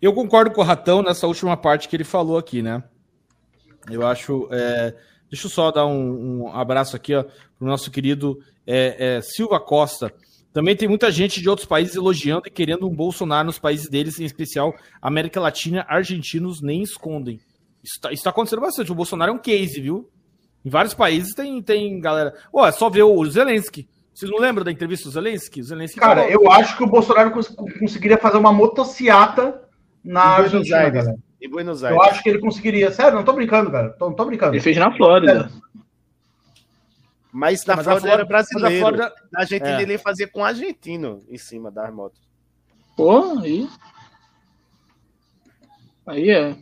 Eu 0.00 0.12
concordo 0.12 0.50
com 0.50 0.60
o 0.60 0.64
Ratão 0.64 1.04
nessa 1.04 1.28
última 1.28 1.56
parte 1.56 1.88
que 1.88 1.94
ele 1.94 2.02
falou 2.02 2.36
aqui, 2.36 2.60
né? 2.60 2.82
Eu 3.88 4.04
acho. 4.04 4.48
é, 4.50 4.92
Deixa 5.30 5.46
eu 5.46 5.50
só 5.50 5.70
dar 5.70 5.86
um, 5.86 6.42
um 6.42 6.48
abraço 6.48 6.96
aqui 6.96 7.14
ó, 7.14 7.22
para 7.22 7.32
o 7.60 7.66
nosso 7.66 7.92
querido 7.92 8.40
é, 8.66 9.16
é, 9.16 9.20
Silva 9.22 9.60
Costa. 9.60 10.12
Também 10.52 10.74
tem 10.74 10.88
muita 10.88 11.12
gente 11.12 11.40
de 11.40 11.48
outros 11.48 11.66
países 11.66 11.94
elogiando 11.94 12.48
e 12.48 12.50
querendo 12.50 12.88
um 12.88 12.94
Bolsonaro 12.94 13.46
nos 13.46 13.58
países 13.60 13.88
deles, 13.88 14.18
em 14.18 14.24
especial 14.24 14.74
América 15.00 15.40
Latina, 15.40 15.86
argentinos 15.88 16.60
nem 16.60 16.82
escondem. 16.82 17.40
Isso 17.84 18.00
está 18.10 18.30
acontecendo 18.30 18.62
bastante. 18.62 18.90
O 18.90 18.96
Bolsonaro 18.96 19.30
é 19.30 19.34
um 19.34 19.38
case, 19.38 19.80
viu? 19.80 20.10
Em 20.64 20.68
vários 20.68 20.92
países 20.92 21.34
tem, 21.34 21.62
tem 21.62 22.00
galera. 22.00 22.34
Ó, 22.52 22.66
é 22.66 22.72
só 22.72 22.90
ver 22.90 23.04
o 23.04 23.24
Zelensky. 23.24 23.88
Vocês 24.14 24.30
não 24.30 24.38
lembram 24.38 24.64
da 24.64 24.70
entrevista 24.70 25.08
do 25.08 25.12
Zelensky? 25.12 25.60
O 25.60 25.64
Zelensky 25.64 25.98
Cara, 25.98 26.22
falou- 26.22 26.30
eu 26.44 26.50
acho 26.52 26.76
que 26.76 26.84
o 26.84 26.86
Bolsonaro 26.86 27.30
cons- 27.30 27.54
conseguiria 27.78 28.18
fazer 28.18 28.36
uma 28.36 28.52
motociata 28.52 29.62
na 30.04 30.20
Em 30.22 30.24
Buenos 30.36 30.44
Argentina, 30.54 30.76
Aires. 30.78 30.92
galera. 30.94 31.18
Em 31.40 31.48
Buenos 31.48 31.82
Aires. 31.84 31.96
Eu 31.98 32.02
acho 32.04 32.22
que 32.22 32.28
ele 32.28 32.38
conseguiria. 32.38 32.92
Sério, 32.92 33.14
não 33.14 33.24
tô 33.24 33.32
brincando, 33.32 33.70
cara. 33.70 33.90
Tô, 33.90 34.06
não 34.10 34.14
tô 34.14 34.24
brincando. 34.26 34.54
Ele 34.54 34.60
fez 34.62 34.76
na 34.76 34.94
Flórida. 34.94 35.50
Mas 37.32 37.64
na 37.64 37.76
Mas 37.76 37.88
a 37.88 37.90
Flórida 37.92 38.00
Flórida- 38.00 38.12
era 38.12 38.24
brasileiro. 38.26 38.68
mas 38.70 38.76
a 38.76 38.80
Flórida- 38.80 39.14
Na 39.32 39.40
Argentina 39.40 39.78
É. 39.78 39.82
ele 39.82 39.96
fazia 39.98 40.28
com 40.28 40.44
argentino 40.44 41.22
em 41.28 41.38
cima 41.38 41.70
das 41.70 41.92
motos. 41.92 42.20
Pô, 42.94 43.38
aí. 43.40 43.66
Aí 46.06 46.30
é. 46.30 46.56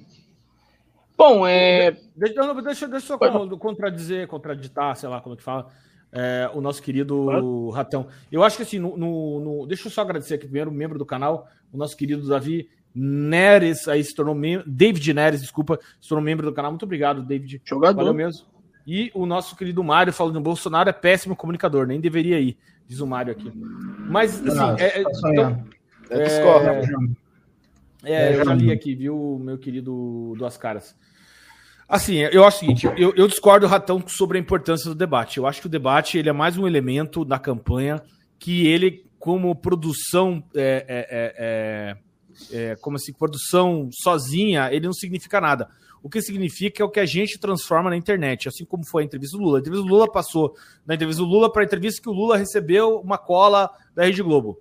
Bom, 1.17 1.47
é. 1.47 1.91
Deixa, 2.17 2.55
deixa, 2.63 2.89
deixa 2.89 3.15
eu 3.15 3.19
só 3.19 3.57
contradizer, 3.59 4.27
contraditar, 4.29 4.97
sei 4.97 5.09
lá 5.09 5.21
como 5.21 5.35
é 5.35 5.39
que 5.39 5.43
fala, 5.45 5.67
é, 6.13 6.51
o 6.55 6.61
nosso 6.61 6.83
querido 6.83 7.71
Ratão. 7.71 8.07
Eu 8.31 8.43
acho 8.43 8.57
que 8.57 8.63
assim, 8.63 8.79
no, 8.79 8.97
no- 8.97 9.41
no- 9.41 9.67
deixa 9.67 9.87
eu 9.87 9.91
só 9.93 10.01
agradecer 10.03 10.35
aqui 10.35 10.45
primeiro, 10.45 10.71
membro 10.73 10.99
do 10.99 11.07
canal, 11.07 11.49
o 11.73 11.77
nosso 11.77 11.97
querido 11.97 12.27
Davi 12.29 12.69
Neres, 12.95 13.87
aí 13.87 14.03
se 14.03 14.15
tornou 14.15 14.35
membro, 14.35 14.69
David 14.69 15.15
Neres, 15.15 15.41
desculpa, 15.41 15.79
se 16.01 16.09
tornou 16.09 16.25
membro 16.25 16.47
do 16.47 16.53
canal. 16.53 16.73
Muito 16.73 16.83
obrigado, 16.85 17.23
David. 17.23 17.63
Jogador. 17.65 17.95
Valeu 17.97 18.15
mesmo. 18.15 18.47
E 18.87 19.11
o 19.15 19.25
nosso 19.27 19.55
querido 19.55 19.85
Mário 19.85 20.13
falando 20.13 20.37
o 20.37 20.41
Bolsonaro 20.41 20.89
é 20.89 20.93
péssimo 20.93 21.37
comunicador, 21.37 21.87
nem 21.87 22.01
deveria 22.01 22.41
ir, 22.41 22.57
diz 22.89 22.99
o 22.99 23.07
Mário 23.07 23.31
aqui. 23.31 23.53
Mas, 24.09 24.45
assim, 24.45 24.59
Ah, 24.59 24.77
é- 24.81 24.99
é- 24.99 25.03
então, 25.03 25.65
discordo. 26.25 26.69
é, 28.03 28.13
é, 28.13 28.33
eu 28.33 28.39
já 28.39 28.45
já 28.45 28.55
li 28.55 28.65
li. 28.67 28.73
aqui, 28.73 28.95
viu, 28.95 29.39
meu 29.41 29.59
querido 29.59 30.35
Duas 30.37 30.57
Caras. 30.57 30.97
Assim, 31.91 32.19
eu 32.19 32.45
acho 32.45 32.59
o 32.59 32.61
seguinte, 32.61 32.87
eu, 32.97 33.13
eu 33.17 33.27
discordo, 33.27 33.67
Ratão, 33.67 34.01
sobre 34.07 34.39
a 34.39 34.41
importância 34.41 34.89
do 34.89 34.95
debate. 34.95 35.39
Eu 35.39 35.47
acho 35.49 35.61
que 35.61 35.67
o 35.67 35.71
debate 35.71 36.17
ele 36.17 36.29
é 36.29 36.33
mais 36.33 36.57
um 36.57 36.65
elemento 36.65 37.25
da 37.25 37.37
campanha 37.37 38.01
que 38.39 38.65
ele, 38.69 39.05
como 39.19 39.53
produção, 39.57 40.41
é, 40.55 40.85
é, 40.89 41.07
é, 41.11 41.97
é, 42.55 42.71
é, 42.71 42.77
como 42.77 42.95
assim, 42.95 43.13
produção 43.13 43.89
sozinha, 43.93 44.69
ele 44.73 44.87
não 44.87 44.93
significa 44.93 45.41
nada. 45.41 45.69
O 46.01 46.09
que 46.09 46.23
significa 46.23 46.81
é 46.81 46.87
o 46.87 46.89
que 46.89 47.01
a 47.01 47.05
gente 47.05 47.41
transforma 47.41 47.91
na 47.91 47.97
internet, 47.97 48.49
assim 48.49 48.65
como 48.65 48.87
foi 48.87 49.03
a 49.03 49.07
entrevista 49.07 49.37
do 49.37 49.43
Lula. 49.43 49.59
A 49.59 49.61
entrevista 49.61 49.85
do 49.85 49.93
Lula 49.93 50.11
passou 50.11 50.55
da 50.87 50.95
entrevista 50.95 51.23
do 51.23 51.29
Lula 51.29 51.53
para 51.53 51.63
a 51.63 51.65
entrevista 51.65 52.01
que 52.01 52.09
o 52.09 52.13
Lula 52.13 52.37
recebeu 52.37 53.01
uma 53.01 53.19
cola 53.19 53.69
da 53.97 54.05
Rede 54.05 54.23
Globo. 54.23 54.61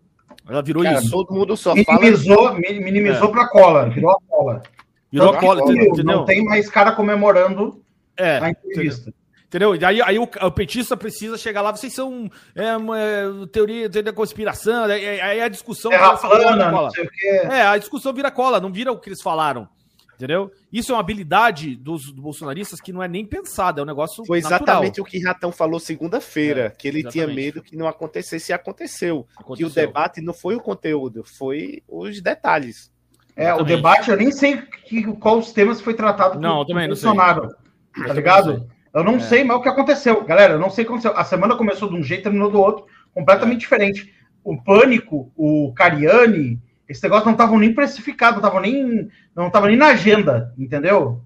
Ela 0.49 0.64
virou 0.64 0.81
Cara, 0.81 0.97
isso. 0.99 1.11
todo 1.11 1.31
mundo 1.31 1.56
só 1.56 1.76
fala. 1.85 1.99
Minimizou, 2.01 2.53
mi- 2.56 2.80
minimizou 2.80 3.30
pra 3.30 3.47
cola, 3.47 3.88
virou 3.88 4.11
a 4.11 4.18
cola. 4.27 4.64
Virou 5.11 5.30
a 5.30 5.31
Tanto 5.31 5.40
que 5.40 5.45
cola, 5.48 5.61
sumiu, 5.65 5.84
entendeu? 5.86 6.18
Não 6.18 6.26
tem 6.26 6.44
mais 6.44 6.69
cara 6.69 6.91
comemorando 6.91 7.84
É, 8.18 8.38
a 8.38 8.49
entrevista. 8.49 9.14
Entendeu? 9.48 9.76
E 9.76 9.84
aí, 9.84 9.99
aí 9.99 10.19
o, 10.19 10.23
o 10.23 10.52
petista 10.52 10.95
precisa 10.95 11.36
chegar 11.36 11.61
lá, 11.64 11.72
vocês 11.72 11.91
são 11.94 12.30
é, 12.53 12.77
uma, 12.77 12.99
é, 12.99 13.23
teoria, 13.52 13.90
teoria 13.90 14.03
da 14.03 14.14
conspiração, 14.14 14.84
aí, 14.84 15.19
aí 15.19 15.41
a 15.41 15.48
discussão. 15.48 15.90
Terra 15.90 16.14
vira 16.15 16.30
plana, 16.30 16.72
cola. 16.72 16.90
É, 17.23 17.61
a 17.64 17.77
discussão 17.77 18.14
vira 18.14 18.30
cola, 18.30 18.60
não 18.60 18.72
vira 18.72 18.91
o 18.91 18.99
que 18.99 19.10
eles 19.10 19.22
falaram. 19.23 19.68
Entendeu? 20.14 20.52
Isso 20.72 20.91
é 20.91 20.95
uma 20.95 20.99
habilidade 20.99 21.77
dos, 21.77 22.11
bolsonaristas 22.11 22.81
que 22.81 22.91
não 22.91 23.02
é 23.02 23.07
nem 23.07 23.26
pensada, 23.26 23.80
é 23.80 23.84
um 23.84 23.88
negócio. 23.88 24.23
Foi 24.26 24.41
natural. 24.41 24.60
exatamente 24.60 24.99
o 25.02 25.06
que 25.06 25.18
Ratão 25.23 25.49
falou 25.49 25.80
segunda-feira, 25.80 26.65
É, 26.65 26.69
que 26.69 26.88
ele 26.90 27.02
tinha 27.03 27.23
exatamente. 27.23 27.36
medo 27.45 27.64
que 27.64 27.76
não 27.77 27.88
acontecesse 27.88 28.52
e 28.52 28.53
aconteceu. 28.53 29.23
Que 29.23 29.38
o 29.38 29.41
Aconteceu. 29.41 29.69
debate 29.69 30.22
não 30.22 30.34
foi 30.34 30.56
o 30.56 30.60
conteúdo, 30.60 31.23
foi 31.23 31.81
os 31.88 32.22
detalhes. 32.22 32.91
É, 33.35 33.53
o 33.53 33.64
debate, 33.64 34.10
eu 34.10 34.18
nem 34.18 34.31
sei 34.31 34.57
que, 34.85 35.03
qual 35.14 35.38
os 35.39 35.51
temas 35.53 35.80
foi 35.80 35.93
tratado 35.93 36.39
Não, 36.39 36.65
também 36.65 36.88
não 36.88 36.95
sei. 36.95 37.10
Bolsonaro. 37.10 37.49
Eu 37.97 38.07
Tá 38.07 38.14
ligado? 38.14 38.57
sei. 38.57 38.68
Eu 38.93 39.03
não 39.03 39.15
É. 39.15 39.19
sei 39.19 39.43
mais 39.43 39.60
o 39.60 39.64
que 39.64 39.69
aconteceu. 39.69 40.23
Galera, 40.23 40.53
eu 40.53 40.60
não 40.60 40.69
sei 40.69 40.84
o 40.84 40.88
que 40.88 40.93
aconteceu. 40.93 41.18
A 41.18 41.23
semana 41.23 41.56
começou 41.56 41.89
de 41.89 41.95
um 41.95 42.03
jeito, 42.03 42.23
terminou 42.23 42.49
do 42.51 42.60
outro, 42.60 42.85
completamente 43.14 43.60
diferente. 43.61 44.14
O 44.43 44.61
Pânico, 44.61 45.31
o 45.38 45.72
Cariani, 45.76 46.60
esse 46.88 47.03
negócio 47.03 47.26
não 47.26 47.34
estavam 47.34 47.60
nem 47.60 47.73
precificado, 47.73 48.34
não 48.34 48.39
estavam 48.39 48.61
nem, 48.61 49.10
não 49.35 49.49
tava 49.49 49.68
nem 49.68 49.77
na 49.77 49.88
agenda, 49.88 50.53
entendeu? 50.57 51.22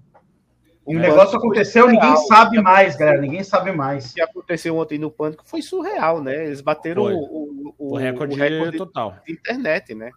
E 0.86 0.94
o, 0.94 0.98
O 0.98 1.00
negócio 1.00 1.38
aconteceu, 1.38 1.88
ninguém 1.88 2.14
sabe 2.28 2.60
mais, 2.60 2.94
galera. 2.96 3.18
Ninguém 3.20 3.42
sabe 3.42 3.70
O 3.70 3.76
mais. 3.76 4.12
que 4.12 4.20
aconteceu 4.20 4.76
ontem 4.76 4.98
no 4.98 5.10
Pânico 5.10 5.42
foi 5.46 5.62
surreal, 5.62 6.22
né? 6.22 6.44
Eles 6.46 6.60
bateram 6.60 7.04
Foi. 7.04 7.14
o, 7.14 7.74
o, 7.78 7.92
O 7.94 7.96
recorde, 7.96 8.36
total. 8.76 9.16
de 9.26 9.32
internet, 9.32 9.94
né? 9.94 10.10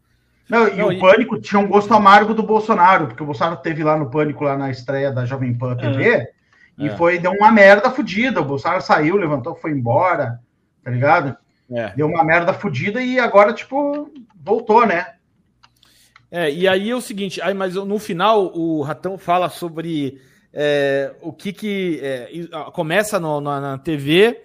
Não, 0.49 0.67
e 0.67 0.75
Não, 0.77 0.87
o 0.87 0.91
e- 0.93 0.99
Pânico 0.99 1.39
tinha 1.41 1.59
um 1.59 1.67
gosto 1.67 1.93
amargo 1.93 2.33
do 2.33 2.41
Bolsonaro, 2.43 3.07
porque 3.07 3.21
o 3.23 3.25
Bolsonaro 3.25 3.57
teve 3.57 3.83
lá 3.83 3.97
no 3.97 4.09
Pânico, 4.09 4.43
lá 4.43 4.57
na 4.57 4.69
estreia 4.71 5.11
da 5.11 5.25
Jovem 5.25 5.53
Pan 5.53 5.75
TV, 5.75 6.29
e 6.77 6.87
É. 6.87 6.95
foi, 6.95 7.19
deu 7.19 7.31
uma 7.31 7.51
merda 7.51 7.89
fodida. 7.91 8.39
O 8.41 8.45
Bolsonaro 8.45 8.81
saiu, 8.81 9.17
levantou, 9.17 9.55
foi 9.55 9.71
embora, 9.71 10.39
tá 10.83 10.91
ligado? 10.91 11.35
É. 11.69 11.89
Deu 11.95 12.07
uma 12.07 12.23
merda 12.23 12.53
fodida 12.53 13.01
e 13.01 13.19
agora, 13.19 13.51
tipo, 13.51 14.09
voltou, 14.41 14.85
né? 14.85 15.13
É, 16.31 16.51
e 16.51 16.67
aí 16.67 16.89
é 16.89 16.95
o 16.95 17.01
seguinte, 17.01 17.41
aí, 17.41 17.53
mas 17.53 17.75
no 17.75 17.99
final 17.99 18.51
o 18.57 18.81
Ratão 18.81 19.17
fala 19.17 19.49
sobre 19.49 20.19
é, 20.53 21.13
o 21.21 21.31
que 21.31 21.53
que 21.53 21.99
é, 22.01 22.29
começa 22.73 23.19
no- 23.19 23.39
na, 23.41 23.59
na 23.61 23.77
TV 23.77 24.41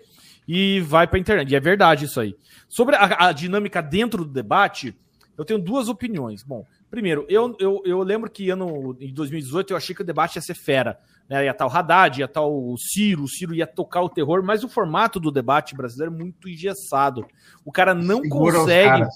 e 0.47 0.81
vai 0.81 1.07
para 1.07 1.17
a 1.17 1.21
internet. 1.21 1.51
E 1.51 1.57
é 1.57 1.61
verdade 1.61 2.05
isso 2.05 2.21
aí. 2.21 2.37
Sobre 2.69 2.97
a, 2.97 3.29
a 3.29 3.33
dinâmica 3.33 3.81
dentro 3.81 4.25
do 4.25 4.31
debate, 4.31 4.95
eu 5.37 5.45
tenho 5.45 5.59
duas 5.59 5.89
opiniões. 5.89 6.43
Bom, 6.43 6.67
primeiro, 6.91 7.25
eu, 7.29 7.57
eu, 7.59 7.83
eu 7.85 8.03
lembro 8.03 8.31
que 8.31 8.51
ano, 8.51 8.97
em 9.01 9.13
2018 9.13 9.73
eu 9.73 9.77
achei 9.77 9.95
que 9.95 10.03
o 10.03 10.05
debate 10.05 10.37
ia 10.37 10.43
ser 10.43 10.55
fera. 10.55 10.99
Né? 11.29 11.45
Ia 11.45 11.53
estar 11.53 11.67
o 11.67 11.71
Haddad, 11.71 12.21
ia 12.21 12.27
estar 12.27 12.43
o 12.43 12.77
Ciro, 12.77 13.25
o 13.25 13.29
Ciro 13.29 13.55
ia 13.55 13.67
tocar 13.67 14.03
o 14.03 14.09
terror, 14.09 14.43
mas 14.43 14.63
o 14.63 14.69
formato 14.69 15.19
do 15.19 15.31
debate 15.31 15.75
brasileiro 15.75 16.15
é 16.15 16.19
muito 16.19 16.49
engessado. 16.49 17.27
O 17.65 17.73
cara 17.73 17.95
não 17.95 18.21
Segura 18.21 18.59
consegue. 18.59 19.07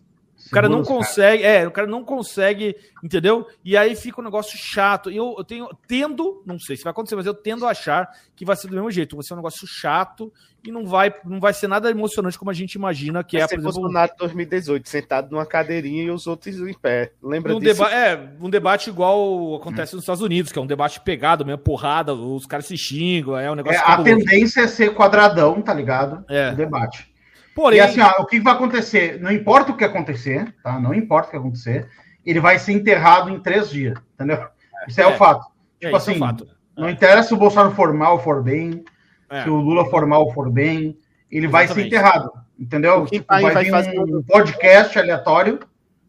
O 0.46 0.50
cara 0.50 0.68
não 0.68 0.84
Segura 0.84 0.98
consegue, 0.98 1.42
é, 1.42 1.66
o 1.66 1.70
cara 1.70 1.86
não 1.86 2.04
consegue, 2.04 2.76
entendeu? 3.02 3.46
E 3.64 3.76
aí 3.76 3.96
fica 3.96 4.20
um 4.20 4.24
negócio 4.24 4.56
chato. 4.56 5.10
E 5.10 5.16
eu, 5.16 5.34
eu 5.36 5.44
tenho, 5.44 5.68
tendo, 5.86 6.42
não 6.46 6.58
sei 6.58 6.76
se 6.76 6.84
vai 6.84 6.92
acontecer, 6.92 7.16
mas 7.16 7.26
eu 7.26 7.34
tendo 7.34 7.66
a 7.66 7.70
achar 7.70 8.08
que 8.34 8.44
vai 8.44 8.54
ser 8.56 8.68
do 8.68 8.74
mesmo 8.74 8.90
jeito. 8.90 9.16
Vai 9.16 9.24
ser 9.24 9.34
um 9.34 9.38
negócio 9.38 9.66
chato 9.66 10.32
e 10.64 10.70
não 10.70 10.84
vai, 10.86 11.14
não 11.24 11.38
vai 11.40 11.52
ser 11.52 11.68
nada 11.68 11.90
emocionante 11.90 12.38
como 12.38 12.50
a 12.50 12.54
gente 12.54 12.74
imagina 12.74 13.22
que 13.22 13.36
Vai 13.36 13.44
é, 13.44 13.48
ser 13.48 13.56
por 13.56 13.60
exemplo, 13.62 13.80
Bolsonaro 13.82 14.12
2018, 14.18 14.88
sentado 14.88 15.30
numa 15.30 15.46
cadeirinha 15.46 16.04
e 16.04 16.10
os 16.10 16.26
outros 16.26 16.56
em 16.60 16.74
pé. 16.74 17.12
Lembra 17.22 17.54
um, 17.54 17.60
disso? 17.60 17.84
é, 17.84 18.30
um 18.40 18.50
debate 18.50 18.90
igual 18.90 19.56
acontece 19.56 19.94
nos 19.94 20.02
Estados 20.02 20.22
Unidos, 20.22 20.52
que 20.52 20.58
é 20.58 20.62
um 20.62 20.66
debate 20.66 21.00
pegado, 21.00 21.44
mesmo 21.44 21.58
porrada, 21.58 22.14
os 22.14 22.46
caras 22.46 22.66
se 22.66 22.76
xingam, 22.76 23.38
é 23.38 23.50
um 23.50 23.54
É, 23.54 23.56
negócio 23.56 23.80
a 23.80 23.84
cabuloso. 23.84 24.24
tendência 24.24 24.62
é 24.62 24.66
ser 24.68 24.94
quadradão, 24.94 25.60
tá 25.62 25.72
ligado? 25.74 26.24
É. 26.28 26.52
O 26.52 26.56
debate. 26.56 27.15
Porém, 27.56 27.78
E 27.78 27.80
assim, 27.80 28.00
ó, 28.02 28.20
o 28.20 28.26
que 28.26 28.38
vai 28.38 28.52
acontecer? 28.52 29.18
Não 29.18 29.32
importa 29.32 29.72
o 29.72 29.76
que 29.76 29.82
acontecer, 29.82 30.54
tá? 30.62 30.78
Não 30.78 30.92
importa 30.92 31.28
o 31.28 31.30
que 31.30 31.36
acontecer, 31.38 31.88
ele 32.24 32.38
vai 32.38 32.58
ser 32.58 32.72
enterrado 32.72 33.30
em 33.30 33.40
três 33.40 33.70
dias, 33.70 33.98
entendeu? 34.14 34.46
Isso 34.86 35.00
é, 35.00 35.04
É. 35.04 35.06
o 35.06 35.16
fato. 35.16 35.46
é, 35.80 35.86
Tipo 35.86 35.94
é 35.94 35.96
assim, 35.96 36.18
fato. 36.18 36.46
não 36.76 36.90
interessa 36.90 37.28
se 37.28 37.34
o 37.34 37.38
Bolsonaro 37.38 37.74
for 37.74 37.94
mal 37.94 38.12
ou 38.12 38.18
for 38.18 38.42
bem, 38.42 38.84
É. 39.30 39.42
se 39.42 39.48
o 39.48 39.56
Lula 39.56 39.86
for 39.86 40.06
mal 40.06 40.26
ou 40.26 40.32
for 40.34 40.50
bem, 40.50 40.98
ele 41.30 41.48
vai 41.48 41.66
ser 41.66 41.80
Exatamente. 41.80 41.94
enterrado, 41.94 42.30
entendeu? 42.60 43.06
Tipo, 43.06 43.24
vai 43.26 43.42
vai 43.54 43.64
vir 43.64 43.70
fazer 43.70 43.98
um 43.98 44.22
podcast 44.22 44.98
aleatório, 44.98 45.58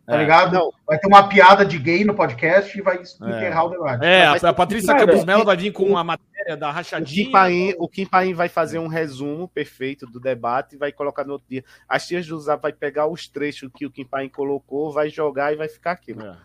tá 0.08 0.16
É. 0.16 0.20
ligado? 0.20 0.54
Não. 0.54 0.72
Vai 0.88 0.98
ter 0.98 1.08
uma 1.08 1.28
piada 1.28 1.64
de 1.66 1.78
gay 1.78 2.04
no 2.04 2.16
podcast 2.16 2.76
e 2.76 2.82
vai 2.82 2.96
enterrar 3.22 3.66
o 3.66 3.70
debate. 3.70 4.04
É, 4.06 4.26
a, 4.26 4.34
a 4.34 4.54
Patrícia 4.54 4.94
cara, 4.94 5.06
Campos 5.06 5.26
Mello 5.26 5.42
o- 5.42 5.46
vai 5.46 5.56
vir 5.58 5.72
com 5.72 5.96
a 5.98 6.04
matéria 6.04 6.58
da 6.58 6.70
O 6.70 6.72
rachadinha. 6.72 7.26
Kim, 7.26 7.32
Paim, 7.32 7.74
o 7.78 7.88
Kim 7.88 8.06
Paim 8.06 8.34
vai 8.34 8.48
fazer 8.50 8.80
um 8.80 8.88
resumo 8.88 9.48
perfeito 9.50 10.08
do 10.08 10.20
debate 10.20 10.76
e 10.76 10.78
vai 10.80 10.92
colocar 10.92 11.24
no 11.26 11.34
outro 11.34 11.48
dia. 11.50 11.64
As 11.88 12.08
tias 12.08 12.26
do 12.26 12.40
Zap 12.40 12.62
vai 12.62 12.72
pegar 12.74 13.06
os 13.08 13.28
trechos 13.28 13.70
que 13.76 13.86
o 13.86 13.92
Kim 13.92 14.06
Paim 14.06 14.30
colocou, 14.30 14.92
vai 14.92 15.10
jogar 15.10 15.52
e 15.54 15.58
vai 15.58 15.68
ficar 15.68 15.92
aquilo. 15.92 16.22
É. 16.24 16.36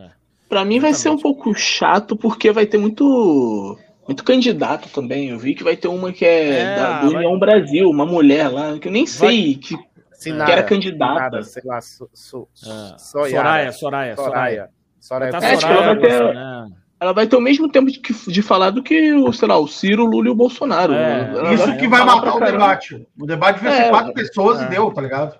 É. 0.00 0.10
Pra 0.48 0.64
mim 0.64 0.80
vai 0.80 0.92
ser 0.94 1.10
um 1.10 1.18
pouco 1.18 1.54
chato, 1.54 2.16
porque 2.16 2.50
vai 2.52 2.66
ter 2.66 2.78
muito. 2.78 3.78
Muito 4.06 4.24
candidato 4.24 4.88
também. 4.88 5.28
Eu 5.28 5.38
vi 5.38 5.54
que 5.54 5.62
vai 5.62 5.76
ter 5.76 5.86
uma 5.86 6.10
que 6.10 6.24
é, 6.24 6.60
É, 6.60 6.76
da, 6.76 7.00
do 7.02 7.10
vai- 7.12 7.16
União 7.26 7.38
Brasil, 7.38 7.90
uma 7.90 8.06
mulher 8.06 8.48
lá, 8.48 8.78
que 8.78 8.88
eu 8.88 8.92
nem 8.92 9.04
sei 9.06 9.54
que, 9.54 9.76
Sinara, 10.22 10.44
que 10.46 10.52
era 10.52 10.62
candidata. 10.64 11.42
Sinara, 11.42 11.42
sei 11.44 11.62
lá, 11.64 11.80
so, 11.80 12.10
so, 12.12 12.48
É. 12.64 12.98
Soyara, 12.98 13.72
Soraya, 13.72 13.72
Soraya, 13.72 14.16
Soraya. 14.16 14.16
Soraya. 14.16 14.70
Soraya. 15.00 15.32
Tá 15.32 15.38
É, 15.38 15.56
Soraya, 15.56 15.76
ela 15.78 15.94
vai 15.94 15.98
ter- 16.08 16.34
né? 16.34 16.68
Ela 17.00 17.12
vai 17.12 17.26
ter 17.28 17.36
o 17.36 17.40
mesmo 17.40 17.70
tempo 17.70 17.88
de, 17.92 18.00
de 18.00 18.42
falar 18.42 18.70
do 18.70 18.82
que, 18.82 19.12
o, 19.12 19.32
sei 19.32 19.46
lá, 19.46 19.56
o 19.56 19.68
Ciro, 19.68 20.02
o 20.02 20.06
Lula 20.06 20.26
e 20.26 20.30
o 20.30 20.34
Bolsonaro. 20.34 20.92
É, 20.92 21.30
Ela 21.32 21.54
Isso 21.54 21.76
que 21.76 21.86
vai 21.86 22.04
matar 22.04 22.34
o 22.34 22.40
debate. 22.40 23.06
O 23.16 23.24
debate 23.24 23.62
vai 23.62 23.72
É, 23.72 23.84
ser 23.84 23.90
quatro 23.90 24.12
pessoas 24.12 24.60
é. 24.60 24.64
e 24.64 24.68
deu, 24.68 24.90
tá 24.92 25.00
ligado? 25.00 25.38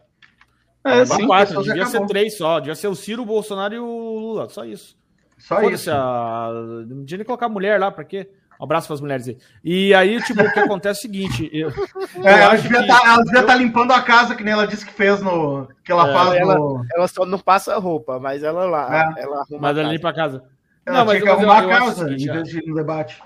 É, 0.84 1.05
sim. 1.05 1.26
quatro, 1.26 1.60
devia 1.64 1.84
ser 1.86 2.06
três 2.06 2.36
só. 2.38 2.60
Devia 2.60 2.76
ser 2.76 2.86
o 2.86 2.94
Ciro, 2.94 3.22
o 3.22 3.26
Bolsonaro 3.26 3.74
e 3.74 3.78
o 3.80 3.84
Lula. 4.20 4.48
Só 4.48 4.64
isso. 4.64 4.96
Só 5.36 5.60
isso. 5.62 5.90
a- 5.90 6.52
Não 6.86 7.05
tinha 7.05 7.18
nem 7.18 7.26
colocar 7.26 7.48
mulher 7.48 7.80
lá, 7.80 7.90
pra 7.90 8.05
quê? 8.05 8.30
Um 8.60 8.64
abraço 8.64 8.89
pras 8.89 9.01
mulheres 9.01 9.28
aí. 9.28 9.39
E 9.62 9.94
aí, 9.94 10.20
tipo, 10.22 10.43
o 10.43 10.52
que 10.52 10.59
acontece 10.59 10.98
é 10.98 11.01
o 11.01 11.02
seguinte. 11.02 11.48
Eu, 11.52 11.70
eu 12.16 12.26
É, 12.26 12.43
ela 12.43 12.52
acho 12.55 12.62
devia 12.64 12.80
estar 12.80 13.43
tá 13.47 13.55
limpando 13.55 13.93
a 13.93 14.02
casa, 14.02 14.35
que 14.35 14.43
nem 14.43 14.52
ela 14.52 14.66
disse 14.66 14.85
que 14.85 14.93
fez 14.93 15.20
no. 15.22 15.68
Que 15.85 15.93
ela 15.93 16.09
É, 16.10 16.12
faz 16.12 16.35
ela- 16.35 16.55
no. 16.59 16.85
Ela 16.94 17.06
só 17.09 17.24
não 17.24 17.39
passa 17.39 17.78
roupa, 17.78 18.18
mas 18.18 18.43
ela 18.43 18.64
lá, 18.64 19.14
ela 19.16 19.40
arruma. 19.43 19.60
Mas 19.60 19.78
a 19.78 19.80
ali 19.80 19.90
casa. 19.90 20.01
pra 20.01 20.12
casa. 20.12 20.44
Ela 20.85 20.98
Não, 20.98 21.05
mas, 21.06 21.18
que 21.18 21.24
mas 21.24 21.43
eu, 21.43 21.51
arrumar 21.51 21.62
eu 21.62 21.70
a 21.70 21.78
casa 21.78 22.05
seguinte, 22.05 22.28
em 22.28 22.32
vez 22.32 22.48
de 22.48 22.59
ir 22.59 22.66
no 22.66 22.74
debate. 22.74 23.22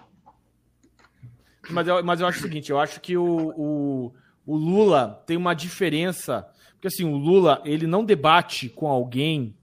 Mas 1.70 1.88
eu, 1.88 2.04
mas 2.04 2.20
eu 2.20 2.26
acho 2.26 2.38
o 2.40 2.42
seguinte, 2.42 2.70
eu 2.70 2.78
acho 2.78 3.00
que 3.00 3.16
o, 3.16 3.24
o, 3.56 4.12
o 4.44 4.56
Lula 4.56 5.22
tem 5.26 5.36
uma 5.36 5.54
diferença, 5.54 6.46
porque 6.72 6.88
assim, 6.88 7.04
o 7.04 7.16
Lula, 7.16 7.62
ele 7.64 7.86
não 7.86 8.04
debate 8.04 8.68
com 8.68 8.88
alguém 8.88 9.54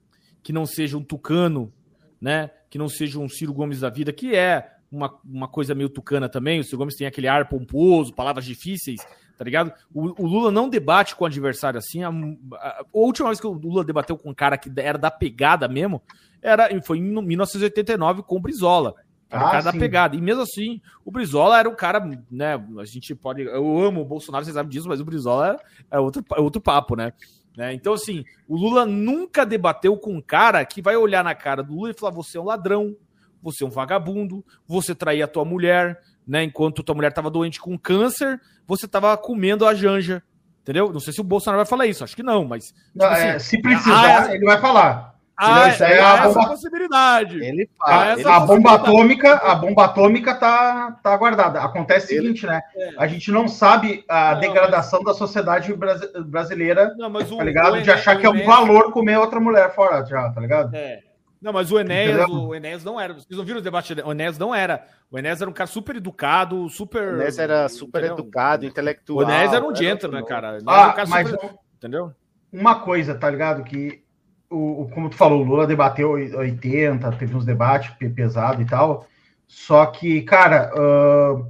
que 0.42 0.54
não 0.54 0.66
seja 0.66 0.98
um 0.98 1.04
tucano, 1.04 1.72
né? 2.20 2.50
Que 2.70 2.78
não 2.78 2.88
seja 2.88 3.20
um 3.20 3.28
Ciro 3.28 3.54
Gomes 3.54 3.82
da 3.82 3.90
vida, 3.90 4.14
que 4.14 4.34
é 4.36 4.72
uma, 4.92 5.14
uma 5.24 5.48
coisa 5.48 5.74
meio 5.76 5.90
tucana 5.90 6.28
também. 6.30 6.60
O 6.60 6.64
Ciro 6.64 6.78
Gomes 6.78 6.96
tem 6.96 7.08
aquele 7.08 7.28
ar 7.28 7.48
pomposo, 7.48 8.14
palavras 8.14 8.46
difíceis, 8.46 9.00
tá 9.38 9.44
ligado? 9.44 9.72
O, 9.94 10.24
o 10.24 10.28
Lula 10.28 10.52
não 10.52 10.68
debate 10.70 11.16
com 11.16 11.24
o 11.24 11.28
adversário 11.28 11.78
assim. 11.78 12.04
A, 12.04 12.10
a- 12.10 12.82
a 12.82 12.86
última 12.94 13.30
vez 13.30 13.40
que 13.40 13.48
o 13.48 13.52
Lula 13.54 13.84
debateu 13.84 14.18
com 14.18 14.30
um 14.30 14.34
cara 14.34 14.58
que 14.58 14.72
era 14.78 14.98
da 14.98 15.12
pegada 15.12 15.68
mesmo, 15.68 16.02
era, 16.42 16.70
foi 16.82 16.98
em 17.00 17.04
1989 17.04 18.24
com 18.24 18.38
o 18.38 18.40
Brizola. 18.42 18.96
Era 19.30 19.48
Ah, 19.48 19.52
cara 19.52 19.64
da 19.66 19.72
sim. 19.72 19.80
pegada. 19.80 20.16
E 20.16 20.22
mesmo 20.22 20.42
assim, 20.42 20.82
o 21.06 21.12
Brizola 21.12 21.60
era 21.60 21.70
um 21.70 21.76
cara, 21.76 22.00
né? 22.32 22.56
A 22.80 22.86
gente 22.86 23.14
pode. 23.14 23.44
Eu 23.44 23.80
amo 23.80 24.02
o 24.02 24.06
Bolsonaro, 24.06 24.44
vocês 24.44 24.56
sabem 24.56 24.72
disso, 24.72 24.88
mas 24.90 25.00
o 25.00 25.06
Brizola 25.06 25.60
é, 25.92 25.98
é 25.98 26.00
outro, 26.00 26.24
é 26.36 26.42
outro 26.42 26.60
papo, 26.60 26.96
né? 26.96 27.14
né? 27.56 27.72
Então, 27.74 27.94
assim, 27.94 28.26
o 28.48 28.58
Lula 28.58 28.88
nunca 28.88 29.46
debateu 29.46 29.96
com 29.98 30.16
um 30.16 30.22
cara 30.22 30.66
que 30.66 30.82
vai 30.82 30.96
olhar 30.98 31.24
na 31.24 31.36
cara 31.36 31.62
do 31.62 31.74
Lula 31.76 31.92
e 31.92 31.94
falar: 31.94 32.12
você 32.12 32.40
é 32.40 32.42
um 32.42 32.46
ladrão, 32.46 32.96
você 33.42 33.64
é 33.64 33.68
um 33.68 33.70
vagabundo, 33.72 34.44
você 34.68 34.94
traía 34.96 35.26
a 35.26 35.28
tua 35.28 35.46
mulher, 35.46 36.00
né? 36.28 36.44
Enquanto 36.44 36.84
tua 36.84 36.96
mulher 36.96 37.12
tava 37.14 37.30
doente 37.30 37.60
com 37.60 37.78
câncer, 37.78 38.40
você 38.68 38.88
tava 38.88 39.16
comendo 39.18 39.66
a 39.66 39.74
janja. 39.74 40.22
Entendeu? 40.62 40.92
Não 40.94 41.00
sei 41.00 41.14
se 41.14 41.22
o 41.22 41.24
Bolsonaro 41.24 41.58
vai 41.60 41.66
falar 41.66 41.88
isso, 41.88 42.04
acho 42.04 42.16
que 42.16 42.22
não, 42.24 42.46
mas. 42.46 42.74
Não, 42.94 43.08
tipo 43.08 43.20
é, 43.20 43.32
assim, 43.32 43.40
se 43.58 43.62
precisar, 43.62 44.28
ah, 44.28 44.36
ele 44.36 44.46
vai 44.46 44.60
falar. 44.60 45.16
Ah, 45.42 45.70
Isso 45.70 45.84
aí 45.86 45.94
é 45.94 46.02
a 46.02 46.16
essa 46.18 46.28
bomba- 46.28 46.48
possibilidade. 46.50 47.38
Ele 47.42 47.70
Ah, 47.82 47.86
fala. 47.90 48.06
essa 48.12 48.20
ele- 48.20 48.30
A 48.30 48.40
bomba 48.42 48.74
atômica, 48.74 49.34
a 49.36 49.56
bomba 49.56 49.86
atômica 49.86 50.36
tá, 50.36 51.00
tá 51.02 51.16
guardada. 51.16 51.62
Acontece 51.62 52.08
o 52.14 52.22
seguinte, 52.22 52.46
né? 52.46 52.62
A 52.98 53.08
gente 53.08 53.32
não 53.32 53.48
sabe 53.48 54.04
a 54.10 54.34
Não, 54.34 54.42
degradação 54.42 55.02
da 55.02 55.14
sociedade 55.14 55.74
brasi- 55.74 56.12
brasileira, 56.26 56.94
Não, 56.98 57.10
mas 57.10 57.32
o, 57.32 57.38
tá 57.38 57.44
ligado? 57.46 57.76
o 57.76 57.82
De 57.82 57.90
achar 57.90 58.18
o 58.18 58.20
que 58.20 58.26
é 58.26 58.30
um 58.30 58.46
valor 58.46 58.92
comer 58.92 59.18
outra 59.18 59.40
mulher 59.40 59.74
fora 59.74 60.06
já, 60.06 60.30
tá 60.30 60.42
ligado? 60.42 60.76
É. 60.76 61.00
Não, 61.42 61.54
mas 61.54 61.72
o 61.72 61.80
Enéas, 61.80 62.30
o 62.30 62.54
Enéas 62.54 62.84
não 62.84 63.00
era. 63.00 63.14
Vocês 63.14 63.38
não 63.38 63.46
viram 63.46 63.60
o 63.60 63.64
debate? 63.64 63.94
O 63.94 64.12
Enéas 64.12 64.38
não 64.38 64.54
era. 64.54 64.86
O 65.10 65.18
Enéas 65.18 65.42
era 65.42 65.50
um 65.50 65.54
cara 65.54 65.68
super 65.68 65.96
educado, 65.96 66.68
super. 66.70 67.14
O 67.14 67.18
Ness 67.18 67.40
era 67.40 67.70
super 67.70 68.00
entendeu? 68.04 68.18
educado, 68.24 68.66
intelectual. 68.66 69.20
O 69.20 69.24
Enéas 69.24 69.54
era 69.54 69.66
um 69.66 69.74
gentleman, 69.74 70.20
nome. 70.20 70.30
cara. 70.30 70.48
Enéas 70.60 70.64
Ah, 70.68 70.82
era 70.82 70.90
um 70.90 70.96
cara 70.96 71.08
mas 71.08 71.30
super- 71.30 71.56
Entendeu? 71.78 72.12
uma 72.52 72.80
coisa, 72.82 73.16
tá 73.16 73.30
ligado? 73.30 73.64
Que, 73.64 74.04
o, 74.50 74.82
o- 74.84 74.90
como 74.90 75.10
tu 75.10 75.16
falou, 75.16 75.40
o 75.42 75.44
Lula 75.46 75.66
debateu 75.66 76.12
80, 76.12 77.10
teve 77.14 77.34
uns 77.36 77.46
debates 77.46 77.92
pe- 77.92 78.10
pesado 78.10 78.62
e 78.62 78.66
tal. 78.66 79.08
Só 79.48 79.86
que, 79.86 80.22
cara, 80.24 80.72
ah, 80.76 81.42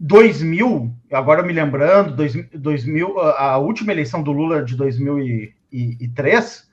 2000, 0.00 0.90
agora 1.12 1.42
me 1.42 1.52
lembrando, 1.52 2.16
2000, 2.16 2.48
2000, 2.54 3.20
a 3.20 3.50
a 3.52 3.58
última 3.58 3.92
eleição 3.92 4.22
do 4.22 4.32
Lula 4.32 4.62
de 4.64 4.74
2003, 4.76 6.68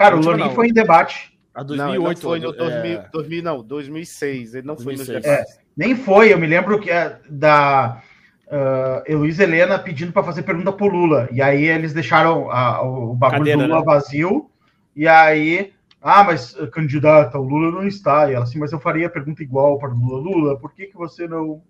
cara, 0.00 0.16
o 0.16 0.36
nem 0.36 0.54
foi 0.54 0.68
em 0.68 0.72
debate. 0.72 1.38
A 1.54 1.62
Não, 1.64 1.74
ele 1.90 1.98
não 1.98 2.04
2008. 2.04 2.20
foi 2.20 2.40
no 2.40 2.50
é, 2.50 2.56
2000, 2.56 3.02
2000, 3.12 3.42
não, 3.42 3.62
2006. 3.62 4.54
Ele 4.54 4.66
não 4.66 4.76
foi 4.76 4.94
nos 4.96 5.06
2006. 5.06 5.22
debates. 5.22 5.60
Nem 5.76 5.96
foi, 5.96 6.32
eu 6.32 6.38
me 6.38 6.46
lembro 6.46 6.80
que 6.80 6.90
é 6.90 7.18
da 7.28 8.00
uh, 8.46 9.02
Heloísa 9.10 9.42
Helena 9.42 9.78
pedindo 9.78 10.12
para 10.12 10.22
fazer 10.22 10.42
pergunta 10.42 10.72
pro 10.72 10.86
Lula. 10.86 11.28
E 11.32 11.42
aí 11.42 11.64
eles 11.64 11.92
deixaram 11.92 12.50
a- 12.50 12.82
o 12.82 13.14
bagulho 13.14 13.38
Cadeira, 13.40 13.58
do 13.58 13.66
Lula 13.68 13.78
né? 13.80 13.84
vazio. 13.84 14.50
E 14.94 15.06
aí, 15.08 15.72
ah, 16.00 16.24
mas 16.24 16.54
uh, 16.54 16.68
candidata, 16.70 17.38
o 17.38 17.42
Lula 17.42 17.70
não 17.70 17.86
está. 17.86 18.30
E 18.30 18.34
ela 18.34 18.44
assim, 18.44 18.58
mas 18.58 18.72
eu 18.72 18.80
faria 18.80 19.06
a 19.06 19.10
pergunta 19.10 19.42
igual 19.42 19.78
para 19.78 19.90
o 19.90 19.94
Lula. 19.98 20.20
Lula, 20.20 20.58
por 20.58 20.72
que, 20.72 20.86
que 20.86 20.96
você 20.96 21.26
não 21.26 21.62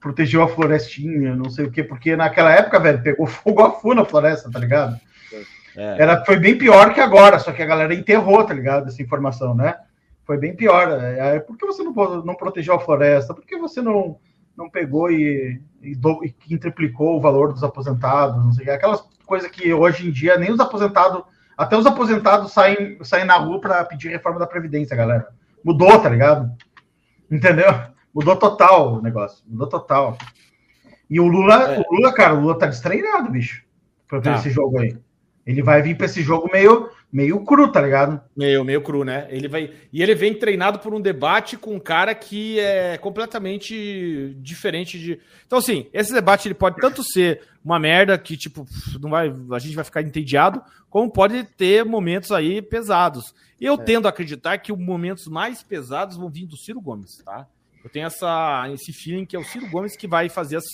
protegeu 0.00 0.42
a 0.42 0.48
florestinha? 0.48 1.34
Não 1.36 1.50
sei 1.50 1.66
o 1.66 1.70
quê. 1.70 1.82
Porque 1.82 2.16
naquela 2.16 2.52
época, 2.52 2.78
velho, 2.80 3.02
pegou 3.02 3.26
fogo 3.28 3.62
a 3.62 3.70
fu 3.72 3.92
na 3.94 4.04
floresta, 4.04 4.50
tá 4.50 4.58
ligado? 4.58 4.98
É. 5.76 6.02
Era, 6.02 6.24
foi 6.24 6.36
bem 6.38 6.56
pior 6.56 6.92
que 6.94 7.00
agora, 7.00 7.38
só 7.38 7.52
que 7.52 7.62
a 7.62 7.66
galera 7.66 7.94
enterrou, 7.94 8.44
tá 8.44 8.54
ligado? 8.54 8.88
Essa 8.88 9.02
informação, 9.02 9.54
né? 9.54 9.76
Foi 10.24 10.36
bem 10.38 10.54
pior. 10.54 10.88
É, 11.00 11.36
é, 11.36 11.40
por 11.40 11.56
que 11.56 11.66
você 11.66 11.82
não, 11.82 11.92
não 12.24 12.34
protegeu 12.34 12.74
a 12.74 12.80
floresta? 12.80 13.34
Por 13.34 13.44
que 13.44 13.56
você 13.56 13.80
não, 13.82 14.18
não 14.56 14.68
pegou 14.70 15.10
e, 15.10 15.60
e, 15.82 15.94
do, 15.94 16.24
e 16.24 16.30
quintuplicou 16.30 17.16
o 17.16 17.20
valor 17.20 17.52
dos 17.52 17.64
aposentados? 17.64 18.44
Não 18.44 18.52
sei? 18.52 18.70
Aquelas 18.70 19.00
coisas 19.26 19.50
que 19.50 19.72
hoje 19.72 20.08
em 20.08 20.10
dia 20.10 20.36
nem 20.36 20.50
os 20.52 20.60
aposentados, 20.60 21.22
até 21.56 21.76
os 21.76 21.86
aposentados 21.86 22.52
saem, 22.52 22.98
saem 23.02 23.24
na 23.24 23.36
rua 23.36 23.60
para 23.60 23.84
pedir 23.84 24.08
reforma 24.08 24.38
da 24.38 24.46
Previdência, 24.46 24.96
galera. 24.96 25.28
Mudou, 25.64 26.00
tá 26.00 26.08
ligado? 26.08 26.50
Entendeu? 27.30 27.72
Mudou 28.14 28.36
total 28.36 28.94
o 28.94 29.02
negócio. 29.02 29.44
Mudou 29.46 29.68
total. 29.68 30.16
E 31.08 31.20
o 31.20 31.26
Lula, 31.26 31.74
É. 31.74 31.78
o 31.80 31.84
Lula, 31.94 32.12
cara, 32.12 32.34
o 32.34 32.40
Lula 32.40 32.58
tá 32.58 32.66
destreinado, 32.66 33.30
bicho, 33.30 33.64
pra 34.08 34.18
ver 34.18 34.30
Tá. 34.30 34.36
esse 34.36 34.50
jogo 34.50 34.78
aí. 34.78 34.96
Ele 35.46 35.62
vai 35.62 35.82
vir 35.82 35.96
pra 35.96 36.06
esse 36.06 36.22
jogo 36.22 36.50
meio, 36.52 36.90
meio 37.10 37.42
cru, 37.44 37.70
tá 37.72 37.80
ligado? 37.80 38.20
Meio, 38.36 38.64
meio 38.64 38.82
cru, 38.82 39.04
né? 39.04 39.26
Ele 39.30 39.48
vai 39.48 39.72
e 39.92 40.02
ele 40.02 40.14
vem 40.14 40.34
treinado 40.34 40.78
por 40.78 40.94
um 40.94 41.00
debate 41.00 41.56
com 41.56 41.74
um 41.74 41.80
cara 41.80 42.14
que 42.14 42.60
é 42.60 42.98
completamente 42.98 44.36
diferente 44.38 44.98
de. 44.98 45.18
Então, 45.46 45.58
assim, 45.58 45.86
esse 45.92 46.12
debate 46.12 46.46
ele 46.46 46.54
pode 46.54 46.76
tanto 46.76 47.02
ser 47.02 47.42
uma 47.64 47.78
merda 47.78 48.16
que 48.18 48.36
tipo 48.36 48.66
não 49.00 49.10
vai, 49.10 49.32
a 49.52 49.58
gente 49.58 49.74
vai 49.74 49.84
ficar 49.84 50.02
entediado, 50.02 50.62
como 50.88 51.10
pode 51.10 51.42
ter 51.44 51.84
momentos 51.84 52.30
aí 52.32 52.60
pesados. 52.60 53.34
Eu 53.60 53.76
tendo 53.76 54.06
a 54.06 54.10
acreditar 54.10 54.58
que 54.58 54.72
os 54.72 54.78
momentos 54.78 55.26
mais 55.26 55.62
pesados 55.62 56.16
vão 56.16 56.30
vir 56.30 56.46
do 56.46 56.56
Ciro 56.56 56.80
Gomes, 56.80 57.18
tá? 57.24 57.46
Eu 57.82 57.90
tenho 57.90 58.06
essa, 58.06 58.70
esse 58.72 58.92
feeling 58.92 59.24
que 59.24 59.34
é 59.34 59.38
o 59.38 59.44
Ciro 59.44 59.68
Gomes 59.70 59.96
que 59.96 60.06
vai 60.06 60.28
fazer 60.28 60.56
as, 60.56 60.64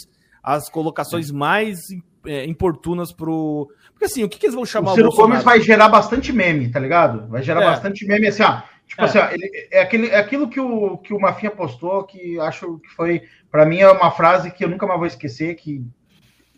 as 0.47 0.69
colocações 0.69 1.33
mais 1.33 1.89
é, 2.25 2.45
importunas 2.45 3.11
pro. 3.11 3.69
Porque 3.91 4.05
assim, 4.05 4.23
o 4.23 4.29
que, 4.29 4.39
que 4.39 4.47
eles 4.47 4.55
vão 4.55 4.65
chamar 4.65 4.93
o 4.93 4.95
Ciro 4.95 5.09
Bolsonaro? 5.09 5.31
Gomes 5.33 5.45
vai 5.45 5.61
gerar 5.61 5.89
bastante 5.89 6.33
meme, 6.33 6.71
tá 6.71 6.79
ligado? 6.79 7.27
Vai 7.27 7.43
gerar 7.43 7.63
É. 7.63 7.65
bastante 7.67 8.07
meme 8.07 8.29
assim, 8.29 8.45
ó. 8.45 8.63
Tipo 8.87 9.03
É. 9.03 9.05
assim, 9.07 9.19
ó, 9.19 9.29
ele, 9.33 9.51
é, 9.73 9.81
aquele, 9.81 10.07
é 10.09 10.17
aquilo 10.17 10.49
que 10.49 10.61
o, 10.61 10.99
que 10.99 11.13
o 11.13 11.19
Mafinha 11.19 11.51
postou, 11.51 12.05
que 12.05 12.39
acho 12.39 12.79
que 12.79 12.89
foi, 12.91 13.23
pra 13.51 13.67
mim, 13.67 13.81
é 13.81 13.91
uma 13.91 14.13
frase 14.13 14.53
que 14.53 14.65
eu 14.65 14.69
nunca 14.69 14.87
mais 14.87 14.99
vou 14.99 15.09
esquecer, 15.09 15.57
que 15.57 15.85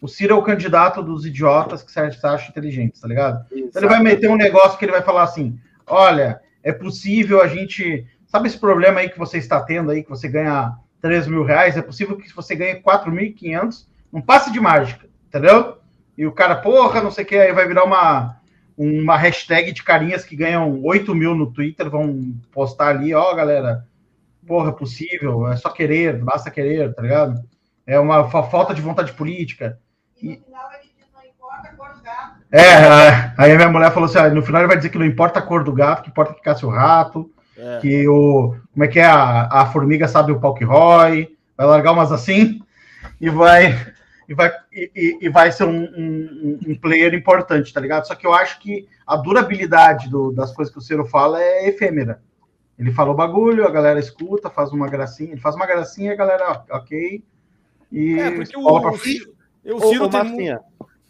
o 0.03 0.07
Ciro 0.07 0.35
é 0.35 0.37
o 0.37 0.43
candidato 0.43 1.03
dos 1.03 1.25
idiotas 1.25 1.83
que 1.83 1.91
você 1.91 2.01
acha 2.01 2.51
inteligentes, 2.51 3.01
tá 3.01 3.09
ligado? 3.09 3.47
Então 3.51 3.81
ele 3.81 3.89
vai 3.89 4.03
meter 4.03 4.29
um 4.29 4.37
negócio 4.37 4.79
que 4.79 4.85
ele 4.85 4.93
vai 4.93 5.03
falar 5.03 5.23
assim: 5.23 5.59
olha, 5.87 6.41
é 6.63 6.73
possível 6.73 7.41
a 7.41 7.49
gente. 7.49 8.07
Sabe 8.27 8.49
esse 8.49 8.59
problema 8.59 9.01
aí 9.01 9.09
que 9.09 9.19
você 9.19 9.39
está 9.39 9.59
tendo 9.63 9.91
aí, 9.91 10.03
que 10.03 10.11
você 10.11 10.29
ganha 10.29 10.77
3 11.01 11.27
mil 11.27 11.45
reais? 11.45 11.77
É 11.77 11.83
possível 11.83 12.17
que 12.17 12.35
você 12.35 12.55
ganhe 12.55 12.77
4.500 12.83 13.87
num 14.13 14.21
passe 14.21 14.51
de 14.53 14.61
mágica, 14.61 15.07
entendeu? 15.29 15.79
E 16.17 16.27
o 16.27 16.33
cara, 16.33 16.57
porra, 16.57 17.01
não 17.03 17.11
sei 17.11 17.25
o 17.25 17.27
que, 17.27 17.37
aí 17.37 17.53
vai 17.53 17.67
virar 17.69 17.85
uma, 17.85 18.37
uma 18.77 19.17
hashtag 19.17 19.73
de 19.73 19.83
carinhas 19.83 20.25
que 20.25 20.35
ganham 20.37 20.81
8 20.83 21.15
mil 21.15 21.35
no 21.35 21.53
Twitter, 21.53 21.89
vão 21.91 22.35
postar 22.53 22.89
ali, 22.89 23.15
ó, 23.15 23.35
galera, 23.35 23.87
porra, 24.47 24.71
é 24.71 24.73
possível, 24.73 25.47
é 25.49 25.57
só 25.57 25.69
querer, 25.71 26.19
basta 26.23 26.51
querer, 26.51 26.93
tá 26.95 27.03
ligado? 27.03 27.41
É 27.87 27.99
uma 28.01 28.29
fa- 28.31 28.43
falta 28.43 28.75
de 28.75 28.81
vontade 28.83 29.13
política. 29.13 29.79
E- 30.21 30.41
É, 32.51 32.75
a- 32.75 33.35
aí 33.39 33.53
a 33.53 33.57
minha 33.57 33.69
mulher 33.69 33.93
falou 33.93 34.09
assim: 34.09 34.19
ah, 34.19 34.29
no 34.31 34.43
final 34.43 34.61
ele 34.63 34.69
vai 34.69 34.77
dizer 34.77 34.89
que 34.91 34.99
não 34.99 35.05
importa 35.07 35.39
a 35.39 35.43
cor 35.43 35.63
do 35.65 35.73
gato, 35.73 36.03
que 36.03 36.11
importa 36.11 36.35
que 36.35 36.43
caça 36.43 36.67
o 36.67 36.71
rato, 36.71 37.31
É. 37.59 37.79
que 37.81 38.09
o. 38.09 38.55
Como 38.73 38.85
é 38.85 38.89
que 38.89 39.01
é? 39.01 39.05
A, 39.07 39.49
a 39.63 39.67
formiga 39.67 40.07
sabe 40.07 40.31
o 40.33 40.39
pau 40.41 40.55
que 40.55 40.65
rói, 40.65 41.37
vai 41.57 41.67
largar 41.67 41.93
umas 41.93 42.13
assim 42.13 42.61
e 43.21 43.29
vai. 43.29 43.75
E 44.29 44.35
vai, 44.35 44.53
e, 44.73 44.91
e- 44.95 45.19
e 45.23 45.29
vai 45.31 45.51
ser 45.51 45.65
um, 45.65 45.85
um- 45.85 46.59
um 46.69 46.75
player 46.79 47.15
importante, 47.15 47.73
tá 47.73 47.81
ligado? 47.81 48.07
Só 48.07 48.15
que 48.15 48.27
eu 48.27 48.35
acho 48.35 48.61
que 48.61 48.87
a 49.07 49.17
durabilidade 49.17 50.09
do- 50.11 50.31
das 50.33 50.53
coisas 50.53 50.71
que 50.73 50.79
o 50.79 50.83
Ciro 50.83 51.05
fala 51.07 51.43
é 51.43 51.67
efêmera. 51.67 52.21
Ele 52.79 52.93
fala 52.93 53.11
o 53.11 53.15
bagulho, 53.15 53.67
a 53.67 53.71
galera 53.71 53.99
escuta, 53.99 54.51
faz 54.51 54.71
uma 54.71 54.87
gracinha, 54.87 55.33
ele 55.33 55.41
faz 55.41 55.55
uma 55.57 55.67
gracinha, 55.67 56.13
a 56.13 56.17
galera, 56.17 56.63
ok. 56.71 57.25
E 57.91 58.19
É, 58.21 58.31
porque 58.33 58.55
o, 58.57 58.81
pra 58.83 58.91
o. 58.93 58.99
Ciro, 58.99 59.33
o 59.65 59.81
Ciro 59.81 60.09
tem 60.11 60.23
Mafinha, 60.23 60.61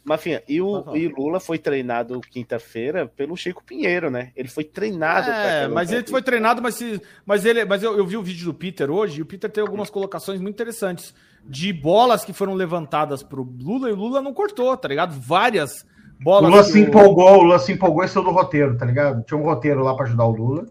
Mafinha, 0.08 0.42
e 0.48 0.60
o, 0.60 0.96
e 0.96 1.06
o 1.06 1.14
Lula 1.14 1.38
foi 1.38 1.58
treinado 1.58 2.20
quinta-feira 2.20 3.06
pelo 3.06 3.36
Chico 3.36 3.62
Pinheiro, 3.62 4.10
né? 4.10 4.32
Ele 4.34 4.48
foi 4.48 4.64
treinado. 4.64 5.30
É, 5.30 5.68
mas 5.68 5.92
ele 5.92 6.06
foi 6.06 6.22
treinado, 6.22 6.62
mas, 6.62 6.76
se, 6.76 7.00
mas, 7.26 7.44
ele, 7.44 7.64
mas 7.64 7.82
eu, 7.82 7.96
eu 7.98 8.06
vi 8.06 8.16
o 8.16 8.22
vídeo 8.22 8.46
do 8.46 8.54
Peter 8.54 8.90
hoje 8.90 9.18
e 9.18 9.22
o 9.22 9.26
Peter 9.26 9.50
tem 9.50 9.62
algumas 9.62 9.90
colocações 9.90 10.40
muito 10.40 10.54
interessantes 10.54 11.14
de 11.44 11.72
bolas 11.72 12.24
que 12.24 12.32
foram 12.32 12.54
levantadas 12.54 13.22
pro 13.22 13.42
Lula 13.42 13.88
e 13.90 13.92
o 13.92 13.96
Lula 13.96 14.20
não 14.22 14.32
cortou, 14.34 14.76
tá 14.76 14.88
ligado? 14.88 15.12
Várias 15.20 15.82
O 16.20 16.24
bolas. 16.24 16.50
Lula 16.50 16.64
que 16.64 16.72
se 16.72 16.80
empolgou, 16.80 17.32
o 17.38 17.42
Lula 17.42 17.58
se 17.58 17.72
empolgou 17.72 18.04
e 18.04 18.08
saiu 18.08 18.24
do 18.24 18.30
roteiro, 18.30 18.76
tá 18.76 18.84
ligado? 18.86 19.22
Tinha 19.24 19.38
um 19.38 19.44
roteiro 19.44 19.82
lá 19.82 19.94
pra 19.94 20.06
ajudar 20.06 20.24
o 20.24 20.32
Lula. 20.32 20.66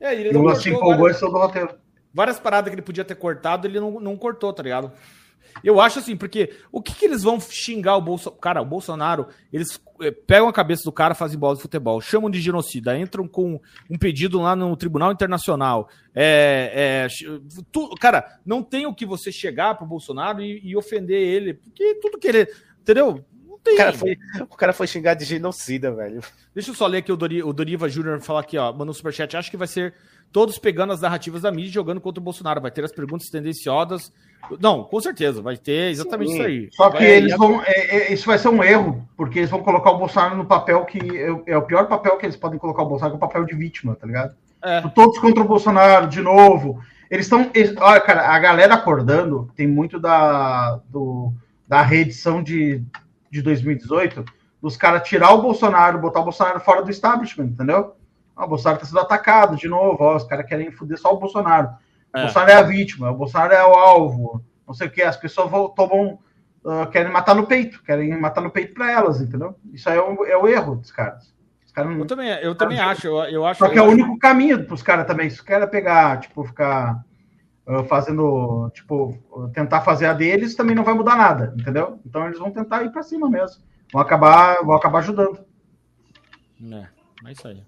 É, 0.00 0.14
ele 0.14 0.30
E 0.30 0.36
o 0.36 0.38
Lula 0.38 0.54
cortou 0.54 0.62
se 0.62 0.68
empolgou 0.70 0.98
várias, 0.98 1.16
e 1.16 1.20
saiu 1.20 1.32
do 1.32 1.38
roteiro. 1.38 1.70
várias 2.12 2.38
paradas 2.38 2.68
que 2.70 2.74
ele 2.74 2.82
podia 2.82 3.04
ter 3.04 3.14
cortado, 3.14 3.66
ele 3.66 3.80
não, 3.80 3.98
não 4.00 4.16
cortou, 4.16 4.52
tá 4.52 4.62
ligado? 4.62 4.92
Eu 5.62 5.80
acho 5.80 5.98
assim, 5.98 6.16
porque 6.16 6.52
o 6.70 6.80
que, 6.80 6.94
que 6.94 7.04
eles 7.04 7.22
vão 7.22 7.40
xingar 7.40 7.96
o 7.96 8.00
Bolsonaro? 8.00 8.40
Cara, 8.40 8.62
o 8.62 8.64
Bolsonaro, 8.64 9.28
eles 9.52 9.80
eh, 10.00 10.10
pegam 10.10 10.48
a 10.48 10.52
cabeça 10.52 10.82
do 10.84 10.92
cara, 10.92 11.14
fazem 11.14 11.38
bola 11.38 11.56
de 11.56 11.62
futebol, 11.62 12.00
chamam 12.00 12.30
de 12.30 12.40
genocida, 12.40 12.98
entram 12.98 13.26
com 13.26 13.60
um 13.90 13.98
pedido 13.98 14.40
lá 14.40 14.54
no 14.56 14.76
Tribunal 14.76 15.12
Internacional. 15.12 15.88
É, 16.14 17.08
é, 17.10 17.26
tu- 17.70 17.94
cara, 18.00 18.38
não 18.44 18.62
tem 18.62 18.86
o 18.86 18.94
que 18.94 19.06
você 19.06 19.32
chegar 19.32 19.74
pro 19.76 19.86
Bolsonaro 19.86 20.40
e, 20.42 20.60
e 20.62 20.76
ofender 20.76 21.20
ele, 21.20 21.54
porque 21.54 21.94
tudo 22.00 22.18
que 22.18 22.28
ele. 22.28 22.48
Entendeu? 22.80 23.24
O 23.64 23.76
cara, 23.76 23.92
foi, 23.92 24.18
o 24.40 24.56
cara 24.56 24.72
foi 24.72 24.86
xingar 24.88 25.14
de 25.14 25.24
genocida, 25.24 25.92
velho. 25.94 26.20
Deixa 26.52 26.70
eu 26.72 26.74
só 26.74 26.84
ler 26.84 26.98
aqui 26.98 27.12
o, 27.12 27.16
Dori, 27.16 27.44
o 27.44 27.52
Doriva 27.52 27.88
Júnior 27.88 28.20
falar 28.20 28.40
aqui, 28.40 28.58
ó. 28.58 28.72
Mandou 28.72 28.88
um 28.90 28.92
superchat. 28.92 29.36
Acho 29.36 29.52
que 29.52 29.56
vai 29.56 29.68
ser 29.68 29.94
todos 30.32 30.58
pegando 30.58 30.92
as 30.92 31.00
narrativas 31.00 31.42
da 31.42 31.52
mídia 31.52 31.68
e 31.68 31.72
jogando 31.72 32.00
contra 32.00 32.20
o 32.20 32.24
Bolsonaro. 32.24 32.60
Vai 32.60 32.72
ter 32.72 32.84
as 32.84 32.90
perguntas 32.90 33.28
tendenciosas. 33.28 34.12
Não, 34.60 34.84
com 34.84 35.00
certeza, 35.00 35.40
vai 35.40 35.56
ter 35.56 35.90
exatamente 35.90 36.30
Sim. 36.30 36.34
isso 36.38 36.46
aí. 36.46 36.68
Só 36.72 36.90
que 36.90 36.98
Vai- 36.98 37.06
eles 37.06 37.36
vão. 37.36 37.62
é- 37.64 37.96
é- 37.96 38.12
isso 38.12 38.26
vai 38.26 38.38
ser 38.38 38.48
um 38.48 38.62
erro, 38.62 39.06
porque 39.16 39.38
eles 39.38 39.50
vão 39.50 39.62
colocar 39.62 39.90
o 39.90 39.98
Bolsonaro 39.98 40.36
no 40.36 40.44
papel 40.44 40.84
que 40.84 40.98
é, 41.16 41.52
é 41.52 41.56
o 41.56 41.62
pior 41.62 41.86
papel 41.86 42.16
que 42.16 42.26
eles 42.26 42.36
podem 42.36 42.58
colocar 42.58 42.82
o 42.82 42.86
Bolsonaro, 42.86 43.16
que 43.16 43.22
é 43.22 43.24
o 43.24 43.28
papel 43.28 43.44
de 43.44 43.54
vítima, 43.54 43.94
tá 43.94 44.06
ligado? 44.06 44.34
É. 44.62 44.80
Todos 44.94 45.18
contra 45.18 45.42
o 45.42 45.46
Bolsonaro, 45.48 46.06
de 46.06 46.20
novo. 46.20 46.80
Eles 47.10 47.26
estão. 47.26 47.50
Olha, 47.80 48.00
cara, 48.00 48.28
a 48.28 48.38
galera 48.38 48.74
acordando 48.74 49.50
tem 49.54 49.66
muito 49.66 49.98
da, 50.00 50.80
do, 50.88 51.32
da 51.68 51.82
reedição 51.82 52.42
de, 52.42 52.82
de 53.30 53.42
2018, 53.42 54.24
dos 54.60 54.76
caras 54.76 55.06
tirar 55.06 55.32
o 55.32 55.42
Bolsonaro, 55.42 55.98
botar 55.98 56.20
o 56.20 56.24
Bolsonaro 56.24 56.60
fora 56.60 56.82
do 56.82 56.90
establishment, 56.90 57.46
entendeu? 57.46 57.94
Ah, 58.36 58.44
o 58.44 58.48
Bolsonaro 58.48 58.80
tá 58.80 58.86
sendo 58.86 59.00
atacado 59.00 59.56
de 59.56 59.68
novo, 59.68 59.98
ó, 60.00 60.16
os 60.16 60.24
caras 60.24 60.46
querem 60.46 60.70
foder 60.70 60.98
só 60.98 61.12
o 61.12 61.18
Bolsonaro. 61.18 61.68
O 62.14 62.18
É. 62.18 62.22
Bolsonaro 62.22 62.50
é 62.50 62.54
a 62.54 62.62
vítima, 62.62 63.10
o 63.10 63.16
Bolsonaro 63.16 63.52
é 63.54 63.64
o 63.66 63.72
alvo, 63.74 64.44
não 64.66 64.74
sei 64.74 64.86
o 64.86 64.90
que, 64.90 65.02
as 65.02 65.16
pessoas 65.16 65.50
vão, 65.50 65.68
tomam, 65.68 66.18
ah, 66.66 66.86
querem 66.86 67.10
matar 67.12 67.34
no 67.34 67.46
peito, 67.46 67.82
querem 67.82 68.18
matar 68.20 68.40
no 68.42 68.50
peito 68.50 68.74
para 68.74 68.90
elas, 68.90 69.20
entendeu? 69.20 69.56
Isso 69.72 69.88
aí 69.88 69.96
é 69.96 70.02
o, 70.02 70.24
é 70.26 70.36
o 70.36 70.46
erro 70.46 70.76
dos 70.76 70.90
caras. 70.90 71.32
Os 71.64 71.72
caras 71.72 71.90
não- 71.90 72.00
Eu 72.00 72.06
também, 72.06 72.28
eu 72.28 72.54
também 72.54 72.78
acho. 72.78 73.06
Eu, 73.06 73.16
eu 73.24 73.46
acho 73.46 73.58
Só 73.58 73.68
que 73.70 73.78
é 73.78 73.80
o 73.80 73.84
acho- 73.86 73.92
único 73.94 74.18
caminho 74.18 74.62
para 74.64 74.74
os 74.74 74.82
caras 74.82 75.06
também. 75.06 75.30
Se 75.30 75.36
os 75.36 75.40
caras 75.40 75.70
pegar, 75.70 76.20
tipo, 76.20 76.44
ficar 76.44 77.02
ah, 77.66 77.84
fazendo, 77.84 78.68
tipo, 78.74 79.16
tentar 79.54 79.80
fazer 79.80 80.04
a 80.06 80.12
deles, 80.12 80.54
também 80.54 80.76
não 80.76 80.84
vai 80.84 80.92
mudar 80.92 81.16
nada, 81.16 81.54
entendeu? 81.58 81.98
Então 82.04 82.26
eles 82.26 82.38
vão 82.38 82.50
tentar 82.50 82.82
ir 82.84 82.90
para 82.92 83.02
cima 83.02 83.30
mesmo. 83.30 83.62
Vão 83.90 84.02
acabar, 84.02 84.62
vão 84.64 84.74
acabar 84.76 84.98
ajudando. 84.98 85.38
É, 86.70 86.86
é 87.28 87.32
isso 87.32 87.48
aí. 87.48 87.62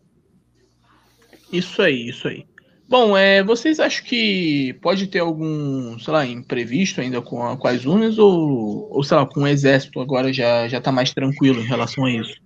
Isso 1.52 1.80
aí, 1.82 2.08
isso 2.08 2.28
aí. 2.28 2.46
Bom, 2.86 3.16
é, 3.16 3.43
vocês 3.43 3.81
acham 3.81 4.05
que 4.05 4.74
pode 4.82 5.06
ter 5.06 5.19
algum, 5.20 5.98
sei 5.98 6.12
lá, 6.12 6.27
imprevisto 6.27 7.01
ainda 7.01 7.20
com, 7.23 7.43
a- 7.43 7.56
com 7.56 7.66
as 7.66 7.85
urnas 7.86 8.19
ou, 8.19 8.93
ou, 8.93 9.02
sei 9.02 9.16
lá, 9.16 9.27
com 9.27 9.40
o 9.40 9.47
exército 9.48 10.01
agora 10.01 10.32
já, 10.32 10.69
já 10.69 10.81
tá 10.81 10.93
mais 10.93 11.12
tranquilo 11.12 11.61
em 11.61 11.66
relação 11.66 12.05
a 12.05 12.11
isso? 12.11 12.40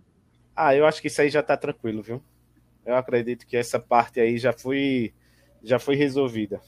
Ah, 0.54 0.74
eu 0.74 0.86
acho 0.86 1.00
que 1.02 1.08
isso 1.08 1.20
aí 1.20 1.28
já 1.28 1.42
tá 1.42 1.56
tranquilo, 1.56 2.02
viu? 2.02 2.22
Eu 2.86 2.94
acredito 2.96 3.46
que 3.46 3.56
essa 3.56 3.78
parte 3.78 4.20
aí 4.20 4.38
já 4.38 4.52
foi, 4.52 5.12
já 5.62 5.78
foi 5.78 5.96
resolvida. 5.96 6.60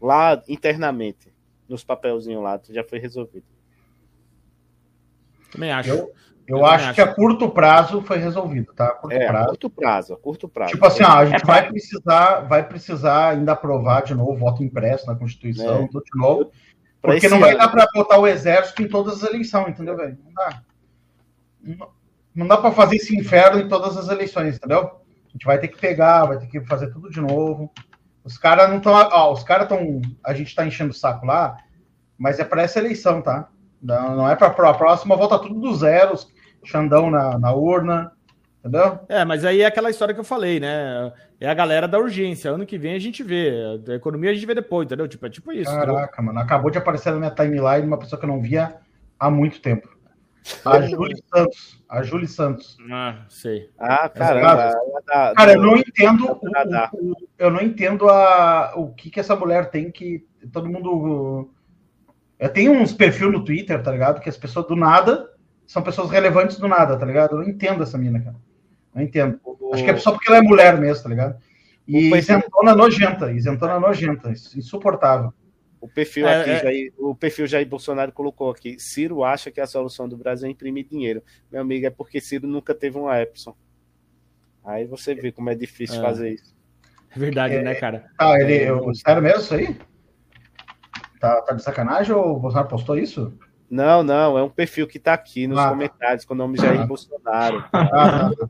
Lá 0.00 0.42
internamente, 0.48 1.32
nos 1.68 1.84
papelzinhos 1.84 2.42
lá, 2.42 2.60
já 2.70 2.82
foi 2.82 2.98
resolvido. 2.98 3.44
Também 5.52 5.70
acho. 5.70 5.90
Eu, 5.90 6.12
eu, 6.46 6.58
também 6.58 6.72
acho, 6.74 6.94
que 6.94 7.00
a 7.00 7.14
curto 7.14 7.48
prazo 7.50 8.02
foi 8.02 8.18
resolvido, 8.18 8.72
tá? 8.74 8.86
A 8.86 8.90
curto 8.94 9.14
É, 9.16 9.26
prazo. 9.26 9.48
curto 9.48 9.70
prazo, 9.70 10.12
a 10.12 10.16
curto 10.16 10.48
prazo. 10.48 10.72
Tipo 10.72 10.86
assim, 10.86 11.02
ó, 11.02 11.08
a 11.18 11.24
gente 11.26 11.42
É, 11.42 11.46
vai 11.46 11.68
precisar, 11.68 12.40
vai 12.42 12.62
precisar 12.66 13.28
ainda 13.30 13.52
aprovar 13.52 14.02
de 14.02 14.14
novo 14.14 14.32
o 14.32 14.36
voto 14.36 14.62
impresso 14.62 15.06
na 15.06 15.14
Constituição, 15.14 15.84
É. 15.84 15.88
tudo 15.88 16.04
de 16.04 16.18
novo. 16.20 16.50
Pra 17.00 17.12
Porque 17.12 17.28
não 17.28 17.38
vai 17.40 17.50
ano. 17.50 17.58
dar 17.58 17.68
para 17.68 17.86
botar 17.94 18.18
o 18.18 18.26
exército 18.26 18.82
em 18.82 18.88
todas 18.88 19.22
as 19.22 19.30
eleições, 19.30 19.68
entendeu, 19.68 19.96
velho? 19.96 20.18
Não 20.24 20.32
dá. 20.32 20.62
Não- 21.62 21.88
Não 22.34 22.48
dá 22.48 22.56
para 22.56 22.72
fazer 22.72 22.96
esse 22.96 23.16
inferno 23.16 23.60
em 23.60 23.68
todas 23.68 23.96
as 23.96 24.08
eleições, 24.08 24.56
entendeu? 24.56 24.80
A 24.80 25.30
gente 25.32 25.46
vai 25.46 25.56
ter 25.58 25.68
que 25.68 25.78
pegar, 25.80 26.24
vai 26.24 26.36
ter 26.38 26.46
que 26.48 26.60
fazer 26.62 26.88
tudo 26.92 27.08
de 27.08 27.20
novo. 27.20 27.70
Os 28.24 28.36
caras 28.36 28.68
não 28.68 28.78
estão. 28.78 28.92
Ó, 28.92 29.32
os 29.32 29.44
caras 29.44 29.64
estão. 29.70 30.02
A 30.24 30.34
gente 30.34 30.52
tá 30.52 30.66
enchendo 30.66 30.90
o 30.90 30.94
saco 30.94 31.24
lá, 31.24 31.56
mas 32.18 32.40
é 32.40 32.44
para 32.44 32.62
essa 32.62 32.80
eleição, 32.80 33.22
tá? 33.22 33.48
Não, 33.80 34.16
não 34.16 34.28
é 34.28 34.34
para 34.34 34.48
a 34.48 34.74
próxima, 34.74 35.14
volta 35.16 35.38
tudo 35.38 35.60
do 35.60 35.74
zero, 35.76 36.12
os 36.14 36.24
Xandão 36.64 37.10
na, 37.10 37.38
na 37.38 37.52
urna, 37.52 38.12
entendeu? 38.60 39.00
É, 39.08 39.24
mas 39.24 39.44
aí 39.44 39.60
é 39.62 39.66
aquela 39.66 39.90
história 39.90 40.14
que 40.14 40.20
eu 40.20 40.24
falei, 40.24 40.58
né? 40.60 41.12
É 41.40 41.48
a 41.48 41.54
galera 41.54 41.86
da 41.86 41.98
urgência. 41.98 42.50
Ano 42.50 42.64
que 42.66 42.78
vem 42.78 42.94
a 42.94 42.98
gente 42.98 43.22
vê. 43.22 43.52
A 43.88 43.94
economia 43.94 44.30
a 44.30 44.34
gente 44.34 44.46
vê 44.46 44.54
depois, 44.54 44.86
entendeu? 44.86 45.06
Tipo, 45.08 45.26
é 45.26 45.30
tipo 45.30 45.52
isso. 45.52 45.70
entendeu? 45.70 45.94
Caraca, 45.94 46.22
mano. 46.22 46.38
Acabou 46.40 46.70
de 46.70 46.78
aparecer 46.78 47.12
na 47.12 47.18
minha 47.18 47.30
timeline 47.30 47.86
uma 47.86 47.98
pessoa 47.98 48.18
que 48.18 48.24
eu 48.24 48.30
não 48.30 48.40
via 48.40 48.76
há 49.18 49.30
muito 49.30 49.60
tempo. 49.60 49.88
A 50.64 50.80
Júlia 50.82 51.16
Santos. 51.34 51.82
A 51.88 52.02
Júlia 52.02 52.28
Santos. 52.28 52.76
Ah, 52.90 53.24
sei. 53.30 53.70
Ah, 53.78 54.08
caramba, 54.10 54.46
caramba. 54.46 54.62
ela 54.90 55.02
Cara, 55.06 55.34
Cara, 55.34 55.52
eu 55.54 55.62
não 55.62 55.76
entendo. 55.76 56.26
o- 56.26 56.40
o- 56.98 57.12
o- 57.12 57.16
eu 57.38 57.50
não 57.50 57.60
entendo 57.62 58.08
a, 58.10 58.72
o 58.76 58.88
que, 58.92 59.10
que 59.10 59.20
essa 59.20 59.34
mulher 59.36 59.70
tem 59.70 59.90
que. 59.90 60.26
Todo 60.52 60.68
mundo. 60.68 61.50
Eu 62.38 62.48
tenho 62.50 62.72
uns 62.72 62.92
perfil 62.92 63.30
no 63.32 63.42
Twitter, 63.44 63.82
tá 63.82 63.90
ligado? 63.90 64.20
Que 64.20 64.28
as 64.28 64.36
pessoas 64.36 64.66
do 64.66 64.76
nada 64.76 65.28
são 65.66 65.82
pessoas 65.82 66.10
relevantes 66.10 66.56
do 66.58 66.68
nada, 66.68 66.96
tá 66.96 67.04
ligado? 67.06 67.32
Eu 67.36 67.38
não 67.42 67.48
entendo 67.48 67.82
essa 67.82 67.98
mina, 67.98 68.20
cara. 68.20 68.36
Não 68.94 69.02
entendo. 69.02 69.40
Acho 69.72 69.84
que 69.84 69.90
é 69.90 69.96
só 69.96 70.12
porque 70.12 70.28
ela 70.28 70.38
é 70.38 70.42
mulher 70.42 70.78
mesmo, 70.78 71.02
tá 71.02 71.08
ligado? 71.08 71.36
E 71.86 72.14
isentona 72.14 72.74
nojenta, 72.74 73.32
isentona 73.32 73.78
nojenta, 73.80 74.30
insuportável. 74.30 75.32
O 75.80 75.88
perfil 75.88 76.26
É, 76.26 76.40
aqui, 76.40 76.50
é. 76.50 76.62
Jair, 76.62 76.92
o 76.98 77.14
perfil 77.14 77.46
Jair 77.46 77.66
Bolsonaro 77.68 78.10
colocou 78.10 78.50
aqui. 78.50 78.78
Ciro 78.78 79.22
acha 79.22 79.50
que 79.50 79.60
a 79.60 79.66
solução 79.66 80.08
do 80.08 80.16
Brasil 80.16 80.48
é 80.48 80.50
imprimir 80.50 80.86
dinheiro. 80.88 81.22
Meu 81.52 81.60
amigo, 81.60 81.84
é 81.86 81.90
porque 81.90 82.22
Ciro 82.22 82.46
nunca 82.46 82.74
teve 82.74 82.96
um 82.96 83.12
Epson. 83.12 83.54
Aí 84.64 84.86
você 84.86 85.14
vê 85.14 85.30
como 85.30 85.50
é 85.50 85.54
difícil 85.54 86.00
É. 86.00 86.02
fazer 86.02 86.30
isso. 86.30 86.54
É 87.14 87.18
verdade, 87.18 87.60
né, 87.60 87.74
cara? 87.74 88.06
Ah, 88.18 88.40
ele. 88.40 88.62
Eu, 88.62 88.94
sério 88.94 89.22
mesmo 89.22 89.40
isso 89.40 89.54
aí? 89.54 89.76
Tá, 91.20 91.42
tá 91.42 91.54
de 91.54 91.62
sacanagem 91.62 92.14
ou 92.14 92.36
o 92.36 92.40
Bolsonaro 92.40 92.68
postou 92.68 92.96
isso? 92.96 93.38
Não, 93.70 94.02
não, 94.02 94.38
é 94.38 94.42
um 94.42 94.48
perfil 94.48 94.86
que 94.86 94.98
tá 94.98 95.14
aqui 95.14 95.46
nos 95.46 95.58
Ah, 95.58 95.64
tá. 95.64 95.68
comentários 95.70 96.24
com 96.24 96.34
o 96.34 96.36
nome 96.36 96.58
Jair 96.58 96.86
Bolsonaro. 96.86 97.64
Ah, 97.72 98.30
tá. 98.30 98.30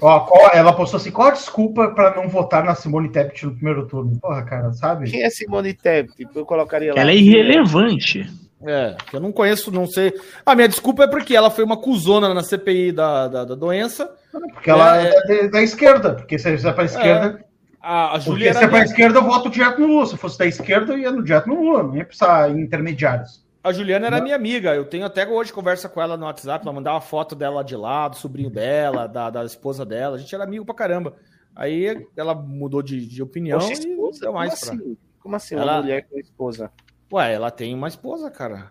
Ó, 0.00 0.50
ela 0.52 0.72
postou 0.72 0.98
assim: 0.98 1.10
qual 1.12 1.28
a 1.28 1.32
desculpa 1.32 1.88
para 1.94 2.16
não 2.16 2.28
votar 2.28 2.64
na 2.64 2.74
Simone 2.74 3.10
Tebet 3.10 3.46
no 3.46 3.54
primeiro 3.54 3.86
turno? 3.86 4.18
Porra, 4.20 4.42
cara, 4.42 4.72
sabe? 4.72 5.08
Quem 5.10 5.22
é 5.22 5.30
Simone 5.30 5.72
Tebet? 5.72 6.26
Eu 6.34 6.44
colocaria 6.44 6.92
lá. 6.92 7.00
Ela 7.00 7.12
é 7.12 7.16
irrelevante. 7.16 8.28
É, 8.66 8.96
que 9.08 9.14
eu 9.14 9.20
não 9.20 9.30
conheço, 9.30 9.70
não 9.70 9.86
sei. 9.86 10.12
A 10.44 10.54
minha 10.54 10.66
desculpa 10.66 11.04
é 11.04 11.06
porque 11.06 11.36
ela 11.36 11.50
foi 11.50 11.62
uma 11.62 11.76
cuzona 11.76 12.32
na 12.32 12.42
CPI 12.42 12.92
da, 12.92 13.28
da, 13.28 13.44
da 13.44 13.54
doença. 13.54 14.10
Porque 14.32 14.70
ela 14.70 15.00
é, 15.02 15.12
É, 15.28 15.42
da, 15.42 15.48
da 15.50 15.62
esquerda. 15.62 16.14
Porque 16.14 16.38
se 16.38 16.56
você 16.58 16.68
é 16.68 16.72
para 16.72 16.84
esquerda. 16.84 17.44
A, 17.80 18.16
a 18.16 18.20
Porque 18.20 18.44
se 18.44 18.48
é 18.58 18.60
para 18.60 18.68
minha- 18.68 18.84
esquerda, 18.84 19.18
eu 19.18 19.24
voto 19.24 19.50
direto 19.50 19.80
no 19.82 19.86
Lula. 19.86 20.06
Se 20.06 20.16
fosse 20.16 20.38
da 20.38 20.46
esquerda, 20.46 20.94
eu 20.94 20.98
ia 20.98 21.10
no 21.12 21.22
direto 21.22 21.46
no 21.46 21.62
Lula. 21.62 21.82
Não 21.82 21.96
ia 21.96 22.04
precisar 22.06 22.50
intermediários. 22.50 23.43
A 23.64 23.72
Juliana 23.72 24.06
era 24.08 24.20
minha 24.20 24.36
amiga. 24.36 24.74
Eu 24.74 24.84
tenho 24.84 25.06
até 25.06 25.26
hoje 25.26 25.50
conversa 25.52 25.88
com 25.88 26.00
ela 26.02 26.16
no 26.18 26.26
WhatsApp. 26.26 26.62
Ela 26.64 26.74
mandava 26.74 27.00
foto 27.00 27.34
dela 27.34 27.64
de 27.64 27.74
lá, 27.74 28.06
do 28.08 28.16
sobrinho 28.16 28.50
dela, 28.50 29.06
da, 29.08 29.30
da 29.30 29.42
esposa 29.44 29.86
dela. 29.86 30.16
A 30.16 30.18
gente 30.18 30.34
era 30.34 30.44
amigo 30.44 30.66
pra 30.66 30.74
caramba. 30.74 31.14
Aí 31.56 32.06
ela 32.16 32.34
mudou 32.34 32.82
de, 32.82 33.06
de 33.06 33.22
opinião 33.22 33.58
Poxa, 33.58 33.70
e 33.72 33.90
esposa? 33.90 34.20
deu 34.20 34.32
mais 34.34 34.60
Como 34.60 34.66
pra. 34.76 34.84
assim? 34.84 34.96
Como 35.20 35.36
assim, 35.36 35.54
Ela- 35.54 35.72
uma 35.76 35.80
mulher 35.82 36.06
com 36.06 36.18
esposa? 36.18 36.70
Ué, 37.12 37.32
ela 37.32 37.50
tem 37.50 37.74
uma 37.74 37.88
esposa, 37.88 38.30
cara. 38.30 38.70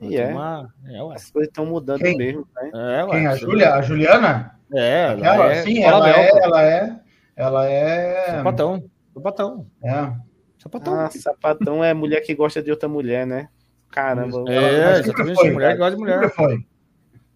Ela 0.00 0.10
E 0.10 0.16
é? 0.16 0.26
Uma... 0.28 0.72
É, 0.86 1.02
ué. 1.02 1.14
As 1.16 1.30
coisas 1.30 1.48
estão 1.48 1.66
mudando 1.66 2.00
Quem? 2.00 2.16
mesmo, 2.16 2.48
né? 2.54 2.70
É, 2.72 3.04
ué. 3.04 3.10
Quem? 3.10 3.26
A 3.26 3.34
Júlia? 3.36 3.74
A 3.74 3.82
Juliana? 3.82 4.58
É, 4.72 5.02
ela 5.12 5.26
Ela, 5.26 5.52
é. 5.52 5.62
sim, 5.62 5.82
ela 5.82 6.08
é, 6.10 6.30
ela 6.42 6.62
é. 6.64 7.00
Ela 7.36 7.68
é. 7.68 8.26
Sapatão. 8.36 8.84
Sapatão. 9.12 9.66
É. 9.82 10.12
Sapatão. 10.58 10.94
Ah, 11.00 11.10
sapatão 11.10 11.84
é 11.84 11.92
mulher 11.92 12.20
que 12.20 12.34
gosta 12.34 12.62
de 12.62 12.70
outra 12.70 12.88
mulher, 12.88 13.26
né? 13.26 13.48
Caramba. 13.90 14.44
É, 14.48 15.00
exatamente. 15.00 15.34
foi, 15.34 15.50
mulher 15.50 15.76
gosta 15.76 15.96
de 15.96 16.00
mulher. 16.00 16.20
Sempre 16.20 16.36
foi. 16.36 16.66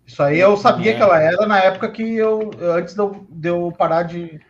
Isso 0.06 0.22
aí 0.22 0.38
eu 0.38 0.56
sabia 0.56 0.92
É. 0.92 0.94
que 0.94 1.02
ela 1.02 1.20
era 1.20 1.46
na 1.46 1.58
época 1.58 1.90
que 1.90 2.02
eu. 2.16 2.50
Antes 2.60 2.94
de 2.94 3.00
eu, 3.00 3.26
de 3.28 3.48
eu 3.48 3.72
parar 3.76 4.02
de 4.02 4.40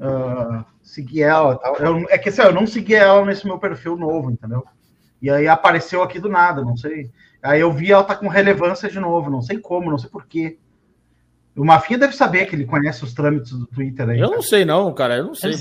ah, 0.00 0.64
seguir 0.82 1.22
ela. 1.22 1.54
e 1.54 1.58
tal. 1.58 1.76
Eu, 1.76 2.06
é 2.10 2.18
que 2.18 2.28
assim, 2.28 2.42
eu 2.42 2.52
não 2.52 2.66
segui 2.66 2.94
ela 2.94 3.24
nesse 3.24 3.46
meu 3.46 3.58
perfil 3.58 3.96
novo, 3.96 4.30
entendeu? 4.30 4.64
E 5.20 5.30
aí 5.30 5.46
apareceu 5.46 6.02
aqui 6.02 6.18
do 6.18 6.28
nada, 6.28 6.62
não 6.62 6.76
sei. 6.76 7.10
Aí 7.42 7.60
eu 7.60 7.72
vi 7.72 7.92
ela 7.92 8.02
tá 8.04 8.14
com 8.14 8.28
relevância 8.28 8.88
de 8.88 8.98
novo, 8.98 9.30
não 9.30 9.42
sei 9.42 9.58
como, 9.58 9.90
não 9.90 9.98
sei 9.98 10.10
porquê. 10.10 10.58
O 11.56 11.64
Mafinha 11.64 11.98
deve 11.98 12.16
saber 12.16 12.46
que 12.46 12.56
ele 12.56 12.64
conhece 12.64 13.04
os 13.04 13.12
trâmites 13.12 13.52
do 13.52 13.66
Twitter 13.66 14.08
aí. 14.08 14.18
Eu 14.18 14.28
cara. 14.28 14.36
não 14.36 14.42
sei, 14.42 14.64
não, 14.64 14.92
cara. 14.94 15.16
Eu 15.18 15.24
não 15.24 15.34
sei. 15.34 15.52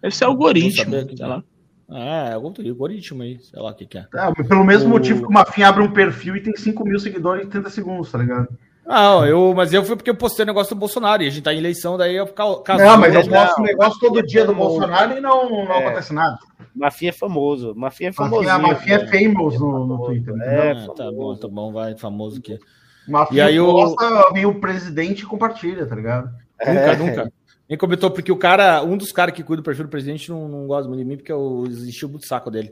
Deve 0.00 0.14
ser 0.14 0.24
algoritmo, 0.24 0.92
sei 1.16 1.26
lá. 1.26 1.42
É, 1.90 2.30
é 2.30 2.32
algoritmo 2.34 3.22
aí, 3.22 3.38
sei 3.40 3.60
lá 3.60 3.70
o 3.70 3.74
que, 3.74 3.86
que 3.86 3.98
é. 3.98 4.06
Ah, 4.14 4.32
pelo 4.32 4.64
mesmo 4.64 4.86
O- 4.86 4.90
motivo 4.90 5.22
que 5.22 5.28
o 5.28 5.32
Mafinha 5.32 5.68
abre 5.68 5.82
um 5.82 5.90
perfil 5.92 6.36
e 6.36 6.40
tem 6.42 6.56
5 6.56 6.84
mil 6.84 6.98
seguidores 6.98 7.44
em 7.44 7.48
30 7.48 7.68
segundos, 7.70 8.10
tá 8.10 8.18
ligado? 8.18 8.48
Não, 8.84 9.24
eu, 9.24 9.54
mas 9.54 9.72
eu 9.72 9.84
fui 9.84 9.94
porque 9.94 10.10
eu 10.10 10.14
postei 10.16 10.42
o 10.42 10.46
negócio 10.46 10.74
do 10.74 10.78
Bolsonaro 10.78 11.22
e 11.22 11.26
a 11.28 11.30
gente 11.30 11.44
tá 11.44 11.54
em 11.54 11.58
eleição, 11.58 11.96
daí 11.96 12.16
eu 12.16 12.26
ca- 12.26 12.60
casou. 12.62 12.84
Não, 12.86 12.98
mas 12.98 13.14
eu 13.14 13.24
né? 13.30 13.44
posto 13.46 13.60
um 13.60 13.64
negócio 13.64 14.00
todo 14.00 14.22
dia 14.26 14.44
do 14.44 14.54
Bolsonaro 14.54 15.16
e 15.16 15.20
não, 15.20 15.48
não 15.48 15.72
É. 15.72 15.84
acontece 15.86 16.12
nada. 16.12 16.36
Mafinha 16.74 17.10
é 17.10 17.12
famoso. 17.12 17.74
Mafinha 17.76 18.08
é 18.10 18.12
famoso. 18.12 18.42
Mafinha, 18.44 18.58
Mafinha 18.72 18.96
é 18.96 19.06
famous 19.06 19.60
no, 19.60 19.86
no 19.86 20.04
Twitter. 20.06 20.34
É, 20.34 20.72
entendeu? 20.72 20.92
É, 20.92 20.94
tá 20.96 21.12
bom, 21.12 21.36
tá 21.36 21.48
bom, 21.48 21.72
vai, 21.72 21.96
famoso 21.96 22.38
aqui. 22.38 22.58
Mafinha 23.06 23.44
E 23.44 23.46
aí 23.48 23.60
o- 23.60 23.66
posta, 23.70 24.32
vem 24.32 24.46
o 24.46 24.54
presidente 24.60 25.22
e 25.22 25.26
compartilha, 25.26 25.86
tá 25.86 25.94
ligado? 25.94 26.30
É. 26.58 26.72
Nunca, 26.72 26.96
nunca. 27.22 27.32
Nem 27.72 27.78
comentou, 27.78 28.10
porque 28.10 28.30
o 28.30 28.36
cara, 28.36 28.82
um 28.82 28.98
dos 28.98 29.12
caras 29.12 29.34
que 29.34 29.42
cuida 29.42 29.62
do 29.62 29.64
perfil 29.64 29.86
do 29.86 29.90
presidente 29.90 30.30
não, 30.30 30.46
não 30.46 30.66
gosta 30.66 30.86
muito 30.86 30.98
de 30.98 31.06
mim, 31.06 31.16
porque 31.16 31.32
eu 31.32 31.64
enchi 31.66 32.04
o 32.04 32.20
saco 32.20 32.50
dele 32.50 32.70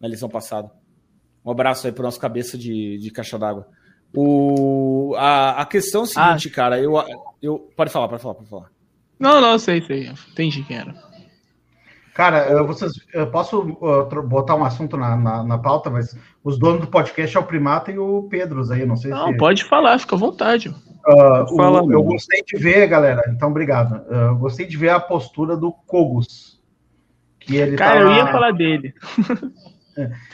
na 0.00 0.08
eleição 0.08 0.26
passada. 0.26 0.70
Um 1.44 1.50
abraço 1.50 1.86
aí 1.86 1.92
pro 1.92 2.02
nosso 2.02 2.18
cabeça 2.18 2.56
de, 2.56 2.96
de 2.96 3.10
caixa 3.10 3.38
d'água. 3.38 3.68
O, 4.16 5.14
a, 5.18 5.60
a 5.60 5.66
questão 5.66 6.00
é 6.00 6.04
o 6.04 6.06
seguinte, 6.06 6.48
cara, 6.48 6.80
eu, 6.80 6.94
eu. 7.42 7.58
Pode 7.76 7.90
falar, 7.90 8.08
pode 8.08 8.22
falar, 8.22 8.34
pode 8.36 8.48
falar. 8.48 8.70
Não, 9.20 9.38
não, 9.38 9.58
sei, 9.58 9.82
sei. 9.82 10.10
Entendi 10.32 10.62
quem 10.62 10.78
era. 10.78 10.94
Cara, 12.14 12.48
eu, 12.48 12.66
vocês, 12.66 12.92
eu 13.12 13.30
posso 13.30 13.60
uh, 13.60 14.22
botar 14.22 14.54
um 14.54 14.64
assunto 14.64 14.96
na, 14.96 15.14
na, 15.14 15.44
na 15.44 15.58
pauta, 15.58 15.90
mas 15.90 16.16
os 16.42 16.58
donos 16.58 16.80
do 16.80 16.86
podcast 16.86 17.36
é 17.36 17.40
o 17.40 17.44
Primata 17.44 17.92
e 17.92 17.98
o 17.98 18.22
Pedros 18.30 18.70
aí, 18.70 18.86
não 18.86 18.96
sei 18.96 19.10
Não, 19.10 19.28
se. 19.28 19.36
pode 19.36 19.62
falar, 19.64 19.98
fica 19.98 20.16
à 20.16 20.18
vontade. 20.18 20.74
Uh, 21.08 21.42
o- 21.52 21.56
Fala, 21.56 21.78
eu 21.78 21.86
meu. 21.86 22.02
gostei 22.02 22.42
de 22.42 22.56
ver, 22.58 22.86
galera, 22.86 23.22
então 23.28 23.48
obrigado. 23.48 24.02
Uh, 24.10 24.14
eu 24.14 24.36
gostei 24.36 24.66
de 24.66 24.76
ver 24.76 24.90
a 24.90 25.00
postura 25.00 25.56
do 25.56 25.72
Kogos. 25.72 26.60
Que 27.40 27.56
ele 27.56 27.76
Cara, 27.76 27.94
tá 27.94 28.00
eu 28.00 28.08
lá- 28.08 28.16
ia 28.18 28.26
falar 28.26 28.50
dele. 28.52 28.94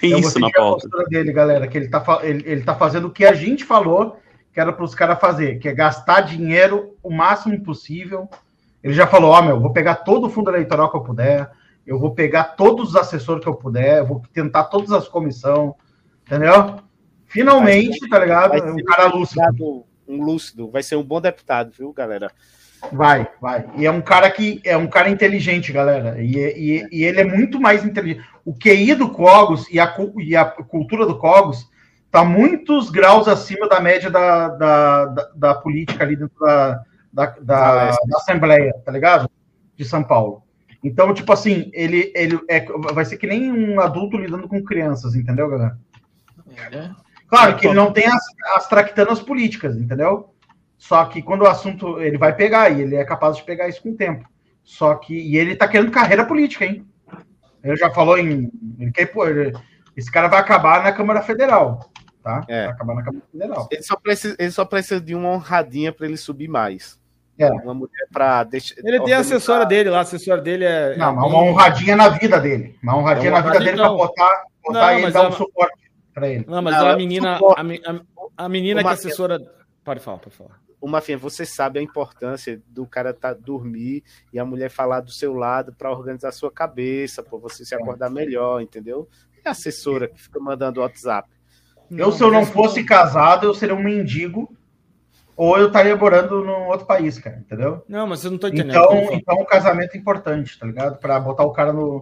Tem 0.01 0.11
eu 0.11 0.19
isso 0.19 0.39
gostei 0.39 0.43
na 0.43 0.49
de 0.49 0.53
ver 0.53 0.59
a 0.59 0.63
pauta. 0.63 0.83
postura 0.89 1.05
dele, 1.07 1.33
galera, 1.33 1.67
que 1.69 1.79
ele 1.79 1.89
tá, 1.89 2.05
ele, 2.23 2.43
ele 2.45 2.63
tá 2.63 2.75
fazendo 2.75 3.07
o 3.07 3.11
que 3.11 3.25
a 3.25 3.33
gente 3.33 3.65
falou 3.65 4.19
que 4.53 4.61
era 4.61 4.73
para 4.73 4.85
os 4.85 4.95
caras 4.95 5.19
fazer, 5.19 5.59
que 5.59 5.69
é 5.69 5.75
gastar 5.75 6.21
dinheiro 6.21 6.97
o 7.03 7.11
máximo 7.11 7.61
possível. 7.65 8.29
Ele 8.83 8.93
já 8.95 9.05
falou, 9.07 9.31
ó, 9.33 9.43
meu, 9.43 9.59
vou 9.61 9.73
pegar 9.73 9.97
todo 9.97 10.27
o 10.27 10.31
fundo 10.31 10.49
eleitoral 10.51 10.91
que 10.91 10.97
eu 10.97 11.01
puder, 11.03 11.51
eu 11.87 11.99
vou 11.99 12.13
pegar 12.15 12.45
todos 12.57 12.91
os 12.91 12.97
assessores 12.97 13.43
que 13.43 13.49
eu 13.49 13.55
puder, 13.55 13.99
eu 13.99 14.07
vou 14.07 14.23
tentar 14.33 14.65
todas 14.65 14.93
as 14.93 15.09
comissões, 15.09 15.73
entendeu? 16.25 16.77
Finalmente, 17.27 18.09
tá 18.09 18.19
ligado? 18.19 18.55
É 18.55 18.63
um 18.71 18.75
ser 18.75 18.83
cara 18.85 19.07
lúcido. 19.09 19.85
Um 20.07 20.23
lúcido. 20.23 20.71
Vai 20.71 20.83
ser 20.83 20.97
um 20.97 21.03
bom 21.03 21.21
deputado, 21.21 21.73
viu, 21.77 21.93
galera? 21.93 22.31
Vai, 22.93 23.27
vai. 23.41 23.65
E 23.77 23.87
é 23.87 23.91
um 23.91 24.01
cara 24.01 24.31
que 24.31 24.61
é 24.65 24.77
um 24.77 24.87
cara 24.87 25.09
inteligente, 25.09 25.73
galera. 25.73 26.23
E, 26.23 26.37
e, 26.37 26.89
e 26.93 27.05
ele 27.05 27.21
é 27.21 27.25
muito 27.25 27.61
mais 27.61 27.85
inteligente. 27.85 28.27
O 28.45 28.55
QI 28.55 28.95
do 28.95 29.11
Cogos 29.11 29.69
e 29.71 29.81
a, 29.81 29.95
e 30.19 30.37
a 30.37 30.45
cultura 30.45 31.07
do 31.07 31.19
Cogos 31.19 31.69
tá 32.11 32.25
muitos 32.25 32.91
graus 32.91 33.27
acima 33.27 33.69
da 33.69 33.81
média 33.81 34.11
da, 34.11 34.49
da, 34.49 35.07
da, 35.07 35.31
da 35.35 35.55
política 35.55 36.05
ali 36.05 36.17
dentro 36.17 36.39
da, 36.39 36.83
da, 37.13 37.27
da, 37.41 37.91
da 37.91 38.17
Assembleia, 38.17 38.73
tá 38.85 38.93
ligado? 38.93 39.29
De 39.77 39.85
São 39.85 40.05
Paulo. 40.05 40.43
Então, 40.83 41.15
tipo 41.15 41.33
assim, 41.33 41.71
ele, 41.73 42.13
ele 42.15 42.39
é, 42.49 42.61
vai 42.93 43.05
ser 43.07 43.17
que 43.17 43.27
nem 43.27 43.51
um 43.51 43.81
adulto 43.81 44.19
lidando 44.19 44.47
com 44.47 44.63
crianças, 44.63 45.15
entendeu, 45.15 45.49
galera? 45.49 45.79
Claro 47.37 47.57
que 47.57 47.67
ele 47.67 47.75
não 47.75 47.93
tem 47.93 48.07
as, 48.07 48.23
as 48.57 48.69
tractanas 48.69 49.21
políticas, 49.21 49.77
entendeu? 49.77 50.31
Só 50.77 51.05
que 51.07 51.23
quando 51.23 51.43
o 51.43 51.49
assunto 51.49 52.01
ele 52.01 52.19
vai 52.19 52.35
pegar, 52.35 52.71
e 52.71 52.83
ele 52.83 52.97
é 52.97 53.05
capaz 53.05 53.37
de 53.37 53.45
pegar 53.45 53.69
isso 53.69 53.83
com 53.83 53.91
o 53.91 53.97
tempo. 53.97 54.29
Só 54.63 54.95
que. 54.95 55.15
E 55.15 55.37
ele 55.37 55.57
tá 55.57 55.67
querendo 55.69 55.91
carreira 55.91 56.25
política, 56.25 56.65
hein? 56.65 56.87
Ele 57.63 57.77
já 57.77 57.91
falou 57.91 58.19
em. 58.19 58.51
Ele 58.79 58.91
quer, 58.93 59.07
pô, 59.07 59.27
ele- 59.27 59.53
esse 59.97 60.11
cara 60.11 60.29
vai 60.29 60.41
acabar 60.41 60.83
na 60.83 60.93
Câmara 60.93 61.23
Federal. 61.23 61.91
Tá? 62.23 62.43
É. 62.49 62.65
Vai 62.65 62.73
acabar 62.75 62.95
na 62.97 63.03
Câmara 63.03 63.25
Federal. 63.31 63.69
Ele 63.71 63.83
só 63.83 63.97
precisa, 63.97 64.37
ele 64.39 64.51
só 64.51 64.65
precisa 64.65 65.01
de 65.01 65.15
uma 65.15 65.29
honradinha 65.31 65.93
para 65.93 66.07
ele 66.07 66.17
subir 66.17 66.49
mais. 66.49 66.99
É. 67.39 67.51
Uma 67.51 67.75
mulher 67.75 68.07
para 68.13 68.45
deixar. 68.45 68.75
Ele 68.79 69.01
tem 69.01 69.13
a 69.15 69.19
assessora 69.19 69.65
dele 69.67 69.91
lá, 69.91 69.99
a 69.99 70.03
assessora 70.03 70.41
dele 70.41 70.65
é. 70.65 70.97
Não, 70.97 71.11
é 71.11 71.15
mas 71.15 71.25
uma 71.25 71.43
honradinha 71.43 71.97
na 71.97 72.09
vida 72.09 72.39
dele. 72.41 72.79
Uma 72.83 72.97
honradinha 72.97 73.29
É 73.29 73.33
uma 73.33 73.41
na 73.41 73.47
vida 73.47 73.59
dele 73.65 73.81
honradinha, 73.81 74.07
botar, 74.07 74.43
botar 74.65 74.81
Não, 74.81 74.99
ele 74.99 75.11
dar 75.11 75.21
um 75.23 75.25
ela- 75.27 75.33
suporte 75.33 75.84
pra 76.15 76.29
ele. 76.29 76.45
Não, 76.47 76.63
mas 76.63 76.75
Não, 76.75 76.87
a 76.87 76.91
eu 76.93 76.97
menina. 76.97 77.35
suporto. 77.35 77.61
A, 77.61 77.91
a, 77.91 78.45
a 78.45 78.49
menina 78.49 78.81
que 78.81 78.87
é 78.87 78.89
Uma- 78.89 78.95
assessora. 78.95 79.41
Pode 79.85 80.01
falar, 80.01 80.19
pode 80.19 80.35
falar. 80.37 80.61
Ô, 80.81 80.87
Mafinha, 80.87 81.17
você 81.19 81.45
sabe 81.47 81.79
a 81.79 81.83
importância 81.83 82.61
do 82.69 82.87
cara 82.87 83.13
tá, 83.15 83.33
dormir 83.33 84.03
e 84.33 84.39
a 84.39 84.45
mulher 84.45 84.71
falar 84.71 85.01
do 85.01 85.11
seu 85.11 85.33
lado 85.35 85.75
para 85.77 85.91
organizar 85.91 86.31
sua 86.33 86.51
cabeça, 86.51 87.23
para 87.23 87.39
você 87.39 87.65
se 87.65 87.75
acordar 87.75 88.11
melhor, 88.11 88.61
entendeu? 88.61 89.09
É 89.45 89.49
a 89.49 89.53
assessora 89.53 90.09
que 90.09 90.21
fica 90.23 90.39
mandando 90.39 90.81
WhatsApp. 90.81 91.29
Eu, 91.91 92.13
se 92.13 92.23
eu 92.23 92.31
não 92.31 92.45
fosse 92.45 92.83
casado, 92.85 93.47
eu 93.47 93.55
seria 93.55 93.75
um 93.75 93.83
mendigo. 93.83 94.55
Ou 95.37 95.59
eu 95.59 95.67
estaria 95.67 95.97
morando 95.97 96.45
num 96.45 96.69
outro 96.69 96.87
país, 96.87 97.19
cara, 97.19 97.37
entendeu? 97.39 97.83
Não, 97.89 98.07
mas 98.07 98.21
você 98.21 98.31
não 98.31 98.39
tá 98.39 98.49
entendendo. 98.49 98.71
Então, 98.71 99.13
então 99.13 99.37
o 99.37 99.45
casamento 99.45 99.95
é 99.95 99.99
importante, 99.99 100.57
tá 100.59 100.65
ligado? 100.67 100.99
Pra 100.99 101.19
botar 101.19 101.43
o 101.45 101.51
cara 101.53 101.73
no, 101.73 102.01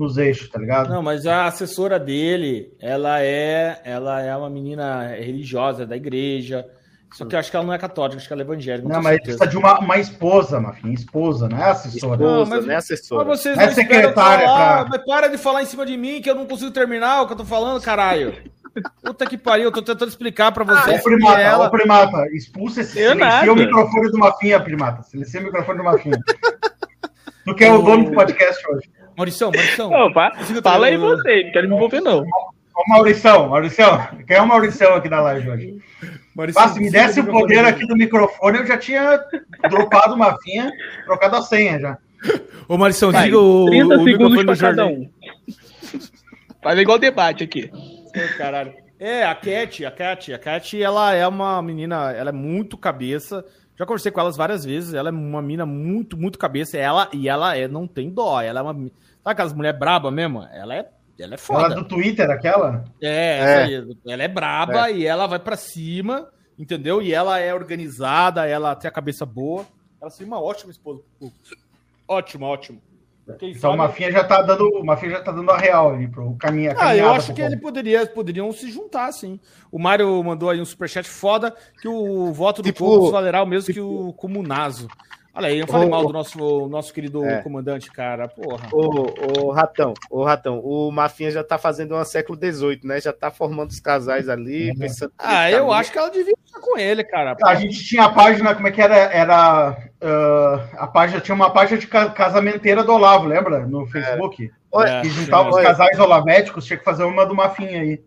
nos 0.00 0.16
eixos, 0.16 0.48
tá 0.48 0.58
ligado? 0.58 0.88
Não, 0.90 1.02
mas 1.02 1.26
a 1.26 1.44
assessora 1.46 1.98
dele, 1.98 2.72
ela 2.80 3.20
é, 3.20 3.80
ela 3.84 4.20
é 4.22 4.34
uma 4.34 4.48
menina 4.50 5.08
religiosa 5.08 5.84
da 5.86 5.96
igreja. 5.96 6.66
Só 7.12 7.24
que 7.24 7.34
eu 7.34 7.40
acho 7.40 7.50
que 7.50 7.56
ela 7.56 7.66
não 7.66 7.72
é 7.74 7.78
católica, 7.78 8.16
acho 8.18 8.26
que 8.28 8.32
ela 8.32 8.42
é 8.42 8.44
evangélica. 8.44 8.84
Não, 8.88 8.92
tenho 8.92 9.02
mas 9.02 9.12
ele 9.16 9.24
certeza. 9.24 9.38
precisa 9.38 9.50
de 9.50 9.58
uma, 9.58 9.78
uma 9.80 9.98
esposa, 9.98 10.60
Mafim, 10.60 10.92
esposa, 10.92 11.48
não 11.48 11.58
é 11.58 11.70
assessora. 11.70 12.16
Não, 12.24 12.46
mas- 12.46 12.64
né, 12.66 12.76
assessora? 12.76 13.24
Mas 13.28 13.40
vocês 13.40 13.56
Não 13.56 13.62
é 13.64 13.66
não 13.66 13.74
secretária 13.74 14.46
falar, 14.46 14.84
pra- 14.84 14.88
mas 14.90 15.04
para 15.04 15.28
de 15.28 15.36
falar 15.36 15.62
em 15.62 15.66
cima 15.66 15.84
de 15.84 15.96
mim 15.96 16.20
que 16.22 16.30
eu 16.30 16.34
não 16.36 16.46
consigo 16.46 16.70
terminar 16.70 17.22
o 17.22 17.26
que 17.26 17.32
eu 17.32 17.36
tô 17.36 17.44
falando, 17.44 17.80
caralho. 17.82 18.32
Puta 19.02 19.26
que 19.26 19.36
pariu, 19.36 19.64
eu 19.64 19.72
tô 19.72 19.82
tentando 19.82 20.08
explicar 20.08 20.52
pra 20.52 20.62
Ô, 20.62 20.66
vocês 20.68 20.98
que 20.98 21.02
primata, 21.02 21.40
ela... 21.40 21.66
ô, 21.66 21.70
primata, 21.70 22.24
expulsa 22.32 22.82
esse 22.82 23.00
Eu 23.00 23.12
silencia 23.12 23.52
o 23.52 23.56
microfone 23.56 24.10
do 24.12 24.18
Mafinha, 24.18 24.60
primata. 24.60 25.02
Silencia 25.02 25.40
o 25.40 25.44
microfone 25.44 25.78
do 25.78 25.84
Mafinha. 25.84 26.18
tu 27.44 27.54
que 27.56 27.64
é 27.64 27.72
o 27.72 27.82
dono 27.82 28.04
do 28.04 28.12
podcast 28.12 28.62
hoje. 28.70 28.88
Maurição, 29.20 29.50
Maurição. 29.50 29.90
Fa- 30.14 30.30
Consigo 30.30 30.62
fala 30.62 30.86
aí 30.86 30.96
você, 30.96 31.44
não 31.44 31.52
quero 31.52 31.68
me 31.68 31.74
envolver, 31.76 32.00
não. 32.00 32.20
Ô, 32.22 32.88
Maurição, 32.88 33.48
Maurição, 33.50 34.08
quem 34.26 34.36
é 34.38 34.40
o 34.42 34.46
Maurição 34.48 34.94
aqui 34.94 35.08
da 35.10 35.20
live 35.20 35.50
hoje? 35.50 35.76
Maurição, 36.34 36.68
se 36.68 36.80
me 36.80 36.86
consigo 36.86 36.92
desse 37.06 37.20
o 37.20 37.26
poder 37.26 37.64
aqui 37.66 37.86
do 37.86 37.94
microfone, 37.94 38.58
eu 38.58 38.66
já 38.66 38.78
tinha 38.78 39.20
dropado 39.68 40.14
uma 40.14 40.38
finha, 40.40 40.70
trocado 41.04 41.36
a 41.36 41.42
senha 41.42 41.78
já. 41.78 41.98
Ô, 42.66 42.78
Maurição, 42.78 43.12
Vai, 43.12 43.24
diga 43.24 43.38
o, 43.38 43.66
30 43.66 43.94
o 43.98 44.04
segundos 44.04 44.44
pra 44.44 44.54
do 44.54 44.60
cada 44.60 44.86
um. 44.86 45.10
Faz 46.62 46.78
igual 46.78 46.98
debate 46.98 47.44
aqui. 47.44 47.70
Caralho. 48.38 48.72
É, 48.98 49.24
a 49.24 49.34
Cat, 49.34 49.84
a 49.84 49.90
Cat, 49.90 50.32
a 50.32 50.38
Cat, 50.38 50.82
ela 50.82 51.14
é 51.14 51.26
uma 51.26 51.60
menina, 51.62 52.12
ela 52.12 52.30
é 52.30 52.32
muito 52.32 52.76
cabeça. 52.76 53.44
Já 53.78 53.86
conversei 53.86 54.12
com 54.12 54.20
elas 54.20 54.36
várias 54.36 54.62
vezes. 54.62 54.92
Ela 54.92 55.08
é 55.08 55.12
uma 55.12 55.40
mina 55.40 55.64
muito, 55.64 56.18
muito 56.18 56.38
cabeça. 56.38 56.76
Ela 56.76 57.08
e 57.14 57.26
ela 57.28 57.56
é, 57.56 57.66
não 57.66 57.86
tem 57.86 58.10
dó. 58.10 58.38
Ela 58.42 58.60
é 58.60 58.62
uma, 58.62 58.90
sabe 59.22 59.32
aquelas 59.32 59.52
mulher 59.52 59.72
braba 59.78 60.10
mesmo? 60.10 60.42
Ela 60.52 60.74
é, 60.74 60.78
ela 60.78 60.88
é 61.18 61.26
Ela 61.26 61.38
foda. 61.38 61.74
do 61.74 61.84
Twitter, 61.84 62.30
aquela? 62.30 62.84
É, 63.00 63.62
aí. 63.64 63.86
ela 64.06 64.22
é 64.22 64.28
braba 64.28 64.90
e 64.90 65.06
ela 65.06 65.26
vai 65.26 65.38
pra 65.38 65.56
cima, 65.56 66.28
entendeu? 66.58 67.00
E 67.02 67.12
ela 67.12 67.38
é 67.38 67.54
organizada, 67.54 68.46
ela 68.46 68.74
tem 68.74 68.88
a 68.88 68.92
cabeça 68.92 69.24
boa. 69.26 69.66
Ela 70.00 70.10
seria 70.10 70.26
uma 70.26 70.40
ótima 70.42 70.70
esposa. 70.70 71.02
Ótima, 72.08 72.46
ótima. 72.46 72.78
Quem 73.38 73.52
Então 73.52 73.74
o 73.74 73.76
Mafinha 73.76 74.10
já 74.10 74.24
tá 74.24 74.42
dando, 74.42 74.64
o 74.68 74.84
Mafinha 74.84 75.12
já 75.12 75.22
tá 75.22 75.30
dando 75.30 75.50
a 75.52 75.56
real 75.56 75.94
ali 75.94 76.08
pro 76.08 76.34
caminho. 76.34 76.74
Ah, 76.76 76.96
eu 76.96 77.12
acho 77.12 77.32
que 77.32 77.40
ele 77.40 77.56
poderia, 77.56 78.04
poderiam 78.06 78.50
se 78.52 78.70
juntar, 78.72 79.12
sim. 79.12 79.38
O 79.70 79.78
Mário 79.78 80.20
mandou 80.24 80.50
aí 80.50 80.60
um 80.60 80.64
superchat 80.64 81.08
foda 81.08 81.54
que 81.80 81.86
o 81.86 82.32
voto 82.32 82.60
do 82.60 82.66
Tipo- 82.66 82.84
Cogos 82.84 83.12
valerá 83.12 83.40
o 83.42 83.46
mesmo 83.46 83.72
que 83.72 83.80
o 83.80 84.12
Comunazo. 84.14 84.88
Olha 85.32 85.46
aí, 85.48 85.58
eu 85.60 85.66
falei 85.66 85.86
Ô, 85.86 85.90
mal 85.90 86.04
do 86.06 86.12
nosso, 86.12 86.68
nosso 86.68 86.92
querido 86.92 87.24
É. 87.24 87.40
comandante, 87.40 87.90
cara. 87.90 88.26
Porra. 88.28 88.68
Ô, 88.72 89.06
ô, 89.46 89.52
Ratão, 89.52 89.94
ô, 90.10 90.24
Ratão, 90.24 90.58
o 90.58 90.90
Mafinha 90.90 91.30
já 91.30 91.44
tá 91.44 91.56
fazendo 91.56 91.94
uma 91.94 92.04
século 92.04 92.36
XVIII, 92.36 92.80
né? 92.82 93.00
Já 93.00 93.12
tá 93.12 93.30
formando 93.30 93.70
os 93.70 93.78
casais 93.78 94.28
ali, 94.28 94.76
pensando... 94.76 95.12
Ah, 95.16 95.48
eu 95.48 95.72
acho 95.72 95.92
que 95.92 95.98
ela 95.98 96.10
devia 96.10 96.34
estar 96.44 96.58
com 96.60 96.76
ele, 96.76 97.04
cara. 97.04 97.36
A 97.44 97.54
gente 97.54 97.84
tinha 97.84 98.04
a 98.06 98.12
página, 98.12 98.54
como 98.56 98.66
é 98.66 98.72
que 98.72 98.82
era? 98.82 98.96
Era. 98.96 99.76
ah, 100.02 100.68
a 100.78 100.86
página 100.88 101.20
tinha 101.20 101.34
uma 101.34 101.50
página 101.50 101.78
de 101.78 101.86
ca- 101.86 102.10
casamenteira 102.10 102.82
do 102.82 102.92
Olavo, 102.92 103.26
lembra? 103.26 103.64
No 103.66 103.86
Facebook. 103.86 104.50
Olha, 104.72 105.00
Que 105.00 105.08
juntava 105.10 105.48
os 105.48 105.54
olha, 105.56 105.66
casais 105.66 105.98
olavéticos, 105.98 106.64
tinha 106.66 106.76
que 106.78 106.84
fazer 106.84 107.04
uma 107.04 107.24
do 107.24 107.34
Mafinha 107.36 107.80
aí. 107.82 108.02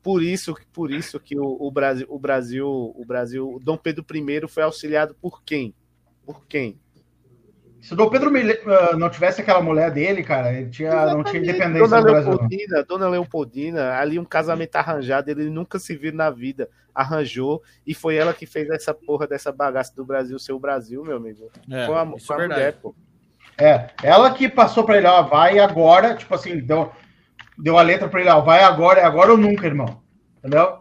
por 0.00 0.22
isso, 0.22 0.54
por 0.72 0.92
isso 0.92 1.18
que 1.18 1.36
o, 1.38 1.56
o 1.60 1.70
Brasil, 1.72 2.06
o 2.08 2.18
Brasil, 2.20 2.68
o 2.96 3.04
Brasil, 3.04 3.52
o 3.54 3.58
Dom 3.58 3.76
Pedro 3.76 4.04
I 4.14 4.46
foi 4.48 4.62
auxiliado 4.62 5.14
por 5.20 5.42
quem? 5.42 5.74
Por 6.26 6.44
quem? 6.46 6.78
Se 7.80 7.92
o 7.92 7.96
Dom 7.96 8.10
Pedro 8.10 8.32
ah, 8.66 8.96
não 8.96 9.08
tivesse 9.08 9.40
aquela 9.40 9.62
mulher 9.62 9.92
dele, 9.92 10.24
cara, 10.24 10.52
ele 10.52 10.68
tinha, 10.68 11.06
não 11.06 11.22
tinha 11.22 11.40
independência 11.40 11.86
Dona 11.86 11.98
no 11.98 12.02
Brasil. 12.02 12.30
Leopoldina, 12.30 12.82
Dona 12.82 13.08
Leopoldina, 13.08 13.92
ali 13.92 14.18
um 14.18 14.24
casamento 14.24 14.74
arranjado, 14.74 15.30
ele 15.30 15.48
nunca 15.48 15.78
se 15.78 15.94
viu 15.96 16.12
na 16.12 16.28
vida, 16.28 16.68
arranjou, 16.92 17.62
e 17.86 17.94
foi 17.94 18.16
ela 18.16 18.34
que 18.34 18.44
fez 18.44 18.68
essa 18.70 18.92
porra 18.92 19.28
dessa 19.28 19.52
bagaça 19.52 19.94
do 19.94 20.04
Brasil 20.04 20.36
ser 20.36 20.52
o 20.52 20.58
Brasil, 20.58 21.04
meu 21.04 21.16
amigo. 21.16 21.48
É, 21.70 21.86
foi 21.86 21.94
uma, 21.94 22.16
isso 22.16 22.26
foi 22.26 22.44
é 22.44 22.48
mulher, 22.48 22.72
pô. 22.72 22.92
É, 23.56 23.90
ela 24.02 24.32
que 24.32 24.48
passou 24.48 24.82
pra 24.82 24.96
ele, 24.96 25.06
ó, 25.06 25.22
vai 25.22 25.60
agora, 25.60 26.16
tipo 26.16 26.34
assim, 26.34 26.58
deu, 26.58 26.90
deu 27.56 27.78
a 27.78 27.82
letra 27.82 28.08
pra 28.08 28.20
ele, 28.20 28.30
ó, 28.30 28.40
vai 28.40 28.64
agora, 28.64 29.00
é 29.00 29.04
agora 29.04 29.30
ou 29.30 29.38
nunca, 29.38 29.64
irmão. 29.64 30.02
Entendeu? 30.38 30.78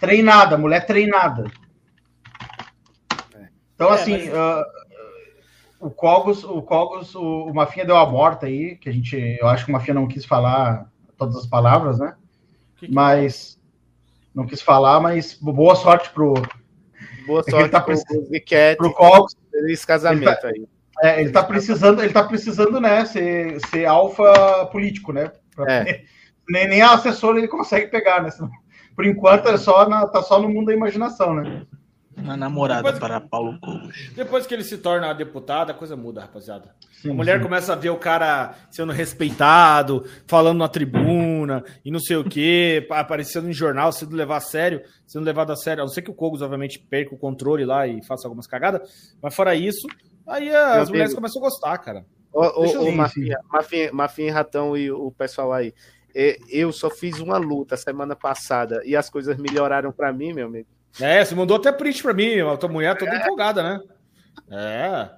Treinada, 0.00 0.56
mulher 0.56 0.86
treinada. 0.86 1.44
Então, 3.80 3.92
assim, 3.94 4.28
ah, 4.28 4.62
o 5.80 5.90
Cogos, 5.90 6.44
o 6.44 6.60
Cogos, 6.60 7.14
o, 7.14 7.46
o 7.46 7.54
Mafinha 7.54 7.86
deu 7.86 7.96
a 7.96 8.04
morta 8.04 8.44
aí, 8.44 8.76
que 8.76 8.90
a 8.90 8.92
gente, 8.92 9.16
eu 9.40 9.48
acho 9.48 9.64
que 9.64 9.70
o 9.70 9.72
Mafinha 9.72 9.94
não 9.94 10.06
quis 10.06 10.26
falar 10.26 10.86
todas 11.16 11.34
as 11.34 11.46
palavras, 11.46 11.98
né? 11.98 12.14
Mas, 12.90 13.58
não 14.34 14.44
quis 14.44 14.60
falar, 14.60 15.00
mas 15.00 15.32
boa 15.32 15.74
sorte 15.74 16.10
pro, 16.10 16.34
Boa 17.26 17.40
É 17.40 17.44
que 17.44 17.50
sorte 17.52 17.64
ele 17.64 17.70
tá 17.70 17.80
pro 17.80 17.96
Ziquete, 17.96 18.76
pro 18.76 18.92
Cogos. 18.92 19.34
feliz 19.50 19.82
casamento 19.86 20.46
aí. 20.46 20.66
É, 21.02 21.22
ele 21.22 21.30
tá 21.30 21.42
precisando, 21.42 22.02
ele 22.02 22.12
tá 22.12 22.22
precisando, 22.22 22.78
né, 22.82 23.06
ser, 23.06 23.58
ser 23.68 23.86
alfa 23.86 24.66
político, 24.66 25.10
né? 25.10 25.32
Pra- 25.56 25.72
É. 25.72 26.04
nem, 26.46 26.68
nem 26.68 26.82
a 26.82 26.92
assessora 26.92 27.38
ele 27.38 27.48
consegue 27.48 27.86
pegar, 27.86 28.22
né? 28.22 28.28
Por 28.94 29.06
enquanto 29.06 29.48
é 29.48 29.56
só 29.56 29.88
na, 29.88 30.06
tá 30.06 30.20
só 30.20 30.38
no 30.38 30.50
mundo 30.50 30.66
da 30.66 30.74
imaginação, 30.74 31.32
né? 31.32 31.62
Uma 32.16 32.36
namorada 32.36 32.82
depois, 32.82 32.98
para 32.98 33.20
Paulo 33.20 33.58
Cogos. 33.60 34.10
Depois 34.14 34.46
que 34.46 34.52
ele 34.52 34.64
se 34.64 34.78
torna 34.78 35.12
deputado, 35.12 35.70
a 35.70 35.74
coisa 35.74 35.96
muda, 35.96 36.20
rapaziada. 36.20 36.74
Sim, 37.00 37.12
a 37.12 37.14
mulher 37.14 37.38
sim. 37.38 37.44
começa 37.44 37.72
a 37.72 37.76
ver 37.76 37.90
o 37.90 37.96
cara 37.96 38.54
sendo 38.70 38.92
respeitado, 38.92 40.04
falando 40.26 40.58
na 40.58 40.68
tribuna 40.68 41.64
e 41.84 41.90
não 41.90 42.00
sei 42.00 42.16
o 42.16 42.24
quê, 42.24 42.86
aparecendo 42.90 43.48
em 43.48 43.52
jornal, 43.52 43.92
sendo 43.92 44.14
levado 44.14 44.38
a 44.38 44.40
sério, 44.40 44.82
sendo 45.06 45.24
levado 45.24 45.52
a 45.52 45.56
sério. 45.56 45.82
A 45.82 45.86
não 45.86 45.92
ser 45.92 46.02
que 46.02 46.10
o 46.10 46.14
Cogos, 46.14 46.42
obviamente, 46.42 46.78
perca 46.78 47.14
o 47.14 47.18
controle 47.18 47.64
lá 47.64 47.86
e 47.86 48.04
faça 48.04 48.26
algumas 48.26 48.46
cagadas, 48.46 49.14
mas 49.22 49.34
fora 49.34 49.54
isso, 49.54 49.86
aí 50.26 50.54
as 50.54 50.88
Meu 50.88 50.88
mulheres 50.88 51.14
começam 51.14 51.40
a 51.40 51.44
gostar, 51.44 51.78
cara. 51.78 52.04
Ô, 52.32 52.42
ô, 52.42 52.88
ô 52.88 52.92
Mafinha, 52.92 53.38
Mafinha, 53.92 54.34
Ratão 54.34 54.76
e 54.76 54.90
o 54.90 55.10
pessoal 55.10 55.52
aí. 55.52 55.72
Eu 56.48 56.72
só 56.72 56.90
fiz 56.90 57.20
uma 57.20 57.38
luta 57.38 57.76
semana 57.76 58.16
passada 58.16 58.82
e 58.84 58.96
as 58.96 59.08
coisas 59.08 59.36
melhoraram 59.38 59.92
para 59.92 60.12
mim, 60.12 60.32
meu 60.32 60.46
amigo. 60.48 60.68
É, 60.98 61.24
você 61.24 61.34
mandou 61.34 61.56
até 61.56 61.70
print 61.70 62.02
pra 62.02 62.12
mim, 62.12 62.40
a 62.40 62.56
tua 62.56 62.68
mulher 62.68 62.96
toda 62.96 63.12
é. 63.12 63.16
empolgada, 63.16 63.62
né? 63.62 63.80
É. 64.50 65.08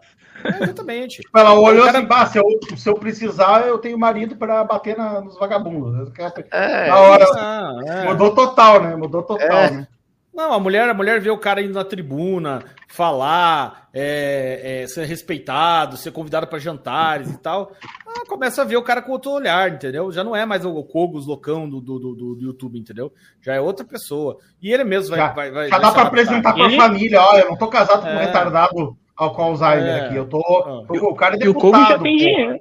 é 0.44 0.62
exatamente. 0.62 1.22
Ela 1.34 1.54
olhou 1.54 1.86
cara... 1.86 1.98
assim, 1.98 2.06
bah, 2.06 2.26
se, 2.26 2.38
eu, 2.38 2.44
se 2.76 2.88
eu 2.88 2.94
precisar, 2.94 3.66
eu 3.66 3.78
tenho 3.78 3.98
marido 3.98 4.36
para 4.36 4.62
bater 4.64 4.96
na, 4.96 5.20
nos 5.20 5.38
vagabundos. 5.38 6.12
É, 6.50 6.88
na 6.88 6.98
hora. 6.98 7.26
Ah, 7.36 7.80
é. 7.86 8.04
Mudou 8.04 8.34
total, 8.34 8.82
né? 8.82 8.96
Mudou 8.96 9.22
total, 9.22 9.58
é. 9.58 9.70
né? 9.70 9.88
Não, 10.32 10.54
a 10.54 10.58
mulher, 10.58 10.88
a 10.88 10.94
mulher 10.94 11.20
vê 11.20 11.30
o 11.30 11.36
cara 11.36 11.60
indo 11.60 11.74
na 11.74 11.84
tribuna, 11.84 12.64
falar, 12.88 13.88
é, 13.92 14.82
é, 14.82 14.86
ser 14.86 15.04
respeitado, 15.04 15.98
ser 15.98 16.10
convidado 16.10 16.46
para 16.46 16.58
jantares 16.58 17.30
e 17.30 17.38
tal. 17.38 17.72
Ela 18.06 18.24
começa 18.24 18.62
a 18.62 18.64
ver 18.64 18.76
o 18.76 18.82
cara 18.82 19.02
com 19.02 19.12
outro 19.12 19.30
olhar, 19.30 19.70
entendeu? 19.70 20.10
Já 20.10 20.24
não 20.24 20.34
é 20.34 20.46
mais 20.46 20.64
o 20.64 20.82
Cogos 20.84 21.26
loucão 21.26 21.68
do, 21.68 21.82
do, 21.82 21.98
do, 21.98 22.34
do 22.34 22.40
YouTube, 22.40 22.78
entendeu? 22.78 23.12
Já 23.42 23.54
é 23.54 23.60
outra 23.60 23.84
pessoa. 23.84 24.38
E 24.62 24.72
ele 24.72 24.84
mesmo 24.84 25.10
vai. 25.10 25.18
Já, 25.18 25.32
vai, 25.34 25.50
vai 25.50 25.68
já 25.68 25.78
dá 25.78 25.92
para 25.92 26.02
apresentar 26.02 26.54
para 26.54 26.66
a 26.66 26.70
família: 26.70 27.20
olha, 27.20 27.42
eu 27.42 27.50
não 27.50 27.56
tô 27.58 27.68
casado 27.68 28.02
com 28.02 28.08
um 28.08 28.18
é. 28.18 28.24
retardado 28.24 28.96
ao 29.14 29.38
Alzheimer 29.38 29.86
é. 29.86 30.00
aqui. 30.06 30.16
Eu 30.16 30.26
tô. 30.26 30.40
Ah. 30.40 30.86
O 30.88 31.14
cara 31.14 31.34
é 31.34 31.38
deputado. 31.38 31.44
E 31.44 31.48
o 31.48 31.54
Cogos 31.54 31.88
já 31.88 31.98
tem 31.98 32.16
dinheiro. 32.16 32.60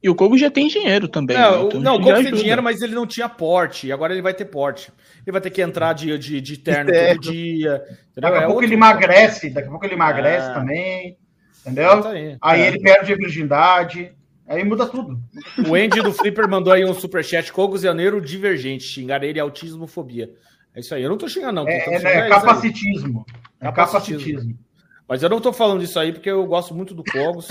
E 0.00 0.08
o 0.08 0.14
Kogo 0.14 0.38
já 0.38 0.50
tem 0.50 0.68
dinheiro 0.68 1.08
também. 1.08 1.36
Não, 1.36 1.62
né? 1.62 1.64
então, 1.66 1.80
não 1.80 1.96
o 1.96 2.00
Kogo 2.00 2.22
tem 2.22 2.32
dinheiro, 2.32 2.62
mas 2.62 2.80
ele 2.80 2.94
não 2.94 3.06
tinha 3.06 3.28
porte. 3.28 3.90
Agora 3.90 4.12
ele 4.12 4.22
vai 4.22 4.32
ter 4.32 4.44
porte. 4.44 4.92
Ele 5.28 5.32
vai 5.32 5.42
ter 5.42 5.50
que 5.50 5.60
entrar 5.60 5.92
de, 5.92 6.16
de, 6.16 6.40
de 6.40 6.56
terno 6.56 6.90
é. 6.90 7.14
todo 7.14 7.20
dia. 7.20 7.84
Entendeu? 7.84 8.00
Daqui 8.16 8.36
a 8.38 8.40
é 8.40 8.46
pouco 8.46 8.62
ele 8.62 8.72
emagrece, 8.72 9.50
daqui 9.50 9.68
a 9.68 9.70
pouco 9.70 9.84
ele 9.84 9.92
emagrece 9.92 10.48
é. 10.48 10.54
também. 10.54 11.18
Entendeu? 11.60 12.06
Aí, 12.06 12.38
aí 12.40 12.60
é. 12.62 12.68
ele 12.68 12.80
perde 12.80 13.12
a 13.12 13.16
virgindade. 13.16 14.14
Aí 14.46 14.64
muda 14.64 14.86
tudo. 14.86 15.20
O 15.68 15.74
Andy 15.74 16.00
do 16.00 16.14
Flipper 16.14 16.48
mandou 16.48 16.72
aí 16.72 16.82
um 16.82 16.94
superchat. 16.94 17.52
Cogos 17.52 17.82
Janeiro 17.82 18.22
divergente. 18.22 18.84
Xingar 18.84 19.22
ele 19.22 19.38
autismofobia. 19.38 20.32
É 20.74 20.80
isso 20.80 20.94
aí. 20.94 21.02
Eu 21.02 21.10
não 21.10 21.18
tô 21.18 21.28
xingando, 21.28 21.52
não. 21.52 21.68
É, 21.68 21.76
é, 21.76 22.28
capacitismo. 22.30 23.26
É 23.60 23.70
capacitismo. 23.70 24.58
Mas 25.06 25.22
eu 25.22 25.28
não 25.28 25.42
tô 25.42 25.52
falando 25.52 25.80
disso 25.80 26.00
aí 26.00 26.10
porque 26.10 26.30
eu 26.30 26.46
gosto 26.46 26.74
muito 26.74 26.94
do 26.94 27.04
Cogos. 27.04 27.48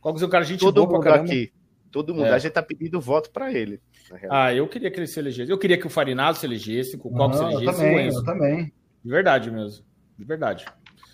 Cogos 0.00 0.22
é 0.22 0.24
um 0.24 0.30
cara 0.30 0.44
gente 0.44 0.60
Todo 0.60 0.86
boa 0.86 0.98
pra 0.98 1.10
caramba. 1.10 1.30
Aqui 1.30 1.52
Todo 1.90 2.14
mundo. 2.14 2.26
É. 2.26 2.32
A 2.32 2.38
gente 2.38 2.52
tá 2.52 2.62
pedindo 2.62 3.00
voto 3.00 3.30
para 3.30 3.52
ele. 3.52 3.80
Ah, 4.30 4.54
eu 4.54 4.66
queria 4.66 4.90
que 4.90 4.98
ele 4.98 5.06
se 5.06 5.18
elegesse. 5.18 5.50
Eu 5.50 5.58
queria 5.58 5.78
que 5.78 5.86
o 5.86 5.90
Farinado 5.90 6.36
se 6.36 6.46
elegesse, 6.46 6.98
que 6.98 7.06
o 7.06 7.10
Coco 7.10 7.34
se 7.34 7.42
elegesse. 7.42 7.64
Eu 7.66 7.72
também, 7.72 8.08
eu 8.08 8.24
também. 8.24 8.72
De 9.04 9.10
verdade 9.10 9.50
mesmo. 9.50 9.84
De 10.18 10.24
verdade. 10.24 10.64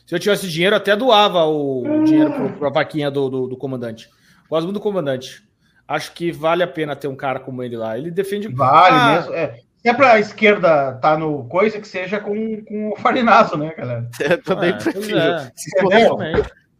Se 0.07 0.15
eu 0.15 0.19
tivesse 0.19 0.49
dinheiro, 0.49 0.77
até 0.77 0.95
doava 0.95 1.45
o 1.45 2.05
dinheiro 2.05 2.53
para 2.59 2.69
a 2.69 2.73
vaquinha 2.73 3.11
do, 3.11 3.29
do, 3.29 3.47
do, 3.49 3.57
comandante. 3.57 4.09
Gosto 4.49 4.65
muito 4.65 4.75
do 4.75 4.83
comandante. 4.83 5.43
Acho 5.89 6.13
que 6.13 6.31
vale 6.31 6.63
a 6.63 6.67
pena 6.67 6.95
ter 6.95 7.09
um 7.09 7.17
cara 7.17 7.41
como 7.41 7.63
ele 7.63 7.77
lá. 7.77 7.97
Ele 7.97 8.11
defende. 8.11 8.49
Vale 8.49 8.97
ah, 8.97 9.17
mesmo. 9.17 9.35
É. 9.35 9.55
Se 9.79 9.89
é 9.89 9.95
para 9.95 10.13
a 10.13 10.21
esquerda 10.21 10.95
tá 10.95 11.17
no 11.17 11.45
coisa, 11.45 11.79
que 11.79 11.89
seja 11.89 12.19
com, 12.19 12.65
com 12.65 12.93
o 12.93 12.97
Farinazo, 12.97 13.57
né, 13.57 13.75
galera? 13.77 14.09
Eu 14.19 14.41
também 14.45 14.71
é, 14.71 14.73
prefiro. 14.73 15.19
É. 15.19 15.53
Se 15.55 15.81
for, 15.81 15.93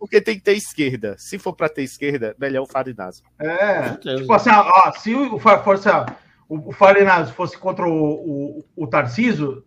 porque 0.05 0.21
tem 0.21 0.35
que 0.35 0.43
ter 0.43 0.53
esquerda. 0.53 1.17
Se 1.17 1.39
for 1.39 1.55
para 1.55 1.67
ter 1.67 1.83
esquerda, 1.83 2.37
melhor 2.39 2.65
o 2.65 2.67
Farinazzo. 2.67 3.23
É, 3.39 3.89
tipo 3.97 4.35
assim, 4.35 4.51
ó, 4.51 4.93
se 4.93 5.15
o, 5.15 5.39
fosse, 5.39 5.89
o, 6.47 6.69
o 6.69 6.73
Farinazzo 6.73 7.33
fosse 7.33 7.57
contra 7.57 7.89
o, 7.89 8.59
o, 8.59 8.65
o 8.77 8.87
Tarciso, 8.87 9.65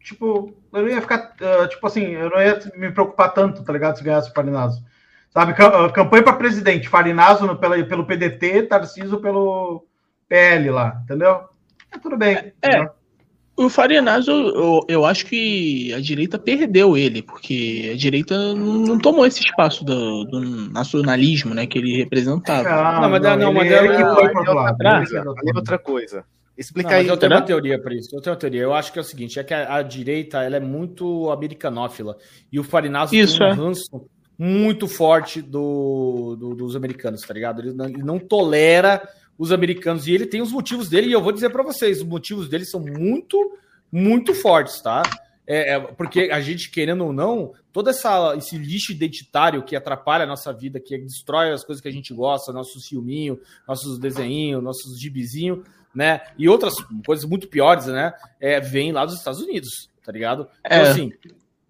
tipo, 0.00 0.56
eu 0.72 0.82
não 0.82 0.88
ia 0.88 1.02
ficar, 1.02 1.34
uh, 1.42 1.68
tipo 1.68 1.86
assim, 1.86 2.00
eu 2.00 2.30
não 2.30 2.40
ia 2.40 2.58
me 2.76 2.90
preocupar 2.90 3.34
tanto, 3.34 3.62
tá 3.62 3.70
ligado, 3.70 3.98
se 3.98 4.02
ganhasse 4.02 4.30
o 4.30 4.32
Farinazzo. 4.32 4.82
Sabe, 5.28 5.52
ah, 5.62 5.92
campanha 5.92 6.22
para 6.22 6.32
presidente, 6.32 6.88
Farinazzo 6.88 7.46
no, 7.46 7.58
pela, 7.58 7.84
pelo 7.84 8.06
PDT, 8.06 8.62
Tarciso 8.62 9.20
pelo 9.20 9.84
PL 10.26 10.70
lá, 10.70 10.98
entendeu? 11.04 11.46
É, 11.92 11.98
tudo 11.98 12.16
bem. 12.16 12.54
É, 12.62 12.88
o 13.58 13.68
Farianaz, 13.68 14.28
eu, 14.28 14.84
eu, 14.88 15.04
acho 15.04 15.26
que 15.26 15.92
a 15.92 16.00
direita 16.00 16.38
perdeu 16.38 16.96
ele, 16.96 17.22
porque 17.22 17.90
a 17.92 17.96
direita 17.96 18.54
não 18.54 18.98
tomou 18.98 19.26
esse 19.26 19.40
espaço 19.40 19.84
do, 19.84 20.24
do 20.24 20.40
nacionalismo 20.70 21.52
né, 21.52 21.66
que 21.66 21.76
ele 21.76 21.96
representava. 21.96 22.68
Não, 22.68 23.00
não 23.02 23.10
mas 23.10 23.22
não, 23.22 23.36
não, 23.36 23.52
mas 23.52 23.70
ele, 23.70 23.88
ele 23.88 24.04
foi 24.04 24.32
para. 24.76 25.04
É 25.12 25.56
outra 25.56 25.76
coisa. 25.76 26.24
Explica 26.56 26.90
não, 26.90 26.96
aí. 26.98 27.08
Eu 27.08 27.16
tenho 27.16 27.32
uma 27.32 27.42
teoria 27.42 27.80
para 27.80 27.94
isso. 27.94 28.14
Eu 28.14 28.20
tenho 28.20 28.34
uma 28.34 28.40
teoria. 28.40 28.62
Eu 28.62 28.72
acho 28.72 28.92
que 28.92 28.98
é 28.98 29.02
o 29.02 29.04
seguinte: 29.04 29.40
é 29.40 29.44
que 29.44 29.52
a, 29.52 29.76
a 29.76 29.82
direita 29.82 30.42
ela 30.42 30.56
é 30.56 30.60
muito 30.60 31.28
americanófila. 31.30 32.16
E 32.52 32.60
o 32.60 32.64
Farinazzo 32.64 33.10
tem 33.10 33.24
um 33.24 33.42
é. 33.42 33.52
ranço 33.52 34.08
muito 34.38 34.86
forte 34.86 35.42
do, 35.42 36.36
do, 36.38 36.54
dos 36.54 36.76
americanos, 36.76 37.22
tá 37.22 37.34
ligado? 37.34 37.60
Ele 37.60 37.72
não, 37.72 37.84
ele 37.86 38.02
não 38.04 38.18
tolera 38.20 39.02
os 39.38 39.52
americanos. 39.52 40.06
E 40.06 40.12
ele 40.12 40.26
tem 40.26 40.42
os 40.42 40.50
motivos 40.50 40.88
dele, 40.88 41.08
e 41.08 41.12
eu 41.12 41.22
vou 41.22 41.32
dizer 41.32 41.50
para 41.50 41.62
vocês: 41.62 41.98
os 41.98 42.06
motivos 42.06 42.48
dele 42.48 42.64
são 42.64 42.80
muito, 42.80 43.56
muito 43.90 44.34
fortes, 44.34 44.82
tá? 44.82 45.02
É, 45.46 45.74
é, 45.74 45.80
porque 45.80 46.28
a 46.30 46.42
gente, 46.42 46.70
querendo 46.70 47.06
ou 47.06 47.12
não, 47.12 47.54
todo 47.72 47.88
essa, 47.88 48.34
esse 48.36 48.58
lixo 48.58 48.92
identitário 48.92 49.62
que 49.62 49.74
atrapalha 49.74 50.24
a 50.24 50.26
nossa 50.26 50.52
vida, 50.52 50.78
que 50.78 50.98
destrói 50.98 51.52
as 51.52 51.64
coisas 51.64 51.80
que 51.80 51.88
a 51.88 51.92
gente 51.92 52.12
gosta, 52.12 52.52
nossos 52.52 52.86
filminhos, 52.86 53.38
nossos 53.66 53.98
desenhinhos, 53.98 54.62
nossos 54.62 55.00
gibizinhos, 55.00 55.66
né? 55.94 56.20
E 56.36 56.50
outras 56.50 56.74
coisas 57.06 57.24
muito 57.24 57.48
piores, 57.48 57.86
né? 57.86 58.12
É, 58.38 58.60
vem 58.60 58.92
lá 58.92 59.06
dos 59.06 59.14
Estados 59.14 59.40
Unidos, 59.40 59.88
tá 60.04 60.12
ligado? 60.12 60.46
Então, 60.60 60.78
é. 60.78 60.90
assim, 60.90 61.12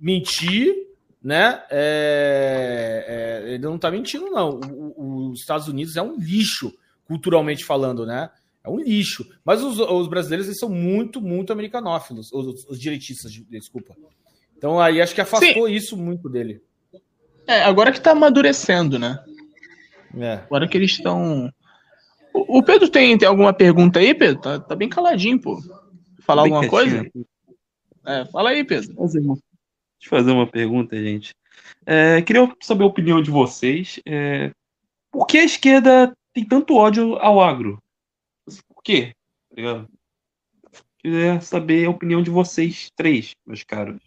mentir, 0.00 0.74
né? 1.22 1.62
É, 1.70 3.04
é, 3.46 3.50
ele 3.54 3.62
não 3.62 3.78
tá 3.78 3.92
mentindo, 3.92 4.26
não. 4.26 4.58
Os 4.96 5.38
Estados 5.38 5.68
Unidos 5.68 5.96
é 5.96 6.02
um 6.02 6.16
lixo 6.18 6.76
culturalmente 7.08 7.64
falando, 7.64 8.06
né? 8.06 8.30
É 8.62 8.68
um 8.68 8.78
lixo. 8.78 9.26
Mas 9.44 9.62
os, 9.62 9.80
os 9.80 10.06
brasileiros 10.06 10.46
eles 10.46 10.58
são 10.58 10.68
muito, 10.68 11.20
muito 11.20 11.52
americanófilos, 11.52 12.30
os, 12.30 12.66
os 12.66 12.78
direitistas, 12.78 13.32
desculpa. 13.48 13.96
Então 14.56 14.78
aí 14.78 15.00
acho 15.00 15.14
que 15.14 15.20
afastou 15.20 15.66
Sim. 15.66 15.72
isso 15.72 15.96
muito 15.96 16.28
dele. 16.28 16.60
É, 17.46 17.62
agora 17.62 17.90
que 17.90 18.00
tá 18.00 18.10
amadurecendo, 18.10 18.98
né? 18.98 19.18
É. 20.16 20.34
Agora 20.34 20.68
que 20.68 20.76
eles 20.76 20.90
estão. 20.90 21.50
O, 22.34 22.62
Pedro 22.62 22.88
tem, 22.88 23.16
tem 23.16 23.26
alguma 23.26 23.54
pergunta 23.54 23.98
aí, 23.98 24.14
Pedro? 24.14 24.40
Tá, 24.40 24.60
tá 24.60 24.76
bem 24.76 24.88
caladinho, 24.88 25.40
pô. 25.40 25.58
Falar 26.20 26.42
bem 26.42 26.52
alguma 26.52 26.70
coisa? 26.70 27.06
É, 28.06 28.24
fala 28.26 28.50
aí, 28.50 28.62
Pedro. 28.64 28.94
Deixa 28.94 29.18
eu 29.18 29.38
fazer 30.08 30.30
uma 30.30 30.46
pergunta, 30.46 30.94
gente. 30.96 31.34
É, 31.86 32.20
queria 32.22 32.48
saber 32.62 32.84
a 32.84 32.88
opinião 32.88 33.22
de 33.22 33.30
vocês. 33.30 33.98
É, 34.06 34.50
por 35.10 35.26
que 35.26 35.38
a 35.38 35.44
esquerda 35.44 36.12
tem 36.38 36.44
tanto 36.44 36.76
ódio 36.76 37.16
ao 37.16 37.40
agro? 37.40 37.82
Por 38.68 38.82
quê? 38.82 39.12
Tá 39.54 39.86
Queria 40.98 41.40
saber 41.40 41.86
a 41.86 41.90
opinião 41.90 42.22
de 42.22 42.30
vocês 42.30 42.90
três, 42.94 43.32
meus 43.46 43.62
caros. 43.64 44.00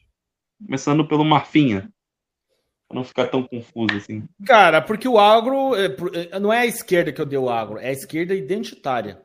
Começando 0.65 1.07
pelo 1.07 1.25
Marfinha. 1.25 1.91
Pra 2.87 2.95
não 2.95 3.03
ficar 3.03 3.27
tão 3.27 3.43
confuso 3.43 3.95
assim. 3.95 4.27
Cara, 4.45 4.81
porque 4.81 5.07
o 5.07 5.17
agro. 5.17 5.75
É, 5.75 5.85
é, 6.31 6.39
não 6.39 6.51
é 6.51 6.59
a 6.59 6.65
esquerda 6.65 7.11
que 7.11 7.21
odeia 7.21 7.39
o 7.39 7.49
agro, 7.49 7.79
é 7.79 7.89
a 7.89 7.93
esquerda 7.93 8.33
identitária. 8.33 9.21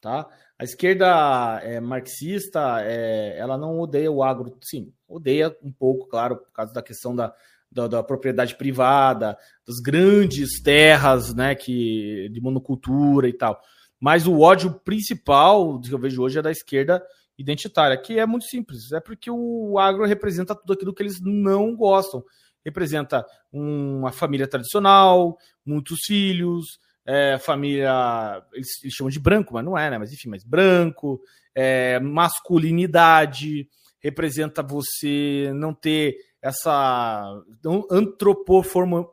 Tá? 0.00 0.28
A 0.58 0.64
esquerda 0.64 1.60
é, 1.62 1.80
marxista, 1.80 2.80
é, 2.82 3.38
ela 3.38 3.56
não 3.56 3.78
odeia 3.78 4.10
o 4.10 4.22
agro, 4.22 4.56
sim, 4.60 4.92
odeia 5.06 5.56
um 5.62 5.72
pouco, 5.72 6.08
claro, 6.08 6.36
por 6.36 6.52
causa 6.52 6.72
da 6.72 6.82
questão 6.82 7.14
da, 7.14 7.34
da, 7.72 7.88
da, 7.88 8.02
propriedade 8.02 8.56
privada, 8.56 9.36
das 9.66 9.80
grandes 9.80 10.60
terras, 10.62 11.34
né, 11.34 11.54
que 11.54 12.28
de 12.30 12.40
monocultura 12.40 13.28
e 13.28 13.32
tal. 13.32 13.60
Mas 14.00 14.26
o 14.26 14.40
ódio 14.40 14.72
principal 14.84 15.80
que 15.80 15.92
eu 15.92 15.98
vejo 15.98 16.22
hoje 16.22 16.38
é 16.38 16.42
da 16.42 16.50
esquerda 16.50 17.02
identitária, 17.38 17.96
que 17.96 18.18
é 18.18 18.26
muito 18.26 18.46
simples, 18.46 18.92
é 18.92 19.00
porque 19.00 19.30
o 19.30 19.78
agro 19.78 20.04
representa 20.04 20.54
tudo 20.54 20.72
aquilo 20.72 20.94
que 20.94 21.02
eles 21.02 21.20
não 21.20 21.74
gostam. 21.74 22.22
Representa 22.64 23.26
uma 23.52 24.12
família 24.12 24.46
tradicional, 24.46 25.36
muitos 25.64 26.00
filhos, 26.06 26.78
é, 27.04 27.36
família, 27.38 28.42
eles, 28.52 28.68
eles, 28.82 28.94
chamam 28.94 29.10
de 29.10 29.18
branco, 29.18 29.54
mas 29.54 29.64
não 29.64 29.76
é, 29.76 29.90
né? 29.90 29.98
Mas 29.98 30.12
enfim, 30.12 30.28
mas 30.28 30.44
branco, 30.44 31.20
é, 31.54 31.98
masculinidade, 31.98 33.68
representa 34.02 34.62
você 34.62 35.50
não 35.54 35.72
ter 35.72 36.16
essa 36.42 37.40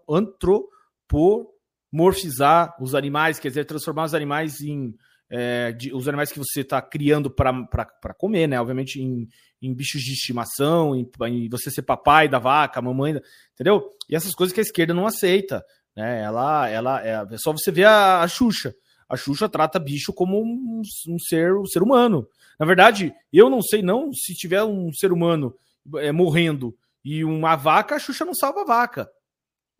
antropomorfizar 0.09 2.75
os 2.81 2.95
animais, 2.95 3.39
quer 3.39 3.49
dizer, 3.49 3.65
transformar 3.65 4.05
os 4.05 4.15
animais 4.15 4.61
em, 4.61 4.95
é, 5.29 5.71
de, 5.71 5.93
os 5.93 6.07
animais 6.07 6.31
que 6.31 6.39
você 6.39 6.61
está 6.61 6.81
criando 6.81 7.29
para 7.29 8.13
comer, 8.17 8.47
né? 8.47 8.59
Obviamente 8.59 8.99
em, 8.99 9.27
em 9.61 9.73
bichos 9.73 10.01
de 10.01 10.13
estimação, 10.13 10.95
em, 10.95 11.07
em, 11.27 11.47
você 11.49 11.69
ser 11.69 11.83
papai 11.83 12.27
da 12.27 12.39
vaca, 12.39 12.81
mamãe, 12.81 13.21
entendeu? 13.53 13.91
E 14.09 14.15
essas 14.15 14.33
coisas 14.33 14.51
que 14.51 14.59
a 14.59 14.63
esquerda 14.63 14.93
não 14.93 15.05
aceita, 15.05 15.63
né? 15.95 16.23
Ela, 16.23 16.67
ela, 16.67 17.05
é, 17.05 17.27
é 17.31 17.37
só 17.37 17.51
você 17.51 17.71
ver 17.71 17.85
a, 17.85 18.21
a 18.21 18.27
Xuxa. 18.27 18.73
A 19.07 19.15
Xuxa 19.15 19.47
trata 19.47 19.79
bicho 19.79 20.11
como 20.13 20.41
um, 20.41 20.81
um, 21.07 21.19
ser, 21.19 21.53
um 21.53 21.65
ser 21.65 21.83
humano. 21.83 22.27
Na 22.59 22.65
verdade, 22.65 23.13
eu 23.31 23.49
não 23.49 23.61
sei 23.61 23.81
não 23.81 24.11
se 24.13 24.33
tiver 24.33 24.63
um 24.63 24.91
ser 24.91 25.13
humano 25.13 25.55
é, 25.97 26.11
morrendo 26.11 26.75
e 27.03 27.23
uma 27.23 27.55
vaca, 27.55 27.95
a 27.95 27.99
Xuxa 27.99 28.25
não 28.25 28.35
salva 28.35 28.61
a 28.61 28.65
vaca. 28.65 29.09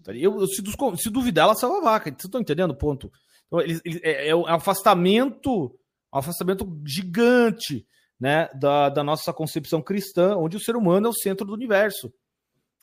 Eu, 0.07 0.47
se, 0.47 0.63
se, 0.97 1.09
duvidar, 1.09 1.43
ela 1.43 1.55
salva 1.55 1.79
a 1.79 1.81
vaca. 1.81 2.09
Vocês 2.09 2.23
estão 2.23 2.39
entendendo 2.39 2.71
o 2.71 2.77
ponto? 2.77 3.11
Então, 3.47 3.59
ele, 3.59 3.79
ele, 3.83 3.99
é, 4.01 4.29
é 4.29 4.35
um 4.35 4.47
afastamento, 4.47 5.65
um 6.13 6.17
afastamento 6.17 6.65
gigante 6.85 7.85
né, 8.17 8.47
da, 8.55 8.89
da, 8.89 9.03
nossa 9.03 9.33
concepção 9.33 9.81
cristã, 9.81 10.37
onde 10.37 10.55
o 10.55 10.59
ser 10.59 10.77
humano 10.77 11.07
é 11.07 11.09
o 11.09 11.13
centro 11.13 11.45
do 11.45 11.53
universo. 11.53 12.13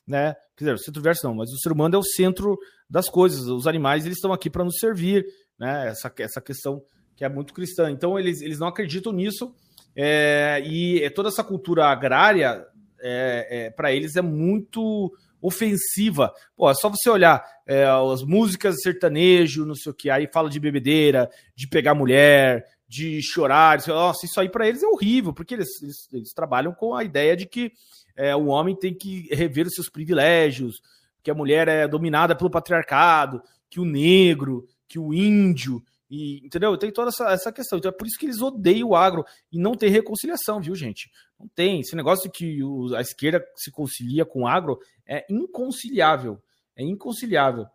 Né? 0.05 0.33
Quer 0.55 0.65
dizer, 0.65 0.73
o 0.73 0.77
centro 0.77 0.93
do 0.93 0.97
universo 0.97 1.27
não, 1.27 1.33
mas 1.33 1.51
o 1.51 1.57
ser 1.57 1.71
humano 1.71 1.95
é 1.95 1.97
o 1.97 2.03
centro 2.03 2.57
das 2.87 3.09
coisas. 3.09 3.47
Os 3.47 3.65
animais 3.65 4.05
eles 4.05 4.17
estão 4.17 4.31
aqui 4.31 4.49
para 4.49 4.63
nos 4.63 4.77
servir. 4.77 5.25
Né? 5.57 5.87
Essa, 5.87 6.13
essa 6.19 6.41
questão 6.41 6.83
que 7.15 7.25
é 7.25 7.29
muito 7.29 7.53
cristã. 7.53 7.89
Então, 7.89 8.17
eles, 8.19 8.41
eles 8.41 8.59
não 8.59 8.67
acreditam 8.67 9.11
nisso. 9.11 9.53
É, 9.99 10.61
e 10.63 11.09
toda 11.09 11.29
essa 11.29 11.43
cultura 11.43 11.87
agrária, 11.87 12.63
é, 13.01 13.47
é 13.49 13.69
para 13.71 13.91
eles, 13.91 14.15
é 14.15 14.21
muito 14.21 15.11
ofensiva. 15.41 16.31
Pô, 16.55 16.69
é 16.69 16.75
só 16.75 16.87
você 16.87 17.09
olhar 17.09 17.43
é, 17.65 17.83
as 17.85 18.21
músicas 18.21 18.81
sertanejo, 18.81 19.65
não 19.65 19.73
sei 19.73 19.91
o 19.91 19.95
que, 19.95 20.09
aí 20.09 20.29
fala 20.31 20.51
de 20.51 20.59
bebedeira, 20.59 21.27
de 21.55 21.67
pegar 21.67 21.95
mulher, 21.95 22.67
de 22.87 23.19
chorar. 23.23 23.79
Nossa, 23.87 24.25
isso 24.27 24.39
aí 24.39 24.49
para 24.49 24.67
eles 24.67 24.83
é 24.83 24.87
horrível, 24.87 25.33
porque 25.33 25.55
eles, 25.55 25.81
eles, 25.81 26.07
eles, 26.13 26.33
trabalham 26.33 26.73
com 26.73 26.93
a 26.93 27.03
ideia 27.03 27.35
de 27.35 27.47
que 27.47 27.71
é, 28.15 28.35
o 28.35 28.45
homem 28.45 28.75
tem 28.75 28.93
que 28.93 29.27
rever 29.33 29.65
os 29.65 29.73
seus 29.73 29.89
privilégios, 29.89 30.79
que 31.23 31.31
a 31.31 31.35
mulher 31.35 31.67
é 31.67 31.87
dominada 31.87 32.35
pelo 32.35 32.51
patriarcado, 32.51 33.41
que 33.69 33.79
o 33.79 33.85
negro, 33.85 34.65
que 34.87 34.99
o 34.99 35.13
índio, 35.13 35.81
e, 36.09 36.45
entendeu? 36.45 36.77
Tem 36.77 36.91
toda 36.91 37.09
essa, 37.09 37.31
essa 37.31 37.51
questão. 37.51 37.77
Então 37.77 37.89
é 37.89 37.91
por 37.91 38.07
isso 38.07 38.17
que 38.17 38.25
eles 38.25 38.41
odeiam 38.41 38.89
o 38.89 38.95
agro 38.95 39.25
e 39.51 39.59
não 39.59 39.73
tem 39.73 39.89
reconciliação, 39.89 40.61
viu, 40.61 40.75
gente? 40.75 41.09
Não 41.39 41.47
tem. 41.53 41.81
Esse 41.81 41.95
negócio 41.95 42.31
que 42.31 42.63
o, 42.63 42.95
a 42.95 43.01
esquerda 43.01 43.43
se 43.55 43.71
concilia 43.71 44.25
com 44.25 44.43
o 44.43 44.47
agro 44.47 44.79
é 45.07 45.25
inconciliável. 45.29 46.41
É 46.75 46.83
inconciliável. 46.83 47.65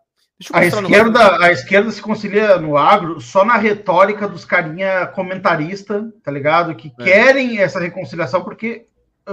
A 0.53 0.65
esquerda, 0.65 1.45
a 1.45 1.53
esquerda 1.53 1.91
se 1.91 2.03
concilia 2.03 2.59
no 2.59 2.77
agro 2.77 3.21
só 3.21 3.45
na 3.45 3.57
retórica 3.57 4.27
dos 4.27 4.45
carinha 4.45 5.07
comentarista, 5.07 6.13
tá 6.23 6.33
ligado? 6.33 6.75
Que 6.75 6.93
é. 6.99 7.05
querem 7.05 7.59
essa 7.61 7.79
reconciliação 7.79 8.43
porque 8.43 8.89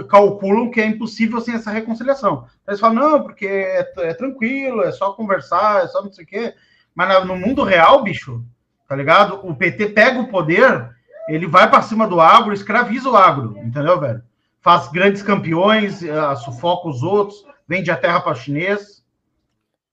calculam 0.08 0.70
que 0.70 0.80
é 0.80 0.86
impossível 0.86 1.42
sem 1.42 1.56
essa 1.56 1.72
reconciliação. 1.72 2.46
Eles 2.68 2.80
falam, 2.80 2.96
não, 2.96 3.24
porque 3.24 3.48
é, 3.48 3.92
é 3.98 4.14
tranquilo, 4.14 4.84
é 4.84 4.92
só 4.92 5.14
conversar, 5.14 5.84
é 5.84 5.88
só 5.88 6.04
não 6.04 6.12
sei 6.12 6.26
o 6.26 6.28
quê. 6.28 6.54
Mas 6.94 7.26
no 7.26 7.36
mundo 7.36 7.64
real, 7.64 8.04
bicho, 8.04 8.46
tá 8.90 8.96
ligado? 8.96 9.48
O 9.48 9.56
PT 9.56 9.90
pega 9.90 10.20
o 10.20 10.28
poder, 10.28 10.90
ele 11.28 11.46
vai 11.46 11.70
para 11.70 11.84
cima 11.84 12.08
do 12.08 12.20
agro, 12.20 12.52
escraviza 12.52 13.08
o 13.08 13.16
agro, 13.16 13.56
entendeu, 13.60 14.00
velho? 14.00 14.24
Faz 14.60 14.92
grandes 14.92 15.22
campeões, 15.22 16.02
uh, 16.02 16.36
sufoca 16.44 16.90
os 16.90 17.04
outros, 17.04 17.46
vende 17.68 17.92
a 17.92 17.96
terra 17.96 18.20
para 18.20 18.34
chinês. 18.34 19.04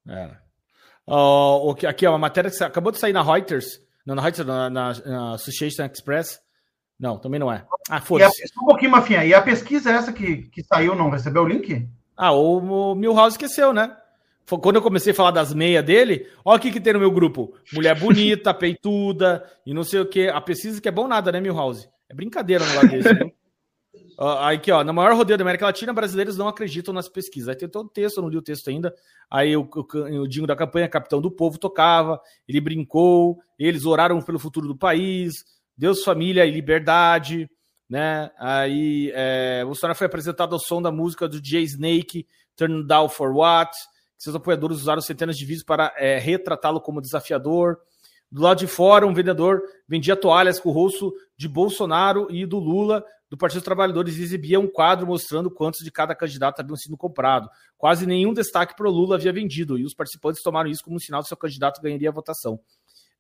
É. 0.09 0.31
Uh, 1.07 1.77
aqui, 1.87 2.07
ó, 2.07 2.13
uma 2.13 2.19
matéria 2.19 2.51
que 2.51 2.65
acabou 2.65 2.91
de 2.91 2.99
sair 2.99 3.13
na 3.13 3.23
Reuters, 3.23 3.83
não, 4.05 4.15
na 4.15 4.23
Reuters, 4.23 4.47
na, 4.47 4.71
na, 4.71 4.95
na 4.95 5.35
Association 5.35 5.85
Express. 5.85 6.41
Não, 6.99 7.19
também 7.19 7.39
não 7.39 7.53
é. 7.53 7.67
Ah, 7.91 8.01
foda-se. 8.01 8.45
Um 8.63 8.65
pouquinho, 8.65 8.93
Mafinha. 8.93 9.23
E 9.27 9.35
a 9.35 9.43
pesquisa 9.43 9.91
essa 9.91 10.11
que, 10.11 10.45
que 10.49 10.63
saiu, 10.63 10.95
não 10.95 11.11
recebeu 11.11 11.43
o 11.43 11.49
link? 11.49 11.87
Ah, 12.17 12.33
o, 12.33 12.93
o 12.93 12.95
Milhouse 12.95 13.35
esqueceu, 13.35 13.75
né? 13.75 13.95
Quando 14.47 14.77
eu 14.77 14.83
comecei 14.83 15.13
a 15.13 15.15
falar 15.15 15.33
das 15.33 15.53
meias 15.53 15.85
dele, 15.85 16.29
olha 16.45 16.59
o 16.59 16.61
que, 16.61 16.71
que 16.71 16.81
tem 16.81 16.93
no 16.93 17.01
meu 17.01 17.11
grupo. 17.11 17.55
Mulher 17.73 17.99
bonita, 17.99 18.55
peituda 18.55 19.45
e 19.67 19.75
não 19.75 19.83
sei 19.83 20.01
o 20.01 20.07
que. 20.07 20.29
A 20.29 20.41
pesquisa 20.41 20.81
que 20.81 20.89
é 20.89 20.93
bom 20.93 21.09
nada, 21.09 21.33
né, 21.33 21.41
Milhouse? 21.41 21.89
É 22.09 22.15
brincadeira 22.15 22.63
um 22.63 22.67
negócio 22.69 22.91
desse, 22.91 23.15
né? 23.15 23.31
Uh, 24.19 24.49
aqui, 24.49 24.73
ó, 24.73 24.83
na 24.83 24.95
maior 24.95 25.15
rodeio 25.15 25.37
da 25.37 25.45
América 25.45 25.67
Latina, 25.67 25.93
brasileiros 25.93 26.39
não 26.39 26.49
acreditam 26.49 26.95
nas 26.95 27.07
pesquisas. 27.07 27.51
Aí 27.51 27.55
tem 27.55 27.69
todo 27.69 27.85
o 27.85 27.91
texto, 27.91 28.17
eu 28.17 28.23
não 28.23 28.31
li 28.31 28.39
o 28.39 28.43
texto 28.43 28.69
ainda. 28.69 28.95
Aí 29.31 29.55
o, 29.55 29.61
o, 29.63 30.23
o 30.23 30.27
Dinho 30.27 30.47
da 30.47 30.57
campanha, 30.57 30.89
capitão 30.89 31.21
do 31.21 31.31
povo, 31.31 31.59
tocava, 31.59 32.19
ele 32.49 32.59
brincou, 32.59 33.39
eles 33.59 33.85
oraram 33.85 34.23
pelo 34.23 34.39
futuro 34.39 34.67
do 34.67 34.77
país, 34.77 35.45
Deus, 35.77 36.03
família 36.03 36.47
e 36.47 36.51
liberdade, 36.51 37.51
né? 37.89 38.31
Aí 38.39 39.13
é, 39.15 39.63
Bolsonaro 39.65 39.99
foi 39.99 40.07
apresentado 40.07 40.55
ao 40.55 40.59
som 40.59 40.81
da 40.81 40.91
música 40.91 41.29
do 41.29 41.39
Jay 41.45 41.65
Snake, 41.65 42.27
Turn 42.57 42.87
Down 42.87 43.11
for 43.11 43.35
What. 43.37 43.73
Seus 44.19 44.35
apoiadores 44.35 44.79
usaram 44.79 45.01
centenas 45.01 45.37
de 45.37 45.45
vídeos 45.45 45.65
para 45.65 45.93
é, 45.97 46.19
retratá-lo 46.19 46.81
como 46.81 47.01
desafiador. 47.01 47.79
Do 48.31 48.43
lado 48.43 48.59
de 48.59 48.67
fora, 48.67 49.07
um 49.07 49.15
vendedor 49.15 49.63
vendia 49.89 50.17
toalhas 50.17 50.59
com 50.59 50.71
o 50.71 50.73
rosto 50.73 51.15
de 51.37 51.49
Bolsonaro 51.49 52.27
e 52.31 52.45
do 52.45 52.59
Lula, 52.59 53.05
do 53.31 53.37
Partido 53.37 53.59
dos 53.59 53.65
Trabalhadores, 53.65 54.17
e 54.17 54.23
exibia 54.23 54.59
um 54.59 54.67
quadro 54.67 55.07
mostrando 55.07 55.51
quantos 55.51 55.85
de 55.85 55.91
cada 55.91 56.15
candidato 56.15 56.61
haviam 56.61 56.77
sido 56.77 56.97
comprado. 56.97 57.49
Quase 57.79 58.07
nenhum 58.07 58.33
destaque 58.33 58.75
para 58.77 58.89
o 58.89 58.91
Lula 58.91 59.17
havia 59.17 59.33
vendido, 59.33 59.79
e 59.79 59.85
os 59.85 59.95
participantes 59.95 60.43
tomaram 60.43 60.71
isso 60.71 60.83
como 60.83 60.97
um 60.97 61.01
sinal 61.01 61.23
de 61.23 61.29
seu 61.29 61.37
candidato 61.37 61.81
ganharia 61.81 62.09
a 62.09 62.13
votação. 62.13 62.59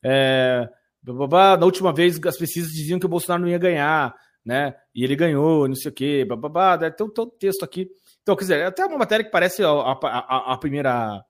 É... 0.02 0.68
Na 1.04 1.64
última 1.64 1.92
vez, 1.92 2.18
as 2.24 2.36
pesquisas 2.36 2.72
diziam 2.72 2.98
que 2.98 3.06
o 3.06 3.08
Bolsonaro 3.08 3.42
não 3.42 3.48
ia 3.48 3.58
ganhar, 3.58 4.12
né? 4.44 4.74
E 4.92 5.04
ele 5.04 5.14
ganhou, 5.14 5.68
não 5.68 5.76
sei 5.76 5.90
o 5.90 5.94
quê. 5.94 6.24
Bababá. 6.24 6.76
Tem 6.78 7.08
todo 7.08 7.30
texto 7.30 7.64
aqui. 7.64 7.88
Então, 8.26 8.34
quer 8.34 8.42
dizer, 8.42 8.58
é 8.58 8.66
até 8.66 8.84
uma 8.84 8.98
matéria 8.98 9.24
que 9.24 9.30
parece 9.30 9.62
a, 9.62 9.68
a, 9.70 10.54
a 10.54 10.58
primeira, 10.58 11.24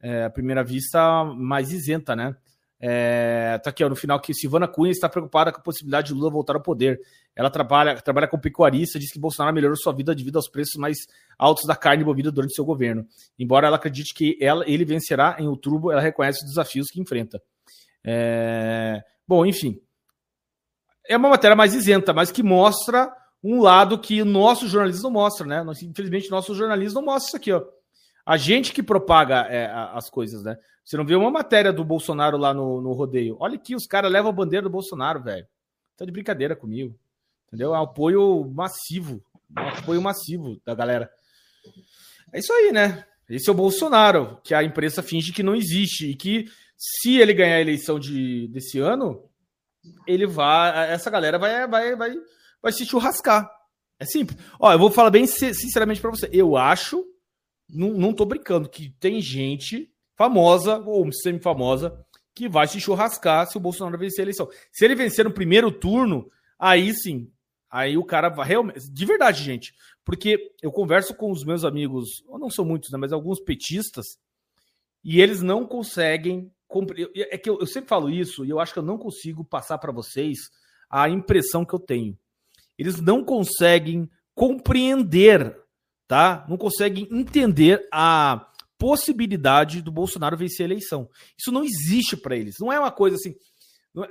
é, 0.00 0.24
a 0.24 0.30
primeira 0.30 0.64
vista 0.64 1.22
mais 1.22 1.70
isenta, 1.70 2.16
né? 2.16 2.34
É, 2.80 3.58
tá 3.58 3.68
aqui 3.68 3.84
ó, 3.84 3.88
no 3.90 3.94
final 3.94 4.18
que 4.18 4.32
Silvana 4.32 4.66
Cunha 4.66 4.90
está 4.90 5.10
preocupada 5.10 5.52
com 5.52 5.60
a 5.60 5.62
possibilidade 5.62 6.06
de 6.08 6.14
Lula 6.14 6.30
voltar 6.30 6.54
ao 6.54 6.62
poder. 6.62 6.98
Ela 7.36 7.50
trabalha, 7.50 8.00
trabalha 8.00 8.26
com 8.26 8.38
pecuarista, 8.38 8.98
diz 8.98 9.12
que 9.12 9.20
Bolsonaro 9.20 9.54
melhorou 9.54 9.76
sua 9.76 9.92
vida 9.92 10.14
devido 10.14 10.36
aos 10.36 10.48
preços 10.48 10.76
mais 10.76 10.96
altos 11.38 11.66
da 11.66 11.76
carne 11.76 12.02
bovina 12.02 12.32
durante 12.32 12.54
seu 12.54 12.64
governo. 12.64 13.06
Embora 13.38 13.66
ela 13.66 13.76
acredite 13.76 14.14
que 14.14 14.38
ela, 14.40 14.64
ele 14.66 14.86
vencerá 14.86 15.36
em 15.38 15.46
outubro, 15.46 15.90
ela 15.90 16.00
reconhece 16.00 16.38
os 16.42 16.48
desafios 16.48 16.86
que 16.90 16.98
enfrenta. 16.98 17.42
É, 18.02 19.02
bom, 19.26 19.44
enfim. 19.44 19.78
É 21.06 21.14
uma 21.14 21.28
matéria 21.28 21.54
mais 21.54 21.74
isenta, 21.74 22.14
mas 22.14 22.30
que 22.30 22.42
mostra 22.42 23.12
um 23.42 23.60
lado 23.60 23.98
que 23.98 24.20
o 24.20 24.24
nosso 24.24 24.66
jornalismo 24.66 25.04
não 25.04 25.10
mostra, 25.10 25.46
né? 25.46 25.64
Infelizmente, 25.82 26.30
nosso 26.30 26.54
jornalismo 26.54 27.00
não 27.00 27.06
mostra 27.06 27.28
isso 27.28 27.36
aqui, 27.36 27.52
ó. 27.52 27.64
A 28.26 28.36
gente 28.36 28.72
que 28.72 28.82
propaga 28.82 29.46
é, 29.48 29.70
as 29.94 30.10
coisas, 30.10 30.42
né? 30.42 30.58
Você 30.84 30.96
não 30.96 31.06
vê 31.06 31.14
uma 31.14 31.30
matéria 31.30 31.72
do 31.72 31.84
Bolsonaro 31.84 32.36
lá 32.36 32.52
no, 32.52 32.80
no 32.80 32.92
rodeio. 32.92 33.36
Olha 33.40 33.54
aqui, 33.54 33.74
os 33.74 33.86
caras 33.86 34.10
levam 34.10 34.30
a 34.30 34.34
bandeira 34.34 34.64
do 34.64 34.70
Bolsonaro, 34.70 35.22
velho. 35.22 35.46
Tá 35.96 36.04
de 36.04 36.12
brincadeira 36.12 36.54
comigo. 36.54 36.94
Entendeu? 37.46 37.74
É 37.74 37.78
um 37.78 37.82
apoio 37.82 38.44
massivo. 38.54 39.22
É 39.56 39.60
um 39.60 39.68
apoio 39.68 40.02
massivo 40.02 40.60
da 40.64 40.74
galera. 40.74 41.10
É 42.32 42.38
isso 42.38 42.52
aí, 42.52 42.70
né? 42.72 43.04
Esse 43.28 43.48
é 43.48 43.52
o 43.52 43.56
Bolsonaro, 43.56 44.38
que 44.42 44.54
a 44.54 44.62
imprensa 44.62 45.02
finge 45.02 45.32
que 45.32 45.42
não 45.42 45.54
existe. 45.54 46.10
E 46.10 46.14
que 46.14 46.46
se 46.76 47.18
ele 47.18 47.32
ganhar 47.32 47.56
a 47.56 47.60
eleição 47.60 47.98
de, 47.98 48.48
desse 48.48 48.78
ano, 48.78 49.22
ele 50.06 50.26
vai. 50.26 50.90
Essa 50.92 51.10
galera 51.10 51.38
vai, 51.38 51.66
vai, 51.66 51.96
vai 51.96 52.14
vai 52.62 52.72
se 52.72 52.84
churrascar. 52.86 53.50
É 53.98 54.04
simples. 54.04 54.38
Ó, 54.60 54.72
eu 54.72 54.78
vou 54.78 54.90
falar 54.90 55.10
bem 55.10 55.26
sinceramente 55.26 56.00
para 56.00 56.10
você. 56.10 56.28
Eu 56.32 56.56
acho, 56.56 57.04
não, 57.68 57.90
não 57.90 58.12
tô 58.12 58.24
brincando, 58.24 58.68
que 58.68 58.90
tem 59.00 59.20
gente 59.20 59.92
famosa 60.16 60.78
ou 60.78 61.10
semi-famosa 61.12 62.04
que 62.34 62.48
vai 62.48 62.68
se 62.68 62.80
churrascar 62.80 63.48
se 63.50 63.56
o 63.56 63.60
Bolsonaro 63.60 63.98
vencer 63.98 64.20
a 64.20 64.24
eleição. 64.26 64.48
Se 64.72 64.84
ele 64.84 64.94
vencer 64.94 65.24
no 65.24 65.32
primeiro 65.32 65.72
turno, 65.72 66.30
aí 66.56 66.94
sim, 66.94 67.28
aí 67.68 67.98
o 67.98 68.04
cara 68.04 68.28
vai 68.28 68.46
realmente. 68.46 68.88
De 68.92 69.04
verdade, 69.04 69.42
gente. 69.42 69.74
Porque 70.04 70.52
eu 70.62 70.70
converso 70.70 71.14
com 71.14 71.32
os 71.32 71.44
meus 71.44 71.64
amigos, 71.64 72.22
não 72.28 72.48
são 72.48 72.64
muitos, 72.64 72.90
né, 72.92 72.98
mas 72.98 73.12
alguns 73.12 73.40
petistas, 73.40 74.06
e 75.02 75.20
eles 75.20 75.42
não 75.42 75.66
conseguem. 75.66 76.52
É 77.16 77.36
que 77.36 77.50
eu, 77.50 77.58
eu 77.58 77.66
sempre 77.66 77.88
falo 77.88 78.08
isso 78.08 78.44
e 78.44 78.50
eu 78.50 78.60
acho 78.60 78.72
que 78.72 78.78
eu 78.78 78.84
não 78.84 78.98
consigo 78.98 79.44
passar 79.44 79.78
para 79.78 79.90
vocês 79.90 80.38
a 80.88 81.08
impressão 81.08 81.64
que 81.64 81.74
eu 81.74 81.80
tenho 81.80 82.16
eles 82.78 83.00
não 83.00 83.24
conseguem 83.24 84.08
compreender, 84.34 85.56
tá? 86.06 86.46
Não 86.48 86.56
conseguem 86.56 87.08
entender 87.10 87.86
a 87.92 88.46
possibilidade 88.78 89.82
do 89.82 89.90
Bolsonaro 89.90 90.36
vencer 90.36 90.64
a 90.64 90.68
eleição. 90.68 91.08
Isso 91.36 91.50
não 91.50 91.64
existe 91.64 92.16
para 92.16 92.36
eles. 92.36 92.54
Não 92.60 92.72
é 92.72 92.78
uma 92.78 92.92
coisa 92.92 93.16
assim. 93.16 93.34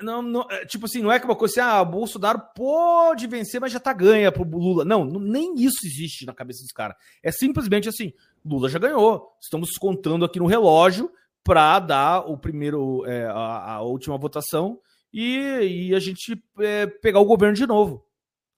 Não, 0.02 0.22
não, 0.22 0.46
é, 0.50 0.66
tipo 0.66 0.86
assim, 0.86 1.02
não 1.02 1.12
é 1.12 1.20
que 1.20 1.26
uma 1.26 1.36
coisa 1.36 1.62
assim, 1.62 1.70
ah, 1.70 1.86
Bolsonaro 1.86 2.42
pode 2.54 3.26
vencer, 3.28 3.62
mas 3.62 3.72
já 3.72 3.80
tá 3.80 3.94
ganha 3.94 4.32
pro 4.32 4.44
Lula. 4.44 4.84
Não, 4.84 5.06
nem 5.06 5.56
isso 5.56 5.86
existe 5.86 6.26
na 6.26 6.34
cabeça 6.34 6.62
dos 6.62 6.72
caras. 6.74 6.98
É 7.24 7.32
simplesmente 7.32 7.88
assim, 7.88 8.12
Lula 8.44 8.68
já 8.70 8.80
ganhou. 8.80 9.32
Estamos 9.42 9.72
contando 9.78 10.26
aqui 10.26 10.40
no 10.40 10.46
relógio 10.46 11.10
para 11.44 11.80
dar 11.80 12.30
o 12.30 12.38
primeiro, 12.38 13.06
é, 13.06 13.26
a, 13.26 13.76
a, 13.76 13.82
última 13.82 14.18
votação 14.18 14.82
e, 15.14 15.88
e 15.90 15.96
a 15.96 16.00
gente 16.00 16.44
é, 16.60 16.86
pegar 16.88 17.20
o 17.20 17.26
governo 17.26 17.56
de 17.56 17.66
novo. 17.66 18.04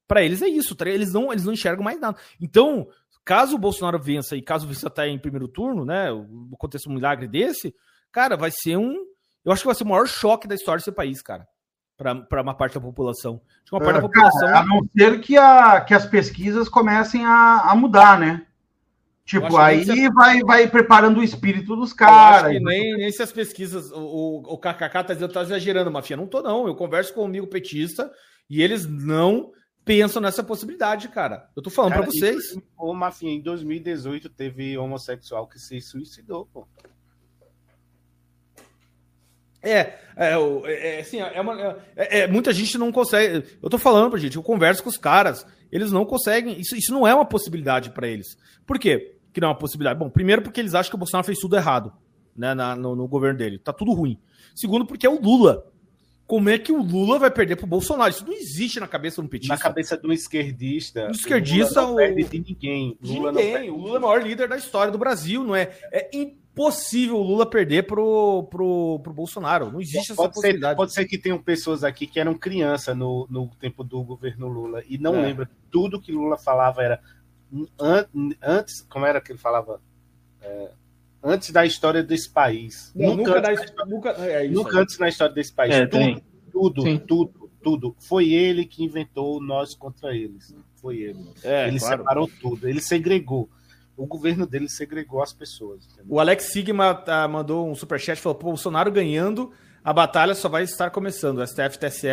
Para 0.09 0.23
eles 0.23 0.41
é 0.41 0.47
isso, 0.47 0.75
tá? 0.75 0.89
eles 0.89 1.13
não, 1.13 1.31
eles 1.31 1.45
não 1.45 1.53
enxergam 1.53 1.83
mais 1.83 1.99
nada. 2.01 2.17
Então, 2.41 2.87
caso 3.23 3.55
o 3.55 3.59
Bolsonaro 3.59 3.99
vença 4.01 4.35
e 4.35 4.41
caso 4.41 4.67
vença 4.67 4.87
até 4.87 5.07
em 5.07 5.19
primeiro 5.19 5.47
turno, 5.47 5.85
né, 5.85 6.07
aconteça 6.51 6.89
um 6.89 6.93
milagre 6.93 7.27
desse, 7.27 7.75
cara, 8.11 8.35
vai 8.35 8.49
ser 8.51 8.75
um, 8.75 8.95
eu 9.45 9.51
acho 9.51 9.61
que 9.61 9.67
vai 9.67 9.75
ser 9.75 9.83
o 9.83 9.87
maior 9.87 10.07
choque 10.07 10.47
da 10.47 10.55
história 10.55 10.79
desse 10.79 10.91
país, 10.91 11.21
cara, 11.21 11.47
para 11.95 12.41
uma 12.41 12.55
parte 12.55 12.73
da 12.73 12.81
população. 12.81 13.39
Acho 13.63 13.75
uma 13.75 13.79
parte 13.81 13.91
É, 13.97 14.01
da 14.01 14.07
população. 14.07 14.47
cara, 14.47 14.59
a 14.61 14.65
não 14.65 14.81
ser 14.97 15.19
que, 15.21 15.37
a, 15.37 15.79
que 15.81 15.93
as 15.93 16.07
pesquisas 16.07 16.67
comecem 16.67 17.23
a, 17.23 17.61
a 17.69 17.75
mudar, 17.75 18.19
né? 18.19 18.45
Tipo, 19.25 19.57
aí 19.57 19.85
se- 19.85 20.09
vai, 20.09 20.39
vai 20.41 20.67
preparando 20.67 21.19
o 21.19 21.23
espírito 21.23 21.75
dos 21.75 21.93
caras. 21.93 22.51
que 22.51 22.59
nem, 22.59 22.97
nem 22.97 23.11
se 23.11 23.21
as 23.21 23.31
pesquisas. 23.31 23.91
O, 23.91 23.99
o, 23.99 24.53
o 24.53 24.57
KKK 24.57 24.89
tá 25.03 25.13
dizendo 25.13 25.31
tá 25.31 25.43
exagerando, 25.43 25.91
Mafia. 25.91 26.17
Não 26.17 26.25
tô, 26.25 26.41
não. 26.41 26.65
Eu 26.67 26.73
converso 26.75 27.13
com 27.13 27.21
um 27.21 27.25
amigo 27.25 27.45
petista 27.45 28.11
e 28.49 28.59
eles 28.59 28.87
não 28.87 29.51
pensam 29.89 30.21
nessa 30.21 30.43
possibilidade, 30.43 31.09
cara. 31.09 31.49
Eu 31.55 31.63
tô 31.63 31.71
falando 31.71 31.93
pra 31.93 32.05
vocês. 32.05 32.55
Ô, 32.77 32.93
Mafinha, 32.93 33.33
em 33.33 33.41
2018 33.41 34.29
teve 34.29 34.77
homossexual 34.77 35.47
que 35.47 35.57
se 35.57 35.81
suicidou, 35.81 36.45
pô. 36.53 36.67
É, 39.63 39.71
é, 40.15 40.33
é, 40.65 40.97
é, 40.97 40.99
assim, 41.01 41.19
é, 41.19 41.41
uma, 41.41 41.75
é- 41.95 42.19
é- 42.19 42.27
muita 42.27 42.53
gente 42.53 42.77
não 42.77 42.91
consegue. 42.91 43.57
Eu 43.61 43.67
tô 43.69 43.79
falando 43.79 44.11
pra 44.11 44.19
gente, 44.19 44.35
eu 44.37 44.43
converso 44.43 44.83
com 44.83 44.89
os 44.89 44.97
caras, 44.97 45.43
eles 45.71 45.91
não 45.91 46.05
conseguem. 46.05 46.59
Isso, 46.59 46.75
isso 46.75 46.93
não 46.93 47.07
é 47.07 47.13
uma 47.15 47.25
possibilidade 47.25 47.89
pra 47.89 48.07
eles. 48.07 48.37
Por 48.67 48.77
quê 48.77 49.15
que 49.33 49.41
não 49.41 49.47
é 49.49 49.51
uma 49.51 49.57
possibilidade? 49.57 49.97
Bom, 49.99 50.09
primeiro 50.09 50.43
porque 50.43 50.59
eles 50.59 50.75
acham 50.75 50.91
que 50.91 50.95
o 50.95 50.99
Bolsonaro 50.99 51.25
fez 51.25 51.39
tudo 51.39 51.55
errado 51.55 51.91
né, 52.37 52.53
na- 52.53 52.75
no, 52.75 52.95
no 52.95 53.07
governo 53.07 53.39
dele. 53.39 53.57
Tá 53.57 53.73
tudo 53.73 53.91
ruim. 53.91 54.19
Segundo, 54.55 54.85
porque 54.85 55.05
é 55.07 55.09
o 55.09 55.19
Lula. 55.19 55.65
Como 56.29 56.47
é 56.47 56.59
que 56.59 56.71
o 56.71 56.79
Lula 56.79 57.17
vai 57.17 57.31
perder 57.31 57.55
pro 57.55 57.65
Bolsonaro? 57.65 58.11
Isso 58.11 58.23
não 58.23 58.33
existe 58.33 58.79
na 58.79 58.87
cabeça 58.87 59.19
de 59.19 59.25
um 59.25 59.27
petista. 59.29 59.55
Na 59.55 59.59
cabeça 59.59 59.97
do 59.97 60.13
esquerdista. 60.13 61.07
Do 61.07 61.11
esquerdista, 61.13 61.81
Lula 61.81 61.87
não 61.87 61.93
o- 61.93 61.97
perde 61.97 62.23
de 62.23 62.39
ninguém. 62.53 62.97
De 63.01 63.13
Lula 63.17 63.31
não 63.31 63.39
ninguém. 63.41 63.53
perde 63.55 63.69
O 63.71 63.77
Lula 63.77 63.95
é 63.95 63.97
o 63.97 64.01
maior 64.03 64.21
líder 64.21 64.47
da 64.47 64.55
história 64.55 64.91
do 64.91 64.97
Brasil, 64.99 65.43
não 65.43 65.55
é? 65.55 65.75
É 65.91 66.07
impossível 66.15 67.17
o 67.17 67.23
Lula 67.23 67.49
perder 67.49 67.87
pro, 67.87 68.43
pro, 68.43 68.99
pro 69.01 69.11
Bolsonaro. 69.11 69.71
Não 69.71 69.81
existe 69.81 70.11
essa 70.11 70.15
Pode 70.15 70.35
ser, 70.35 70.41
possibilidade. 70.41 70.77
pode 70.77 70.93
ser 70.93 71.05
que 71.05 71.17
tenham 71.17 71.41
pessoas 71.41 71.83
aqui 71.83 72.05
que 72.05 72.19
eram 72.19 72.35
criança 72.35 72.93
no, 72.93 73.25
no 73.27 73.47
tempo 73.59 73.83
do 73.83 74.03
governo 74.03 74.47
Lula 74.47 74.83
e 74.87 74.99
não 74.99 75.15
É. 75.15 75.21
lembram 75.25 75.47
que 75.47 75.53
tudo 75.71 75.99
que 75.99 76.11
Lula 76.11 76.37
falava 76.37 76.83
era 76.83 77.01
an- 77.81 78.05
antes, 78.39 78.81
como 78.87 79.03
era 79.05 79.19
que 79.19 79.31
ele 79.31 79.39
falava? 79.39 79.81
É, 80.43 80.69
antes 81.23 81.51
da 81.51 81.65
história 81.65 82.03
desse 82.03 82.29
país. 82.29 82.91
Não, 82.95 83.15
nunca, 83.15 83.35
nunca, 83.35 83.51
antes, 83.51 83.71
dá- 83.75 83.85
nunca, 83.85 84.09
é 84.25 84.45
isso 84.45 84.53
nunca 84.53 84.79
antes 84.79 84.97
na 84.99 85.09
história 85.09 85.33
desse 85.33 85.53
país. 85.53 85.73
É, 85.75 85.85
tudo, 85.85 85.99
tem. 86.03 86.23
tudo, 86.51 86.83
tudo, 87.05 87.51
tudo. 87.61 87.95
Foi 87.99 88.31
ele 88.31 88.65
que 88.65 88.83
inventou 88.83 89.41
nós 89.41 89.73
contra 89.75 90.15
eles. 90.15 90.55
Foi 90.81 90.97
ele. 90.97 91.19
É, 91.43 91.67
ele 91.67 91.79
claro. 91.79 91.97
separou 91.97 92.29
tudo. 92.41 92.67
Ele 92.67 92.79
segregou. 92.81 93.49
O 93.97 94.05
governo 94.05 94.47
dele 94.47 94.69
segregou 94.69 95.21
as 95.21 95.33
pessoas. 95.33 95.85
entendeu? 95.85 96.05
O 96.07 96.19
Alex 96.21 96.45
Sigma 96.45 96.95
tá, 96.95 97.27
mandou 97.27 97.69
um 97.69 97.75
superchat 97.75 98.17
e 98.17 98.21
falou: 98.21 98.37
Pô, 98.37 98.47
Bolsonaro 98.47 98.89
ganhando, 98.89 99.51
a 99.83 99.91
batalha 99.91 100.33
só 100.33 100.47
vai 100.47 100.63
estar 100.63 100.89
começando. 100.89 101.39
O 101.39 101.45
STF 101.45 101.75
e 101.75 101.79
TSE 101.79 102.07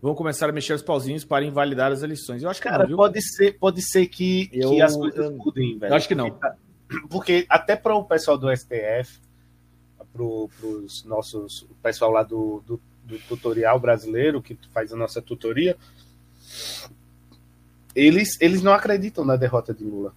vão 0.00 0.14
começar 0.14 0.48
a 0.48 0.52
mexer 0.52 0.72
os 0.72 0.80
pauzinhos 0.82 1.26
para 1.26 1.44
invalidar 1.44 1.92
as 1.92 2.02
eleições. 2.02 2.42
Eu 2.42 2.48
acho 2.48 2.62
que 2.62 2.68
Cara, 2.68 2.84
não, 2.84 2.88
viu? 2.88 2.96
pode 2.96 3.20
ser, 3.20 3.58
pode 3.58 3.82
ser 3.82 4.06
que, 4.06 4.46
que 4.46 4.58
Eu- 4.60 4.82
as 4.82 4.96
coisas 4.96 5.26
eu- 5.26 5.36
mudem, 5.36 5.78
velho. 5.78 5.92
eu 5.92 5.96
acho 5.96 6.08
que 6.08 6.14
não. 6.14 6.30
Porque, 6.30 6.48
porque 7.10 7.46
até 7.48 7.74
para 7.76 7.94
o 7.94 8.04
pessoal 8.04 8.36
do 8.38 8.54
STF, 8.54 9.18
para 10.12 10.22
os 10.22 11.04
nossos, 11.04 11.62
o 11.62 11.74
pessoal 11.82 12.10
lá 12.10 12.22
do, 12.22 12.62
do, 12.66 12.80
do 13.04 13.18
tutorial 13.20 13.78
brasileiro 13.78 14.40
que 14.40 14.56
faz 14.72 14.92
a 14.92 14.96
nossa 14.96 15.20
tutoria, 15.20 15.76
eles, 17.94 18.40
eles 18.40 18.62
não 18.62 18.72
acreditam 18.72 19.24
na 19.24 19.36
derrota 19.36 19.72
de 19.74 19.84
Lula. 19.84 20.14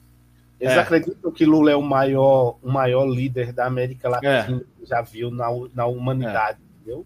Eles 0.60 0.74
É. 0.74 0.80
acreditam 0.80 1.32
que 1.32 1.46
Lula 1.46 1.72
é 1.72 1.76
o 1.76 1.82
maior, 1.82 2.58
o 2.62 2.70
maior 2.70 3.06
líder 3.06 3.54
da 3.54 3.66
América 3.66 4.10
Latina 4.10 4.32
É. 4.32 4.44
que 4.80 4.86
já 4.86 5.02
viu 5.02 5.32
na, 5.32 5.48
na 5.74 5.86
humanidade, 5.86 6.60
entendeu? 6.76 7.06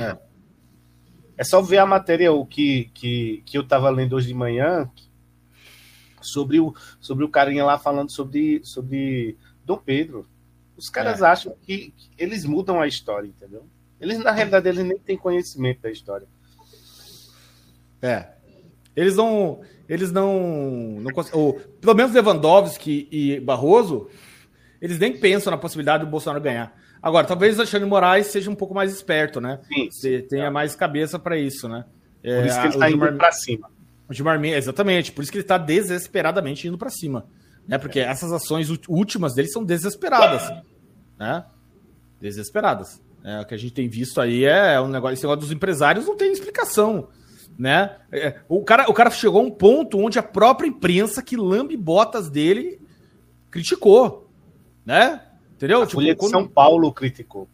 É. 0.00 0.16
É 1.36 1.44
só 1.44 1.60
ver 1.62 1.78
a 1.78 1.86
matéria 1.86 2.32
o 2.32 2.44
que, 2.46 2.90
que, 2.94 3.42
que 3.46 3.56
eu 3.58 3.62
estava 3.62 3.88
lendo 3.90 4.14
hoje 4.14 4.28
de 4.28 4.34
manhã 4.34 4.88
sobre 6.20 6.60
o, 6.60 6.74
sobre 7.00 7.24
o 7.24 7.28
carinha 7.28 7.64
lá 7.64 7.78
falando 7.78 8.10
sobre, 8.10 8.60
sobre 8.64 9.36
Dom 9.64 9.76
Pedro. 9.78 10.26
Os 10.76 10.88
caras 10.88 11.20
É. 11.20 11.26
acham 11.26 11.54
que, 11.62 11.92
que 11.96 12.08
eles 12.18 12.44
mudam 12.44 12.80
a 12.80 12.86
história, 12.86 13.26
entendeu? 13.28 13.64
Eles, 14.00 14.18
na 14.18 14.30
realidade, 14.30 14.66
eles 14.68 14.84
nem 14.84 14.98
têm 14.98 15.16
conhecimento 15.18 15.82
da 15.82 15.90
história. 15.90 16.26
É. 18.00 18.28
Eles 18.96 19.16
não. 19.16 19.60
Eles 19.88 20.10
não. 20.12 20.40
não 21.00 21.10
ou, 21.32 21.54
pelo 21.80 21.94
menos 21.94 22.12
Lewandowski 22.12 23.08
e 23.10 23.40
Barroso, 23.40 24.08
eles 24.80 24.98
nem 24.98 25.18
pensam 25.18 25.50
na 25.50 25.56
possibilidade 25.58 26.04
do 26.04 26.10
Bolsonaro 26.10 26.42
ganhar. 26.42 26.78
Agora, 27.02 27.26
talvez 27.26 27.56
o 27.56 27.60
Alexandre 27.60 27.88
Moraes 27.88 28.26
seja 28.26 28.50
um 28.50 28.54
pouco 28.54 28.74
mais 28.74 28.92
esperto, 28.92 29.40
né? 29.40 29.60
Sim, 29.68 29.90
Você 29.90 30.22
tenha 30.22 30.50
mais 30.50 30.74
cabeça 30.76 31.18
para 31.18 31.38
isso, 31.38 31.68
né? 31.68 31.84
Por 32.22 32.46
isso 32.46 32.60
que 32.60 32.66
ele 32.66 32.74
está 32.74 32.88
indo 32.90 32.98
Gilmar- 32.98 33.16
para 33.16 33.32
cima. 33.32 33.70
O 34.10 34.12
Gilmar 34.12 34.40
Mendes, 34.40 34.64
exatamente, 34.64 35.12
por 35.12 35.22
isso 35.22 35.30
que 35.30 35.38
ele 35.38 35.44
está 35.44 35.56
desesperadamente 35.56 36.66
indo 36.66 36.76
para 36.76 36.90
cima. 36.90 37.26
Né? 37.66 37.78
Porque 37.78 38.00
essas 38.00 38.32
ações 38.32 38.68
últimas 38.88 39.34
dele 39.34 39.46
são 39.46 39.64
desesperadas. 39.64 40.50
Né? 41.16 41.44
Desesperadas. 42.20 43.00
É, 43.22 43.40
o 43.40 43.46
que 43.46 43.54
a 43.54 43.56
gente 43.56 43.72
tem 43.72 43.88
visto 43.88 44.20
aí 44.20 44.44
é 44.44 44.80
um 44.80 44.88
negócio. 44.88 45.14
Esse 45.14 45.22
negócio 45.22 45.42
dos 45.42 45.52
empresários 45.52 46.06
não 46.06 46.16
tem 46.16 46.32
explicação. 46.32 47.06
Né? 47.56 47.98
É, 48.10 48.40
o, 48.48 48.64
cara, 48.64 48.90
o 48.90 48.92
cara 48.92 49.10
chegou 49.10 49.40
a 49.40 49.44
um 49.44 49.50
ponto 49.50 49.98
onde 49.98 50.18
a 50.18 50.24
própria 50.24 50.66
imprensa 50.66 51.22
que 51.22 51.36
lambe 51.36 51.76
botas 51.76 52.28
dele 52.28 52.80
criticou. 53.48 54.28
Né? 54.84 55.22
Entendeu? 55.54 55.82
A 55.82 55.86
Folha 55.86 56.16
de 56.16 56.28
São 56.28 56.48
Paulo 56.48 56.92
criticou. 56.92 57.48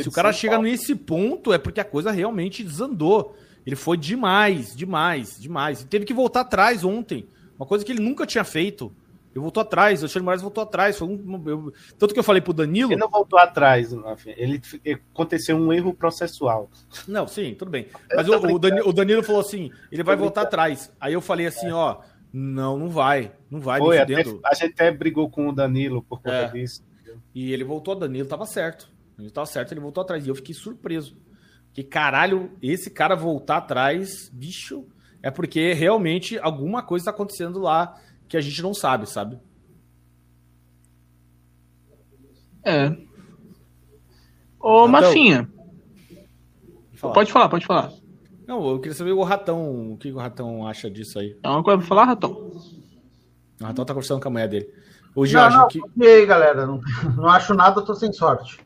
Se 0.00 0.08
o 0.08 0.12
cara 0.12 0.32
São 0.32 0.40
chega 0.40 0.54
Paulo. 0.54 0.70
nesse 0.70 0.94
ponto, 0.94 1.52
é 1.52 1.58
porque 1.58 1.80
a 1.80 1.84
coisa 1.84 2.10
realmente 2.10 2.64
desandou. 2.64 3.36
Ele 3.66 3.76
foi 3.76 3.96
demais, 3.96 4.74
demais, 4.74 5.38
demais. 5.40 5.80
Ele 5.80 5.88
teve 5.88 6.04
que 6.04 6.12
voltar 6.14 6.40
atrás 6.40 6.84
ontem. 6.84 7.26
Uma 7.58 7.66
coisa 7.66 7.84
que 7.84 7.92
ele 7.92 8.00
nunca 8.02 8.26
tinha 8.26 8.42
feito. 8.44 8.92
Ele 9.34 9.40
voltou 9.40 9.62
atrás, 9.62 10.00
o 10.00 10.04
Alexandre 10.04 10.24
Moraes 10.24 10.42
voltou 10.42 10.62
atrás. 10.62 10.98
Foi 10.98 11.08
um- 11.08 11.42
eu- 11.46 11.72
tanto 11.98 12.12
que 12.12 12.20
eu 12.20 12.24
falei 12.24 12.42
pro 12.42 12.52
Danilo. 12.52 12.92
Ele 12.92 13.00
não 13.00 13.08
voltou 13.08 13.38
atrás, 13.38 13.92
Rafinha. 13.92 14.34
ele 14.36 14.60
aconteceu 15.12 15.56
um 15.56 15.72
erro 15.72 15.94
processual. 15.94 16.70
Não, 17.08 17.26
sim, 17.26 17.54
tudo 17.54 17.70
bem. 17.70 17.86
Mas 18.14 18.28
o, 18.28 18.34
o. 18.36 18.58
Danilo, 18.58 18.88
o 18.88 18.92
Danilo 18.92 19.22
falou 19.22 19.40
assim: 19.40 19.70
ele 19.90 20.02
vai 20.02 20.16
voltar 20.16 20.42
atrás. 20.42 20.92
Aí 21.00 21.14
eu 21.14 21.20
falei 21.22 21.46
assim: 21.46 21.70
ó, 21.70 21.98
não, 22.32 22.76
não 22.76 22.90
vai. 22.90 23.32
Não 23.50 23.58
vai, 23.60 23.78
Foi, 23.78 23.96
até, 23.98 24.14
a 24.44 24.54
gente 24.54 24.72
até 24.74 24.90
brigou 24.90 25.30
com 25.30 25.48
o 25.48 25.52
Danilo 25.52 26.02
por 26.02 26.18
conta 26.20 26.34
É. 26.36 26.48
disso. 26.48 26.84
E 27.34 27.52
ele 27.52 27.64
voltou, 27.64 27.94
Danilo 27.94 28.28
tava 28.28 28.44
certo. 28.44 28.90
Ele 29.18 29.30
tava 29.30 29.46
certo, 29.46 29.72
ele 29.72 29.80
voltou 29.80 30.02
atrás. 30.02 30.26
E 30.26 30.28
eu 30.28 30.34
fiquei 30.34 30.54
surpreso. 30.54 31.16
Que 31.72 31.82
caralho, 31.82 32.50
esse 32.62 32.90
cara 32.90 33.14
voltar 33.16 33.56
atrás, 33.58 34.28
bicho, 34.32 34.86
é 35.22 35.30
porque 35.30 35.72
realmente 35.72 36.38
alguma 36.38 36.82
coisa 36.82 37.06
tá 37.06 37.10
acontecendo 37.10 37.58
lá 37.58 37.98
que 38.28 38.36
a 38.36 38.40
gente 38.40 38.60
não 38.62 38.74
sabe, 38.74 39.08
sabe? 39.08 39.38
É. 42.64 42.88
Ô, 44.60 44.84
Então- 44.84 44.88
Mafinha, 44.88 45.50
Fala. 46.94 47.14
pode 47.14 47.32
falar, 47.32 47.48
pode 47.48 47.66
falar. 47.66 47.92
Não, 48.46 48.68
eu 48.70 48.78
queria 48.78 48.94
saber 48.94 49.12
o 49.12 49.22
Ratão, 49.22 49.92
o 49.92 49.96
que 49.96 50.12
o 50.12 50.18
Ratão 50.18 50.66
acha 50.66 50.90
disso 50.90 51.18
aí. 51.18 51.36
É 51.42 51.48
uma 51.48 51.62
coisa 51.62 51.78
pra 51.78 51.86
falar, 51.86 52.04
Ratão? 52.04 52.30
O 53.60 53.64
Ratão 53.64 53.84
tá 53.84 53.94
conversando 53.94 54.20
com 54.20 54.28
a 54.28 54.30
mulher 54.30 54.48
dele. 54.48 54.72
O 55.14 55.20
Não, 55.20 55.26
Jorge, 55.26 55.56
não, 55.56 55.68
que... 55.68 55.80
e 55.96 56.06
aí, 56.06 56.26
galera? 56.26 56.66
Não, 56.66 56.80
não 57.16 57.28
acho 57.28 57.54
nada, 57.54 57.82
tô 57.82 57.94
sem 57.94 58.12
sorte. 58.12 58.58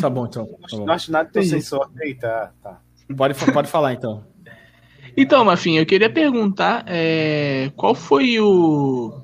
Tá 0.00 0.08
bom 0.10 0.26
então. 0.26 0.46
tá 0.46 0.76
bom. 0.76 0.86
Não 0.86 0.94
acho 0.94 1.10
nada, 1.12 1.28
Entendi. 1.28 1.48
sem 1.48 1.60
sorte. 1.60 1.92
Eita, 2.02 2.52
tá. 2.62 2.80
Pode, 3.16 3.34
pode 3.52 3.68
falar 3.68 3.92
então. 3.92 4.24
Então, 5.16 5.44
Mafinha, 5.44 5.80
eu 5.80 5.86
queria 5.86 6.08
perguntar 6.08 6.84
é, 6.86 7.70
qual 7.76 7.94
foi 7.94 8.38
o, 8.38 9.20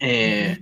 é, 0.00 0.56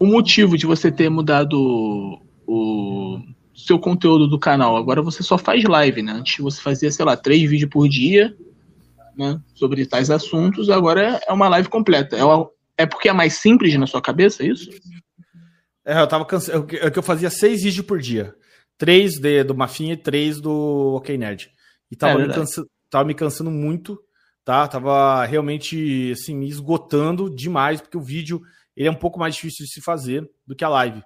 o 0.00 0.06
motivo 0.06 0.58
de 0.58 0.66
você 0.66 0.90
ter 0.90 1.08
mudado 1.08 1.54
o, 1.54 2.18
o 2.46 3.22
seu 3.54 3.78
conteúdo 3.78 4.26
do 4.26 4.38
canal. 4.38 4.76
Agora 4.76 5.00
você 5.00 5.22
só 5.22 5.38
faz 5.38 5.62
live, 5.64 6.02
né? 6.02 6.12
Antes 6.12 6.38
você 6.42 6.60
fazia, 6.60 6.90
sei 6.90 7.04
lá, 7.04 7.16
três 7.16 7.48
vídeos 7.48 7.70
por 7.70 7.88
dia 7.88 8.36
né, 9.16 9.40
sobre 9.54 9.86
tais 9.86 10.10
assuntos, 10.10 10.68
agora 10.68 11.20
é 11.26 11.32
uma 11.32 11.48
live 11.48 11.68
completa. 11.68 12.16
É, 12.16 12.24
uma- 12.24 12.48
é 12.76 12.84
porque 12.84 13.08
é 13.08 13.12
mais 13.12 13.34
simples 13.34 13.72
na 13.78 13.86
sua 13.86 14.02
cabeça, 14.02 14.42
é 14.42 14.48
isso? 14.48 14.68
É, 15.84 16.00
eu 16.00 16.06
tava 16.06 16.24
cansado. 16.24 16.66
É 16.76 16.90
que 16.90 16.98
eu 16.98 17.02
fazia 17.02 17.30
seis 17.30 17.62
vídeos 17.62 17.86
por 17.86 18.00
dia. 18.00 18.34
Três 18.78 19.18
de, 19.18 19.44
do 19.44 19.54
Mafinha 19.54 19.92
e 19.92 19.96
três 19.96 20.40
do 20.40 20.94
OK 20.96 21.16
Nerd. 21.16 21.50
E 21.90 21.96
tava, 21.96 22.20
É 22.20 22.26
me, 22.26 22.34
cansa, 22.34 22.64
tava 22.90 23.04
me 23.04 23.14
cansando 23.14 23.50
muito, 23.50 24.00
tá? 24.44 24.66
Tava 24.66 25.24
realmente, 25.24 26.12
assim, 26.12 26.34
me 26.34 26.48
esgotando 26.48 27.28
demais, 27.28 27.80
porque 27.80 27.96
o 27.96 28.02
vídeo 28.02 28.40
ele 28.76 28.88
é 28.88 28.90
um 28.90 28.96
pouco 28.96 29.18
mais 29.18 29.34
difícil 29.34 29.64
de 29.66 29.72
se 29.72 29.80
fazer 29.80 30.28
do 30.46 30.56
que 30.56 30.64
a 30.64 30.68
live. 30.68 31.02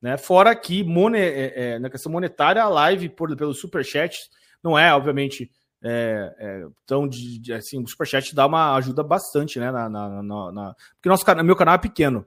Né? 0.00 0.16
Fora 0.16 0.54
que 0.54 0.82
mone, 0.84 1.18
é, 1.18 1.52
é, 1.56 1.78
na 1.78 1.90
questão 1.90 2.12
monetária, 2.12 2.62
a 2.62 2.68
live 2.68 3.08
por, 3.08 3.34
pelo 3.36 3.52
Superchat 3.52 4.16
não 4.62 4.78
é, 4.78 4.94
obviamente, 4.94 5.50
é, 5.82 6.34
é, 6.38 6.66
tão 6.86 7.08
de, 7.08 7.38
de, 7.38 7.52
assim, 7.52 7.82
o 7.82 7.86
Superchat 7.86 8.34
dá 8.34 8.46
uma 8.46 8.76
ajuda 8.76 9.02
bastante, 9.02 9.58
né? 9.58 9.70
Na, 9.70 9.88
na, 9.88 10.22
na, 10.22 10.52
na 10.52 10.74
porque 10.94 11.08
nosso 11.08 11.24
meu 11.42 11.56
canal 11.56 11.74
é 11.74 11.78
pequeno, 11.78 12.26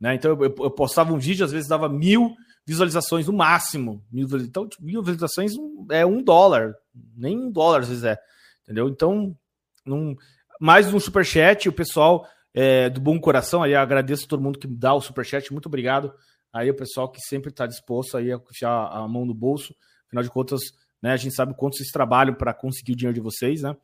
né? 0.00 0.14
Então 0.14 0.32
eu, 0.32 0.42
eu, 0.42 0.70
postava 0.70 1.12
um 1.12 1.18
vídeo, 1.18 1.44
às 1.44 1.52
vezes 1.52 1.68
dava 1.68 1.88
mil 1.88 2.34
visualizações 2.66 3.26
no 3.26 3.32
máximo. 3.32 4.02
Mil, 4.10 4.26
então, 4.38 4.68
tipo, 4.68 4.84
mil 4.84 5.00
visualizações 5.00 5.52
é 5.90 6.04
um 6.04 6.22
dólar, 6.22 6.74
nem 7.16 7.38
um 7.38 7.50
dólar 7.50 7.80
às 7.80 7.88
vezes 7.88 8.04
é, 8.04 8.18
entendeu? 8.62 8.88
Então, 8.88 9.36
num, 9.84 10.16
mais 10.60 10.92
um 10.92 10.98
superchat, 10.98 11.68
o 11.68 11.72
pessoal 11.72 12.26
é, 12.54 12.88
do 12.88 13.00
bom 13.00 13.18
coração, 13.20 13.62
aí 13.62 13.74
agradeço 13.74 14.24
a 14.24 14.28
todo 14.28 14.42
mundo 14.42 14.58
que 14.58 14.66
dá 14.66 14.94
o 14.94 15.00
superchat, 15.00 15.52
muito 15.52 15.66
obrigado. 15.66 16.12
Aí 16.52 16.70
o 16.70 16.76
pessoal 16.76 17.10
que 17.10 17.20
sempre 17.20 17.50
está 17.50 17.66
disposto 17.66 18.16
aí 18.16 18.32
a 18.32 18.36
enfiar 18.36 18.70
a 18.70 19.08
mão 19.08 19.26
no 19.26 19.34
bolso, 19.34 19.74
afinal 20.06 20.22
de 20.22 20.30
contas, 20.30 20.60
né, 21.02 21.12
a 21.12 21.16
gente 21.16 21.34
sabe 21.34 21.52
quanto 21.54 21.76
vocês 21.76 21.90
trabalham 21.90 22.34
para 22.34 22.54
conseguir 22.54 22.92
o 22.92 22.96
dinheiro 22.96 23.14
de 23.14 23.20
vocês, 23.20 23.62
né? 23.62 23.76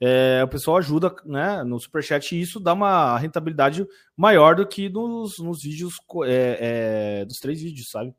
É, 0.00 0.42
o 0.44 0.48
pessoal 0.48 0.76
ajuda 0.76 1.14
né, 1.24 1.64
no 1.64 1.80
superchat 1.80 2.34
e 2.34 2.40
isso 2.40 2.60
dá 2.60 2.74
uma 2.74 3.16
rentabilidade 3.18 3.86
maior 4.14 4.54
do 4.54 4.66
que 4.66 4.90
nos, 4.90 5.38
nos 5.38 5.62
vídeos 5.62 5.94
é, 6.24 6.58
é, 7.20 7.24
dos 7.24 7.38
três 7.38 7.62
vídeos, 7.62 7.88
sabe? 7.90 8.14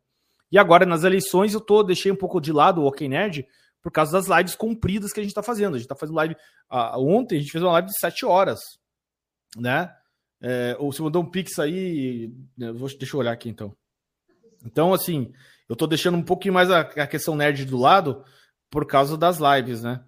E 0.51 0.57
agora, 0.57 0.85
nas 0.85 1.03
eleições, 1.03 1.53
eu 1.53 1.61
tô, 1.61 1.83
deixei 1.83 2.11
um 2.11 2.15
pouco 2.15 2.39
de 2.39 2.51
lado 2.51 2.81
o 2.81 2.87
OK 2.87 3.07
Nerd 3.07 3.45
por 3.81 3.91
causa 3.91 4.13
das 4.13 4.27
lives 4.27 4.55
compridas 4.55 5.13
que 5.13 5.19
a 5.19 5.23
gente 5.23 5.31
está 5.31 5.43
fazendo. 5.43 5.75
A 5.75 5.77
gente 5.77 5.85
está 5.85 5.95
fazendo 5.95 6.15
live. 6.15 6.35
Ontem 6.95 7.37
a 7.37 7.39
gente 7.39 7.51
fez 7.51 7.63
uma 7.63 7.73
live 7.73 7.89
de 7.89 7.99
7 7.99 8.25
horas. 8.25 8.59
Né? 9.55 9.93
É, 10.41 10.75
ou 10.79 10.91
se 10.91 11.01
mandou 11.01 11.21
um 11.21 11.29
pix 11.29 11.59
aí. 11.59 12.31
Vou, 12.75 12.89
deixa 12.97 13.15
eu 13.15 13.19
olhar 13.19 13.31
aqui 13.31 13.49
então. 13.49 13.75
Então, 14.65 14.93
assim, 14.93 15.31
eu 15.69 15.75
tô 15.75 15.85
deixando 15.85 16.17
um 16.17 16.23
pouquinho 16.23 16.53
mais 16.53 16.71
a, 16.71 16.79
a 16.79 17.07
questão 17.07 17.35
nerd 17.35 17.65
do 17.65 17.77
lado 17.77 18.23
por 18.69 18.85
causa 18.85 19.17
das 19.17 19.37
lives, 19.37 19.83
né? 19.83 20.03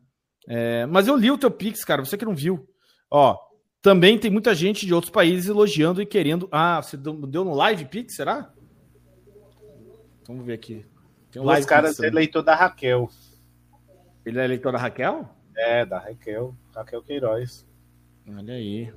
É, 0.52 0.88
mas 0.88 1.08
eu 1.08 1.16
li 1.16 1.30
o 1.30 1.38
teu 1.38 1.52
pix, 1.52 1.86
cara, 1.86 2.03
você 2.03 2.18
que 2.18 2.26
não 2.26 2.34
viu. 2.34 2.68
Ó, 3.10 3.38
também 3.84 4.18
tem 4.18 4.32
muita 4.32 4.56
gente 4.56 4.84
de 4.84 4.94
outros 4.94 5.11
países 5.11 5.48
elogiando 5.48 6.02
e 6.02 6.08
querendo. 6.08 6.50
Ah, 6.52 6.82
você 6.82 6.98
deu 6.98 7.45
no 7.45 7.53
live 7.53 7.86
pix, 7.86 8.16
será? 8.16 8.52
Vamos 10.28 10.44
ver 10.44 10.53
aqui. 10.53 10.84
Tem 11.32 11.40
um 11.40 11.45
Duas 11.45 11.66
caras 11.66 12.00
é 12.00 12.08
eleitor 12.08 12.42
da 12.42 12.56
Raquel. 12.56 13.10
Ele 14.26 14.40
é 14.40 14.44
eleitor 14.44 14.72
da 14.72 14.80
Raquel? 14.80 15.30
É, 15.56 15.86
da 15.86 16.00
Raquel. 16.00 16.56
Raquel 16.76 17.03
Queiroz. 17.03 17.68
Olha 18.28 18.56
aí. 18.56 18.92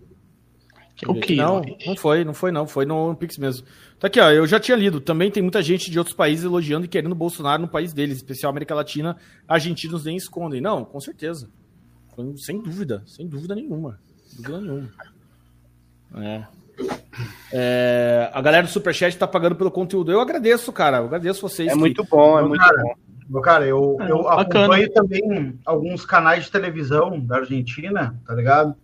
O 1.07 1.15
que? 1.15 1.37
Não, 1.37 1.62
não 1.87 1.97
foi, 1.97 2.25
não 2.25 2.35
foi, 2.35 2.53
não. 2.53 2.67
Foi 2.67 2.85
no 2.85 3.15
Pix 3.17 3.37
mesmo. 3.37 3.67
Tá 3.99 4.07
aqui, 4.07 4.21
ó. 4.21 4.31
Eu 4.31 4.47
já 4.47 4.61
tinha 4.61 4.77
lido. 4.77 5.01
Também 5.01 5.31
tem 5.31 5.43
muita 5.43 5.62
gente 5.62 5.91
de 5.91 5.99
outros 5.99 6.15
países 6.15 6.45
elogiando 6.45 6.85
e 6.85 6.89
querendo 6.89 7.15
Bolsonaro 7.15 7.62
no 7.62 7.69
país 7.69 7.93
deles, 7.93 8.19
especial 8.19 8.51
América 8.51 8.75
Latina. 8.75 9.17
Argentinos 9.49 10.05
nem 10.05 10.17
escondem. 10.17 10.61
Não, 10.61 10.85
com 10.85 11.01
certeza. 11.01 11.49
Sem 12.37 12.61
dúvida, 12.61 13.03
sem 13.07 13.27
dúvida 13.27 13.55
nenhuma. 13.55 13.99
Dúvida 14.37 14.61
nenhuma. 14.61 14.91
É. 16.17 16.45
É, 17.53 18.31
a 18.33 18.41
galera 18.41 18.67
do 18.67 18.71
Superchat 18.71 19.17
tá 19.17 19.27
pagando 19.27 19.57
pelo 19.57 19.71
conteúdo. 19.71 20.12
Eu 20.12 20.21
agradeço, 20.21 20.73
cara. 20.73 20.99
Eu 20.99 21.07
agradeço 21.07 21.41
vocês. 21.41 21.69
É 21.69 21.73
que... 21.73 21.79
muito 21.79 22.05
bom, 22.05 22.39
é 22.39 22.43
muito 22.43 22.61
cara, 22.61 22.83
bom. 22.83 22.95
Meu 23.29 23.41
cara, 23.41 23.67
eu, 23.67 23.97
é, 24.01 24.11
eu 24.11 24.29
acompanho 24.29 24.93
também 24.93 25.59
alguns 25.65 26.05
canais 26.05 26.45
de 26.45 26.51
televisão 26.51 27.19
da 27.21 27.39
Argentina, 27.39 28.19
tá 28.27 28.35
ligado? 28.35 28.75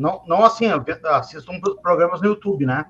Não, 0.00 0.22
não 0.26 0.42
assim, 0.42 0.66
um 0.72 1.60
programas 1.82 2.22
no 2.22 2.28
YouTube, 2.28 2.64
né? 2.64 2.86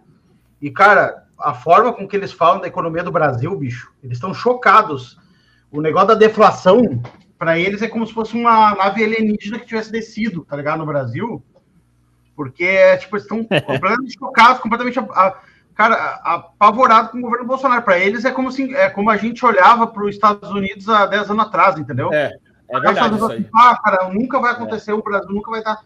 E, 0.62 0.70
cara, 0.70 1.24
a 1.36 1.52
forma 1.52 1.92
com 1.92 2.06
que 2.06 2.14
eles 2.14 2.32
falam 2.32 2.60
da 2.60 2.68
economia 2.68 3.02
do 3.02 3.10
Brasil, 3.10 3.55
bicho, 3.56 3.92
eles 4.00 4.16
estão 4.16 4.32
chocados. 4.32 5.18
O 5.72 5.80
negócio 5.80 6.08
da 6.08 6.14
deflação, 6.14 7.02
para 7.36 7.58
eles, 7.58 7.82
é 7.82 7.89
como 7.89 8.06
se 8.06 8.12
fosse 8.12 8.36
uma 8.36 8.76
nave 8.76 9.02
alienígena 9.02 9.58
que 9.58 9.66
tivesse 9.66 9.90
descido, 9.90 10.44
tá 10.44 10.55
ligado? 10.55 10.78
No 10.78 10.86
Brasil. 10.86 11.42
Porque, 12.36 12.97
tipo, 12.98 13.16
eles 13.16 13.24
estão 13.24 13.42
completamente 13.66 14.16
chocados, 14.16 14.60
completamente, 14.60 15.00
a, 15.00 15.36
cara, 15.74 16.20
apavorados 16.22 17.10
com 17.10 17.18
o 17.18 17.22
governo 17.22 17.47
Bolsonaro. 17.47 17.82
Para 17.82 17.98
eles 17.98 18.24
é 18.24 18.30
como, 18.30 18.50
assim, 18.50 18.72
é 18.72 18.89
como 18.89 19.10
a 19.10 19.16
gente 19.16 19.44
olhava 19.44 19.84
para 19.89 20.05
os 20.05 20.14
Estados 20.14 20.48
Unidos 20.50 20.89
há 20.89 21.06
10 21.06 21.30
anos 21.30 21.47
atrás, 21.47 21.76
entendeu? 21.76 22.12
É, 22.12 22.30
é 22.70 22.78
verdade 22.80 23.16
aí. 23.32 23.48
Ah, 23.52 23.76
cara, 23.82 24.08
nunca 24.10 24.39
vai 24.39 24.52
acontecer, 24.52 24.92
é. 24.92 24.94
o 24.94 25.02
Brasil 25.02 25.32
nunca 25.32 25.50
vai 25.50 25.58
estar... 25.58 25.80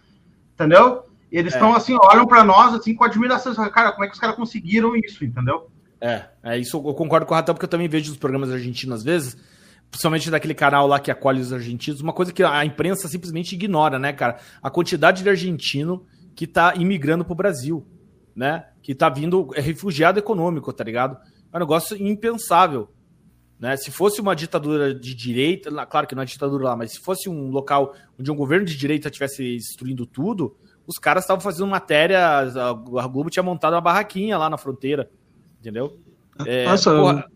Entendeu? 0.53 1.14
E 1.35 1.37
eles 1.37 1.53
estão, 1.53 1.75
é. 1.75 1.77
assim, 1.77 1.97
olham 2.01 2.29
para 2.29 2.45
nós, 2.45 2.73
assim, 2.75 2.95
com 2.95 3.03
admiração. 3.03 3.53
Cara, 3.69 3.91
como 3.91 4.05
é 4.05 4.07
que 4.07 4.15
os 4.15 4.21
caras 4.21 4.37
conseguiram 4.37 4.95
isso, 4.95 5.25
entendeu? 5.25 5.69
É, 6.01 6.27
é 6.45 6.57
isso 6.57 6.77
eu 6.77 6.95
concordo 6.95 7.27
com 7.27 7.35
o 7.35 7.37
Ratão, 7.37 7.53
porque 7.53 7.65
eu 7.65 7.69
também 7.69 7.89
vejo 7.89 8.13
os 8.13 8.17
programas 8.17 8.53
argentinos 8.53 8.99
às 8.99 9.03
vezes, 9.03 9.37
principalmente 9.91 10.31
daquele 10.31 10.55
canal 10.55 10.87
lá 10.87 11.01
que 11.01 11.11
acolhe 11.11 11.41
os 11.41 11.53
argentinos, 11.53 12.01
uma 12.01 12.13
coisa 12.13 12.33
que 12.33 12.45
a 12.45 12.65
imprensa 12.65 13.09
simplesmente 13.09 13.53
ignora, 13.53 13.99
né, 13.99 14.13
cara? 14.13 14.39
A 14.63 14.71
quantidade 14.71 15.25
de 15.25 15.29
argentino 15.29 16.07
que 16.37 16.45
está 16.45 16.77
imigrando 16.77 17.25
para 17.25 17.33
o 17.33 17.37
Brasil, 17.37 17.85
né? 18.37 18.67
Que 18.81 18.93
está 18.93 19.09
vindo 19.09 19.51
é 19.57 19.61
refugiado 19.61 20.21
econômico, 20.21 20.73
tá 20.73 20.85
ligado? 20.85 21.17
É 21.53 21.57
um 21.57 21.61
negócio 21.61 22.01
impensável. 22.01 22.93
Né? 23.59 23.77
Se 23.77 23.91
fosse 23.91 24.21
uma 24.21 24.37
ditadura 24.37 24.95
de 24.95 25.17
direita, 25.17 25.85
claro 25.87 26.07
que 26.07 26.15
não 26.15 26.23
é 26.23 26.27
ditadura 26.27 26.63
lá, 26.63 26.77
mas 26.77 26.93
se 26.93 27.01
fosse 27.01 27.29
um 27.29 27.51
local 27.51 27.93
onde 28.17 28.31
um 28.31 28.37
governo 28.37 28.65
de 28.65 28.77
direita 28.77 29.09
estivesse 29.09 29.57
destruindo 29.57 30.07
tudo, 30.07 30.57
os 30.87 30.99
caras 30.99 31.25
estavam 31.25 31.41
fazendo 31.41 31.67
matéria, 31.67 32.39
a 32.39 33.07
Globo 33.07 33.31
tinha 33.31 33.43
montado 33.43 33.75
uma 33.75 33.81
barraquinha 33.81 34.37
lá 34.37 34.51
na 34.51 34.59
fronteira, 34.59 35.11
entendeu? 35.59 35.99
É, 36.47 36.65
Nossa, 36.67 36.91
porra, 36.91 37.27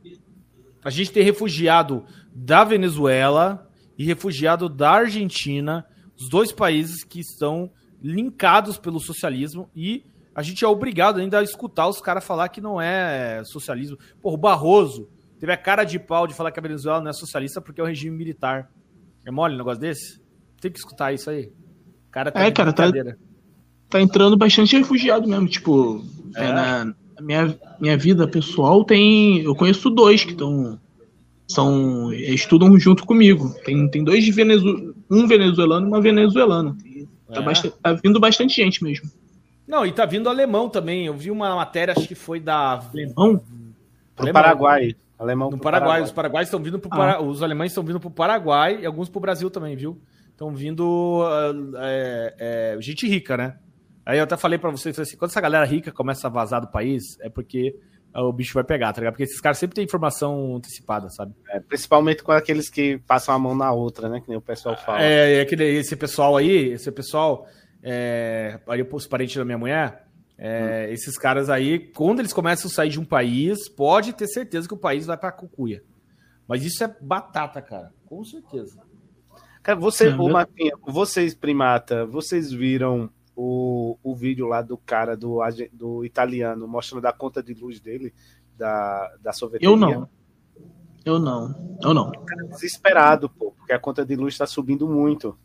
a 0.84 0.90
gente 0.90 1.12
tem 1.12 1.22
refugiado 1.22 2.04
da 2.34 2.64
Venezuela 2.64 3.68
e 3.96 4.04
refugiado 4.04 4.68
da 4.68 4.90
Argentina, 4.90 5.84
os 6.16 6.28
dois 6.28 6.52
países 6.52 7.04
que 7.04 7.20
estão 7.20 7.70
linkados 8.02 8.78
pelo 8.78 9.00
socialismo 9.00 9.68
e 9.74 10.04
a 10.34 10.42
gente 10.42 10.64
é 10.64 10.68
obrigado 10.68 11.18
ainda 11.18 11.40
a 11.40 11.42
escutar 11.42 11.88
os 11.88 12.00
caras 12.00 12.24
falar 12.24 12.48
que 12.48 12.60
não 12.60 12.80
é 12.80 13.42
socialismo. 13.44 13.98
Pô, 14.22 14.32
o 14.32 14.36
Barroso 14.36 15.08
teve 15.40 15.52
a 15.52 15.56
cara 15.56 15.82
de 15.82 15.98
pau 15.98 16.28
de 16.28 16.34
falar 16.34 16.52
que 16.52 16.60
a 16.60 16.62
Venezuela 16.62 17.00
não 17.00 17.10
é 17.10 17.12
socialista 17.12 17.60
porque 17.60 17.80
é 17.80 17.84
um 17.84 17.88
regime 17.88 18.16
militar. 18.16 18.70
É 19.26 19.32
mole 19.32 19.54
um 19.54 19.58
negócio 19.58 19.80
desse? 19.80 20.22
Tem 20.60 20.70
que 20.70 20.78
escutar 20.78 21.12
isso 21.12 21.28
aí. 21.28 21.52
Cara 22.10 22.30
tá 22.30 22.40
é, 22.40 22.50
cara, 22.52 22.72
tá, 22.72 22.84
tá 23.88 24.00
entrando 24.00 24.36
bastante 24.36 24.76
refugiado 24.76 25.28
mesmo. 25.28 25.48
Tipo, 25.48 26.04
é. 26.36 26.44
É, 26.44 26.52
na 26.52 26.94
minha, 27.20 27.58
minha 27.80 27.96
vida 27.96 28.26
pessoal 28.26 28.84
tem. 28.84 29.40
Eu 29.40 29.54
conheço 29.54 29.90
dois 29.90 30.24
que 30.24 30.32
estão. 30.32 30.78
São, 31.50 32.12
estudam 32.12 32.78
junto 32.78 33.06
comigo. 33.06 33.54
Tem, 33.64 33.88
tem 33.90 34.04
dois 34.04 34.22
de 34.22 34.30
Venezuela, 34.30 34.92
um 35.10 35.26
venezuelano 35.26 35.86
e 35.86 35.88
uma 35.88 36.00
venezuelana. 36.00 36.76
Tá, 37.32 37.40
é. 37.40 37.42
bastante, 37.42 37.74
tá 37.82 37.92
vindo 37.94 38.20
bastante 38.20 38.54
gente 38.54 38.84
mesmo. 38.84 39.10
Não, 39.66 39.86
e 39.86 39.92
tá 39.92 40.04
vindo 40.04 40.28
alemão 40.28 40.68
também. 40.68 41.06
Eu 41.06 41.14
vi 41.14 41.30
uma 41.30 41.54
matéria, 41.56 41.94
acho 41.96 42.06
que 42.06 42.14
foi 42.14 42.38
da. 42.38 42.82
Alemão? 42.92 43.42
Pro 44.14 44.32
Paraguai. 44.32 44.94
Alemão 45.18 45.50
no 45.50 45.58
Paraguai. 45.58 45.88
Paraguai. 45.88 46.02
Os 46.02 46.12
paraguaios 46.12 46.48
estão 46.48 46.62
vindo 46.62 46.78
pro 46.78 46.90
ah. 46.92 46.96
Para... 46.96 47.22
Os 47.22 47.42
alemães 47.42 47.72
estão 47.72 47.82
vindo 47.82 47.98
pro 47.98 48.10
Paraguai 48.10 48.80
e 48.82 48.86
alguns 48.86 49.08
pro 49.08 49.20
Brasil 49.20 49.50
também, 49.50 49.74
viu? 49.74 49.98
Estão 50.30 50.54
vindo 50.54 51.22
é, 51.78 52.34
é, 52.76 52.80
gente 52.80 53.08
rica, 53.08 53.36
né? 53.36 53.56
Aí 54.08 54.16
eu 54.16 54.24
até 54.24 54.38
falei 54.38 54.58
para 54.58 54.70
vocês 54.70 54.98
assim, 54.98 55.18
quando 55.18 55.30
essa 55.30 55.40
galera 55.40 55.66
rica 55.66 55.92
começa 55.92 56.26
a 56.28 56.30
vazar 56.30 56.62
do 56.62 56.68
país, 56.68 57.02
é 57.20 57.28
porque 57.28 57.78
o 58.14 58.32
bicho 58.32 58.54
vai 58.54 58.64
pegar, 58.64 58.90
tá 58.90 59.02
ligado? 59.02 59.12
Porque 59.12 59.24
esses 59.24 59.38
caras 59.38 59.58
sempre 59.58 59.74
têm 59.74 59.84
informação 59.84 60.56
antecipada, 60.56 61.10
sabe? 61.10 61.34
É, 61.50 61.60
principalmente 61.60 62.22
com 62.22 62.32
aqueles 62.32 62.70
que 62.70 62.96
passam 63.06 63.34
a 63.34 63.38
mão 63.38 63.54
na 63.54 63.70
outra, 63.70 64.08
né? 64.08 64.22
Que 64.22 64.30
nem 64.30 64.38
o 64.38 64.40
pessoal 64.40 64.78
fala. 64.78 65.02
É, 65.02 65.34
é 65.34 65.40
aquele, 65.42 65.62
esse 65.64 65.94
pessoal 65.94 66.38
aí, 66.38 66.70
esse 66.70 66.90
pessoal, 66.90 67.46
é, 67.82 68.58
aí 68.66 68.82
os 68.90 69.06
parentes 69.06 69.36
da 69.36 69.44
minha 69.44 69.58
mulher, 69.58 70.06
é, 70.38 70.86
hum. 70.88 70.92
esses 70.94 71.18
caras 71.18 71.50
aí, 71.50 71.78
quando 71.78 72.20
eles 72.20 72.32
começam 72.32 72.70
a 72.70 72.72
sair 72.72 72.88
de 72.88 72.98
um 72.98 73.04
país, 73.04 73.68
pode 73.68 74.14
ter 74.14 74.26
certeza 74.26 74.66
que 74.66 74.72
o 74.72 74.78
país 74.78 75.04
vai 75.04 75.18
pra 75.18 75.30
cucuia. 75.30 75.82
Mas 76.48 76.64
isso 76.64 76.82
é 76.82 76.96
batata, 76.98 77.60
cara, 77.60 77.92
com 78.06 78.24
certeza. 78.24 78.80
Cara, 79.62 79.78
você, 79.78 80.08
o 80.08 80.30
Martinha, 80.30 80.72
vocês, 80.86 81.34
primata, 81.34 82.06
vocês 82.06 82.50
viram 82.50 83.10
o, 83.40 83.96
o 84.02 84.16
vídeo 84.16 84.48
lá 84.48 84.60
do 84.60 84.76
cara, 84.76 85.16
do, 85.16 85.38
do 85.72 86.04
italiano, 86.04 86.66
mostrando 86.66 87.06
a 87.06 87.12
conta 87.12 87.40
de 87.40 87.54
luz 87.54 87.78
dele, 87.78 88.12
da, 88.56 89.14
da 89.22 89.32
sorveteria. 89.32 89.72
Eu 89.72 89.76
não. 89.76 90.08
Eu 91.04 91.20
não. 91.20 91.78
Eu 91.80 91.94
não. 91.94 92.10
Cara, 92.10 92.48
desesperado, 92.48 93.30
pô, 93.30 93.52
porque 93.52 93.72
a 93.72 93.78
conta 93.78 94.04
de 94.04 94.16
luz 94.16 94.34
está 94.34 94.44
subindo 94.44 94.88
muito. 94.88 95.38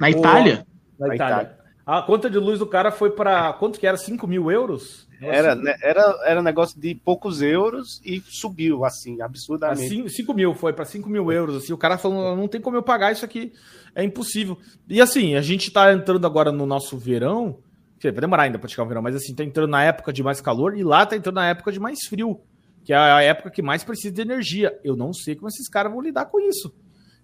Na 0.00 0.10
Itália? 0.10 0.66
Na, 0.98 1.06
Na 1.06 1.14
Itália. 1.14 1.42
Itália. 1.42 1.63
A 1.86 2.00
conta 2.00 2.30
de 2.30 2.38
luz 2.38 2.58
do 2.58 2.66
cara 2.66 2.90
foi 2.90 3.10
para 3.10 3.52
quanto 3.54 3.78
que 3.78 3.86
era? 3.86 3.96
5 3.96 4.26
mil 4.26 4.50
euros? 4.50 5.06
Era, 5.20 5.54
né, 5.54 5.74
era, 5.82 6.18
era 6.24 6.40
um 6.40 6.42
negócio 6.42 6.78
de 6.78 6.94
poucos 6.94 7.40
euros 7.40 8.00
e 8.04 8.22
subiu, 8.26 8.84
assim, 8.84 9.20
absurdamente. 9.22 10.08
5 10.10 10.34
mil, 10.34 10.54
foi 10.54 10.72
para 10.72 10.84
5 10.84 11.08
mil 11.08 11.30
euros. 11.30 11.56
Assim, 11.56 11.72
o 11.72 11.78
cara 11.78 11.96
falou: 11.98 12.36
não 12.36 12.48
tem 12.48 12.60
como 12.60 12.76
eu 12.76 12.82
pagar 12.82 13.12
isso 13.12 13.24
aqui, 13.24 13.52
é 13.94 14.02
impossível. 14.02 14.58
E 14.88 15.00
assim, 15.00 15.34
a 15.34 15.42
gente 15.42 15.70
tá 15.70 15.92
entrando 15.92 16.26
agora 16.26 16.50
no 16.50 16.66
nosso 16.66 16.96
verão, 16.98 17.58
vai 18.02 18.12
demorar 18.12 18.44
ainda 18.44 18.58
para 18.58 18.68
chegar 18.68 18.84
o 18.84 18.88
verão, 18.88 19.02
mas 19.02 19.14
assim, 19.14 19.34
tá 19.34 19.44
entrando 19.44 19.70
na 19.70 19.82
época 19.82 20.12
de 20.12 20.22
mais 20.22 20.40
calor 20.40 20.76
e 20.76 20.82
lá 20.82 21.06
tá 21.06 21.16
entrando 21.16 21.36
na 21.36 21.48
época 21.48 21.72
de 21.72 21.80
mais 21.80 22.00
frio. 22.08 22.40
que 22.84 22.92
é 22.92 22.96
a 22.96 23.22
época 23.22 23.50
que 23.50 23.62
mais 23.62 23.82
precisa 23.82 24.12
de 24.12 24.20
energia. 24.20 24.78
Eu 24.84 24.96
não 24.96 25.12
sei 25.12 25.34
como 25.34 25.48
esses 25.48 25.68
caras 25.68 25.92
vão 25.92 26.02
lidar 26.02 26.26
com 26.26 26.40
isso. 26.40 26.74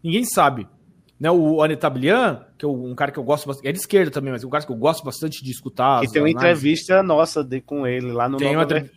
Ninguém 0.02 0.24
sabe. 0.24 0.66
Né, 1.20 1.30
o 1.30 1.62
Anetablian, 1.62 2.46
que 2.56 2.64
é 2.64 2.68
um 2.68 2.94
cara 2.94 3.12
que 3.12 3.18
eu 3.18 3.22
gosto 3.22 3.46
bastante, 3.46 3.68
é 3.68 3.72
de 3.72 3.78
esquerda 3.78 4.10
também, 4.10 4.32
mas 4.32 4.42
é 4.42 4.46
um 4.46 4.50
cara 4.50 4.64
que 4.64 4.72
eu 4.72 4.76
gosto 4.76 5.04
bastante 5.04 5.44
de 5.44 5.50
escutar. 5.50 6.02
E 6.02 6.10
tem 6.10 6.22
uma 6.22 6.30
entrevista 6.30 7.02
nossa 7.02 7.44
de, 7.44 7.60
com 7.60 7.86
ele 7.86 8.10
lá 8.10 8.26
no 8.26 8.38
Tem 8.38 8.56
uma 8.56 8.62
entrevista 8.62 8.94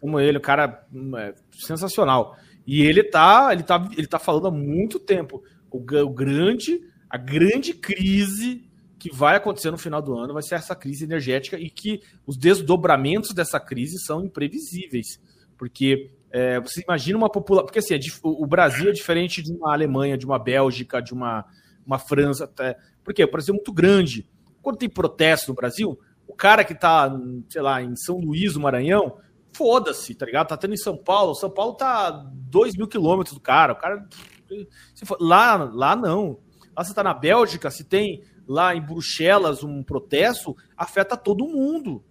com 0.00 0.18
ele, 0.18 0.38
o 0.38 0.40
cara 0.40 0.82
é, 1.18 1.34
sensacional. 1.52 2.38
E 2.66 2.82
ele 2.82 3.04
tá, 3.04 3.50
ele 3.52 3.62
tá, 3.62 3.86
ele 3.98 4.06
tá 4.06 4.18
falando 4.18 4.48
há 4.48 4.50
muito 4.50 4.98
tempo. 4.98 5.42
O, 5.70 5.76
o 5.78 6.08
grande, 6.08 6.80
a 7.10 7.18
grande 7.18 7.74
crise 7.74 8.66
que 8.98 9.14
vai 9.14 9.36
acontecer 9.36 9.70
no 9.70 9.76
final 9.76 10.00
do 10.00 10.16
ano 10.16 10.32
vai 10.32 10.42
ser 10.42 10.54
essa 10.54 10.74
crise 10.74 11.04
energética 11.04 11.58
e 11.58 11.68
que 11.68 12.00
os 12.26 12.38
desdobramentos 12.38 13.34
dessa 13.34 13.60
crise 13.60 13.98
são 13.98 14.24
imprevisíveis. 14.24 15.20
Porque 15.58 16.12
é, 16.30 16.60
você 16.60 16.82
imagina 16.82 17.18
uma 17.18 17.30
população. 17.30 17.66
Porque 17.66 17.80
assim, 17.80 17.94
é, 17.94 17.98
o 18.22 18.46
Brasil 18.46 18.88
é 18.88 18.92
diferente 18.92 19.42
de 19.42 19.52
uma 19.52 19.72
Alemanha, 19.72 20.16
de 20.16 20.24
uma 20.24 20.38
Bélgica, 20.38 21.02
de 21.02 21.12
uma, 21.12 21.44
uma 21.84 21.98
França. 21.98 22.44
Até, 22.44 22.78
porque 23.02 23.24
o 23.24 23.30
Brasil 23.30 23.52
é 23.52 23.56
muito 23.56 23.72
grande. 23.72 24.28
Quando 24.62 24.78
tem 24.78 24.88
protesto 24.88 25.48
no 25.48 25.54
Brasil, 25.54 25.98
o 26.26 26.34
cara 26.34 26.64
que 26.64 26.74
tá, 26.74 27.10
sei 27.48 27.62
lá, 27.62 27.82
em 27.82 27.96
São 27.96 28.18
Luís, 28.18 28.52
do 28.52 28.60
Maranhão, 28.60 29.18
foda-se, 29.52 30.14
tá 30.14 30.26
ligado? 30.26 30.48
Tá 30.48 30.56
tendo 30.56 30.74
em 30.74 30.78
São 30.78 30.96
Paulo. 30.96 31.34
São 31.34 31.50
Paulo 31.50 31.74
tá 31.74 32.10
2 32.10 32.76
mil 32.76 32.86
quilômetros 32.86 33.34
do 33.34 33.40
cara. 33.40 33.72
O 33.72 33.76
cara. 33.76 34.06
Lá, 35.18 35.56
lá 35.72 35.96
não. 35.96 36.38
Lá 36.76 36.84
você 36.84 36.94
tá 36.94 37.02
na 37.02 37.14
Bélgica, 37.14 37.70
se 37.70 37.84
tem 37.84 38.22
lá 38.46 38.74
em 38.74 38.80
Bruxelas 38.80 39.62
um 39.62 39.82
protesto, 39.82 40.56
afeta 40.76 41.16
todo 41.16 41.46
mundo. 41.46 42.04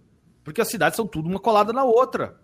Porque 0.44 0.60
as 0.60 0.68
cidades 0.68 0.96
são 0.96 1.06
tudo 1.06 1.28
uma 1.28 1.40
colada 1.40 1.72
na 1.72 1.84
outra. 1.84 2.38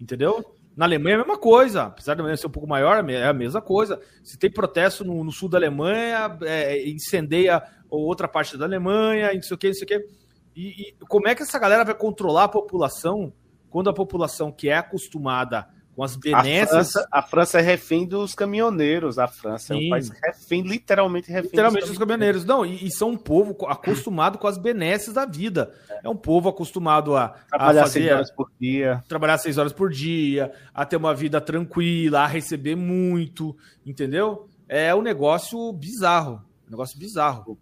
Entendeu? 0.00 0.54
Na 0.76 0.84
Alemanha 0.86 1.12
é 1.12 1.16
a 1.16 1.18
mesma 1.18 1.38
coisa, 1.38 1.84
apesar 1.84 2.14
da 2.14 2.22
Alemanha 2.22 2.36
ser 2.36 2.48
um 2.48 2.50
pouco 2.50 2.68
maior, 2.68 3.08
é 3.08 3.26
a 3.26 3.32
mesma 3.32 3.62
coisa. 3.62 4.00
Se 4.22 4.36
tem 4.36 4.50
protesto 4.50 5.04
no, 5.04 5.22
no 5.22 5.30
sul 5.30 5.48
da 5.48 5.56
Alemanha, 5.56 6.36
é, 6.42 6.88
incendeia 6.88 7.62
outra 7.88 8.26
parte 8.26 8.56
da 8.56 8.64
Alemanha, 8.64 9.32
não 9.32 9.42
sei 9.42 9.54
o 9.54 9.58
que, 9.58 9.68
não 9.68 9.74
sei 9.74 9.84
o 9.84 9.86
que. 9.86 10.08
E, 10.56 10.90
e 10.90 10.96
como 11.08 11.28
é 11.28 11.34
que 11.34 11.42
essa 11.42 11.58
galera 11.58 11.84
vai 11.84 11.94
controlar 11.94 12.44
a 12.44 12.48
população 12.48 13.32
quando 13.70 13.90
a 13.90 13.94
população 13.94 14.50
que 14.50 14.68
é 14.68 14.76
acostumada 14.76 15.68
com 15.94 16.02
as 16.02 16.16
benesses. 16.16 16.72
A 16.72 16.76
França, 16.76 17.08
a 17.10 17.22
França, 17.22 17.58
é 17.58 17.62
refém 17.62 18.06
dos 18.06 18.34
caminhoneiros. 18.34 19.18
A 19.18 19.28
França 19.28 19.74
Sim. 19.74 19.84
é 19.84 19.86
um 19.86 19.90
país 19.90 20.08
refém, 20.10 20.62
literalmente 20.62 21.30
refém 21.30 21.50
literalmente 21.50 21.86
dos 21.86 21.98
caminhoneiros. 21.98 22.44
Não, 22.44 22.66
e, 22.66 22.86
e, 22.86 22.90
são 22.90 23.10
um 23.10 23.16
povo 23.16 23.56
acostumado 23.66 24.38
com 24.38 24.46
as 24.46 24.58
benesses 24.58 25.14
da 25.14 25.24
vida. 25.24 25.72
É 26.02 26.08
um 26.08 26.16
povo 26.16 26.48
acostumado 26.48 27.16
a 27.16 27.28
trabalhar 27.48 27.80
a 27.80 27.84
fazer, 27.84 28.00
seis 28.00 28.12
horas 28.12 28.30
por 28.30 28.50
dia. 28.60 29.04
Trabalhar 29.08 29.38
seis 29.38 29.58
horas 29.58 29.72
por 29.72 29.90
dia, 29.90 30.52
a 30.72 30.84
ter 30.84 30.96
uma 30.96 31.14
vida 31.14 31.40
tranquila, 31.40 32.20
a 32.20 32.26
receber 32.26 32.74
muito, 32.76 33.56
entendeu? 33.86 34.48
É 34.68 34.94
um 34.94 35.02
negócio 35.02 35.72
bizarro. 35.72 36.42
Um 36.66 36.70
negócio 36.70 36.98
bizarro. 36.98 37.58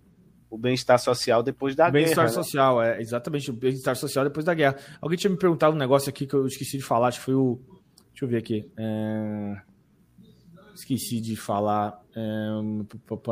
O 0.49 0.59
bem-estar 0.59 0.99
social 0.99 1.43
depois 1.43 1.75
da 1.75 1.89
o 1.89 1.93
guerra. 1.93 2.05
Bem-estar 2.05 2.25
né? 2.27 2.31
social, 2.31 2.83
é, 2.83 3.01
exatamente. 3.01 3.51
O 3.51 3.55
bem-estar 3.55 3.97
social 3.97 4.25
depois 4.25 4.45
da 4.45 4.53
guerra. 4.53 4.77
Alguém 5.01 5.19
tinha 5.19 5.31
me 5.31 5.39
perguntado 5.39 5.75
um 5.75 5.79
negócio 5.79 6.11
aqui 6.11 6.27
que 6.27 6.35
eu 6.35 6.47
esqueci 6.47 6.77
de 6.77 6.83
falar, 6.83 7.09
acho 7.09 7.19
que 7.19 7.25
foi 7.25 7.35
o 7.35 7.59
Deixa 8.13 8.25
eu 8.25 8.29
ver 8.29 8.37
aqui. 8.37 8.71
É... 8.77 9.61
Esqueci 10.75 11.21
de 11.21 11.37
falar. 11.37 12.01
É... 12.15 12.49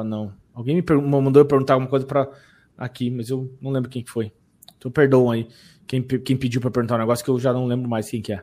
Não. 0.05 0.33
Alguém 0.53 0.75
me 0.75 0.83
per... 0.83 1.01
mandou 1.01 1.41
eu 1.41 1.47
perguntar 1.47 1.75
alguma 1.75 1.89
coisa 1.89 2.05
para 2.05 2.29
aqui, 2.77 3.11
mas 3.11 3.31
eu 3.31 3.57
não 3.61 3.71
lembro 3.71 3.89
quem 3.89 4.03
que 4.03 4.11
foi. 4.11 4.33
Então 4.77 4.91
perdoam 4.91 5.31
aí 5.31 5.49
quem, 5.87 6.03
quem 6.03 6.37
pediu 6.37 6.61
para 6.61 6.71
perguntar 6.71 6.95
um 6.95 6.99
negócio 6.99 7.25
que 7.25 7.31
eu 7.31 7.39
já 7.39 7.53
não 7.53 7.67
lembro 7.67 7.89
mais 7.89 8.09
quem 8.09 8.23
que 8.23 8.33
é. 8.33 8.43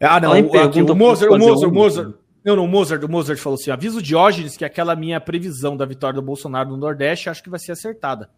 Ah, 0.00 0.20
não. 0.20 0.30
O, 0.30 0.58
aqui, 0.58 0.82
o 0.82 0.94
Mozart, 0.94 1.30
o 1.30 1.38
Mozart, 1.38 1.70
o 1.70 1.74
Mozart. 1.74 2.14
Não, 2.44 2.56
não, 2.56 2.64
o 2.64 2.68
Mozart, 2.68 3.02
o 3.02 3.08
Mozart 3.08 3.38
falou 3.38 3.58
assim: 3.58 3.70
aviso 3.70 4.00
Diógenes 4.00 4.56
que 4.56 4.64
aquela 4.64 4.96
minha 4.96 5.20
previsão 5.20 5.76
da 5.76 5.84
vitória 5.84 6.14
do 6.14 6.22
Bolsonaro 6.22 6.70
no 6.70 6.76
Nordeste 6.76 7.28
acho 7.28 7.42
que 7.42 7.50
vai 7.50 7.58
ser 7.58 7.72
acertada. 7.72 8.30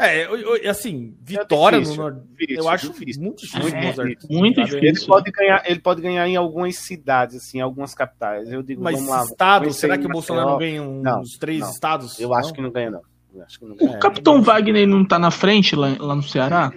É, 0.00 0.68
assim, 0.68 1.14
vitória 1.20 1.76
é 1.76 1.80
difícil, 1.80 2.02
no 2.02 2.10
Nordeste. 2.10 2.54
Eu 2.54 2.68
acho 2.70 2.92
difícil. 2.92 3.22
muito 3.22 3.42
difícil. 3.42 3.76
É, 3.76 4.16
muito 4.30 4.64
difícil. 4.64 4.82
Ele 4.82 5.06
pode, 5.06 5.30
ganhar, 5.30 5.62
ele 5.66 5.80
pode 5.80 6.00
ganhar 6.00 6.26
em 6.26 6.36
algumas 6.36 6.76
cidades, 6.76 7.36
assim, 7.36 7.60
algumas 7.60 7.94
capitais. 7.94 8.50
Eu 8.50 8.62
digo, 8.62 8.82
Mas 8.82 8.94
vamos 8.94 9.10
lá. 9.10 9.24
Estado, 9.24 9.70
será 9.74 9.98
que 9.98 10.06
o 10.06 10.08
Bolsonaro 10.08 10.52
não 10.52 10.58
ganha 10.58 10.82
uns 10.82 11.02
não, 11.02 11.22
três 11.38 11.60
não. 11.60 11.70
estados? 11.70 12.18
Eu 12.18 12.32
acho 12.32 12.50
que 12.52 12.62
não 12.62 12.70
ganha, 12.70 12.90
não. 12.90 13.02
Ganha. 13.30 13.46
O 13.94 13.98
Capitão 13.98 14.42
Wagner 14.42 14.88
não 14.88 15.04
tá 15.04 15.18
na 15.18 15.30
frente 15.30 15.76
lá, 15.76 15.94
lá 15.98 16.14
no 16.14 16.22
Ceará? 16.22 16.72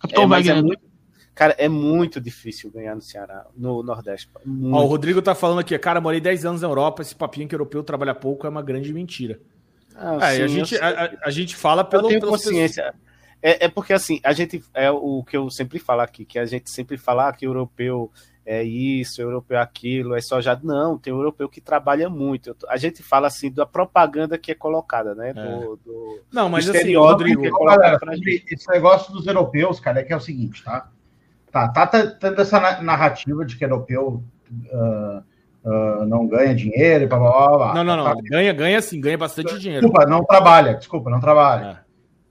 Capitão 0.00 0.24
é, 0.24 0.26
Wagner. 0.26 0.56
É 0.56 0.62
muito, 0.62 0.82
cara, 1.36 1.54
é 1.58 1.68
muito 1.68 2.20
difícil 2.20 2.72
ganhar 2.72 2.96
no 2.96 3.00
Ceará, 3.00 3.46
no 3.56 3.84
Nordeste. 3.84 4.28
Ó, 4.34 4.82
o 4.82 4.86
Rodrigo 4.86 5.22
tá 5.22 5.34
falando 5.34 5.60
aqui, 5.60 5.78
cara, 5.78 6.00
morei 6.00 6.20
10 6.20 6.44
anos 6.44 6.62
na 6.62 6.68
Europa, 6.68 7.02
esse 7.02 7.14
papinho 7.14 7.46
que 7.46 7.54
europeu 7.54 7.84
trabalha 7.84 8.16
pouco 8.16 8.48
é 8.48 8.50
uma 8.50 8.62
grande 8.62 8.92
mentira. 8.92 9.40
Ah, 9.98 10.32
é, 10.32 10.36
sim, 10.36 10.42
a, 10.42 10.46
gente, 10.48 10.76
a, 10.78 11.18
a, 11.24 11.30
gente 11.30 11.56
fala 11.56 11.82
pelo. 11.84 12.04
Eu 12.04 12.20
tenho 12.20 12.20
consciência. 12.20 12.84
Pessoas... 12.84 13.08
É, 13.42 13.66
é 13.66 13.68
porque 13.68 13.92
assim, 13.92 14.20
a 14.24 14.32
gente 14.32 14.62
é 14.74 14.90
o 14.90 15.22
que 15.24 15.36
eu 15.36 15.50
sempre 15.50 15.78
falo 15.78 16.00
aqui, 16.00 16.24
que 16.24 16.38
a 16.38 16.46
gente 16.46 16.70
sempre 16.70 16.96
fala 16.96 17.28
ah, 17.28 17.32
que 17.32 17.46
europeu 17.46 18.10
é 18.44 18.62
isso, 18.62 19.20
europeu 19.20 19.58
é 19.58 19.60
aquilo, 19.60 20.14
é 20.14 20.20
só 20.20 20.40
já. 20.40 20.58
Não, 20.62 20.96
tem 20.96 21.12
europeu 21.12 21.48
que 21.48 21.60
trabalha 21.60 22.08
muito. 22.08 22.56
A 22.68 22.76
gente 22.76 23.02
fala 23.02 23.26
assim 23.26 23.50
da 23.50 23.66
propaganda 23.66 24.38
que 24.38 24.50
é 24.50 24.54
colocada, 24.54 25.14
né? 25.14 25.34
Do, 25.34 25.40
é. 25.40 25.60
do 25.84 26.20
não, 26.32 26.48
mas 26.48 26.68
assim, 26.68 26.96
Rodrigo, 26.96 27.44
é 27.44 27.50
galera, 27.50 27.98
esse 28.50 28.68
negócio 28.70 29.12
dos 29.12 29.26
europeus, 29.26 29.78
cara, 29.78 30.00
é 30.00 30.02
que 30.02 30.12
é 30.12 30.16
o 30.16 30.20
seguinte, 30.20 30.64
tá? 30.64 30.90
Tá, 31.52 31.68
tá 31.68 31.86
tendo 31.86 32.40
essa 32.40 32.80
narrativa 32.82 33.44
de 33.44 33.56
que 33.56 33.64
europeu 33.64 34.22
uh, 34.50 35.22
uh, 35.68 36.06
não 36.06 36.26
ganha 36.26 36.54
dinheiro 36.54 37.04
e 37.04 37.06
blá, 37.06 37.18
blá, 37.18 37.30
blá, 37.30 37.56
blá. 37.56 37.74
Não, 37.74 37.84
não, 37.84 37.96
não. 37.96 38.22
Ganha, 38.22 38.52
ganha 38.52 38.80
sim, 38.80 39.00
ganha 39.00 39.18
bastante 39.18 39.58
dinheiro. 39.58 39.86
Desculpa, 39.86 40.06
não 40.08 40.24
trabalha, 40.24 40.74
desculpa, 40.74 41.10
não 41.10 41.20
trabalha. 41.20 41.82
É 41.84 41.88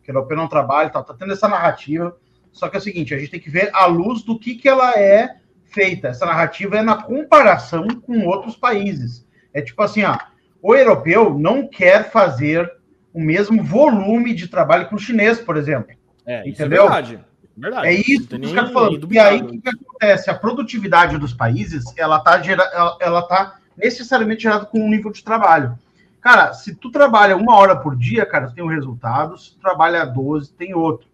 que 0.08 0.12
europeu 0.12 0.38
não 0.38 0.48
trabalha, 0.48 0.90
tá, 0.90 1.04
tá 1.04 1.14
tendo 1.14 1.34
essa 1.34 1.50
narrativa. 1.50 2.16
Só 2.54 2.70
que 2.70 2.78
é 2.78 2.80
o 2.80 2.82
seguinte, 2.82 3.14
a 3.14 3.20
gente 3.20 3.30
tem 3.30 3.42
que 3.42 3.50
ver 3.50 3.70
a 3.74 3.86
luz 3.88 4.24
do 4.24 4.40
que, 4.40 4.56
que 4.56 4.70
ela 4.70 4.98
é 4.98 5.36
feita. 5.66 6.08
Essa 6.08 6.26
narrativa 6.26 6.78
é 6.78 6.82
na 6.82 7.04
comparação 7.04 7.86
com 8.06 8.26
outros 8.26 8.56
países. 8.56 9.28
É 9.54 9.62
tipo 9.62 9.82
assim, 9.84 10.04
ó, 10.04 10.18
o 10.62 10.74
europeu 10.74 11.38
não 11.38 11.68
quer 11.68 12.10
fazer 12.10 12.72
o 13.14 13.20
mesmo 13.20 13.62
volume 13.62 14.34
de 14.34 14.48
trabalho 14.48 14.88
que 14.88 14.96
o 14.96 15.00
chinês, 15.00 15.42
por 15.42 15.58
exemplo. 15.58 15.94
É, 16.26 16.48
entendeu? 16.48 16.86
é 16.86 16.86
verdade. 16.86 17.20
Verdade. 17.58 17.88
É 17.88 17.94
isso 17.94 18.28
que 18.28 18.36
os 18.36 18.54
caras 18.54 18.72
falando. 18.72 19.12
E 19.12 19.18
aí, 19.18 19.42
o 19.42 19.48
que, 19.48 19.60
que, 19.60 19.70
acontece? 19.70 20.30
A 20.30 20.36
produtividade 20.36 21.18
dos 21.18 21.34
países, 21.34 21.86
ela 21.98 22.20
tá, 22.20 22.40
gera, 22.40 22.64
ela, 22.72 22.98
ela 23.02 23.22
tá 23.24 23.58
necessariamente 23.76 24.44
gerada 24.44 24.66
com 24.66 24.80
um 24.80 24.90
nível 24.90 25.12
de 25.12 25.24
trabalho. 25.24 25.78
Cara, 26.22 26.54
se 26.54 26.76
tu 26.76 26.92
trabalha 26.92 27.36
uma 27.36 27.56
hora 27.56 27.76
por 27.76 27.96
dia, 27.96 28.26
cara, 28.26 28.52
tem 28.52 28.64
um 28.64 28.68
resultado. 28.68 29.38
Se 29.40 29.54
tu 29.54 29.60
trabalha 29.60 30.06
12, 30.06 30.54
tem 30.54 30.76
outro. 30.76 31.08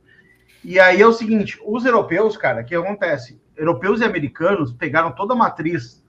E 0.64 0.80
aí 0.80 1.02
é 1.02 1.08
o 1.08 1.14
seguinte, 1.14 1.60
os 1.66 1.86
europeus, 1.86 2.36
cara, 2.36 2.62
o 2.62 2.66
que 2.66 2.76
acontece? 2.76 3.40
Europeus 3.56 4.02
e 4.02 4.06
americanos 4.06 4.74
pegaram 4.74 5.12
toda 5.12 5.34
a 5.34 5.38
matriz 5.38 6.04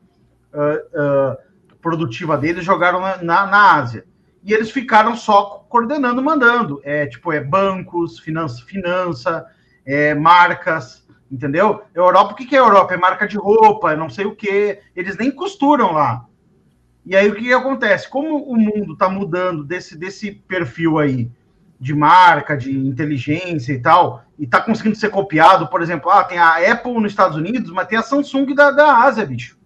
uh, 0.52 1.32
uh, 1.32 1.76
produtiva 1.80 2.36
deles 2.36 2.62
e 2.62 2.66
jogaram 2.66 3.00
na, 3.00 3.18
na, 3.18 3.46
na, 3.46 3.74
Ásia. 3.74 4.04
E 4.42 4.52
eles 4.52 4.70
ficaram 4.70 5.16
só 5.16 5.64
coordenando, 5.68 6.22
mandando. 6.22 6.80
É, 6.84 7.06
tipo, 7.06 7.32
é 7.32 7.40
bancos, 7.40 8.18
finança, 8.18 8.64
finança 8.64 9.46
é, 9.84 10.14
marcas, 10.14 11.06
entendeu? 11.30 11.82
Europa, 11.94 12.32
o 12.32 12.36
que, 12.36 12.46
que 12.46 12.56
é 12.56 12.58
Europa? 12.58 12.94
É 12.94 12.96
marca 12.96 13.26
de 13.26 13.36
roupa, 13.36 13.96
não 13.96 14.08
sei 14.08 14.24
o 14.24 14.34
quê. 14.34 14.80
Eles 14.94 15.16
nem 15.16 15.30
costuram 15.30 15.92
lá. 15.92 16.26
E 17.04 17.14
aí 17.14 17.28
o 17.28 17.34
que 17.34 17.52
acontece? 17.52 18.08
Como 18.08 18.44
o 18.44 18.56
mundo 18.56 18.94
está 18.94 19.08
mudando 19.08 19.62
desse, 19.62 19.96
desse 19.96 20.32
perfil 20.32 20.98
aí 20.98 21.30
de 21.78 21.94
marca, 21.94 22.56
de 22.56 22.74
inteligência 22.74 23.72
e 23.72 23.78
tal, 23.78 24.24
e 24.38 24.44
está 24.44 24.60
conseguindo 24.60 24.96
ser 24.96 25.10
copiado, 25.10 25.68
por 25.68 25.82
exemplo, 25.82 26.10
ah, 26.10 26.24
tem 26.24 26.38
a 26.38 26.72
Apple 26.72 26.94
nos 26.94 27.12
Estados 27.12 27.36
Unidos, 27.36 27.70
mas 27.70 27.86
tem 27.88 27.98
a 27.98 28.02
Samsung 28.02 28.54
da, 28.54 28.70
da 28.70 29.02
Ásia, 29.02 29.26
bicho. 29.26 29.58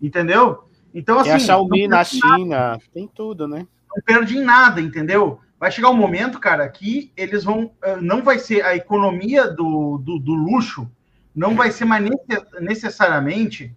Entendeu? 0.00 0.64
Então, 0.92 1.18
assim. 1.18 1.30
Tem 1.30 1.36
a 1.36 1.38
Xiaomi 1.38 1.88
na 1.88 2.04
China, 2.04 2.46
nada. 2.46 2.82
tem 2.92 3.08
tudo, 3.08 3.48
né? 3.48 3.66
Não 3.88 4.02
perde 4.04 4.36
em 4.36 4.42
nada, 4.42 4.80
entendeu? 4.80 5.40
Vai 5.58 5.72
chegar 5.72 5.90
um 5.90 5.96
momento, 5.96 6.38
cara, 6.38 6.68
que 6.68 7.12
eles 7.16 7.42
vão. 7.42 7.72
Eh, 7.82 7.96
não 8.00 8.22
vai 8.22 8.38
ser 8.38 8.64
a 8.64 8.76
economia 8.76 9.48
do, 9.48 9.98
do, 9.98 10.18
do 10.18 10.34
luxo, 10.34 10.88
não 11.34 11.56
vai 11.56 11.70
ser 11.70 11.84
mais 11.84 12.08
necessariamente 12.60 13.76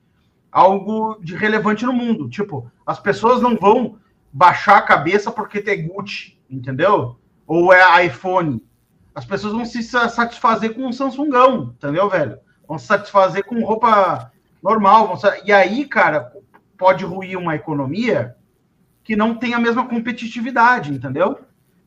algo 0.52 1.18
de 1.22 1.36
relevante 1.36 1.86
no 1.86 1.94
mundo. 1.94 2.30
Tipo, 2.30 2.70
as 2.86 3.00
pessoas 3.00 3.42
não 3.42 3.56
vão 3.56 3.98
baixar 4.32 4.78
a 4.78 4.82
cabeça 4.82 5.32
porque 5.32 5.62
tem 5.62 5.88
Gucci, 5.88 6.38
entendeu? 6.50 7.20
Ou 7.48 7.74
é 7.74 8.06
iPhone. 8.06 8.64
As 9.14 9.26
pessoas 9.26 9.54
vão 9.54 9.66
se 9.66 9.82
satisfazer 9.82 10.74
com 10.74 10.86
um 10.86 10.94
Samsungão, 10.94 11.74
entendeu, 11.76 12.10
velho? 12.10 12.38
Vão 12.68 12.78
se 12.78 12.86
satisfazer 12.86 13.44
com 13.44 13.64
roupa 13.64 14.32
normal. 14.62 15.20
E 15.44 15.52
aí, 15.52 15.86
cara, 15.86 16.32
pode 16.78 17.04
ruir 17.04 17.38
uma 17.38 17.56
economia 17.56 18.36
que 19.04 19.16
não 19.16 19.36
tem 19.36 19.54
a 19.54 19.60
mesma 19.60 19.88
competitividade, 19.88 20.94
entendeu? 20.94 21.40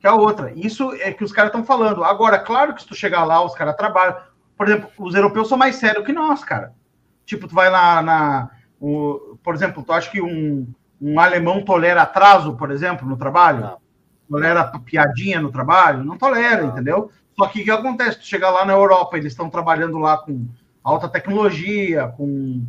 Que 0.05 0.09
a 0.09 0.15
outra. 0.15 0.53
Isso 0.55 0.93
é 1.01 1.15
que 1.15 1.25
os 1.25 1.33
caras 1.33 1.49
estão 1.49 1.65
falando. 1.65 2.05
Agora, 2.05 2.39
claro 2.39 2.75
que 2.75 2.83
se 2.83 2.87
tu 2.87 2.95
chegar 2.95 3.25
lá, 3.25 3.43
os 3.43 3.55
caras 3.55 3.75
trabalham. 3.75 4.15
Por 4.55 4.69
exemplo, 4.69 4.91
os 4.99 5.15
europeus 5.15 5.49
são 5.49 5.57
mais 5.57 5.77
sérios 5.77 6.05
que 6.05 6.13
nós, 6.13 6.45
cara. 6.45 6.75
Tipo, 7.25 7.49
tu 7.49 7.55
vai 7.55 7.71
na. 7.71 8.03
na 8.03 8.51
o, 8.79 9.39
por 9.43 9.55
exemplo, 9.55 9.83
tu 9.83 9.91
acha 9.95 10.11
que 10.11 10.21
um, 10.21 10.67
um 11.01 11.19
alemão 11.19 11.65
tolera 11.65 12.03
atraso, 12.03 12.55
por 12.55 12.71
exemplo, 12.71 13.09
no 13.09 13.17
trabalho? 13.17 13.61
Não. 13.61 13.79
Tolera 14.29 14.65
piadinha 14.85 15.41
no 15.41 15.51
trabalho? 15.51 16.05
Não 16.05 16.19
tolera, 16.19 16.65
entendeu? 16.65 17.11
Só 17.35 17.47
que 17.47 17.63
o 17.63 17.65
que 17.65 17.71
acontece? 17.71 18.19
Tu 18.19 18.27
chega 18.27 18.51
lá 18.51 18.67
na 18.67 18.75
Europa, 18.75 19.17
eles 19.17 19.33
estão 19.33 19.49
trabalhando 19.49 19.97
lá 19.97 20.19
com 20.19 20.47
alta 20.83 21.09
tecnologia, 21.09 22.09
com, 22.09 22.63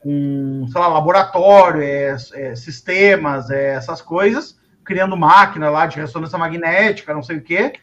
com 0.00 0.66
sei 0.66 0.80
lá, 0.80 0.88
laboratório, 0.88 1.82
é, 1.82 2.16
é, 2.32 2.56
sistemas, 2.56 3.50
é, 3.50 3.74
essas 3.74 4.00
coisas, 4.00 4.57
criando 4.88 5.18
máquina 5.18 5.68
lá 5.68 5.84
de 5.84 6.00
ressonância 6.00 6.38
magnética, 6.38 7.12
não 7.12 7.22
sei 7.22 7.36
o 7.36 7.42
quê, 7.42 7.74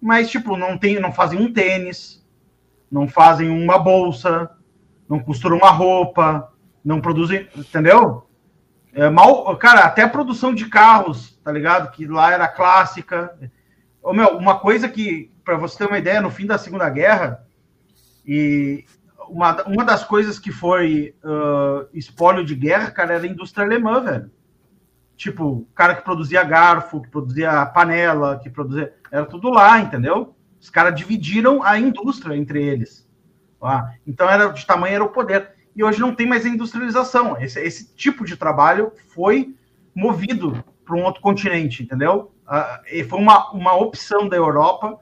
mas, 0.00 0.30
tipo, 0.30 0.56
não, 0.56 0.78
tem, 0.78 0.98
não 0.98 1.12
fazem 1.12 1.38
um 1.38 1.52
tênis, 1.52 2.26
não 2.90 3.06
fazem 3.06 3.50
uma 3.50 3.78
bolsa, 3.78 4.50
não 5.06 5.20
costuram 5.20 5.58
uma 5.58 5.70
roupa, 5.70 6.50
não 6.82 7.02
produzem, 7.02 7.46
entendeu? 7.54 8.26
É 8.94 9.10
mal, 9.10 9.54
cara, 9.58 9.80
até 9.80 10.00
a 10.00 10.08
produção 10.08 10.54
de 10.54 10.64
carros, 10.70 11.38
tá 11.44 11.52
ligado? 11.52 11.90
Que 11.90 12.06
lá 12.06 12.32
era 12.32 12.48
clássica. 12.48 13.36
Ô, 14.02 14.14
meu, 14.14 14.38
uma 14.38 14.58
coisa 14.58 14.88
que, 14.88 15.30
para 15.44 15.58
você 15.58 15.76
ter 15.76 15.86
uma 15.86 15.98
ideia, 15.98 16.22
no 16.22 16.30
fim 16.30 16.46
da 16.46 16.56
Segunda 16.56 16.88
Guerra, 16.88 17.44
e 18.26 18.86
uma, 19.28 19.62
uma 19.64 19.84
das 19.84 20.02
coisas 20.02 20.38
que 20.38 20.50
foi 20.50 21.14
uh, 21.22 21.86
espólio 21.92 22.42
de 22.42 22.54
guerra, 22.54 22.90
cara, 22.90 23.14
era 23.16 23.24
a 23.24 23.28
indústria 23.28 23.66
alemã, 23.66 24.00
velho. 24.00 24.30
Tipo, 25.16 25.44
o 25.44 25.68
cara 25.74 25.94
que 25.94 26.02
produzia 26.02 26.42
garfo, 26.42 27.00
que 27.00 27.08
produzia 27.08 27.66
panela, 27.66 28.38
que 28.38 28.50
produzia. 28.50 28.94
Era 29.10 29.24
tudo 29.24 29.50
lá, 29.50 29.80
entendeu? 29.80 30.34
Os 30.60 30.70
caras 30.70 30.94
dividiram 30.94 31.62
a 31.62 31.78
indústria 31.78 32.36
entre 32.36 32.62
eles. 32.62 33.08
Lá. 33.60 33.94
Então, 34.06 34.28
era 34.28 34.48
de 34.48 34.66
tamanho 34.66 34.94
era 34.94 35.04
o 35.04 35.10
poder. 35.10 35.52
E 35.74 35.82
hoje 35.82 36.00
não 36.00 36.14
tem 36.14 36.26
mais 36.26 36.44
industrialização. 36.44 37.40
Esse, 37.40 37.60
esse 37.60 37.94
tipo 37.94 38.24
de 38.24 38.36
trabalho 38.36 38.92
foi 39.14 39.54
movido 39.94 40.64
para 40.84 40.96
um 40.96 41.04
outro 41.04 41.22
continente, 41.22 41.82
entendeu? 41.82 42.32
Uh, 42.46 42.84
e 42.92 43.04
foi 43.04 43.18
uma, 43.18 43.50
uma 43.52 43.74
opção 43.74 44.28
da 44.28 44.36
Europa 44.36 45.00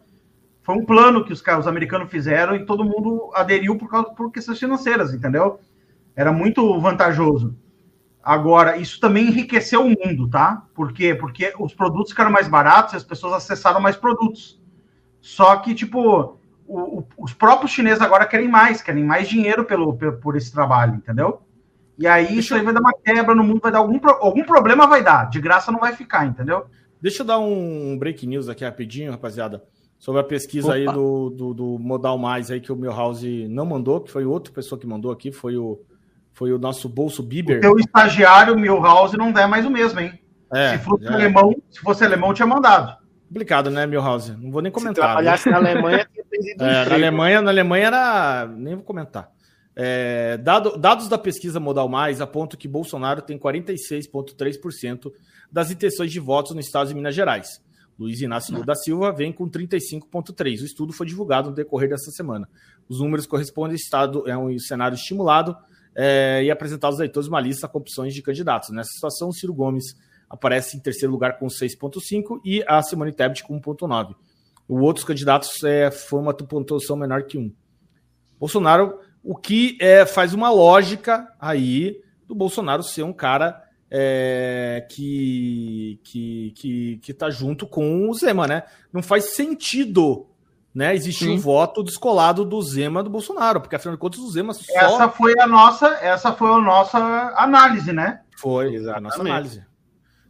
foi 0.62 0.76
um 0.76 0.86
plano 0.86 1.24
que 1.24 1.32
os, 1.32 1.42
os 1.42 1.66
americanos 1.66 2.10
fizeram 2.10 2.54
e 2.54 2.64
todo 2.64 2.84
mundo 2.84 3.30
aderiu 3.34 3.76
por, 3.76 3.88
causa, 3.88 4.10
por 4.10 4.30
questões 4.30 4.58
financeiras, 4.58 5.12
entendeu? 5.12 5.58
Era 6.14 6.32
muito 6.32 6.80
vantajoso. 6.80 7.56
Agora, 8.22 8.76
isso 8.76 9.00
também 9.00 9.26
enriqueceu 9.26 9.84
o 9.84 9.88
mundo, 9.90 10.28
tá? 10.30 10.64
Por 10.74 10.92
quê? 10.92 11.14
Porque 11.14 11.52
os 11.58 11.74
produtos 11.74 12.10
ficaram 12.10 12.30
mais 12.30 12.46
baratos 12.46 12.94
e 12.94 12.96
as 12.96 13.02
pessoas 13.02 13.32
acessaram 13.32 13.80
mais 13.80 13.96
produtos. 13.96 14.60
Só 15.20 15.56
que, 15.56 15.74
tipo, 15.74 16.38
o, 16.66 16.98
o, 16.98 17.06
os 17.18 17.32
próprios 17.34 17.72
chineses 17.72 18.00
agora 18.00 18.26
querem 18.26 18.48
mais, 18.48 18.80
querem 18.80 19.04
mais 19.04 19.28
dinheiro 19.28 19.64
pelo, 19.64 19.94
pelo, 19.94 20.18
por 20.18 20.36
esse 20.36 20.52
trabalho, 20.52 20.94
entendeu? 20.94 21.42
E 21.98 22.06
aí 22.06 22.36
isso 22.38 22.54
aí 22.54 22.62
vai 22.62 22.72
dar 22.72 22.80
uma 22.80 22.92
quebra 22.92 23.34
no 23.34 23.44
mundo, 23.44 23.60
vai 23.60 23.72
dar 23.72 23.78
algum, 23.78 23.98
algum 24.20 24.44
problema 24.44 24.86
vai 24.86 25.02
dar, 25.02 25.28
de 25.28 25.40
graça 25.40 25.70
não 25.70 25.78
vai 25.78 25.94
ficar, 25.94 26.26
entendeu? 26.26 26.66
Deixa 27.00 27.22
eu 27.22 27.26
dar 27.26 27.38
um 27.38 27.98
break 27.98 28.26
news 28.26 28.48
aqui 28.48 28.64
rapidinho, 28.64 29.10
rapaziada 29.10 29.62
sobre 29.98 30.20
a 30.20 30.24
pesquisa 30.24 30.68
Opa. 30.68 30.76
aí 30.76 30.84
do, 30.86 31.30
do, 31.30 31.54
do, 31.54 31.78
Modal 31.78 32.18
Mais 32.18 32.50
aí 32.50 32.60
que 32.60 32.72
o 32.72 32.76
Milhouse 32.76 33.46
não 33.48 33.66
mandou, 33.66 34.00
que 34.00 34.10
foi 34.10 34.24
outra 34.24 34.52
pessoa 34.52 34.80
que 34.80 34.86
mandou 34.86 35.12
aqui, 35.12 35.30
foi 35.30 35.56
o, 35.56 35.80
foi 36.32 36.52
o 36.52 36.58
nosso 36.58 36.88
Bolso 36.88 37.22
Bieber. 37.22 37.58
O 37.58 37.60
teu 37.60 37.78
estagiário 37.78 38.58
Milhouse 38.58 39.16
não 39.16 39.32
der 39.32 39.46
mais 39.46 39.64
o 39.64 39.70
mesmo, 39.70 40.00
hein? 40.00 40.18
É, 40.52 40.76
se 40.76 40.84
fosse 40.84 41.06
é. 41.06 41.08
alemão, 41.08 41.62
se 41.70 41.80
fosse 41.80 42.04
alemão, 42.04 42.34
tinha 42.34 42.46
mandado. 42.46 42.96
Complicado, 43.28 43.70
né, 43.70 43.86
Milhouse? 43.86 44.36
Não 44.36 44.50
vou 44.50 44.60
nem 44.60 44.70
comentar. 44.70 44.94
Se 44.94 45.00
trabalhasse 45.00 45.50
na 45.50 45.56
Alemanha, 45.56 46.06
é, 46.60 46.84
na 46.84 46.94
Alemanha, 46.94 47.40
na 47.40 47.50
Alemanha 47.50 47.86
era. 47.86 48.46
Nem 48.46 48.74
vou 48.74 48.84
comentar. 48.84 49.30
É, 49.74 50.36
dado, 50.36 50.76
dados 50.76 51.08
da 51.08 51.16
pesquisa 51.16 51.58
Modal 51.58 51.88
Mais 51.88 52.20
apontam 52.20 52.58
que 52.58 52.68
Bolsonaro 52.68 53.22
tem 53.22 53.38
46,3% 53.38 55.10
das 55.50 55.70
intenções 55.70 56.12
de 56.12 56.20
votos 56.20 56.52
no 56.52 56.60
estado 56.60 56.88
de 56.88 56.94
Minas 56.94 57.14
Gerais. 57.14 57.48
Luiz 57.98 58.20
Inácio 58.20 58.52
Lula 58.52 58.66
da 58.66 58.74
Silva 58.74 59.12
vem 59.12 59.32
com 59.32 59.48
35,3. 59.48 60.60
O 60.60 60.64
estudo 60.64 60.92
foi 60.92 61.06
divulgado 61.06 61.50
no 61.50 61.54
decorrer 61.54 61.88
dessa 61.88 62.10
semana. 62.10 62.48
Os 62.88 63.00
números 63.00 63.26
correspondem 63.26 63.72
ao 63.72 63.76
estado, 63.76 64.28
é 64.28 64.36
um 64.36 64.58
cenário 64.58 64.94
estimulado 64.94 65.56
é, 65.94 66.42
e 66.44 66.50
apresentados 66.50 66.94
aos 66.94 67.00
leitores 67.00 67.28
uma 67.28 67.40
lista 67.40 67.68
com 67.68 67.78
opções 67.78 68.14
de 68.14 68.22
candidatos. 68.22 68.70
Nessa 68.70 68.90
situação, 68.90 69.28
o 69.28 69.32
Ciro 69.32 69.54
Gomes 69.54 69.94
aparece 70.28 70.76
em 70.76 70.80
terceiro 70.80 71.12
lugar 71.12 71.38
com 71.38 71.46
6,5 71.46 72.40
e 72.44 72.64
a 72.66 72.82
Simone 72.82 73.12
Tebet 73.12 73.44
com 73.44 73.60
1,9. 73.60 74.14
Os 74.68 74.80
outros 74.80 75.04
candidatos 75.04 75.62
é, 75.64 75.90
uma 76.12 76.32
pontuação 76.32 76.96
menor 76.96 77.24
que 77.24 77.36
um. 77.36 77.52
Bolsonaro, 78.38 78.98
o 79.22 79.36
que 79.36 79.76
é, 79.80 80.06
faz 80.06 80.32
uma 80.32 80.50
lógica 80.50 81.28
aí 81.38 82.00
do 82.26 82.34
Bolsonaro 82.34 82.82
ser 82.82 83.02
um 83.02 83.12
cara 83.12 83.62
é, 83.90 84.86
que, 84.90 86.00
que, 86.02 86.52
que, 86.56 86.98
que 87.02 87.14
tá 87.14 87.28
junto 87.28 87.66
com 87.66 88.08
o 88.08 88.14
Zema, 88.14 88.46
né? 88.46 88.62
Não 88.90 89.02
faz 89.02 89.34
sentido 89.34 90.26
né, 90.74 90.94
existir 90.94 91.26
Sim. 91.26 91.34
um 91.34 91.38
voto 91.38 91.82
descolado 91.82 92.44
do 92.44 92.60
Zema 92.62 93.02
do 93.02 93.10
Bolsonaro, 93.10 93.60
porque 93.60 93.76
afinal 93.76 93.94
de 93.94 94.00
contas 94.00 94.20
o 94.20 94.30
Zema 94.30 94.54
só... 94.54 94.64
Essa 94.74 95.08
foi 95.08 95.38
a 95.38 95.46
nossa, 95.46 95.86
essa 96.00 96.32
foi 96.32 96.50
a 96.50 96.58
nossa 96.58 96.98
análise, 97.36 97.92
né? 97.92 98.20
Foi, 98.38 98.74
Exatamente. 98.74 98.96
a 98.96 99.00
nossa 99.00 99.20
análise. 99.20 99.64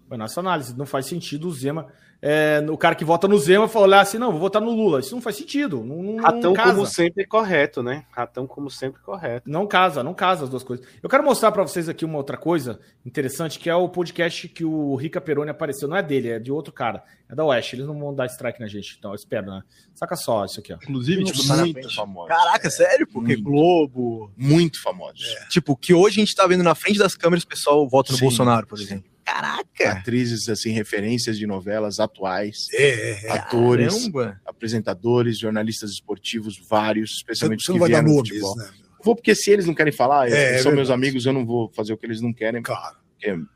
Foi 0.08 0.14
a 0.16 0.18
nossa 0.18 0.40
análise. 0.40 0.76
Não 0.76 0.84
faz 0.84 1.06
sentido 1.06 1.48
o 1.48 1.52
Zema 1.52 1.86
é, 2.24 2.64
o 2.70 2.78
cara 2.78 2.94
que 2.94 3.04
vota 3.04 3.26
no 3.26 3.36
Zema 3.36 3.66
falar 3.66 4.00
assim, 4.00 4.16
não, 4.16 4.30
vou 4.30 4.38
votar 4.38 4.62
no 4.62 4.70
Lula. 4.70 5.00
Isso 5.00 5.12
não 5.12 5.20
faz 5.20 5.34
sentido. 5.34 5.82
Não, 5.82 6.00
não, 6.00 6.22
Ratão, 6.22 6.54
não 6.54 6.64
como 6.64 6.86
sempre, 6.86 7.26
correto, 7.26 7.82
né? 7.82 8.04
Ratão, 8.12 8.46
como 8.46 8.70
sempre, 8.70 9.02
correto. 9.02 9.50
Não 9.50 9.66
casa, 9.66 10.04
não 10.04 10.14
casa 10.14 10.44
as 10.44 10.50
duas 10.50 10.62
coisas. 10.62 10.86
Eu 11.02 11.08
quero 11.08 11.24
mostrar 11.24 11.50
para 11.50 11.64
vocês 11.64 11.88
aqui 11.88 12.04
uma 12.04 12.18
outra 12.18 12.36
coisa 12.36 12.78
interessante, 13.04 13.58
que 13.58 13.68
é 13.68 13.74
o 13.74 13.88
podcast 13.88 14.48
que 14.48 14.64
o 14.64 14.94
Rica 14.94 15.20
Peroni 15.20 15.50
apareceu. 15.50 15.88
Não 15.88 15.96
é 15.96 16.02
dele, 16.02 16.28
é 16.28 16.38
de 16.38 16.52
outro 16.52 16.72
cara. 16.72 17.02
É 17.28 17.34
da 17.34 17.44
Oeste. 17.44 17.74
Eles 17.74 17.88
não 17.88 17.98
vão 17.98 18.14
dar 18.14 18.26
strike 18.26 18.60
na 18.60 18.68
gente, 18.68 18.94
então 18.96 19.10
eu 19.10 19.16
espero, 19.16 19.46
né? 19.46 19.62
Saca 19.92 20.14
só 20.14 20.44
isso 20.44 20.60
aqui, 20.60 20.72
ó. 20.72 20.76
Inclusive, 20.76 21.24
tipo, 21.24 21.42
muito 21.56 21.92
famoso. 21.92 22.28
Caraca, 22.28 22.70
sério? 22.70 23.04
Porque 23.04 23.34
muito. 23.34 23.42
Globo. 23.42 24.32
Muito 24.36 24.80
famoso. 24.80 25.24
É. 25.24 25.48
Tipo, 25.48 25.76
que 25.76 25.92
hoje 25.92 26.20
a 26.20 26.24
gente 26.24 26.36
tá 26.36 26.46
vendo 26.46 26.62
na 26.62 26.76
frente 26.76 27.00
das 27.00 27.16
câmeras 27.16 27.42
o 27.42 27.48
pessoal 27.48 27.88
vota 27.88 28.12
no 28.12 28.18
Sim. 28.18 28.26
Bolsonaro, 28.26 28.64
por 28.64 28.78
exemplo. 28.78 29.11
Caraca! 29.32 29.92
Atrizes, 29.92 30.46
assim, 30.50 30.72
referências 30.72 31.38
de 31.38 31.46
novelas 31.46 31.98
atuais, 31.98 32.66
é, 32.74 32.82
é, 32.82 33.26
é. 33.26 33.32
atores, 33.32 33.94
Caramba. 33.94 34.40
apresentadores, 34.44 35.38
jornalistas 35.38 35.90
esportivos, 35.90 36.60
vários, 36.68 37.12
especialmente 37.12 37.64
Você 37.64 37.72
que 37.72 37.78
vieram 37.78 38.04
do 38.04 38.16
futebol. 38.16 38.56
Né? 38.56 38.70
Vou 39.02 39.16
porque 39.16 39.34
se 39.34 39.50
eles 39.50 39.66
não 39.66 39.74
querem 39.74 39.92
falar, 39.92 40.28
é, 40.28 40.58
são 40.58 40.72
meus 40.72 40.90
amigos, 40.90 41.24
eu 41.24 41.32
não 41.32 41.46
vou 41.46 41.72
fazer 41.72 41.94
o 41.94 41.96
que 41.96 42.04
eles 42.04 42.20
não 42.20 42.32
querem. 42.32 42.62
Claro. 42.62 42.98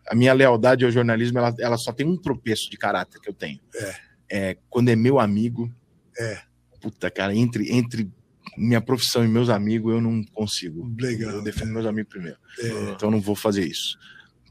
A 0.08 0.14
minha 0.14 0.32
lealdade 0.32 0.84
ao 0.84 0.90
jornalismo, 0.90 1.38
ela, 1.38 1.54
ela 1.60 1.76
só 1.76 1.92
tem 1.92 2.06
um 2.06 2.16
tropeço 2.16 2.70
de 2.70 2.78
caráter 2.78 3.20
que 3.20 3.28
eu 3.28 3.34
tenho. 3.34 3.60
É. 3.74 3.94
é 4.30 4.56
quando 4.70 4.88
é 4.88 4.96
meu 4.96 5.20
amigo, 5.20 5.70
é. 6.18 6.38
puta, 6.80 7.10
cara, 7.10 7.34
entre, 7.34 7.70
entre 7.70 8.10
minha 8.56 8.80
profissão 8.80 9.22
e 9.24 9.28
meus 9.28 9.50
amigos, 9.50 9.92
eu 9.92 10.00
não 10.00 10.24
consigo. 10.32 10.90
Legal. 10.98 11.32
Eu 11.32 11.42
defendo 11.42 11.72
meus 11.72 11.84
amigos 11.84 12.10
primeiro. 12.10 12.38
É. 12.60 12.92
Então 12.92 13.08
eu 13.08 13.10
não 13.10 13.20
vou 13.20 13.36
fazer 13.36 13.66
isso 13.66 13.98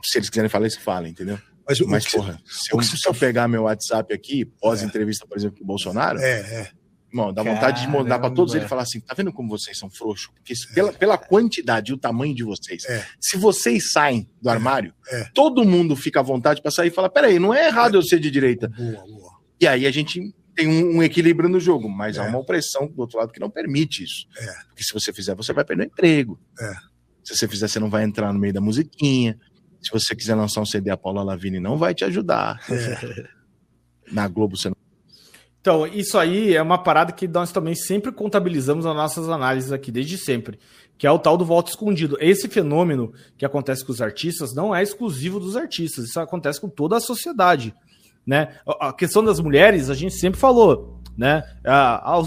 se 0.05 0.17
eles 0.17 0.29
quiserem 0.29 0.49
falar, 0.49 0.65
eles 0.65 0.77
falam, 0.77 1.07
entendeu? 1.07 1.39
Mas, 1.67 1.79
Mas 1.81 2.07
porra, 2.07 2.39
se 2.45 2.73
eu, 2.73 2.81
se 2.81 3.07
eu 3.07 3.13
pegar 3.13 3.47
meu 3.47 3.63
WhatsApp 3.63 4.13
aqui, 4.13 4.45
pós-entrevista, 4.45 5.25
por 5.25 5.35
exemplo, 5.35 5.57
com 5.57 5.63
o 5.63 5.67
Bolsonaro, 5.67 6.19
é, 6.19 6.39
é. 6.39 6.71
Irmão, 7.11 7.33
dá 7.33 7.41
vontade 7.43 7.81
de 7.81 7.87
mandar 7.87 8.19
para 8.19 8.29
todos 8.29 8.53
eles 8.53 8.65
e 8.65 8.69
falar 8.69 8.81
assim: 8.81 8.99
tá 8.99 9.13
vendo 9.13 9.31
como 9.31 9.47
vocês 9.47 9.77
são 9.77 9.89
frouxos? 9.89 10.27
Porque 10.27 10.53
pela, 10.73 10.91
pela 10.91 11.17
quantidade 11.17 11.91
e 11.91 11.93
o 11.93 11.97
tamanho 11.97 12.35
de 12.35 12.43
vocês, 12.43 12.83
é. 12.85 13.05
se 13.21 13.37
vocês 13.37 13.93
saem 13.93 14.29
do 14.41 14.49
armário, 14.49 14.93
é. 15.07 15.21
é. 15.21 15.29
todo 15.33 15.63
mundo 15.63 15.95
fica 15.95 16.19
à 16.19 16.23
vontade 16.23 16.61
para 16.61 16.71
sair 16.71 16.89
e 16.89 16.91
falar: 16.91 17.09
peraí, 17.09 17.39
não 17.39 17.53
é 17.53 17.67
errado 17.67 17.95
eu 17.95 18.03
ser 18.03 18.19
de 18.19 18.29
direita. 18.29 18.67
Boa, 18.67 19.05
boa. 19.05 19.31
E 19.61 19.65
aí 19.65 19.87
a 19.87 19.91
gente 19.91 20.35
tem 20.53 20.67
um, 20.67 20.97
um 20.97 21.03
equilíbrio 21.03 21.47
no 21.47 21.59
jogo, 21.59 21.89
mas 21.89 22.17
é. 22.17 22.19
há 22.19 22.23
uma 22.23 22.39
opressão 22.39 22.85
do 22.87 22.99
outro 22.99 23.17
lado 23.17 23.31
que 23.31 23.39
não 23.39 23.49
permite 23.49 24.03
isso. 24.03 24.27
É. 24.37 24.45
Porque 24.67 24.83
se 24.83 24.93
você 24.93 25.13
fizer, 25.13 25.33
você 25.35 25.53
vai 25.53 25.63
perder 25.63 25.83
o 25.83 25.87
emprego. 25.87 26.37
Se 27.23 27.35
você 27.35 27.47
fizer, 27.47 27.69
você 27.69 27.79
não 27.79 27.89
vai 27.89 28.03
entrar 28.03 28.33
no 28.33 28.39
meio 28.39 28.53
da 28.53 28.61
musiquinha. 28.61 29.39
Se 29.81 29.91
você 29.91 30.15
quiser 30.15 30.35
lançar 30.35 30.61
um 30.61 30.65
CD, 30.65 30.89
a 30.89 30.97
Paula 30.97 31.23
Lavigne 31.23 31.59
não 31.59 31.77
vai 31.77 31.93
te 31.93 32.03
ajudar. 32.03 32.59
É. 32.69 33.27
Na 34.11 34.27
Globo 34.27 34.57
você 34.57 34.69
não. 34.69 34.75
Então, 35.65 35.87
isso 35.87 36.15
aí 36.19 36.55
é 36.55 36.61
uma 36.61 36.77
parada 36.77 37.11
que 37.11 37.27
nós 37.27 37.51
também 37.51 37.73
sempre 37.73 38.11
contabilizamos 38.11 38.85
nas 38.85 38.95
nossas 38.95 39.27
análises 39.27 39.71
aqui, 39.71 39.91
desde 39.91 40.15
sempre, 40.15 40.59
que 40.95 41.07
é 41.07 41.11
o 41.11 41.17
tal 41.17 41.35
do 41.35 41.43
voto 41.43 41.69
escondido. 41.69 42.15
Esse 42.19 42.47
fenômeno 42.47 43.11
que 43.35 43.43
acontece 43.43 43.83
com 43.83 43.91
os 43.91 43.99
artistas 43.99 44.53
não 44.53 44.75
é 44.75 44.83
exclusivo 44.83 45.39
dos 45.39 45.57
artistas, 45.57 46.05
isso 46.05 46.19
acontece 46.19 46.61
com 46.61 46.69
toda 46.69 46.97
a 46.97 46.99
sociedade. 46.99 47.73
Né? 48.27 48.59
A 48.79 48.93
questão 48.93 49.23
das 49.23 49.39
mulheres, 49.39 49.89
a 49.89 49.95
gente 49.95 50.13
sempre 50.13 50.39
falou, 50.39 50.99
né? 51.17 51.41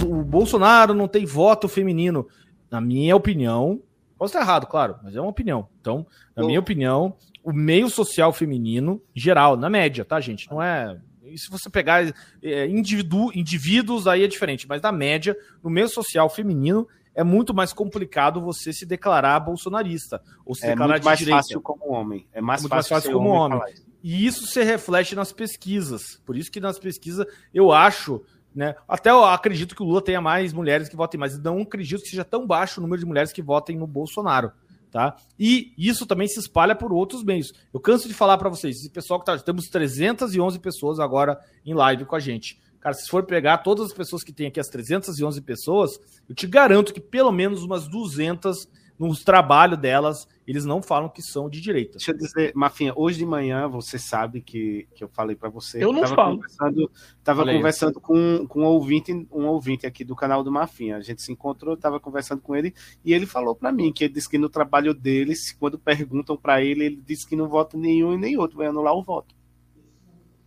o 0.03 0.25
Bolsonaro 0.25 0.93
não 0.93 1.07
tem 1.07 1.25
voto 1.25 1.69
feminino. 1.69 2.27
Na 2.69 2.81
minha 2.81 3.15
opinião, 3.15 3.81
posso 4.19 4.33
estar 4.33 4.41
errado, 4.41 4.67
claro, 4.67 4.97
mas 5.01 5.15
é 5.15 5.21
uma 5.21 5.31
opinião. 5.31 5.69
Então, 5.81 6.05
na 6.37 6.45
minha 6.45 6.59
opinião, 6.59 7.15
o 7.49 7.53
meio 7.55 7.89
social 7.89 8.31
feminino, 8.31 9.03
geral, 9.15 9.57
na 9.57 9.71
média, 9.71 10.05
tá, 10.05 10.21
gente? 10.21 10.51
Não 10.51 10.63
é. 10.63 11.01
E 11.23 11.39
se 11.39 11.49
você 11.49 11.71
pegar 11.71 12.05
é, 12.43 12.67
indivíduos, 12.67 14.07
aí 14.07 14.23
é 14.23 14.27
diferente, 14.27 14.69
mas 14.69 14.83
na 14.83 14.93
média, 14.93 15.35
no 15.65 15.71
meio 15.71 15.89
social 15.89 16.29
feminino, 16.29 16.87
é 17.15 17.25
muito 17.25 17.55
mais 17.55 17.73
complicado 17.73 18.39
você 18.43 18.71
se 18.71 18.85
declarar 18.85 19.41
bolsonarista 19.41 20.21
ou 20.45 20.55
se 20.55 20.67
É 20.67 20.71
declarar 20.71 20.93
muito 20.93 21.01
de 21.03 21.07
mais 21.07 21.19
direita. 21.19 21.39
fácil 21.39 21.61
como 21.63 21.91
homem. 21.91 22.27
É 22.35 22.41
mais 22.43 22.61
muito 22.61 22.71
mais 22.71 22.87
fácil, 22.87 23.11
fácil 23.11 23.11
ser 23.13 23.17
como 23.17 23.31
homem. 23.31 23.61
isso. 23.73 23.87
E 24.03 24.27
isso 24.27 24.47
se 24.47 24.63
reflete 24.63 25.15
nas 25.17 25.33
pesquisas. 25.33 26.21
Por 26.27 26.37
isso 26.37 26.51
que 26.51 26.61
nas 26.61 26.79
pesquisas 26.79 27.27
eu 27.55 27.73
acho, 27.73 28.23
né? 28.55 28.75
Até 28.87 29.09
eu 29.11 29.25
acredito 29.25 29.75
que 29.75 29.83
o 29.83 29.87
Lula 29.87 30.03
tenha 30.03 30.21
mais 30.21 30.53
mulheres 30.53 30.87
que 30.87 30.97
votem, 30.97 31.19
mas 31.19 31.39
não 31.39 31.63
acredito 31.63 32.03
que 32.03 32.11
seja 32.11 32.27
tão 32.27 32.47
baixo 32.47 32.79
o 32.79 32.83
número 32.83 33.01
de 33.01 33.07
mulheres 33.07 33.33
que 33.33 33.41
votem 33.41 33.79
no 33.79 33.87
Bolsonaro. 33.87 34.53
Tá? 34.91 35.17
E 35.39 35.73
isso 35.77 36.07
também 36.07 36.27
se 36.27 36.41
espalha 36.41 36.75
por 36.75 36.93
outros 36.93 37.23
meios. 37.23 37.53
Eu 37.73 37.79
canso 37.79 38.09
de 38.09 38.15
falar 38.15 38.39
para 38.39 38.49
vocês, 38.49 38.77
esse 38.77 38.91
pessoal 38.91 39.21
que 39.21 39.27
tá, 39.27 39.37
temos 39.39 39.67
311 39.67 40.59
pessoas 40.59 40.99
agora 40.99 41.39
em 41.65 41.75
live 41.75 42.07
com 42.07 42.17
a 42.17 42.21
gente. 42.21 42.59
Cara, 42.81 42.95
se 42.95 43.09
for 43.09 43.25
pegar 43.25 43.59
todas 43.59 43.87
as 43.87 43.93
pessoas 43.93 44.23
que 44.23 44.33
tem 44.33 44.47
aqui, 44.47 44.59
as 44.59 44.69
311 44.69 45.41
pessoas, 45.43 45.99
eu 46.29 46.35
te 46.35 46.47
garanto 46.47 46.95
que 46.95 47.01
pelo 47.01 47.33
menos 47.33 47.63
umas 47.63 47.89
200 47.89 48.69
nos 48.99 49.23
trabalhos 49.23 49.79
delas, 49.79 50.27
eles 50.47 50.65
não 50.65 50.83
falam 50.83 51.09
que 51.09 51.23
são 51.23 51.49
de 51.49 51.61
direita. 51.61 51.93
Deixa 51.99 52.11
eu 52.11 52.17
dizer, 52.17 52.53
Mafinha, 52.55 52.93
hoje 52.97 53.19
de 53.19 53.25
manhã 53.27 53.69
você 53.69 53.97
sabe 53.99 54.41
que, 54.41 54.89
que 54.95 55.05
eu 55.05 55.09
falei 55.09 55.37
pra 55.37 55.49
você. 55.49 55.83
Eu 55.83 55.93
não 55.93 56.03
tava 56.03 56.15
falo. 56.17 56.35
Conversando, 56.37 56.91
tava 57.23 57.41
Fala 57.41 57.51
aí. 57.53 57.57
conversando 57.59 58.01
com, 58.01 58.47
com 58.49 58.63
um, 58.63 58.65
ouvinte, 58.65 59.13
um 59.31 59.47
ouvinte 59.47 59.87
aqui 59.87 60.03
do 60.05 60.17
canal 60.17 60.43
do 60.43 60.51
Mafinha. 60.51 60.97
A 60.97 61.01
gente 61.01 61.23
se 61.23 61.31
encontrou, 61.31 61.77
tava 61.77 62.01
conversando 62.01 62.41
com 62.43 62.57
ele 62.57 62.75
e 63.05 63.13
ele 63.15 63.25
falou 63.27 63.55
pra 63.55 63.71
mim 63.71 63.93
que 63.93 64.03
ele 64.05 64.15
disse 64.15 64.29
que 64.29 64.37
no 64.39 64.49
trabalho 64.49 64.93
deles, 64.93 65.53
quando 65.53 65.79
perguntam 65.79 66.37
pra 66.37 66.61
ele, 66.63 66.85
ele 66.85 67.03
disse 67.07 67.25
que 67.27 67.37
não 67.37 67.49
vota 67.49 67.77
nenhum 67.79 68.15
e 68.15 68.19
nem 68.19 68.37
outro, 68.37 68.57
vai 68.59 68.67
anular 68.67 68.95
o 68.95 69.03
voto. 69.05 69.35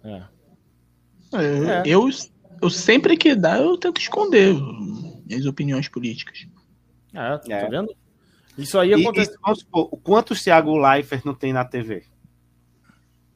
É. 0.03 0.23
É, 1.33 1.83
Eu, 1.85 2.09
eu 2.61 2.69
sempre 2.69 3.15
que 3.15 3.33
dá, 3.35 3.57
eu 3.59 3.77
tento 3.77 4.01
esconder 4.01 4.53
minhas 5.25 5.45
opiniões 5.45 5.87
políticas. 5.87 6.45
É, 7.13 7.37
tá 7.37 7.55
É. 7.55 7.69
vendo? 7.69 7.95
Isso 8.61 8.77
aí 8.79 8.91
E, 8.91 8.93
acontece. 9.01 9.31
e, 9.47 9.55
supor, 9.55 9.89
quantos 10.03 10.43
Thiago 10.43 10.77
Leifert 10.77 11.23
não 11.25 11.33
tem 11.33 11.51
na 11.53 11.65
TV? 11.65 12.03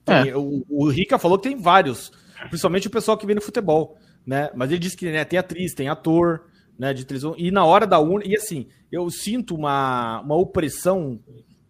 Tem- 0.04 0.34
O, 0.34 0.66
o 0.70 0.90
Rica 0.90 1.18
falou 1.18 1.38
que 1.38 1.50
tem 1.50 1.60
vários, 1.60 2.12
principalmente 2.50 2.88
o 2.88 2.92
pessoal 2.92 3.18
que 3.18 3.26
vem 3.26 3.36
no 3.36 3.42
futebol, 3.42 3.98
né? 4.26 4.50
Mas 4.56 4.70
ele 4.70 4.80
disse 4.80 4.96
que 4.98 5.12
né, 5.12 5.26
tem 5.26 5.40
atriz, 5.40 5.74
tem 5.74 5.90
ator, 5.90 6.46
né? 6.78 6.94
De 6.94 7.06
televisão. 7.06 7.34
E 7.38 7.50
na 7.52 7.66
hora 7.66 7.88
da 7.88 8.00
urna, 8.00 8.24
e 8.26 8.36
assim, 8.36 8.68
eu 8.92 9.10
sinto 9.10 9.56
uma, 9.56 10.22
uma 10.22 10.36
opressão 10.36 11.20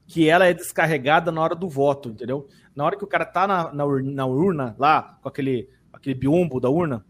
que 0.07 0.27
ela 0.29 0.45
é 0.45 0.53
descarregada 0.53 1.31
na 1.31 1.41
hora 1.41 1.55
do 1.55 1.67
voto, 1.69 2.09
entendeu? 2.09 2.47
Na 2.75 2.83
hora 2.83 2.97
que 2.97 3.03
o 3.03 3.07
cara 3.07 3.25
tá 3.25 3.47
na, 3.47 3.73
na, 3.73 3.85
urna, 3.85 4.11
na 4.11 4.25
urna, 4.25 4.75
lá, 4.77 5.17
com 5.21 5.29
aquele, 5.29 5.69
aquele 5.91 6.13
biombo 6.13 6.59
da 6.59 6.69
urna, 6.69 7.05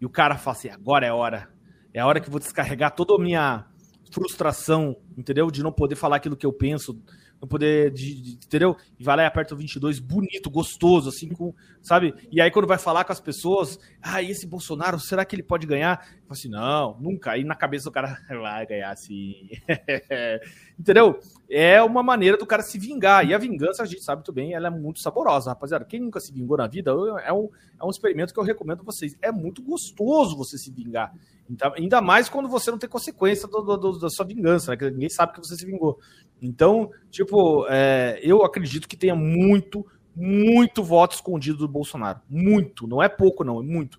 e 0.00 0.06
o 0.06 0.10
cara 0.10 0.36
fala 0.38 0.56
assim: 0.56 0.68
agora 0.70 1.06
é 1.06 1.10
a 1.10 1.14
hora. 1.14 1.48
É 1.92 2.00
a 2.00 2.06
hora 2.06 2.20
que 2.20 2.28
eu 2.28 2.30
vou 2.30 2.40
descarregar 2.40 2.94
toda 2.94 3.14
a 3.14 3.18
minha 3.18 3.66
frustração, 4.10 4.96
entendeu? 5.16 5.50
De 5.50 5.62
não 5.62 5.72
poder 5.72 5.96
falar 5.96 6.16
aquilo 6.16 6.36
que 6.36 6.46
eu 6.46 6.52
penso, 6.52 7.00
não 7.40 7.48
poder, 7.48 7.90
de, 7.92 8.20
de- 8.20 8.32
entendeu? 8.44 8.76
E 8.98 9.04
vai 9.04 9.16
lá 9.16 9.22
e 9.22 9.26
aperta 9.26 9.54
o 9.54 9.56
22, 9.56 9.98
bonito, 9.98 10.50
gostoso, 10.50 11.08
assim, 11.08 11.28
com, 11.28 11.54
sabe? 11.80 12.14
E 12.30 12.40
aí 12.40 12.50
quando 12.50 12.66
vai 12.66 12.78
falar 12.78 13.04
com 13.04 13.12
as 13.12 13.20
pessoas, 13.20 13.78
ah, 14.02 14.20
e 14.20 14.30
esse 14.30 14.46
Bolsonaro, 14.46 14.98
será 15.00 15.24
que 15.24 15.34
ele 15.34 15.42
pode 15.42 15.66
ganhar? 15.66 15.98
Fala 16.04 16.16
assim, 16.30 16.48
não, 16.48 16.98
nunca. 17.00 17.32
Aí 17.32 17.44
na 17.44 17.54
cabeça 17.54 17.84
do 17.84 17.92
cara, 17.92 18.18
vai 18.28 18.66
ganhar 18.66 18.94
sim. 18.96 19.48
entendeu? 20.78 21.18
É 21.52 21.82
uma 21.82 22.02
maneira 22.02 22.36
do 22.36 22.46
cara 22.46 22.62
se 22.62 22.78
vingar. 22.78 23.26
E 23.28 23.34
a 23.34 23.38
vingança, 23.38 23.82
a 23.82 23.86
gente 23.86 24.04
sabe 24.04 24.20
muito 24.20 24.32
bem, 24.32 24.54
ela 24.54 24.68
é 24.68 24.70
muito 24.70 25.00
saborosa, 25.00 25.50
rapaziada. 25.50 25.84
Quem 25.84 25.98
nunca 26.00 26.20
se 26.20 26.32
vingou 26.32 26.56
na 26.56 26.68
vida, 26.68 26.92
é 27.24 27.32
um, 27.32 27.48
é 27.80 27.84
um 27.84 27.90
experimento 27.90 28.32
que 28.32 28.38
eu 28.38 28.44
recomendo 28.44 28.80
a 28.80 28.84
vocês. 28.84 29.16
É 29.20 29.32
muito 29.32 29.60
gostoso 29.62 30.36
você 30.36 30.56
se 30.56 30.70
vingar. 30.70 31.12
Então, 31.50 31.72
ainda 31.76 32.00
mais 32.00 32.28
quando 32.28 32.48
você 32.48 32.70
não 32.70 32.78
tem 32.78 32.88
consequência 32.88 33.48
do- 33.48 33.62
do- 33.62 33.76
do- 33.76 33.98
da 33.98 34.08
sua 34.08 34.24
vingança, 34.24 34.70
né? 34.70 34.76
Que 34.76 34.90
ninguém 34.90 35.08
sabe 35.10 35.32
que 35.32 35.40
você 35.40 35.56
se 35.56 35.66
vingou. 35.66 35.98
Então, 36.40 36.90
tipo, 37.10 37.66
é, 37.68 38.20
eu 38.22 38.44
acredito 38.44 38.86
que 38.88 38.96
tenha 38.96 39.16
muito, 39.16 39.84
muito 40.14 40.84
voto 40.84 41.16
escondido 41.16 41.58
do 41.58 41.68
Bolsonaro. 41.68 42.20
Muito, 42.28 42.86
não 42.86 43.02
é 43.02 43.08
pouco, 43.08 43.42
não, 43.42 43.58
é 43.60 43.62
muito. 43.64 43.98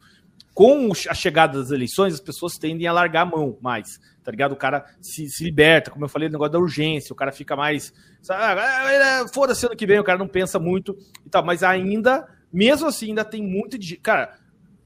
Com 0.53 0.91
a 1.09 1.13
chegada 1.13 1.59
das 1.59 1.71
eleições, 1.71 2.13
as 2.13 2.19
pessoas 2.21 2.53
tendem 2.57 2.87
a 2.87 2.93
largar 2.93 3.21
a 3.21 3.25
mão 3.25 3.57
mais, 3.61 3.99
tá 4.23 4.31
ligado? 4.31 4.51
O 4.53 4.57
cara 4.57 4.85
se, 5.01 5.27
se 5.29 5.43
liberta, 5.43 5.91
como 5.91 6.05
eu 6.05 6.09
falei, 6.09 6.27
o 6.27 6.31
negócio 6.31 6.53
da 6.53 6.59
urgência, 6.59 7.13
o 7.13 7.15
cara 7.15 7.31
fica 7.31 7.55
mais. 7.55 7.93
"Ah, 8.29 9.25
Foda-se 9.33 9.65
ano 9.65 9.75
que 9.75 9.85
vem, 9.85 9.99
o 9.99 10.03
cara 10.03 10.17
não 10.19 10.27
pensa 10.27 10.59
muito 10.59 10.95
e 11.25 11.29
tal, 11.29 11.43
mas 11.43 11.63
ainda, 11.63 12.27
mesmo 12.51 12.87
assim, 12.87 13.09
ainda 13.09 13.25
tem 13.25 13.41
muito 13.43 13.77
de. 13.77 13.97
Cara, 13.97 14.37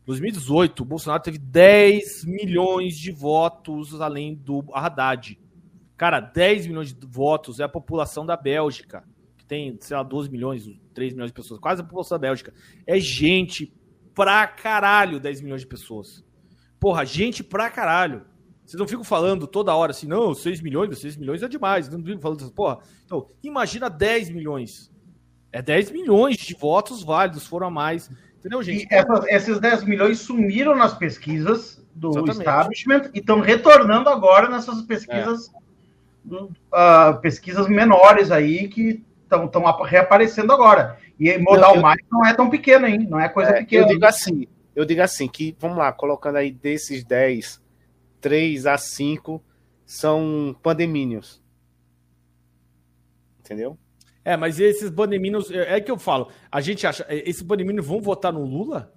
2018, 0.06 0.82
o 0.82 0.86
Bolsonaro 0.86 1.22
teve 1.24 1.38
10 1.38 2.24
milhões 2.26 2.98
de 2.98 3.12
votos 3.12 4.00
além 4.00 4.36
do 4.36 4.64
Haddad. 4.74 5.40
Cara, 5.98 6.20
10 6.20 6.68
milhões 6.68 6.94
de 6.94 7.08
votos 7.08 7.60
é 7.60 7.64
a 7.64 7.70
população 7.70 8.26
da 8.26 8.36
Bélgica, 8.38 9.04
que 9.38 9.46
tem, 9.46 9.78
sei 9.80 9.96
lá, 9.98 10.04
12 10.04 10.30
milhões, 10.30 10.70
3 10.94 11.14
milhões 11.14 11.30
de 11.32 11.34
pessoas, 11.34 11.60
quase 11.60 11.82
a 11.82 11.86
população 11.86 12.18
da 12.18 12.28
Bélgica. 12.28 12.54
É 12.86 13.00
gente 13.00 13.74
pra 14.14 14.46
caralho, 14.46 15.20
10 15.20 15.42
milhões 15.42 15.62
de 15.62 15.68
pessoas. 15.68 16.24
Porra, 16.80 17.04
gente 17.06 17.44
pra 17.44 17.70
caralho. 17.70 18.26
Vocês 18.66 18.80
não 18.80 18.88
ficam 18.88 19.04
falando 19.04 19.46
toda 19.46 19.76
hora 19.76 19.92
assim, 19.92 20.08
não, 20.08 20.34
6 20.34 20.60
milhões, 20.62 20.98
6 20.98 21.16
milhões 21.18 21.44
é 21.44 21.48
demais. 21.48 21.88
Não 21.88 22.04
ficam 22.04 22.20
falando 22.20 22.42
assim, 22.42 22.50
porra. 22.52 22.80
Então, 23.06 23.28
imagina 23.44 23.90
10 23.90 24.30
milhões. 24.32 24.92
É 25.52 25.62
10 25.62 25.92
milhões 25.92 26.38
de 26.38 26.54
votos 26.56 27.04
válidos, 27.04 27.46
foram 27.46 27.68
a 27.68 27.72
mais. 27.72 28.10
Entendeu, 28.40 28.62
gente? 28.64 28.84
E 28.84 28.88
essas- 28.94 29.26
esses 29.28 29.60
10 29.60 29.84
milhões 29.84 30.20
sumiram 30.20 30.76
nas 30.76 30.94
pesquisas 30.98 31.84
do 31.94 32.10
Exatamente. 32.10 32.40
establishment 32.40 33.12
e 33.14 33.20
estão 33.20 33.40
retornando 33.40 34.10
agora 34.10 34.50
nessas 34.50 34.82
pesquisas, 34.82 35.50
do- 36.24 36.52
ah, 36.74 37.18
pesquisas 37.22 37.68
menores 37.68 38.32
aí 38.32 38.68
que 38.68 39.04
estão 39.24 39.50
reaparecendo 39.84 40.52
agora. 40.52 40.98
E 41.20 41.38
modal 41.38 41.72
Eu- 41.72 41.76
eu- 41.78 41.82
mais 41.82 42.00
não 42.12 42.26
é 42.26 42.34
tão 42.34 42.50
pequeno, 42.50 42.86
hein? 42.88 43.08
Não 43.10 43.20
é 43.20 43.30
coisa 43.30 43.52
É, 43.52 43.60
pequena. 43.60 43.84
Eu 43.86 43.88
digo 43.88 44.06
assim, 44.06 44.48
eu 44.76 44.84
digo 44.86 45.02
assim, 45.02 45.28
que, 45.28 45.56
vamos 45.60 45.78
lá, 45.78 45.92
colocando 45.94 46.36
aí 46.36 46.52
desses 46.52 47.04
10, 47.06 47.62
3 48.30 48.66
a 48.66 48.76
5 48.76 49.40
são 49.86 50.56
pandemínios. 50.64 51.40
Entendeu? 53.40 53.78
É, 54.24 54.36
mas 54.36 54.60
esses 54.60 54.90
bandeminos, 54.90 55.52
é 55.52 55.76
é 55.78 55.80
que 55.82 55.92
eu 55.92 56.00
falo, 56.00 56.30
a 56.52 56.60
gente 56.60 56.88
acha, 56.88 57.06
é, 57.08 57.30
esses 57.30 57.44
bandeminos 57.44 57.86
vão 57.86 58.02
votar 58.02 58.34
no 58.34 58.44
Lula? 58.44 58.92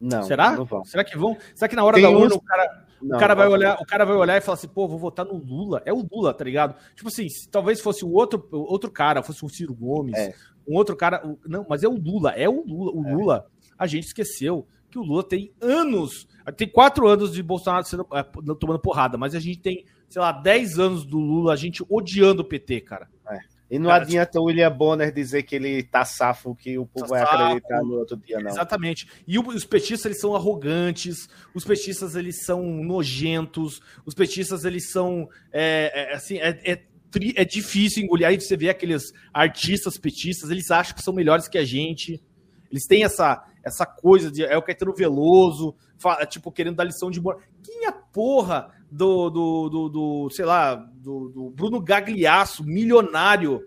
Não. 0.00 0.24
Será? 0.24 0.56
Não. 0.56 0.84
Será 0.84 1.04
que 1.04 1.16
vão? 1.16 1.36
Será 1.54 1.68
que 1.68 1.76
na 1.76 1.84
hora 1.84 1.94
Tem 1.94 2.02
da 2.02 2.10
urna 2.10 2.26
uns- 2.26 2.32
o 2.34 2.40
cara, 2.40 2.86
Não, 3.00 3.16
o 3.16 3.20
cara 3.20 3.34
vai 3.36 3.46
olhar, 3.46 3.76
o 3.80 3.86
cara 3.86 4.04
vai 4.04 4.16
olhar 4.16 4.36
e 4.36 4.40
falar 4.40 4.54
assim, 4.56 4.66
pô, 4.66 4.88
vou 4.88 4.98
votar 4.98 5.24
no 5.24 5.34
Lula. 5.36 5.80
É 5.86 5.92
o 5.92 6.04
Lula, 6.10 6.34
tá 6.34 6.42
ligado? 6.42 6.74
Tipo 6.96 7.06
assim, 7.08 7.28
se 7.28 7.48
talvez 7.48 7.80
fosse 7.80 8.04
o 8.04 8.10
outro, 8.10 8.48
o 8.50 8.58
outro 8.72 8.90
cara, 8.90 9.22
fosse 9.22 9.44
um 9.44 9.48
Ciro 9.48 9.72
Gomes, 9.72 10.18
É. 10.18 10.34
um 10.66 10.74
outro 10.74 10.96
cara, 10.96 11.24
o- 11.24 11.38
não, 11.46 11.64
mas 11.68 11.84
é 11.84 11.88
o 11.88 11.94
Lula, 11.94 12.32
é 12.32 12.48
o 12.48 12.64
Lula, 12.66 12.90
o 12.90 13.14
Lula. 13.16 13.46
A 13.78 13.86
gente 13.86 14.06
esqueceu 14.08 14.66
que 14.90 14.98
o 14.98 15.02
Lula 15.02 15.22
tem 15.22 15.52
anos, 15.60 16.26
tem 16.52 16.68
quatro 16.68 17.06
anos 17.06 17.32
de 17.32 17.42
Bolsonaro 17.42 17.84
sendo, 17.84 18.06
é, 18.12 18.22
tomando 18.54 18.78
porrada, 18.78 19.16
mas 19.18 19.34
a 19.34 19.40
gente 19.40 19.58
tem, 19.58 19.84
sei 20.08 20.20
lá, 20.20 20.32
10 20.32 20.78
anos 20.78 21.04
do 21.04 21.18
Lula, 21.18 21.52
a 21.52 21.56
gente 21.56 21.84
odiando 21.88 22.42
o 22.42 22.44
PT, 22.44 22.80
cara. 22.82 23.08
E 23.70 23.78
não 23.78 23.88
Cara, 23.88 24.02
adianta 24.02 24.40
o 24.40 24.44
William 24.44 24.72
Bonner 24.72 25.12
dizer 25.12 25.44
que 25.44 25.54
ele 25.54 25.84
tá 25.84 26.04
safo, 26.04 26.56
que 26.56 26.76
o 26.76 26.84
povo 26.84 27.06
Tá 27.06 27.10
vai 27.10 27.20
safo. 27.20 27.36
acreditar 27.36 27.82
no 27.84 27.98
outro 28.00 28.16
dia, 28.16 28.40
não. 28.40 28.50
Exatamente. 28.50 29.06
E 29.28 29.38
os 29.38 29.64
petistas, 29.64 30.06
eles 30.06 30.20
são 30.20 30.34
arrogantes, 30.34 31.28
os 31.54 31.64
petistas, 31.64 32.16
eles 32.16 32.44
são 32.44 32.64
nojentos, 32.64 33.80
os 34.04 34.12
petistas, 34.12 34.64
eles 34.64 34.90
são, 34.90 35.28
é, 35.52 35.92
é, 35.94 36.14
assim, 36.14 36.38
é, 36.38 36.48
é, 36.64 36.82
é 37.36 37.44
difícil 37.44 38.02
engolir. 38.02 38.26
Aí 38.26 38.40
você 38.40 38.56
vê 38.56 38.70
aqueles 38.70 39.12
artistas 39.32 39.96
petistas, 39.96 40.50
eles 40.50 40.68
acham 40.72 40.96
que 40.96 41.02
são 41.02 41.14
melhores 41.14 41.46
que 41.46 41.56
a 41.56 41.64
gente, 41.64 42.20
eles 42.72 42.86
têm 42.88 43.04
essa, 43.04 43.40
essa 43.64 43.86
coisa 43.86 44.32
de, 44.32 44.44
é 44.44 44.58
o 44.58 44.62
Caetano 44.62 44.92
Veloso, 44.92 45.76
tipo, 46.28 46.50
querendo 46.52 46.76
dar 46.76 46.84
lição 46.84 47.10
de 47.10 47.20
moral. 47.20 47.40
Quem 47.62 47.86
é 47.86 47.92
porra 47.92 48.70
do, 48.90 49.30
do, 49.30 49.68
do, 49.68 49.88
do, 49.88 50.30
sei 50.30 50.44
lá, 50.44 50.74
do, 50.74 51.28
do 51.28 51.50
Bruno 51.50 51.80
Gagliasso, 51.80 52.64
milionário? 52.64 53.62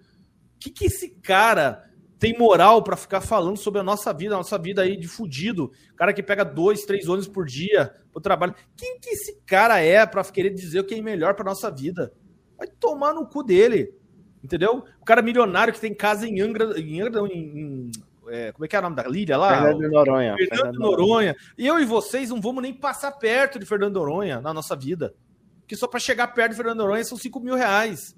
que 0.63 0.69
que 0.69 0.85
esse 0.85 1.09
cara 1.09 1.83
tem 2.17 2.37
moral 2.37 2.81
pra 2.81 2.95
ficar 2.95 3.19
falando 3.19 3.57
sobre 3.57 3.81
a 3.81 3.83
nossa 3.83 4.13
vida, 4.13 4.33
a 4.33 4.37
nossa 4.37 4.57
vida 4.57 4.81
aí 4.81 4.95
de 4.95 5.09
fudido? 5.09 5.71
Cara 5.97 6.13
que 6.13 6.23
pega 6.23 6.45
dois, 6.45 6.85
três 6.85 7.07
ônibus 7.09 7.27
por 7.27 7.45
dia 7.45 7.93
pro 8.13 8.21
trabalho. 8.21 8.55
Quem 8.77 8.97
que 8.99 9.09
esse 9.09 9.41
cara 9.45 9.79
é 9.81 10.05
pra 10.05 10.23
querer 10.23 10.51
dizer 10.51 10.79
o 10.79 10.83
que 10.85 10.95
é 10.95 11.01
melhor 11.01 11.35
pra 11.35 11.43
nossa 11.43 11.69
vida? 11.69 12.13
Vai 12.57 12.67
tomar 12.67 13.13
no 13.13 13.27
cu 13.27 13.43
dele. 13.43 13.93
Entendeu? 14.41 14.85
O 15.01 15.05
cara 15.05 15.21
milionário 15.21 15.73
que 15.73 15.81
tem 15.81 15.93
casa 15.93 16.27
em 16.27 16.39
Angra, 16.39 16.79
em 16.79 17.01
Angra 17.01 17.21
não, 17.21 17.27
em, 17.27 17.59
em- 17.59 17.91
é, 18.27 18.51
como 18.51 18.65
é 18.65 18.67
que 18.67 18.75
é 18.75 18.79
o 18.79 18.81
nome 18.81 18.95
da 18.95 19.03
Líria 19.03 19.37
lá? 19.37 19.61
Fernando 19.61 19.91
Noronha. 19.91 20.35
Fernando 20.37 20.57
Fernando 20.57 20.79
Noronha. 20.79 21.35
E 21.57 21.67
eu 21.67 21.79
e 21.79 21.85
vocês 21.85 22.29
não 22.29 22.41
vamos 22.41 22.61
nem 22.61 22.73
passar 22.73 23.11
perto 23.13 23.59
de 23.59 23.65
Fernando 23.65 23.95
Noronha 23.95 24.41
na 24.41 24.53
nossa 24.53 24.75
vida. 24.75 25.13
Porque 25.61 25.75
só 25.75 25.87
para 25.87 25.99
chegar 25.99 26.27
perto 26.27 26.51
de 26.51 26.57
Fernando 26.57 26.79
Noronha 26.79 27.03
são 27.03 27.17
5 27.17 27.39
mil 27.39 27.55
reais. 27.55 28.15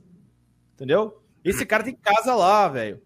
Entendeu? 0.73 1.21
Esse 1.43 1.65
cara 1.65 1.83
tem 1.83 1.95
casa 1.95 2.33
lá, 2.35 2.67
velho. 2.67 3.01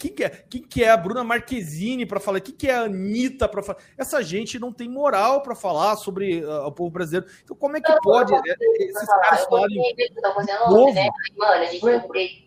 Quem 0.00 0.12
que 0.12 0.24
é, 0.24 0.28
quem 0.28 0.62
que 0.62 0.82
é 0.82 0.90
a 0.90 0.96
Bruna 0.96 1.22
Marquezine 1.22 2.04
para 2.04 2.18
falar? 2.18 2.40
Quem 2.40 2.54
que 2.54 2.68
é 2.68 2.74
a 2.74 2.82
Anitta 2.82 3.48
para 3.48 3.62
falar? 3.62 3.78
Essa 3.96 4.20
gente 4.20 4.58
não 4.58 4.72
tem 4.72 4.88
moral 4.88 5.42
para 5.42 5.54
falar 5.54 5.94
sobre 5.94 6.42
ah, 6.44 6.66
o 6.66 6.72
povo 6.72 6.90
brasileiro. 6.90 7.26
Então, 7.44 7.56
como 7.56 7.76
é 7.76 7.80
que 7.80 7.94
pode 8.00 8.34
é, 8.34 8.38
esses 8.80 9.06
caras 9.06 9.44
falarem. 9.44 9.94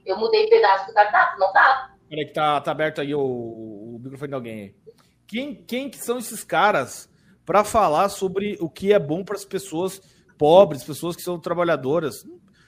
eu 0.05 0.17
mudei 0.17 0.49
pedaço 0.49 0.87
do 0.87 0.93
cardápio, 0.93 1.39
não 1.39 1.53
dá. 1.53 1.96
Peraí, 2.09 2.25
que 2.25 2.33
tá, 2.33 2.59
tá 2.61 2.71
aberto 2.71 3.01
aí 3.01 3.13
o, 3.13 3.21
o 3.21 3.99
microfone 4.01 4.29
de 4.29 4.35
alguém 4.35 4.61
aí. 4.61 4.75
Quem, 5.25 5.55
quem 5.55 5.89
que 5.89 5.97
são 5.97 6.17
esses 6.17 6.43
caras 6.43 7.09
para 7.45 7.63
falar 7.63 8.09
sobre 8.09 8.57
o 8.59 8.69
que 8.69 8.93
é 8.93 8.99
bom 8.99 9.23
para 9.23 9.35
as 9.35 9.45
pessoas 9.45 10.01
pobres, 10.37 10.83
pessoas 10.83 11.15
que 11.15 11.21
são 11.21 11.39
trabalhadoras? 11.39 12.23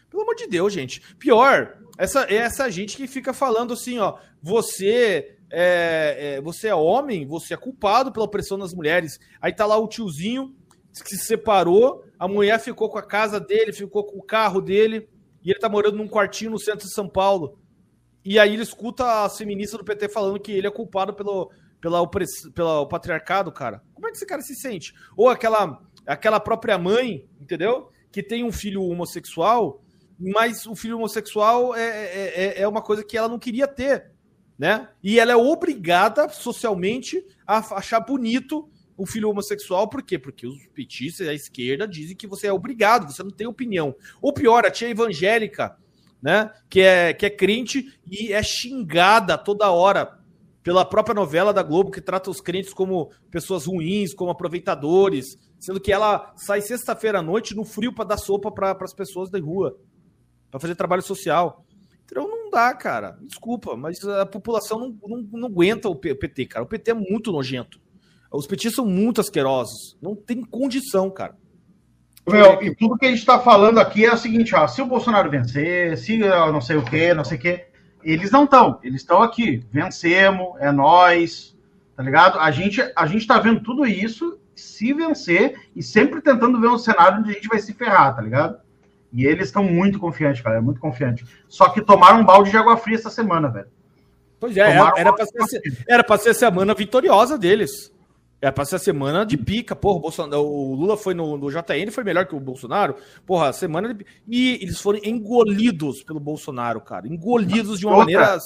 Pelo 0.09 0.23
amor 0.23 0.35
de 0.35 0.47
Deus, 0.47 0.73
gente. 0.73 1.01
Pior, 1.15 1.77
essa, 1.97 2.23
é 2.25 2.35
essa 2.35 2.69
gente 2.69 2.97
que 2.97 3.07
fica 3.07 3.33
falando 3.33 3.73
assim, 3.73 3.99
ó, 3.99 4.17
você 4.41 5.37
é, 5.51 6.35
é, 6.37 6.41
você 6.41 6.67
é 6.67 6.75
homem, 6.75 7.25
você 7.25 7.53
é 7.53 7.57
culpado 7.57 8.11
pela 8.11 8.25
opressão 8.25 8.57
das 8.57 8.73
mulheres. 8.73 9.19
Aí 9.41 9.53
tá 9.53 9.65
lá 9.65 9.77
o 9.77 9.87
tiozinho 9.87 10.55
que 11.03 11.15
se 11.15 11.25
separou, 11.25 12.03
a 12.17 12.27
mulher 12.27 12.59
ficou 12.59 12.89
com 12.89 12.97
a 12.97 13.03
casa 13.03 13.39
dele, 13.39 13.71
ficou 13.71 14.03
com 14.03 14.17
o 14.17 14.23
carro 14.23 14.59
dele, 14.59 15.07
e 15.43 15.51
ele 15.51 15.59
tá 15.59 15.69
morando 15.69 15.95
num 15.95 16.07
quartinho 16.07 16.51
no 16.51 16.59
centro 16.59 16.85
de 16.85 16.93
São 16.93 17.07
Paulo. 17.07 17.57
E 18.23 18.37
aí 18.37 18.53
ele 18.53 18.63
escuta 18.63 19.23
a 19.25 19.29
feminista 19.29 19.77
do 19.77 19.83
PT 19.83 20.09
falando 20.09 20.39
que 20.39 20.51
ele 20.51 20.67
é 20.67 20.71
culpado 20.71 21.13
pelo, 21.13 21.51
pela 21.79 22.01
opress... 22.01 22.49
pelo 22.53 22.85
patriarcado, 22.87 23.51
cara. 23.51 23.81
Como 23.93 24.07
é 24.07 24.11
que 24.11 24.17
esse 24.17 24.25
cara 24.25 24.41
se 24.41 24.55
sente? 24.55 24.93
Ou 25.15 25.29
aquela, 25.29 25.81
aquela 26.05 26.39
própria 26.39 26.77
mãe, 26.77 27.27
entendeu? 27.39 27.89
Que 28.11 28.21
tem 28.21 28.43
um 28.43 28.51
filho 28.51 28.83
homossexual, 28.83 29.81
mas 30.19 30.65
o 30.65 30.75
filho 30.75 30.97
homossexual 30.97 31.75
é, 31.75 31.81
é, 31.87 32.33
é- 32.35 32.61
é 32.61 32.67
uma 32.67 32.81
coisa 32.81 33.03
que 33.03 33.17
ela 33.17 33.29
não 33.29 33.39
queria 33.39 33.67
ter, 33.67 34.11
né? 34.57 34.89
E 35.01 35.19
ela 35.19 35.31
é 35.31 35.35
obrigada 35.35 36.27
socialmente 36.27 37.25
a 37.47 37.59
achar 37.77 38.01
bonito 38.01 38.69
o 38.97 39.05
filho 39.05 39.29
homossexual, 39.29 39.87
por 39.87 40.03
quê? 40.03 40.19
Porque 40.19 40.45
os 40.45 40.67
petistas 40.75 41.25
a 41.25 41.33
esquerda 41.33 41.87
dizem 41.87 42.17
que 42.17 42.27
você 42.27 42.47
é 42.47 42.53
obrigado, 42.53 43.09
você 43.09 43.23
não 43.23 43.31
tem 43.31 43.47
opinião. 43.47 43.95
Ou 44.21 44.33
pior, 44.33 44.65
a 44.65 44.71
tia 44.71 44.89
evangélica, 44.89 45.77
né? 46.21 46.51
Que 46.69 46.81
é, 46.81 47.13
que 47.13 47.25
é 47.25 47.29
crente 47.29 47.99
e 48.05 48.33
é 48.33 48.41
xingada 48.43 49.37
toda 49.37 49.71
hora 49.71 50.19
pela 50.61 50.85
própria 50.85 51.15
novela 51.15 51.53
da 51.53 51.63
Globo, 51.63 51.91
que 51.91 52.01
trata 52.01 52.29
os 52.29 52.41
crentes 52.41 52.73
como 52.73 53.11
pessoas 53.31 53.65
ruins, 53.65 54.13
como 54.13 54.31
aproveitadores, 54.31 55.37
sendo 55.59 55.79
que 55.79 55.91
ela 55.91 56.33
sai 56.35 56.61
sexta-feira 56.61 57.19
à 57.19 57.21
noite 57.21 57.55
no 57.55 57.63
frio 57.63 57.93
para 57.93 58.09
dar 58.09 58.17
sopa 58.17 58.51
para 58.51 58.77
as 58.81 58.93
pessoas 58.93 59.29
da 59.29 59.39
rua, 59.39 59.77
para 60.51 60.59
fazer 60.59 60.75
trabalho 60.75 61.01
social. 61.01 61.65
Então 62.05 62.27
não 62.27 62.49
dá, 62.49 62.73
cara. 62.73 63.17
Desculpa, 63.21 63.75
mas 63.75 64.03
a 64.03 64.25
população 64.25 64.79
não, 64.79 64.97
não, 65.07 65.27
não 65.31 65.47
aguenta 65.47 65.87
o 65.87 65.95
PT, 65.95 66.47
cara. 66.47 66.65
O 66.65 66.67
PT 66.67 66.91
é 66.91 66.93
muito 66.93 67.31
nojento. 67.31 67.79
Os 68.31 68.45
petistas 68.45 68.75
são 68.75 68.85
muito 68.85 69.21
asquerosos. 69.21 69.97
Não 70.01 70.15
tem 70.15 70.41
condição, 70.41 71.09
cara. 71.09 71.35
Meu, 72.27 72.61
e 72.61 72.75
tudo 72.75 72.97
que 72.97 73.05
a 73.05 73.09
gente 73.09 73.19
está 73.19 73.39
falando 73.39 73.79
aqui 73.79 74.05
é 74.05 74.13
o 74.13 74.17
seguinte, 74.17 74.55
ó, 74.55 74.67
se 74.67 74.81
o 74.81 74.85
Bolsonaro 74.85 75.29
vencer, 75.29 75.97
se 75.97 76.17
não 76.17 76.61
sei 76.61 76.77
o 76.77 76.83
que, 76.83 77.13
não 77.13 77.23
sei 77.23 77.37
o 77.37 77.41
que, 77.41 77.65
eles 78.03 78.31
não 78.31 78.43
estão, 78.43 78.79
eles 78.83 79.01
estão 79.01 79.21
aqui, 79.21 79.65
vencemos, 79.71 80.49
é 80.59 80.71
nós, 80.71 81.57
tá 81.95 82.03
ligado? 82.03 82.39
A 82.39 82.51
gente, 82.51 82.81
a 82.95 83.05
gente 83.05 83.25
tá 83.25 83.39
vendo 83.39 83.61
tudo 83.61 83.85
isso, 83.85 84.39
se 84.55 84.93
vencer, 84.93 85.55
e 85.75 85.81
sempre 85.81 86.21
tentando 86.21 86.59
ver 86.59 86.67
um 86.67 86.77
cenário 86.77 87.19
onde 87.19 87.31
a 87.31 87.33
gente 87.33 87.47
vai 87.47 87.59
se 87.59 87.73
ferrar, 87.73 88.15
tá 88.15 88.21
ligado? 88.21 88.59
E 89.11 89.25
eles 89.25 89.47
estão 89.47 89.63
muito 89.63 89.99
confiantes, 89.99 90.41
cara, 90.41 90.61
muito 90.61 90.79
confiantes. 90.79 91.27
Só 91.47 91.69
que 91.69 91.81
tomaram 91.81 92.19
um 92.19 92.25
balde 92.25 92.51
de 92.51 92.57
água 92.57 92.77
fria 92.77 92.95
essa 92.95 93.09
semana, 93.09 93.49
velho. 93.49 93.67
Pois 94.39 94.55
é, 94.55 94.71
Tomaram 94.71 94.97
era 94.97 95.13
para 95.13 95.25
ser, 95.25 95.61
era 95.87 96.03
pra 96.03 96.17
ser 96.17 96.29
a 96.29 96.33
semana 96.33 96.73
vitoriosa 96.73 97.37
deles. 97.37 97.91
Pra 98.55 98.63
ser 98.63 98.77
a 98.77 98.79
semana 98.79 99.25
de 99.25 99.35
pica. 99.37 99.75
Porra, 99.75 99.97
o, 99.97 99.99
Bolsonaro, 99.99 100.41
o 100.43 100.73
Lula 100.75 100.95
foi 100.95 101.13
no, 101.13 101.37
no 101.37 101.49
JN, 101.51 101.91
foi 101.91 102.03
melhor 102.05 102.25
que 102.25 102.33
o 102.35 102.39
Bolsonaro. 102.39 102.95
Porra, 103.25 103.49
a 103.49 103.53
semana 103.53 103.93
de. 103.93 104.05
E 104.27 104.59
eles 104.61 104.79
foram 104.79 104.99
engolidos 105.03 106.03
pelo 106.03 106.19
Bolsonaro, 106.21 106.79
cara. 106.79 107.05
Engolidos 107.07 107.79
de 107.79 107.85
uma 107.85 107.97
Outra. 107.97 108.19
maneira. 108.19 108.39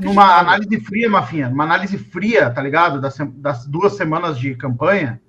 Numa 0.00 0.38
análise 0.38 0.80
fria, 0.80 1.08
Mafinha, 1.08 1.48
numa 1.48 1.64
análise 1.64 1.96
fria, 1.98 2.50
tá 2.50 2.60
ligado? 2.62 3.00
Das, 3.00 3.16
das 3.34 3.64
duas 3.66 3.94
semanas 3.96 4.38
de 4.38 4.54
campanha, 4.56 5.20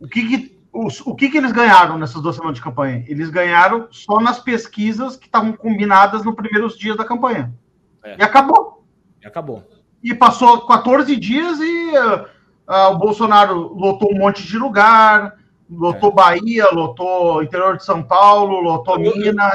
o 0.00 0.08
que 0.08 0.26
que, 0.26 0.58
os- 0.72 1.00
o 1.02 1.14
que 1.14 1.28
que 1.28 1.36
eles 1.36 1.52
ganharam 1.52 1.98
nessas 1.98 2.22
duas 2.22 2.36
semanas 2.36 2.56
de 2.56 2.62
campanha? 2.64 3.04
Eles 3.06 3.28
ganharam 3.28 3.86
só 3.90 4.18
nas 4.18 4.38
pesquisas 4.40 5.16
que 5.16 5.26
estavam 5.26 5.52
combinadas 5.52 6.24
nos 6.24 6.34
primeiros 6.34 6.76
dias 6.78 6.96
da 6.96 7.04
campanha. 7.04 7.52
É. 8.02 8.16
E 8.18 8.22
acabou. 8.22 8.82
E 9.22 9.26
acabou. 9.26 9.62
E 10.02 10.14
passou 10.14 10.66
14 10.66 11.14
dias 11.16 11.58
e 11.60 11.90
ah, 12.70 12.88
o 12.90 12.98
Bolsonaro 12.98 13.74
lotou 13.74 14.12
um 14.12 14.18
monte 14.18 14.46
de 14.46 14.56
lugar, 14.58 15.36
lotou 15.70 16.12
Bahia, 16.12 16.66
lotou 16.72 17.42
interior 17.42 17.76
de 17.76 17.84
São 17.84 18.02
Paulo, 18.02 18.60
lotou 18.60 18.98
Minas, 18.98 19.52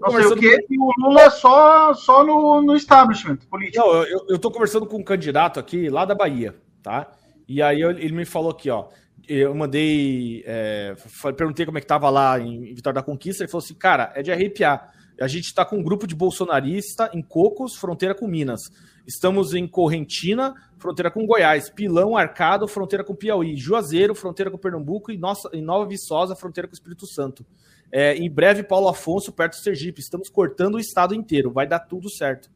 não 0.00 0.10
sei 0.10 0.24
o 0.26 0.36
quê, 0.36 0.66
e 0.70 0.78
o 0.78 0.90
Lula 0.98 1.30
só, 1.30 1.94
só 1.94 2.24
no, 2.24 2.60
no 2.62 2.74
establishment 2.74 3.36
político. 3.50 3.84
Não, 3.84 3.94
eu, 3.94 4.04
eu- 4.04 4.26
eu 4.30 4.38
tô 4.38 4.50
conversando 4.50 4.86
com 4.86 4.96
um 4.98 5.04
candidato 5.04 5.58
aqui 5.60 5.88
lá 5.88 6.04
da 6.04 6.14
Bahia, 6.14 6.54
tá? 6.82 7.10
E 7.48 7.62
aí 7.62 7.80
eu- 7.80 7.90
ele 7.90 8.12
me 8.12 8.24
falou 8.24 8.50
aqui, 8.50 8.68
ó. 8.70 8.86
Eu 9.26 9.54
mandei. 9.54 10.42
é, 10.46 10.94
perguntei 11.36 11.64
como 11.64 11.78
é 11.78 11.80
que 11.80 11.86
tava 11.86 12.10
lá 12.10 12.38
em 12.38 12.74
Vitória 12.74 12.96
da 12.96 13.02
Conquista. 13.02 13.42
Ele 13.42 13.50
falou 13.50 13.64
assim: 13.64 13.72
cara, 13.74 14.12
é 14.14 14.22
de 14.22 14.30
arrepiar. 14.30 14.92
A 15.18 15.26
gente 15.26 15.54
tá 15.54 15.64
com 15.64 15.76
um 15.78 15.82
grupo 15.82 16.06
de 16.06 16.14
bolsonarista 16.14 17.08
em 17.14 17.22
Cocos, 17.22 17.74
fronteira 17.76 18.14
com 18.14 18.26
Minas. 18.26 18.60
Estamos 19.06 19.54
em 19.54 19.66
Correntina, 19.66 20.52
fronteira 20.84 21.10
com 21.10 21.24
Goiás. 21.24 21.70
Pilão, 21.70 22.14
Arcado, 22.14 22.68
fronteira 22.68 23.02
com 23.02 23.14
Piauí. 23.14 23.56
Juazeiro, 23.56 24.14
fronteira 24.14 24.50
com 24.50 24.58
Pernambuco. 24.58 25.10
E 25.10 25.16
nossa, 25.16 25.48
em 25.54 25.62
Nova 25.62 25.88
Viçosa, 25.88 26.36
fronteira 26.36 26.68
com 26.68 26.74
Espírito 26.74 27.06
Santo. 27.06 27.44
É, 27.90 28.14
em 28.14 28.30
breve, 28.30 28.62
Paulo 28.62 28.88
Afonso, 28.88 29.32
perto 29.32 29.52
do 29.52 29.62
Sergipe. 29.62 30.02
Estamos 30.02 30.28
cortando 30.28 30.74
o 30.74 30.78
estado 30.78 31.14
inteiro. 31.14 31.50
Vai 31.50 31.66
dar 31.66 31.78
tudo 31.78 32.10
certo. 32.10 32.50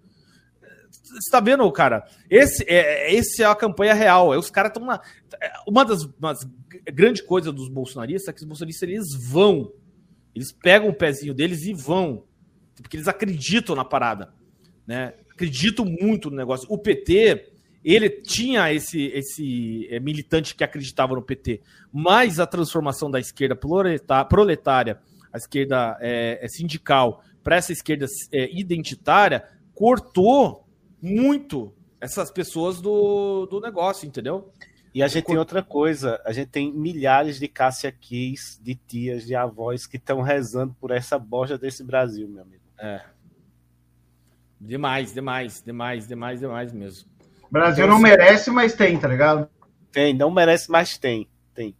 Você 0.90 1.30
tá 1.30 1.40
vendo, 1.40 1.70
cara? 1.72 2.06
Esse 2.28 2.64
é, 2.68 3.14
esse 3.14 3.42
é 3.42 3.46
a 3.46 3.54
campanha 3.54 3.94
real. 3.94 4.34
É, 4.34 4.36
Os 4.36 4.50
caras 4.50 4.70
estão 4.70 4.84
na. 4.84 5.00
é, 5.40 5.50
Uma 5.66 5.82
das 5.82 6.02
umas 6.02 6.46
grandes 6.92 7.22
coisas 7.22 7.52
dos 7.54 7.70
bolsonaristas 7.70 8.28
é 8.28 8.32
que 8.34 8.42
os 8.42 8.46
bolsonaristas 8.46 8.86
eles 8.86 9.06
vão. 9.14 9.72
Eles 10.34 10.52
pegam 10.52 10.90
o 10.90 10.94
pezinho 10.94 11.32
deles 11.32 11.62
e 11.62 11.72
vão. 11.72 12.24
Porque 12.76 12.98
eles 12.98 13.08
acreditam 13.08 13.74
na 13.74 13.86
parada. 13.86 14.34
Né? 14.86 15.14
Acreditam 15.30 15.86
muito 15.86 16.30
no 16.30 16.36
negócio. 16.36 16.66
O 16.70 16.76
PT, 16.76 17.52
ele 17.94 18.10
tinha 18.10 18.72
esse, 18.72 19.06
esse 19.06 19.88
é, 19.90 19.98
militante 20.00 20.54
que 20.54 20.64
acreditava 20.64 21.14
no 21.14 21.22
PT. 21.22 21.62
Mas 21.92 22.38
a 22.38 22.46
transformação 22.46 23.10
da 23.10 23.18
esquerda 23.18 23.56
proletária, 23.56 24.98
a 25.32 25.36
esquerda 25.36 25.96
é, 26.00 26.46
sindical, 26.48 27.22
para 27.42 27.56
essa 27.56 27.72
esquerda 27.72 28.06
é, 28.32 28.50
identitária, 28.52 29.48
cortou 29.74 30.66
muito 31.00 31.72
essas 32.00 32.30
pessoas 32.30 32.80
do, 32.80 33.46
do 33.46 33.60
negócio, 33.60 34.06
entendeu? 34.06 34.52
E 34.94 35.02
a 35.02 35.08
gente 35.08 35.26
tem 35.26 35.38
outra 35.38 35.62
coisa, 35.62 36.20
a 36.24 36.32
gente 36.32 36.48
tem 36.48 36.72
milhares 36.72 37.38
de 37.38 37.46
Cássia 37.46 37.92
Kiss, 37.92 38.62
de 38.62 38.74
tias, 38.74 39.24
de 39.24 39.34
avós 39.34 39.86
que 39.86 39.96
estão 39.96 40.20
rezando 40.20 40.74
por 40.80 40.90
essa 40.90 41.18
bosta 41.18 41.56
desse 41.56 41.84
Brasil, 41.84 42.28
meu 42.28 42.42
amigo. 42.42 42.62
É. 42.78 43.02
Demais, 44.60 45.14
demais, 45.14 45.62
demais, 45.64 46.08
demais, 46.08 46.40
demais 46.40 46.72
mesmo. 46.72 47.08
O 47.48 47.52
Brasil 47.52 47.84
Então, 47.84 47.96
não 47.96 48.02
merece, 48.02 48.50
mas 48.50 48.74
tem, 48.74 48.98
tá 48.98 49.08
ligado? 49.08 49.48
Tem, 49.90 50.14
não 50.14 50.30
merece, 50.30 50.70
mas 50.70 50.98
tem. 50.98 51.28
Tem. 51.54 51.74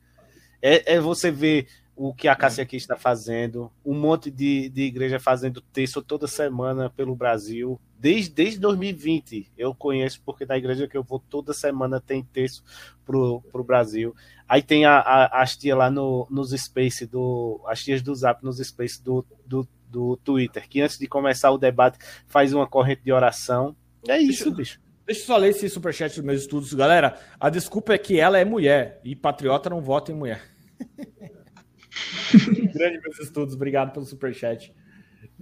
É, 0.63 0.95
é 0.95 1.01
você 1.01 1.31
ver 1.31 1.69
o 1.99 2.15
que 2.15 2.29
a 2.29 2.37
Cássia 2.37 2.63
aqui 2.63 2.77
está 2.77 2.97
fazendo, 2.97 3.73
um 3.85 3.93
monte 3.93 4.31
de, 4.31 4.69
de 4.69 4.83
igreja 4.83 5.19
fazendo 5.19 5.61
texto 5.61 6.01
toda 6.01 6.29
semana 6.29 6.89
pelo 6.89 7.17
Brasil. 7.17 7.79
Desde, 7.99 8.31
desde 8.31 8.61
2020 8.61 9.51
eu 9.59 9.75
conheço, 9.75 10.23
porque 10.25 10.47
na 10.47 10.57
igreja 10.57 10.87
que 10.87 10.97
eu 10.97 11.03
vou 11.03 11.19
toda 11.19 11.53
semana 11.53 12.01
tem 12.01 12.23
texto 12.23 12.63
pro, 13.05 13.43
pro 13.51 13.65
Brasil. 13.65 14.15
Aí 14.49 14.63
tem 14.63 14.87
a, 14.87 14.99
a, 14.99 15.43
as 15.43 15.57
tias 15.57 15.77
lá 15.77 15.91
no, 15.91 16.27
nos 16.31 16.51
space 16.51 17.05
do. 17.05 17.61
As 17.67 17.83
tias 17.83 18.01
do 18.01 18.15
Zap 18.15 18.45
nos 18.45 18.59
space 18.59 19.03
do, 19.03 19.27
do, 19.45 19.69
do 19.89 20.17
Twitter, 20.19 20.69
que 20.69 20.81
antes 20.81 20.99
de 20.99 21.09
começar 21.09 21.51
o 21.51 21.59
debate 21.59 21.99
faz 22.29 22.55
uma 22.55 22.67
corrente 22.67 23.03
de 23.03 23.13
oração. 23.13 23.75
É 24.07 24.19
isso, 24.19 24.55
bicho. 24.55 24.81
Deixa 25.09 25.23
eu 25.23 25.27
só 25.27 25.39
ler 25.39 25.49
esse 25.49 25.71
superchat 25.71 26.15
dos 26.15 26.23
meus 26.23 26.43
estudos, 26.43 26.75
galera. 26.75 27.19
A 27.41 27.49
desculpa 27.49 27.95
é 27.95 27.99
que 27.99 28.21
ela 28.21 28.39
é 28.39 28.45
mulher 28.45 29.01
e 29.03 29.17
patriota 29.17 29.71
não 29.71 29.81
vota 29.81 30.13
em 30.13 30.15
mulher. 30.15 30.43
Grande 32.75 33.01
meus 33.01 33.19
estudos, 33.19 33.55
obrigado 33.55 33.91
pelo 33.91 34.05
superchat. 34.05 34.71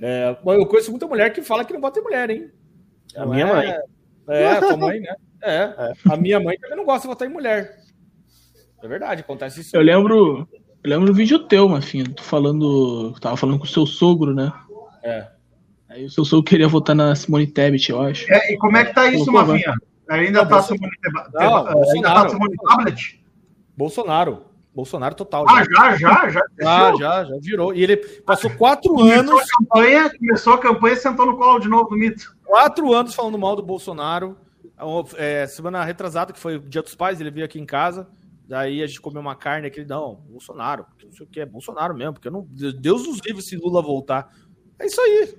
É, 0.00 0.38
eu 0.46 0.66
conheço 0.66 0.92
muita 0.92 1.08
mulher 1.08 1.32
que 1.32 1.42
fala 1.42 1.64
que 1.64 1.72
não 1.72 1.80
vota 1.80 1.98
em 1.98 2.02
mulher, 2.04 2.30
hein? 2.30 2.48
A 3.16 3.24
Não 3.24 3.32
minha 3.32 3.44
é- 3.44 3.52
mãe. 3.52 3.74
É, 4.28 4.46
a 4.52 4.60
tua 4.60 4.76
mãe, 4.76 5.00
né? 5.00 5.16
É. 5.42 5.74
A 6.10 6.16
minha 6.16 6.38
mãe 6.38 6.56
também 6.58 6.76
não 6.76 6.84
gosta 6.84 7.02
de 7.02 7.08
votar 7.08 7.28
em 7.28 7.32
mulher. 7.32 7.76
É 8.80 8.86
verdade, 8.86 9.22
acontece 9.22 9.62
isso. 9.62 9.76
Eu 9.76 9.82
lembro, 9.82 10.48
eu 10.84 10.90
lembro 10.90 11.06
do 11.06 11.14
vídeo 11.14 11.40
teu, 11.48 11.68
Mafinho. 11.68 12.14
Tu 12.14 12.22
falando. 12.22 13.18
Tava 13.18 13.36
falando 13.36 13.58
com 13.58 13.64
o 13.64 13.68
seu 13.68 13.84
sogro, 13.84 14.32
né? 14.32 14.52
É. 15.02 15.28
Aí 15.96 16.04
o 16.04 16.10
seu 16.10 16.26
sou 16.26 16.42
queria 16.42 16.68
votar 16.68 16.94
na 16.94 17.14
Simone 17.14 17.46
Tebet, 17.46 17.90
eu 17.90 18.00
acho. 18.02 18.30
É, 18.30 18.52
e 18.52 18.58
como 18.58 18.76
é 18.76 18.84
que 18.84 18.92
tá 18.94 19.06
isso, 19.08 19.24
Colocou, 19.24 19.54
Mafinha? 19.54 19.74
Ainda 20.10 20.40
Não, 20.42 20.48
tá 20.48 20.54
Bolso- 20.56 20.74
Simone 20.74 20.92
Teba- 21.00 21.22
Não, 21.32 21.40
Teba- 21.40 21.58
ainda 21.58 21.72
Bolsonaro. 21.72 22.22
tá 22.22 22.28
Simone 22.28 22.56
Tablet? 22.56 23.24
Bolsonaro. 23.76 24.42
Bolsonaro 24.74 25.14
total. 25.14 25.46
Ah, 25.48 25.64
já, 25.64 25.96
já, 25.96 26.28
já. 26.28 26.42
Já, 26.60 26.84
Fechou? 26.84 26.98
já, 27.00 27.24
já 27.24 27.34
virou. 27.40 27.74
E 27.74 27.82
ele 27.82 27.96
passou 27.96 28.50
quatro 28.50 28.92
Começou 28.92 29.20
anos, 29.20 29.40
a 29.40 29.58
campanha, 29.58 30.10
começou 30.18 30.52
a 30.52 30.58
campanha 30.58 30.92
e 30.94 30.98
sentou 30.98 31.24
no 31.24 31.36
colo 31.38 31.58
de 31.58 31.66
novo 31.68 31.88
do 31.88 31.96
mito. 31.96 32.36
quatro 32.44 32.92
anos 32.92 33.14
falando 33.14 33.38
mal 33.38 33.56
do 33.56 33.62
Bolsonaro. 33.62 34.36
É, 35.16 35.46
semana 35.46 35.82
retrasada, 35.82 36.30
que 36.34 36.38
foi 36.38 36.56
o 36.56 36.60
Dia 36.60 36.82
dos 36.82 36.94
Pais, 36.94 37.18
ele 37.22 37.30
veio 37.30 37.46
aqui 37.46 37.58
em 37.58 37.64
casa. 37.64 38.06
Daí 38.46 38.82
a 38.82 38.86
gente 38.86 39.00
comeu 39.00 39.22
uma 39.22 39.34
carne 39.34 39.66
aqui. 39.66 39.82
Não, 39.82 40.16
Bolsonaro. 40.28 40.84
porque 40.84 41.06
Não 41.06 41.12
sei 41.12 41.24
o 41.24 41.28
que, 41.28 41.40
é 41.40 41.46
Bolsonaro 41.46 41.94
mesmo. 41.96 42.12
Porque 42.12 42.28
eu 42.28 42.32
não, 42.32 42.46
Deus 42.78 43.06
nos 43.06 43.18
livre 43.24 43.40
se 43.42 43.56
Lula 43.56 43.80
voltar. 43.80 44.28
É 44.78 44.84
isso 44.84 45.00
aí. 45.00 45.34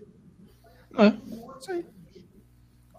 É. 0.96 1.14
Isso 1.60 1.72
aí. 1.72 1.86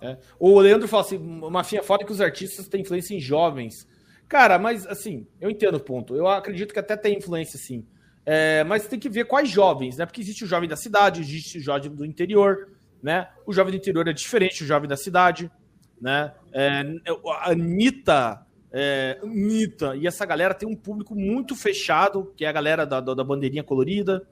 É. 0.01 0.19
O 0.39 0.59
Leandro 0.61 0.89
fala 0.89 1.03
assim: 1.03 1.19
uma 1.19 1.65
finha 1.65 1.83
foda 1.83 2.05
que 2.05 2.13
os 2.13 2.21
artistas 2.21 2.69
têm 2.69 2.83
influência 2.83 3.15
em 3.15 3.21
jovens. 3.21 3.87
Cara, 4.29 4.59
mas 4.59 4.87
assim, 4.87 5.27
eu 5.41 5.51
entendo 5.51 5.77
o 5.77 5.81
ponto. 5.81 6.15
Eu 6.15 6.27
acredito 6.29 6.73
que 6.73 6.79
até 6.79 6.97
tem 6.97 7.17
influência, 7.17 7.59
sim. 7.59 7.87
É, 8.25 8.63
mas 8.65 8.87
tem 8.87 8.99
que 8.99 9.09
ver 9.09 9.25
quais 9.25 9.49
jovens, 9.49 9.97
né? 9.97 10.05
Porque 10.05 10.21
existe 10.21 10.45
o 10.45 10.47
jovem 10.47 10.69
da 10.69 10.77
cidade, 10.77 11.23
existe 11.23 11.59
o 11.59 11.63
jovem 11.63 11.91
do 11.91 12.05
interior, 12.05 12.69
né? 13.03 13.29
O 13.47 13.55
jovem 13.55 13.73
do 13.73 13.79
interior 13.79 14.07
é 14.07 14.13
diferente 14.13 14.63
do 14.63 14.67
jovem 14.67 14.87
da 14.87 14.99
cidade, 14.99 15.51
né? 15.99 16.35
É, 16.53 16.83
a 17.27 17.51
Anitta, 17.53 18.47
é, 18.71 19.19
Anitta 19.23 19.97
e 19.97 20.07
essa 20.07 20.27
galera 20.27 20.53
tem 20.53 20.69
um 20.69 20.77
público 20.77 21.15
muito 21.15 21.57
fechado, 21.57 22.33
que 22.37 22.45
é 22.45 22.49
a 22.49 22.53
galera 22.53 22.85
da, 22.85 23.01
da, 23.01 23.15
da 23.15 23.25
bandeirinha 23.25 23.65
colorida, 23.65 24.29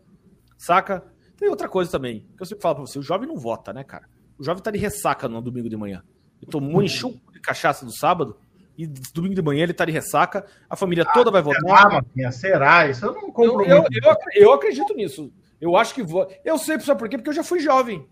saca? 0.59 1.03
Tem 1.37 1.49
outra 1.49 1.69
coisa 1.69 1.91
também, 1.91 2.25
que 2.37 2.43
eu 2.43 2.47
sempre 2.47 2.63
falo 2.63 2.77
pra 2.77 2.87
você, 2.87 2.99
o 2.99 3.03
jovem 3.03 3.29
não 3.29 3.37
vota, 3.37 3.73
né, 3.73 3.85
cara? 3.85 4.09
O 4.39 4.45
jovem 4.45 4.63
tá 4.63 4.71
de 4.71 4.79
ressaca 4.79 5.29
no 5.29 5.41
domingo 5.43 5.69
de 5.69 5.77
manhã. 5.77 6.03
Ele 6.41 6.51
tomou 6.51 6.83
encheu 6.83 7.15
de 7.33 7.41
cachaça 7.41 7.85
no 7.85 7.93
sábado, 7.93 8.37
e 8.77 8.87
domingo 8.87 9.35
de 9.35 9.43
manhã 9.43 9.63
ele 9.63 9.73
tá 9.73 9.85
de 9.85 9.93
ressaca, 9.93 10.45
a 10.69 10.77
família 10.77 11.05
toda 11.13 11.31
vai 11.31 11.41
votar. 11.43 11.61
Será, 11.63 11.89
Mafinha? 11.91 12.33
Será? 12.33 12.89
Isso 12.89 13.05
eu 13.07 13.13
não 13.15 13.23
Eu, 13.23 13.33
compro 13.33 13.65
eu, 13.65 13.81
muito. 13.83 13.99
eu, 14.07 14.17
eu 14.35 14.53
acredito 14.53 14.95
nisso. 14.95 15.33
Eu 15.61 15.77
acho 15.77 15.95
que 15.95 16.03
vou. 16.03 16.31
Eu 16.45 16.59
sei, 16.59 16.79
sabe 16.81 16.99
por 16.99 17.09
quê? 17.09 17.17
Porque 17.17 17.31
eu 17.31 17.35
já 17.35 17.43
fui 17.43 17.61
jovem. 17.61 18.07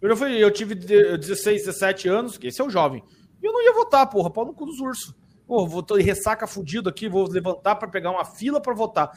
Eu 0.00 0.08
já 0.08 0.16
fui, 0.16 0.32
eu 0.42 0.50
tive 0.50 0.74
de- 0.74 1.18
16, 1.18 1.66
17 1.66 2.08
anos, 2.08 2.38
que 2.38 2.46
esse 2.46 2.58
é 2.60 2.64
o 2.64 2.70
jovem. 2.70 3.02
E 3.42 3.46
eu 3.46 3.52
não 3.52 3.62
ia 3.62 3.74
votar, 3.74 4.06
porra, 4.08 4.30
pau 4.30 4.46
no 4.46 4.54
cu 4.54 4.64
dos 4.64 4.80
ursos. 4.80 5.14
Pô, 5.50 5.66
vou 5.66 5.82
tô 5.82 5.96
ressaca 5.96 6.46
fudido 6.46 6.88
aqui, 6.88 7.08
vou 7.08 7.28
levantar 7.28 7.74
pra 7.74 7.88
pegar 7.88 8.12
uma 8.12 8.24
fila 8.24 8.60
pra 8.60 8.72
votar. 8.72 9.10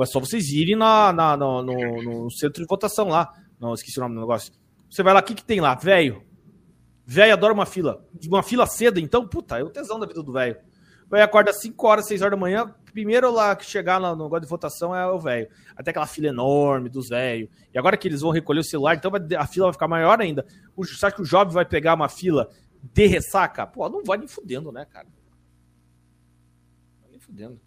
É 0.00 0.06
só 0.06 0.20
vocês 0.20 0.48
irem 0.52 0.76
na, 0.76 1.12
na- 1.12 1.36
no, 1.36 1.60
no- 1.60 2.02
no 2.02 2.30
centro 2.30 2.62
de 2.62 2.68
votação 2.68 3.08
lá. 3.08 3.32
Não, 3.58 3.74
esqueci 3.74 3.98
o 3.98 4.02
nome 4.04 4.14
do 4.14 4.20
negócio. 4.20 4.52
Você 4.88 5.02
vai 5.02 5.12
lá, 5.12 5.18
o 5.18 5.22
que, 5.24 5.34
que 5.34 5.42
tem 5.44 5.60
lá? 5.60 5.74
Velho. 5.74 6.22
Velho 7.04 7.32
adora 7.32 7.52
uma 7.52 7.66
fila. 7.66 8.04
Uma 8.28 8.44
fila 8.44 8.64
cedo, 8.64 9.00
então, 9.00 9.26
puta, 9.26 9.58
é 9.58 9.64
o 9.64 9.68
tesão 9.68 9.98
da 9.98 10.06
vida 10.06 10.22
do 10.22 10.32
velho. 10.32 10.56
Velho 11.10 11.24
acorda 11.24 11.50
às 11.50 11.60
5 11.60 11.84
horas, 11.84 12.06
6 12.06 12.22
horas 12.22 12.30
da 12.30 12.36
manhã. 12.40 12.72
Primeiro 12.92 13.28
lá 13.32 13.56
que 13.56 13.64
chegar 13.64 13.98
no 14.00 14.14
negócio 14.14 14.42
de 14.42 14.46
votação 14.46 14.94
é 14.94 15.04
o 15.10 15.18
velho. 15.18 15.48
Até 15.76 15.90
aquela 15.90 16.06
fila 16.06 16.28
enorme 16.28 16.88
dos 16.88 17.08
velhos. 17.08 17.48
E 17.74 17.76
agora 17.76 17.96
que 17.96 18.06
eles 18.06 18.20
vão 18.20 18.30
recolher 18.30 18.60
o 18.60 18.64
celular, 18.64 18.94
então 18.94 19.10
vai- 19.10 19.20
a 19.36 19.46
fila 19.48 19.66
vai 19.66 19.72
ficar 19.72 19.88
maior 19.88 20.20
ainda. 20.20 20.46
O, 20.76 20.84
você 20.86 21.04
acha 21.06 21.16
que 21.16 21.22
o 21.22 21.24
jovem 21.24 21.52
vai 21.52 21.64
pegar 21.64 21.94
uma 21.94 22.08
fila 22.08 22.48
de 22.80 23.06
ressaca? 23.06 23.66
Pô, 23.66 23.88
não 23.88 24.04
vai 24.04 24.16
nem 24.16 24.28
fudendo, 24.28 24.70
né, 24.70 24.84
cara? 24.84 25.08
Fudendo. 27.26 27.60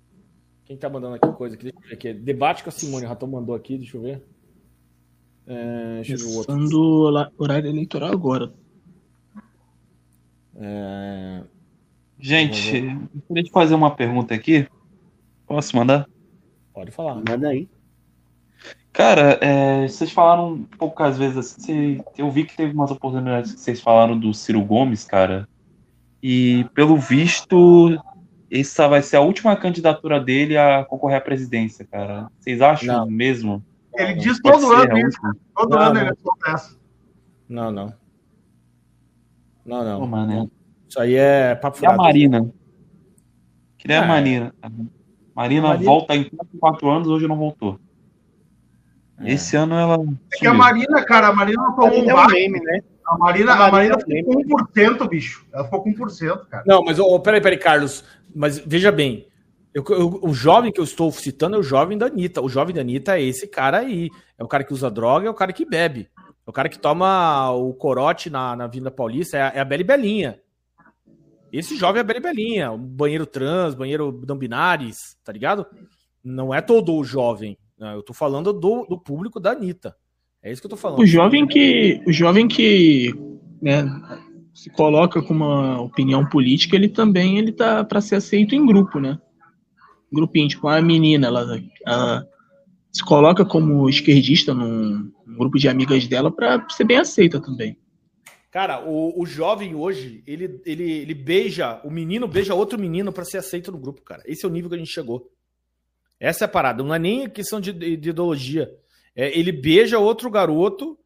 Quem 0.65 0.77
tá 0.77 0.89
mandando 0.89 1.15
aqui 1.15 1.31
coisa 1.33 1.55
aqui? 1.55 1.71
Deixa 1.71 1.79
eu 1.79 1.89
ver 1.89 1.93
aqui. 1.95 2.13
Debate 2.13 2.63
com 2.63 2.69
a 2.69 2.71
Simone. 2.71 3.05
O 3.05 3.09
Ratão 3.09 3.27
mandou 3.27 3.55
aqui, 3.55 3.77
deixa 3.77 3.97
eu 3.97 4.01
ver. 4.01 4.23
É, 5.47 5.95
deixa 5.95 6.13
eu 6.13 6.17
ver 6.17 6.25
o 6.25 6.37
outro. 6.37 7.33
Horário 7.37 7.69
eleitoral 7.69 8.11
agora. 8.11 8.53
É, 10.55 11.43
Gente, 12.19 12.75
eu 12.75 13.21
queria 13.27 13.43
te 13.43 13.49
fazer 13.49 13.73
uma 13.73 13.95
pergunta 13.95 14.35
aqui. 14.35 14.67
Posso 15.47 15.75
mandar? 15.75 16.05
Pode 16.73 16.91
falar. 16.91 17.15
Manda 17.15 17.47
aí. 17.47 17.69
Cara, 18.91 19.39
é, 19.41 19.87
vocês 19.87 20.11
falaram 20.11 20.63
poucas 20.77 21.17
vezes 21.17 21.37
assim. 21.37 22.03
eu 22.17 22.29
vi 22.29 22.43
que 22.43 22.57
teve 22.57 22.73
umas 22.73 22.91
oportunidades 22.91 23.53
que 23.53 23.59
vocês 23.61 23.79
falaram 23.79 24.19
do 24.19 24.33
Ciro 24.33 24.61
Gomes, 24.65 25.05
cara. 25.05 25.47
E 26.21 26.65
pelo 26.73 26.97
visto, 26.97 27.97
essa 28.51 28.87
vai 28.87 29.01
ser 29.01 29.17
a 29.17 29.21
última 29.21 29.55
candidatura 29.55 30.19
dele 30.19 30.57
a 30.57 30.83
concorrer 30.85 31.17
à 31.17 31.21
presidência, 31.21 31.85
cara. 31.85 32.29
Vocês 32.39 32.61
acham 32.61 33.05
mesmo? 33.07 33.63
Ele 33.95 34.13
diz 34.15 34.41
Pode 34.41 34.61
todo 34.61 34.73
ano 34.73 34.97
isso. 34.97 35.19
Todo 35.55 35.69
Não, 35.75 35.81
ano 35.81 35.93
não. 35.95 36.01
ele 36.01 36.11
essa. 36.47 36.77
Não, 37.47 37.71
não. 37.71 37.93
Não, 39.65 39.83
não. 39.83 39.99
Pô, 39.99 40.07
mano, 40.07 40.51
Isso 40.87 40.99
aí 40.99 41.15
é 41.15 41.53
papo 41.55 41.77
E 41.77 41.85
a 41.85 41.91
furado. 41.91 41.97
Marina? 41.97 42.51
Queria 43.77 43.97
É. 43.97 43.99
a 43.99 44.07
Marina. 44.07 44.55
Marina 45.35 45.67
Marina- 45.69 45.85
volta 45.85 46.15
em 46.15 46.29
4 46.59 46.89
anos, 46.89 47.07
hoje 47.07 47.27
não 47.27 47.37
voltou. 47.37 47.79
É. 49.19 49.33
Esse 49.33 49.55
ano 49.55 49.75
ela. 49.75 49.97
É 50.33 50.37
que 50.37 50.47
a 50.47 50.53
Marina, 50.53 51.03
cara, 51.05 51.27
a 51.27 51.33
Marina 51.33 51.61
tomou 51.75 51.87
um 51.87 52.05
Marina 52.05 52.11
é 52.11 52.15
um 52.25 52.27
meme, 52.29 52.59
né? 52.63 52.79
A 53.05 53.17
Marina, 53.17 53.51
A 53.51 53.55
a 53.55 53.71
Marina 53.71 53.71
Marina 53.71 53.95
é 53.95 53.97
um 53.97 54.39
ficou 54.39 54.57
com 54.57 54.63
1%, 54.65 55.07
bicho. 55.09 55.45
Ela 55.51 55.63
ficou 55.65 55.83
com 55.83 55.89
1%, 55.93 56.45
cara. 56.47 56.63
Não, 56.65 56.83
mas 56.83 56.99
ô, 56.99 57.19
peraí, 57.19 57.41
peraí, 57.41 57.57
Carlos. 57.57 58.03
Mas 58.35 58.59
veja 58.59 58.91
bem. 58.91 59.27
eu- 59.73 59.83
eu- 59.89 60.19
o 60.23 60.33
jovem 60.33 60.71
que 60.71 60.79
eu 60.79 60.83
estou 60.83 61.11
citando 61.11 61.55
é 61.55 61.59
o 61.59 61.63
jovem 61.63 61.97
da 61.97 62.07
Anitta. 62.07 62.41
O 62.41 62.49
jovem 62.49 62.73
da 62.73 62.81
Anitta 62.81 63.17
é 63.19 63.23
esse 63.23 63.47
cara 63.47 63.79
aí. 63.79 64.09
É 64.37 64.43
o 64.43 64.47
cara 64.47 64.63
que 64.63 64.73
usa 64.73 64.89
droga, 64.89 65.27
é 65.27 65.29
o 65.29 65.33
cara 65.33 65.53
que 65.53 65.63
bebe. 65.65 66.09
É 66.17 66.49
o 66.49 66.51
cara 66.53 66.67
que 66.67 66.79
toma 66.79 67.51
o 67.51 67.73
corote 67.73 68.29
na, 68.31 68.55
na 68.55 68.65
Vinda 68.67 68.89
Paulista, 68.89 69.37
é 69.37 69.41
a, 69.43 69.47
é 69.55 69.59
a 69.59 69.65
Beli 69.65 69.83
Belinha. 69.83 70.39
Esse 71.53 71.75
jovem 71.77 71.99
é 71.99 72.01
a 72.01 72.03
Beli 72.03 72.19
Belinha. 72.19 72.75
Banheiro 72.77 73.25
trans, 73.25 73.75
banheiro 73.75 74.21
não 74.27 74.35
binários, 74.37 75.15
tá 75.23 75.31
ligado? 75.31 75.65
Não 76.23 76.53
é 76.53 76.61
todo 76.61 76.93
o 76.95 77.03
jovem. 77.03 77.57
né? 77.77 77.93
Eu 77.95 78.01
tô 78.03 78.13
falando 78.13 78.51
do, 78.51 78.85
do 78.85 78.99
público 78.99 79.39
da 79.39 79.51
Anitta. 79.51 79.95
É 80.41 80.51
isso 80.51 80.61
que 80.61 80.65
eu 80.65 80.71
tô 80.71 80.77
falando. 80.77 80.99
O 80.99 81.05
jovem 81.05 81.45
que, 81.45 82.01
o 82.07 82.11
jovem 82.11 82.47
que 82.47 83.13
né, 83.61 83.83
se 84.53 84.69
coloca 84.69 85.21
com 85.21 85.33
uma 85.33 85.81
opinião 85.81 86.25
política, 86.27 86.75
ele 86.75 86.89
também 86.89 87.37
ele 87.37 87.51
tá 87.51 87.83
para 87.83 88.01
ser 88.01 88.15
aceito 88.15 88.55
em 88.55 88.65
grupo, 88.65 88.99
né? 88.99 89.19
Grupinho, 90.11 90.47
tipo, 90.47 90.67
a 90.67 90.81
menina, 90.81 91.27
ela, 91.27 91.61
ela 91.85 92.27
se 92.91 93.03
coloca 93.03 93.45
como 93.45 93.87
esquerdista 93.89 94.53
num, 94.53 95.11
num 95.25 95.37
grupo 95.37 95.57
de 95.59 95.69
amigas 95.69 96.07
dela 96.07 96.31
para 96.31 96.67
ser 96.69 96.83
bem 96.83 96.97
aceita 96.97 97.39
também. 97.39 97.77
Cara, 98.51 98.83
o, 98.83 99.21
o 99.21 99.25
jovem 99.27 99.75
hoje, 99.75 100.23
ele, 100.25 100.59
ele, 100.65 100.91
ele 100.91 101.13
beija, 101.13 101.79
o 101.83 101.91
menino 101.91 102.27
beija 102.27 102.55
outro 102.55 102.79
menino 102.79 103.11
pra 103.13 103.23
ser 103.23 103.37
aceito 103.37 103.71
no 103.71 103.77
grupo, 103.77 104.01
cara. 104.01 104.23
Esse 104.25 104.43
é 104.43 104.49
o 104.49 104.51
nível 104.51 104.69
que 104.69 104.75
a 104.75 104.79
gente 104.79 104.91
chegou. 104.91 105.29
Essa 106.19 106.43
é 106.43 106.47
a 106.47 106.49
parada. 106.49 106.83
Não 106.83 106.93
é 106.93 106.97
nem 106.99 107.29
questão 107.29 107.61
de, 107.61 107.71
de- 107.71 107.95
de 107.95 108.09
ideologia. 108.09 108.67
É, 109.15 109.37
ele 109.37 109.51
beija 109.51 109.99
outro 109.99 110.31
garoto, 110.31 110.97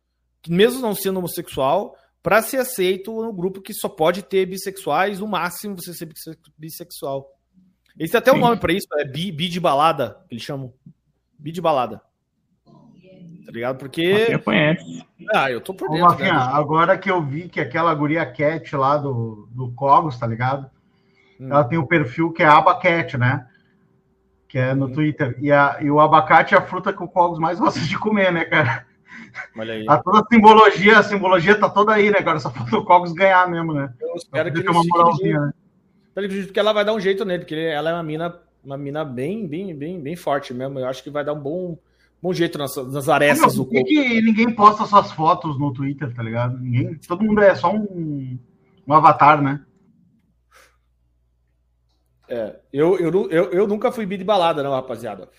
mesmo 0.47 0.81
não 0.81 0.95
sendo 0.95 1.17
homossexual, 1.19 1.95
pra 2.24 2.42
ser 2.42 2.58
aceito 2.58 3.11
no 3.22 3.34
grupo 3.34 3.61
que 3.61 3.74
só 3.74 3.88
pode 3.90 4.24
ter 4.24 4.45
bissexuais, 4.48 5.19
no 5.19 5.27
máximo 5.27 5.76
você 5.76 5.93
ser 5.93 6.06
bisse- 6.06 6.40
bissexual. 6.58 7.30
Eles 8.00 8.10
têm 8.10 8.18
até 8.18 8.32
um 8.32 8.35
Sim. 8.35 8.42
nome 8.42 8.58
pra 8.58 8.74
isso, 8.74 8.88
é 8.93 9.06
bi, 9.06 9.32
bi 9.32 9.48
de 9.50 9.60
balada, 9.60 10.18
que 10.27 10.34
eles 10.34 10.43
chamam. 10.43 10.74
Bi 11.38 11.52
de 11.52 11.61
balada. 11.61 12.02
Tá 13.45 13.52
ligado? 13.52 13.77
Porque. 13.77 14.26
Quem 14.26 14.40
conhece. 14.40 15.06
Ah, 15.34 15.52
eu 15.52 15.60
tô 15.61 15.74
por 15.74 15.90
Ô, 15.90 15.93
dentro. 15.93 16.08
Rafinha, 16.08 16.34
né? 16.34 16.40
agora 16.53 16.98
que 16.98 17.11
eu 17.11 17.22
vi 17.22 17.50
que 17.50 17.60
aquela 17.60 17.93
guria 17.93 18.26
Cat 18.26 18.74
lá 18.76 18.98
do, 18.98 19.48
do 19.52 19.72
Cogos, 19.74 20.18
tá 20.18 20.26
ligado? 20.26 20.72
Hum. 21.40 21.50
Ela 21.52 21.64
tem 21.66 21.77
o 21.77 21.85
perfil 21.85 22.32
que 22.32 22.42
é 22.42 22.45
Abacat, 22.48 23.18
né? 23.18 23.45
Que 24.48 24.58
é 24.58 24.74
no 24.74 24.92
Twitter. 24.92 25.35
E, 25.42 25.52
a, 25.52 25.77
e 25.82 25.92
o 25.92 26.00
abacate 26.00 26.56
é 26.56 26.58
a 26.58 26.61
fruta 26.66 26.93
que 26.93 27.03
o 27.03 27.08
Cogos 27.08 27.38
mais 27.40 27.60
gosta 27.60 27.80
de 27.82 27.98
comer, 28.00 28.32
né, 28.32 28.45
cara? 28.45 28.85
Olha 29.58 29.74
aí. 29.74 29.85
A 29.88 29.98
toda 29.98 30.19
a 30.19 30.25
simbologia, 30.32 31.00
a 31.00 31.03
simbologia 31.03 31.59
tá 31.59 31.69
toda 31.69 31.93
aí, 31.93 32.09
né, 32.11 32.22
cara? 32.22 32.40
Só 32.40 32.51
falta 32.51 32.77
o 32.77 32.85
Cogos 32.85 33.14
ganhar 33.14 33.50
mesmo, 33.50 33.74
né? 33.74 33.93
Eu 34.00 34.16
espero 34.16 34.51
que 34.51 34.69
uma 34.69 34.83
moralzinha, 34.83 35.40
né? 35.40 35.53
Que 36.51 36.59
ela 36.59 36.74
vai 36.74 36.85
dar 36.85 36.93
um 36.93 37.00
jeito 37.00 37.25
nele, 37.25 37.40
porque 37.40 37.56
ela 37.56 37.90
é 37.90 37.93
uma 37.93 38.03
mina, 38.03 38.40
uma 38.64 38.77
mina 38.77 39.03
bem, 39.03 39.48
bem, 39.48 39.75
bem, 39.75 40.00
bem 40.00 40.16
forte 40.16 40.53
mesmo. 40.53 40.80
Eu 40.80 40.88
acho 40.88 41.03
que 41.03 41.09
vai 41.09 41.25
dar 41.25 41.33
um 41.33 41.40
bom, 41.40 41.77
bom 42.22 42.33
jeito 42.33 42.58
nas, 42.58 42.75
nas 42.75 43.09
arestas 43.09 43.56
do 43.56 43.66
por 43.66 43.83
que, 43.83 44.22
ninguém 44.22 44.53
posta 44.53 44.85
suas 44.85 45.11
fotos 45.11 45.59
no 45.59 45.74
Twitter, 45.74 46.14
tá 46.14 46.22
ligado? 46.22 46.58
Ninguém, 46.59 46.95
todo 47.08 47.24
mundo 47.24 47.42
é 47.42 47.56
só 47.56 47.74
um, 47.74 48.38
um 48.88 48.93
avatar, 48.93 49.42
né? 49.42 49.61
É, 52.30 52.56
eu, 52.72 52.98
eu, 52.98 53.30
eu, 53.30 53.51
eu 53.51 53.67
nunca 53.67 53.92
fui 53.92 54.06
bi 54.06 54.17
de 54.17 54.24
balada, 54.24 54.64
não, 54.64 54.72
rapaziada. 54.72 55.30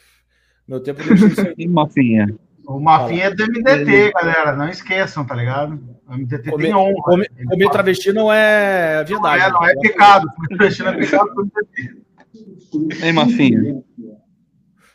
Meu 0.66 0.80
tempo 0.80 1.00
não 1.04 1.16
tinha 1.16 1.28
isso 1.28 1.40
aí. 1.40 1.54
E 1.58 1.66
Mafinha? 1.66 2.36
O 2.66 2.80
Mafinha 2.80 3.24
é 3.24 3.30
do 3.34 3.44
MDT, 3.44 4.12
galera. 4.12 4.56
Não 4.56 4.68
esqueçam, 4.68 5.24
tá 5.24 5.34
ligado? 5.34 5.78
O 6.08 6.14
MDT 6.14 6.50
Comer, 6.50 6.64
tem 6.64 6.74
honra. 6.74 7.02
comer, 7.02 7.30
comer 7.48 7.70
travesti 7.70 8.12
não 8.12 8.32
é 8.32 8.98
Não 9.00 9.06
verdade. 9.06 9.42
é, 9.42 9.50
não 9.50 9.64
é 9.64 9.74
pecado. 9.76 10.26
Comer 10.34 10.48
travesti 10.48 10.82
não 10.82 10.92
é 10.92 10.96
pecado 10.96 11.34
pro 11.34 11.44
MDT. 11.44 12.04
Ei, 13.04 13.12
Mafinha. 13.12 13.82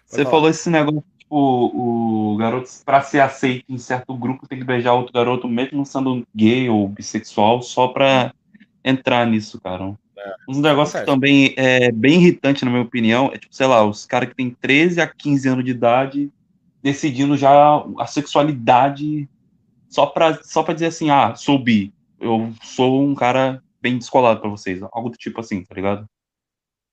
Você 0.06 0.26
falou 0.26 0.50
esse 0.50 0.70
negócio, 0.70 1.04
tipo, 1.18 1.36
o 1.36 2.36
garoto, 2.38 2.68
pra 2.84 3.02
ser 3.02 3.20
aceito 3.20 3.66
em 3.70 3.78
certo 3.78 4.16
grupo, 4.16 4.48
tem 4.48 4.58
que 4.58 4.66
beijar 4.66 4.94
outro 4.94 5.14
garoto, 5.14 5.48
mesmo 5.48 5.78
não 5.78 5.86
sendo 5.86 6.26
gay 6.36 6.68
ou 6.70 6.88
bissexual, 6.88 7.62
só 7.62 7.88
pra 7.90 8.34
entrar 8.84 9.26
nisso, 9.28 9.62
cara. 9.62 9.94
Um 10.50 10.60
negócio 10.60 11.00
que 11.00 11.06
também 11.06 11.54
é 11.56 11.92
bem 11.92 12.16
irritante, 12.16 12.66
na 12.66 12.72
minha 12.72 12.84
opinião, 12.84 13.30
é 13.34 13.38
tipo, 13.38 13.56
sei 13.56 13.68
lá, 13.68 13.86
os 13.86 14.06
caras 14.06 14.30
que 14.30 14.36
têm 14.36 14.50
13 14.60 15.00
a 15.00 15.08
15 15.08 15.48
anos 15.48 15.64
de 15.64 15.72
idade 15.72 16.30
decidindo 16.82 17.36
já 17.38 17.52
a 17.98 18.06
sexualidade 18.06 19.30
só 19.90 20.06
pra, 20.06 20.42
só 20.44 20.64
pra 20.64 20.74
dizer 20.74 20.88
assim, 20.88 21.10
ah, 21.10 21.36
sou 21.36 21.58
bi, 21.58 21.94
eu 22.20 22.54
sou 22.64 23.02
um 23.04 23.16
cara 23.16 23.62
bem 23.82 23.98
descolado 23.98 24.40
pra 24.40 24.50
vocês, 24.50 24.82
algo 24.92 25.10
do 25.10 25.18
tipo 25.18 25.40
assim, 25.40 25.64
tá 25.64 25.74
ligado? 25.74 26.06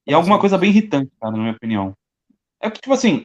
E 0.06 0.12
é 0.12 0.14
alguma 0.14 0.38
coisa 0.38 0.56
bem 0.56 0.70
irritante, 0.70 1.10
cara, 1.20 1.32
na 1.32 1.38
minha 1.38 1.52
opinião. 1.52 1.94
É 2.60 2.70
que, 2.70 2.80
tipo 2.80 2.94
assim, 2.94 3.22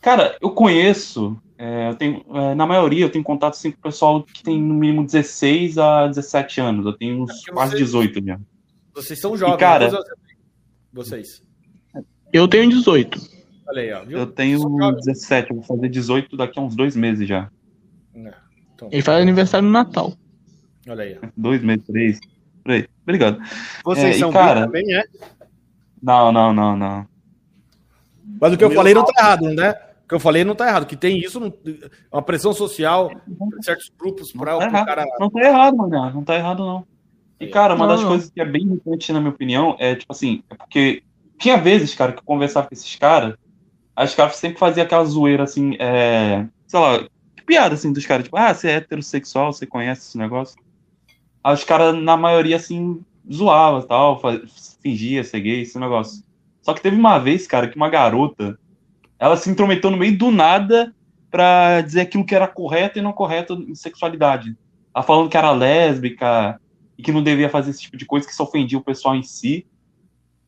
cara, 0.00 0.36
eu 0.40 0.50
conheço, 0.50 1.40
é, 1.58 1.88
eu 1.88 1.94
tenho, 1.96 2.24
é, 2.36 2.54
na 2.54 2.66
maioria 2.66 3.04
eu 3.04 3.10
tenho 3.10 3.24
contato 3.24 3.54
assim, 3.54 3.72
com 3.72 3.78
o 3.78 3.82
pessoal 3.82 4.22
que 4.22 4.42
tem 4.42 4.60
no 4.60 4.74
mínimo 4.74 5.04
16 5.04 5.78
a 5.78 6.06
17 6.06 6.60
anos, 6.60 6.86
eu 6.86 6.92
tenho 6.92 7.22
uns 7.22 7.48
É 7.48 7.52
quase 7.52 7.76
18 7.76 8.24
já. 8.24 8.38
Vocês 8.94 9.20
são 9.20 9.36
jovens. 9.36 9.54
E, 9.54 9.58
cara- 9.58 9.90
quantos 9.90 10.06
anos 10.06 10.20
Vocês. 10.92 11.42
Eu 12.32 12.46
tenho 12.46 12.68
18. 12.68 13.39
Olha 13.70 13.82
aí, 13.82 13.92
ó. 13.92 14.04
Viu? 14.04 14.18
Eu 14.18 14.26
tenho 14.26 14.58
17, 14.96 15.50
eu 15.50 15.56
vou 15.56 15.64
fazer 15.64 15.88
18 15.88 16.36
daqui 16.36 16.58
a 16.58 16.62
uns 16.62 16.74
dois 16.74 16.96
meses 16.96 17.28
já. 17.28 17.48
É, 18.14 18.32
então, 18.74 18.88
Ele 18.90 19.02
faz 19.02 19.22
aniversário 19.22 19.66
no 19.66 19.72
Natal. 19.72 20.12
Olha 20.88 21.04
aí. 21.04 21.18
ó. 21.22 21.26
Dois 21.36 21.62
meses, 21.62 21.84
três. 21.86 22.20
Por 22.64 22.72
aí. 22.72 22.88
Obrigado. 23.02 23.38
Vocês 23.84 24.14
É, 24.14 24.16
e, 24.16 24.18
são 24.18 24.32
cara, 24.32 24.60
bi 24.60 24.66
também, 24.66 24.94
é? 24.96 25.04
Não, 26.02 26.32
não, 26.32 26.52
não, 26.52 26.76
não. 26.76 27.06
Mas 28.40 28.52
o 28.52 28.56
que 28.56 28.64
eu 28.64 28.68
Meu 28.68 28.76
falei 28.76 28.94
não 28.94 29.04
tá 29.04 29.12
errado, 29.18 29.48
né? 29.54 29.70
O 30.04 30.08
que 30.08 30.14
eu 30.14 30.20
falei 30.20 30.44
não 30.44 30.54
tá 30.54 30.66
errado. 30.66 30.86
Que 30.86 30.96
tem 30.96 31.18
isso, 31.18 31.38
não- 31.38 31.52
uma 32.12 32.22
pressão 32.22 32.52
social, 32.52 33.10
certos 33.62 33.90
grupos 33.98 34.32
para 34.32 34.56
o 34.56 34.58
Tá 34.58 34.66
errado. 34.66 34.86
cara. 34.86 35.04
Não 35.20 35.30
tá 35.30 35.40
errado, 35.40 35.76
mano. 35.76 36.10
Não 36.14 36.24
tá 36.24 36.34
errado, 36.36 36.58
não. 36.64 36.84
E, 37.38 37.46
cara, 37.46 37.74
uma 37.74 37.86
Não, 37.86 37.92
das 37.94 38.02
não. 38.02 38.08
coisas 38.10 38.30
que 38.30 38.40
é 38.40 38.44
bem 38.44 38.62
irritante, 38.66 39.12
na 39.12 39.20
minha 39.20 39.32
opinião, 39.32 39.76
é, 39.78 39.94
tipo 39.94 40.12
assim, 40.12 40.42
é 40.50 40.54
porque 40.54 41.02
tinha 41.38 41.56
vezes, 41.56 41.94
cara, 41.94 42.12
que 42.12 42.18
eu 42.18 42.24
conversava 42.24 42.66
com 42.68 42.74
esses 42.74 42.96
caras, 42.96 43.34
aí 44.00 44.06
os 44.06 44.14
caras 44.14 44.36
sempre 44.36 44.58
faziam 44.58 44.82
aquela 44.82 45.04
zoeira, 45.04 45.42
assim, 45.42 45.76
é, 45.78 46.46
sei 46.66 46.80
lá, 46.80 47.06
piada, 47.44 47.74
assim, 47.74 47.92
dos 47.92 48.06
caras, 48.06 48.24
tipo, 48.24 48.36
ah, 48.38 48.54
você 48.54 48.68
é 48.68 48.76
heterossexual, 48.76 49.52
você 49.52 49.66
conhece 49.66 50.08
esse 50.08 50.16
negócio? 50.16 50.58
Aí 51.44 51.52
os 51.52 51.64
caras, 51.64 51.94
na 51.94 52.16
maioria, 52.16 52.56
assim, 52.56 53.04
zoavam 53.30 53.80
e 53.80 53.86
tal, 53.86 54.18
fingia 54.82 55.22
ser 55.22 55.40
gay, 55.40 55.60
esse 55.60 55.78
negócio. 55.78 56.24
Só 56.62 56.72
que 56.72 56.80
teve 56.80 56.96
uma 56.96 57.18
vez, 57.18 57.46
cara, 57.46 57.68
que 57.68 57.76
uma 57.76 57.90
garota, 57.90 58.58
ela 59.18 59.36
se 59.36 59.50
intrometeu 59.50 59.90
no 59.90 59.98
meio 59.98 60.16
do 60.16 60.30
nada 60.30 60.94
pra 61.30 61.82
dizer 61.82 62.00
aquilo 62.00 62.24
que 62.24 62.34
era 62.34 62.48
correto 62.48 62.98
e 62.98 63.02
não 63.02 63.12
correto 63.12 63.52
em 63.68 63.74
sexualidade. 63.74 64.56
Ela 64.94 65.04
falando 65.04 65.28
que 65.28 65.36
era 65.36 65.52
lésbica 65.52 66.58
e 66.96 67.02
que 67.02 67.12
não 67.12 67.22
devia 67.22 67.50
fazer 67.50 67.72
esse 67.72 67.82
tipo 67.82 67.98
de 67.98 68.06
coisa, 68.06 68.26
que 68.26 68.32
isso 68.32 68.42
ofendia 68.42 68.78
o 68.78 68.82
pessoal 68.82 69.14
em 69.14 69.22
si. 69.22 69.66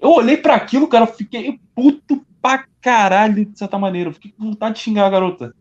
Eu 0.00 0.10
olhei 0.10 0.38
pra 0.38 0.54
aquilo, 0.54 0.88
cara, 0.88 1.04
eu 1.04 1.12
fiquei 1.12 1.60
puto 1.74 2.24
pra 2.42 2.66
caralho, 2.80 3.46
de 3.46 3.56
certa 3.56 3.78
maneira. 3.78 4.10
Eu 4.10 4.14
fiquei 4.14 4.32
com 4.32 4.46
vontade 4.46 4.74
de 4.74 4.80
xingar 4.80 5.06
a 5.06 5.10
garota. 5.10 5.54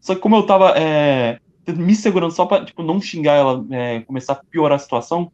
Só 0.00 0.14
que 0.14 0.20
como 0.20 0.34
eu 0.34 0.46
tava 0.46 0.70
é, 0.76 1.38
me 1.68 1.94
segurando 1.94 2.32
só 2.32 2.46
pra 2.46 2.64
tipo, 2.64 2.82
não 2.82 3.00
xingar 3.00 3.34
ela, 3.34 3.64
é, 3.70 4.00
começar 4.00 4.32
a 4.32 4.42
piorar 4.50 4.76
a 4.76 4.78
situação, 4.80 5.30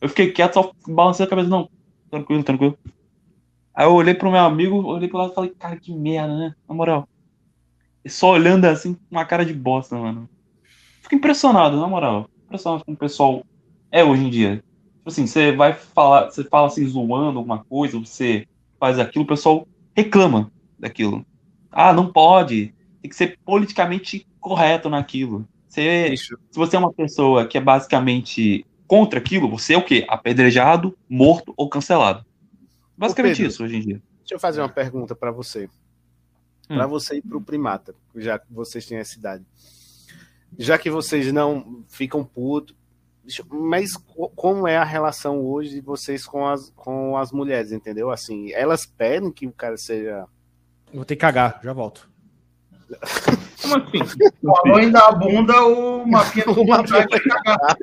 eu 0.00 0.08
fiquei 0.08 0.30
quieto, 0.30 0.54
só 0.54 0.72
balancei 0.86 1.26
a 1.26 1.28
cabeça, 1.28 1.48
não, 1.48 1.68
tranquilo, 2.10 2.44
tranquilo. 2.44 2.78
Aí 3.74 3.86
eu 3.86 3.94
olhei 3.94 4.14
pro 4.14 4.30
meu 4.30 4.40
amigo, 4.40 4.82
olhei 4.84 5.08
pro 5.08 5.18
lado 5.18 5.32
e 5.32 5.34
falei, 5.34 5.50
cara, 5.58 5.76
que 5.76 5.92
merda, 5.92 6.36
né? 6.36 6.54
Na 6.68 6.74
moral. 6.74 7.08
E 8.04 8.10
só 8.10 8.32
olhando 8.32 8.66
assim, 8.66 8.94
com 8.94 9.00
uma 9.10 9.24
cara 9.24 9.44
de 9.44 9.54
bosta, 9.54 9.96
mano. 9.96 10.28
Fico 11.00 11.14
impressionado, 11.14 11.80
na 11.80 11.86
moral. 11.88 12.28
Impressionado 12.44 12.84
com 12.84 12.92
o 12.92 12.96
pessoal 12.96 13.42
é 13.90 14.04
hoje 14.04 14.24
em 14.24 14.30
dia. 14.30 14.56
Tipo 14.56 15.08
assim, 15.08 15.26
você 15.26 15.52
vai 15.52 15.72
falar, 15.72 16.30
você 16.30 16.44
fala 16.44 16.66
assim, 16.66 16.86
zoando 16.86 17.38
alguma 17.38 17.64
coisa, 17.64 17.98
você 17.98 18.46
faz 18.78 18.98
aquilo, 18.98 19.24
o 19.24 19.28
pessoal 19.28 19.66
reclama 19.94 20.50
daquilo. 20.78 21.24
Ah, 21.70 21.92
não 21.92 22.12
pode. 22.12 22.74
Tem 23.00 23.08
que 23.08 23.16
ser 23.16 23.38
politicamente 23.44 24.26
correto 24.40 24.90
naquilo. 24.90 25.46
Você, 25.68 26.14
se 26.16 26.36
você 26.54 26.76
é 26.76 26.78
uma 26.78 26.92
pessoa 26.92 27.46
que 27.46 27.56
é 27.56 27.60
basicamente 27.60 28.66
contra 28.86 29.18
aquilo, 29.18 29.48
você 29.48 29.74
é 29.74 29.78
o 29.78 29.84
quê? 29.84 30.04
Apedrejado, 30.08 30.96
morto 31.08 31.54
ou 31.56 31.68
cancelado. 31.68 32.26
Basicamente 32.96 33.36
Pedro, 33.36 33.50
isso 33.50 33.64
hoje 33.64 33.76
em 33.76 33.80
dia. 33.80 34.02
Deixa 34.18 34.34
eu 34.34 34.38
fazer 34.38 34.60
uma 34.60 34.68
pergunta 34.68 35.14
para 35.14 35.30
você. 35.30 35.68
Hum. 36.68 36.76
Para 36.76 36.86
você 36.86 37.16
e 37.16 37.22
para 37.22 37.38
o 37.38 37.40
primata, 37.40 37.94
já 38.14 38.38
que 38.38 38.52
vocês 38.52 38.86
têm 38.86 38.98
essa 38.98 39.18
idade. 39.18 39.44
Já 40.58 40.76
que 40.76 40.90
vocês 40.90 41.32
não 41.32 41.84
ficam 41.88 42.22
putos, 42.22 42.76
mas 43.50 43.96
co- 43.96 44.28
como 44.34 44.66
é 44.66 44.76
a 44.76 44.84
relação 44.84 45.40
hoje 45.40 45.70
de 45.74 45.80
vocês 45.80 46.26
com 46.26 46.46
as, 46.46 46.70
com 46.76 47.16
as 47.16 47.30
mulheres, 47.32 47.72
entendeu? 47.72 48.10
Assim, 48.10 48.52
elas 48.52 48.84
pedem 48.86 49.30
que 49.30 49.46
o 49.46 49.52
cara 49.52 49.76
seja. 49.76 50.24
Vou 50.92 51.04
ter 51.04 51.14
que 51.16 51.20
cagar, 51.20 51.60
já 51.62 51.72
volto. 51.72 52.10
Como 53.62 53.76
assim? 53.76 53.98
Falou 54.44 54.80
em 54.80 54.90
dar 54.90 55.06
a 55.08 55.12
bunda, 55.12 55.64
o 55.64 56.06
Mapinha 56.06 56.44
do 56.52 56.64
vai 56.66 56.84
cagar. 56.84 57.76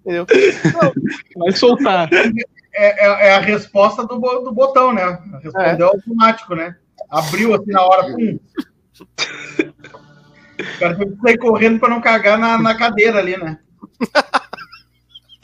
Entendeu? 0.00 0.26
Vai 1.38 1.52
soltar. 1.52 2.10
É, 2.12 3.06
é- 3.06 3.28
é 3.28 3.34
a 3.36 3.40
resposta 3.40 4.04
do, 4.06 4.18
do 4.18 4.52
botão, 4.52 4.92
né? 4.92 5.18
Respondeu 5.42 5.88
automático, 5.88 6.54
né? 6.54 6.76
Abriu 7.08 7.54
assim 7.54 7.70
na 7.70 7.82
hora, 7.82 8.12
pum. 8.12 8.38
O 10.56 10.78
cara 10.78 10.94
teve 10.96 11.16
que 11.16 11.20
sair 11.22 11.38
correndo 11.38 11.80
pra 11.80 11.88
não 11.88 12.00
cagar 12.00 12.38
na, 12.38 12.56
na 12.56 12.76
cadeira 12.76 13.18
ali, 13.18 13.36
né? 13.36 13.58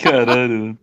Caralho. 0.02 0.78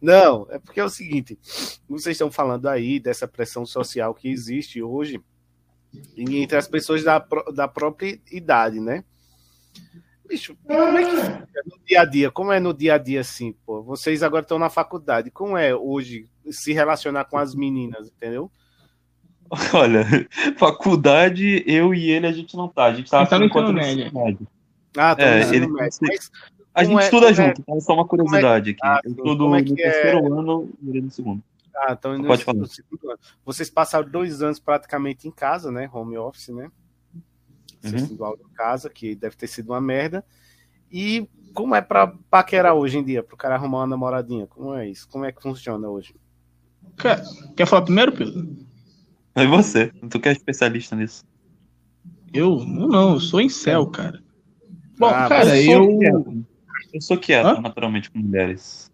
Não, 0.00 0.46
é 0.50 0.58
porque 0.58 0.80
é 0.80 0.84
o 0.84 0.88
seguinte: 0.88 1.38
vocês 1.88 2.14
estão 2.14 2.30
falando 2.30 2.68
aí 2.68 2.98
dessa 3.00 3.26
pressão 3.28 3.66
social 3.66 4.14
que 4.14 4.28
existe 4.28 4.82
hoje 4.82 5.20
entre 6.16 6.56
as 6.56 6.66
pessoas 6.66 7.02
da, 7.02 7.18
da 7.54 7.68
própria 7.68 8.18
idade, 8.30 8.80
né? 8.80 9.04
Bicho, 10.26 10.56
como 10.64 10.98
é 10.98 11.04
que 11.04 11.16
fica 11.16 11.62
no 11.66 11.84
dia 11.84 12.00
a 12.00 12.04
dia? 12.06 12.30
Como 12.30 12.52
é 12.52 12.60
no 12.60 12.72
dia 12.72 12.94
a 12.94 12.98
dia 12.98 13.20
assim, 13.20 13.52
pô? 13.66 13.82
Vocês 13.82 14.22
agora 14.22 14.42
estão 14.42 14.58
na 14.58 14.70
faculdade. 14.70 15.30
Como 15.30 15.58
é 15.58 15.74
hoje 15.74 16.26
se 16.50 16.72
relacionar 16.72 17.26
com 17.26 17.36
as 17.36 17.54
meninas, 17.54 18.08
entendeu? 18.08 18.50
Olha, 19.74 20.04
faculdade, 20.56 21.62
eu 21.66 21.94
e 21.94 22.10
ele 22.10 22.26
a 22.26 22.32
gente 22.32 22.56
não 22.56 22.68
tá. 22.68 22.84
A 22.86 22.94
gente 22.94 23.10
tá, 23.10 23.24
tá 23.26 23.38
no 23.38 23.44
ensino 23.46 23.66
no 23.68 23.72
médio. 23.74 24.12
médio. 24.14 24.48
Ah, 24.96 25.14
tá 25.14 25.22
É, 25.22 25.40
ele- 25.54 25.66
médio. 25.66 25.72
Mas 25.72 26.00
A 26.74 26.84
gente 26.84 26.98
é- 26.98 27.04
estuda 27.04 27.30
é- 27.30 27.34
junto, 27.34 27.60
então 27.60 27.80
só 27.80 27.92
uma 27.94 28.06
curiosidade 28.06 28.70
aqui. 28.70 28.80
Ah, 28.82 29.00
eu 29.04 29.10
estudo 29.10 29.54
é 29.54 29.60
no 29.60 29.64
que 29.64 29.82
é- 29.82 29.90
terceiro 29.90 30.38
ano 30.38 30.70
e 30.82 30.88
ele 30.90 31.00
no 31.02 31.10
segundo. 31.10 31.42
Ah, 31.76 31.92
então 31.98 32.16
no- 32.16 32.26
Pode 32.26 32.44
falar. 32.44 32.58
no 32.60 32.66
segundo 32.66 33.10
ano. 33.10 33.18
Vocês 33.44 33.68
passaram 33.68 34.08
dois 34.08 34.42
anos 34.42 34.58
praticamente 34.58 35.28
em 35.28 35.30
casa, 35.30 35.70
né? 35.70 35.88
Home 35.92 36.16
office, 36.16 36.48
né? 36.48 36.70
Vocês 37.80 37.92
Uhum. 37.94 37.98
estudam 38.04 38.26
aula 38.26 38.38
em 38.50 38.54
casa, 38.54 38.88
que 38.88 39.14
deve 39.14 39.36
ter 39.36 39.46
sido 39.48 39.70
uma 39.70 39.80
merda. 39.80 40.24
E 40.90 41.28
como 41.52 41.74
é 41.74 41.80
pra 41.82 42.06
paquerar 42.30 42.74
hoje 42.74 42.96
em 42.98 43.04
dia, 43.04 43.22
pro 43.22 43.36
cara 43.36 43.54
arrumar 43.56 43.78
uma 43.80 43.86
namoradinha? 43.86 44.46
Como 44.46 44.74
é 44.74 44.88
isso? 44.88 45.08
Como 45.10 45.24
é 45.24 45.32
que 45.32 45.42
funciona 45.42 45.88
hoje? 45.88 46.14
Cara, 46.96 47.22
quer 47.56 47.66
falar 47.66 47.82
primeiro, 47.82 48.12
Pedro? 48.12 48.56
É 49.34 49.46
você, 49.46 49.90
tu 50.10 50.20
que 50.20 50.28
é 50.28 50.32
especialista 50.32 50.94
nisso. 50.94 51.22
Eu? 52.32 52.64
Não, 52.64 52.88
não, 52.88 53.12
eu 53.14 53.20
sou 53.20 53.40
em 53.40 53.48
céu, 53.48 53.86
cara. 53.86 54.22
Bom, 54.98 55.06
Ah, 55.08 55.28
cara, 55.28 55.56
eu 55.58 55.64
sou 55.64 55.74
eu. 55.74 55.98
quieto. 55.98 56.46
Eu 56.92 57.00
sou 57.00 57.16
quieto, 57.18 57.46
Hã? 57.46 57.60
naturalmente, 57.60 58.10
com 58.10 58.18
mulheres. 58.18 58.90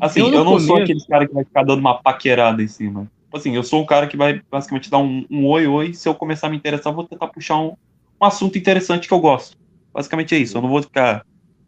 Assim, 0.00 0.20
Eu 0.20 0.26
eu, 0.28 0.38
no 0.44 0.44
não 0.52 0.60
sou 0.60 0.76
aquele 0.76 1.04
cara 1.06 1.26
que 1.26 1.34
vai 1.34 1.44
ficar 1.44 1.62
dando 1.64 1.80
uma 1.80 2.00
paquerada 2.00 2.62
em 2.62 2.68
cima. 2.68 3.10
Tipo 3.24 3.36
Assim, 3.36 3.54
eu 3.54 3.62
sou 3.62 3.82
um 3.82 3.86
cara 3.86 4.06
que 4.06 4.16
vai 4.16 4.40
basicamente 4.50 4.90
dar 4.90 4.98
um, 4.98 5.24
um 5.30 5.46
oi, 5.46 5.66
oi. 5.66 5.92
Se 5.92 6.08
eu 6.08 6.14
começar 6.14 6.46
a 6.46 6.50
me 6.50 6.56
interessar, 6.56 6.90
eu 6.92 6.96
vou 6.96 7.06
tentar 7.06 7.28
puxar 7.28 7.58
um, 7.58 7.74
um 8.20 8.24
assunto 8.24 8.56
interessante 8.56 9.06
que 9.06 9.12
eu 9.12 9.20
gosto. 9.20 9.56
Basicamente 9.92 10.34
é 10.34 10.38
isso. 10.38 10.56
Eu 10.56 10.62
não 10.62 10.68
vou 10.68 10.82
ficar 10.82 11.22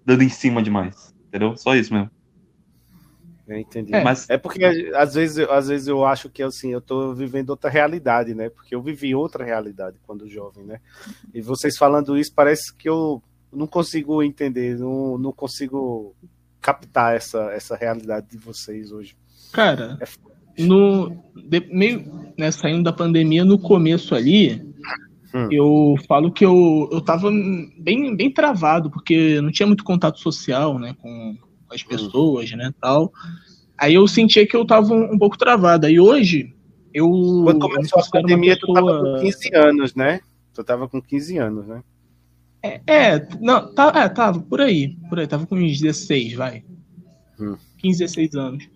dando 0.04 0.22
em 0.22 0.28
cima 0.28 0.62
demais. 0.62 1.12
Entendeu? 1.28 1.56
Só 1.56 1.74
isso 1.74 1.92
mesmo. 1.92 2.10
Eu 3.50 3.58
entendi. 3.58 3.92
É. 3.94 4.02
Mas 4.04 4.30
é 4.30 4.38
porque 4.38 4.64
às 4.94 5.14
vezes, 5.14 5.38
eu- 5.38 5.52
às 5.52 5.66
vezes 5.66 5.88
eu 5.88 6.04
acho 6.04 6.30
que 6.30 6.40
assim, 6.42 6.70
eu 6.72 6.80
tô 6.80 7.12
vivendo 7.12 7.50
outra 7.50 7.68
realidade, 7.68 8.32
né? 8.34 8.48
Porque 8.48 8.74
eu 8.74 8.80
vivi 8.80 9.12
outra 9.14 9.44
realidade 9.44 9.96
quando 10.06 10.28
jovem, 10.28 10.64
né? 10.64 10.78
E 11.34 11.40
vocês 11.40 11.76
falando 11.76 12.16
isso, 12.16 12.32
parece 12.32 12.72
que 12.74 12.88
eu 12.88 13.20
não 13.52 13.66
consigo 13.66 14.22
entender, 14.22 14.78
não, 14.78 15.18
não 15.18 15.32
consigo 15.32 16.14
captar 16.60 17.16
essa, 17.16 17.50
essa 17.52 17.74
realidade 17.74 18.28
de 18.30 18.38
vocês 18.38 18.92
hoje. 18.92 19.16
Cara, 19.52 19.98
no, 20.56 21.10
de- 21.34 21.66
meio 21.72 22.32
né, 22.38 22.50
saindo 22.52 22.84
da 22.84 22.92
pandemia, 22.92 23.44
no 23.44 23.58
começo 23.58 24.14
ali, 24.14 24.62
eu 25.50 25.94
falo 26.08 26.30
que 26.32 26.44
eu, 26.44 26.88
eu 26.92 27.00
tava 27.00 27.30
bem, 27.78 28.14
bem 28.16 28.32
travado, 28.32 28.90
porque 28.90 29.40
não 29.40 29.50
tinha 29.50 29.66
muito 29.66 29.82
contato 29.84 30.18
social, 30.20 30.78
né, 30.78 30.94
com, 31.00 31.36
com 31.70 31.74
as 31.74 31.82
pessoas, 31.84 32.50
né, 32.50 32.74
tal. 32.80 33.12
Aí 33.78 33.94
eu 33.94 34.06
sentia 34.08 34.46
que 34.46 34.56
eu 34.56 34.66
tava 34.66 34.92
um, 34.92 35.14
um 35.14 35.18
pouco 35.18 35.38
travado. 35.38 35.86
Aí 35.86 35.98
hoje, 36.00 36.52
eu. 36.92 37.08
Quando 37.44 37.64
eu 37.64 37.70
começou 37.70 38.00
a 38.00 38.06
pandemia, 38.10 38.58
tu 38.58 38.72
tava 38.72 38.86
pessoa- 38.86 39.16
com 39.16 39.24
15 39.24 39.54
anos, 39.54 39.94
né? 39.94 40.20
Tu 40.52 40.64
tava 40.64 40.88
com 40.88 41.00
15 41.00 41.38
anos, 41.38 41.66
né? 41.66 41.82
É, 42.62 43.26
não, 43.40 43.72
tá, 43.72 43.90
é, 43.94 44.08
tava 44.08 44.40
por 44.40 44.60
aí, 44.60 44.94
por 45.08 45.18
aí, 45.18 45.26
tava 45.26 45.46
com 45.46 45.56
uns 45.56 45.80
16, 45.80 46.34
vai. 46.34 46.62
Hum. 47.40 47.56
15, 47.78 48.00
16 48.00 48.34
anos. 48.34 48.68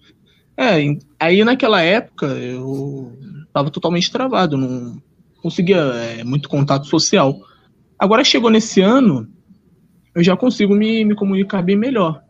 É, 0.56 0.76
aí 1.20 1.44
naquela 1.44 1.82
época 1.82 2.26
eu 2.26 3.12
tava 3.52 3.70
totalmente 3.70 4.10
travado, 4.10 4.56
não 4.56 5.02
conseguia 5.42 5.76
é, 5.76 6.24
muito 6.24 6.48
contato 6.48 6.86
social. 6.86 7.39
Agora 7.98 8.24
chegou 8.24 8.48
nesse 8.48 8.81
ano, 8.81 9.28
eu 10.14 10.23
já 10.24 10.34
consigo 10.34 10.74
me, 10.74 11.05
me 11.05 11.14
comunicar 11.14 11.60
bem 11.60 11.76
melhor. 11.76 12.24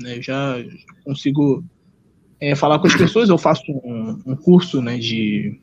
Né? 0.00 0.16
Eu 0.18 0.22
já 0.22 0.56
consigo 1.04 1.64
é, 2.40 2.54
falar 2.54 2.78
com 2.78 2.86
as 2.86 2.94
pessoas, 2.96 3.28
eu 3.28 3.38
faço 3.38 3.62
um, 3.70 4.18
um 4.26 4.36
curso 4.36 4.80
né, 4.80 4.96
de, 4.98 5.60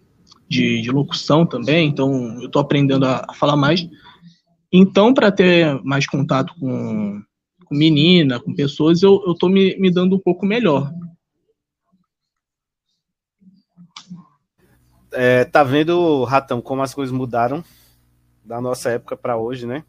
de, 0.48 0.82
de 0.82 0.91
locução 0.91 1.45
também, 1.45 1.88
então 1.90 2.40
eu 2.41 2.49
tô 2.49 2.59
aprendendo 2.59 3.06
a- 3.06 3.25
a 3.27 3.33
falar 3.33 3.56
mais. 3.56 3.88
Então, 4.72 5.14
para 5.14 5.32
ter 5.32 5.82
mais 5.83 6.06
contato 6.06 6.53
com, 6.59 7.22
com 7.66 7.75
menina, 7.75 8.40
com 8.40 8.53
pessoas, 8.53 9.01
eu, 9.01 9.24
eu 9.25 9.33
tô 9.33 9.48
me, 9.49 9.75
me 9.77 9.90
dando 9.90 10.16
um 10.16 10.19
pouco 10.19 10.45
melhor. 10.45 10.91
É, 15.11 15.45
tá 15.45 15.64
vendo, 15.64 16.24
Ratão, 16.25 16.61
como 16.61 16.82
as 16.82 16.93
coisas 16.93 17.16
mudaram 17.16 17.64
da 18.43 18.59
nossa 18.61 18.90
época 18.91 19.16
pra 19.17 19.38
hoje, 19.38 19.66
né? 19.66 19.83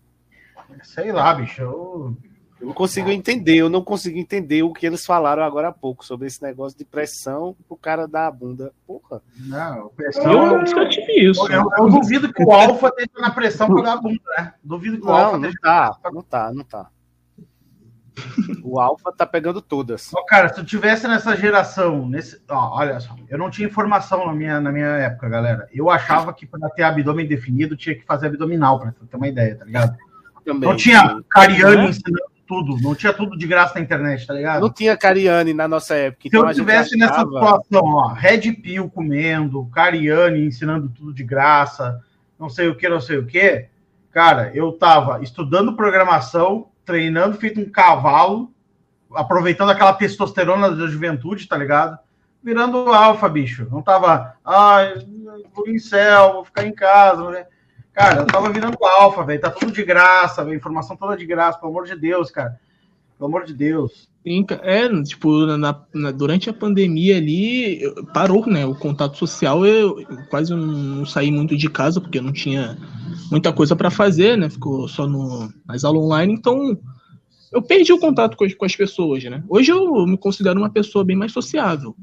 Sei 0.83 1.13
lá, 1.13 1.35
bicho. 1.35 1.61
Eu... 1.63 2.17
Eu 2.61 2.67
não 2.67 2.75
consigo 2.75 3.09
entender, 3.11 3.57
eu 3.57 3.69
não 3.69 3.83
consigo 3.85 4.19
entender 4.19 4.63
o 4.65 4.73
que 4.73 4.85
eles 4.85 5.07
falaram 5.07 5.45
agora 5.45 5.69
há 5.69 5.73
pouco 5.73 6.05
sobre 6.05 6.27
esse 6.27 6.43
negócio 6.43 6.77
de 6.77 6.85
pressão 6.85 7.55
pro 7.69 7.77
cara 7.77 8.07
dar 8.09 8.27
a 8.27 8.31
bunda. 8.33 8.73
Porra. 8.85 9.23
Não, 9.39 9.87
o 9.87 9.93
Eu 10.29 10.59
nunca 10.59 10.89
tive 10.89 11.31
isso. 11.31 11.51
Eu, 11.53 11.71
eu 11.79 11.89
duvido 11.89 12.33
que 12.33 12.43
o 12.43 12.53
Alfa 12.53 12.89
esteja 12.89 13.21
na 13.21 13.31
pressão 13.31 13.69
pra 13.73 13.83
dar 13.83 13.93
a 13.93 13.97
bunda, 13.97 14.21
né? 14.37 14.55
Duvido 14.63 14.99
que 14.99 15.07
o 15.07 15.11
Alfa 15.11 15.33
Não, 15.33 15.39
não 15.41 15.49
esteja. 15.49 15.61
tá, 15.63 16.11
não 16.13 16.23
tá, 16.23 16.53
não 16.53 16.65
tá. 16.65 16.91
O 18.65 18.81
Alfa 18.81 19.13
tá 19.13 19.25
pegando 19.25 19.63
todas. 19.63 20.13
Ó, 20.13 20.25
cara, 20.25 20.53
se 20.53 20.59
eu 20.59 20.65
tivesse 20.65 21.07
nessa 21.07 21.37
geração, 21.37 22.09
nesse, 22.09 22.43
ó, 22.51 22.77
olha 22.77 22.99
só, 22.99 23.15
eu 23.29 23.39
não 23.39 23.49
tinha 23.49 23.69
informação 23.69 24.27
na 24.27 24.35
minha, 24.35 24.61
na 24.61 24.73
minha 24.73 24.87
época, 24.89 25.29
galera. 25.29 25.69
Eu 25.73 25.89
achava 25.89 26.33
que 26.35 26.45
para 26.45 26.69
ter 26.71 26.83
abdômen 26.83 27.29
definido 27.29 27.77
tinha 27.77 27.95
que 27.95 28.05
fazer 28.05 28.27
abdominal, 28.27 28.81
pra 28.81 28.91
ter 28.93 29.17
uma 29.17 29.29
ideia, 29.29 29.55
tá 29.57 29.65
ligado? 29.65 29.97
Também, 30.45 30.69
não 30.69 30.77
tinha. 30.77 31.23
Cariani 31.31 31.77
Né? 31.77 31.89
ensinando 31.91 32.38
tudo, 32.49 32.81
não 32.81 32.95
tinha 32.95 33.13
tudo 33.13 33.37
de 33.37 33.47
graça 33.47 33.75
na 33.75 33.81
internet, 33.83 34.27
tá 34.27 34.33
ligado? 34.33 34.63
Não 34.63 34.73
tinha 34.73 34.97
Cariani 34.97 35.53
na 35.53 35.69
nossa 35.69 35.95
época. 35.95 36.23
Se 36.23 36.29
então 36.29 36.41
eu 36.41 36.47
a 36.47 36.53
gente 36.53 36.63
tivesse 36.63 36.97
nessa 36.97 37.13
achava- 37.13 37.29
situação, 37.29 37.83
ó, 37.85 38.09
Red 38.15 38.53
Pill 38.55 38.89
comendo, 38.89 39.67
Cariani 39.67 40.47
ensinando 40.47 40.89
tudo 40.89 41.13
de 41.13 41.23
graça, 41.23 42.01
não 42.41 42.49
sei 42.49 42.69
o 42.69 42.75
que, 42.75 42.89
não 42.89 43.01
sei 43.01 43.19
o 43.19 43.27
que, 43.27 43.67
cara, 44.11 44.51
eu 44.55 44.73
tava 44.73 45.23
estudando 45.23 45.77
programação, 45.77 46.69
treinando 46.85 47.37
feito 47.37 47.61
um 47.61 47.69
cavalo, 47.69 48.51
aproveitando 49.15 49.71
aquela 49.71 49.93
testosterona 49.93 50.71
da 50.71 50.87
juventude, 50.87 51.47
tá 51.47 51.57
ligado? 51.57 51.99
Virando 52.43 52.93
alfa, 52.93 53.29
bicho. 53.29 53.69
Não 53.71 53.83
tava, 53.83 54.35
ai, 54.45 54.95
vou 55.55 55.69
em 55.69 55.79
céu, 55.79 56.35
vou 56.35 56.45
ficar 56.45 56.65
em 56.65 56.73
casa, 56.73 57.29
né? 57.31 57.47
Cara, 57.99 58.21
eu 58.21 58.27
tava 58.27 58.53
virando 58.53 58.79
alfa, 58.85 59.25
velho. 59.25 59.41
Tá 59.41 59.51
tudo 59.51 59.73
de 59.73 59.83
graça, 59.85 60.45
velho. 60.45 60.57
Informação 60.57 60.97
toda 60.97 61.17
de 61.17 61.27
graça, 61.27 61.59
pelo 61.59 61.73
amor 61.73 61.85
de 61.85 61.97
Deus, 61.97 62.31
cara. 62.31 62.59
Pelo 63.19 63.29
amor 63.29 63.45
de 63.45 63.53
Deus. 63.53 64.09
É, 64.63 65.03
tipo, 65.03 65.47
na, 65.47 65.81
na- 65.93 66.11
durante 66.13 66.49
a 66.49 66.53
pandemia 66.53 67.17
ali, 67.17 67.81
parou, 68.13 68.47
né, 68.47 68.65
o 68.67 68.75
contato 68.75 69.17
social, 69.17 69.65
eu, 69.67 69.99
eu 70.01 70.07
quase 70.29 70.55
não, 70.55 70.59
não 70.67 71.07
saí 71.07 71.33
muito 71.33 71.57
de 71.57 71.69
casa, 71.71 72.01
porque 72.01 72.19
eu 72.19 72.23
não 72.23 72.33
tinha 72.33 72.77
muita 73.33 73.53
coisa 73.53 73.75
para 73.75 73.91
fazer, 73.91 74.37
né, 74.37 74.51
ficou 74.51 74.87
só 74.87 75.07
no, 75.07 75.51
nas 75.67 75.83
aulas 75.83 76.03
online, 76.03 76.35
então 76.35 76.79
eu 77.51 77.63
perdi 77.63 77.91
o 77.93 77.99
contato 77.99 78.37
com 78.37 78.45
as, 78.45 78.53
com 78.55 78.67
as 78.67 78.77
pessoas, 78.77 79.25
né. 79.25 79.43
Hoje 79.49 79.73
eu 79.73 80.07
me 80.07 80.19
considero 80.19 80.61
uma 80.61 80.71
pessoa 80.71 81.03
bem 81.05 81.17
mais 81.17 81.33
sociável. 81.33 81.97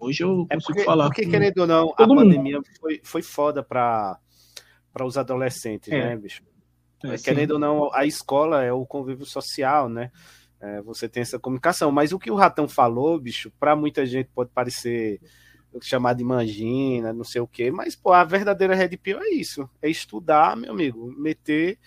Hoje 0.00 0.24
eu 0.24 0.46
consigo 0.50 0.72
É 0.72 0.74
Porque, 0.74 0.84
falar 0.84 1.06
porque 1.06 1.24
com 1.24 1.30
querendo 1.30 1.58
ou 1.60 1.66
não, 1.66 1.94
a 1.96 2.06
mundo. 2.06 2.16
pandemia 2.22 2.60
foi, 2.80 3.00
foi 3.04 3.22
foda 3.22 3.62
para 4.98 5.06
os 5.06 5.16
adolescentes, 5.16 5.92
É. 5.92 6.08
né, 6.10 6.16
bicho? 6.16 6.42
É, 7.04 7.14
É, 7.14 7.16
sim. 7.16 7.24
querendo 7.24 7.52
ou 7.52 7.58
não, 7.60 7.94
a 7.94 8.04
escola 8.04 8.64
é 8.64 8.72
o 8.72 8.84
convívio 8.84 9.24
social, 9.24 9.88
né? 9.88 10.10
É, 10.60 10.82
você 10.82 11.08
tem 11.08 11.20
essa 11.20 11.38
comunicação. 11.38 11.92
Mas 11.92 12.12
o 12.12 12.18
que 12.18 12.30
o 12.32 12.34
Ratão 12.34 12.66
falou, 12.66 13.18
bicho, 13.20 13.52
para 13.60 13.76
muita 13.76 14.04
gente 14.04 14.28
pode 14.34 14.50
parecer 14.50 15.20
chamar 15.82 16.14
de 16.14 16.24
mangina, 16.24 17.12
não 17.12 17.22
sei 17.22 17.40
o 17.40 17.46
quê, 17.46 17.70
mas, 17.70 17.94
pô, 17.94 18.12
a 18.12 18.24
verdadeira 18.24 18.74
Red 18.74 18.96
Pill 18.96 19.20
é 19.20 19.28
isso. 19.28 19.68
É 19.80 19.88
estudar, 19.88 20.56
meu 20.56 20.72
amigo, 20.72 21.14
meter 21.16 21.78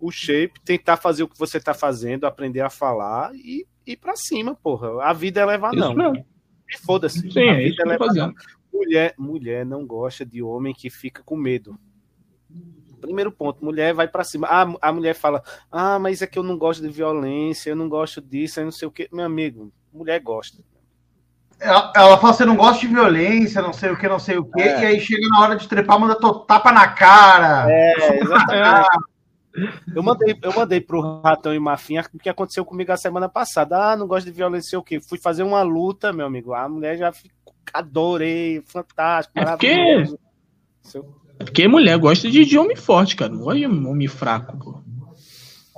o 0.00 0.10
shape, 0.10 0.58
tentar 0.64 0.96
fazer 0.96 1.24
o 1.24 1.28
que 1.28 1.38
você 1.38 1.60
tá 1.60 1.74
fazendo, 1.74 2.24
aprender 2.24 2.60
a 2.62 2.70
falar 2.70 3.34
e 3.34 3.66
ir 3.86 3.96
pra 3.96 4.16
cima, 4.16 4.54
porra. 4.54 5.02
A 5.04 5.12
vida 5.12 5.40
é 5.40 5.44
levar 5.44 5.74
não. 5.74 5.92
mesmo. 5.92 6.24
Foda-se. 6.86 7.30
Sim, 7.30 7.50
a 7.50 7.60
é 7.60 7.68
eu 7.68 7.76
tô 7.76 7.86
levar 7.86 8.14
não. 8.14 8.32
Mulher, 8.72 9.14
mulher 9.18 9.66
não 9.66 9.86
gosta 9.86 10.24
de 10.24 10.42
homem 10.42 10.72
que 10.72 10.88
fica 10.88 11.22
com 11.22 11.36
medo. 11.36 11.78
Primeiro 13.00 13.30
ponto, 13.30 13.64
mulher 13.64 13.94
vai 13.94 14.08
pra 14.08 14.24
cima. 14.24 14.46
Ah, 14.50 14.66
a 14.80 14.92
mulher 14.92 15.14
fala: 15.14 15.42
Ah, 15.70 15.98
mas 15.98 16.22
é 16.22 16.26
que 16.26 16.38
eu 16.38 16.42
não 16.42 16.56
gosto 16.56 16.82
de 16.82 16.88
violência, 16.88 17.70
eu 17.70 17.76
não 17.76 17.88
gosto 17.88 18.20
disso, 18.20 18.60
eu 18.60 18.64
não 18.64 18.72
sei 18.72 18.88
o 18.88 18.90
que. 18.90 19.08
Meu 19.12 19.24
amigo, 19.24 19.72
mulher 19.92 20.20
gosta. 20.20 20.62
Ela, 21.58 21.90
ela 21.96 22.18
fala, 22.18 22.34
você 22.34 22.44
não 22.44 22.54
gosta 22.56 22.80
de 22.80 22.86
violência, 22.88 23.62
não 23.62 23.72
sei 23.72 23.90
o 23.90 23.96
que, 23.96 24.06
não 24.06 24.18
sei 24.18 24.36
o 24.36 24.44
que, 24.44 24.60
É. 24.60 24.82
e 24.82 24.86
aí 24.86 25.00
chega 25.00 25.26
na 25.28 25.40
hora 25.40 25.56
de 25.56 25.66
trepar, 25.66 25.98
manda 25.98 26.14
tapa 26.46 26.70
na 26.70 26.86
cara. 26.88 27.66
É, 27.70 28.20
exatamente. 28.20 28.88
Eu 29.94 30.02
mandei, 30.02 30.38
eu 30.42 30.52
mandei 30.52 30.80
pro 30.82 31.22
Ratão 31.22 31.54
e 31.54 31.58
Mafinha 31.58 32.04
o 32.12 32.18
que 32.18 32.28
aconteceu 32.28 32.62
comigo 32.62 32.92
a 32.92 32.96
semana 32.96 33.26
passada. 33.26 33.92
Ah, 33.92 33.96
não 33.96 34.06
gosto 34.06 34.26
de 34.26 34.32
violência, 34.32 34.70
sei 34.70 34.78
o 34.78 34.82
quê. 34.82 35.00
Fui 35.00 35.18
fazer 35.18 35.44
uma 35.44 35.62
luta, 35.62 36.12
meu 36.12 36.26
amigo. 36.26 36.52
A 36.52 36.68
mulher 36.68 36.98
já 36.98 37.10
ficou, 37.10 37.54
adorei, 37.72 38.62
fantástico, 38.66 39.38
É 39.38 39.44
maravilhoso. 39.44 40.18
É 40.94 41.25
porque 41.44 41.68
mulher 41.68 41.98
gosta 41.98 42.30
de, 42.30 42.44
de 42.44 42.58
homem 42.58 42.76
forte, 42.76 43.14
cara, 43.16 43.30
não 43.32 43.40
gosta 43.40 43.58
de 43.58 43.66
homem 43.66 44.08
fraco, 44.08 44.56
pô. 44.58 44.80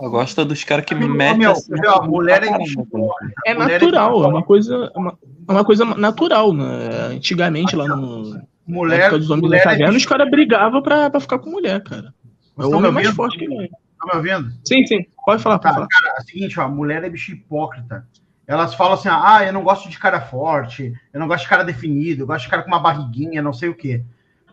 Eu 0.01 0.11
gosto 0.11 0.45
dos 0.45 0.63
caras 0.63 0.85
que 0.85 0.95
me 0.95 1.09
metem 1.09 1.45
assim. 1.47 1.73
meu, 1.73 1.93
a 1.93 2.07
mulher 2.07 2.45
é 2.45 2.57
bicho 2.57 2.87
velho. 2.93 3.09
É 3.45 3.51
é 3.51 3.55
natural, 3.55 4.23
é 4.23 4.29
uma 4.29 4.45
coisa, 4.45 4.93
é 4.95 4.99
uma, 4.99 5.19
é 5.49 5.53
uma 5.53 5.65
coisa 5.65 5.85
natural, 5.85 6.53
né? 6.53 6.89
Antigamente, 7.15 7.75
lá 7.75 7.85
no, 7.89 8.31
na 8.35 8.43
Mulher, 8.65 9.01
época 9.01 9.19
dos 9.19 9.31
homens 9.31 9.51
da 9.51 9.57
é 9.57 9.61
caverna, 9.61 9.89
os 9.89 9.95
bicho. 9.95 10.09
caras 10.09 10.31
brigavam 10.31 10.81
pra, 10.83 11.11
pra 11.11 11.19
ficar 11.19 11.41
com 11.41 11.51
mulher, 11.51 11.83
cara. 11.83 12.15
É 12.57 12.65
o 12.65 12.71
homem 12.77 12.93
mais 12.93 13.07
ouvindo? 13.09 13.15
forte 13.17 13.39
que 13.39 13.45
ele. 13.45 13.69
Tá 13.69 14.07
me 14.07 14.17
ouvindo? 14.19 14.53
Sim, 14.65 14.87
sim, 14.87 15.05
pode 15.27 15.43
falar, 15.43 15.59
pode 15.59 15.75
Tá, 15.75 15.75
falar. 15.75 15.89
cara, 15.89 16.15
é 16.17 16.21
o 16.21 16.25
seguinte, 16.25 16.61
ó, 16.61 16.63
a 16.63 16.69
mulher 16.69 17.03
é 17.03 17.11
bicho 17.11 17.33
hipócrita. 17.33 18.07
Elas 18.47 18.75
falam 18.75 18.95
assim, 18.95 19.09
ah, 19.11 19.45
eu 19.45 19.53
não 19.53 19.65
gosto 19.65 19.89
de 19.91 19.99
cara 19.99 20.21
forte, 20.21 20.93
eu 21.13 21.19
não 21.19 21.27
gosto 21.27 21.43
de 21.43 21.49
cara 21.51 21.65
definido, 21.65 22.23
eu 22.23 22.27
gosto 22.27 22.45
de 22.45 22.51
cara 22.51 22.63
com 22.63 22.69
uma 22.69 22.79
barriguinha, 22.79 23.43
não 23.43 23.53
sei 23.53 23.69
o 23.69 23.75
quê. 23.75 24.05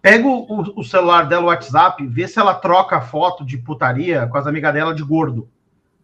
Pega 0.05 0.27
o, 0.27 0.79
o- 0.79 0.83
celular 0.83 1.23
dela, 1.27 1.45
o 1.45 1.47
WhatsApp, 1.47 2.05
vê 2.05 2.27
se 2.27 2.37
ela 2.39 2.53
troca 2.53 3.01
foto 3.01 3.43
de 3.43 3.57
putaria 3.57 4.27
com 4.27 4.37
as 4.37 4.45
amigas 4.45 4.71
dela 4.71 4.93
de 4.93 5.01
gordo. 5.01 5.49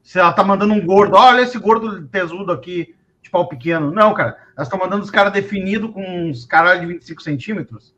Se 0.01 0.17
ela 0.17 0.33
tá 0.33 0.43
mandando 0.43 0.73
um 0.73 0.83
gordo, 0.83 1.15
olha 1.15 1.41
esse 1.41 1.59
gordo 1.59 2.07
tesudo 2.07 2.51
aqui, 2.51 2.95
de 3.21 3.29
pau 3.29 3.47
pequeno. 3.47 3.91
Não, 3.91 4.11
cara, 4.15 4.37
elas 4.57 4.67
estão 4.67 4.79
mandando 4.79 5.03
os 5.03 5.11
caras 5.11 5.31
definidos 5.31 5.91
com 5.91 6.01
uns 6.01 6.45
caralho 6.45 6.81
de 6.81 6.87
25 6.87 7.21
centímetros. 7.21 7.93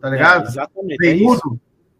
Tá 0.00 0.08
ligado? 0.08 0.44
É, 0.44 0.46
exatamente, 0.46 1.04
é 1.04 1.16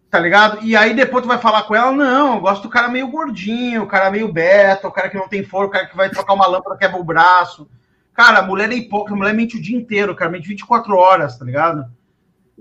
tá 0.08 0.20
ligado? 0.20 0.62
E 0.62 0.76
aí 0.76 0.94
depois 0.94 1.24
tu 1.24 1.26
vai 1.26 1.38
falar 1.38 1.64
com 1.64 1.74
ela, 1.74 1.90
não, 1.90 2.36
eu 2.36 2.40
gosto 2.40 2.62
do 2.62 2.68
cara 2.68 2.86
meio 2.86 3.08
gordinho, 3.08 3.82
o 3.82 3.88
cara 3.88 4.12
meio 4.12 4.32
beta, 4.32 4.86
o 4.86 4.92
cara 4.92 5.08
que 5.08 5.16
não 5.16 5.26
tem 5.26 5.42
força, 5.42 5.66
o 5.66 5.70
cara 5.72 5.86
que 5.86 5.96
vai 5.96 6.08
trocar 6.08 6.34
uma 6.34 6.46
lâmpada, 6.46 6.76
quebra 6.76 7.00
o 7.00 7.02
braço. 7.02 7.68
Cara, 8.12 8.38
a 8.38 8.42
mulher 8.42 8.70
é 8.70 8.76
hipócrita, 8.76 9.14
a 9.14 9.16
mulher 9.16 9.34
mente 9.34 9.56
o 9.56 9.60
dia 9.60 9.76
inteiro, 9.76 10.14
cara, 10.14 10.30
mente 10.30 10.46
24 10.46 10.94
horas, 10.94 11.36
tá 11.36 11.44
ligado? 11.44 11.84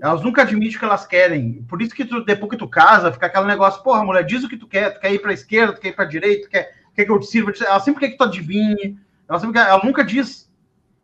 Elas 0.00 0.22
nunca 0.22 0.42
admitem 0.42 0.76
o 0.76 0.78
que 0.78 0.84
elas 0.84 1.06
querem. 1.06 1.62
Por 1.68 1.80
isso 1.80 1.94
que 1.94 2.04
tu, 2.04 2.24
depois 2.24 2.50
que 2.50 2.56
tu 2.56 2.68
casa, 2.68 3.12
fica 3.12 3.26
aquele 3.26 3.46
negócio, 3.46 3.82
porra, 3.82 4.04
mulher, 4.04 4.24
diz 4.24 4.42
o 4.42 4.48
que 4.48 4.56
tu 4.56 4.66
quer, 4.66 4.94
tu 4.94 5.00
quer 5.00 5.12
ir 5.12 5.20
pra 5.20 5.32
esquerda, 5.32 5.72
tu 5.72 5.80
quer 5.80 5.88
ir 5.88 5.96
pra 5.96 6.04
direita, 6.04 6.44
tu 6.44 6.50
quer, 6.50 6.72
quer 6.94 7.04
que 7.04 7.12
eu 7.12 7.20
te 7.20 7.26
sirva. 7.26 7.52
Ela 7.60 7.80
sempre 7.80 8.00
quer 8.00 8.10
que 8.10 8.18
tu 8.18 8.24
adivinhe, 8.24 8.98
ela, 9.28 9.38
sempre 9.38 9.54
quer, 9.54 9.68
ela 9.68 9.84
nunca 9.84 10.04
diz, 10.04 10.50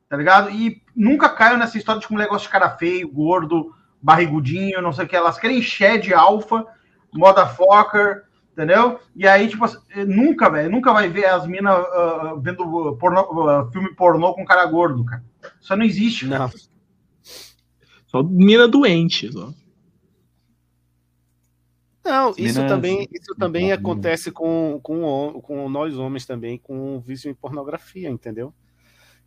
tá 0.08 0.16
ligado? 0.16 0.50
E 0.50 0.82
nunca 0.94 1.28
caiu 1.28 1.56
nessa 1.56 1.78
história 1.78 2.00
de 2.00 2.06
que 2.06 2.12
mulher 2.12 2.28
gosta 2.28 2.46
de 2.46 2.52
cara 2.52 2.70
feio, 2.70 3.08
gordo, 3.08 3.72
barrigudinho, 4.02 4.82
não 4.82 4.92
sei 4.92 5.04
o 5.04 5.08
que. 5.08 5.16
Elas 5.16 5.38
querem 5.38 5.62
shed 5.62 6.12
alfa, 6.12 6.66
motherfucker, 7.12 8.24
entendeu? 8.52 8.98
E 9.14 9.26
aí, 9.26 9.48
tipo, 9.48 9.64
assim, 9.64 9.78
nunca, 10.06 10.50
velho, 10.50 10.70
nunca 10.70 10.92
vai 10.92 11.08
ver 11.08 11.26
as 11.26 11.46
minas 11.46 11.72
ah, 11.74 12.34
vendo 12.40 12.98
ah, 13.48 13.68
filme 13.72 13.94
pornô 13.94 14.34
com 14.34 14.44
cara 14.44 14.66
gordo, 14.66 15.04
cara. 15.04 15.22
Isso 15.60 15.76
não 15.76 15.84
existe. 15.84 16.28
cara. 16.28 16.50
Só 18.10 18.22
mina 18.22 18.66
doente. 18.66 19.32
Só. 19.32 19.52
Não, 22.04 22.30
isso 22.30 22.58
minas- 22.58 22.68
também, 22.68 23.08
isso 23.12 23.34
também 23.38 23.72
acontece 23.72 24.30
com, 24.32 24.80
com, 24.82 25.40
com 25.42 25.68
nós 25.68 25.96
homens 25.96 26.26
também, 26.26 26.58
com 26.58 26.96
o 26.96 27.00
vício 27.00 27.30
em 27.30 27.34
pornografia, 27.34 28.08
entendeu? 28.10 28.52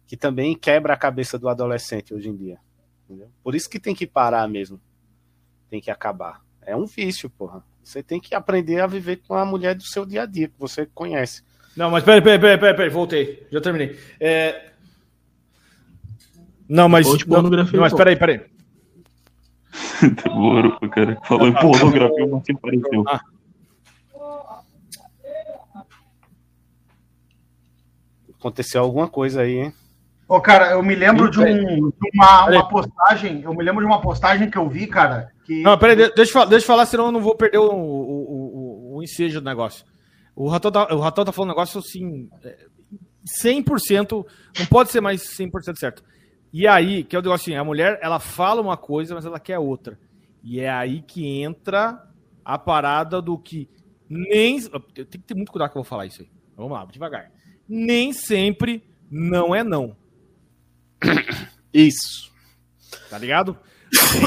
que 0.05 0.17
também 0.17 0.55
quebra 0.55 0.93
a 0.93 0.97
cabeça 0.97 1.39
do 1.39 1.47
adolescente 1.49 2.13
hoje 2.13 2.29
em 2.29 2.35
dia. 2.35 2.57
entendeu? 3.05 3.29
Por 3.43 3.55
isso 3.55 3.69
que 3.69 3.79
tem 3.79 3.95
que 3.95 4.05
parar 4.05 4.47
mesmo. 4.47 4.79
Tem 5.69 5.81
que 5.81 5.89
acabar. 5.89 6.41
É 6.61 6.75
um 6.75 6.85
vício, 6.85 7.29
porra. 7.29 7.63
Você 7.83 8.03
tem 8.03 8.19
que 8.19 8.35
aprender 8.35 8.79
a 8.79 8.87
viver 8.87 9.21
com 9.27 9.33
a 9.33 9.45
mulher 9.45 9.75
do 9.75 9.83
seu 9.83 10.05
dia 10.05 10.23
a 10.23 10.25
dia, 10.25 10.47
que 10.47 10.59
você 10.59 10.85
conhece. 10.85 11.41
Não, 11.75 11.89
mas 11.89 12.03
peraí, 12.03 12.21
peraí, 12.21 12.39
peraí, 12.39 12.57
peraí, 12.57 12.75
peraí, 12.75 12.89
voltei. 12.89 13.47
Já 13.51 13.59
terminei. 13.59 13.97
É... 14.19 14.71
Não, 16.69 16.87
mas. 16.87 17.07
Não, 17.25 17.81
mas 17.81 17.93
peraí, 17.93 18.15
peraí. 18.15 18.52
Demorou, 20.23 20.80
cara. 20.89 21.19
Falou 21.23 21.47
em 21.47 21.53
pornografia, 21.53 22.25
o 22.25 22.31
Marcinho 22.31 22.57
apareceu. 22.57 23.03
Ah. 23.07 23.22
Aconteceu 28.39 28.81
alguma 28.81 29.07
coisa 29.07 29.41
aí, 29.41 29.57
hein? 29.57 29.73
Ô, 30.27 30.41
cara, 30.41 30.72
eu 30.72 30.83
me 30.83 30.95
lembro 30.95 31.30
de, 31.30 31.39
um, 31.39 31.89
de 31.89 32.09
uma, 32.15 32.45
uma 32.45 32.67
postagem, 32.67 33.41
eu 33.43 33.53
me 33.53 33.63
lembro 33.63 33.81
de 33.81 33.85
uma 33.85 34.01
postagem 34.01 34.49
que 34.49 34.57
eu 34.57 34.67
vi, 34.67 34.88
cara, 34.88 35.31
que... 35.45 35.61
Não, 35.61 35.77
peraí, 35.77 35.95
de- 35.95 36.13
deixa 36.13 36.31
eu 36.31 36.33
falar, 36.33 36.45
deixa 36.45 36.63
eu 36.63 36.67
falar, 36.67 36.85
senão 36.85 37.05
eu 37.07 37.11
não 37.11 37.22
vou 37.22 37.35
perder 37.35 37.59
o, 37.59 37.69
o, 37.72 38.93
o, 38.93 38.97
o 38.97 39.03
ensejo 39.03 39.39
do 39.41 39.45
negócio. 39.45 39.85
O 40.35 40.47
Ratão 40.47 40.72
tá, 40.72 40.93
o 40.93 40.99
Ratão 40.99 41.23
tá 41.25 41.31
falando 41.31 41.49
um 41.49 41.53
negócio 41.53 41.80
assim, 41.80 42.30
é, 42.43 42.57
100%, 43.43 44.25
não 44.59 44.65
pode 44.65 44.91
ser 44.91 45.01
mais 45.01 45.22
100% 45.22 45.77
certo. 45.77 46.03
E 46.53 46.67
aí, 46.67 47.03
que 47.03 47.15
é 47.15 47.19
o 47.19 47.22
negócio 47.23 47.51
assim, 47.51 47.59
a 47.59 47.64
mulher, 47.64 47.98
ela 47.99 48.19
fala 48.19 48.61
uma 48.61 48.77
coisa, 48.77 49.15
mas 49.15 49.25
ela 49.25 49.40
quer 49.40 49.57
outra. 49.57 49.99
E 50.43 50.59
é 50.59 50.69
aí 50.69 51.01
que 51.01 51.41
entra 51.41 52.07
a 52.45 52.59
parada 52.59 53.19
do 53.19 53.38
que 53.40 53.67
nem... 54.07 54.61
Tem 54.61 55.06
que 55.06 55.17
ter 55.17 55.33
muito 55.33 55.51
cuidado 55.51 55.72
que 55.72 55.77
eu 55.77 55.82
vou 55.82 55.90
falar 55.90 56.06
isso 56.06 56.22
aí. 56.22 56.30
Vamos 56.56 56.73
lá, 56.73 56.85
devagar. 56.85 57.32
Nem 57.67 58.14
sempre 58.14 58.83
não 59.09 59.56
é 59.56 59.64
não. 59.64 59.98
Isso. 61.73 62.32
Tá 63.09 63.17
ligado? 63.17 63.57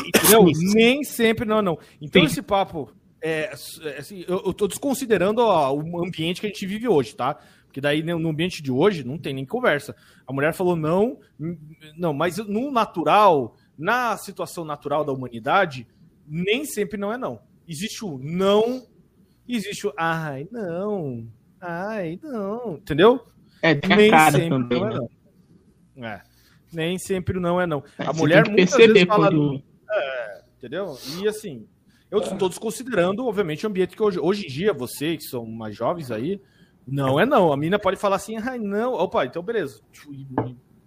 Entendeu? 0.06 0.44
Nem 0.74 1.04
sempre 1.04 1.44
não, 1.44 1.62
não. 1.62 1.78
Então 2.00 2.22
Sim. 2.22 2.26
esse 2.26 2.42
papo, 2.42 2.90
é, 3.22 3.50
é, 3.82 3.98
assim, 3.98 4.24
eu, 4.26 4.42
eu 4.46 4.52
tô 4.52 4.66
desconsiderando 4.66 5.42
ó, 5.42 5.72
o 5.72 6.04
ambiente 6.04 6.40
que 6.40 6.46
a 6.46 6.50
gente 6.50 6.66
vive 6.66 6.88
hoje, 6.88 7.14
tá? 7.14 7.38
Porque 7.76 7.80
daí 7.82 8.02
né, 8.02 8.14
no 8.14 8.30
ambiente 8.30 8.62
de 8.62 8.72
hoje 8.72 9.04
não 9.04 9.18
tem 9.18 9.34
nem 9.34 9.44
conversa. 9.44 9.94
A 10.26 10.32
mulher 10.32 10.54
falou 10.54 10.74
não, 10.74 11.18
não, 11.94 12.14
mas 12.14 12.38
no 12.38 12.70
natural, 12.70 13.54
na 13.76 14.16
situação 14.16 14.64
natural 14.64 15.04
da 15.04 15.12
humanidade, 15.12 15.86
nem 16.26 16.64
sempre 16.64 16.98
não 16.98 17.12
é 17.12 17.18
não. 17.18 17.38
Existe 17.68 18.02
o 18.02 18.16
não, 18.16 18.86
existe 19.46 19.86
o 19.86 19.92
ai, 19.94 20.48
não, 20.50 21.28
ai, 21.60 22.18
não, 22.22 22.76
entendeu? 22.76 23.26
É, 23.60 23.74
tem 23.74 23.92
a 23.92 23.96
nem 23.96 24.10
cara 24.10 24.38
sempre 24.38 24.48
também, 24.48 24.80
não 24.80 24.86
é 24.86 24.94
né? 24.94 25.08
não. 25.96 26.06
É. 26.06 26.22
Nem 26.72 26.98
sempre 26.98 27.38
não 27.38 27.60
é 27.60 27.66
não. 27.66 27.84
É, 27.98 28.06
a 28.06 28.12
mulher 28.14 28.44
que 28.44 28.52
muitas 28.52 28.74
vezes 28.74 29.04
fala 29.04 29.28
quando-. 29.28 29.62
É, 29.90 30.42
entendeu? 30.56 30.96
E 31.20 31.28
assim, 31.28 31.68
eu 32.10 32.20
estou 32.20 32.48
desconsiderando, 32.48 33.26
obviamente, 33.26 33.66
o 33.66 33.68
ambiente 33.68 33.94
que 33.94 34.02
hoje, 34.02 34.18
hoje 34.18 34.46
em 34.46 34.48
dia, 34.48 34.72
vocês 34.72 35.18
que 35.18 35.24
são 35.24 35.44
mais 35.44 35.76
jovens 35.76 36.10
aí, 36.10 36.40
não 36.86 37.18
é 37.18 37.26
não. 37.26 37.52
A 37.52 37.56
mina 37.56 37.78
pode 37.78 37.96
falar 37.96 38.16
assim, 38.16 38.36
ai, 38.38 38.58
não, 38.58 38.92
opa, 38.94 39.24
então 39.24 39.42
beleza. 39.42 39.80
E 40.10 40.26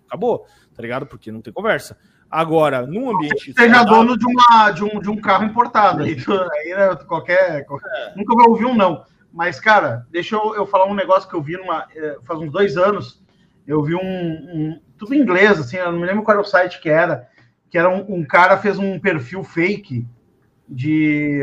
Acabou, 0.08 0.46
tá 0.76 0.82
ligado? 0.82 1.06
Porque 1.06 1.32
não 1.32 1.42
tem 1.42 1.54
conversa. 1.54 1.98
Agora, 2.32 2.86
num 2.86 3.16
ambiente. 3.16 3.54
seja 3.54 3.76
saudável- 3.76 3.94
dono 3.94 4.18
de, 4.18 4.26
uma, 4.26 4.72
de, 4.72 4.84
um, 4.84 5.00
de 5.00 5.10
um 5.10 5.18
carro 5.18 5.46
importado. 5.46 6.04
Aí, 6.04 6.16
aí 6.54 6.76
né, 6.76 6.96
qualquer, 7.08 7.66
qualquer- 7.66 8.14
Nunca 8.16 8.36
vai 8.36 8.48
ouvir 8.48 8.66
um 8.66 8.76
não. 8.76 9.04
Mas, 9.32 9.60
cara, 9.60 10.08
deixa 10.10 10.36
eu, 10.36 10.56
eu 10.56 10.66
falar 10.66 10.86
um 10.86 10.96
negócio 10.96 11.30
que 11.30 11.36
eu 11.36 11.42
vi 11.42 11.58
numa, 11.58 11.88
eh, 11.96 12.18
faz 12.24 12.40
uns 12.40 12.52
dois 12.52 12.78
anos. 12.78 13.24
Eu 13.68 13.84
vi 13.84 13.94
um, 13.94 14.00
um- 14.02 14.82
Tudo 14.98 15.14
em 15.14 15.20
inglês, 15.20 15.60
assim, 15.60 15.78
eu 15.78 15.92
não 15.92 16.00
me 16.00 16.06
lembro 16.06 16.24
qual 16.24 16.34
era 16.38 16.42
o 16.42 16.50
site 16.50 16.82
que 16.82 16.90
era. 16.90 17.28
Que 17.70 17.78
era 17.78 17.90
um, 17.90 18.06
um 18.16 18.26
cara 18.26 18.58
fez 18.58 18.80
um 18.80 19.00
perfil 19.00 19.44
fake 19.44 20.08
de 20.68 21.42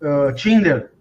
ah, 0.00 0.32
Tinder. 0.34 0.92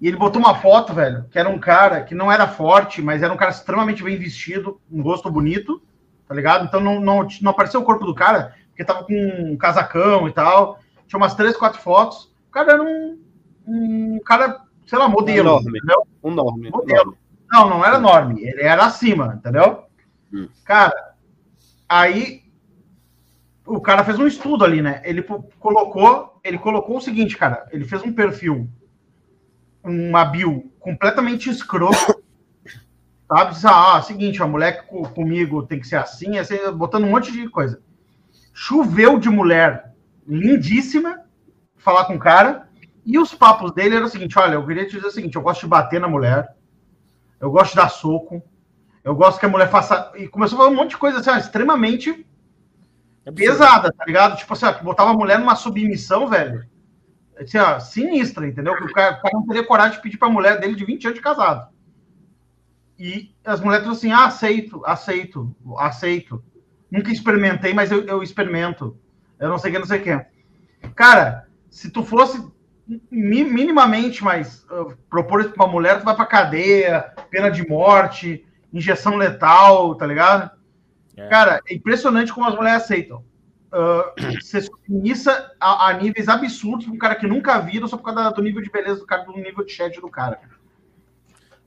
E 0.00 0.08
ele 0.08 0.16
botou 0.16 0.40
uma 0.40 0.54
foto, 0.54 0.92
velho, 0.92 1.24
que 1.30 1.38
era 1.38 1.48
um 1.48 1.58
cara 1.58 2.02
que 2.02 2.14
não 2.14 2.30
era 2.30 2.46
forte, 2.46 3.00
mas 3.00 3.22
era 3.22 3.32
um 3.32 3.36
cara 3.36 3.50
extremamente 3.50 4.02
bem 4.02 4.18
vestido, 4.18 4.80
um 4.90 5.00
rosto 5.02 5.30
bonito, 5.30 5.82
tá 6.28 6.34
ligado? 6.34 6.66
Então 6.66 6.80
não, 6.80 7.00
não, 7.00 7.26
não 7.40 7.50
apareceu 7.50 7.80
o 7.80 7.84
corpo 7.84 8.04
do 8.04 8.14
cara, 8.14 8.54
porque 8.68 8.84
tava 8.84 9.04
com 9.04 9.14
um 9.14 9.56
casacão 9.56 10.28
e 10.28 10.32
tal. 10.32 10.78
Tinha 11.06 11.18
umas 11.18 11.34
três, 11.34 11.56
quatro 11.56 11.80
fotos. 11.80 12.30
O 12.48 12.50
cara 12.50 12.72
era 12.72 12.82
um, 12.82 13.18
um 13.66 14.20
cara, 14.24 14.60
sei 14.86 14.98
lá, 14.98 15.08
modelo, 15.08 15.48
Enorme. 15.48 15.78
entendeu? 15.78 16.06
Um 16.22 16.30
nome. 16.30 16.70
Modelo. 16.70 17.16
Não, 17.50 17.70
não 17.70 17.84
era 17.84 17.96
enorme, 17.96 18.42
ele 18.42 18.62
era 18.62 18.84
acima, 18.84 19.34
entendeu? 19.38 19.84
Hum. 20.32 20.48
Cara, 20.64 21.14
aí 21.88 22.42
o 23.64 23.80
cara 23.80 24.04
fez 24.04 24.18
um 24.18 24.26
estudo 24.26 24.64
ali, 24.64 24.82
né? 24.82 25.00
Ele 25.04 25.22
colocou, 25.22 26.40
ele 26.44 26.58
colocou 26.58 26.98
o 26.98 27.00
seguinte, 27.00 27.36
cara, 27.36 27.66
ele 27.70 27.84
fez 27.84 28.02
um 28.02 28.12
perfil, 28.12 28.68
uma 29.90 30.24
bio 30.24 30.70
completamente 30.80 31.48
escroto, 31.48 32.22
sabe? 33.28 33.54
Diz, 33.54 33.64
ah, 33.64 34.02
seguinte, 34.02 34.42
a 34.42 34.46
mulher 34.46 34.86
comigo 34.86 35.66
tem 35.66 35.80
que 35.80 35.86
ser 35.86 35.96
assim, 35.96 36.38
assim, 36.38 36.56
botando 36.74 37.04
um 37.04 37.10
monte 37.10 37.32
de 37.32 37.48
coisa. 37.48 37.80
Choveu 38.52 39.18
de 39.18 39.28
mulher 39.28 39.92
lindíssima 40.26 41.20
falar 41.76 42.06
com 42.06 42.16
o 42.16 42.18
cara, 42.18 42.68
e 43.04 43.18
os 43.18 43.32
papos 43.32 43.72
dele 43.72 43.94
eram 43.94 44.06
o 44.06 44.08
seguinte, 44.08 44.36
olha, 44.38 44.54
eu 44.54 44.66
queria 44.66 44.84
te 44.84 44.96
dizer 44.96 45.06
o 45.06 45.10
seguinte, 45.12 45.36
eu 45.36 45.42
gosto 45.42 45.60
de 45.60 45.68
bater 45.68 46.00
na 46.00 46.08
mulher, 46.08 46.48
eu 47.38 47.50
gosto 47.50 47.70
de 47.70 47.76
dar 47.76 47.88
soco, 47.88 48.42
eu 49.04 49.14
gosto 49.14 49.38
que 49.38 49.46
a 49.46 49.48
mulher 49.48 49.70
faça. 49.70 50.10
E 50.16 50.26
começou 50.26 50.56
a 50.56 50.62
falar 50.62 50.72
um 50.72 50.74
monte 50.74 50.90
de 50.90 50.96
coisa 50.96 51.20
assim, 51.20 51.30
ó, 51.30 51.36
extremamente 51.36 52.26
pesada, 53.36 53.92
tá 53.92 54.04
ligado? 54.04 54.36
Tipo 54.36 54.52
assim, 54.52 54.66
ó, 54.66 54.72
que 54.72 54.82
botava 54.82 55.10
a 55.10 55.14
mulher 55.14 55.38
numa 55.38 55.54
submissão, 55.54 56.26
velho. 56.26 56.66
Assim, 57.38 57.58
ó, 57.58 57.78
sinistra, 57.78 58.46
entendeu? 58.46 58.76
Que 58.76 58.84
o 58.84 58.92
cara, 58.92 59.16
o 59.16 59.22
cara 59.22 59.34
não 59.34 59.46
teria 59.46 59.66
coragem 59.66 59.96
de 59.96 60.02
pedir 60.02 60.16
pra 60.18 60.28
mulher 60.30 60.58
dele 60.58 60.74
de 60.74 60.84
20 60.84 61.04
anos 61.06 61.18
de 61.18 61.22
casado. 61.22 61.68
E 62.98 63.34
as 63.44 63.60
mulheres 63.60 63.84
falam 63.84 63.96
assim: 63.98 64.10
ah, 64.12 64.26
aceito, 64.26 64.82
aceito, 64.86 65.54
aceito. 65.76 66.42
Nunca 66.90 67.10
experimentei, 67.12 67.74
mas 67.74 67.90
eu, 67.92 68.04
eu 68.06 68.22
experimento. 68.22 68.96
Eu 69.38 69.48
não 69.50 69.58
sei 69.58 69.70
o 69.70 69.74
que, 69.74 69.78
não 69.80 69.86
sei 69.86 70.00
o 70.00 70.02
que. 70.02 70.26
Cara, 70.94 71.46
se 71.68 71.90
tu 71.90 72.02
fosse 72.02 72.42
mi- 73.10 73.44
minimamente 73.44 74.24
mais 74.24 74.64
uh, 74.70 74.96
propor 75.10 75.40
isso 75.40 75.50
pra 75.50 75.64
uma 75.66 75.72
mulher, 75.72 75.98
tu 75.98 76.04
vai 76.04 76.16
pra 76.16 76.24
cadeia, 76.24 77.12
pena 77.30 77.50
de 77.50 77.68
morte, 77.68 78.46
injeção 78.72 79.16
letal, 79.16 79.94
tá 79.96 80.06
ligado? 80.06 80.50
Cara, 81.28 81.60
é 81.68 81.74
impressionante 81.74 82.32
como 82.32 82.46
as 82.46 82.54
mulheres 82.54 82.82
aceitam. 82.82 83.22
Uh, 83.72 84.40
Você 84.40 84.60
submissa 84.62 85.52
a, 85.60 85.88
a 85.88 85.92
níveis 85.94 86.28
absurdos 86.28 86.86
pra 86.86 86.94
um 86.94 86.98
cara 86.98 87.14
que 87.16 87.26
nunca 87.26 87.58
viram 87.60 87.86
só 87.88 87.96
por 87.96 88.04
causa 88.04 88.30
do 88.30 88.42
nível 88.42 88.62
de 88.62 88.70
beleza 88.70 89.00
do 89.00 89.06
cara, 89.06 89.24
do 89.24 89.32
nível 89.32 89.64
de 89.64 89.72
chat 89.72 90.00
do 90.00 90.08
cara. 90.08 90.40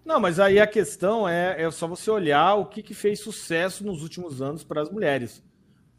Não, 0.06 0.19
mas 0.19 0.40
aí 0.40 0.60
a 0.60 0.66
questão 0.66 1.28
é, 1.28 1.61
é 1.61 1.69
só 1.72 1.88
você 1.88 2.10
olhar 2.10 2.56
o 2.56 2.66
que, 2.66 2.82
que 2.82 2.94
fez 2.94 3.22
sucesso 3.22 3.86
nos 3.86 4.02
últimos 4.02 4.42
anos 4.42 4.64
para 4.64 4.82
as 4.82 4.90
mulheres. 4.90 5.44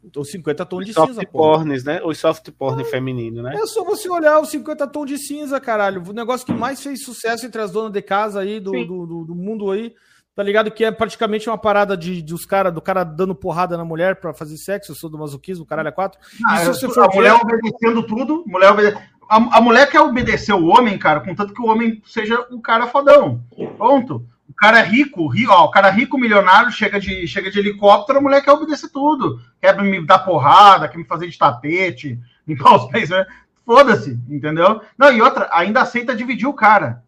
Então, 0.03 0.23
50 0.23 0.65
tons 0.65 0.85
de 0.85 0.93
Soft 0.93 1.09
cinza, 1.13 1.21
pô. 1.27 1.37
porns, 1.37 1.83
né? 1.83 2.01
Os 2.03 2.17
soft 2.17 2.49
porn 2.57 2.83
feminino, 2.83 3.43
né? 3.43 3.53
É 3.55 3.65
só 3.67 3.83
você 3.83 4.09
olhar 4.09 4.39
os 4.41 4.49
50 4.49 4.87
tons 4.87 5.05
de 5.05 5.17
cinza, 5.19 5.59
caralho. 5.61 6.01
O 6.05 6.11
negócio 6.11 6.45
que 6.45 6.51
mais 6.53 6.81
fez 6.81 7.05
sucesso 7.05 7.45
entre 7.45 7.61
as 7.61 7.71
donas 7.71 7.91
de 7.93 8.01
casa 8.01 8.39
aí, 8.39 8.59
do, 8.59 8.71
do, 8.71 9.05
do- 9.05 9.25
do 9.25 9.35
mundo 9.35 9.69
aí, 9.69 9.93
tá 10.35 10.43
ligado? 10.43 10.71
Que 10.71 10.85
é 10.85 10.91
praticamente 10.91 11.49
uma 11.49 11.57
parada 11.57 11.95
de, 11.97 12.21
de 12.21 12.33
os 12.33 12.45
cara, 12.45 12.71
do 12.71 12.81
cara 12.81 13.03
dando 13.03 13.35
porrada 13.35 13.77
na 13.77 13.85
mulher 13.85 14.15
pra 14.15 14.33
fazer 14.33 14.57
sexo, 14.57 14.91
eu 14.91 14.95
sou 14.95 15.09
do 15.09 15.17
masoquismo, 15.17 15.65
caralho, 15.65 15.89
é 15.89 15.91
quatro. 15.91 16.19
Ah, 16.47 16.57
se 16.57 16.67
você 16.67 16.85
a 16.85 16.89
for 16.89 17.13
mulher 17.15 17.33
ver- 17.33 17.41
obedecendo 17.41 18.03
tudo, 18.03 18.43
mulher 18.47 18.71
obede... 18.71 18.97
a, 19.29 19.35
a 19.57 19.61
mulher 19.61 19.89
quer 19.89 20.01
obedecer 20.01 20.53
o 20.53 20.67
homem, 20.67 20.97
cara, 20.97 21.19
contanto 21.19 21.53
que 21.53 21.61
o 21.61 21.67
homem 21.67 22.01
seja 22.05 22.39
o 22.51 22.61
cara 22.61 22.87
fodão. 22.87 23.43
Ponto. 23.77 24.25
O 24.49 24.53
cara 24.53 24.79
é 24.79 24.83
rico, 24.83 25.27
ri, 25.27 25.47
ó, 25.47 25.63
o 25.65 25.71
cara 25.71 25.89
rico, 25.89 26.17
milionário, 26.17 26.71
chega 26.71 26.99
de, 26.99 27.25
chega 27.25 27.49
de 27.49 27.57
helicóptero, 27.57 28.19
a 28.19 28.21
mulher 28.21 28.41
quer 28.41 28.51
obedecer 28.51 28.89
tudo. 28.89 29.39
Quer 29.61 29.81
me 29.81 30.05
dar 30.05 30.19
porrada, 30.19 30.89
quer 30.89 30.97
me 30.97 31.05
fazer 31.05 31.27
de 31.29 31.37
tapete, 31.37 32.19
limpar 32.45 32.75
os 32.75 32.85
pés, 32.91 33.09
né? 33.09 33.25
Foda-se, 33.65 34.19
entendeu? 34.27 34.81
Não, 34.97 35.11
e 35.11 35.21
outra, 35.21 35.47
ainda 35.53 35.81
aceita 35.81 36.13
dividir 36.15 36.47
o 36.47 36.53
cara. 36.53 37.01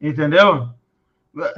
Entendeu? 0.00 0.70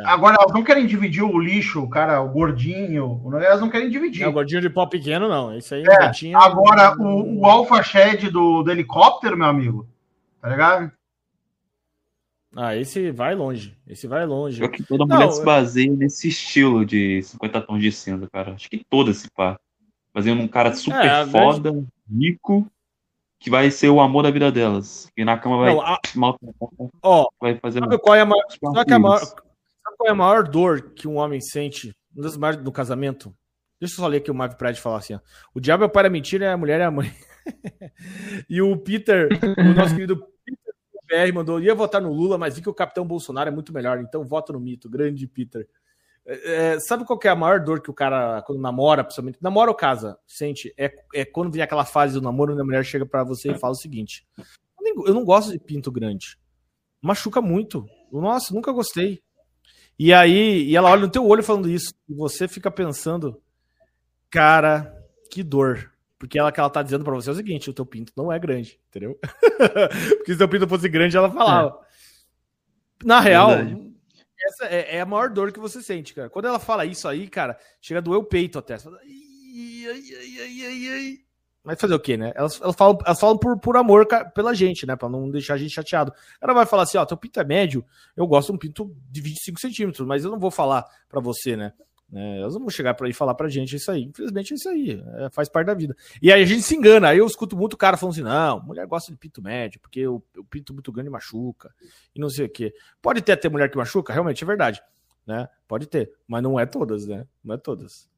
Agora, 0.04 0.36
elas 0.40 0.52
não 0.52 0.64
querem 0.64 0.86
dividir 0.86 1.22
o 1.22 1.38
lixo, 1.38 1.80
o 1.82 1.88
cara, 1.88 2.20
o 2.20 2.28
gordinho, 2.28 3.20
o- 3.24 3.36
elas 3.38 3.60
não 3.60 3.70
querem 3.70 3.88
dividir. 3.88 4.24
Não, 4.24 4.32
gordinho 4.32 4.60
de 4.60 4.68
pau 4.68 4.88
pequeno, 4.88 5.28
não. 5.28 5.56
Isso 5.56 5.72
aí 5.74 5.84
É, 5.86 6.10
tinha. 6.10 6.36
agora, 6.36 6.96
o, 6.98 7.40
o 7.40 7.46
Alpha 7.46 7.80
Shed 7.82 8.28
do, 8.30 8.62
do 8.64 8.70
helicóptero, 8.72 9.36
meu 9.36 9.46
amigo, 9.46 9.86
tá 10.40 10.48
ligado? 10.48 10.90
Ah, 12.56 12.74
esse 12.74 13.10
vai 13.12 13.34
longe. 13.34 13.76
Esse 13.86 14.08
vai 14.08 14.26
longe. 14.26 14.58
Pior 14.58 14.70
que 14.70 14.82
toda 14.82 15.04
Não, 15.06 15.16
mulher 15.16 15.30
se 15.30 15.42
é- 15.42 15.44
baseia 15.44 15.92
nesse 15.92 16.28
estilo 16.28 16.84
de 16.84 17.22
50 17.22 17.60
tons 17.60 17.80
de 17.80 17.92
cinza, 17.92 18.26
cara. 18.32 18.54
Acho 18.54 18.68
que 18.68 18.84
toda 18.88 19.12
se 19.12 19.30
pá. 19.30 19.58
Fazendo 20.12 20.42
um 20.42 20.48
cara 20.48 20.74
super 20.74 21.04
É, 21.06 21.26
foda, 21.26 21.70
rico, 22.10 22.66
que 23.38 23.50
vai 23.50 23.70
ser 23.70 23.90
o 23.90 24.00
amor 24.00 24.22
da 24.24 24.30
vida 24.30 24.50
delas. 24.50 25.08
E 25.16 25.24
na 25.24 25.38
cama 25.38 25.58
vai 25.58 25.72
Não, 25.74 25.80
a- 25.82 25.98
maltratar, 26.16 26.68
Ó, 27.02 27.28
vai 27.40 27.54
fazer. 27.56 27.78
Sabe 27.80 27.98
qual 27.98 28.16
é 28.16 28.22
a 28.22 28.26
maior, 28.26 28.42
sabe 28.48 28.58
qual 28.60 28.84
é 28.88 28.92
a 28.94 28.98
maior, 28.98 29.20
qual 29.98 30.08
é 30.08 30.12
a 30.12 30.14
maior 30.14 30.48
dor 30.48 30.92
que 30.94 31.08
um 31.08 31.16
homem 31.16 31.40
sente 31.40 31.92
do 32.62 32.72
casamento. 32.72 33.34
Deixa 33.80 33.94
eu 33.94 33.96
só 33.96 34.06
ler 34.06 34.18
aqui 34.18 34.30
o 34.30 34.34
Mark 34.34 34.56
Pride 34.56 34.80
falar 34.80 34.98
assim: 34.98 35.14
ó. 35.14 35.20
o 35.54 35.60
diabo 35.60 35.84
é 35.84 35.86
o 35.86 35.90
pai 35.90 36.04
da 36.04 36.10
mentira 36.10 36.46
e 36.46 36.48
a 36.48 36.56
mulher 36.56 36.80
é 36.80 36.84
a 36.84 36.90
mãe. 36.90 37.12
e 38.48 38.62
o 38.62 38.76
Peter, 38.76 39.28
o 39.58 39.74
nosso 39.74 39.94
querido 39.94 40.16
Peter 40.44 40.74
PR 41.06 41.34
mandou: 41.34 41.60
ia 41.60 41.74
votar 41.74 42.00
no 42.00 42.12
Lula, 42.12 42.38
mas 42.38 42.54
vi 42.54 42.62
que 42.62 42.70
o 42.70 42.74
capitão 42.74 43.06
Bolsonaro 43.06 43.48
é 43.48 43.52
muito 43.52 43.72
melhor, 43.72 43.98
então 44.00 44.24
voto 44.24 44.52
no 44.52 44.60
mito. 44.60 44.88
Grande 44.88 45.26
Peter. 45.26 45.68
É, 46.26 46.74
é, 46.74 46.80
sabe 46.80 47.04
qual 47.04 47.18
que 47.18 47.26
é 47.26 47.30
a 47.30 47.36
maior 47.36 47.60
dor 47.60 47.80
que 47.80 47.90
o 47.90 47.94
cara, 47.94 48.42
quando 48.42 48.60
namora, 48.60 49.02
principalmente, 49.02 49.38
namora 49.40 49.70
ou 49.70 49.76
casa, 49.76 50.18
sente? 50.26 50.74
É, 50.76 50.92
é 51.14 51.24
quando 51.24 51.50
vem 51.50 51.62
aquela 51.62 51.84
fase 51.84 52.14
do 52.14 52.20
namoro 52.20 52.52
onde 52.52 52.60
a 52.60 52.64
mulher 52.64 52.84
chega 52.84 53.06
para 53.06 53.24
você 53.24 53.52
e 53.52 53.58
fala 53.58 53.72
o 53.72 53.76
seguinte: 53.76 54.26
eu, 54.80 55.06
eu 55.06 55.14
não 55.14 55.24
gosto 55.24 55.52
de 55.52 55.58
pinto 55.58 55.90
grande. 55.90 56.38
Machuca 57.00 57.40
muito. 57.40 57.86
Nossa, 58.12 58.52
nunca 58.52 58.72
gostei. 58.72 59.22
E 59.98 60.12
aí, 60.12 60.62
e 60.68 60.76
ela 60.76 60.90
olha 60.90 61.02
no 61.02 61.10
teu 61.10 61.26
olho 61.26 61.42
falando 61.42 61.68
isso, 61.68 61.92
e 62.08 62.14
você 62.14 62.46
fica 62.46 62.70
pensando, 62.70 63.40
cara, 64.30 64.94
que 65.30 65.42
dor. 65.42 65.92
Porque 66.18 66.38
ela 66.38 66.50
que 66.50 66.58
ela 66.58 66.70
tá 66.70 66.82
dizendo 66.82 67.04
pra 67.04 67.14
você 67.14 67.30
é 67.30 67.32
o 67.32 67.36
seguinte: 67.36 67.70
o 67.70 67.74
teu 67.74 67.86
pinto 67.86 68.12
não 68.16 68.32
é 68.32 68.38
grande, 68.38 68.80
entendeu? 68.88 69.18
Porque 70.18 70.26
se 70.26 70.34
o 70.34 70.38
teu 70.38 70.48
pinto 70.48 70.66
fosse 70.68 70.88
grande, 70.88 71.16
ela 71.16 71.30
falava. 71.30 71.78
Na 73.04 73.20
real, 73.20 73.50
Verdade. 73.50 73.92
essa 74.48 74.66
é, 74.66 74.96
é 74.96 75.00
a 75.00 75.06
maior 75.06 75.30
dor 75.30 75.52
que 75.52 75.60
você 75.60 75.80
sente, 75.80 76.12
cara. 76.14 76.28
Quando 76.28 76.46
ela 76.48 76.58
fala 76.58 76.84
isso 76.84 77.06
aí, 77.06 77.28
cara, 77.28 77.56
chega 77.80 77.98
a 77.98 78.02
doer 78.02 78.18
o 78.18 78.24
peito 78.24 78.58
até. 78.58 78.76
Você 78.76 78.84
fala, 78.84 78.98
"Ai, 79.02 79.86
ai, 79.86 80.02
ai, 80.16 80.40
ai, 80.40 80.66
ai, 80.66 80.88
ai." 80.88 81.18
Mas 81.68 81.78
fazer 81.78 81.94
o 81.94 82.00
quê, 82.00 82.16
né? 82.16 82.32
Elas, 82.34 82.58
elas 82.62 82.74
falam, 82.74 82.98
elas 83.04 83.20
falam 83.20 83.36
por, 83.36 83.58
por 83.58 83.76
amor 83.76 84.06
pela 84.34 84.54
gente, 84.54 84.86
né? 84.86 84.96
Pra 84.96 85.06
não 85.06 85.28
deixar 85.28 85.52
a 85.52 85.56
gente 85.58 85.74
chateado. 85.74 86.10
Ela 86.40 86.54
vai 86.54 86.64
falar 86.64 86.84
assim: 86.84 86.96
ó, 86.96 87.04
teu 87.04 87.14
pinto 87.14 87.38
é 87.38 87.44
médio, 87.44 87.84
eu 88.16 88.26
gosto 88.26 88.48
de 88.48 88.54
um 88.54 88.58
pinto 88.58 88.96
de 89.10 89.20
25 89.20 89.60
centímetros, 89.60 90.08
mas 90.08 90.24
eu 90.24 90.30
não 90.30 90.38
vou 90.38 90.50
falar 90.50 90.86
pra 91.10 91.20
você, 91.20 91.58
né? 91.58 91.74
É, 92.10 92.40
elas 92.40 92.54
não 92.54 92.60
vão 92.60 92.70
chegar 92.70 92.96
aí 92.98 93.10
e 93.10 93.12
falar 93.12 93.34
pra 93.34 93.50
gente 93.50 93.76
isso 93.76 93.90
aí. 93.90 94.04
Infelizmente 94.04 94.54
é 94.54 94.56
isso 94.56 94.66
aí. 94.70 94.98
é, 95.18 95.28
faz 95.28 95.46
parte 95.50 95.66
da 95.66 95.74
vida. 95.74 95.94
E 96.22 96.32
aí 96.32 96.42
a 96.42 96.46
gente 96.46 96.62
se 96.62 96.74
engana. 96.74 97.08
Aí 97.08 97.18
eu 97.18 97.26
escuto 97.26 97.54
muito 97.54 97.76
cara 97.76 97.98
falando 97.98 98.14
assim: 98.14 98.22
não, 98.22 98.62
mulher 98.62 98.86
gosta 98.86 99.12
de 99.12 99.18
pinto 99.18 99.42
médio, 99.42 99.78
porque 99.78 100.06
o, 100.06 100.22
o 100.38 100.44
pinto 100.44 100.72
muito 100.72 100.90
grande 100.90 101.10
machuca. 101.10 101.70
E 102.14 102.18
não 102.18 102.30
sei 102.30 102.46
o 102.46 102.48
quê. 102.48 102.72
Pode 103.02 103.20
ter 103.20 103.32
até 103.32 103.46
mulher 103.50 103.70
que 103.70 103.76
machuca, 103.76 104.10
realmente 104.10 104.42
é 104.42 104.46
verdade. 104.46 104.82
Né? 105.26 105.46
Pode 105.66 105.86
ter. 105.86 106.10
Mas 106.26 106.42
não 106.42 106.58
é 106.58 106.64
todas, 106.64 107.06
né? 107.06 107.26
Não 107.44 107.56
é 107.56 107.58
todas. 107.58 108.08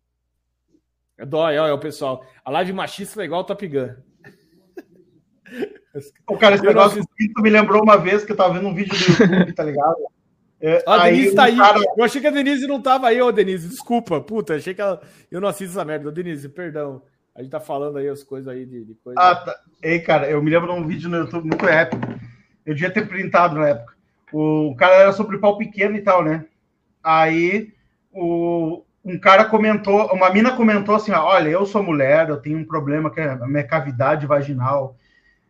Dói, 1.26 1.58
olha 1.58 1.74
o 1.74 1.78
pessoal. 1.78 2.24
A 2.44 2.50
live 2.50 2.73
machista 2.73 3.23
é 3.23 3.24
igual 3.24 3.40
o 3.42 3.44
Top 3.44 3.66
Gun. 3.66 3.94
O 6.28 6.39
cara, 6.39 6.55
esse 6.55 6.65
Eu 6.65 6.68
negócio 6.68 7.05
pinto 7.16 7.42
me 7.42 7.50
lembrou 7.50 7.82
uma 7.82 7.97
vez 7.97 8.24
que 8.24 8.31
eu 8.32 8.36
tava 8.36 8.55
vendo 8.55 8.68
um 8.68 8.74
vídeo 8.74 8.94
do 8.97 9.23
YouTube, 9.24 9.52
tá 9.52 9.65
ligado? 9.65 9.97
É, 10.60 10.82
a 10.86 10.99
Denise 11.05 11.32
um 11.32 11.34
tá 11.34 11.44
aí. 11.44 11.57
cara- 11.57 11.81
Eu 11.97 12.05
achei 12.05 12.20
que 12.20 12.26
a 12.26 12.31
Denise 12.31 12.66
não 12.66 12.81
tava 12.81 13.08
aí, 13.08 13.20
ô 13.20 13.32
Denise. 13.32 13.68
Desculpa, 13.68 14.20
puta. 14.20 14.55
Achei 14.55 14.74
que 14.74 14.81
ela. 14.81 15.00
Eu 15.31 15.40
não 15.40 15.49
assisto 15.49 15.73
essa 15.76 15.84
merda. 15.84 16.08
Ô, 16.08 16.12
Denise, 16.12 16.49
perdão. 16.49 17.02
A 17.34 17.42
gente 17.42 17.50
tá 17.50 17.60
falando 17.60 17.97
aí 17.97 18.08
as 18.08 18.23
coisas 18.23 18.47
aí 18.49 18.66
de, 18.66 18.84
de 18.84 18.94
coisa. 18.97 19.18
Ah, 19.18 19.34
tá. 19.36 19.58
Ei, 19.82 20.00
cara, 20.00 20.28
eu 20.31 20.42
me 20.42 20.50
lembro 20.50 20.73
de 20.73 20.78
um 20.78 20.86
vídeo 20.86 21.08
no 21.08 21.16
YouTube 21.16 21.47
muito 21.49 21.66
épico. 21.66 22.07
Eu 22.66 22.74
devia 22.74 22.90
ter 22.90 23.08
printado 23.08 23.55
na 23.58 23.68
época. 23.68 23.94
O 24.32 24.74
cara 24.76 24.94
era 24.94 25.12
sobre 25.12 25.39
pau 25.39 25.57
pequeno 25.57 25.97
e 25.97 26.02
tal, 26.02 26.23
né? 26.23 26.44
Aí 27.02 27.73
o, 28.12 28.84
um 29.05 29.19
cara 29.19 29.45
comentou, 29.45 30.07
uma 30.12 30.31
mina 30.31 30.53
comentou 30.57 30.95
assim: 30.95 31.12
olha, 31.12 31.49
eu 31.49 31.65
sou 31.67 31.83
mulher, 31.83 32.29
eu 32.29 32.37
tenho 32.37 32.59
um 32.59 32.65
problema 32.65 33.11
que 33.11 33.20
a 33.20 33.47
minha 33.47 33.65
cavidade 33.67 34.27
vaginal 34.27 34.97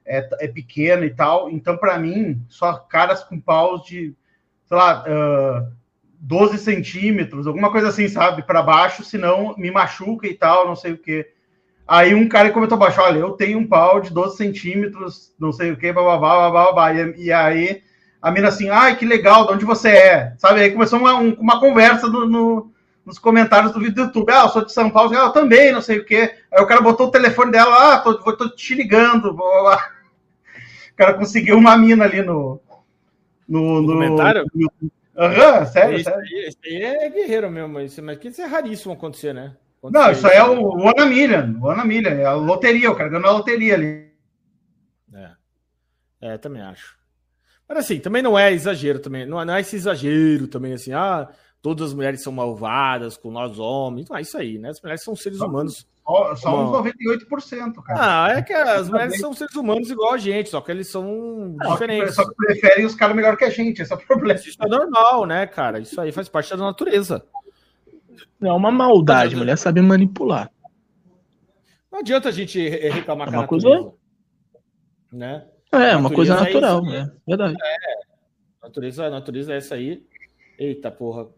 é, 0.07 0.29
é 0.41 0.49
pequena 0.49 1.05
e 1.07 1.11
tal. 1.15 1.51
Então, 1.51 1.77
para 1.77 1.99
mim, 1.99 2.43
só 2.49 2.75
caras 2.75 3.25
com 3.25 3.41
paus 3.41 3.85
de, 3.85 4.15
sei 4.67 4.77
lá, 4.77 5.05
ah, 5.07 5.67
12 6.21 6.59
centímetros, 6.59 7.47
alguma 7.47 7.71
coisa 7.73 7.89
assim, 7.89 8.09
sabe? 8.09 8.43
Para 8.43 8.63
baixo, 8.63 9.05
senão 9.05 9.55
me 9.57 9.71
machuca 9.71 10.27
e 10.27 10.35
tal, 10.35 10.67
não 10.67 10.77
sei 10.77 10.93
o 10.93 10.99
quê. 10.99 11.31
Aí 11.87 12.15
um 12.15 12.29
cara 12.29 12.51
comentou 12.51 12.79
baixo, 12.79 13.01
olha, 13.01 13.19
eu 13.19 13.33
tenho 13.33 13.59
um 13.59 13.67
pau 13.67 14.01
de 14.01 14.13
12 14.13 14.37
centímetros, 14.37 15.35
não 15.39 15.53
sei 15.53 15.73
o 15.73 15.77
que, 15.77 15.93
bababá, 15.93 16.51
bababá. 16.51 16.95
E, 16.95 17.25
e 17.27 17.33
aí 17.33 17.83
a 18.23 18.31
mina 18.31 18.49
assim, 18.49 18.69
ai, 18.69 18.97
que 18.97 19.05
legal, 19.05 19.47
de 19.47 19.55
onde 19.55 19.65
você 19.65 19.89
é? 19.91 20.35
Sabe? 20.39 20.61
Aí 20.61 20.71
começou 20.73 20.99
uma, 21.01 21.17
um- 21.17 21.35
uma 21.35 21.59
conversa 21.61 22.07
no- 22.09 22.71
nos 23.11 23.19
comentários 23.19 23.73
do 23.73 23.81
vídeo 23.81 23.95
do 23.95 24.03
YouTube. 24.03 24.31
Ah, 24.33 24.45
eu 24.45 24.49
sou 24.49 24.65
de 24.65 24.73
São 24.73 24.89
Paulo, 24.89 25.13
ah, 25.15 25.27
eu 25.27 25.33
também, 25.33 25.73
não 25.73 25.83
sei 25.83 25.99
o 25.99 26.05
quê. 26.05 26.35
Aí 26.51 26.63
o 26.63 26.67
cara 26.67 26.81
botou 26.81 27.09
o 27.09 27.11
telefone 27.11 27.51
dela, 27.53 27.95
ah, 27.95 27.99
tô, 27.99 28.15
tô 28.15 28.49
te 28.49 28.75
ligando. 28.75 29.35
blá. 29.35 29.91
O 30.93 30.97
cara 30.97 31.15
conseguiu 31.15 31.59
uma 31.59 31.77
mina 31.77 32.05
ali 32.05 32.23
no. 32.23 32.61
No, 33.49 33.83
no 33.83 33.95
comentário? 33.95 34.47
no 34.55 34.63
YouTube. 34.63 34.93
Aham, 35.17 35.67
sério, 35.67 35.97
Esse 35.97 36.05
sério. 36.05 36.23
esse 36.23 36.59
aí 36.65 36.83
é 36.83 37.11
guerreiro 37.11 37.51
mesmo, 37.51 37.81
isso, 37.81 38.03
mas 38.03 38.17
que 38.17 38.29
isso 38.29 38.41
é 38.41 38.47
raríssimo 38.47 38.95
acontecer, 38.95 39.35
né? 39.35 39.55
Não, 39.83 40.11
isso 40.11 40.27
aí 40.27 40.37
é 40.37 40.45
o, 40.45 40.61
o 40.63 40.89
Ana 40.89 41.05
Million, 41.05 41.59
o 41.61 41.69
Ana 41.69 41.85
Million, 41.85 42.13
é 42.13 42.25
a 42.25 42.35
loteria, 42.35 42.91
o 42.91 42.95
cara 42.95 43.11
ganhou 43.11 43.27
a 43.27 43.33
loteria 43.33 43.75
ali. 43.75 44.09
É. 45.13 45.31
É, 46.21 46.39
também 46.39 46.63
acho. 46.63 46.97
Mas 47.69 47.79
assim, 47.79 47.99
também 47.99 48.23
não 48.23 48.39
é 48.39 48.53
exagero 48.53 48.99
também. 48.99 49.27
Não 49.27 49.41
é, 49.41 49.45
não 49.45 49.55
é 49.55 49.61
esse 49.61 49.77
exagero 49.77 50.47
também, 50.47 50.73
assim, 50.73 50.93
ah, 50.93 51.29
todas 51.63 51.89
as 51.91 51.95
mulheres 51.95 52.23
são 52.23 52.33
malvadas 52.33 53.17
com 53.17 53.31
nós 53.31 53.59
homens. 53.59 54.09
Não 54.09 54.17
é 54.17 54.23
isso 54.23 54.37
aí, 54.39 54.59
né? 54.59 54.71
As 54.71 54.81
mulheres 54.81 55.03
são 55.03 55.15
seres 55.17 55.41
humanos. 55.41 55.87
Só, 56.07 56.35
só 56.35 56.65
uns 56.65 56.93
98%, 56.97 57.75
cara. 57.83 57.99
Ah, 58.01 58.31
é 58.39 58.43
que 58.43 58.53
as 58.53 58.89
mulheres 58.91 59.19
são 59.21 59.33
seres 59.33 59.55
humanos 59.55 59.91
igual 59.91 60.15
a 60.15 60.19
gente, 60.19 60.49
só 60.49 60.61
que 60.61 60.71
eles 60.73 60.91
são 60.91 61.55
Só 61.63 61.67
que- 61.67 61.73
diferentes. 61.73 62.15
Só 62.17 62.29
que 62.29 62.35
preferem 62.35 62.85
os 62.87 62.95
caras 62.95 63.15
melhor 63.15 63.37
que 63.37 63.45
a 63.45 63.51
gente, 63.51 63.81
esse 63.83 63.93
é 63.93 63.97
o 63.97 63.99
problema. 64.07 64.39
Isso 64.41 64.57
é 64.61 64.67
normal, 64.67 65.25
né, 65.27 65.47
cara? 65.47 65.79
Isso 65.79 66.01
aí 66.01 66.11
faz 66.11 66.29
parte 66.29 66.51
da 66.51 66.57
natureza. 66.57 67.25
É 68.43 68.53
uma 68.53 68.71
maldade, 68.73 69.37
mulher 69.37 69.57
sabe 69.57 69.81
manipular. 69.83 70.51
Não 71.93 72.01
adianta 72.01 72.29
a 72.29 72.33
gente 72.33 72.59
re- 72.69 72.89
reclamar 72.89 73.29
É 73.29 73.31
com 73.31 73.37
a 73.37 73.41
uma 73.41 73.47
coisa- 73.49 73.69
natureza. 73.69 73.95
Né? 75.13 75.47
É, 75.73 75.97
uma 75.97 76.11
coisa 76.11 76.35
Natureza 76.35 76.59
é 76.59 76.61
natural, 76.61 76.85
isso, 76.85 76.95
é 76.97 77.11
verdade. 77.27 77.57
A 78.63 78.67
natureza, 78.67 79.07
a 79.07 79.11
natureza 79.11 79.53
é 79.53 79.57
essa 79.57 79.75
aí. 79.77 80.05
Eita, 80.59 80.91
porra. 80.91 81.29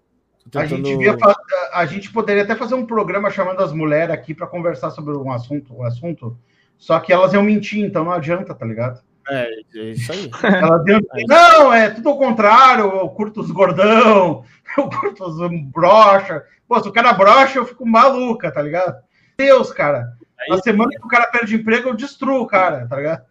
Tô 0.50 0.58
A 0.58 0.66
gente, 0.66 0.82
tentando- 0.98 1.18
fa- 1.20 1.36
a 1.72 1.86
gente 1.86 2.10
poderia 2.12 2.42
até 2.42 2.54
fazer 2.56 2.74
um 2.74 2.84
programa 2.84 3.30
chamando 3.30 3.60
as 3.62 3.72
mulheres 3.72 4.12
aqui 4.12 4.34
para 4.34 4.46
conversar 4.46 4.90
sobre 4.90 5.14
um 5.16 5.30
assunto, 5.30 5.74
um 5.74 5.84
assunto, 5.84 6.36
só 6.76 6.98
que 7.00 7.12
elas 7.12 7.32
iam 7.32 7.42
mentir, 7.42 7.84
então 7.84 8.04
não 8.04 8.12
adianta, 8.12 8.54
tá 8.54 8.66
ligado? 8.66 9.00
É, 9.28 9.48
é 9.76 9.82
isso 9.92 10.10
aí. 10.10 10.28
Elas 10.42 10.84
iam 10.88 10.98
dizer, 11.00 11.24
não, 11.28 11.72
é 11.72 11.90
tudo 11.90 12.08
ao 12.08 12.18
contrário, 12.18 12.84
eu 12.86 13.08
curto 13.10 13.40
os 13.40 13.52
gordão, 13.52 14.42
eu 14.76 14.90
curto 14.90 15.24
os 15.24 15.62
brocha. 15.70 16.42
Pô, 16.66 16.80
se 16.82 16.88
o 16.88 16.92
cara 16.92 17.12
brocha, 17.12 17.58
eu 17.60 17.64
fico 17.64 17.86
maluca, 17.86 18.50
tá 18.50 18.60
ligado? 18.60 18.96
Deus, 19.38 19.72
cara. 19.72 20.12
Na 20.48 20.58
semana 20.58 20.90
que 20.90 21.04
o 21.06 21.08
cara 21.08 21.26
perde 21.28 21.54
emprego, 21.54 21.90
eu 21.90 21.94
destruo 21.94 22.40
o 22.42 22.46
cara, 22.48 22.84
tá 22.88 22.96
ligado? 22.96 23.22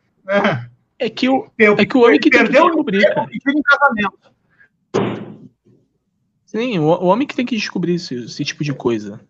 É 0.98 1.09
que 1.09 1.27
o, 1.27 1.49
Eu- 1.57 1.75
é 1.77 1.85
que 1.85 1.98
o 1.98 2.03
homem 2.06 2.19
que 2.22 2.30
perdeu 2.30 2.67
o 2.67 2.80
emprego 2.80 3.14
cara. 3.14 3.27
em 3.33 3.61
casamento. 3.61 4.31
Sim, 6.51 6.80
o, 6.80 6.83
o 6.83 7.05
homem 7.05 7.25
que 7.25 7.33
tem 7.33 7.45
que 7.45 7.55
descobrir 7.55 7.93
esse, 7.93 8.13
esse 8.25 8.43
tipo 8.43 8.61
de 8.61 8.73
coisa. 8.73 9.21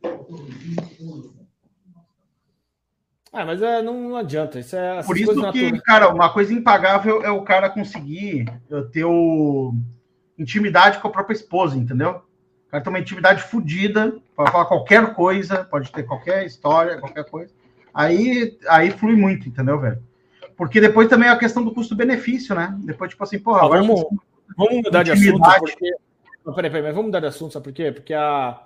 Ah, 3.32 3.46
mas 3.46 3.62
é, 3.62 3.80
não, 3.80 4.10
não 4.10 4.16
adianta. 4.16 4.60
Isso 4.60 4.76
é 4.76 5.04
Por 5.04 5.16
isso 5.16 5.32
que, 5.36 5.40
naturais. 5.40 5.82
cara, 5.84 6.10
uma 6.10 6.34
coisa 6.34 6.52
impagável 6.52 7.24
é 7.24 7.30
o 7.30 7.44
cara 7.44 7.70
conseguir 7.70 8.52
eh, 8.72 8.82
ter 8.92 9.06
o... 9.06 9.76
intimidade 10.36 10.98
com 10.98 11.08
a 11.10 11.12
própria 11.12 11.36
esposa, 11.36 11.78
entendeu? 11.78 12.24
O 12.68 12.72
cara 12.72 12.84
tem 12.84 12.92
uma 12.92 13.00
intimidade 13.00 13.44
fodida, 13.44 14.20
pode 14.36 14.52
falar 14.52 14.66
qualquer 14.66 15.14
coisa, 15.14 15.64
pode 15.64 15.92
ter 15.92 16.02
qualquer 16.02 16.44
história, 16.48 16.98
qualquer 16.98 17.26
coisa. 17.26 17.54
Aí, 17.94 18.58
aí 18.68 18.90
flui 18.90 19.16
muito, 19.16 19.48
entendeu, 19.48 19.80
velho? 19.80 20.02
Porque 20.58 20.82
depois 20.82 21.08
também 21.08 21.30
é 21.30 21.32
a 21.32 21.38
questão 21.38 21.64
do 21.64 21.72
custo-benefício, 21.72 22.56
né? 22.56 22.76
Depois, 22.80 23.12
tipo 23.12 23.24
assim, 23.24 23.38
porra, 23.38 23.62
Ah, 23.62 23.66
agora 23.66 23.84
vamos, 23.84 24.06
vamos 24.58 24.82
mudar 24.84 25.04
de 25.04 25.12
assunto, 25.12 25.40
porque. 25.60 25.94
Não, 26.46 26.54
peraí, 26.54 26.70
peraí, 26.72 26.84
mas 26.84 26.94
vamos 26.94 27.08
mudar 27.08 27.20
de 27.20 27.28
assunto, 27.28 27.54
sabe 27.54 27.66
por 27.66 27.74
quê? 27.74 27.92
Porque 27.92 28.14
a, 28.14 28.62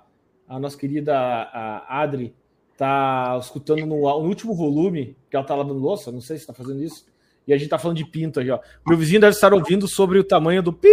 a 0.48 0.58
nossa 0.58 0.76
querida 0.78 1.16
a 1.18 2.00
Adri 2.02 2.34
tá 2.76 3.36
escutando 3.40 3.84
no, 3.86 4.00
no 4.00 4.28
último 4.28 4.54
volume, 4.54 5.16
que 5.30 5.36
ela 5.36 5.44
tá 5.44 5.54
lavando 5.54 5.78
louça, 5.78 6.10
não 6.12 6.20
sei 6.20 6.38
se 6.38 6.46
tá 6.46 6.52
fazendo 6.54 6.82
isso, 6.82 7.06
e 7.46 7.52
a 7.52 7.56
gente 7.58 7.68
tá 7.68 7.78
falando 7.78 7.96
de 7.98 8.04
pinto 8.04 8.40
aí, 8.40 8.50
ó. 8.50 8.58
Meu 8.86 8.98
vizinho 8.98 9.20
deve 9.20 9.34
estar 9.34 9.52
ouvindo 9.54 9.86
sobre 9.86 10.18
o 10.18 10.24
tamanho 10.24 10.62
do 10.62 10.72
pi, 10.72 10.88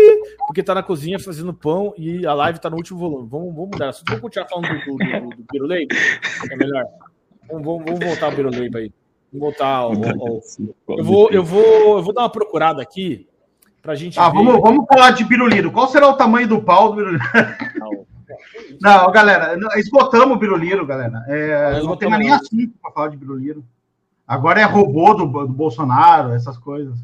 porque 0.46 0.62
tá 0.62 0.76
na 0.76 0.84
cozinha 0.84 1.18
fazendo 1.20 1.54
pão 1.54 1.94
e 1.98 2.26
a 2.28 2.34
live 2.34 2.60
tá 2.60 2.70
no 2.70 2.76
último 2.78 3.00
volume. 3.00 3.28
Vamos, 3.30 3.48
vamos 3.56 3.72
mudar 3.72 3.86
de 3.86 3.90
assunto. 3.90 4.08
Vamos 4.10 4.22
continuar 4.22 4.48
falando 4.50 4.68
do, 4.86 4.98
do, 4.98 5.36
do, 5.60 5.68
do? 5.68 5.74
É 5.74 6.56
melhor. 6.56 6.86
Vamos, 7.50 7.66
vamos, 7.66 7.84
vamos 7.86 8.06
voltar 8.06 8.26
ao 8.28 8.32
Pirulei 8.34 8.70
aí. 8.76 8.92
Vamos 9.32 9.48
voltar 9.48 9.68
ao, 9.68 9.92
ao- 9.94 10.42
Eu 11.00 11.04
vou, 11.04 11.30
eu, 11.32 11.44
vou, 11.44 11.98
eu 11.98 12.04
vou 12.04 12.14
dar 12.14 12.22
uma 12.22 12.32
procurada 12.32 12.82
aqui 12.84 13.28
pra 13.84 13.94
gente 13.94 14.20
Ah, 14.20 14.30
ver. 14.30 14.38
vamos, 14.38 14.60
vamos 14.62 14.86
falar 14.88 15.12
de 15.12 15.24
biruliro. 15.24 15.72
Qual 15.72 15.88
será 15.88 16.08
o 16.08 16.16
tamanho 16.18 16.48
do 16.48 16.64
pau 16.64 16.90
do 16.90 16.96
biruliro? 16.96 17.24
Não, 18.82 19.12
galera, 19.12 19.56
não, 19.58 19.70
esgotamos 19.78 20.36
o 20.36 20.40
biruliro, 20.40 20.86
galera. 20.86 21.24
É, 21.28 21.82
não 21.84 21.96
tem 21.96 22.10
mais 22.10 22.22
nem 22.24 22.34
assunto 22.34 22.74
para 22.82 22.92
falar 22.92 23.08
de 23.10 23.18
biruliro. 23.18 23.64
Agora 24.28 24.60
é 24.60 24.64
robô 24.64 25.14
do, 25.14 25.26
do 25.26 25.54
Bolsonaro, 25.54 26.34
essas 26.34 26.58
coisas. 26.58 26.98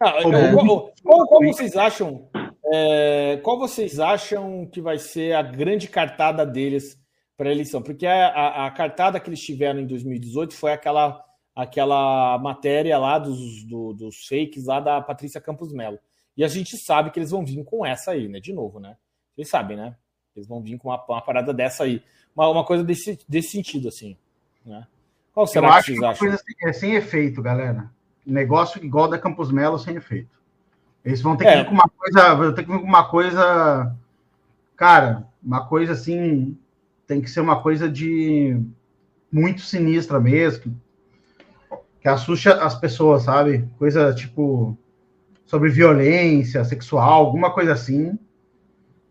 Ah, 0.00 0.20
Robô. 0.22 0.36
é, 0.36 0.52
qual, 0.52 0.92
qual- 1.02 1.26
qual 1.26 1.42
vocês 1.42 1.76
acham? 1.76 2.26
é, 2.72 3.38
qual 3.42 3.58
vocês 3.58 3.98
acham 4.00 4.66
que 4.66 4.80
vai 4.80 4.96
ser 4.98 5.34
a 5.34 5.42
grande 5.42 5.88
cartada 5.88 6.46
deles 6.46 6.98
para 7.36 7.48
a 7.48 7.52
eleição, 7.52 7.82
porque 7.82 8.06
a, 8.06 8.28
a, 8.28 8.66
a, 8.66 8.70
cartada 8.70 9.18
que 9.18 9.28
eles 9.28 9.40
tiveram 9.42 9.80
em 9.80 9.86
2018 9.86 10.54
foi 10.54 10.72
aquela, 10.72 11.20
aquela 11.56 12.38
matéria 12.38 12.96
lá 12.98 13.18
dos, 13.18 13.64
do, 13.64 13.92
dos 13.92 14.26
fakes 14.28 14.66
lá 14.66 14.78
da 14.80 15.00
Patrícia 15.00 15.40
Campos 15.40 15.72
Melo. 15.72 15.98
E 16.36 16.44
a 16.44 16.48
gente 16.48 16.76
sabe 16.78 17.10
que 17.10 17.18
eles 17.18 17.30
vão 17.30 17.44
vir 17.44 17.62
com 17.64 17.84
essa 17.84 18.12
aí, 18.12 18.28
né? 18.28 18.40
De 18.40 18.52
novo, 18.52 18.80
né? 18.80 18.96
Vocês 19.34 19.48
sabem, 19.48 19.76
né? 19.76 19.96
Eles 20.34 20.48
vão 20.48 20.62
vir 20.62 20.78
com 20.78 20.88
uma, 20.88 21.02
uma 21.06 21.20
parada 21.20 21.52
dessa 21.52 21.84
aí. 21.84 22.02
Uma, 22.34 22.48
uma 22.48 22.64
coisa 22.64 22.82
desse, 22.82 23.18
desse 23.28 23.50
sentido, 23.50 23.88
assim. 23.88 24.16
Né? 24.64 24.86
Qual 25.32 25.46
será 25.46 25.66
Eu 25.68 25.70
que 25.72 25.76
acho 25.78 25.86
vocês 25.86 25.98
que 25.98 26.04
uma 26.04 26.10
acham? 26.10 26.18
coisa 26.20 26.34
assim, 26.36 26.68
é 26.68 26.72
sem 26.72 26.94
efeito, 26.94 27.42
galera. 27.42 27.90
Negócio 28.24 28.82
igual 28.84 29.08
da 29.08 29.18
Campos 29.18 29.50
Melo 29.52 29.78
sem 29.78 29.96
efeito. 29.96 30.30
Eles 31.04 31.20
vão 31.20 31.36
ter 31.36 31.44
que 31.44 31.50
É. 31.50 31.56
vir 31.58 31.66
com 31.66 31.74
uma 31.74 31.88
coisa, 31.88 32.34
vão 32.34 32.54
ter 32.54 32.64
que 32.64 32.70
vir 32.70 32.78
com 32.80 32.86
uma 32.86 33.08
coisa, 33.08 33.94
cara, 34.76 35.26
uma 35.42 35.66
coisa 35.66 35.92
assim, 35.94 36.56
tem 37.06 37.20
que 37.20 37.28
ser 37.28 37.40
uma 37.40 37.60
coisa 37.60 37.90
de 37.90 38.56
muito 39.30 39.62
sinistra 39.62 40.20
mesmo, 40.20 40.62
que, 40.62 40.72
que 42.02 42.08
assuste 42.08 42.48
as 42.48 42.78
pessoas, 42.78 43.24
sabe? 43.24 43.68
Coisa 43.78 44.14
tipo 44.14 44.78
sobre 45.44 45.68
violência 45.70 46.64
sexual, 46.64 47.26
alguma 47.26 47.50
coisa 47.52 47.72
assim, 47.72 48.18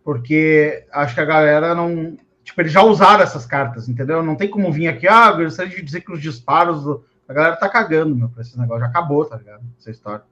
porque 0.04 0.86
acho 0.92 1.14
que 1.14 1.22
a 1.22 1.26
galera 1.26 1.76
não, 1.76 2.18
tipo, 2.44 2.60
eles 2.62 2.72
já 2.72 2.82
usaram 2.84 3.24
essas 3.24 3.46
cartas, 3.46 3.88
entendeu? 3.88 4.24
Não 4.24 4.36
tem 4.36 4.50
como 4.50 4.72
vir 4.72 4.88
aqui, 4.88 5.08
ah, 5.08 5.32
gostaria 5.32 5.76
de 5.76 5.82
dizer 5.82 6.02
que 6.02 6.12
os 6.12 6.22
disparos, 6.22 6.84
do- 6.84 7.04
a 7.28 7.34
galera 7.34 7.56
tá 7.56 7.70
cagando, 7.70 8.16
meu, 8.16 8.30
pra 8.30 8.42
esse 8.42 8.60
negócio, 8.60 8.82
já 8.82 8.88
acabou, 8.88 9.26
tá 9.26 9.38
ligado? 9.38 9.64
Essa 9.80 9.92
história. 9.92 10.24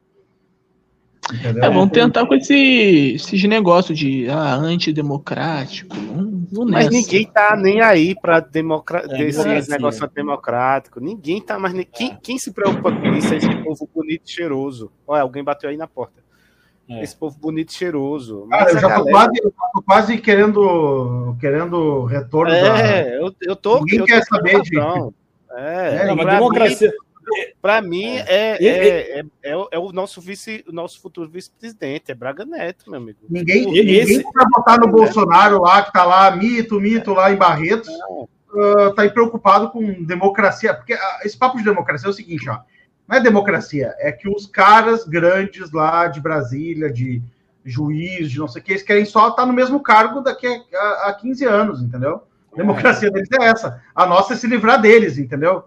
Entendeu? 1.34 1.64
É, 1.64 1.70
vamos 1.70 1.92
tentar 1.92 2.26
com 2.26 2.34
esse, 2.34 3.14
esses 3.16 3.44
negócios 3.44 3.98
de 3.98 4.28
ah, 4.30 4.56
antidemocrático. 4.56 5.96
Vamos, 5.96 6.48
vamos 6.52 6.72
Mas 6.72 6.86
nessa. 6.86 6.90
ninguém 6.98 7.26
tá 7.28 7.56
nem 7.56 7.82
aí 7.82 8.16
para 8.20 8.40
democra... 8.40 9.04
É, 9.10 9.70
negócio 9.70 10.08
democrático. 10.14 11.00
Ninguém 11.00 11.42
tá 11.42 11.60
mais. 11.60 11.74
nem- 11.74 11.86
Quem, 11.92 12.18
quem 12.22 12.38
se 12.38 12.52
preocupa 12.52 12.92
com 12.92 13.08
isso 13.14 13.34
é 13.34 13.38
esse 13.38 13.56
povo 13.64 13.90
bonito 13.94 14.24
e 14.26 14.32
cheiroso. 14.32 14.92
Olha, 15.08 15.22
alguém 15.22 15.44
bateu 15.44 15.70
aí 15.70 15.78
na 15.78 15.88
porta. 15.88 16.20
É. 16.90 17.04
Esse 17.04 17.16
povo 17.16 17.38
bonito 17.40 17.70
e 17.70 17.74
cheiroso. 17.74 18.48
Cara, 18.50 18.64
Mas 18.64 18.72
eu 18.74 18.78
a 18.78 18.82
já 18.82 18.88
tô 18.88 19.06
galera- 19.06 19.12
quase, 19.12 19.42
eu 19.44 19.52
tô 19.74 19.82
quase 19.84 20.18
querendo, 20.18 21.36
querendo 21.40 22.04
retorno 22.06 22.52
da... 22.52 22.80
É, 22.82 23.18
eu, 23.22 23.32
eu 23.42 23.56
tô. 23.56 23.80
Ninguém 23.80 24.00
eu 24.00 24.06
quer 24.06 24.22
tô 24.22 24.30
com 24.30 24.36
saber 24.38 24.62
de-. 24.62 24.80
É, 25.52 25.98
É, 26.02 26.06
Não, 26.08 26.16
mas 26.16 26.26
pra 26.26 26.34
democracia. 26.36 26.88
Mim, 26.90 26.96
pra 27.62 27.82
mim, 27.82 28.18
é, 28.18 28.58
é, 28.68 29.20
é, 29.20 29.24
é 29.44 29.56
o- 29.58 29.68
é 29.72 29.80
o 29.80 29.92
nosso 29.92 30.20
vice, 30.22 30.64
o 30.68 30.72
nosso 30.72 31.02
futuro 31.02 31.30
vice-presidente, 31.30 32.12
é 32.12 32.16
Braga 32.16 32.46
Neto, 32.46 32.90
meu 32.90 33.00
amigo. 33.00 33.20
Ninguém, 33.30 33.66
ninguém 33.66 34.00
esse- 34.00 34.24
vai 34.34 34.46
votar 34.54 34.80
no 34.80 34.88
Bolsonaro 34.88 35.62
lá, 35.62 35.82
que 35.84 35.92
tá 35.94 36.04
lá, 36.06 36.30
mito, 36.36 36.80
mito, 36.80 37.14
lá 37.14 37.32
em 37.32 37.36
Barretos, 37.36 37.90
ah, 38.52 38.94
tá 38.96 39.04
aí 39.04 39.10
preocupado 39.10 39.70
com 39.70 40.04
democracia. 40.04 40.74
Porque 40.74 40.94
ah, 40.94 41.20
esse 41.24 41.38
papo 41.38 41.58
de 41.58 41.64
democracia 41.64 42.08
é 42.08 42.10
o 42.12 42.14
seguinte, 42.14 42.50
ó. 42.50 42.60
Não 43.08 43.18
é 43.18 43.20
democracia, 43.22 43.96
é 44.00 44.12
que 44.12 44.30
os 44.30 44.46
caras 44.46 45.04
grandes 45.04 45.72
lá 45.72 46.08
de 46.08 46.22
Brasília, 46.22 46.92
de 46.94 47.22
juiz, 47.66 48.32
de 48.32 48.40
não 48.40 48.48
sei 48.48 48.62
o 48.62 48.66
que, 48.66 48.72
eles 48.74 48.84
querem 48.84 49.04
só 49.06 49.30
estar 49.30 49.46
no 49.46 49.54
mesmo 49.54 49.80
cargo 49.82 50.22
daqui 50.22 50.46
a, 50.48 50.78
a, 50.78 51.10
a 51.10 51.14
15 51.14 51.44
anos, 51.46 51.82
entendeu? 51.82 52.22
A 52.54 52.56
democracia 52.58 53.12
deles 53.12 53.30
é 53.40 53.46
essa. 53.46 53.82
A 53.94 54.06
nossa 54.06 54.34
é 54.34 54.38
se 54.38 54.48
livrar 54.48 54.82
deles, 54.82 55.18
entendeu? 55.18 55.64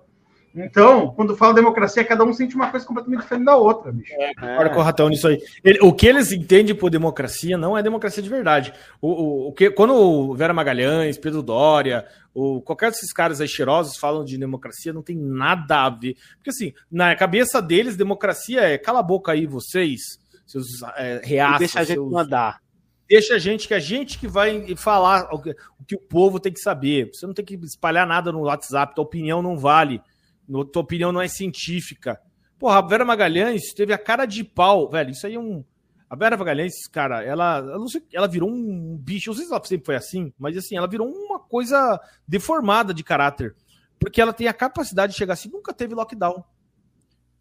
Então, 0.55 1.09
quando 1.15 1.37
fala 1.37 1.55
democracia, 1.55 2.05
cada 2.05 2.25
um 2.25 2.33
sente 2.33 2.55
uma 2.55 2.71
coisa 2.71 2.85
completamente 2.87 3.23
diferente 3.23 3.45
da 3.47 3.57
outra, 3.57 3.91
bicho. 3.91 4.13
Concordo 4.39 4.71
com 4.75 4.81
o 4.81 4.83
Ratão 4.83 5.09
nisso 5.09 5.27
aí. 5.29 5.41
Ele- 5.65 5.79
o 5.81 5.93
que 5.93 6.07
eles 6.07 6.31
entendem 6.31 6.75
por 6.75 6.91
democracia 6.91 7.57
não 7.57 7.77
é 7.77 7.83
democracia 7.83 8.23
de 8.23 8.29
verdade. 8.29 8.73
O, 9.01 9.09
o, 9.09 9.49
o 9.49 9.53
que, 9.53 9.71
quando 9.71 9.95
o 9.95 10.35
Vera 10.35 10.53
Magalhães, 10.53 11.17
Pedro 11.17 11.43
Dória, 11.43 12.05
o, 12.35 12.61
qualquer 12.61 12.91
desses 12.91 13.13
caras 13.13 13.41
aí 13.41 13.49
cheirosos 13.49 13.97
falam 13.97 14.25
de 14.25 14.37
democracia, 14.37 14.93
não 14.93 15.03
tem 15.03 15.17
nada 15.17 15.85
a 15.87 15.91
ver. 15.91 16.17
Porque 16.37 16.51
assim, 16.51 16.73
na 16.91 17.17
cabeça 17.17 17.63
deles, 17.63 17.97
democracia 17.97 18.61
é 18.61 18.77
cala 18.77 19.01
a 19.01 19.03
boca 19.03 19.33
aí, 19.33 19.47
vocês, 19.47 20.01
seus 20.47 20.67
é, 20.97 21.23
E 21.25 21.29
reaços, 21.29 21.59
deixa 21.61 21.81
a 21.81 21.85
gente 21.85 21.95
seus- 21.95 22.13
mandar. 22.13 22.61
deixa 23.09 23.35
a 23.37 23.39
gente 23.39 23.67
que 23.69 23.75
a 23.75 23.81
gente 23.81 24.19
que 24.19 24.29
vai 24.29 24.77
falar 24.77 25.33
o 25.33 25.41
que, 25.41 25.51
o 25.81 25.85
que 25.87 25.95
o 25.95 26.01
povo 26.01 26.39
tem 26.39 26.53
que 26.53 26.61
saber. 26.61 27.09
Você 27.13 27.27
não 27.27 27.33
tem 27.35 27.45
que 27.45 27.55
espalhar 27.55 28.07
nada 28.07 28.31
no 28.31 28.41
WhatsApp, 28.43 28.95
tua 28.95 29.05
opinião 29.05 29.41
não 29.41 29.57
vale. 29.57 30.01
No- 30.49 30.65
tua 30.65 30.83
opinião 30.83 31.13
não 31.13 31.21
é 31.21 31.29
científica. 31.29 32.21
Porra, 32.59 32.79
a 32.79 32.83
Vera 32.83 33.05
Magalhães 33.05 33.73
teve 33.75 33.93
a 33.93 33.99
cara 33.99 34.25
de 34.27 34.45
pau, 34.45 34.89
velho. 34.89 35.11
Isso 35.11 35.27
aí 35.27 35.35
é 35.35 35.41
um. 35.41 35.65
A 36.09 36.15
Vera 36.15 36.37
Magalhães, 36.37 36.87
cara, 36.93 37.23
ela, 37.25 37.59
eu 37.59 37.79
não 37.79 37.89
sei, 37.89 38.03
ela 38.13 38.29
virou 38.29 38.49
um 38.51 38.97
bicho. 38.99 39.31
Não 39.31 39.37
sei 39.37 39.47
se 39.47 39.53
ela 39.53 39.65
sempre 39.65 39.87
foi 39.87 39.97
assim, 39.97 40.33
mas 40.39 40.57
assim, 40.57 40.77
ela 40.77 40.87
virou 40.87 41.09
uma 41.09 41.39
coisa 41.39 41.99
deformada 42.29 42.93
de 42.93 43.03
caráter. 43.03 43.57
Porque 43.99 44.21
ela 44.21 44.33
tem 44.33 44.47
a 44.47 44.53
capacidade 44.53 45.13
de 45.13 45.19
chegar 45.19 45.35
assim, 45.35 45.49
nunca 45.49 45.73
teve 45.73 45.95
lockdown. 45.95 46.45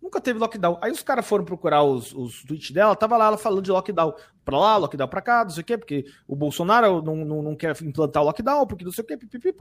Nunca 0.01 0.19
teve 0.19 0.39
lockdown. 0.39 0.79
Aí 0.81 0.91
os 0.91 1.03
caras 1.03 1.27
foram 1.27 1.45
procurar 1.45 1.83
os, 1.83 2.11
os 2.13 2.43
tweets 2.43 2.71
dela, 2.71 2.95
tava 2.95 3.17
lá 3.17 3.27
ela 3.27 3.37
falando 3.37 3.61
de 3.61 3.71
lockdown 3.71 4.13
pra 4.43 4.57
lá, 4.57 4.77
lockdown 4.77 5.07
pra 5.07 5.21
cá, 5.21 5.43
não 5.43 5.51
sei 5.51 5.61
o 5.61 5.65
quê, 5.65 5.77
porque 5.77 6.05
o 6.27 6.35
Bolsonaro 6.35 7.01
não, 7.03 7.17
não, 7.17 7.41
não 7.43 7.55
quer 7.55 7.75
implantar 7.83 8.23
o 8.23 8.25
lockdown, 8.25 8.65
porque 8.65 8.83
não 8.83 8.91
sei 8.91 9.03
o 9.03 9.07
quê, 9.07 9.15
pipipi, 9.17 9.53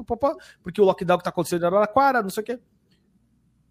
porque 0.62 0.80
o 0.80 0.84
lockdown 0.84 1.18
que 1.18 1.24
tá 1.24 1.30
acontecendo 1.30 1.62
em 1.64 1.66
Araraquara, 1.66 2.22
não 2.22 2.30
sei 2.30 2.42
o 2.42 2.46
quê. 2.46 2.58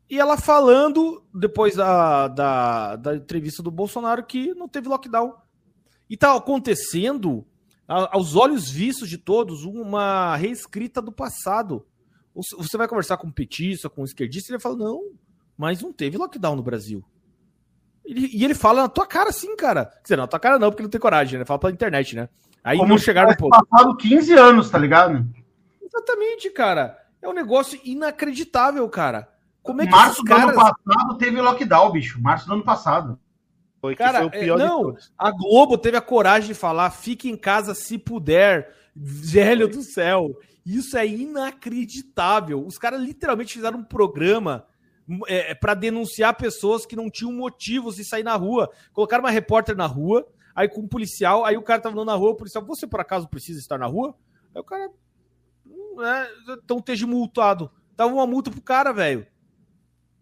E 0.09 0.19
ela 0.19 0.38
falando, 0.38 1.23
depois 1.33 1.75
da, 1.75 2.27
da, 2.27 2.95
da 2.95 3.15
entrevista 3.15 3.61
do 3.61 3.69
Bolsonaro, 3.69 4.23
que 4.25 4.53
não 4.55 4.67
teve 4.67 4.88
lockdown. 4.89 5.35
E 6.09 6.17
tá 6.17 6.35
acontecendo, 6.35 7.45
aos 7.88 8.35
olhos 8.35 8.69
vistos 8.71 9.07
de 9.07 9.17
todos, 9.19 9.63
uma 9.63 10.35
reescrita 10.35 10.99
do 11.01 11.11
passado. 11.11 11.85
Você- 12.33 12.77
vai 12.77 12.88
conversar 12.88 13.17
com 13.17 13.27
um 13.27 13.31
petista, 13.31 13.89
com 13.89 14.01
um 14.01 14.05
esquerdista, 14.05 14.51
ele 14.51 14.59
fala, 14.59 14.75
não, 14.77 15.11
mas 15.55 15.81
não 15.81 15.93
teve 15.93 16.17
lockdown 16.17 16.55
no 16.55 16.63
Brasil. 16.63 17.03
Ele- 18.03 18.31
e 18.33 18.43
ele 18.43 18.55
fala 18.55 18.81
na 18.83 18.89
tua 18.89 19.05
cara 19.05 19.31
sim, 19.31 19.55
cara. 19.55 19.85
Quer 19.85 20.01
dizer, 20.03 20.15
na 20.17 20.25
tua 20.27 20.39
cara 20.39 20.57
não, 20.57 20.71
porque 20.71 20.81
não 20.81 20.89
tem 20.89 20.99
coragem, 20.99 21.38
né? 21.38 21.45
Fala 21.45 21.59
pela 21.59 21.71
internet, 21.73 22.15
né? 22.15 22.27
Aí 22.63 22.79
não 22.79 22.97
se 22.97 23.05
chegaram 23.05 23.29
no 23.29 23.38
ponto. 23.38 23.51
passado 23.51 23.95
15 23.95 24.33
anos, 24.33 24.69
tá 24.71 24.79
ligado? 24.79 25.27
Exatamente, 25.81 26.49
cara. 26.49 26.97
É 27.21 27.29
um 27.29 27.33
negócio 27.33 27.79
inacreditável, 27.83 28.88
cara. 28.89 29.28
Como 29.61 29.81
é 29.81 29.85
que 29.85 29.91
Março 29.91 30.23
do 30.23 30.33
ano 30.33 30.53
passado 30.53 31.17
teve 31.17 31.41
lockdown, 31.41 31.91
bicho. 31.91 32.21
Março 32.21 32.47
do 32.47 32.53
ano 32.53 32.63
passado. 32.63 33.19
Foi 33.81 33.95
que 33.95 34.03
Cara, 34.03 34.19
foi 34.19 34.27
o 34.27 34.31
pior 34.31 34.59
é, 34.59 34.65
não, 34.65 34.95
a 35.17 35.31
Globo 35.31 35.77
teve 35.77 35.95
a 35.95 36.01
coragem 36.01 36.49
de 36.49 36.53
falar: 36.53 36.89
fique 36.91 37.29
em 37.29 37.38
casa 37.38 37.73
se 37.73 37.97
puder, 37.97 38.73
velho 38.95 39.67
do 39.67 39.81
céu. 39.81 40.38
Isso 40.65 40.97
é 40.97 41.07
inacreditável. 41.07 42.65
Os 42.65 42.77
caras 42.77 43.01
literalmente 43.01 43.53
fizeram 43.53 43.79
um 43.79 43.83
programa 43.83 44.65
é, 45.27 45.55
para 45.55 45.73
denunciar 45.73 46.35
pessoas 46.35 46.85
que 46.85 46.95
não 46.95 47.09
tinham 47.09 47.31
motivos 47.31 47.95
de 47.95 48.03
sair 48.03 48.23
na 48.23 48.35
rua. 48.35 48.69
Colocaram 48.93 49.23
uma 49.23 49.31
repórter 49.31 49.75
na 49.75 49.88
rua, 49.88 50.27
aí 50.53 50.67
com 50.67 50.81
um 50.81 50.88
policial, 50.88 51.45
aí 51.45 51.57
o 51.57 51.63
cara 51.63 51.81
tava 51.81 51.95
andando 51.95 52.07
na 52.07 52.15
rua, 52.15 52.31
o 52.31 52.35
policial, 52.35 52.63
você 52.65 52.85
por 52.85 52.99
acaso 52.99 53.27
precisa 53.27 53.59
estar 53.59 53.77
na 53.77 53.88
rua? 53.88 54.13
Aí 54.53 54.61
o 54.61 54.63
cara, 54.63 54.89
"Hum, 55.65 56.03
é, 56.03 56.29
então 56.63 56.77
esteja 56.77 57.07
multado. 57.07 57.71
Dava 57.95 58.13
uma 58.13 58.27
multa 58.27 58.51
pro 58.51 58.61
cara, 58.61 58.91
velho. 58.91 59.25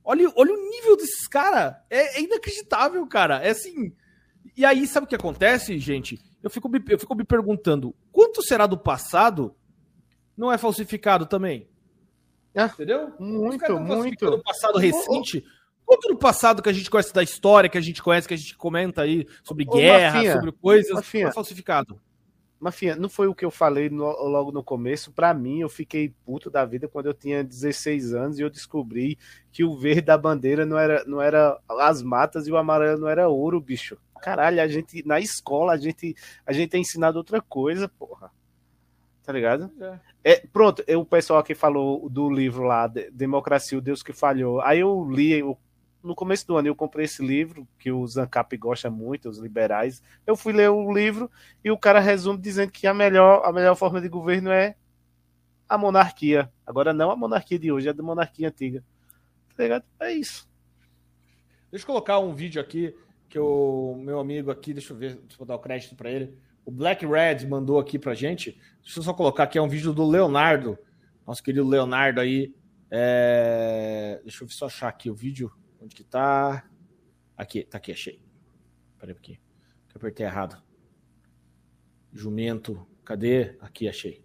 Olha, 0.09 0.31
olha 0.37 0.53
o 0.53 0.69
nível 0.69 0.95
desses 0.95 1.27
caras. 1.27 1.75
É, 1.89 2.17
é 2.17 2.21
inacreditável, 2.21 3.05
cara. 3.07 3.43
É 3.43 3.49
assim. 3.49 3.93
E 4.55 4.63
aí, 4.63 4.87
sabe 4.87 5.05
o 5.05 5.09
que 5.09 5.15
acontece, 5.15 5.77
gente? 5.79 6.17
Eu 6.41 6.49
fico, 6.49 6.69
me, 6.69 6.81
eu 6.87 6.97
fico 6.97 7.13
me 7.13 7.25
perguntando: 7.25 7.93
quanto 8.09 8.41
será 8.41 8.65
do 8.65 8.77
passado 8.77 9.53
não 10.35 10.49
é 10.49 10.57
falsificado 10.57 11.25
também? 11.25 11.67
Entendeu? 12.55 13.07
Os 13.07 13.19
Muito, 13.19 13.73
muito. 13.73 13.87
falsificando 13.87 14.37
o 14.37 14.43
passado 14.43 14.77
recente. 14.79 15.43
Quanto 15.85 16.07
do 16.07 16.17
passado 16.17 16.61
que 16.61 16.69
a 16.69 16.73
gente 16.73 16.89
conhece 16.89 17.13
da 17.13 17.23
história, 17.23 17.69
que 17.69 17.77
a 17.77 17.81
gente 17.81 18.01
conhece, 18.01 18.27
que 18.27 18.33
a 18.33 18.37
gente 18.37 18.55
comenta 18.55 19.01
aí 19.01 19.27
sobre 19.43 19.65
Ô, 19.67 19.73
guerra, 19.73 20.15
Mafinha, 20.15 20.33
sobre 20.33 20.51
coisas, 20.53 20.91
Mafinha. 20.93 21.27
é 21.27 21.31
falsificado? 21.33 22.01
Mafinha, 22.59 22.95
não 22.95 23.07
foi 23.07 23.27
o 23.27 23.35
que 23.35 23.45
eu 23.45 23.51
falei 23.51 23.87
no- 23.89 24.05
logo 24.27 24.51
no 24.51 24.63
começo. 24.63 25.11
Pra 25.11 25.31
mim, 25.33 25.59
eu 25.59 25.69
fiquei 25.69 26.11
puto 26.25 26.49
da 26.49 26.65
vida 26.65 26.87
quando 26.87 27.05
eu 27.05 27.13
tinha 27.13 27.43
16 27.43 28.13
anos 28.15 28.39
e 28.39 28.41
eu 28.41 28.49
descobri 28.49 29.17
que 29.51 29.63
o 29.63 29.77
verde 29.77 30.01
da 30.01 30.17
bandeira 30.17 30.65
não 30.65 30.77
era, 30.77 31.03
não 31.05 31.21
era 31.21 31.59
as 31.69 32.01
matas 32.01 32.47
e 32.47 32.51
o 32.51 32.57
amarelo 32.57 32.99
não 33.01 33.07
era 33.07 33.29
ouro, 33.29 33.61
bicho. 33.61 33.95
Caralho, 34.21 34.59
a 34.59 34.67
gente 34.67 35.05
na 35.05 35.19
escola 35.19 35.73
a 35.73 35.77
gente 35.77 36.15
a 36.45 36.51
gente 36.51 36.75
é 36.75 36.79
ensinado 36.79 37.19
outra 37.19 37.39
coisa, 37.39 37.87
porra. 37.87 38.31
Tá 39.23 39.31
ligado? 39.33 39.69
É, 40.23 40.39
pronto, 40.51 40.83
eu- 40.87 41.01
o 41.01 41.05
pessoal 41.05 41.39
aqui 41.39 41.53
falou 41.53 42.09
do 42.09 42.29
livro 42.29 42.63
lá, 42.63 42.87
De- 42.87 43.11
Democracia, 43.11 43.77
o 43.77 43.81
Deus 43.81 44.01
que 44.01 44.13
Falhou. 44.13 44.61
Aí 44.61 44.79
eu 44.79 45.07
li, 45.11 45.33
eu- 45.33 45.57
no 46.07 46.15
começo 46.15 46.47
do 46.47 46.57
ano 46.57 46.67
eu 46.67 46.75
comprei 46.75 47.05
esse 47.05 47.25
livro, 47.25 47.67
que 47.77 47.91
o 47.91 48.05
Zancap 48.07 48.55
gosta 48.57 48.89
muito, 48.89 49.29
os 49.29 49.37
liberais. 49.37 50.01
Eu 50.25 50.35
fui 50.35 50.53
ler 50.53 50.69
o 50.69 50.91
livro 50.91 51.29
e 51.63 51.69
o 51.69 51.77
cara 51.77 51.99
resume 51.99 52.39
dizendo 52.39 52.71
que 52.71 52.87
a 52.87 52.93
melhor, 52.93 53.43
a 53.45 53.51
melhor 53.51 53.75
forma 53.75 54.01
de 54.01 54.09
governo 54.09 54.49
é 54.49 54.75
a 55.67 55.77
monarquia. 55.77 56.51
Agora 56.65 56.93
não 56.93 57.11
a 57.11 57.15
monarquia 57.15 57.59
de 57.59 57.71
hoje, 57.71 57.87
é 57.87 57.91
a 57.91 57.93
da 57.93 58.01
monarquia 58.01 58.47
antiga. 58.47 58.83
Tá 59.55 59.63
ligado? 59.63 59.83
É 59.99 60.13
isso. 60.13 60.49
Deixa 61.69 61.83
eu 61.83 61.87
colocar 61.87 62.19
um 62.19 62.33
vídeo 62.33 62.61
aqui 62.61 62.95
que 63.29 63.37
o 63.37 63.95
meu 63.99 64.19
amigo 64.19 64.49
aqui, 64.49 64.73
deixa 64.73 64.93
eu 64.93 64.97
ver, 64.97 65.15
deixa 65.15 65.41
eu 65.41 65.45
dar 65.45 65.55
o 65.55 65.59
crédito 65.59 65.95
para 65.95 66.09
ele. 66.09 66.37
O 66.65 66.71
Black 66.71 67.05
Red 67.05 67.45
mandou 67.47 67.77
aqui 67.79 67.99
pra 67.99 68.13
gente. 68.13 68.59
Deixa 68.81 68.99
eu 68.99 69.03
só 69.03 69.13
colocar 69.13 69.43
aqui, 69.43 69.57
é 69.57 69.61
um 69.61 69.67
vídeo 69.67 69.93
do 69.93 70.07
Leonardo 70.07 70.77
Nosso 71.25 71.43
querido 71.43 71.67
Leonardo 71.67 72.21
aí. 72.21 72.53
É... 72.89 74.21
Deixa 74.23 74.45
eu 74.45 74.49
só 74.49 74.67
achar 74.67 74.87
aqui 74.87 75.09
o 75.09 75.15
vídeo. 75.15 75.51
Onde 75.81 75.95
que 75.95 76.03
tá? 76.03 76.63
Aqui, 77.37 77.63
tá 77.63 77.77
aqui, 77.77 77.91
achei. 77.91 78.21
Peraí, 78.99 79.15
aqui. 79.15 79.39
Que 79.87 79.95
eu 79.95 79.99
apertei 79.99 80.25
errado. 80.25 80.61
Jumento. 82.11 82.87
Cadê? 83.05 83.55
Aqui, 83.61 83.87
achei. 83.87 84.23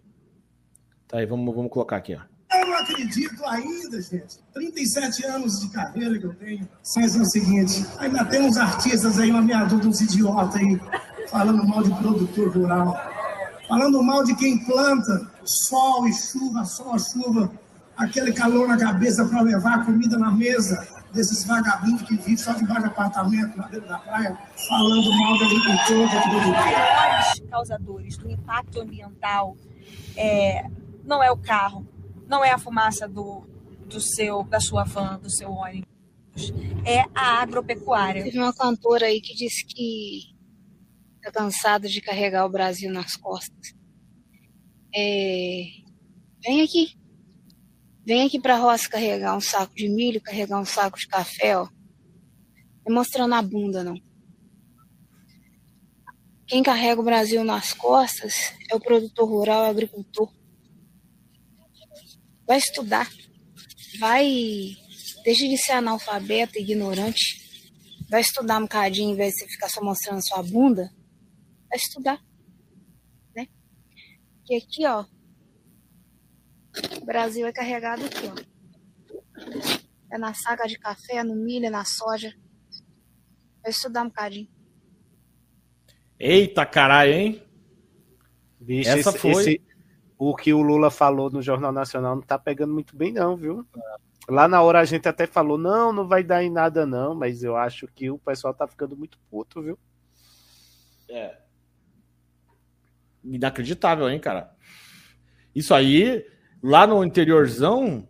Tá 1.07 1.19
aí, 1.19 1.25
vamos, 1.25 1.53
vamos 1.53 1.71
colocar 1.71 1.97
aqui, 1.97 2.15
ó. 2.15 2.21
Eu 2.57 2.67
não 2.67 2.75
acredito 2.75 3.45
ainda, 3.45 4.01
gente. 4.01 4.39
37 4.53 5.25
anos 5.25 5.59
de 5.59 5.69
carreira 5.69 6.17
que 6.17 6.25
eu 6.25 6.33
tenho. 6.33 6.67
Mas 6.95 7.15
é 7.15 7.21
o 7.21 7.25
seguinte, 7.25 7.85
ainda 7.97 8.25
tem 8.25 8.41
uns 8.41 8.57
artistas 8.57 9.19
aí, 9.19 9.29
uma 9.29 9.41
meia 9.41 9.63
uns 9.63 10.01
idiotas 10.01 10.55
aí, 10.55 10.79
falando 11.29 11.67
mal 11.67 11.83
de 11.83 11.93
produtor 11.95 12.55
rural. 12.55 12.95
Falando 13.67 14.03
mal 14.03 14.23
de 14.23 14.35
quem 14.35 14.63
planta, 14.65 15.31
sol 15.43 16.07
e 16.07 16.13
chuva, 16.13 16.65
sol, 16.65 16.97
chuva, 16.99 17.51
aquele 17.95 18.33
calor 18.33 18.67
na 18.67 18.77
cabeça 18.77 19.25
para 19.25 19.41
levar 19.41 19.85
comida 19.85 20.17
na 20.17 20.31
mesa 20.31 20.92
desses 21.13 21.45
vagabundos 21.45 22.01
que 22.01 22.15
vivem 22.15 22.37
só 22.37 22.53
debaixo 22.53 22.81
de 22.81 22.87
apartamento 22.87 23.57
na 23.57 23.67
beira 23.67 23.85
da 23.87 23.99
praia, 23.99 24.37
falando 24.67 25.09
mal 25.17 25.37
de 25.37 25.43
agricultor, 25.43 26.09
de 26.09 26.29
produtor. 26.29 26.51
maiores 26.51 27.39
causadores 27.49 28.17
do 28.17 28.31
impacto 28.31 28.81
ambiental 28.81 29.55
é, 30.15 30.67
não 31.03 31.23
é 31.23 31.31
o 31.31 31.37
carro, 31.37 31.87
não 32.27 32.43
é 32.43 32.51
a 32.51 32.57
fumaça 32.57 33.07
do, 33.07 33.47
do 33.85 34.01
seu, 34.01 34.43
da 34.43 34.59
sua 34.59 34.83
van, 34.83 35.19
do 35.19 35.29
seu 35.29 35.51
ônibus, 35.51 35.85
é 36.83 37.05
a 37.13 37.41
agropecuária. 37.41 38.23
Teve 38.23 38.39
uma 38.39 38.53
cantora 38.53 39.05
aí 39.05 39.21
que 39.21 39.35
disse 39.35 39.63
que 39.65 40.33
tá 41.21 41.31
cansada 41.31 41.87
de 41.87 42.01
carregar 42.01 42.45
o 42.45 42.49
Brasil 42.49 42.91
nas 42.91 43.15
costas. 43.15 43.73
É, 44.95 45.83
Vem 46.43 46.61
aqui. 46.61 46.97
Vem 48.05 48.25
aqui 48.25 48.39
pra 48.39 48.57
roça 48.57 48.89
carregar 48.89 49.35
um 49.35 49.41
saco 49.41 49.73
de 49.75 49.87
milho, 49.87 50.21
carregar 50.21 50.59
um 50.59 50.65
saco 50.65 50.99
de 50.99 51.07
café, 51.07 51.57
ó. 51.57 51.67
É 52.85 52.91
mostrando 52.91 53.33
a 53.33 53.41
bunda, 53.41 53.83
não. 53.83 53.95
Quem 56.45 56.61
carrega 56.61 56.99
o 56.99 57.05
Brasil 57.05 57.43
nas 57.43 57.71
costas 57.73 58.53
é 58.69 58.75
o 58.75 58.79
produtor 58.79 59.27
rural, 59.27 59.63
é 59.63 59.67
o 59.67 59.71
agricultor. 59.71 60.31
Vai 62.45 62.57
estudar. 62.57 63.09
Vai. 63.99 64.75
Deixa 65.23 65.47
de 65.47 65.57
ser 65.57 65.71
analfabeto, 65.71 66.59
ignorante. 66.59 67.41
Vai 68.09 68.19
estudar 68.19 68.59
um 68.59 68.63
bocadinho 68.63 69.11
em 69.11 69.15
vez 69.15 69.33
de 69.33 69.47
ficar 69.47 69.69
só 69.69 69.81
mostrando 69.81 70.21
sua 70.27 70.43
bunda. 70.43 70.93
Vai 71.69 71.77
estudar. 71.77 72.21
Né? 73.33 73.47
Que 74.45 74.55
aqui, 74.55 74.85
ó. 74.85 75.05
O 77.01 77.05
Brasil 77.05 77.45
é 77.45 77.51
carregado 77.51 78.03
aqui, 78.05 78.27
ó. 78.27 79.73
É 80.11 80.17
na 80.17 80.33
saca 80.33 80.67
de 80.67 80.77
café, 80.77 81.17
é 81.17 81.23
no 81.23 81.35
milho, 81.35 81.65
é 81.65 81.69
na 81.69 81.85
soja. 81.85 82.33
Vai 83.61 83.71
estudar 83.71 84.03
um 84.03 84.07
bocadinho. 84.07 84.47
Eita 86.19 86.65
caralho, 86.65 87.13
hein? 87.13 87.43
Bicho, 88.59 88.89
Essa 88.89 89.09
esse- 89.09 89.19
foi. 89.19 89.31
esse- 89.31 89.61
o 90.17 90.35
que 90.35 90.53
o 90.53 90.61
Lula 90.61 90.89
falou 90.89 91.29
no 91.29 91.41
Jornal 91.41 91.71
Nacional 91.71 92.15
não 92.15 92.21
tá 92.21 92.37
pegando 92.39 92.73
muito 92.73 92.95
bem, 92.95 93.11
não, 93.11 93.35
viu? 93.35 93.65
Lá 94.29 94.47
na 94.47 94.61
hora 94.61 94.79
a 94.79 94.85
gente 94.85 95.07
até 95.07 95.27
falou, 95.27 95.57
não, 95.57 95.91
não 95.91 96.07
vai 96.07 96.23
dar 96.23 96.41
em 96.43 96.49
nada, 96.49 96.85
não, 96.85 97.13
mas 97.13 97.43
eu 97.43 97.57
acho 97.57 97.87
que 97.87 98.09
o 98.09 98.17
pessoal 98.17 98.53
tá 98.53 98.65
ficando 98.67 98.95
muito 98.95 99.19
puto, 99.29 99.61
viu? 99.61 99.77
É. 101.09 101.37
Inacreditável, 103.23 104.09
hein, 104.09 104.19
cara? 104.19 104.55
Isso 105.53 105.73
aí, 105.73 106.25
lá 106.63 106.87
no 106.87 107.03
interiorzão, 107.03 108.07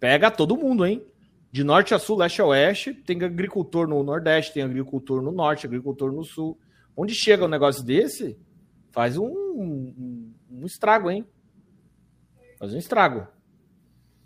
pega 0.00 0.30
todo 0.30 0.56
mundo, 0.56 0.86
hein? 0.86 1.04
De 1.52 1.62
norte 1.62 1.92
a 1.92 1.98
sul, 1.98 2.16
leste 2.16 2.40
a 2.40 2.46
oeste, 2.46 2.94
tem 2.94 3.22
agricultor 3.22 3.86
no 3.86 4.02
nordeste, 4.02 4.54
tem 4.54 4.62
agricultor 4.62 5.20
no 5.20 5.30
norte, 5.30 5.66
agricultor 5.66 6.10
no 6.10 6.24
sul. 6.24 6.58
Onde 6.96 7.14
chega 7.14 7.44
um 7.44 7.48
negócio 7.48 7.84
desse, 7.84 8.38
faz 8.90 9.18
um, 9.18 9.26
um, 9.26 10.32
um 10.50 10.64
estrago, 10.64 11.10
hein? 11.10 11.26
Faz 12.58 12.72
um 12.72 12.78
estrago. 12.78 13.26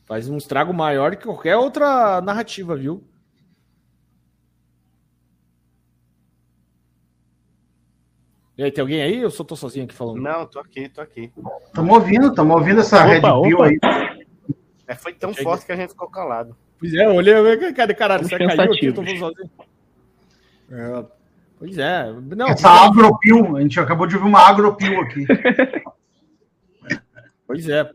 Faz 0.04 0.28
um 0.28 0.36
estrago 0.36 0.72
maior 0.72 1.16
que 1.16 1.24
qualquer 1.24 1.56
outra 1.56 2.20
narrativa, 2.20 2.76
viu? 2.76 3.02
E 8.56 8.62
aí, 8.62 8.70
tem 8.70 8.82
alguém 8.82 9.02
aí? 9.02 9.18
Eu 9.20 9.30
só 9.30 9.42
tô 9.42 9.56
sozinho 9.56 9.84
aqui 9.84 9.94
falando? 9.94 10.20
Não, 10.22 10.46
tô 10.46 10.60
aqui, 10.60 10.88
tô 10.88 11.00
aqui. 11.00 11.32
Estamos 11.66 11.92
ouvindo, 11.94 12.28
estamos 12.28 12.54
ouvindo 12.54 12.80
essa 12.80 12.98
Opa, 12.98 13.06
Red 13.06 13.20
Pill 13.42 13.62
aí. 13.62 13.78
É, 14.86 14.94
foi 14.94 15.12
tão 15.12 15.30
Cheguei. 15.30 15.44
forte 15.44 15.66
que 15.66 15.72
a 15.72 15.76
gente 15.76 15.90
ficou 15.90 16.08
calado. 16.08 16.56
Pois 16.78 16.94
é, 16.94 17.04
eu 17.06 17.14
olhei, 17.14 17.34
eu 17.34 17.42
falei, 17.44 17.72
cara, 17.72 17.94
caralho, 17.94 18.24
você 18.28 18.38
caiu 18.38 18.72
aqui, 18.72 18.86
eu 18.86 18.94
tô 18.94 19.04
sozinho. 19.04 19.50
É, 20.70 21.04
pois 21.58 21.78
é. 21.78 22.12
Não, 22.36 22.48
Essa 22.48 22.70
agropil, 22.70 23.56
a 23.56 23.60
gente 23.60 23.80
acabou 23.80 24.06
de 24.06 24.14
ouvir 24.16 24.28
uma 24.28 24.40
agropil 24.48 25.00
aqui. 25.00 25.26
Pois 27.46 27.68
é. 27.68 27.88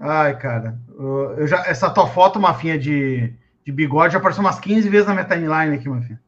Ai, 0.00 0.36
cara. 0.38 0.78
eu- 0.98 1.34
Eu 1.38 1.46
já, 1.46 1.58
essa 1.66 1.90
tua 1.90 2.06
foto, 2.06 2.40
Mafinha, 2.40 2.78
de, 2.78 3.34
de 3.64 3.70
bigode, 3.70 4.14
já 4.14 4.18
apareceu 4.18 4.42
umas 4.42 4.58
15 4.58 4.88
vezes 4.88 5.06
na 5.06 5.12
minha 5.12 5.26
timeline 5.26 5.76
aqui, 5.76 5.88
Mafinha. 5.90 6.20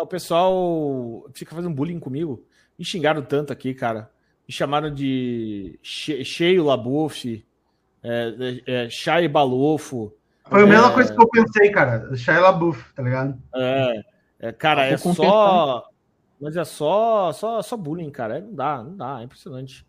O 0.00 0.06
pessoal 0.06 1.28
fica 1.34 1.54
fazendo 1.54 1.74
bullying 1.74 1.98
comigo. 2.00 2.44
Me 2.78 2.84
xingaram 2.84 3.22
tanto 3.22 3.52
aqui, 3.52 3.74
cara. 3.74 4.10
Me 4.46 4.54
chamaram 4.54 4.92
de 4.92 5.78
che- 5.82 6.24
cheio 6.24 6.64
Labuf, 6.64 7.44
é, 8.02 8.62
é, 8.66 8.84
é, 8.86 8.90
Chay 8.90 9.28
Balofo. 9.28 10.14
Foi 10.48 10.62
a 10.62 10.66
mesma 10.66 10.88
é, 10.90 10.94
coisa 10.94 11.14
que 11.14 11.20
eu 11.22 11.28
pensei, 11.28 11.70
cara. 11.70 12.16
Shia 12.16 12.40
LaBeouf, 12.40 12.94
tá 12.94 13.02
ligado? 13.02 13.38
É, 13.54 14.02
é, 14.40 14.52
cara, 14.52 14.86
é 14.86 14.96
só. 14.96 15.84
Mas 16.40 16.56
é 16.56 16.64
só, 16.64 17.32
só, 17.32 17.60
só 17.60 17.76
bullying, 17.76 18.10
cara. 18.10 18.38
É, 18.38 18.40
Não 18.40 18.54
dá, 18.54 18.82
não 18.82 18.96
dá, 18.96 19.20
é 19.20 19.24
impressionante. 19.24 19.84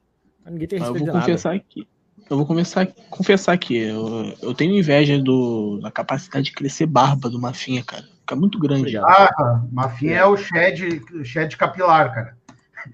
Ninguém 0.46 0.68
tem 0.68 0.80
Ah, 0.80 0.82
Eu 0.82 0.94
respeito 0.94 1.06
vou 1.06 1.08
de 1.08 1.14
nada. 1.14 1.26
confessar 1.26 1.56
aqui. 1.56 1.88
Eu 2.30 2.38
vou 2.38 2.46
começar 2.46 2.88
confessar 3.10 3.54
aqui. 3.54 3.78
Eu, 3.78 4.34
eu 4.42 4.54
tenho 4.54 4.76
inveja 4.78 5.18
do, 5.18 5.80
da 5.82 5.90
capacidade 5.92 6.46
de 6.46 6.52
crescer 6.52 6.86
barba 6.86 7.30
do 7.30 7.40
Mafinha, 7.40 7.84
cara. 7.84 8.04
Fica 8.30 8.35
muito 8.40 8.59
grande. 8.59 8.95
Ah, 8.95 9.64
Mafinha 9.72 10.17
é 10.17 10.25
o 10.25 10.38
shed, 10.38 11.01
shed 11.25 11.58
capilar, 11.58 12.14
cara. 12.14 12.38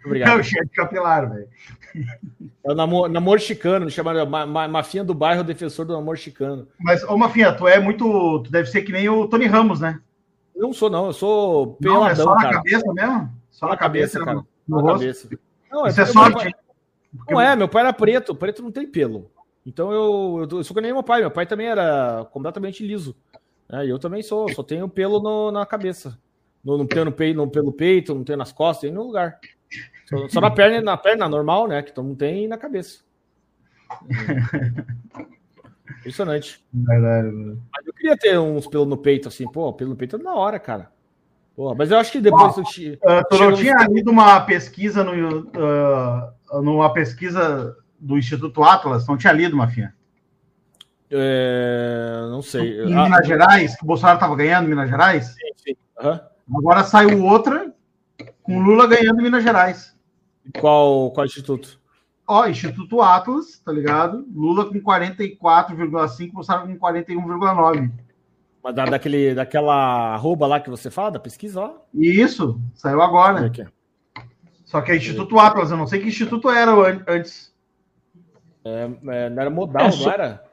Obrigado. 0.06 0.30
É 0.38 0.40
o 0.40 0.44
shed 0.44 0.70
capilar, 0.74 1.30
velho. 1.30 1.50
É 2.64 2.72
o 2.72 2.74
namor, 2.74 3.10
namoro 3.10 3.40
chicano, 3.40 3.86
me 3.86 3.92
chamaram 3.92 4.26
ma, 4.26 4.46
ma, 4.46 4.66
Mafinha 4.68 5.04
do 5.04 5.14
bairro, 5.14 5.44
defensor 5.44 5.86
do 5.86 5.92
namoro 5.94 6.18
chicano. 6.18 6.70
Mas, 6.80 7.04
ô, 7.04 7.18
Mafinha, 7.18 7.52
tu 7.54 7.68
é 7.68 7.80
muito. 7.82 8.44
Tu 8.44 8.50
deve 8.52 8.70
ser 8.70 8.84
que 8.84 8.94
nem 8.94 9.10
o 9.10 9.28
Tony 9.28 9.46
Ramos, 9.46 9.82
né? 9.82 10.00
Não 10.56 10.72
sou, 10.72 10.90
não, 10.90 11.08
eu 11.08 11.14
sou 11.14 11.78
Não, 11.82 12.08
é 12.08 12.16
peladão, 12.16 12.26
só 12.28 12.36
na 12.36 12.42
cara. 12.42 12.54
cabeça 12.56 12.94
mesmo? 12.94 13.30
Só 13.52 13.68
na 13.68 13.78
cabeça, 13.78 14.20
cara. 14.20 14.34
no- 14.36 14.48
no 14.68 14.78
Só 14.80 14.82
na 14.86 14.92
rosto? 14.92 15.00
cabeça. 15.02 15.30
Não, 15.70 15.88
Isso 15.88 16.02
é 16.02 16.06
sorte. 16.06 16.30
meu 16.30 16.38
pai- 16.44 16.54
Não 17.30 17.42
é, 17.42 17.56
meu 17.58 17.68
pai 17.68 17.82
era 17.82 17.92
preto, 17.94 18.34
preto 18.34 18.64
não 18.64 18.72
tem 18.72 18.88
pelo. 18.90 19.30
Então 19.66 19.92
eu, 19.92 20.48
eu, 20.50 20.58
eu 20.60 20.64
sou 20.64 20.74
que 20.74 20.82
nem 20.82 20.94
meu 20.94 21.04
pai, 21.04 21.20
meu 21.22 21.32
pai 21.32 21.46
também 21.46 21.68
era 21.68 22.26
completamente 22.32 22.86
liso. 22.88 23.14
E 23.72 23.90
eu 23.90 23.98
também 24.00 24.22
sou, 24.22 24.48
só 24.54 24.62
tenho 24.64 24.88
pelo 24.88 25.20
no- 25.20 25.52
na 25.52 25.66
cabeça. 25.66 26.18
No, 26.64 26.78
não 26.78 26.86
tenho 26.86 27.06
no 27.06 27.12
peito, 27.12 27.38
no, 27.38 27.50
pelo 27.50 27.72
peito, 27.72 28.14
não 28.16 28.24
tenho 28.24 28.38
nas 28.38 28.52
costas, 28.52 28.90
em 28.90 28.92
nenhum 28.94 29.06
lugar. 29.08 29.40
Só, 30.06 30.28
só 30.30 30.42
na 30.42 30.52
perna, 30.52 30.82
na 30.82 30.98
perna 30.98 31.28
normal, 31.30 31.68
né? 31.68 31.82
Que 31.82 31.92
todo 31.92 32.06
mundo 32.06 32.18
tem 32.18 32.46
e 32.46 32.48
na 32.48 32.58
cabeça. 32.58 33.00
Impressionante. 36.00 36.64
Verdade. 36.74 37.28
Mas 37.74 37.86
eu 37.88 37.94
queria 37.94 38.18
ter 38.18 38.38
uns 38.40 38.68
pelos 38.68 38.88
no 38.88 38.98
peito, 38.98 39.28
assim, 39.28 39.48
pô, 39.52 39.74
pelo 39.74 39.92
no 39.92 39.96
peito 39.96 40.16
é 40.16 40.20
da 40.20 40.34
hora, 40.34 40.60
cara. 40.60 40.92
Pô, 41.56 41.74
mas 41.74 41.90
eu 41.92 41.98
acho 41.98 42.12
que 42.12 42.20
depois 42.22 42.54
chi- 42.68 43.00
Ah, 43.04 43.24
tu 43.24 43.38
não 43.38 43.54
tinha 43.54 43.76
lido 43.88 44.12
uma 44.12 44.42
pesquisa 44.42 45.04
no, 45.04 45.50
ah, 45.58 46.34
numa 46.62 46.92
pesquisa 46.94 47.76
do 48.00 48.18
Instituto 48.18 48.64
Atlas? 48.64 49.08
Não 49.08 49.18
tinha 49.18 49.32
lido, 49.34 49.56
Mafinha? 49.56 49.96
É, 51.12 52.28
não 52.30 52.42
sei. 52.42 52.82
Em 52.84 52.94
Ah, 52.94 53.04
Minas 53.04 53.28
Gerais, 53.28 53.76
que 53.78 53.84
o 53.84 53.88
Bolsonaro 53.88 54.18
estava 54.18 54.36
ganhando 54.36 54.68
Minas 54.68 54.90
Gerais? 54.90 55.28
Sim, 55.28 55.52
sim. 55.56 55.76
Aham. 56.00 56.22
Agora 56.58 56.84
saiu 56.84 57.24
outra 57.24 57.74
com 58.44 58.60
Lula 58.62 58.88
ganhando 58.88 59.20
em 59.20 59.24
Minas 59.24 59.44
Gerais. 59.44 59.96
Qual, 60.60 61.12
qual 61.12 61.26
instituto? 61.26 61.80
Ó, 62.28 62.48
Instituto 62.48 63.02
Atlas, 63.02 63.60
tá 63.64 63.72
ligado? 63.72 64.26
Lula 64.34 64.66
com 64.66 64.80
44,5, 64.82 66.32
Bolsonaro 66.34 66.68
com 66.68 66.78
41,9. 66.78 67.92
Mas 68.64 68.74
da, 68.76 68.86
daquele, 68.86 69.36
daquela 69.36 70.14
arroba 70.16 70.48
lá 70.48 70.60
que 70.60 70.70
você 70.72 70.90
fala, 70.90 71.12
da 71.12 71.20
pesquisa 71.20 71.62
lá? 71.62 71.74
Isso, 71.94 72.60
saiu 72.74 73.00
agora. 73.02 73.46
Aqui. 73.46 73.66
Só 74.64 74.82
que 74.82 74.92
é 74.92 74.96
Instituto 74.96 75.38
Atlas, 75.40 75.70
eu 75.70 75.78
não 75.78 75.86
sei 75.86 76.00
que 76.00 76.08
instituto 76.08 76.50
era 76.50 76.72
an- 76.72 77.04
antes. 77.08 77.54
É, 78.64 78.90
é, 79.08 79.30
não 79.30 79.42
era 79.42 79.50
modal, 79.52 79.88
É, 79.88 79.96
não 79.96 80.12
era? 80.12 80.45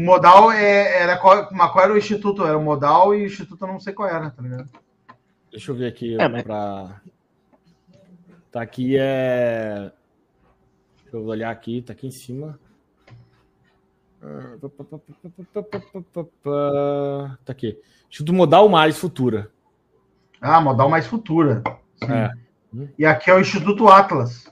O 0.00 0.02
modal 0.02 0.50
é, 0.50 1.02
era 1.02 1.18
qual, 1.18 1.46
mas 1.52 1.70
qual 1.72 1.84
era 1.84 1.92
o 1.92 1.98
instituto? 1.98 2.46
Era 2.46 2.56
o 2.56 2.62
modal 2.62 3.14
e 3.14 3.22
o 3.22 3.26
instituto 3.26 3.62
eu 3.66 3.68
não 3.68 3.78
sei 3.78 3.92
qual 3.92 4.08
era, 4.08 4.30
tá 4.30 4.40
ligado? 4.40 4.70
Deixa 5.50 5.70
eu 5.70 5.74
ver 5.74 5.88
aqui 5.88 6.18
É, 6.18 6.26
mas- 6.26 6.42
pra. 6.42 7.02
Tá 8.50 8.62
aqui 8.62 8.96
é. 8.98 9.92
Deixa 11.02 11.16
eu 11.18 11.24
olhar 11.26 11.50
aqui, 11.50 11.82
tá 11.82 11.92
aqui 11.92 12.06
em 12.06 12.10
cima. 12.10 12.58
Tá 17.44 17.52
aqui. 17.52 17.78
Instituto 18.08 18.32
Modal 18.34 18.68
Mais 18.70 18.96
Futura. 18.98 19.50
Ah, 20.40 20.62
Modal 20.62 20.88
Mais 20.88 21.06
Futura. 21.06 21.62
Sim. 22.02 22.10
É. 22.10 22.30
E 22.98 23.04
aqui 23.04 23.30
é 23.30 23.34
o 23.34 23.40
Instituto 23.40 23.86
Atlas. 23.86 24.50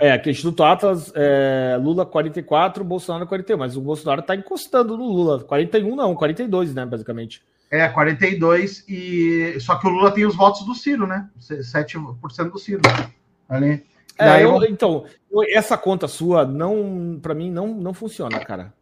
É, 0.00 0.12
aqui 0.12 0.30
Instituto 0.30 0.62
Atlas, 0.62 1.12
é, 1.14 1.78
Lula 1.80 2.04
44, 2.06 2.84
Bolsonaro 2.84 3.26
41. 3.26 3.58
Mas 3.58 3.76
o 3.76 3.80
Bolsonaro 3.80 4.22
tá 4.22 4.34
encostando 4.34 4.96
no 4.96 5.04
Lula. 5.04 5.42
41 5.44 5.96
não, 5.96 6.14
42, 6.14 6.74
né, 6.74 6.84
basicamente. 6.86 7.42
É, 7.70 7.88
42, 7.88 8.84
e 8.86 9.56
só 9.60 9.76
que 9.76 9.86
o 9.86 9.90
Lula 9.90 10.10
tem 10.10 10.26
os 10.26 10.36
votos 10.36 10.64
do 10.66 10.74
Ciro, 10.74 11.06
né? 11.06 11.28
7% 11.40 12.50
do 12.50 12.58
Ciro. 12.58 12.82
Ali. 13.48 13.84
É, 14.18 14.44
eu- 14.44 14.62
então, 14.64 15.06
essa 15.48 15.76
conta 15.78 16.06
sua, 16.06 16.44
não, 16.44 17.18
para 17.20 17.34
mim, 17.34 17.50
não, 17.50 17.68
não 17.68 17.94
funciona, 17.94 18.38
cara. 18.40 18.74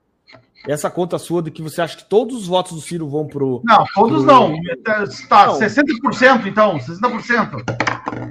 Essa 0.69 0.91
conta 0.91 1.19
sua 1.19 1.43
de 1.43 1.51
que 1.51 1.63
você 1.63 1.81
acha 1.81 1.97
que 1.97 2.05
todos 2.09 2.37
os 2.37 2.47
votos 2.47 2.73
do 2.73 2.81
Ciro 2.81 3.09
vão 3.09 3.27
pro. 3.27 3.63
Não, 3.65 3.85
todos 3.95 4.25
pro- 4.25 4.33
não. 4.33 4.55
Tá, 5.29 5.47
Não. 5.47 5.59
60% 5.59 6.47
então, 6.47 6.79
60%. 6.79 7.65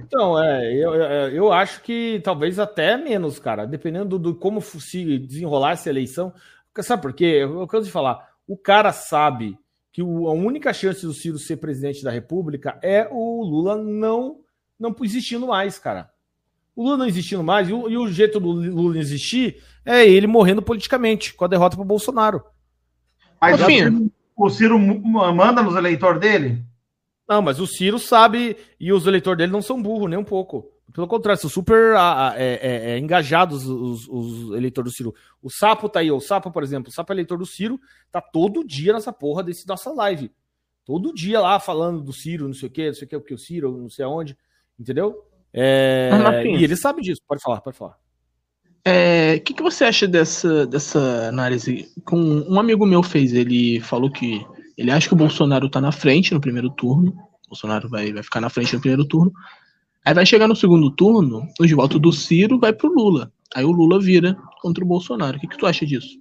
Então, 0.05 0.41
é, 0.41 0.73
eu, 0.73 0.93
eu- 0.93 1.29
eu 1.29 1.51
acho 1.51 1.81
que 1.81 2.21
talvez 2.23 2.59
até 2.59 2.95
menos, 2.97 3.39
cara, 3.39 3.65
dependendo 3.65 4.19
do 4.19 4.35
como 4.35 4.61
fu- 4.61 4.79
se 4.79 5.17
desenrolar 5.19 5.71
essa 5.71 5.89
eleição. 5.89 6.33
Sabe 6.81 7.01
por 7.01 7.13
quê? 7.13 7.39
Eu, 7.41 7.65
canso 7.67 7.85
de 7.85 7.91
falar. 7.91 8.29
O 8.47 8.55
cara 8.55 8.91
sabe 8.93 9.57
que 9.91 10.01
o- 10.03 10.27
a 10.27 10.31
única 10.31 10.71
chance 10.71 11.05
do 11.05 11.13
Ciro 11.13 11.37
ser 11.39 11.57
presidente 11.57 12.03
da 12.03 12.11
República 12.11 12.77
é 12.81 13.07
o 13.11 13.43
Lula 13.43 13.75
não, 13.75 14.37
não 14.79 14.95
existindo 15.01 15.47
mais, 15.47 15.77
cara. 15.79 16.09
O 16.75 16.83
Lula 16.83 16.97
não 16.97 17.05
existindo 17.07 17.43
mais, 17.43 17.67
e 17.67 17.73
o, 17.73 17.89
e 17.89 17.97
o 17.97 18.07
jeito 18.07 18.39
do 18.39 18.49
Lula 18.51 18.97
existir 18.99 19.61
é 19.85 20.07
ele 20.07 20.27
morrendo 20.27 20.61
politicamente, 20.61 21.33
com 21.33 21.45
a 21.45 21.47
derrota 21.47 21.75
para 21.75 21.85
Bolsonaro. 21.85 22.43
Mas 23.39 23.61
o 23.61 23.65
Finho. 23.65 23.91
Ciro, 23.91 24.11
o 24.35 24.49
Ciro 24.49 24.79
manda 24.79 25.61
nos 25.61 25.75
eleitores 25.75 26.19
dele? 26.19 26.63
Não, 27.27 27.41
mas 27.41 27.59
o 27.59 27.67
Ciro 27.67 27.99
sabe 27.99 28.57
e 28.79 28.91
os 28.91 29.05
eleitores 29.05 29.37
dele 29.37 29.51
não 29.51 29.61
são 29.61 29.81
burros, 29.81 30.09
nem 30.09 30.17
um 30.17 30.23
pouco. 30.23 30.71
Pelo 30.91 31.07
contrário, 31.07 31.39
são 31.39 31.49
super 31.49 31.95
é, 32.35 32.59
é, 32.61 32.91
é, 32.91 32.97
engajados 32.97 33.67
os, 33.67 34.07
os 34.07 34.55
eleitores 34.55 34.91
do 34.91 34.95
Ciro. 34.95 35.15
O 35.41 35.49
Sapo 35.49 35.87
tá 35.87 35.99
aí, 35.99 36.09
ó, 36.09 36.17
o 36.17 36.21
Sapo, 36.21 36.51
por 36.51 36.63
exemplo, 36.63 36.89
o 36.89 36.91
Sapo 36.91 37.13
é 37.13 37.15
eleitor 37.15 37.37
do 37.37 37.45
Ciro, 37.45 37.79
tá 38.11 38.19
todo 38.19 38.65
dia 38.65 38.93
nessa 38.93 39.13
porra 39.13 39.43
desse 39.43 39.67
nossa 39.67 39.91
live. 39.91 40.31
Todo 40.83 41.13
dia 41.13 41.39
lá 41.39 41.59
falando 41.59 42.01
do 42.01 42.11
Ciro, 42.11 42.47
não 42.47 42.53
sei 42.55 42.67
o 42.67 42.71
quê, 42.71 42.87
não 42.87 42.93
sei 42.95 43.05
o 43.05 43.09
quê, 43.09 43.19
porque 43.19 43.33
o 43.35 43.37
Ciro, 43.37 43.77
não 43.77 43.89
sei 43.89 44.03
aonde, 44.03 44.35
entendeu? 44.79 45.23
É, 45.53 46.09
e 46.45 46.63
ele 46.63 46.75
sabe 46.75 47.03
disso, 47.03 47.21
pode 47.27 47.41
falar, 47.43 47.61
pode 47.61 47.77
falar. 47.77 47.95
É, 48.85 49.35
O 49.35 49.41
que, 49.41 49.53
que 49.53 49.63
você 49.63 49.83
acha 49.83 50.07
dessa, 50.07 50.65
dessa 50.65 51.27
análise? 51.27 51.87
Com 52.05 52.17
um 52.17 52.59
amigo 52.59 52.85
meu 52.85 53.03
fez, 53.03 53.33
ele 53.33 53.79
falou 53.81 54.11
que 54.11 54.45
ele 54.77 54.91
acha 54.91 55.07
que 55.07 55.13
o 55.13 55.17
Bolsonaro 55.17 55.69
tá 55.69 55.81
na 55.81 55.91
frente 55.91 56.33
no 56.33 56.41
primeiro 56.41 56.69
turno. 56.69 57.11
O 57.45 57.49
Bolsonaro 57.49 57.89
vai, 57.89 58.13
vai 58.13 58.23
ficar 58.23 58.39
na 58.41 58.49
frente 58.49 58.73
no 58.73 58.79
primeiro 58.81 59.05
turno. 59.05 59.31
Aí 60.05 60.13
vai 60.13 60.25
chegar 60.25 60.47
no 60.47 60.55
segundo 60.55 60.89
turno, 60.91 61.45
os 61.59 61.71
votos 61.71 61.99
do 61.99 62.11
Ciro 62.13 62.57
vai 62.57 62.71
pro 62.71 62.91
Lula. 62.93 63.31
Aí 63.53 63.65
o 63.65 63.71
Lula 63.71 63.99
vira 63.99 64.37
contra 64.61 64.83
o 64.83 64.87
Bolsonaro. 64.87 65.37
O 65.37 65.39
que, 65.39 65.47
que 65.47 65.57
tu 65.57 65.65
acha 65.65 65.85
disso? 65.85 66.17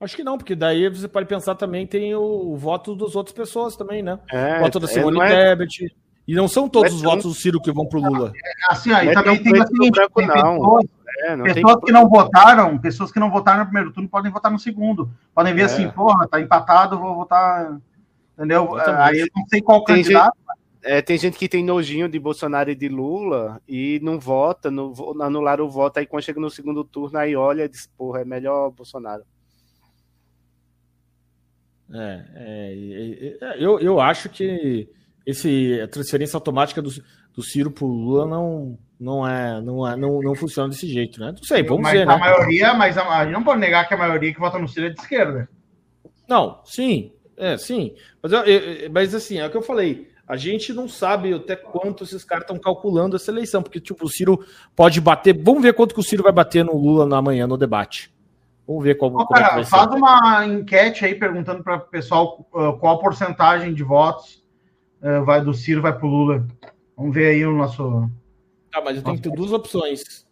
Acho 0.00 0.16
que 0.16 0.24
não, 0.24 0.36
porque 0.36 0.54
daí 0.54 0.88
você 0.88 1.06
pode 1.06 1.26
pensar 1.26 1.54
também 1.54 1.86
tem 1.86 2.14
o, 2.14 2.20
o 2.20 2.56
voto 2.56 2.96
das 2.96 3.14
outras 3.14 3.34
pessoas 3.34 3.76
também, 3.76 4.02
né? 4.02 4.18
É, 4.30 4.58
o 4.58 4.60
voto 4.60 4.80
da 4.80 4.86
é, 4.86 4.88
Simone 4.88 5.16
não 5.16 5.22
é- 5.22 5.50
Tebet. 5.50 5.94
E 6.26 6.34
não 6.34 6.48
são 6.48 6.68
todos 6.68 6.90
é 6.90 6.94
os 6.94 7.02
votos 7.02 7.24
do 7.24 7.34
Ciro 7.34 7.60
que 7.60 7.70
vão 7.70 7.86
pro 7.86 8.00
Lula. 8.00 8.32
Assim, 8.70 8.88
Não 8.90 8.96
é 8.98 9.12
também 9.12 9.42
tem 9.42 9.52
branco, 9.90 10.14
tem 10.14 10.26
não. 10.26 10.34
pessoas, 10.34 10.84
É, 11.24 11.34
não 11.34 11.44
tem 11.44 11.54
pessoas 11.54 11.80
que 11.82 11.92
não 11.92 12.08
votaram, 12.08 12.78
pessoas 12.78 13.12
que 13.12 13.18
não 13.18 13.30
votaram 13.30 13.60
no 13.60 13.64
primeiro 13.64 13.92
turno 13.92 14.08
podem 14.08 14.30
votar 14.30 14.52
no 14.52 14.58
segundo. 14.58 15.10
Podem 15.34 15.54
ver 15.54 15.62
É. 15.62 15.64
assim, 15.64 15.88
porra, 15.90 16.28
tá 16.28 16.38
empatado, 16.38 16.98
vou 16.98 17.14
votar. 17.14 17.80
Entendeu? 18.36 18.74
Exatamente. 18.74 19.02
Aí 19.02 19.20
eu 19.20 19.28
não 19.34 19.46
sei 19.48 19.62
qual 19.62 19.82
Tem 19.84 19.96
candidato. 19.96 20.36
É, 20.82 21.00
tem 21.00 21.16
gente 21.16 21.38
que 21.38 21.48
tem 21.48 21.64
nojinho 21.64 22.10
de 22.10 22.18
Bolsonaro 22.18 22.70
e 22.70 22.74
de 22.74 22.88
Lula 22.88 23.58
e 23.66 23.98
não 24.02 24.20
vota, 24.20 24.70
não 24.70 24.88
o 24.90 25.70
voto, 25.70 25.96
aí 25.96 26.04
quando 26.04 26.22
chega 26.22 26.38
no 26.38 26.50
segundo 26.50 26.84
turno, 26.84 27.16
aí 27.16 27.34
olha 27.34 27.64
e 27.64 27.68
diz, 27.70 27.86
porra, 27.96 28.20
é 28.20 28.24
melhor 28.26 28.70
Bolsonaro. 28.70 29.22
É, 31.90 32.24
é, 32.34 32.74
é, 32.74 33.38
é, 33.40 33.64
eu, 33.64 33.80
eu 33.80 33.98
acho 33.98 34.28
que 34.28 34.86
esse, 35.24 35.80
a 35.80 35.88
transferência 35.88 36.36
automática 36.36 36.82
do, 36.82 36.90
do 37.34 37.42
Ciro 37.42 37.70
pro 37.70 37.86
Lula 37.86 38.26
não, 38.26 38.78
não, 38.98 39.26
é, 39.26 39.60
não, 39.60 39.86
é, 39.88 39.96
não, 39.96 40.20
não 40.22 40.34
funciona 40.34 40.68
desse 40.68 40.86
jeito, 40.88 41.20
né? 41.20 41.32
Não 41.32 41.42
sei, 41.42 41.62
vamos 41.62 41.82
mas 41.82 41.92
ver, 41.92 42.02
a 42.08 42.12
né? 42.14 42.16
maioria, 42.16 42.74
mas 42.74 42.96
a, 42.96 43.06
a 43.18 43.24
gente 43.24 43.34
não 43.34 43.42
pode 43.44 43.60
negar 43.60 43.86
que 43.88 43.94
a 43.94 43.98
maioria 43.98 44.32
que 44.32 44.40
vota 44.40 44.58
no 44.58 44.68
Ciro 44.68 44.86
é 44.86 44.90
de 44.90 45.00
esquerda. 45.00 45.48
Não, 46.28 46.60
sim, 46.64 47.12
é, 47.36 47.56
sim. 47.58 47.94
Mas, 48.22 48.32
eu- 48.32 48.44
eu- 48.44 48.90
mas 48.90 49.14
assim, 49.14 49.38
é 49.38 49.46
o 49.46 49.50
que 49.50 49.56
eu 49.56 49.62
falei. 49.62 50.08
A 50.26 50.36
gente 50.38 50.72
não 50.72 50.88
sabe 50.88 51.34
até 51.34 51.54
quanto 51.54 52.02
esses 52.04 52.24
caras 52.24 52.44
estão 52.44 52.58
calculando 52.58 53.14
essa 53.14 53.30
eleição, 53.30 53.62
porque 53.62 53.78
tipo, 53.78 54.06
o 54.06 54.08
Ciro 54.08 54.42
pode 54.74 54.98
bater. 55.00 55.36
Vamos 55.42 55.62
ver 55.62 55.74
quanto 55.74 55.92
que 55.94 56.00
o 56.00 56.04
Ciro 56.04 56.22
vai 56.22 56.32
bater 56.32 56.64
no 56.64 56.74
Lula 56.76 57.04
na 57.04 57.20
manhã 57.20 57.46
no 57.46 57.58
debate. 57.58 58.10
Vamos 58.66 58.82
ver 58.82 58.94
qual, 58.94 59.10
Ô, 59.14 59.26
como 59.26 59.38
é 59.38 59.42
cara, 59.42 59.54
vai 59.56 59.64
ser. 59.64 59.70
faz 59.70 59.90
uma 59.92 60.46
enquete 60.46 61.04
aí 61.04 61.14
perguntando 61.14 61.62
para 61.62 61.76
o 61.76 61.80
pessoal 61.80 62.48
uh, 62.54 62.72
qual 62.78 62.98
porcentagem 63.00 63.74
de 63.74 63.82
votos 63.82 64.42
uh, 65.02 65.22
vai 65.26 65.42
do 65.44 65.52
Ciro 65.52 65.82
vai 65.82 65.92
pro 65.92 66.06
Lula. 66.06 66.46
Vamos 66.96 67.14
ver 67.14 67.26
aí 67.32 67.44
o 67.44 67.52
nosso. 67.54 68.08
Tá, 68.74 68.80
mas 68.84 68.96
eu 68.96 69.02
tenho 69.04 69.16
que 69.16 69.22
ter 69.22 69.30
duas 69.30 69.52
opções. 69.52 70.26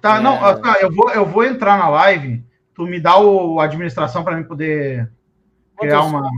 Tá, 0.00 0.16
É. 0.16 0.20
não, 0.20 0.44
ah, 0.44 0.58
tá, 0.58 0.78
eu 0.80 0.92
vou, 0.92 1.08
eu 1.10 1.24
vou 1.24 1.44
entrar 1.44 1.78
na 1.78 1.88
live. 1.88 2.44
Tu 2.74 2.82
me 2.82 2.98
dá 2.98 3.16
o 3.16 3.60
a 3.60 3.64
administração 3.64 4.24
para 4.24 4.36
mim 4.36 4.42
poder 4.42 5.08
criar 5.78 6.02
uma. 6.02 6.28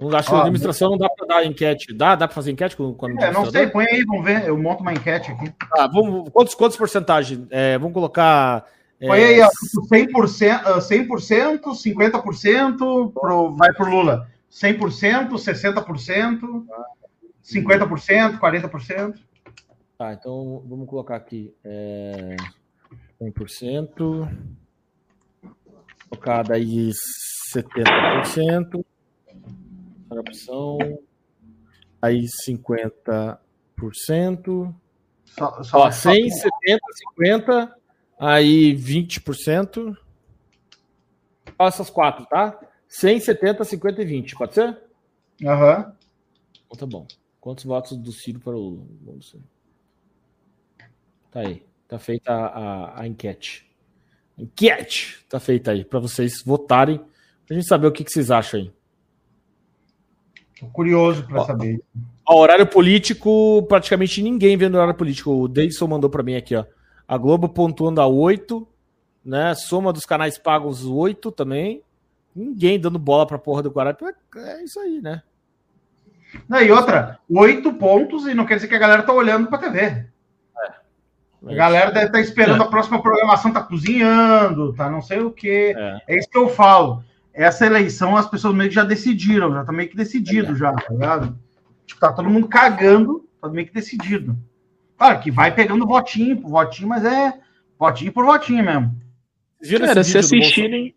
Não 0.00 0.16
acho 0.16 0.28
que 0.28 0.34
a 0.36 0.40
administração 0.42 0.90
não 0.90 0.98
dá 0.98 1.08
para 1.10 1.26
dar 1.26 1.44
enquete. 1.44 1.92
Dá? 1.92 2.14
Dá 2.14 2.28
para 2.28 2.34
fazer 2.36 2.52
enquete 2.52 2.76
com, 2.76 2.94
com 2.94 3.06
a 3.06 3.10
É, 3.10 3.32
não 3.32 3.50
sei, 3.50 3.66
põe 3.66 3.86
aí, 3.86 4.04
vamos 4.04 4.24
ver. 4.24 4.46
Eu 4.46 4.56
monto 4.56 4.82
uma 4.82 4.92
enquete 4.92 5.32
aqui. 5.32 5.52
Ah, 5.76 5.88
vamos, 5.88 6.30
quantos, 6.30 6.54
quantos 6.54 6.76
porcentagem? 6.76 7.48
É, 7.50 7.76
vamos 7.76 7.92
colocar. 7.92 8.64
é, 9.00 9.08
Põe 9.08 9.24
aí, 9.24 9.40
ó, 9.40 9.48
100%, 9.92 10.60
ah, 10.64 10.78
100% 10.78 11.60
50% 11.74 13.12
pro, 13.12 13.56
vai 13.56 13.72
pro 13.72 13.90
Lula. 13.90 14.28
100%, 14.48 15.30
60%, 15.30 16.38
50%, 17.42 18.38
40%. 18.38 19.27
Tá, 19.98 20.12
então 20.12 20.62
vamos 20.64 20.88
colocar 20.88 21.16
aqui. 21.16 21.52
É, 21.64 22.36
100%. 23.20 24.30
Colocar 26.08 26.44
daí 26.44 26.92
70%. 27.52 28.84
A 30.08 30.14
opção. 30.14 30.78
Aí 32.00 32.26
50%. 32.48 34.72
Só, 35.24 35.60
Ó, 35.72 35.90
100, 35.90 36.30
70, 36.30 36.80
50. 37.16 37.76
Aí 38.20 38.76
20%. 38.76 39.96
Ó, 41.58 41.66
essas 41.66 41.90
quatro, 41.90 42.24
tá? 42.26 42.56
100, 42.86 43.18
70, 43.18 43.64
50 43.64 44.00
e 44.00 44.04
20. 44.04 44.36
Pode 44.36 44.54
ser? 44.54 44.80
Aham. 45.44 45.92
Então 46.66 46.78
tá 46.78 46.86
bom. 46.86 47.04
Quantos 47.40 47.64
votos 47.64 47.98
do 47.98 48.12
Ciro 48.12 48.38
para 48.38 48.54
o 48.54 48.86
Lula? 49.04 49.18
Tá 51.30 51.40
aí. 51.40 51.62
Tá 51.86 51.98
feita 51.98 52.32
a, 52.32 52.46
a, 52.46 53.00
a 53.00 53.06
enquete. 53.06 53.68
Enquete! 54.36 55.24
Tá 55.28 55.40
feita 55.40 55.72
aí, 55.72 55.84
para 55.84 55.98
vocês 55.98 56.42
votarem, 56.44 57.00
pra 57.46 57.56
gente 57.56 57.66
saber 57.66 57.86
o 57.86 57.92
que, 57.92 58.04
que 58.04 58.12
vocês 58.12 58.30
acham 58.30 58.60
aí. 58.60 58.72
Tô 60.60 60.66
curioso 60.66 61.26
para 61.26 61.44
saber. 61.44 61.82
Ó, 62.26 62.40
horário 62.40 62.66
político, 62.66 63.62
praticamente 63.68 64.22
ninguém 64.22 64.56
vendo 64.56 64.74
horário 64.74 64.94
político. 64.94 65.30
O 65.32 65.48
Deison 65.48 65.86
mandou 65.86 66.10
para 66.10 66.22
mim 66.22 66.36
aqui, 66.36 66.54
ó. 66.54 66.64
A 67.06 67.16
Globo 67.16 67.48
pontuando 67.48 68.00
a 68.00 68.06
8, 68.06 68.66
né? 69.24 69.54
Soma 69.54 69.92
dos 69.92 70.04
canais 70.04 70.36
pagos 70.36 70.84
8 70.84 71.32
também. 71.32 71.82
Ninguém 72.34 72.78
dando 72.78 72.98
bola 72.98 73.26
pra 73.26 73.38
porra 73.38 73.62
do 73.62 73.70
Guarani. 73.70 73.96
É 74.36 74.62
isso 74.62 74.78
aí, 74.78 75.00
né? 75.00 75.22
Não, 76.48 76.60
e 76.60 76.70
outra, 76.70 77.18
oito 77.30 77.72
pontos 77.72 78.26
e 78.26 78.34
não 78.34 78.44
quer 78.44 78.56
dizer 78.56 78.68
que 78.68 78.74
a 78.74 78.78
galera 78.78 79.02
tá 79.02 79.12
olhando 79.12 79.48
pra 79.48 79.58
TV. 79.58 80.06
A 81.46 81.54
galera 81.54 81.90
deve 81.92 82.06
estar 82.06 82.20
esperando 82.20 82.62
É. 82.62 82.66
a 82.66 82.68
próxima 82.68 83.00
programação, 83.00 83.52
tá 83.52 83.62
cozinhando, 83.62 84.72
tá 84.74 84.90
não 84.90 85.00
sei 85.00 85.20
o 85.20 85.30
quê. 85.30 85.74
É. 85.76 86.00
É 86.08 86.18
isso 86.18 86.28
que 86.28 86.38
eu 86.38 86.48
falo. 86.48 87.02
Essa 87.32 87.66
eleição 87.66 88.16
as 88.16 88.28
pessoas 88.28 88.54
meio 88.54 88.68
que 88.68 88.74
já 88.74 88.82
decidiram, 88.84 89.52
já 89.52 89.64
tá 89.64 89.72
meio 89.72 89.88
que 89.88 89.96
decidido 89.96 90.56
já, 90.56 90.72
tá 90.72 90.92
ligado? 90.92 91.38
Tipo, 91.86 92.00
tá 92.00 92.12
todo 92.12 92.28
mundo 92.28 92.48
cagando, 92.48 93.24
tá 93.40 93.48
meio 93.48 93.66
que 93.66 93.72
decidido. 93.72 94.36
Claro 94.96 95.20
que 95.20 95.30
vai 95.30 95.54
pegando 95.54 95.86
votinho 95.86 96.40
por 96.40 96.50
votinho, 96.50 96.88
mas 96.88 97.04
é 97.04 97.32
votinho 97.78 98.12
por 98.12 98.24
votinho 98.24 98.64
mesmo. 98.64 98.96
Cara, 99.78 100.02
se 100.02 100.18
assistirem. 100.18 100.94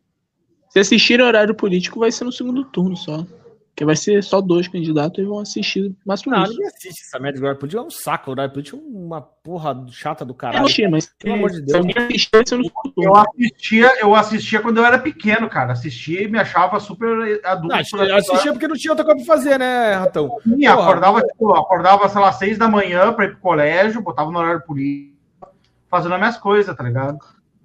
Se 0.70 0.80
assistirem 0.80 1.26
horário 1.26 1.54
político, 1.54 2.00
vai 2.00 2.12
ser 2.12 2.24
no 2.24 2.32
segundo 2.32 2.64
turno 2.64 2.96
só. 2.98 3.26
Que 3.74 3.86
vai 3.86 3.96
ser 3.96 4.22
só 4.22 4.42
dois 4.42 4.68
candidatos 4.68 5.18
e 5.18 5.24
vão 5.26 5.40
assistir 5.40 5.96
mais 6.06 6.22
por 6.22 6.32
Não, 6.32 6.44
isso. 6.44 6.52
ninguém 6.52 6.68
assiste 6.68 7.02
essa 7.02 7.18
merda 7.20 7.40
do 7.40 7.44
horário 7.44 7.60
político. 7.60 7.82
É 7.82 7.86
um 7.86 7.90
saco. 7.90 8.30
O 8.30 8.34
horário 8.34 8.52
político 8.52 8.78
é 8.78 8.82
uma 8.98 9.22
porra 9.22 9.86
chata 9.90 10.26
do 10.26 10.32
Eu 10.32 10.36
caralho. 10.36 10.66
achei, 10.66 10.88
mas 10.90 11.12
Pelo 11.18 11.36
amor 11.36 11.50
de 11.52 11.56
se 11.58 11.62
Deus. 11.64 11.78
alguém 11.80 11.96
assistir, 11.98 12.30
você 12.46 12.56
não 12.56 12.62
escutou. 12.64 13.04
Eu 13.04 13.16
assistia, 13.16 13.92
eu 14.02 14.14
assistia 14.16 14.60
quando 14.62 14.78
eu 14.78 14.86
era 14.86 15.00
pequeno, 15.00 15.50
cara. 15.50 15.72
Assistia 15.72 16.22
e 16.22 16.28
me 16.28 16.38
achava 16.38 16.80
super 16.82 17.40
adulto. 17.46 17.76
Não, 17.76 18.08
eu 18.08 18.16
assistia 18.18 18.52
porque 18.52 18.68
não 18.68 18.76
tinha 18.76 18.92
outra 18.92 19.06
coisa 19.06 19.26
pra 19.26 19.36
fazer, 19.36 19.58
né, 19.58 19.94
Ratão? 19.96 20.38
Sim, 20.44 20.66
acordava, 20.66 21.22
tipo, 21.22 21.52
acordava, 21.54 22.10
sei 22.10 22.22
lá, 22.22 22.32
seis 22.34 22.58
da 22.58 22.68
manhã 22.68 23.14
pra 23.14 23.26
ir 23.26 23.32
pro 23.32 23.40
colégio, 23.40 24.02
botava 24.02 24.30
no 24.30 24.38
horário 24.38 24.62
político, 24.64 25.16
fazendo 25.90 26.14
as 26.14 26.20
minhas 26.20 26.38
coisas, 26.38 26.76
tá 26.76 26.84
ligado? 26.84 27.18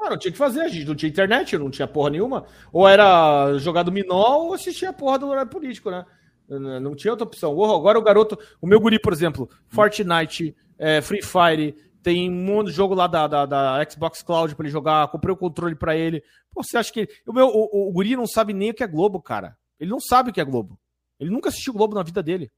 Ah, 0.06 0.10
não 0.10 0.16
tinha 0.16 0.30
que 0.30 0.38
fazer, 0.38 0.60
a 0.60 0.68
gente 0.68 0.86
não 0.86 0.94
tinha 0.94 1.10
internet, 1.10 1.58
não 1.58 1.68
tinha 1.68 1.88
porra 1.88 2.10
nenhuma. 2.10 2.46
Ou 2.72 2.86
era 2.86 3.58
jogar 3.58 3.82
dominó 3.82 4.38
ou 4.38 4.54
assistir 4.54 4.86
a 4.86 4.92
porra 4.92 5.18
do 5.18 5.26
horário 5.28 5.50
político, 5.50 5.90
né? 5.90 6.04
Não 6.48 6.94
tinha 6.94 7.12
outra 7.12 7.26
opção. 7.26 7.52
Ô, 7.52 7.74
Agora 7.74 7.98
o 7.98 8.02
garoto, 8.02 8.38
o 8.60 8.68
meu 8.68 8.78
guri, 8.78 9.00
por 9.00 9.12
exemplo, 9.12 9.50
Fortnite, 9.66 10.54
é, 10.78 11.00
Free 11.02 11.22
Fire, 11.22 11.74
tem 12.04 12.30
um 12.30 12.44
monte 12.44 12.68
de 12.68 12.72
jogo 12.72 12.94
lá 12.94 13.08
da, 13.08 13.26
da, 13.26 13.46
da 13.46 13.90
Xbox 13.90 14.22
Cloud 14.22 14.54
pra 14.54 14.64
ele 14.64 14.72
jogar, 14.72 15.08
comprei 15.08 15.34
o 15.34 15.36
controle 15.36 15.74
pra 15.74 15.96
ele. 15.96 16.22
Pô, 16.54 16.62
você 16.62 16.78
acha 16.78 16.92
que. 16.92 17.08
O, 17.26 17.32
meu, 17.32 17.48
o, 17.48 17.88
o 17.88 17.92
guri 17.92 18.14
não 18.14 18.28
sabe 18.28 18.52
nem 18.52 18.70
o 18.70 18.74
que 18.74 18.84
é 18.84 18.86
Globo, 18.86 19.20
cara. 19.20 19.56
Ele 19.80 19.90
não 19.90 19.98
sabe 19.98 20.30
o 20.30 20.32
que 20.32 20.40
é 20.40 20.44
Globo. 20.44 20.78
Ele 21.18 21.30
nunca 21.30 21.48
assistiu 21.48 21.72
Globo 21.72 21.96
na 21.96 22.04
vida 22.04 22.22
dele. 22.22 22.48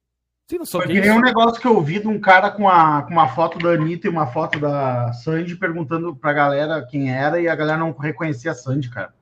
Tem 0.49 0.59
noção 0.59 0.81
Foi 0.81 0.91
que 0.91 0.99
nem 0.99 1.12
um 1.12 1.20
negócio 1.20 1.60
que 1.60 1.67
eu 1.67 1.78
vi 1.83 1.99
de 2.01 2.09
um 2.09 2.18
cara 2.18 2.51
com, 2.51 2.67
a, 2.67 3.02
com 3.02 3.12
uma 3.12 3.28
foto 3.28 3.59
da 3.59 3.68
Anitta 3.68 4.07
e 4.07 4.10
uma 4.10 4.27
foto 4.27 4.59
da 4.59 5.12
Sandy 5.12 5.55
perguntando 5.57 6.17
pra 6.17 6.33
galera 6.33 6.83
quem 6.91 7.12
era 7.12 7.39
e 7.39 7.47
a 7.47 7.55
galera 7.55 7.78
não 7.78 7.93
reconhecia 7.93 8.52
a 8.52 8.55
Sandy, 8.55 8.89
cara. 8.89 9.12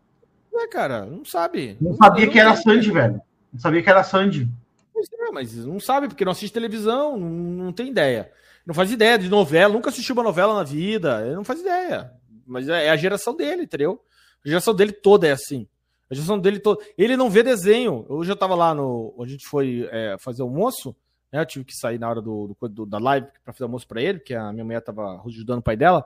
É, 0.54 0.68
cara, 0.68 1.04
não 1.04 1.24
sabe. 1.24 1.76
Não 1.80 1.94
sabia 1.96 2.26
não 2.26 2.32
que 2.32 2.38
era 2.38 2.50
sabe. 2.50 2.62
Sandy, 2.62 2.92
velho. 2.92 3.20
Não 3.52 3.60
sabia 3.60 3.82
que 3.82 3.90
era 3.90 4.04
Sandy. 4.04 4.48
Pois 4.94 5.08
é, 5.12 5.32
mas 5.32 5.56
não 5.66 5.80
sabe, 5.80 6.06
porque 6.06 6.24
não 6.24 6.30
assiste 6.30 6.52
televisão, 6.52 7.18
não, 7.18 7.28
não 7.28 7.72
tem 7.72 7.88
ideia. 7.88 8.30
Não 8.64 8.72
faz 8.72 8.92
ideia 8.92 9.18
de 9.18 9.28
novela, 9.28 9.74
nunca 9.74 9.90
assistiu 9.90 10.14
uma 10.14 10.22
novela 10.22 10.54
na 10.54 10.62
vida, 10.62 11.22
ele 11.26 11.34
não 11.34 11.44
faz 11.44 11.60
ideia. 11.60 12.12
Mas 12.46 12.68
é 12.68 12.86
é 12.86 12.90
a 12.90 12.96
geração 12.96 13.34
dele, 13.36 13.64
entendeu? 13.64 14.00
A 14.44 14.48
geração 14.48 14.72
dele 14.72 14.92
toda 14.92 15.26
é 15.26 15.32
assim. 15.32 15.66
A 16.08 16.14
geração 16.14 16.38
dele 16.38 16.60
toda. 16.60 16.84
Ele 16.96 17.16
não 17.16 17.28
vê 17.28 17.42
desenho. 17.42 18.06
Hoje 18.08 18.30
eu 18.30 18.36
tava 18.36 18.54
lá 18.54 18.72
no. 18.72 19.12
A 19.20 19.26
gente 19.26 19.44
foi 19.48 19.88
é, 19.90 20.16
fazer 20.20 20.42
almoço, 20.42 20.94
né? 21.32 21.40
Eu 21.40 21.46
tive 21.46 21.64
que 21.64 21.74
sair 21.74 21.98
na 21.98 22.08
hora 22.08 22.20
do, 22.22 22.56
do- 22.60 22.68
do- 22.68 22.86
da 22.86 22.98
live 22.98 23.26
pra 23.44 23.52
fazer 23.52 23.64
almoço 23.64 23.86
pra 23.86 24.00
ele, 24.02 24.18
porque 24.18 24.34
a 24.34 24.52
minha 24.52 24.64
mulher 24.64 24.80
tava 24.80 25.22
ajudando 25.26 25.58
o 25.58 25.62
pai 25.62 25.76
dela. 25.76 26.04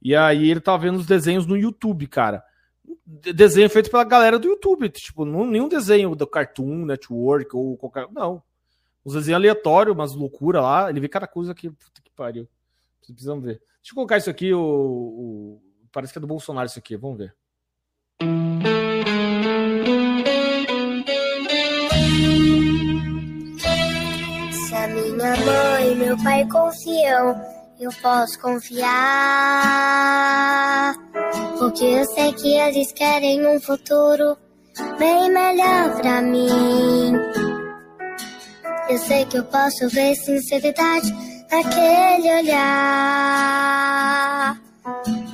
E 0.00 0.14
aí 0.16 0.50
ele 0.50 0.60
tava 0.60 0.78
vendo 0.82 0.96
os 0.98 1.06
desenhos 1.06 1.46
no 1.46 1.56
YouTube, 1.56 2.06
cara. 2.06 2.42
De- 3.06 3.32
Desenho 3.32 3.70
feito 3.70 3.90
pela 3.90 4.04
galera 4.04 4.38
do 4.38 4.48
YouTube. 4.48 4.88
Tipo, 4.88 5.24
não, 5.24 5.46
nenhum 5.46 5.68
desenho 5.68 6.14
do 6.14 6.26
Cartoon 6.26 6.84
Network 6.84 7.54
ou 7.56 7.76
qualquer. 7.76 8.08
Não. 8.10 8.42
Uns 9.06 9.14
desenhos 9.14 9.36
aleatórios, 9.36 9.94
umas 9.94 10.14
loucuras 10.14 10.62
lá. 10.62 10.90
Ele 10.90 11.00
vê 11.00 11.08
cada 11.08 11.26
coisa 11.26 11.54
que. 11.54 11.70
Puta 11.70 12.02
que 12.02 12.10
pariu. 12.10 12.48
Vocês 13.00 13.14
precisam 13.14 13.40
ver. 13.40 13.60
Deixa 13.80 13.90
eu 13.92 13.94
colocar 13.94 14.16
isso 14.16 14.30
aqui. 14.30 14.52
O, 14.52 14.60
o- 14.60 15.62
Parece 15.92 16.12
que 16.12 16.18
é 16.18 16.20
do 16.20 16.26
Bolsonaro 16.26 16.66
isso 16.66 16.78
aqui. 16.78 16.96
Vamos 16.96 17.18
ver. 17.18 17.34
Meu 26.12 26.22
pai 26.22 26.46
confiam, 26.46 27.40
eu 27.80 27.90
posso 28.02 28.38
confiar. 28.38 28.84
Porque 31.58 31.84
eu 31.84 32.04
sei 32.04 32.34
que 32.34 32.54
eles 32.54 32.92
querem 32.92 33.46
um 33.46 33.58
futuro 33.58 34.36
bem 34.98 35.30
melhor 35.30 35.96
pra 35.96 36.20
mim. 36.20 37.14
Eu 38.90 38.98
sei 38.98 39.24
que 39.24 39.38
eu 39.38 39.44
posso 39.44 39.88
ver 39.88 40.14
sinceridade 40.16 41.10
naquele 41.50 42.30
olhar. 42.42 43.80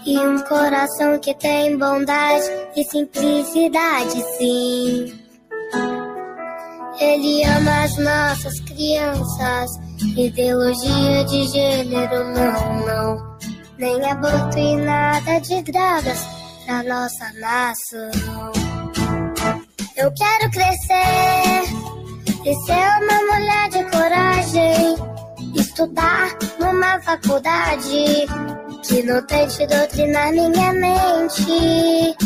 E 0.07 0.17
um 0.17 0.39
coração 0.43 1.19
que 1.19 1.35
tem 1.35 1.77
bondade 1.77 2.47
e 2.77 2.85
simplicidade, 2.85 4.23
sim. 4.37 5.13
Ele 7.01 7.45
ama 7.45 7.83
as 7.83 7.97
nossas 7.97 8.61
crianças. 8.61 9.88
Ideologia 10.01 11.25
de 11.25 11.49
gênero, 11.49 12.25
não, 12.33 12.87
não. 12.87 13.39
Nem 13.79 14.05
aborto 14.11 14.59
e 14.59 14.77
nada 14.77 15.39
de 15.41 15.63
drogas 15.63 16.27
pra 16.65 16.83
nossa 16.85 17.33
nação. 17.41 18.53
Eu 19.97 20.13
quero 20.13 20.51
crescer 20.53 21.63
e 22.45 22.55
ser 22.67 22.89
uma 23.03 23.33
mulher 23.33 23.69
de 23.71 23.85
coragem. 23.91 24.97
Estudar 25.57 26.37
numa 26.61 27.01
faculdade 27.01 28.27
que 28.85 29.03
não 29.03 29.21
tente 29.27 29.67
doutrinar 29.67 30.33
minha 30.33 30.73
mente. 30.73 32.17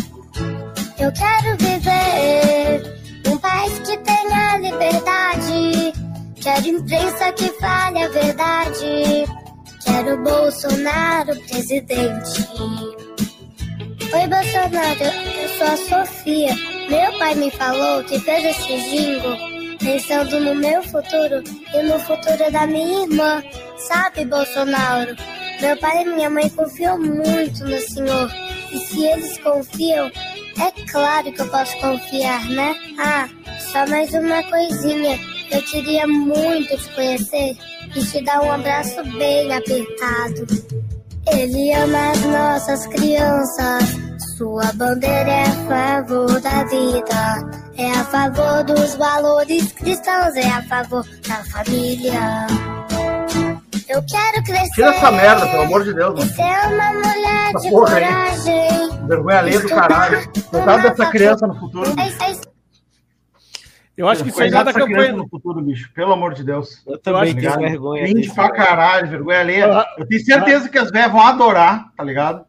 Eu 0.99 1.11
quero 1.13 1.57
viver 1.59 3.01
um 3.29 3.39
país 3.39 3.79
que 3.81 3.97
tenha 3.99 4.59
liberdade. 4.59 6.02
Quero 6.43 6.67
imprensa 6.67 7.33
que 7.35 7.49
fale 7.61 8.03
a 8.03 8.09
verdade. 8.09 9.25
Quero 9.85 10.17
Bolsonaro 10.25 11.37
presidente. 11.49 12.49
Oi, 14.13 14.27
Bolsonaro, 14.27 15.05
eu 15.05 15.49
sou 15.57 15.67
a 15.69 16.05
Sofia. 16.05 16.55
Meu 16.91 17.19
pai 17.21 17.37
me 17.37 17.49
falou 17.53 18.03
que 18.03 18.19
fez 18.19 18.45
esse 18.45 18.91
jingle 18.91 19.37
pensando 19.79 20.41
no 20.41 20.55
meu 20.57 20.83
futuro 20.83 21.45
e 21.75 21.83
no 21.85 21.99
futuro 22.01 22.51
da 22.51 22.67
minha 22.67 23.05
irmã. 23.05 23.43
Sabe, 23.79 24.25
Bolsonaro? 24.25 25.15
Meu 25.61 25.77
pai 25.77 26.03
e 26.03 26.07
minha 26.07 26.29
mãe 26.29 26.49
confiam 26.51 26.99
muito 26.99 27.65
no 27.65 27.81
senhor. 27.83 28.29
E 28.73 28.79
se 28.79 29.05
eles 29.05 29.39
confiam, 29.39 30.11
é 30.59 30.91
claro 30.91 31.33
que 31.33 31.41
eu 31.41 31.49
posso 31.49 31.77
confiar, 31.79 32.45
né? 32.51 32.75
Ah, 32.99 33.29
só 33.71 33.87
mais 33.87 34.13
uma 34.13 34.43
coisinha. 34.43 35.19
Eu 35.53 35.63
queria 35.63 36.07
muito 36.07 36.77
te 36.77 36.89
conhecer 36.95 37.57
e 37.95 38.05
te 38.05 38.25
dar 38.25 38.43
um 38.43 38.53
abraço 38.53 39.03
bem 39.19 39.53
apertado. 39.53 40.47
Ele 41.31 41.73
ama 41.75 42.11
as 42.11 42.21
nossas 42.23 42.87
crianças. 42.89 43.85
Sua 44.37 44.73
bandeira 44.75 45.31
é 45.31 45.43
a 45.43 46.03
favor 46.03 46.41
da 46.41 46.65
vida. 46.65 47.61
É 47.77 47.91
a 47.91 48.05
favor 48.05 48.65
dos 48.65 48.95
valores 48.97 49.73
cristãos. 49.73 50.35
É 50.37 50.49
a 50.49 50.63
favor 50.65 51.05
da 51.29 51.37
família. 51.45 52.47
Eu 53.89 54.03
quero 54.11 54.43
crescer. 54.45 54.71
Tira 54.75 54.95
essa 54.95 55.11
merda, 55.13 55.47
pelo 55.47 55.63
amor 55.63 55.85
de 55.85 55.93
Deus, 55.95 56.15
E 56.15 56.25
mano. 56.25 56.33
ser 56.35 56.75
uma 56.75 56.93
mulher 56.95 57.49
Essa 57.51 57.59
de 57.61 57.71
porra 57.71 57.91
coragem. 57.93 59.07
Vergonha 59.07 59.39
alheia 59.39 59.61
do 59.61 59.69
caralho. 59.69 60.33
Coitado 60.51 60.83
dessa 60.83 61.07
criança 61.11 61.47
no 61.47 61.55
futuro. 61.61 61.91
Eu 64.03 64.09
acho 64.09 64.25
que 64.25 64.31
isso 64.31 64.43
aí 64.43 64.51
Coitado 64.51 64.65
nada 64.65 64.73
dessa 64.73 64.81
campanha. 64.81 65.05
criança 65.05 65.23
no 65.23 65.29
futuro, 65.29 65.63
bicho. 65.63 65.93
Pelo 65.95 66.13
amor 66.13 66.35
de 66.35 66.43
Deus. 66.43 66.83
Eu 66.85 66.99
também 66.99 67.31
Obrigado. 67.31 67.59
tenho 67.59 67.71
vergonha 67.71 68.15
disso, 68.15 68.35
pra 68.35 68.51
caralho, 68.51 69.09
vergonha 69.09 69.39
alheia. 69.39 69.87
Eu 69.97 70.09
tenho 70.09 70.25
certeza 70.25 70.69
que 70.69 70.77
as 70.77 70.91
velhas 70.91 71.13
vão 71.13 71.25
adorar, 71.25 71.93
tá 71.97 72.03
ligado? 72.03 72.45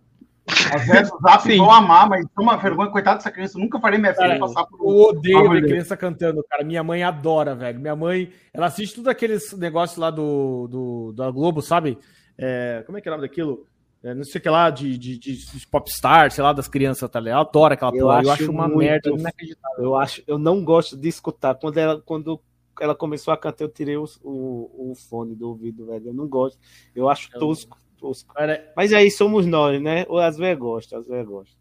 As 0.48 0.88
velhas 0.88 1.12
do 1.14 1.20
Zap 1.22 1.56
vão 1.56 1.72
amar, 1.72 2.10
mas 2.10 2.26
é 2.26 2.42
uma 2.42 2.58
vergonha. 2.58 2.90
Coitado 2.90 3.18
dessa 3.18 3.30
criança. 3.30 3.60
Eu 3.60 3.62
nunca 3.62 3.80
farei 3.80 4.00
minha 4.00 4.16
filha 4.16 4.30
Cara, 4.30 4.40
passar 4.40 4.66
por 4.66 4.80
eu 4.80 5.10
odeio 5.10 5.50
ver 5.52 5.62
criança 5.62 5.96
cantando, 5.96 6.44
cara. 6.50 6.64
Minha 6.64 6.84
mãe 6.84 7.04
adora, 7.04 7.54
velho. 7.54 7.80
Minha 7.80 7.96
mãe, 7.96 8.32
ela 8.52 8.66
assiste 8.66 8.96
tudo 8.96 9.12
aqueles 9.12 9.54
negócios 9.54 10.00
lá 10.00 10.10
do, 10.10 10.68
do 10.68 11.14
da 11.16 11.30
Globo, 11.30 11.62
sabe? 11.62 12.00
É, 12.36 12.82
como 12.88 12.98
é 12.98 13.02
que 13.02 13.08
é 13.08 13.12
o 13.12 13.16
nome 13.16 13.28
daquilo? 13.28 13.68
É, 14.04 14.14
não 14.14 14.24
sei 14.26 14.40
o 14.40 14.42
que 14.42 14.50
lá, 14.50 14.70
de, 14.70 14.98
de, 14.98 15.18
de, 15.18 15.68
popstar, 15.68 16.30
sei 16.30 16.44
lá, 16.44 16.52
das 16.52 16.68
crianças, 16.68 17.10
tá 17.10 17.20
ligado? 17.22 17.38
Ela 17.40 17.48
adora 17.50 17.74
aquela 17.76 17.92
Eu 17.96 18.02
porra. 18.08 18.18
acho, 18.18 18.28
Eu 18.28 18.32
acho 18.34 18.52
uma 18.52 18.64
muito- 18.68 18.80
merda 18.80 19.10
inacreditável. 19.10 19.84
Eu 19.84 19.96
acho, 19.96 20.22
eu 20.28 20.38
não 20.38 20.64
gosto 20.64 20.98
de 20.98 21.08
escutar. 21.08 21.56
Quando 21.56 21.78
ela, 21.78 22.02
quando 22.02 22.40
ela 22.82 22.94
começou 22.94 23.34
a 23.34 23.38
cantar, 23.38 23.64
eu 23.64 23.70
tirei 23.70 23.96
o, 23.96 24.04
o, 24.22 24.92
o 24.92 24.96
fone 24.96 25.34
do 25.36 25.48
ouvido, 25.48 25.86
velho. 25.86 26.08
Eu 26.10 26.14
não 26.14 26.28
gosto. 26.28 26.60
Eu 26.94 27.08
acho 27.08 27.30
tosco, 27.40 27.78
tosco. 27.98 28.34
Mas 28.76 28.92
aí 28.92 29.10
somos 29.10 29.46
nós, 29.46 29.82
né? 29.82 30.06
Ou 30.10 30.20
Às 30.20 30.36
vezes 30.36 30.60
gosta, 30.60 30.98
às 30.98 31.08
vezes 31.08 31.26
gosta. 31.26 31.56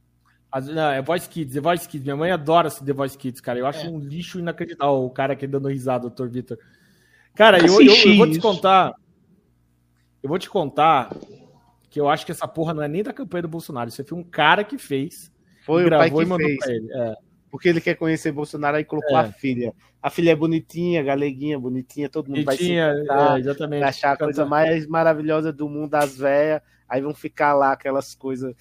As- 0.51 0.67
não, 0.67 0.91
é 0.91 1.01
Voice 1.01 1.29
Kids, 1.29 1.57
é 1.57 1.61
Voice 1.61 1.89
Kids. 1.89 2.03
Minha 2.05 2.17
mãe 2.17 2.33
adora 2.33 2.67
esse 2.67 2.85
The 2.85 2.93
Voice 2.93 3.17
Kids, 3.17 3.41
cara. 3.41 3.61
Eu 3.61 3.67
É. 3.67 3.69
acho 3.69 3.89
um 3.89 4.01
lixo 4.01 4.41
inacreditável 4.41 4.97
o 5.05 5.11
cara 5.11 5.35
aqui 5.35 5.47
dando 5.47 5.69
risada, 5.69 6.01
doutor 6.09 6.29
Vitor. 6.29 6.59
Cara, 7.37 7.59
eu, 7.65 7.81
eu, 7.81 7.95
eu 7.95 8.17
vou 8.17 8.29
te 8.29 8.41
contar. 8.41 8.95
Eu 10.23 10.29
vou 10.29 10.39
te 10.39 10.51
contar 10.51 11.15
que 11.93 12.01
eu 12.01 12.09
acho 12.09 12.25
que 12.25 12.33
essa 12.33 12.49
porra 12.49 12.73
não 12.73 12.83
é 12.83 12.89
nem 12.89 13.03
da 13.03 13.12
campanha 13.12 13.43
do 13.43 13.49
Bolsonaro. 13.49 13.91
Isso 13.91 14.03
foi 14.03 14.17
um 14.19 14.25
cara 14.25 14.65
que 14.65 14.79
fez. 14.79 15.31
Foi 15.67 15.83
e 15.83 15.87
o 15.87 15.91
pai 15.91 16.11
que 16.11 16.23
e 16.23 16.25
mandou 16.25 16.47
fez. 16.49 16.59
pra 16.59 16.73
ele. 16.73 16.89
É. 16.91 17.15
Porque 17.51 17.69
ele 17.69 17.83
quer 17.83 17.97
conhecer 17.97 18.33
Bolsonaro, 18.33 18.79
aí 18.79 18.85
colocou 18.85 19.15
É. 19.17 19.21
a 19.21 19.25
filha. 19.31 19.75
A 20.03 20.09
filha 20.09 20.31
é 20.31 20.35
bonitinha, 20.35 21.03
galeguinha, 21.03 21.59
bonitinha, 21.61 22.09
todo 22.09 22.29
mundo 22.31 22.45
Bonitinha, 22.47 22.87
vai 22.87 22.97
se 22.97 23.03
encantar, 23.05 23.37
é, 23.37 23.41
exatamente. 23.41 23.81
vai 23.81 23.89
achar 23.91 24.12
a 24.12 24.17
coisa 24.17 24.47
mais 24.47 24.87
maravilhosa 24.87 25.53
do 25.53 25.69
mundo 25.69 25.91
das 25.91 26.17
velhas. 26.17 26.62
Aí 26.89 27.03
vão 27.03 27.15
ficar 27.15 27.53
lá 27.53 27.73
aquelas 27.73 28.15
coisas. 28.15 28.55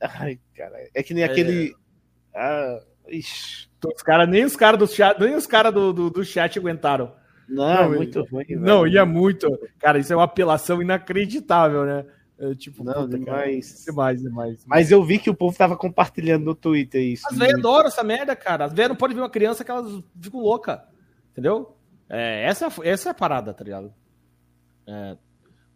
Ai, 0.00 0.38
cara, 0.54 0.74
é 0.94 1.02
que 1.02 1.14
nem 1.14 1.22
É. 1.22 1.26
aquele. 1.26 1.74
Ah, 2.34 2.80
Ixi. 3.08 3.68
Os 3.96 4.02
cara, 4.02 4.26
nem 4.26 4.44
os 4.44 4.56
caras 4.56 4.78
do 4.78 4.86
chat, 4.86 5.18
nem 5.18 5.34
os 5.34 5.46
cara 5.46 5.70
do, 5.70 5.92
do, 5.92 6.10
do 6.10 6.22
chat 6.24 6.58
aguentaram. 6.58 7.12
Não, 7.48 7.90
muito 7.92 8.22
ruim. 8.24 8.46
Não, 8.50 8.82
velho. 8.82 8.94
ia 8.94 9.04
muito. 9.06 9.48
Cara, 9.78 9.98
isso 9.98 10.12
é 10.12 10.16
uma 10.16 10.24
apelação 10.24 10.80
inacreditável, 10.82 11.84
né? 11.84 12.04
É, 12.38 12.54
tipo, 12.54 12.82
Não, 12.82 12.92
puta, 12.92 13.18
cara, 13.24 13.42
demais. 13.46 13.84
demais, 13.86 14.20
demais. 14.22 14.64
Mas 14.66 14.90
eu 14.90 15.02
vi 15.04 15.18
que 15.18 15.30
o 15.30 15.34
povo 15.34 15.56
tava 15.56 15.76
compartilhando 15.76 16.44
no 16.44 16.54
Twitter 16.54 17.00
isso. 17.00 17.26
As 17.30 17.38
velhas 17.38 17.58
adoram 17.60 17.86
essa 17.88 18.02
merda, 18.02 18.34
cara. 18.34 18.64
As 18.64 18.72
velhas 18.72 18.88
não 18.90 18.96
podem 18.96 19.14
ver 19.14 19.22
uma 19.22 19.30
criança 19.30 19.64
que 19.64 19.70
elas 19.70 20.02
ficam 20.20 20.40
loucas. 20.40 20.80
Entendeu? 21.32 21.76
É, 22.08 22.44
essa, 22.44 22.68
essa 22.82 23.08
é 23.08 23.12
a 23.12 23.14
parada, 23.14 23.54
tá 23.54 23.62
ligado? 23.62 23.92
É, 24.86 25.16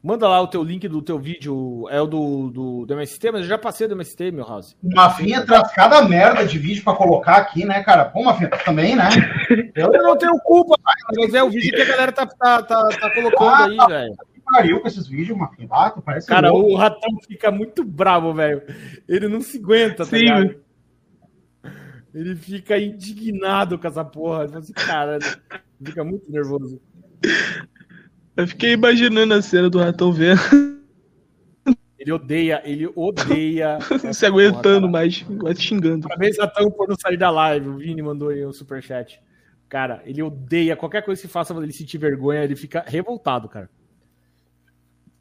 manda 0.02 0.26
lá 0.28 0.40
o 0.40 0.48
teu 0.48 0.62
link 0.64 0.86
do 0.88 1.00
teu 1.00 1.16
vídeo. 1.18 1.86
É 1.90 2.00
o 2.00 2.06
do, 2.08 2.50
do, 2.50 2.86
do 2.86 2.92
MST, 2.94 3.30
mas 3.30 3.42
eu 3.42 3.46
já 3.48 3.56
passei 3.58 3.86
do 3.86 3.94
MST, 3.94 4.32
meu 4.32 4.44
House. 4.44 4.76
Mafinha 4.82 5.46
traz 5.46 5.72
cada 5.72 6.02
merda 6.02 6.44
de 6.44 6.58
vídeo 6.58 6.82
pra 6.82 6.94
colocar 6.94 7.36
aqui, 7.36 7.64
né, 7.64 7.84
cara? 7.84 8.04
Pô, 8.06 8.24
Mafinha, 8.24 8.50
também, 8.50 8.96
né? 8.96 9.08
Eu 9.76 9.92
não 9.92 10.18
tenho 10.18 10.36
culpa, 10.40 10.74
mas 11.16 11.32
é 11.34 11.42
o 11.42 11.50
vídeo 11.50 11.72
que 11.72 11.82
a 11.82 11.86
galera 11.86 12.10
tá, 12.12 12.26
tá, 12.26 12.62
tá, 12.64 12.88
tá 12.88 13.14
colocando 13.14 13.48
Ah, 13.48 13.64
aí, 13.66 13.76
tá. 13.76 13.86
velho. 13.86 14.16
Pariu 14.50 14.80
com 14.80 14.88
esses 14.88 15.06
vídeos. 15.06 15.38
Ah, 15.70 15.90
tu 15.90 16.00
parece 16.02 16.26
Cara, 16.26 16.50
louco. 16.50 16.70
o 16.70 16.76
ratão 16.76 17.10
fica 17.26 17.50
muito 17.50 17.84
bravo, 17.84 18.32
velho. 18.32 18.62
Ele 19.06 19.28
não 19.28 19.40
se 19.40 19.58
aguenta, 19.58 20.06
tá 20.06 20.16
ligado? 20.16 20.56
Ele 22.14 22.34
fica 22.34 22.78
indignado 22.78 23.78
com 23.78 23.86
essa 23.86 24.04
porra. 24.04 24.44
Ele 24.44 24.56
assim, 24.56 24.72
cara, 24.72 25.18
fica 25.82 26.02
muito 26.02 26.30
nervoso. 26.30 26.80
Eu 28.36 28.46
fiquei 28.46 28.72
imaginando 28.72 29.34
a 29.34 29.42
cena 29.42 29.68
do 29.68 29.78
ratão 29.78 30.12
vendo, 30.12 30.40
Ele 31.98 32.12
odeia, 32.12 32.62
ele 32.64 32.88
odeia. 32.94 33.78
se 34.14 34.24
aguentando 34.24 34.88
mais, 34.88 35.22
mais 35.28 35.60
xingando. 35.60 36.06
Parabéns, 36.06 36.38
Ratão, 36.38 36.70
por 36.70 36.88
não 36.88 36.96
sair 36.96 37.16
da 37.16 37.30
live. 37.30 37.68
O 37.68 37.76
Vini 37.76 38.00
mandou 38.00 38.28
aí 38.28 38.46
um 38.46 38.52
superchat. 38.52 39.20
Cara, 39.68 40.00
ele 40.06 40.22
odeia 40.22 40.76
qualquer 40.76 41.04
coisa 41.04 41.20
que 41.20 41.28
faça 41.28 41.52
ele 41.54 41.72
sentir 41.72 41.98
vergonha, 41.98 42.42
ele 42.42 42.56
fica 42.56 42.82
revoltado, 42.86 43.48
cara. 43.48 43.68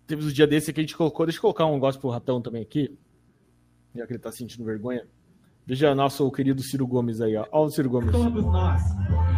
Teve 0.08 0.26
um 0.26 0.30
dia 0.30 0.48
desse 0.48 0.72
que 0.74 0.80
a 0.80 0.84
gente 0.84 0.96
colocou. 0.96 1.26
Deixa 1.26 1.38
eu 1.38 1.42
colocar 1.42 1.66
um 1.66 1.74
negócio 1.74 2.00
pro 2.00 2.10
Ratão 2.10 2.42
também 2.42 2.62
aqui. 2.62 2.98
Já 3.94 4.06
que 4.08 4.14
ele 4.14 4.20
tá 4.20 4.32
sentindo 4.32 4.64
vergonha. 4.64 5.04
Veja 5.66 5.94
nosso 5.94 6.32
querido 6.32 6.62
Ciro 6.64 6.88
Gomes 6.88 7.20
aí, 7.20 7.36
ó. 7.36 7.46
Olha 7.52 7.68
o 7.68 7.70
Ciro 7.70 7.90
Gomes. 7.90 8.12
Todos 8.12 8.46
nós. 8.46 8.82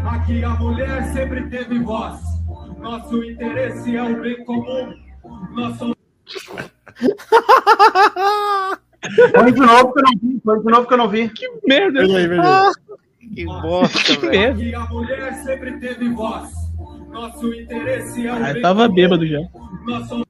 Aqui 0.06 0.44
a 0.44 0.50
mulher 0.56 1.12
sempre 1.12 1.50
teve 1.50 1.80
voz. 1.80 2.22
Nosso 2.80 3.24
interesse 3.24 3.96
é 3.96 4.04
o 4.04 4.22
bem 4.22 4.46
comum. 4.46 4.94
Nós 5.56 5.76
somos. 5.78 5.96
Põe 9.34 9.54
de 9.54 9.60
novo 9.60 9.94
que 9.94 10.00
eu 10.00 10.04
não 10.04 10.12
vi. 10.22 10.40
Põe 10.44 10.60
de 10.60 10.66
novo 10.72 10.88
que 10.88 10.94
eu 10.94 10.98
não 10.98 11.10
vi. 11.10 11.30
Que 11.30 11.48
merda. 11.68 12.02
Veja 12.02 12.18
aí, 12.18 12.28
veja 12.28 12.42
aí. 12.42 12.48
Ah, 12.48 12.72
que 13.34 13.46
bosta, 13.46 14.00
Que 14.04 14.18
velho. 14.18 14.32
merda. 14.32 14.60
Aqui 14.62 14.76
a 14.76 14.86
mulher 14.94 15.34
sempre 15.44 15.80
teve 15.80 16.10
voz. 16.10 16.52
Nosso 17.10 17.54
interesse 17.54 18.28
é 18.28 18.32
o 18.34 18.36
Ah, 18.46 18.54
bem 18.54 18.62
tava 18.62 18.84
comum. 18.84 18.96
bêbado 18.96 19.26
já. 19.28 19.40
Nós 19.86 20.08
somos. 20.08 20.26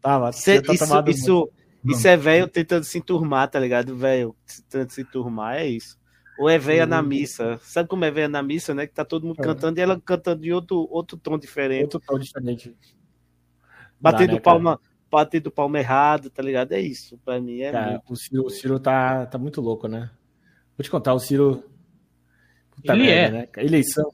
Tava, 0.00 0.30
é- 0.30 0.60
tá 0.62 0.72
isso, 0.72 1.08
isso, 1.08 1.50
isso 1.84 2.08
é 2.08 2.16
velho 2.16 2.48
tentando 2.48 2.84
se 2.84 2.98
enturmar, 2.98 3.48
tá 3.50 3.60
ligado? 3.60 3.96
Velho 3.96 4.34
tentando 4.70 4.90
se 4.90 5.02
enturmar, 5.02 5.56
é 5.56 5.66
isso. 5.66 5.98
Ou 6.38 6.48
é 6.48 6.58
velha 6.58 6.86
na 6.86 7.02
missa. 7.02 7.60
Sabe 7.62 7.86
como 7.88 8.02
é 8.04 8.10
velha 8.10 8.28
na 8.28 8.42
missa, 8.42 8.72
né? 8.72 8.86
Que 8.86 8.94
tá 8.94 9.04
todo 9.04 9.26
mundo 9.26 9.40
É. 9.40 9.44
cantando 9.44 9.78
e 9.78 9.82
ela 9.82 10.00
cantando 10.00 10.40
de 10.40 10.50
outro, 10.52 10.88
outro 10.90 11.18
tom 11.18 11.38
diferente. 11.38 11.82
outro 11.82 12.00
tom 12.00 12.18
diferente. 12.18 12.74
Batendo 14.00 14.32
né, 14.34 14.40
palma, 14.40 14.80
batendo 15.10 15.50
palma 15.50 15.78
errado, 15.78 16.30
tá 16.30 16.42
ligado? 16.42 16.72
É 16.72 16.80
isso. 16.80 17.18
Pra 17.22 17.38
mim 17.38 17.60
é 17.60 17.70
Cara, 17.72 17.90
muito. 17.90 18.10
o 18.12 18.16
Ciro, 18.16 18.46
o 18.46 18.50
Ciro 18.50 18.80
tá, 18.80 19.26
tá 19.26 19.36
muito 19.36 19.60
louco, 19.60 19.86
né? 19.86 20.10
Vou 20.78 20.82
te 20.82 20.90
contar, 20.90 21.12
o 21.12 21.18
Ciro. 21.18 21.62
Puta 22.74 22.94
Ele 22.94 23.02
merda, 23.02 23.36
é. 23.36 23.40
né? 23.42 23.48
Eleição. 23.58 24.10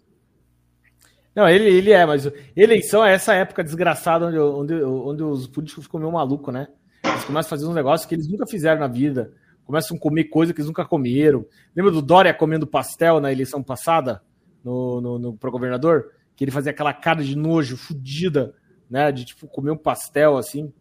Não, 1.36 1.46
ele, 1.46 1.68
ele 1.68 1.92
é, 1.92 2.06
mas 2.06 2.32
eleição 2.56 3.04
é 3.04 3.12
essa 3.12 3.34
época 3.34 3.62
desgraçada 3.62 4.28
onde, 4.28 4.38
onde, 4.38 4.82
onde 4.82 5.22
os 5.22 5.46
políticos 5.46 5.84
ficam 5.84 6.00
meio 6.00 6.10
malucos, 6.10 6.52
né? 6.52 6.66
Eles 7.04 7.24
começam 7.26 7.48
a 7.48 7.50
fazer 7.50 7.66
uns 7.66 7.74
negócios 7.74 8.08
que 8.08 8.14
eles 8.14 8.26
nunca 8.26 8.46
fizeram 8.46 8.80
na 8.80 8.86
vida. 8.86 9.34
Começam 9.66 9.98
a 9.98 10.00
comer 10.00 10.24
coisa 10.24 10.54
que 10.54 10.60
eles 10.60 10.68
nunca 10.68 10.86
comeram. 10.86 11.44
Lembra 11.74 11.92
do 11.92 12.00
Dória 12.00 12.32
comendo 12.32 12.66
pastel 12.66 13.20
na 13.20 13.30
eleição 13.30 13.62
passada, 13.62 14.22
no, 14.64 14.98
no, 15.02 15.18
no, 15.18 15.36
pro 15.36 15.50
governador? 15.50 16.10
Que 16.34 16.42
ele 16.42 16.50
fazia 16.50 16.70
aquela 16.70 16.94
cara 16.94 17.22
de 17.22 17.36
nojo, 17.36 17.76
fudida, 17.76 18.54
né? 18.88 19.12
De 19.12 19.26
tipo 19.26 19.46
comer 19.46 19.72
um 19.72 19.76
pastel 19.76 20.38
assim. 20.38 20.72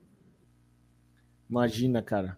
Imagina, 1.50 2.02
cara. 2.02 2.38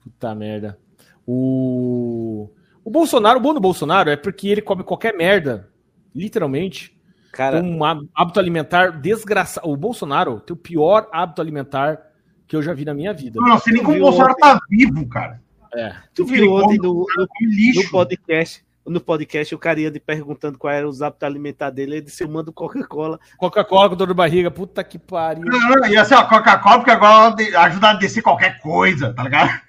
Puta 0.00 0.34
merda. 0.34 0.78
O, 1.26 2.50
o 2.84 2.90
Bolsonaro, 2.90 3.38
o 3.38 3.42
bom 3.42 3.54
do 3.54 3.60
Bolsonaro 3.60 4.10
é 4.10 4.16
porque 4.18 4.48
ele 4.48 4.60
come 4.60 4.84
qualquer 4.84 5.16
merda, 5.16 5.70
literalmente. 6.14 6.96
Cara, 7.32 7.62
um 7.62 7.84
há- 7.84 8.00
hábito 8.14 8.40
alimentar 8.40 8.90
desgraçado. 8.90 9.68
O 9.68 9.76
Bolsonaro 9.76 10.40
tem 10.40 10.54
o 10.54 10.58
pior 10.58 11.08
hábito 11.12 11.40
alimentar 11.40 12.00
que 12.46 12.56
eu 12.56 12.62
já 12.62 12.72
vi 12.72 12.84
na 12.84 12.94
minha 12.94 13.12
vida. 13.12 13.38
Não 13.40 13.58
sei 13.58 13.74
nem 13.74 13.82
como 13.82 13.96
o 13.98 14.00
Bolsonaro 14.00 14.32
ontem? 14.32 14.40
tá 14.40 14.58
vivo, 14.68 15.08
cara. 15.08 15.40
É. 15.74 15.94
tu 16.14 16.24
viu 16.24 16.52
ontem 16.54 16.78
no, 16.78 17.04
no, 17.16 17.26
no 17.74 17.90
podcast. 17.90 18.66
No 18.86 19.02
podcast, 19.02 19.54
o 19.54 19.58
cara 19.58 19.78
ia 19.78 19.92
perguntando 20.00 20.56
qual 20.56 20.72
era 20.72 20.88
os 20.88 21.02
hábitos 21.02 21.26
alimentares 21.26 21.74
dele. 21.76 21.96
Ele 21.96 22.00
disse: 22.00 22.24
Eu 22.24 22.28
mando 22.30 22.50
Coca-Cola. 22.50 23.20
Coca-Cola 23.36 23.90
com 23.90 23.96
dor 23.96 24.08
de 24.08 24.14
barriga, 24.14 24.50
puta 24.50 24.82
que 24.82 24.98
pariu. 24.98 25.44
Não, 25.44 25.60
não, 25.60 25.86
E 25.86 25.96
assim, 25.98 26.14
ó, 26.14 26.24
Coca-Cola, 26.24 26.78
porque 26.78 26.90
agora 26.90 27.34
ajuda 27.64 27.90
a 27.90 27.94
descer 27.94 28.22
qualquer 28.22 28.58
coisa, 28.60 29.12
tá 29.12 29.24
ligado? 29.24 29.60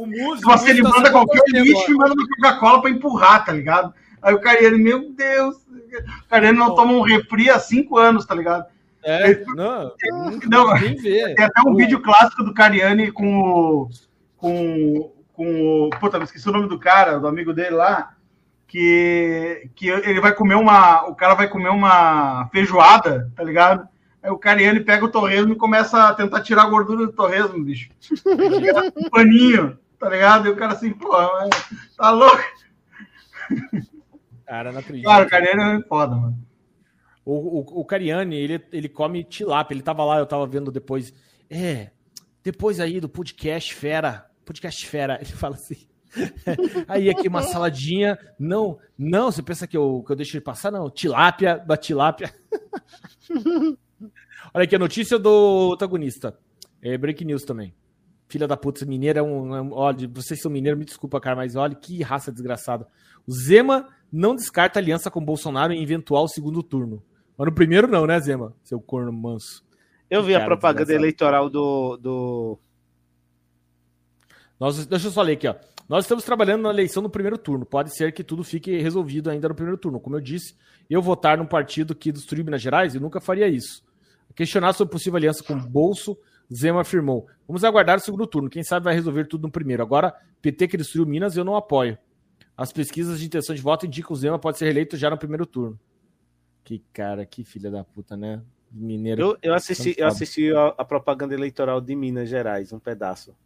o 0.00 0.06
músico, 0.06 0.50
você 0.50 0.70
ele 0.70 0.82
tá 0.82 0.88
manda 0.88 1.10
qualquer 1.12 1.38
você 1.40 1.60
lixo 1.60 1.90
e 1.90 1.94
manda 1.94 2.14
uma 2.14 2.26
Coca-Cola 2.36 2.80
pra 2.80 2.90
empurrar, 2.90 3.44
tá 3.44 3.52
ligado? 3.52 3.92
Aí 4.22 4.34
o 4.34 4.40
Cariano, 4.40 4.78
meu 4.78 5.12
Deus, 5.12 5.56
o 5.98 6.28
Cariano 6.28 6.58
não 6.58 6.74
toma 6.74 6.92
um 6.92 7.02
refri 7.02 7.50
há 7.50 7.58
cinco 7.58 7.98
anos, 7.98 8.24
tá 8.24 8.34
ligado? 8.34 8.66
É, 9.06 9.44
não, 9.54 9.92
Não, 10.50 10.74
nem 10.74 10.96
vê. 10.96 11.32
Tem 11.34 11.44
até 11.44 11.60
um 11.60 11.76
vídeo 11.76 12.02
clássico 12.02 12.42
do 12.42 12.52
Cariani 12.52 13.12
com 13.12 13.40
o. 13.40 13.88
com, 14.36 15.12
com 15.32 15.86
o. 15.86 15.90
Puta, 16.00 16.18
me 16.18 16.24
esqueci 16.24 16.48
o 16.48 16.52
nome 16.52 16.68
do 16.68 16.76
cara, 16.76 17.20
do 17.20 17.28
amigo 17.28 17.52
dele 17.52 17.76
lá. 17.76 18.12
Que, 18.66 19.70
que 19.76 19.88
ele 19.88 20.20
vai 20.20 20.34
comer 20.34 20.56
uma. 20.56 21.06
O 21.08 21.14
cara 21.14 21.34
vai 21.34 21.48
comer 21.48 21.68
uma 21.68 22.48
feijoada, 22.52 23.30
tá 23.36 23.44
ligado? 23.44 23.88
Aí 24.20 24.28
o 24.28 24.38
Cariani 24.38 24.80
pega 24.80 25.04
o 25.04 25.10
torresmo 25.10 25.52
e 25.52 25.56
começa 25.56 26.08
a 26.08 26.12
tentar 26.14 26.40
tirar 26.40 26.64
a 26.64 26.68
gordura 26.68 27.06
do 27.06 27.12
torresmo, 27.12 27.62
bicho. 27.62 27.90
um 28.26 29.06
paninho, 29.08 29.78
tá 30.00 30.08
ligado? 30.08 30.48
E 30.48 30.50
o 30.50 30.56
cara 30.56 30.72
assim, 30.72 30.90
pô, 30.90 31.16
tá 31.96 32.10
louco? 32.10 32.42
Cara, 34.46 34.72
não 34.72 34.80
acredito. 34.80 35.06
Cara, 35.06 35.26
o 35.26 35.28
Cariani 35.28 35.82
é 35.82 35.88
foda, 35.88 36.14
mano. 36.14 36.38
O, 37.24 37.32
o, 37.32 37.80
o 37.80 37.84
Cariani, 37.84 38.36
ele, 38.36 38.64
ele 38.72 38.88
come 38.88 39.24
tilápia. 39.24 39.74
Ele 39.74 39.82
tava 39.82 40.04
lá, 40.04 40.18
eu 40.18 40.26
tava 40.26 40.46
vendo 40.46 40.70
depois. 40.70 41.12
É, 41.50 41.90
depois 42.42 42.78
aí 42.78 43.00
do 43.00 43.08
podcast 43.08 43.74
Fera. 43.74 44.30
Podcast 44.44 44.86
Fera. 44.86 45.18
Ele 45.20 45.32
fala 45.32 45.56
assim. 45.56 45.88
aí 46.86 47.10
aqui 47.10 47.26
uma 47.26 47.42
saladinha. 47.42 48.16
Não, 48.38 48.78
não, 48.96 49.32
você 49.32 49.42
pensa 49.42 49.66
que 49.66 49.76
eu, 49.76 50.04
que 50.06 50.12
eu 50.12 50.16
deixo 50.16 50.36
ele 50.36 50.44
passar? 50.44 50.70
Não, 50.70 50.88
tilápia, 50.88 51.58
da 51.58 51.76
tilápia. 51.76 52.32
Olha 54.54 54.64
aqui 54.64 54.76
a 54.76 54.78
notícia 54.78 55.18
do 55.18 55.72
antagonista. 55.74 56.38
É 56.80 56.96
break 56.96 57.24
news 57.24 57.42
também. 57.42 57.74
Filha 58.28 58.46
da 58.46 58.56
puta, 58.56 58.84
mineira 58.86 59.20
é 59.20 59.22
um. 59.22 59.54
é 59.54 59.60
um- 59.60 59.72
olha, 59.72 60.08
vocês 60.08 60.40
são 60.40 60.50
mineiros, 60.50 60.78
me 60.78 60.84
desculpa, 60.84 61.20
cara, 61.20 61.36
mas 61.36 61.56
olha 61.56 61.74
que 61.74 62.02
raça 62.02 62.32
desgraçada. 62.32 62.86
Zema 63.30 63.88
não 64.12 64.34
descarta 64.34 64.78
aliança 64.78 65.10
com 65.10 65.24
Bolsonaro 65.24 65.72
em 65.72 65.82
eventual 65.82 66.28
segundo 66.28 66.62
turno. 66.62 67.02
Mas 67.36 67.46
no 67.46 67.54
primeiro 67.54 67.86
não, 67.86 68.06
né, 68.06 68.18
Zema? 68.20 68.54
Seu 68.62 68.80
corno 68.80 69.12
manso. 69.12 69.64
Eu 70.08 70.22
vi 70.22 70.34
a 70.34 70.44
propaganda 70.44 70.84
desgraçado. 70.84 71.04
eleitoral 71.04 71.50
do, 71.50 71.96
do. 71.96 72.58
Nós, 74.58 74.86
deixa 74.86 75.08
eu 75.08 75.10
só 75.10 75.22
ler 75.22 75.32
aqui, 75.32 75.48
ó. 75.48 75.54
Nós 75.88 76.04
estamos 76.04 76.24
trabalhando 76.24 76.62
na 76.62 76.70
eleição 76.70 77.02
no 77.02 77.10
primeiro 77.10 77.38
turno. 77.38 77.64
Pode 77.64 77.94
ser 77.94 78.12
que 78.12 78.24
tudo 78.24 78.42
fique 78.42 78.76
resolvido 78.78 79.30
ainda 79.30 79.48
no 79.48 79.54
primeiro 79.54 79.78
turno. 79.78 80.00
Como 80.00 80.16
eu 80.16 80.20
disse, 80.20 80.56
eu 80.90 81.00
votar 81.00 81.38
num 81.38 81.46
partido 81.46 81.94
que 81.94 82.10
destruiu 82.10 82.44
Minas 82.44 82.62
Gerais, 82.62 82.94
eu 82.94 83.00
nunca 83.00 83.20
faria 83.20 83.46
isso. 83.46 83.84
Questionar 84.34 84.72
sobre 84.72 84.92
possível 84.92 85.16
aliança 85.16 85.44
com 85.44 85.56
Bolso, 85.58 86.16
Zema 86.52 86.80
afirmou. 86.80 87.26
Vamos 87.46 87.64
aguardar 87.64 87.98
o 87.98 88.00
segundo 88.00 88.26
turno. 88.26 88.50
Quem 88.50 88.62
sabe 88.62 88.84
vai 88.84 88.94
resolver 88.94 89.26
tudo 89.26 89.42
no 89.42 89.50
primeiro. 89.50 89.82
Agora, 89.82 90.14
PT 90.42 90.68
que 90.68 90.76
destruiu 90.76 91.06
Minas, 91.06 91.36
eu 91.36 91.44
não 91.44 91.56
apoio. 91.56 91.96
As 92.56 92.72
pesquisas 92.72 93.20
de 93.20 93.26
intenção 93.26 93.54
de 93.54 93.60
voto 93.60 93.86
indicam 93.86 94.08
que 94.08 94.12
o 94.14 94.16
Zema 94.16 94.38
pode 94.38 94.58
ser 94.58 94.64
reeleito 94.64 94.96
já 94.96 95.10
no 95.10 95.18
primeiro 95.18 95.44
turno. 95.44 95.78
Que 96.64 96.82
cara, 96.92 97.26
que 97.26 97.44
filha 97.44 97.70
da 97.70 97.84
puta, 97.84 98.16
né? 98.16 98.42
Mineiro. 98.72 99.20
Eu, 99.20 99.38
eu 99.42 99.54
assisti, 99.54 99.94
eu 99.96 100.06
assisti 100.06 100.52
a, 100.54 100.68
a 100.78 100.84
propaganda 100.84 101.34
eleitoral 101.34 101.80
de 101.80 101.94
Minas 101.94 102.28
Gerais, 102.28 102.72
um 102.72 102.78
pedaço. 102.78 103.36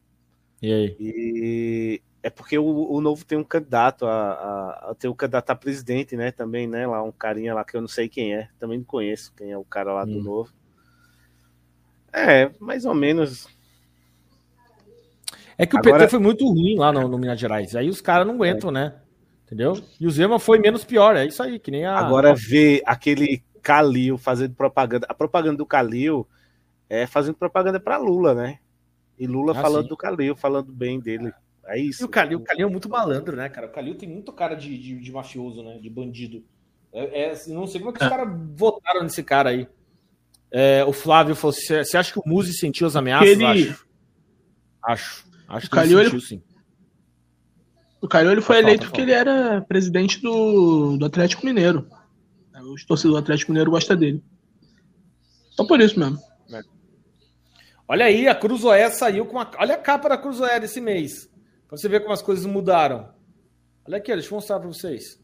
E 0.62 0.72
aí? 0.72 0.96
E 0.98 2.02
é 2.22 2.30
porque 2.30 2.58
o, 2.58 2.92
o 2.92 3.00
novo 3.00 3.24
tem 3.24 3.36
um 3.36 3.44
candidato 3.44 4.06
a, 4.06 4.32
a, 4.32 4.90
a 4.90 4.94
tem 4.94 5.10
um 5.10 5.14
candidato 5.14 5.50
a 5.50 5.54
presidente, 5.54 6.16
né? 6.16 6.30
Também, 6.30 6.66
né? 6.66 6.86
Lá 6.86 7.02
um 7.02 7.12
carinha 7.12 7.54
lá 7.54 7.64
que 7.64 7.76
eu 7.76 7.80
não 7.80 7.88
sei 7.88 8.08
quem 8.08 8.34
é, 8.34 8.48
também 8.58 8.78
não 8.78 8.84
conheço 8.84 9.32
quem 9.36 9.50
é 9.50 9.58
o 9.58 9.64
cara 9.64 9.92
lá 9.92 10.04
do 10.04 10.18
Hum. 10.18 10.22
novo. 10.22 10.52
É, 12.12 12.50
mais 12.58 12.84
ou 12.84 12.94
menos. 12.94 13.48
É 15.62 15.66
que 15.66 15.76
o 15.76 15.78
Agora- 15.78 15.98
PT 15.98 16.10
foi 16.10 16.18
muito 16.20 16.46
ruim 16.46 16.76
lá 16.76 16.92
no, 16.92 17.06
no 17.08 17.18
Minas 17.18 17.38
Gerais. 17.38 17.74
Aí 17.76 17.88
os 17.88 18.00
caras 18.00 18.26
não 18.26 18.34
aguentam, 18.34 18.70
né? 18.70 18.94
Entendeu? 19.46 19.80
E 20.00 20.06
o 20.06 20.10
Zema 20.10 20.38
foi 20.38 20.58
menos 20.58 20.84
pior, 20.84 21.16
é 21.16 21.26
isso 21.26 21.42
aí, 21.42 21.58
que 21.58 21.70
nem 21.70 21.84
a. 21.84 21.98
Agora 21.98 22.34
ver 22.34 22.82
aquele 22.86 23.42
Calil 23.62 24.16
fazendo 24.16 24.54
propaganda. 24.54 25.06
A 25.08 25.14
propaganda 25.14 25.56
do 25.58 25.66
Calil 25.66 26.26
é 26.88 27.06
fazendo 27.06 27.34
propaganda 27.34 27.78
para 27.80 27.96
Lula, 27.98 28.34
né? 28.34 28.58
E 29.18 29.26
Lula 29.26 29.52
Ah, 29.52 29.60
falando 29.60 29.82
sim. 29.82 29.88
do 29.88 29.96
Calil, 29.96 30.34
falando 30.36 30.72
bem 30.72 30.98
dele. 31.00 31.32
É 31.66 31.78
E 31.78 31.88
isso. 31.88 32.04
o 32.04 32.08
Calil, 32.08 32.38
o 32.38 32.42
Calil 32.42 32.66
é 32.68 32.70
muito 32.70 32.88
malandro, 32.88 33.36
né, 33.36 33.48
cara? 33.48 33.66
O 33.66 33.70
Calil 33.70 33.94
tem 33.96 34.08
muito 34.08 34.32
cara 34.32 34.54
de, 34.54 34.78
de, 34.78 34.98
de 34.98 35.12
mafioso, 35.12 35.62
né? 35.62 35.78
De 35.78 35.90
bandido. 35.90 36.42
É, 36.92 37.24
é, 37.24 37.34
não 37.48 37.66
sei 37.66 37.80
como 37.80 37.90
é 37.94 37.98
que 37.98 38.02
os 38.04 38.08
caras 38.10 38.28
votaram 38.54 39.02
nesse 39.02 39.22
cara 39.22 39.50
aí. 39.50 39.68
É, 40.50 40.84
o 40.84 40.92
Flávio 40.92 41.34
falou: 41.36 41.52
você 41.52 41.84
você 41.84 41.96
acha 41.96 42.12
que 42.12 42.18
o 42.18 42.22
Muzi 42.26 42.54
sentiu 42.54 42.86
as 42.86 42.96
ameaças? 42.96 43.28
Ele- 43.28 43.44
Acho. 43.44 43.86
Acho. 44.82 45.29
Acho 45.50 45.66
O 45.66 45.70
que 45.70 45.76
Calil, 45.76 45.98
ele- 46.00 46.10
sentiu, 46.10 46.20
sim. 46.26 46.42
O 48.00 48.08
Calil 48.08 48.30
ele 48.32 48.40
foi 48.40 48.56
Pode 48.56 48.62
falar, 48.62 48.70
eleito 48.70 48.80
pode 48.84 48.90
porque 48.90 49.00
ele 49.02 49.12
era 49.12 49.60
presidente 49.62 50.20
do, 50.22 50.96
do 50.96 51.04
Atlético 51.04 51.44
Mineiro. 51.44 51.86
Os 52.72 52.84
torcedores 52.84 53.20
do 53.20 53.24
Atlético 53.24 53.52
Mineiro 53.52 53.70
gostam 53.70 53.96
dele. 53.96 54.22
Só 55.50 55.66
por 55.66 55.80
isso 55.80 55.98
mesmo. 55.98 56.18
Olha 57.88 58.04
aí, 58.06 58.28
a 58.28 58.34
Cruzoé 58.34 58.88
saiu 58.90 59.26
com 59.26 59.40
a. 59.40 59.50
Olha 59.58 59.74
a 59.74 59.78
capa 59.78 60.08
da 60.08 60.16
Cruzoé 60.16 60.60
desse 60.60 60.80
mês. 60.80 61.28
Pra 61.66 61.76
você 61.76 61.88
ver 61.88 62.00
como 62.00 62.12
as 62.12 62.22
coisas 62.22 62.46
mudaram. 62.46 63.12
Olha 63.86 63.96
aqui, 63.98 64.12
deixa 64.12 64.28
eu 64.28 64.36
mostrar 64.36 64.60
pra 64.60 64.68
vocês. 64.68 65.20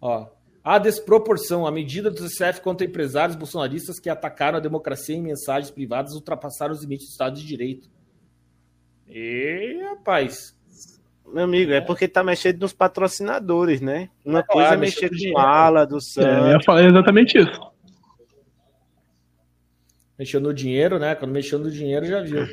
Ó. 0.00 0.28
A 0.62 0.78
desproporção, 0.78 1.66
a 1.66 1.72
medida 1.72 2.10
do 2.10 2.18
CCF 2.28 2.60
contra 2.60 2.86
empresários 2.86 3.36
bolsonaristas 3.36 3.98
que 3.98 4.10
atacaram 4.10 4.58
a 4.58 4.60
democracia 4.60 5.16
em 5.16 5.22
mensagens 5.22 5.70
privadas 5.70 6.12
ultrapassaram 6.12 6.74
os 6.74 6.82
limites 6.82 7.06
do 7.06 7.10
Estado 7.12 7.36
de 7.40 7.46
Direito. 7.46 7.88
E, 9.08 9.80
rapaz. 9.90 10.56
Meu 11.26 11.44
amigo, 11.44 11.72
é 11.72 11.80
porque 11.80 12.08
tá 12.08 12.22
mexendo 12.24 12.60
nos 12.60 12.72
patrocinadores, 12.72 13.80
né? 13.80 14.08
Uma 14.24 14.40
Ah, 14.40 14.42
coisa 14.44 14.74
é 14.74 14.76
mexer 14.76 15.10
com 15.10 15.38
a 15.38 15.46
ala 15.46 15.86
do 15.86 15.94
É, 15.94 15.96
eu 15.96 16.00
Santos. 16.00 16.48
ia 16.50 16.60
falar 16.64 16.84
exatamente 16.84 17.38
isso. 17.38 17.60
Mexeu 20.18 20.40
no 20.40 20.52
dinheiro, 20.52 20.98
né? 20.98 21.14
Quando 21.14 21.32
mexeu 21.32 21.58
no 21.58 21.70
dinheiro, 21.70 22.06
já 22.06 22.20
viu. 22.22 22.46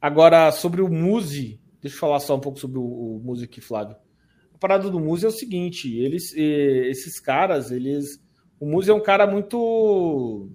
Agora, 0.00 0.50
sobre 0.52 0.82
o 0.82 0.88
Muzi, 0.88 1.58
deixa 1.80 1.96
eu 1.96 2.00
falar 2.00 2.20
só 2.20 2.36
um 2.36 2.40
pouco 2.40 2.58
sobre 2.58 2.78
o, 2.78 2.82
o 2.82 3.20
Muzi 3.24 3.44
aqui, 3.44 3.60
Flávio. 3.60 3.96
A 4.54 4.58
parada 4.58 4.90
do 4.90 5.00
Muzi 5.00 5.24
é 5.24 5.28
o 5.28 5.32
seguinte: 5.32 5.96
eles, 5.96 6.34
eh, 6.36 6.88
esses 6.90 7.18
caras, 7.20 7.70
eles. 7.70 8.20
O 8.60 8.66
Muzi 8.66 8.90
é 8.90 8.94
um 8.94 9.00
cara 9.02 9.26
muito. 9.26 10.50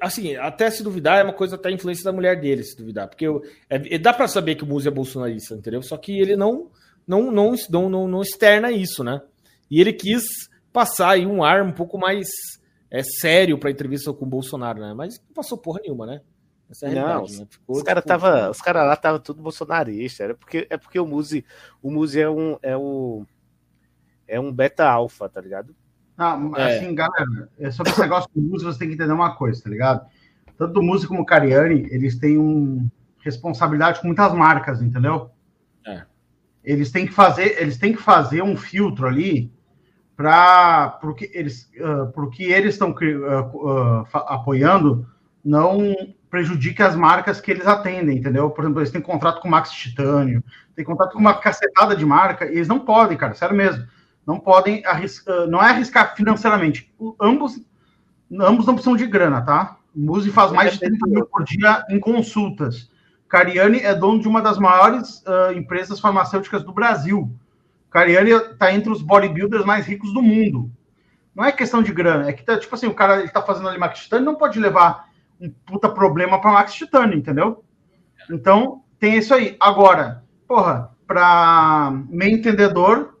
Assim, 0.00 0.34
até 0.36 0.68
se 0.70 0.82
duvidar, 0.82 1.20
é 1.20 1.22
uma 1.22 1.32
coisa 1.32 1.54
até 1.54 1.68
a 1.68 1.72
influência 1.72 2.04
da 2.04 2.12
mulher 2.12 2.40
dele, 2.40 2.64
se 2.64 2.76
duvidar. 2.76 3.08
Porque 3.08 3.26
eu- 3.26 3.42
é- 3.70 3.98
dá 3.98 4.12
pra 4.12 4.26
saber 4.26 4.56
que 4.56 4.64
o 4.64 4.66
Muzi 4.66 4.88
é 4.88 4.90
bolsonarista, 4.90 5.54
entendeu? 5.54 5.80
Só 5.82 5.96
que 5.96 6.18
ele 6.18 6.34
não, 6.36 6.70
não, 7.06 7.30
não, 7.30 7.54
não, 7.70 7.88
não, 7.88 8.08
não 8.08 8.22
externa 8.22 8.72
isso, 8.72 9.04
né? 9.04 9.20
E 9.70 9.80
ele 9.80 9.92
quis 9.92 10.24
passar 10.72 11.10
aí 11.10 11.24
um 11.26 11.42
ar 11.44 11.62
um 11.62 11.72
pouco 11.72 11.98
mais 11.98 12.26
é, 12.90 13.02
sério 13.02 13.58
pra 13.58 13.70
entrevista 13.70 14.12
com 14.12 14.24
o 14.24 14.28
Bolsonaro, 14.28 14.80
né? 14.80 14.92
Mas 14.92 15.18
não 15.20 15.34
passou 15.34 15.56
porra 15.56 15.80
nenhuma, 15.82 16.04
né? 16.06 16.20
Essa 16.68 16.86
é 16.86 16.90
a 16.90 16.94
Não, 16.94 17.06
realidade, 17.06 17.38
né? 17.40 17.46
Os 17.68 17.82
caras 17.82 18.02
tipo, 18.02 18.08
tava, 18.08 18.50
os 18.50 18.60
cara 18.60 18.84
lá 18.84 18.94
estavam 18.94 19.20
tudo 19.20 19.40
bolsonarista. 19.42 20.24
Era 20.24 20.34
porque, 20.34 20.66
é 20.68 20.76
porque 20.76 20.98
o 20.98 21.06
Muzi, 21.06 21.44
o 21.80 21.90
Muzi 21.92 22.20
é 22.20 22.28
um, 22.28 22.58
é 22.60 22.76
o, 22.76 23.24
é 24.26 24.40
um 24.40 24.52
beta 24.52 24.84
alfa, 24.84 25.28
tá 25.28 25.40
ligado? 25.40 25.74
É. 26.56 26.78
assim, 26.78 26.94
galera, 26.94 27.48
é 27.58 27.70
sobre 27.70 27.92
esse 27.92 28.00
negócio 28.00 28.30
do 28.34 28.40
músico, 28.40 28.72
você 28.72 28.78
tem 28.78 28.88
que 28.88 28.94
entender 28.94 29.12
uma 29.12 29.36
coisa, 29.36 29.62
tá 29.62 29.68
ligado? 29.68 30.06
Tanto 30.56 30.80
o 30.80 30.82
músico 30.82 31.10
como 31.10 31.22
o 31.22 31.26
Cariani, 31.26 31.86
eles 31.90 32.18
têm 32.18 32.38
um 32.38 32.88
responsabilidade 33.18 34.00
com 34.00 34.06
muitas 34.06 34.32
marcas, 34.32 34.80
entendeu? 34.80 35.30
É. 35.86 36.02
Eles 36.64 36.90
têm 36.90 37.06
que 37.06 37.12
fazer, 37.12 37.60
eles 37.60 37.76
têm 37.76 37.92
que 37.92 38.00
fazer 38.00 38.42
um 38.42 38.56
filtro 38.56 39.06
ali 39.06 39.52
para 40.16 40.98
porque 41.00 41.30
eles 41.34 41.70
ah, 41.80 42.10
porque 42.14 42.44
eles 42.44 42.74
estão 42.74 42.94
ah, 43.28 43.50
ah, 43.68 44.04
fa- 44.06 44.26
apoiando 44.28 45.06
não 45.44 45.94
prejudique 46.30 46.82
as 46.82 46.96
marcas 46.96 47.40
que 47.40 47.50
eles 47.50 47.66
atendem, 47.66 48.18
entendeu? 48.18 48.50
Por 48.50 48.64
exemplo, 48.64 48.80
eles 48.80 48.90
têm 48.90 49.00
contrato 49.00 49.40
com 49.40 49.48
o 49.48 49.50
Max 49.50 49.70
Titânio, 49.70 50.42
tem 50.74 50.84
contrato 50.84 51.12
com 51.12 51.20
uma 51.20 51.34
cacetada 51.34 51.94
de 51.94 52.04
marca, 52.04 52.46
e 52.46 52.56
eles 52.56 52.68
não 52.68 52.80
podem, 52.80 53.16
cara, 53.16 53.34
sério 53.34 53.56
mesmo. 53.56 53.86
Não 54.26 54.40
podem 54.40 54.84
arriscar, 54.84 55.46
não 55.46 55.62
é 55.62 55.70
arriscar 55.70 56.16
financeiramente. 56.16 56.92
O- 56.98 57.14
Ambos, 57.20 57.60
ambos 58.40 58.66
não 58.66 58.74
precisam 58.74 58.96
de 58.96 59.06
grana, 59.06 59.40
tá? 59.42 59.76
O 59.94 60.00
Muzi 60.00 60.30
faz 60.30 60.52
mais 60.52 60.72
de 60.72 60.80
30 60.80 61.06
mil 61.06 61.26
por 61.26 61.44
dia 61.44 61.84
em 61.88 61.98
consultas. 62.00 62.90
Cariani 63.28 63.78
é 63.80 63.94
dono 63.94 64.20
de 64.20 64.28
uma 64.28 64.42
das 64.42 64.58
maiores 64.58 65.22
ah, 65.26 65.52
empresas 65.52 66.00
farmacêuticas 66.00 66.62
do 66.64 66.72
Brasil. 66.72 67.30
Cariani 67.90 68.30
está 68.30 68.72
entre 68.72 68.90
os 68.90 69.00
bodybuilders 69.00 69.64
mais 69.64 69.86
ricos 69.86 70.12
do 70.12 70.20
mundo. 70.22 70.70
Não 71.34 71.44
é 71.44 71.52
questão 71.52 71.82
de 71.82 71.92
grana, 71.92 72.28
é 72.28 72.32
que 72.32 72.42
tá, 72.42 72.58
tipo 72.58 72.74
assim, 72.74 72.86
o 72.86 72.94
cara 72.94 73.20
ele 73.20 73.28
tá 73.28 73.42
fazendo 73.42 73.68
ali 73.68 73.78
Max 73.78 74.00
Titânio, 74.00 74.24
não 74.24 74.36
pode 74.36 74.58
levar 74.58 75.08
um 75.40 75.50
puta 75.66 75.86
problema 75.88 76.40
para 76.40 76.50
Max 76.52 76.72
Titânio, 76.74 77.16
entendeu? 77.16 77.62
Então, 78.30 78.82
tem 78.98 79.16
isso 79.16 79.34
aí. 79.34 79.54
Agora, 79.60 80.24
porra, 80.48 80.90
para 81.06 81.92
meio 82.08 82.36
entendedor, 82.38 83.15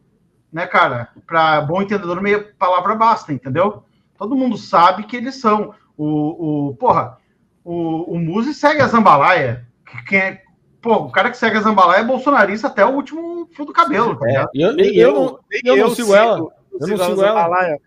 né, 0.56 0.66
cara? 0.66 1.08
Para 1.26 1.60
bom 1.60 1.82
entendedor, 1.82 2.20
meia 2.22 2.42
palavra 2.58 2.94
basta, 2.94 3.30
entendeu? 3.32 3.84
Todo 4.16 4.34
mundo 4.34 4.56
sabe 4.56 5.02
que 5.04 5.14
eles 5.16 5.36
são. 5.36 5.74
O, 5.98 6.68
o 6.70 6.74
porra, 6.76 7.18
o, 7.62 8.14
o 8.14 8.18
Muzi 8.18 8.54
segue 8.54 8.80
a 8.80 8.86
Zambalaia. 8.86 9.66
que- 9.86 10.04
Quem 10.04 10.18
é, 10.18 10.42
pô, 10.80 10.94
o 10.94 11.10
cara 11.12 11.30
que 11.30 11.36
segue 11.36 11.58
a 11.58 11.60
Zambalaia 11.60 12.00
é 12.00 12.04
bolsonarista 12.04 12.68
até 12.68 12.84
o 12.86 12.90
último 12.94 13.46
fio 13.54 13.66
do 13.66 13.72
cabelo, 13.72 14.16
tá 14.18 14.26
ligado? 14.26 14.48
Eu, 14.54 14.72
Nem 14.74 14.94
eu, 14.96 15.14
eu, 15.14 15.40
eu 15.64 15.76
não 15.76 15.94
sigo 15.94 16.08
sigo- 16.08 16.14
ela. 16.16 16.38
eu 16.38 16.88
não 16.88 16.96
sigo 16.96 17.22
ela. 17.22 17.42
Zambalaia. 17.42 17.80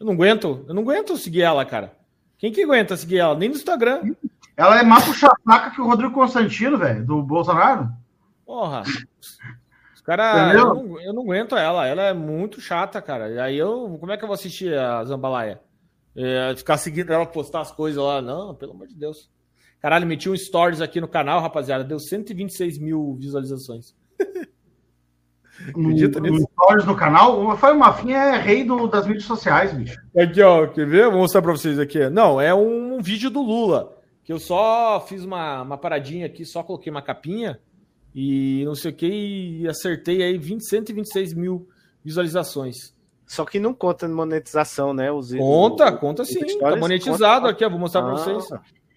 Eu 0.00 0.06
não 0.06 0.12
aguento. 0.14 0.64
Eu 0.68 0.74
não 0.74 0.82
aguento 0.82 1.16
seguir 1.16 1.42
ela, 1.42 1.64
cara. 1.64 1.92
Quem 2.36 2.50
que 2.52 2.64
aguenta 2.64 2.96
seguir 2.96 3.18
ela? 3.18 3.36
Nem 3.36 3.48
no 3.48 3.54
Instagram. 3.54 4.14
Ela 4.56 4.80
é 4.80 4.82
mais 4.82 5.04
puxa-saca 5.04 5.70
que 5.70 5.80
o 5.80 5.86
Rodrigo 5.86 6.12
Constantino, 6.12 6.76
velho, 6.76 7.04
do 7.06 7.22
Bolsonaro. 7.22 7.88
Porra. 8.44 8.82
Entendeu? 10.04 10.68
Eu, 10.68 10.74
não- 10.74 11.00
eu 11.00 11.12
não 11.12 11.22
aguento 11.22 11.56
ela. 11.56 11.86
Ela 11.86 12.02
é 12.02 12.12
muito 12.12 12.60
chata, 12.60 13.00
cara. 13.00 13.30
E 13.30 13.38
aí 13.38 13.56
eu. 13.58 13.96
Como 14.00 14.10
é 14.12 14.16
que 14.16 14.24
eu 14.24 14.28
vou 14.28 14.34
assistir 14.34 14.74
a 14.76 15.04
Zambalaia? 15.04 15.60
É, 16.16 16.54
ficar 16.56 16.76
seguindo 16.76 17.12
ela, 17.12 17.24
postar 17.24 17.60
as 17.60 17.70
coisas 17.70 18.02
lá. 18.02 18.20
Não, 18.20 18.54
pelo 18.54 18.72
amor 18.72 18.86
de 18.88 18.94
Deus. 18.96 19.30
Caralho, 19.80 20.06
meti 20.06 20.28
um 20.30 20.36
stories 20.36 20.80
aqui 20.80 21.00
no 21.00 21.08
canal, 21.08 21.40
rapaziada. 21.40 21.82
Deu 21.84 21.98
126 21.98 22.78
mil 22.78 23.16
visualizações. 23.18 23.94
No, 25.76 25.90
Acredita 25.90 26.18
no 26.18 26.28
nisso? 26.30 26.48
stories 26.52 26.84
no 26.86 26.96
canal, 26.96 27.38
o 27.38 27.46
Rafael 27.48 27.76
Mafinha 27.76 28.16
é 28.18 28.36
rei 28.40 28.64
do- 28.64 28.88
das 28.88 29.06
mídias 29.06 29.26
sociais, 29.26 29.72
bicho. 29.72 30.00
Aqui, 30.16 30.40
ó, 30.42 30.66
quer 30.66 30.86
ver? 30.86 31.08
Vou 31.08 31.20
mostrar 31.20 31.40
pra 31.42 31.52
vocês 31.52 31.78
aqui. 31.78 32.08
Não, 32.10 32.40
é 32.40 32.52
um, 32.54 33.00
vídeo 33.00 33.30
do 33.30 33.40
Lula. 33.42 33.96
Que 34.24 34.32
eu 34.32 34.40
só 34.40 35.00
fiz 35.06 35.24
uma, 35.24 35.62
uma 35.62 35.76
paradinha 35.78 36.26
aqui, 36.26 36.44
só 36.44 36.62
coloquei 36.64 36.90
uma 36.90 37.02
capinha 37.02 37.60
e 38.14 38.62
não 38.64 38.74
sei 38.74 38.90
o 38.90 38.94
que, 38.94 39.06
e 39.60 39.68
acertei 39.68 40.22
aí 40.22 40.36
20, 40.38 40.64
126 40.66 41.34
mil 41.34 41.68
visualizações. 42.04 42.94
Só 43.26 43.44
que 43.44 43.58
não 43.58 43.72
conta 43.72 44.06
monetização, 44.08 44.92
né? 44.92 45.10
Os, 45.10 45.32
Conta, 45.34 45.86
o- 45.88 45.98
conta 45.98 46.24
sim. 46.24 46.40
Tá 46.58 46.76
monetizado 46.76 47.42
conta- 47.42 47.50
aqui, 47.52 47.64
ó. 47.64 47.70
Vou 47.70 47.78
mostrar 47.78 48.02
pra 48.02 48.12
Ah. 48.12 48.16
vocês. 48.16 48.46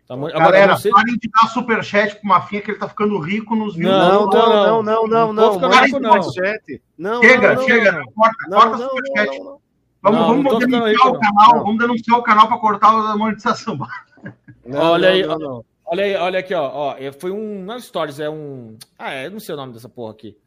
Tá 0.08 0.16
mo- 0.16 0.28
Agora, 0.28 0.34
eu 0.36 0.40
Galera, 0.40 0.76
não 0.84 0.92
parem 0.92 1.18
de 1.18 1.30
dar 1.30 1.48
superchat 1.50 2.16
pro 2.20 2.28
Mafinha 2.30 2.62
que 2.62 2.70
ele 2.72 2.78
tá 2.78 2.88
ficando 2.90 3.18
rico 3.20 3.56
nos 3.56 3.76
views. 3.76 3.92
Não, 3.92 4.26
Não, 4.26 4.30
não, 4.30 4.84
não, 4.84 4.84
não, 4.84 5.08
Não 5.08 5.34
não. 5.34 5.60
Manda 5.60 5.82
rico, 5.86 6.00
não. 6.00 6.22
superchat. 6.22 6.82
Não, 6.98 7.22
chega, 7.22 7.48
não, 7.50 7.56
não, 7.56 7.64
chega, 7.64 7.92
não. 7.94 8.00
não, 8.00 8.12
corta, 8.12 8.36
Não, 8.50 8.58
corta 8.60 8.78
não, 8.78 8.86
o 8.86 8.90
superchat. 8.90 9.38
não, 9.40 9.46
não. 9.46 9.60
Vamos, 10.04 10.20
Não, 10.20 10.28
vamos 10.28 10.44
não 10.44 10.60
denunciar 10.60 10.90
rico, 10.92 11.08
o 11.08 11.14
não. 11.14 11.20
canal, 11.20 11.56
Não. 11.56 11.64
vamos 11.64 11.78
denunciar 11.80 12.20
o 12.20 12.24
canal 12.24 12.48
para 12.48 12.58
cortar 12.60 12.90
a 12.90 13.18
monetização. 13.18 13.76
Não, 13.76 13.88
olha 14.92 15.08
não, 15.10 15.16
aí, 15.16 15.26
não, 15.26 15.40
não. 15.40 15.66
Olha 15.86 16.04
aí, 16.04 16.16
olha 16.16 16.40
aqui, 16.40 16.54
ó. 16.54 16.70
ó 16.72 16.96
é, 16.98 17.12
foi 17.12 17.32
um. 17.32 17.64
Não 17.64 17.76
é 17.76 17.80
stories, 17.80 18.20
é 18.20 18.30
um. 18.30 18.78
Ah, 18.98 19.14
é, 19.14 19.28
eu 19.28 19.32
não 19.32 19.40
sei 19.40 19.54
o 19.56 19.58
nome 19.58 19.74
dessa 19.74 19.90
porra 19.90 20.12
aqui. 20.12 20.38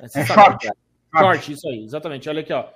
você 0.00 0.20
É 0.20 0.26
sabe, 0.26 0.42
short. 0.42 0.66
cara. 0.66 0.76
Short, 1.34 1.52
isso 1.52 1.68
aí, 1.68 1.84
exatamente. 1.84 2.28
Olha 2.28 2.40
aqui, 2.40 2.52
ó. 2.52 2.66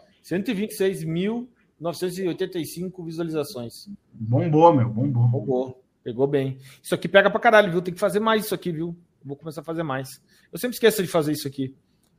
126.985 1.82 3.04
visualizações. 3.04 3.88
Bombou, 4.12 4.72
meu, 4.74 4.88
bombou. 4.88 5.26
Bombou. 5.28 5.84
Pegou 6.02 6.26
bem. 6.26 6.58
Isso 6.82 6.94
aqui 6.94 7.08
pega 7.08 7.30
pra 7.30 7.40
caralho, 7.40 7.70
viu? 7.70 7.80
Tem 7.82 7.94
que 7.94 8.00
fazer 8.00 8.20
mais 8.20 8.44
isso 8.44 8.54
aqui, 8.54 8.70
viu? 8.72 8.96
Vou 9.24 9.36
começar 9.36 9.62
a 9.62 9.64
fazer 9.64 9.82
mais. 9.82 10.20
Eu 10.52 10.58
sempre 10.58 10.74
esqueço 10.74 11.02
de 11.02 11.08
fazer 11.08 11.32
isso 11.32 11.48
aqui. 11.48 11.74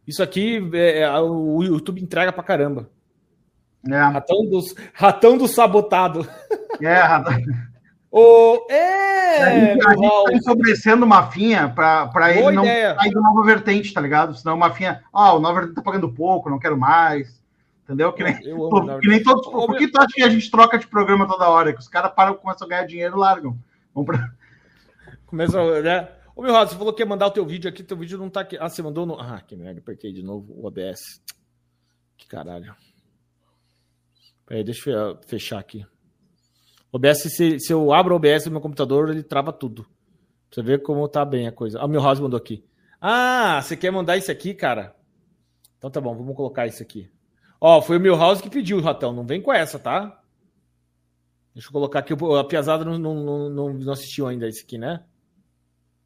Isso 0.08 0.24
aqui 0.24 0.58
é, 0.74 1.02
é, 1.02 1.20
o 1.20 1.62
YouTube 1.64 2.02
entrega 2.02 2.32
pra 2.34 2.44
caramba. 2.44 2.90
É, 3.88 3.96
Ratão 3.98 4.46
do, 4.50 4.60
ratão 4.94 5.38
do 5.38 5.48
sabotado. 5.48 6.28
é, 6.82 6.96
a 6.96 7.24
A 8.16 8.74
é! 8.74 9.42
a 9.44 9.60
gente 9.60 9.84
tá 9.84 10.34
ensobrecendo 10.34 11.06
o 11.06 11.08
Mafinha 11.08 11.68
Boa 11.68 12.32
ele 12.32 12.56
não 12.56 12.64
ideia. 12.64 12.96
sair 12.96 13.12
do 13.12 13.22
nova 13.22 13.44
vertente, 13.44 13.94
tá 13.94 14.00
ligado? 14.00 14.34
Senão 14.36 14.56
o 14.56 14.60
Mafinha, 14.60 15.04
ah, 15.12 15.34
o 15.34 15.40
nova 15.40 15.56
vertente 15.56 15.76
tá 15.76 15.82
pagando 15.82 16.14
pouco, 16.14 16.50
não 16.50 16.58
quero 16.58 16.78
mais. 16.78 17.44
Entendeu? 17.84 18.14
Que 18.14 18.24
nem, 18.24 18.56
Nova 18.56 19.00
que 19.00 19.08
nem 19.08 19.22
todos. 19.22 19.46
Por 19.46 19.78
que 19.78 19.88
tu 19.88 20.00
acha 20.00 20.14
que 20.14 20.24
a 20.24 20.30
gente 20.30 20.50
troca 20.50 20.78
de 20.78 20.88
programa 20.88 21.28
toda 21.28 21.50
hora? 21.50 21.72
Que 21.72 21.80
os 21.80 21.88
caras 21.88 22.12
param, 22.16 22.34
começam 22.36 22.66
a 22.66 22.70
ganhar 22.70 22.86
dinheiro 22.86 23.16
e 23.16 23.20
largam. 23.20 23.56
Vamos 23.94 24.08
pra... 24.08 24.32
Começa, 25.28 25.82
né? 25.82 26.10
Ô, 26.36 26.42
meu 26.42 26.52
Rosa, 26.52 26.72
você 26.72 26.78
falou 26.78 26.94
que 26.94 27.04
ia 27.04 27.06
mandar 27.06 27.28
o 27.28 27.32
teu 27.32 27.46
vídeo 27.46 27.70
aqui, 27.70 27.84
teu 27.84 27.98
vídeo 27.98 28.18
não 28.18 28.30
tá 28.30 28.42
aqui. 28.42 28.58
Ah, 28.60 28.70
você 28.70 28.82
mandou 28.82 29.06
no. 29.06 29.20
Ah, 29.20 29.42
que 29.46 29.56
merda, 29.56 29.80
apertei 29.80 30.12
de 30.12 30.24
novo 30.24 30.52
o 30.54 30.66
OBS. 30.66 31.22
Que 32.18 32.28
caralho. 32.28 32.76
Peraí, 34.46 34.64
deixa 34.64 34.90
eu 34.90 35.20
fechar 35.28 35.60
aqui. 35.60 35.86
OBS, 36.96 37.24
se, 37.24 37.60
se 37.60 37.74
eu 37.74 37.94
abro 37.94 38.14
o 38.14 38.18
OBS 38.18 38.46
no 38.46 38.54
meu 38.54 38.62
computador, 38.62 39.10
ele 39.10 39.24
trava 39.24 39.52
tudo. 39.52 39.84
Pra 39.84 39.92
você 40.52 40.62
ver 40.62 40.82
como 40.82 41.08
tá 41.08 41.26
bem 41.26 41.48
a 41.48 41.52
coisa. 41.52 41.80
Ah, 41.80 41.86
o 41.86 41.90
meu 41.90 42.02
House 42.02 42.20
mandou 42.20 42.38
aqui. 42.38 42.64
Ah, 43.02 43.62
você 43.62 43.76
quer 43.76 43.92
mandar 43.92 44.16
isso 44.18 44.32
aqui, 44.32 44.54
cara? 44.54 44.96
Então 45.78 45.90
tá 45.92 46.00
bom, 46.00 46.16
vamos 46.16 46.36
colocar 46.36 46.66
isso 46.68 46.82
aqui. 46.82 47.12
Ó, 47.60 47.82
foi 47.82 47.98
o 47.98 48.00
meu 48.00 48.16
House 48.16 48.42
que 48.42 48.50
pediu, 48.50 48.80
Ratão. 48.82 49.12
Não 49.14 49.26
vem 49.26 49.42
com 49.42 49.52
essa, 49.52 49.78
tá? 49.78 50.22
Deixa 51.54 51.68
eu 51.68 51.72
colocar 51.74 52.00
aqui. 52.00 52.14
A 52.14 52.44
Piazada 52.44 52.86
não, 52.86 52.98
não, 52.98 53.50
não, 53.50 53.74
não 53.74 53.94
assistiu 53.94 54.28
ainda 54.28 54.48
esse 54.48 54.64
aqui, 54.64 54.78
né? 54.78 55.04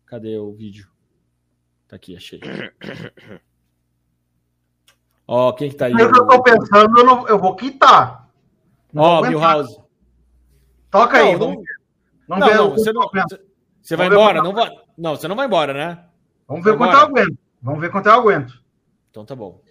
Cadê 0.06 0.38
o 0.38 0.51
vídeo? 0.53 0.88
Tá 1.88 1.95
aqui, 1.95 2.16
achei. 2.16 2.40
Ó, 5.27 5.51
quem 5.53 5.69
que 5.69 5.76
tá 5.76 5.85
aí? 5.85 5.93
Eu 5.93 6.11
tô 6.11 6.42
pensando, 6.42 7.00
eu, 7.00 7.06
não- 7.06 7.27
eu 7.27 7.38
vou 7.38 7.56
quitar. 7.56 8.27
Ó. 8.95 9.22
Milhouse. 9.22 9.77
Toca 10.92 11.18
aí, 11.18 11.32
Não, 11.34 11.40
vamos 11.40 11.56
não- 11.56 11.64
ver. 11.64 11.80
Não, 12.27 12.38
não, 12.38 12.68
o 12.68 12.72
você 12.72 12.93
não. 12.93 13.09
Você 13.82 13.95
vai 13.95 14.08
embora? 14.08 14.42
Não, 14.42 14.53
vai... 14.53 14.69
não, 14.98 15.16
você 15.16 15.27
não 15.27 15.35
vai 15.35 15.48
embora, 15.48 15.74
né? 15.74 16.06
Vamos 16.48 16.64
ver 16.64 16.77
quanto 16.77 16.93
eu 16.93 17.00
aguento. 17.00 17.38
Vamos 17.61 17.82
ver 17.82 17.92
quanto 17.92 18.06
eu 18.08 18.14
aguento. 18.14 18.64
Então 19.09 19.26
tá 19.26 19.35
bom. 19.35 19.61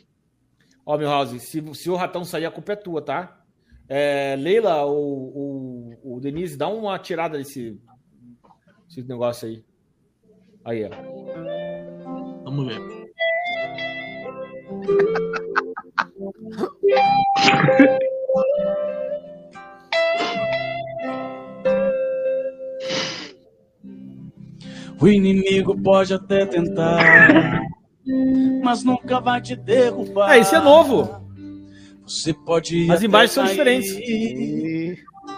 Ó, 0.85 0.97
Milhouse, 0.97 1.39
se, 1.41 1.75
se 1.75 1.91
o 1.91 1.97
ratão 1.97 2.25
sair, 2.25 2.47
a 2.47 2.51
culpa 2.51 2.73
é 2.73 2.77
tua, 2.77 3.03
tá? 3.03 3.41
É, 3.89 4.37
Leila 4.37 4.83
ou 4.85 5.33
o, 6.03 6.17
o 6.17 6.21
Denise, 6.21 6.57
dá 6.57 6.69
uma 6.69 6.99
tirada 6.99 7.39
desse, 7.39 7.81
desse 8.87 9.03
negócio 9.09 9.49
aí. 9.49 9.65
Aí, 10.65 10.85
ó. 10.85 10.91
Vamos 12.45 12.67
ver. 12.67 12.81
O 25.01 25.07
inimigo 25.09 25.81
pode 25.81 26.13
até 26.13 26.45
tentar, 26.45 27.63
mas 28.63 28.83
nunca 28.83 29.21
vai 29.21 29.41
te 29.41 29.55
derrubar. 29.55 30.31
Ah, 30.31 30.39
esse 30.39 30.55
é 30.55 30.61
novo. 30.61 31.09
Você 32.07 32.33
pode. 32.33 32.91
As 32.91 33.03
imagens 33.03 33.33
são 33.33 33.45
diferentes. 33.45 33.95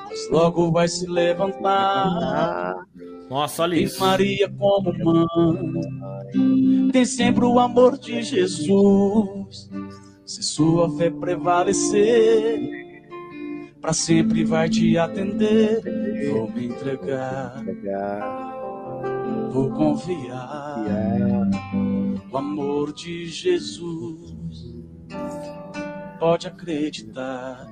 Mas 0.08 0.30
logo 0.30 0.70
vai 0.70 0.88
se 0.88 1.06
levantar. 1.06 2.74
Nossa, 3.28 3.62
olha 3.62 3.76
Tem 3.76 3.84
isso. 3.84 4.00
Maria 4.00 4.48
como 4.48 4.92
mãe. 4.92 6.90
Tem 6.92 7.04
sempre 7.04 7.44
o 7.44 7.58
amor 7.58 7.98
de 7.98 8.22
Jesus. 8.22 9.70
Se 10.24 10.42
sua 10.42 10.88
fé 10.96 11.10
prevalecer, 11.10 12.60
para 13.80 13.92
sempre 13.92 14.44
vai 14.44 14.68
te 14.68 14.96
atender. 14.96 15.80
Vou 16.30 16.50
me 16.50 16.66
entregar. 16.66 17.62
Vou 19.50 19.70
confiar. 19.70 20.84
O 22.30 22.36
amor 22.38 22.92
de 22.92 23.26
Jesus. 23.26 24.34
Pode 26.18 26.46
acreditar. 26.46 27.66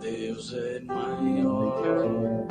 Deus 0.00 0.54
é 0.54 0.80
maior. 0.80 2.46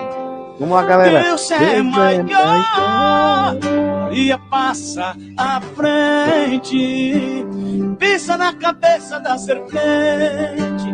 Vamos 0.59 0.75
lá, 0.75 0.83
galera. 0.83 1.23
Deus 1.23 1.51
é 1.51 1.81
maior. 1.81 3.55
Maria 4.15 4.39
passa 4.49 5.13
à 5.37 5.59
frente, 5.59 7.45
pisa 7.99 8.37
na 8.37 8.53
cabeça 8.53 9.19
da 9.19 9.37
serpente, 9.37 10.87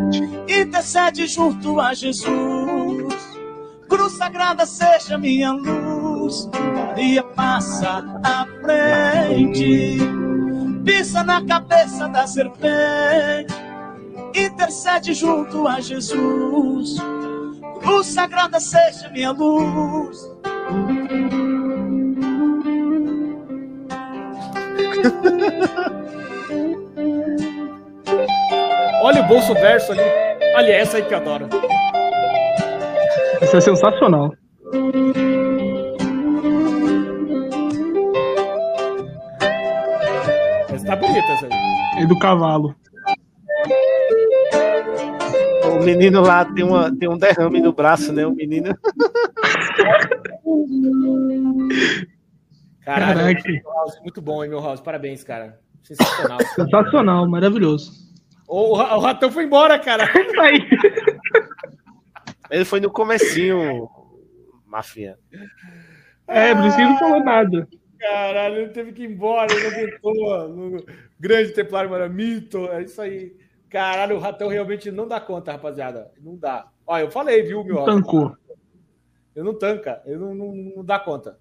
intercede 0.50 1.28
junto 1.28 1.80
a 1.80 1.94
Jesus. 1.94 3.14
Cruz 3.88 4.14
sagrada 4.14 4.66
seja 4.66 5.20
minha 5.20 5.52
luz. 5.52 5.91
Maria 6.76 7.24
passa 7.24 8.04
à 8.24 8.46
frente, 8.62 9.98
pisa 10.86 11.24
na 11.24 11.46
cabeça 11.46 12.08
da 12.08 12.26
serpente, 12.26 13.54
intercede 14.36 15.14
junto 15.14 15.68
a 15.68 15.82
Jesus. 15.82 16.96
Cruz 17.82 18.08
sagrada 18.08 18.60
seja 18.60 19.10
minha 19.10 19.32
luz. 19.32 20.32
Olha 29.04 29.22
o 29.22 29.28
bolso 29.28 29.54
verso 29.56 29.92
ali. 29.92 30.02
Olha 30.56 30.72
essa 30.74 30.98
aí 30.98 31.04
que 31.04 31.14
eu 31.14 31.18
adoro. 31.18 31.50
Isso 33.42 33.58
é 33.58 33.62
sensacional. 33.62 34.32
Bonita 41.02 41.32
essa 41.34 41.48
aí. 41.48 41.52
E 42.04 42.06
do 42.06 42.18
cavalo. 42.20 42.76
O 45.64 45.84
menino 45.84 46.22
lá 46.22 46.46
tem, 46.46 46.64
uma, 46.64 46.96
tem 46.96 47.10
um 47.10 47.18
derrame 47.18 47.60
no 47.62 47.74
braço, 47.74 48.14
né? 48.14 48.26
O 48.26 48.32
menino. 48.32 48.74
Caralho, 52.86 53.20
Caraca. 53.20 53.44
muito 54.02 54.22
bom, 54.22 54.44
hein, 54.44 54.50
meu 54.50 54.62
house. 54.62 54.82
Parabéns, 54.82 55.24
cara. 55.24 55.60
Sensacional. 55.84 56.40
Sensacional, 56.56 57.28
maravilhoso. 57.30 57.92
o, 58.48 58.74
o 58.78 59.00
ratão 59.00 59.32
foi 59.32 59.46
embora, 59.46 59.80
cara. 59.80 60.10
Ele 62.50 62.66
foi 62.66 62.82
no 62.82 62.92
comecinho, 62.92 63.88
Mafia. 64.68 65.18
É, 66.28 66.54
por 66.54 66.66
isso 66.66 66.76
que 66.76 66.82
ele 66.82 66.92
não 66.92 67.00
falou 67.00 67.24
nada. 67.24 67.66
Caralho, 68.02 68.62
ele 68.62 68.70
teve 68.70 68.92
que 68.92 69.04
ir 69.04 69.12
embora, 69.12 69.54
ele 69.54 69.64
não 69.64 69.70
aguentou. 69.70 70.50
No 70.50 70.86
grande 71.20 71.52
Templário 71.54 71.90
Maramito, 71.90 72.68
é 72.72 72.82
isso 72.82 73.00
aí. 73.00 73.36
Caralho, 73.70 74.18
o 74.18 74.20
ratão 74.20 74.50
realmente 74.50 74.90
não 74.90 75.08
dá 75.08 75.22
conta, 75.22 75.52
rapaziada. 75.52 76.12
Não 76.20 76.36
dá. 76.36 76.68
Olha, 76.86 77.04
eu 77.04 77.12
falei, 77.12 77.44
viu, 77.44 77.64
meu? 77.64 77.84
Tancou. 77.86 78.36
Eu 79.36 79.44
não 79.44 79.58
tanca, 79.58 80.02
eu 80.06 80.20
não, 80.20 80.34
não, 80.34 80.54
não 80.54 80.84
dá 80.84 81.00
conta. 81.00 81.40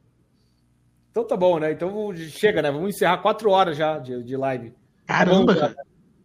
Então 1.10 1.24
tá 1.26 1.36
bom, 1.36 1.58
né? 1.58 1.72
Então 1.72 2.14
chega, 2.14 2.62
né? 2.62 2.70
Vamos 2.70 2.94
encerrar 2.94 3.18
quatro 3.18 3.50
horas 3.50 3.76
já 3.76 3.98
de, 3.98 4.22
de 4.22 4.36
live. 4.36 4.72
Caramba, 5.06 5.56
cara. 5.56 5.74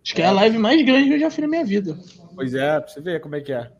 Acho 0.03 0.13
que 0.13 0.21
é 0.21 0.25
a 0.25 0.31
live 0.31 0.59
mais 0.59 0.85
grande 0.85 1.07
que 1.07 1.15
eu 1.15 1.19
já 1.19 1.31
fiz 1.31 1.39
na 1.39 1.47
minha 1.47 1.65
vida. 1.65 1.97
Pois 2.35 2.53
é, 2.53 2.79
pra 2.79 2.87
você 2.87 3.01
ver 3.01 3.19
como 3.21 3.35
é 3.35 3.41
que 3.41 3.51
é. 3.51 3.71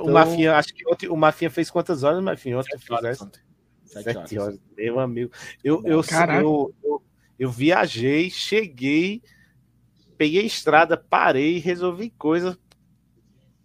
O 0.00 0.10
Mafinha, 0.10 0.54
acho 0.54 0.72
que 0.72 0.86
ontem, 0.86 1.08
o 1.08 1.16
Mafinha 1.16 1.50
fez 1.50 1.68
quantas 1.68 2.04
horas, 2.04 2.22
Mafinha? 2.22 2.58
Ontem 2.58 2.78
fez 2.78 3.20
ontem. 3.20 3.40
Sete 3.90 4.04
Sete 4.04 4.38
horas. 4.38 4.54
horas. 4.54 4.60
Meu 4.76 5.00
amigo. 5.00 5.32
Eu, 5.64 5.82
eu, 5.84 6.00
eu, 6.40 6.74
eu, 6.82 7.02
eu 7.38 7.50
viajei, 7.50 8.30
cheguei, 8.30 9.20
peguei 10.16 10.42
a 10.42 10.46
estrada, 10.46 10.96
parei, 10.96 11.58
resolvi 11.58 12.10
coisas. 12.10 12.56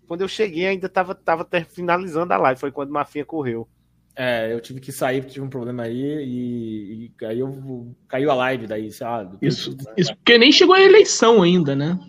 Quando 0.07 0.21
eu 0.21 0.27
cheguei, 0.27 0.65
ainda 0.65 0.89
tava, 0.89 1.13
tava 1.13 1.45
ter- 1.45 1.65
finalizando 1.65 2.33
a 2.33 2.37
live. 2.37 2.59
Foi 2.59 2.71
quando 2.71 2.89
o 2.89 2.93
Mafinha 2.93 3.25
correu. 3.25 3.67
É, 4.15 4.51
eu 4.53 4.61
tive 4.61 4.79
que 4.79 4.91
sair 4.91 5.19
porque 5.21 5.33
tive 5.33 5.45
um 5.45 5.49
problema 5.49 5.83
aí 5.83 6.23
e, 6.23 7.11
e 7.21 7.25
aí 7.25 7.39
eu 7.39 7.93
caiu 8.07 8.31
a 8.31 8.35
live 8.35 8.65
daí, 8.65 8.89
sabe? 8.91 9.37
Isso, 9.41 9.75
isso 9.97 10.15
porque 10.15 10.37
nem 10.37 10.51
chegou 10.51 10.73
a 10.73 10.81
eleição 10.81 11.43
ainda, 11.43 11.75
né? 11.75 11.99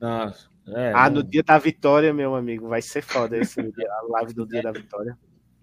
Nossa, 0.00 0.48
é, 0.66 0.92
ah, 0.92 1.08
não- 1.08 1.22
no 1.22 1.22
dia 1.22 1.44
da 1.44 1.56
vitória, 1.56 2.12
meu 2.12 2.34
amigo, 2.34 2.68
vai 2.68 2.82
ser 2.82 3.02
foda 3.02 3.38
esse 3.38 3.62
dia, 3.62 3.88
a 3.88 4.02
live 4.14 4.34
do 4.34 4.44
dia 4.46 4.62
da 4.62 4.72
vitória. 4.72 5.16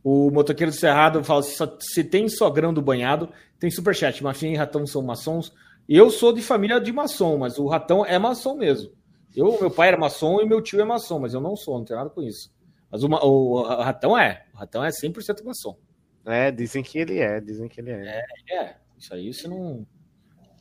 O 0.04 0.32
motoqueiro 0.32 0.72
do 0.72 0.78
Cerrado 0.78 1.24
fala: 1.24 1.44
se, 1.44 2.04
tem 2.04 2.28
sogrão 2.28 2.74
do 2.74 2.82
banhado, 2.82 3.30
tem 3.60 3.70
superchat. 3.70 4.24
Mafinha 4.24 4.54
e 4.54 4.58
ratão 4.58 4.86
são 4.86 5.02
maçons. 5.02 5.54
Eu 5.88 6.10
sou 6.10 6.34
de 6.34 6.42
família 6.42 6.80
de 6.80 6.92
maçom, 6.92 7.38
mas 7.38 7.58
o 7.60 7.68
ratão 7.68 8.06
é 8.06 8.18
maçom 8.18 8.56
mesmo. 8.56 8.92
Eu, 9.36 9.58
meu 9.60 9.72
pai 9.72 9.90
era 9.90 9.98
maçom 9.98 10.42
e 10.42 10.46
meu 10.46 10.62
tio 10.62 10.82
é 10.82 10.84
maçom, 10.84 11.20
mas 11.20 11.34
eu 11.34 11.42
não 11.42 11.56
sou, 11.56 11.78
não 11.78 11.86
tenho 11.86 12.00
nada 12.00 12.10
com 12.10 12.22
isso. 12.22 12.52
Mas 12.92 13.04
o, 13.04 13.10
ma- 13.10 13.24
o 13.24 13.62
ratão 13.64 14.18
é. 14.18 14.46
O 14.54 14.58
ratão 14.58 14.84
é 14.84 14.90
100% 14.90 15.44
maçom. 15.46 15.78
É, 16.26 16.52
dizem 16.52 16.84
que 16.84 16.98
ele 17.00 17.20
é, 17.20 17.40
dizem 17.40 17.68
que 17.68 17.80
ele 17.80 17.92
é. 17.92 18.22
É, 18.52 18.76
isso 18.98 19.14
aí 19.14 19.34
você 19.34 19.48
não, 19.48 19.86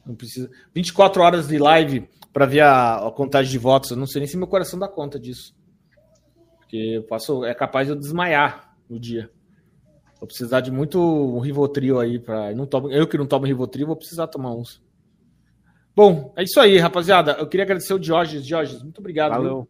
não 0.06 0.14
precisa. 0.14 0.50
24 0.74 1.22
horas 1.22 1.48
de 1.48 1.58
live 1.58 2.08
para 2.32 2.46
ver 2.46 2.60
a, 2.60 3.08
a 3.08 3.10
contagem 3.10 3.50
de 3.50 3.58
votos. 3.58 3.90
Eu 3.90 3.96
não 3.96 4.06
sei 4.06 4.20
nem 4.20 4.28
se 4.28 4.36
meu 4.36 4.46
coração 4.46 4.78
dá 4.78 4.88
conta 4.88 5.18
disso. 5.18 5.54
Porque 6.58 7.02
eu 7.28 7.44
é 7.44 7.54
capaz 7.54 7.86
de 7.88 7.92
eu 7.92 7.96
desmaiar 7.98 8.69
no 8.90 8.98
dia. 8.98 9.30
Vou 10.18 10.26
precisar 10.26 10.60
de 10.60 10.70
muito 10.70 11.00
um 11.00 11.38
Rivotril 11.38 11.98
aí 11.98 12.18
para 12.18 12.52
não 12.54 12.66
tomo, 12.66 12.90
eu 12.90 13.06
que 13.06 13.16
não 13.16 13.26
tomo 13.26 13.46
Rivotril 13.46 13.86
vou 13.86 13.96
precisar 13.96 14.26
tomar 14.26 14.52
uns. 14.52 14.82
Bom, 15.96 16.32
é 16.36 16.42
isso 16.42 16.60
aí, 16.60 16.76
rapaziada. 16.78 17.32
Eu 17.32 17.46
queria 17.46 17.64
agradecer 17.64 17.94
o 17.94 17.98
Diógenes. 17.98 18.44
Diógenes, 18.44 18.82
muito 18.82 18.98
obrigado. 18.98 19.30
Valeu. 19.32 19.62
viu? 19.62 19.68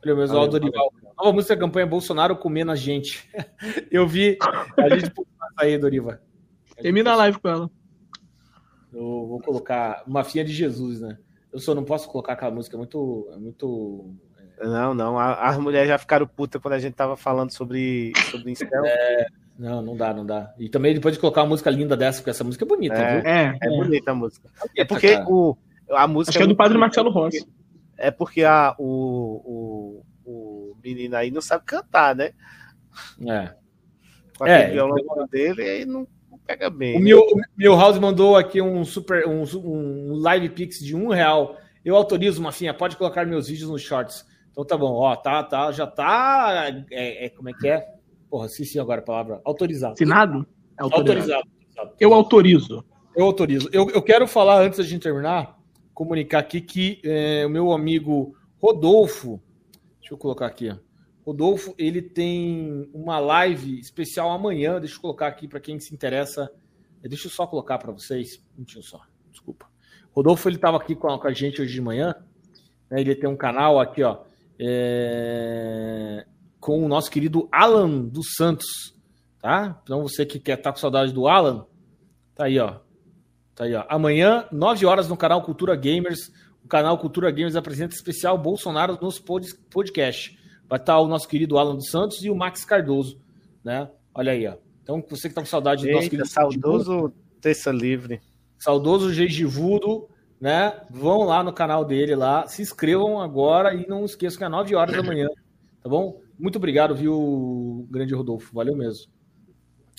Valeu, 0.00 0.16
meus 0.16 0.30
Valeu, 0.30 0.48
Dorival. 0.48 0.92
Nova 1.16 1.32
música 1.32 1.54
da 1.54 1.60
campanha 1.60 1.86
Bolsonaro 1.86 2.36
comendo 2.36 2.72
a 2.72 2.76
gente. 2.76 3.28
Eu 3.90 4.06
vi. 4.06 4.38
A 4.78 4.88
gente 4.88 5.12
aí, 5.56 5.78
Doriva. 5.78 6.20
Termina 6.80 7.12
a 7.12 7.16
live 7.16 7.38
com 7.38 7.48
ela. 7.48 7.70
Eu 8.92 9.26
vou 9.26 9.40
colocar 9.40 10.02
uma 10.06 10.24
finha 10.24 10.44
de 10.44 10.52
Jesus, 10.52 11.00
né? 11.00 11.18
Eu 11.52 11.58
só 11.58 11.74
não 11.74 11.84
posso 11.84 12.08
colocar 12.08 12.32
aquela 12.32 12.50
música, 12.50 12.76
é 12.76 12.78
muito. 12.78 13.28
É 13.32 13.36
muito 13.36 14.14
Não, 14.62 14.94
não. 14.94 15.18
a- 15.18 15.34
As 15.48 15.58
mulheres 15.58 15.88
já 15.88 15.98
ficaram 15.98 16.26
putas 16.26 16.60
quando 16.60 16.74
a 16.74 16.78
gente 16.78 16.94
tava 16.94 17.16
falando 17.16 17.50
sobre, 17.50 18.12
sobre 18.30 18.50
incel. 18.52 18.84
É, 18.84 19.26
não, 19.58 19.82
não 19.82 19.96
dá, 19.96 20.12
não 20.14 20.24
dá. 20.24 20.52
E 20.58 20.68
também 20.68 20.94
depois 20.94 21.14
de 21.14 21.20
colocar 21.20 21.42
uma 21.42 21.48
música 21.50 21.70
linda 21.70 21.96
dessa, 21.96 22.18
porque 22.20 22.30
essa 22.30 22.44
música 22.44 22.64
é 22.64 22.68
bonita, 22.68 22.94
É, 22.94 23.20
viu? 23.20 23.30
é, 23.30 23.58
é 23.62 23.68
bonita 23.68 24.10
a 24.10 24.14
música. 24.14 24.48
É 24.76 24.84
porque 24.84 25.12
cara. 25.14 25.28
o, 25.28 25.56
a 25.90 26.06
música. 26.06 26.30
Acho 26.30 26.38
que 26.38 26.44
é 26.44 26.46
do 26.48 26.56
Padre 26.56 26.78
Marcelo 26.78 27.12
porque- 27.12 27.38
Rossi. 27.38 27.48
É 27.98 28.10
porque 28.10 28.42
a, 28.42 28.74
o, 28.78 30.02
o, 30.24 30.30
o 30.30 30.76
menino 30.82 31.14
aí 31.14 31.30
não 31.30 31.40
sabe 31.40 31.64
cantar, 31.64 32.16
né? 32.16 32.32
É. 33.26 33.54
Com 34.36 34.46
É, 34.46 34.56
aquele 34.56 34.72
violão 34.72 35.26
dele, 35.30 35.62
aí 35.62 35.84
não, 35.84 36.06
não 36.30 36.38
pega 36.38 36.68
bem. 36.68 36.96
O 36.96 36.98
né? 36.98 37.04
meu, 37.04 37.20
o 37.20 37.40
meu 37.56 37.76
House 37.76 37.98
mandou 37.98 38.36
aqui 38.36 38.60
um 38.60 38.84
super 38.84 39.26
um, 39.28 39.44
um 39.56 40.14
live 40.16 40.48
pix 40.48 40.80
de 40.80 40.96
um 40.96 41.08
real. 41.10 41.56
Eu 41.84 41.94
autorizo, 41.94 42.42
Mafinha, 42.42 42.74
pode 42.74 42.96
colocar 42.96 43.24
meus 43.24 43.46
vídeos 43.48 43.70
nos 43.70 43.82
shorts. 43.82 44.26
Então 44.52 44.64
tá 44.64 44.76
bom, 44.76 44.92
ó, 44.92 45.16
tá, 45.16 45.42
tá, 45.42 45.72
já 45.72 45.86
tá. 45.86 46.66
É, 46.90 47.26
é, 47.26 47.30
como 47.30 47.48
é 47.48 47.52
que 47.52 47.68
é? 47.68 47.86
Porra, 48.30 48.46
esqueci 48.46 48.78
agora 48.78 49.00
a 49.00 49.04
palavra. 49.04 49.40
Autorizado. 49.44 49.94
Assinado? 49.94 50.46
É 50.78 50.82
Autorizado. 50.82 51.48
Eu 51.98 52.14
autorizo. 52.14 52.84
Eu 53.16 53.24
autorizo. 53.24 53.68
Eu, 53.72 53.90
eu 53.90 54.02
quero 54.02 54.26
falar, 54.26 54.62
antes 54.62 54.78
da 54.78 54.84
gente 54.84 55.02
terminar, 55.02 55.58
comunicar 55.94 56.38
aqui 56.38 56.60
que 56.60 57.00
é, 57.04 57.44
o 57.46 57.50
meu 57.50 57.72
amigo 57.72 58.34
Rodolfo, 58.60 59.42
deixa 59.98 60.14
eu 60.14 60.18
colocar 60.18 60.46
aqui, 60.46 60.70
ó. 60.70 60.76
Rodolfo, 61.24 61.74
ele 61.78 62.02
tem 62.02 62.90
uma 62.92 63.18
live 63.18 63.78
especial 63.78 64.30
amanhã, 64.30 64.80
deixa 64.80 64.96
eu 64.96 65.00
colocar 65.00 65.28
aqui 65.28 65.46
para 65.46 65.60
quem 65.60 65.78
se 65.78 65.94
interessa. 65.94 66.50
É, 67.02 67.08
Deixa 67.08 67.26
eu 67.26 67.30
só 67.30 67.46
colocar 67.46 67.78
para 67.78 67.92
vocês, 67.92 68.42
um 68.52 68.58
minutinho 68.58 68.82
só, 68.84 69.00
desculpa. 69.30 69.66
Rodolfo, 70.12 70.48
ele 70.48 70.56
estava 70.56 70.76
aqui 70.76 70.94
com 70.94 71.08
a, 71.08 71.18
com 71.18 71.26
a 71.26 71.32
gente 71.32 71.60
hoje 71.60 71.72
de 71.72 71.80
manhã, 71.80 72.14
né, 72.90 73.00
ele 73.00 73.14
tem 73.14 73.28
um 73.28 73.36
canal 73.36 73.80
aqui, 73.80 74.02
ó, 74.02 74.20
é, 74.64 76.24
com 76.60 76.84
o 76.84 76.88
nosso 76.88 77.10
querido 77.10 77.48
Alan 77.50 78.00
dos 78.00 78.34
Santos, 78.36 78.94
tá? 79.40 79.80
Então 79.82 80.02
você 80.02 80.24
que 80.24 80.38
quer 80.38 80.58
estar 80.58 80.72
com 80.72 80.78
saudade 80.78 81.12
do 81.12 81.26
Alan, 81.28 81.66
tá 82.34 82.44
aí, 82.44 82.58
ó. 82.58 82.76
Tá 83.54 83.64
aí, 83.64 83.74
ó. 83.74 83.84
Amanhã, 83.88 84.46
9 84.50 84.86
horas, 84.86 85.08
no 85.08 85.16
canal 85.16 85.42
Cultura 85.42 85.74
Gamers. 85.76 86.32
O 86.64 86.68
canal 86.68 86.96
Cultura 86.98 87.30
Gamers 87.30 87.56
apresenta 87.56 87.94
especial 87.94 88.38
Bolsonaro 88.38 88.96
nos 89.02 89.18
pod- 89.18 89.54
podcast. 89.70 90.38
Vai 90.68 90.78
estar 90.78 90.98
o 91.00 91.08
nosso 91.08 91.28
querido 91.28 91.58
Alan 91.58 91.74
dos 91.76 91.90
Santos 91.90 92.24
e 92.24 92.30
o 92.30 92.34
Max 92.34 92.64
Cardoso, 92.64 93.20
né? 93.62 93.90
Olha 94.14 94.32
aí, 94.32 94.46
ó. 94.46 94.54
Então, 94.82 95.04
você 95.08 95.28
que 95.28 95.34
tá 95.34 95.42
com 95.42 95.46
saudade 95.46 95.82
do 95.84 95.90
nosso 95.92 96.04
Eita, 96.04 96.10
querido 96.10 96.28
saudoso 96.28 97.12
Terça 97.40 97.70
Livre. 97.70 98.20
saudoso 98.58 99.12
Gengivudo, 99.12 100.08
né? 100.42 100.72
Vão 100.90 101.22
lá 101.22 101.44
no 101.44 101.52
canal 101.52 101.84
dele 101.84 102.16
lá, 102.16 102.48
se 102.48 102.62
inscrevam 102.62 103.20
agora 103.20 103.72
e 103.76 103.86
não 103.86 104.04
esqueçam 104.04 104.38
que 104.38 104.44
é 104.44 104.48
9 104.48 104.74
horas 104.74 104.96
da 104.96 105.00
manhã, 105.00 105.28
tá 105.80 105.88
bom? 105.88 106.20
Muito 106.36 106.56
obrigado, 106.56 106.96
viu, 106.96 107.86
grande 107.88 108.12
Rodolfo? 108.12 108.52
Valeu 108.52 108.74
mesmo. 108.74 109.06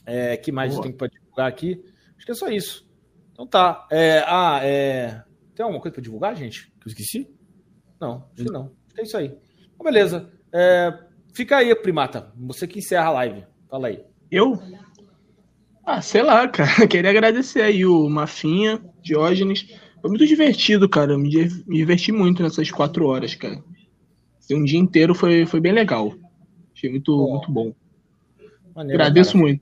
É, 0.05 0.35
que 0.35 0.51
mais 0.51 0.71
eu 0.71 0.75
Boa. 0.75 0.83
tenho 0.83 0.97
para 0.97 1.07
divulgar 1.07 1.47
aqui? 1.47 1.81
Acho 2.17 2.25
que 2.25 2.31
é 2.33 2.35
só 2.35 2.49
isso. 2.49 2.85
Então 3.31 3.47
tá. 3.47 3.87
É, 3.89 4.21
ah, 4.27 4.59
é... 4.61 5.23
Tem 5.55 5.63
alguma 5.63 5.81
coisa 5.81 5.93
para 5.93 6.03
divulgar, 6.03 6.35
gente? 6.35 6.69
Que 6.81 6.87
eu 6.87 6.91
esqueci? 6.91 7.33
Não, 7.97 8.27
acho 8.33 8.43
que 8.43 8.51
não. 8.51 8.63
Acho 8.63 8.95
que 8.95 8.99
é 8.99 9.03
isso 9.05 9.15
aí. 9.15 9.37
Então, 9.73 9.85
beleza. 9.85 10.29
É, 10.51 10.93
fica 11.33 11.55
aí, 11.55 11.73
primata. 11.73 12.33
Você 12.35 12.67
que 12.67 12.79
encerra 12.79 13.07
a 13.07 13.11
live. 13.11 13.45
Fala 13.69 13.87
aí. 13.87 14.03
Eu? 14.29 14.61
Ah, 15.85 16.01
sei 16.01 16.21
lá, 16.21 16.45
cara. 16.49 16.83
Queria 16.85 17.11
agradecer 17.11 17.61
aí 17.61 17.85
o 17.85 18.09
Mafinha, 18.09 18.83
Diógenes. 19.01 19.81
Foi 20.03 20.09
muito 20.09 20.27
divertido, 20.27 20.89
cara. 20.89 21.13
Eu 21.13 21.17
me, 21.19 21.29
di- 21.29 21.63
me 21.65 21.77
diverti 21.77 22.11
muito 22.11 22.43
nessas 22.43 22.69
quatro 22.69 23.07
horas, 23.07 23.35
cara. 23.35 23.63
Esse 24.37 24.53
um 24.53 24.61
dia 24.65 24.77
inteiro 24.77 25.15
foi, 25.15 25.45
foi 25.45 25.61
bem 25.61 25.71
legal. 25.71 26.13
Achei 26.75 26.89
muito, 26.89 27.15
muito 27.29 27.49
bom. 27.49 27.73
Maneiro, 28.75 29.01
Agradeço 29.01 29.31
cara. 29.31 29.43
muito. 29.45 29.61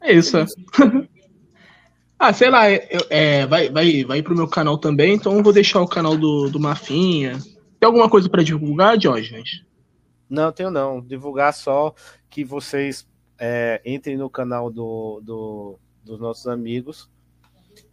É 0.00 0.12
isso. 0.14 0.38
é. 0.38 0.46
ah, 2.18 2.32
sei 2.32 2.48
lá, 2.48 2.70
eu- 2.70 2.80
é, 3.10 3.46
vai, 3.46 3.68
vai, 3.68 4.04
vai 4.04 4.22
pro 4.22 4.34
meu 4.34 4.48
canal 4.48 4.78
também, 4.78 5.14
então 5.14 5.36
eu 5.36 5.42
vou 5.42 5.52
deixar 5.52 5.82
o 5.82 5.88
canal 5.88 6.16
do, 6.16 6.48
do 6.48 6.58
Mafinha. 6.58 7.38
Tem 7.78 7.86
alguma 7.86 8.08
coisa 8.08 8.28
pra 8.30 8.42
divulgar, 8.42 8.96
Diógenes? 8.96 9.62
Não, 10.30 10.50
tenho 10.50 10.70
não. 10.70 11.02
Divulgar 11.02 11.52
só 11.52 11.94
que 12.30 12.42
vocês 12.42 13.06
é, 13.38 13.82
entrem 13.84 14.16
no 14.16 14.30
canal 14.30 14.70
do, 14.70 15.20
do- 15.22 15.78
dos 16.02 16.18
nossos 16.18 16.46
amigos 16.46 17.10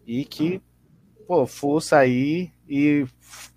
e 0.08 0.24
que, 0.24 0.62
pô, 1.32 1.48
força 1.48 1.95
aí 1.98 2.51
e, 2.68 3.06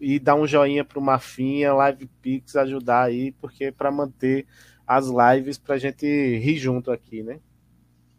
e 0.01 0.21
dá 0.21 0.37
um 0.37 0.47
joinha 0.47 0.85
pro 0.85 1.01
Mafinha, 1.01 1.75
Live 1.75 2.09
Pix, 2.23 2.55
ajudar 2.55 3.03
aí, 3.03 3.33
porque 3.33 3.73
para 3.73 3.91
manter 3.91 4.47
as 4.87 5.09
lives 5.09 5.59
pra 5.59 5.77
gente 5.77 6.07
rir 6.07 6.57
junto 6.57 6.93
aqui, 6.93 7.25
né? 7.25 7.41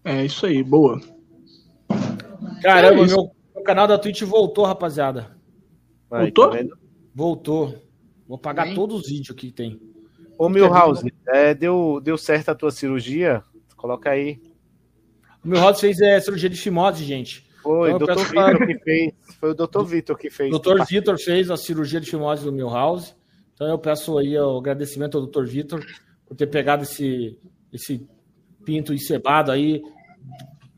É 0.03 0.25
isso 0.25 0.45
aí, 0.45 0.61
boa. 0.61 0.99
Caramba, 2.61 3.03
É 3.03 3.05
meu, 3.05 3.31
meu 3.55 3.63
canal 3.63 3.87
da 3.87 3.97
Twitch 3.97 4.23
voltou, 4.23 4.65
rapaziada. 4.65 5.37
Aí, 6.11 6.23
Voltou? 6.23 6.49
tá? 6.49 6.77
Voltou. 7.13 7.81
Vou 8.27 8.37
pagar 8.37 8.75
todos 8.75 9.03
os 9.03 9.07
vídeos 9.07 9.37
que 9.37 9.53
tem. 9.53 9.79
Ô, 10.37 10.49
Milhouse, 10.49 11.09
é, 11.29 11.53
deu, 11.53 12.01
deu 12.03 12.17
certo 12.17 12.49
a 12.49 12.55
tua 12.55 12.71
cirurgia? 12.71 13.41
Coloca 13.77 14.09
aí. 14.09 14.37
O 15.41 15.47
meu 15.47 15.61
Rod 15.61 15.77
fez 15.77 16.01
é, 16.01 16.19
cirurgia 16.19 16.49
de 16.49 16.57
fimose, 16.57 17.05
gente. 17.05 17.44
Foi 17.65 17.91
Então, 17.91 18.07
o 18.07 18.11
eu 18.11 18.15
Dr. 18.15 18.23
Vitor 18.29 18.67
que 18.67 18.77
fez. 18.79 19.13
Foi 19.39 19.49
o 19.49 19.53
Dr. 19.55 19.83
Vitor 19.85 20.17
que 20.17 20.29
fez. 20.29 20.51
Doutor 20.51 20.85
Vitor 20.85 21.17
fez 21.19 21.49
a 21.49 21.57
cirurgia 21.57 21.99
de 21.99 22.09
fimose 22.09 22.43
do 22.43 22.51
Milhouse. 22.53 23.15
Então 23.55 23.67
eu 23.67 23.79
peço 23.79 24.17
aí 24.19 24.37
o 24.37 24.57
agradecimento 24.59 25.17
ao 25.17 25.25
Dr. 25.25 25.45
Vitor 25.45 25.83
por 26.27 26.35
ter 26.37 26.45
pegado 26.47 26.83
esse, 26.83 27.39
esse 27.73 28.07
pinto 28.63 28.93
encebado 28.93 29.51
aí, 29.51 29.81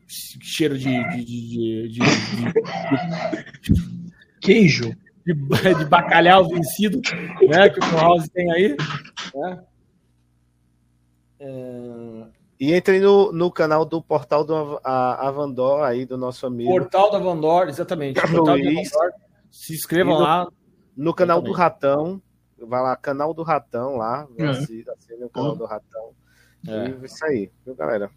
cheiro 0.08 0.78
de, 0.78 0.88
de, 1.10 1.24
de, 1.24 1.88
de- 1.88 1.98
de- 1.98 3.72
de- 3.74 4.08
Queijo. 4.40 4.90
de, 5.26 5.34
de 5.34 5.84
bacalhau 5.84 6.48
vencido, 6.48 7.00
né? 7.48 7.68
Que 7.68 7.80
o 7.80 7.84
Milhouse 7.86 8.30
tem 8.30 8.50
aí. 8.52 8.76
Né? 9.34 9.62
É, 11.40 12.24
E 12.60 12.74
entrem 12.74 13.00
no, 13.00 13.30
no 13.32 13.50
canal 13.52 13.84
do 13.84 14.02
Portal 14.02 14.44
do 14.44 14.80
Avandor 14.84 15.82
aí, 15.82 16.04
do 16.04 16.16
nosso 16.18 16.44
amigo. 16.46 16.70
Portal 16.70 17.10
da 17.10 17.18
Vandor, 17.18 17.68
exatamente. 17.68 18.18
Portal 18.20 18.56
Luiz. 18.56 18.90
Vandor. 18.90 19.12
Se 19.50 19.74
inscrevam 19.74 20.14
no- 20.14 20.20
lá. 20.20 20.48
No 20.96 21.14
canal 21.14 21.40
do. 21.40 21.52
Ratão. 21.52 22.20
Vai 22.60 22.82
lá, 22.82 22.96
canal 22.96 23.32
do 23.32 23.44
Ratão 23.44 23.96
lá. 23.96 24.26
É. 24.36 24.46
Assine, 24.46 24.84
assine 24.88 25.24
o 25.24 25.30
canal 25.30 25.54
do 25.54 25.64
Ratão. 25.64 26.10
É. 26.66 26.88
E 26.88 27.04
isso 27.06 27.24
aí, 27.24 27.50
viu, 27.64 27.76
galera? 27.76 28.10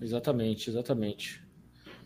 Exatamente, 0.00 0.68
exatamente. 0.68 1.40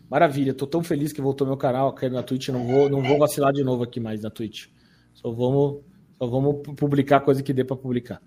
Maravilha, 0.07 0.53
tô 0.53 0.67
tão 0.67 0.83
feliz 0.83 1.11
que 1.11 1.21
voltou 1.21 1.47
meu 1.47 1.57
canal 1.57 1.87
aqui 1.89 2.07
na 2.09 2.21
Twitch, 2.21 2.49
não 2.49 2.67
vou, 2.67 2.87
não 2.89 3.01
vou 3.01 3.17
vacilar 3.17 3.51
de 3.51 3.63
novo 3.63 3.81
aqui 3.83 3.99
mais 3.99 4.21
na 4.21 4.29
Twitch. 4.29 4.67
Só 5.13 5.31
vamos, 5.31 5.81
só 6.19 6.27
vamos 6.27 6.61
pu- 6.61 6.75
publicar 6.75 7.21
coisa 7.21 7.41
que 7.41 7.51
dê 7.53 7.63
para 7.63 7.75
publicar. 7.75 8.21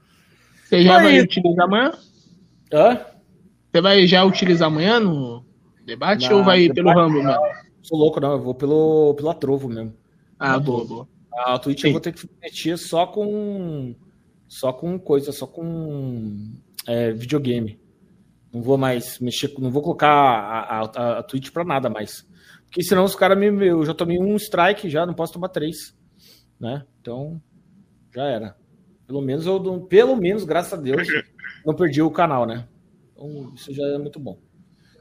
Você 0.65 0.83
já 0.83 0.99
vai 1.00 1.20
utilizar 1.20 1.65
amanhã? 1.66 1.92
Hã? 2.73 3.00
Você 3.74 3.80
vai 3.80 4.06
já 4.06 4.22
utilizar 4.24 4.68
amanhã 4.68 5.00
no 5.00 5.44
debate 5.84 6.28
Na- 6.28 6.36
ou 6.36 6.44
vai 6.44 6.68
pelo 6.68 6.90
Rambo 6.92 7.20
não. 7.20 7.24
mesmo? 7.24 7.64
Sou 7.82 7.98
louco, 7.98 8.20
não, 8.20 8.30
eu 8.34 8.40
vou 8.40 8.54
pelo, 8.54 9.14
pelo 9.14 9.28
Atrovo 9.30 9.68
mesmo. 9.68 9.92
Ah, 10.38 10.60
boa, 10.60 10.84
boa. 10.84 11.08
A 11.32 11.58
Twitch 11.58 11.82
eu 11.82 11.90
vou 11.90 12.00
ter 12.00 12.12
que 12.12 12.24
mexer 12.40 12.76
só 12.76 13.04
com 13.04 13.92
só 14.46 14.72
com 14.72 14.96
coisa, 14.96 15.32
só 15.32 15.44
com 15.44 16.52
é, 16.86 17.10
videogame. 17.10 17.80
Não 18.52 18.62
vou 18.62 18.78
mais 18.78 19.18
mexer, 19.18 19.52
não 19.58 19.72
vou 19.72 19.82
colocar 19.82 20.08
a, 20.08 20.80
a, 20.82 21.18
a 21.18 21.22
Twitch 21.24 21.50
pra 21.50 21.64
nada 21.64 21.90
mais. 21.90 22.24
Porque 22.66 22.80
senão 22.80 23.02
os 23.02 23.16
caras 23.16 23.36
me. 23.36 23.46
Eu 23.66 23.84
já 23.84 23.92
tomei 23.92 24.20
um 24.20 24.36
strike 24.36 24.88
já, 24.88 25.04
não 25.04 25.14
posso 25.14 25.32
tomar 25.32 25.48
três. 25.48 25.96
Né? 26.60 26.84
Então, 27.00 27.42
já 28.14 28.22
era. 28.22 28.56
Pelo 29.04 29.20
menos 29.20 29.46
eu 29.46 29.60
não- 29.60 29.80
pelo 29.84 30.14
menos, 30.14 30.44
graças 30.44 30.72
a 30.78 30.80
Deus, 30.80 31.08
não 31.66 31.74
perdi 31.74 32.00
o 32.00 32.10
canal, 32.10 32.46
né? 32.46 32.68
Então, 33.14 33.52
isso 33.54 33.72
já 33.72 33.86
é 33.86 33.98
muito 33.98 34.18
bom. 34.18 34.38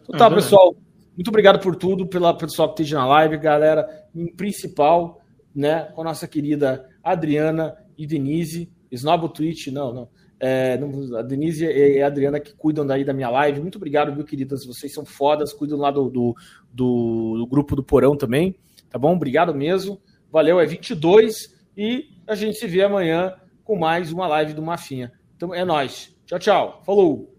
Então 0.03 0.15
É 0.15 0.17
tá, 0.17 0.29
verdade. 0.29 0.35
pessoal. 0.35 0.75
Muito 1.15 1.27
obrigado 1.27 1.59
por 1.59 1.75
tudo, 1.75 2.07
pela 2.07 2.33
pelo 2.33 2.49
pessoal 2.49 2.73
que 2.73 2.81
esteja 2.81 2.97
na 2.97 3.07
live, 3.07 3.37
galera. 3.37 3.87
Em 4.15 4.27
principal, 4.33 5.21
né, 5.53 5.91
com 5.93 6.01
a 6.01 6.05
nossa 6.05 6.27
querida 6.27 6.89
Adriana 7.03 7.75
e 7.97 8.07
Denise. 8.07 8.71
Snobo 8.91 9.29
Twitch, 9.29 9.67
não, 9.67 9.93
não. 9.93 10.09
É, 10.39 10.77
a 11.17 11.21
Denise 11.21 11.65
e 11.65 12.01
a 12.01 12.07
Adriana 12.07 12.39
que 12.39 12.53
cuidam 12.53 12.85
daí 12.85 13.05
da 13.05 13.13
minha 13.13 13.29
live. 13.29 13.61
Muito 13.61 13.77
obrigado, 13.77 14.13
viu, 14.13 14.25
queridas? 14.25 14.65
Vocês 14.65 14.93
são 14.93 15.05
fodas, 15.05 15.53
cuidam 15.53 15.77
lá 15.77 15.89
do, 15.89 16.09
do, 16.09 16.35
do, 16.71 17.37
do 17.37 17.47
grupo 17.47 17.75
do 17.75 17.83
Porão 17.83 18.17
também, 18.17 18.55
tá 18.89 18.99
bom? 18.99 19.15
Obrigado 19.15 19.53
mesmo. 19.55 20.01
Valeu, 20.29 20.59
é 20.59 20.65
22 20.65 21.55
e 21.77 22.09
a 22.27 22.35
gente 22.35 22.57
se 22.57 22.67
vê 22.67 22.83
amanhã 22.83 23.33
com 23.63 23.77
mais 23.77 24.11
uma 24.11 24.27
live 24.27 24.53
do 24.53 24.61
Mafinha. 24.61 25.11
Então 25.35 25.53
é 25.53 25.63
nóis. 25.63 26.13
Tchau, 26.25 26.39
tchau. 26.39 26.81
Falou. 26.85 27.32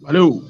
Valeu. 0.00 0.42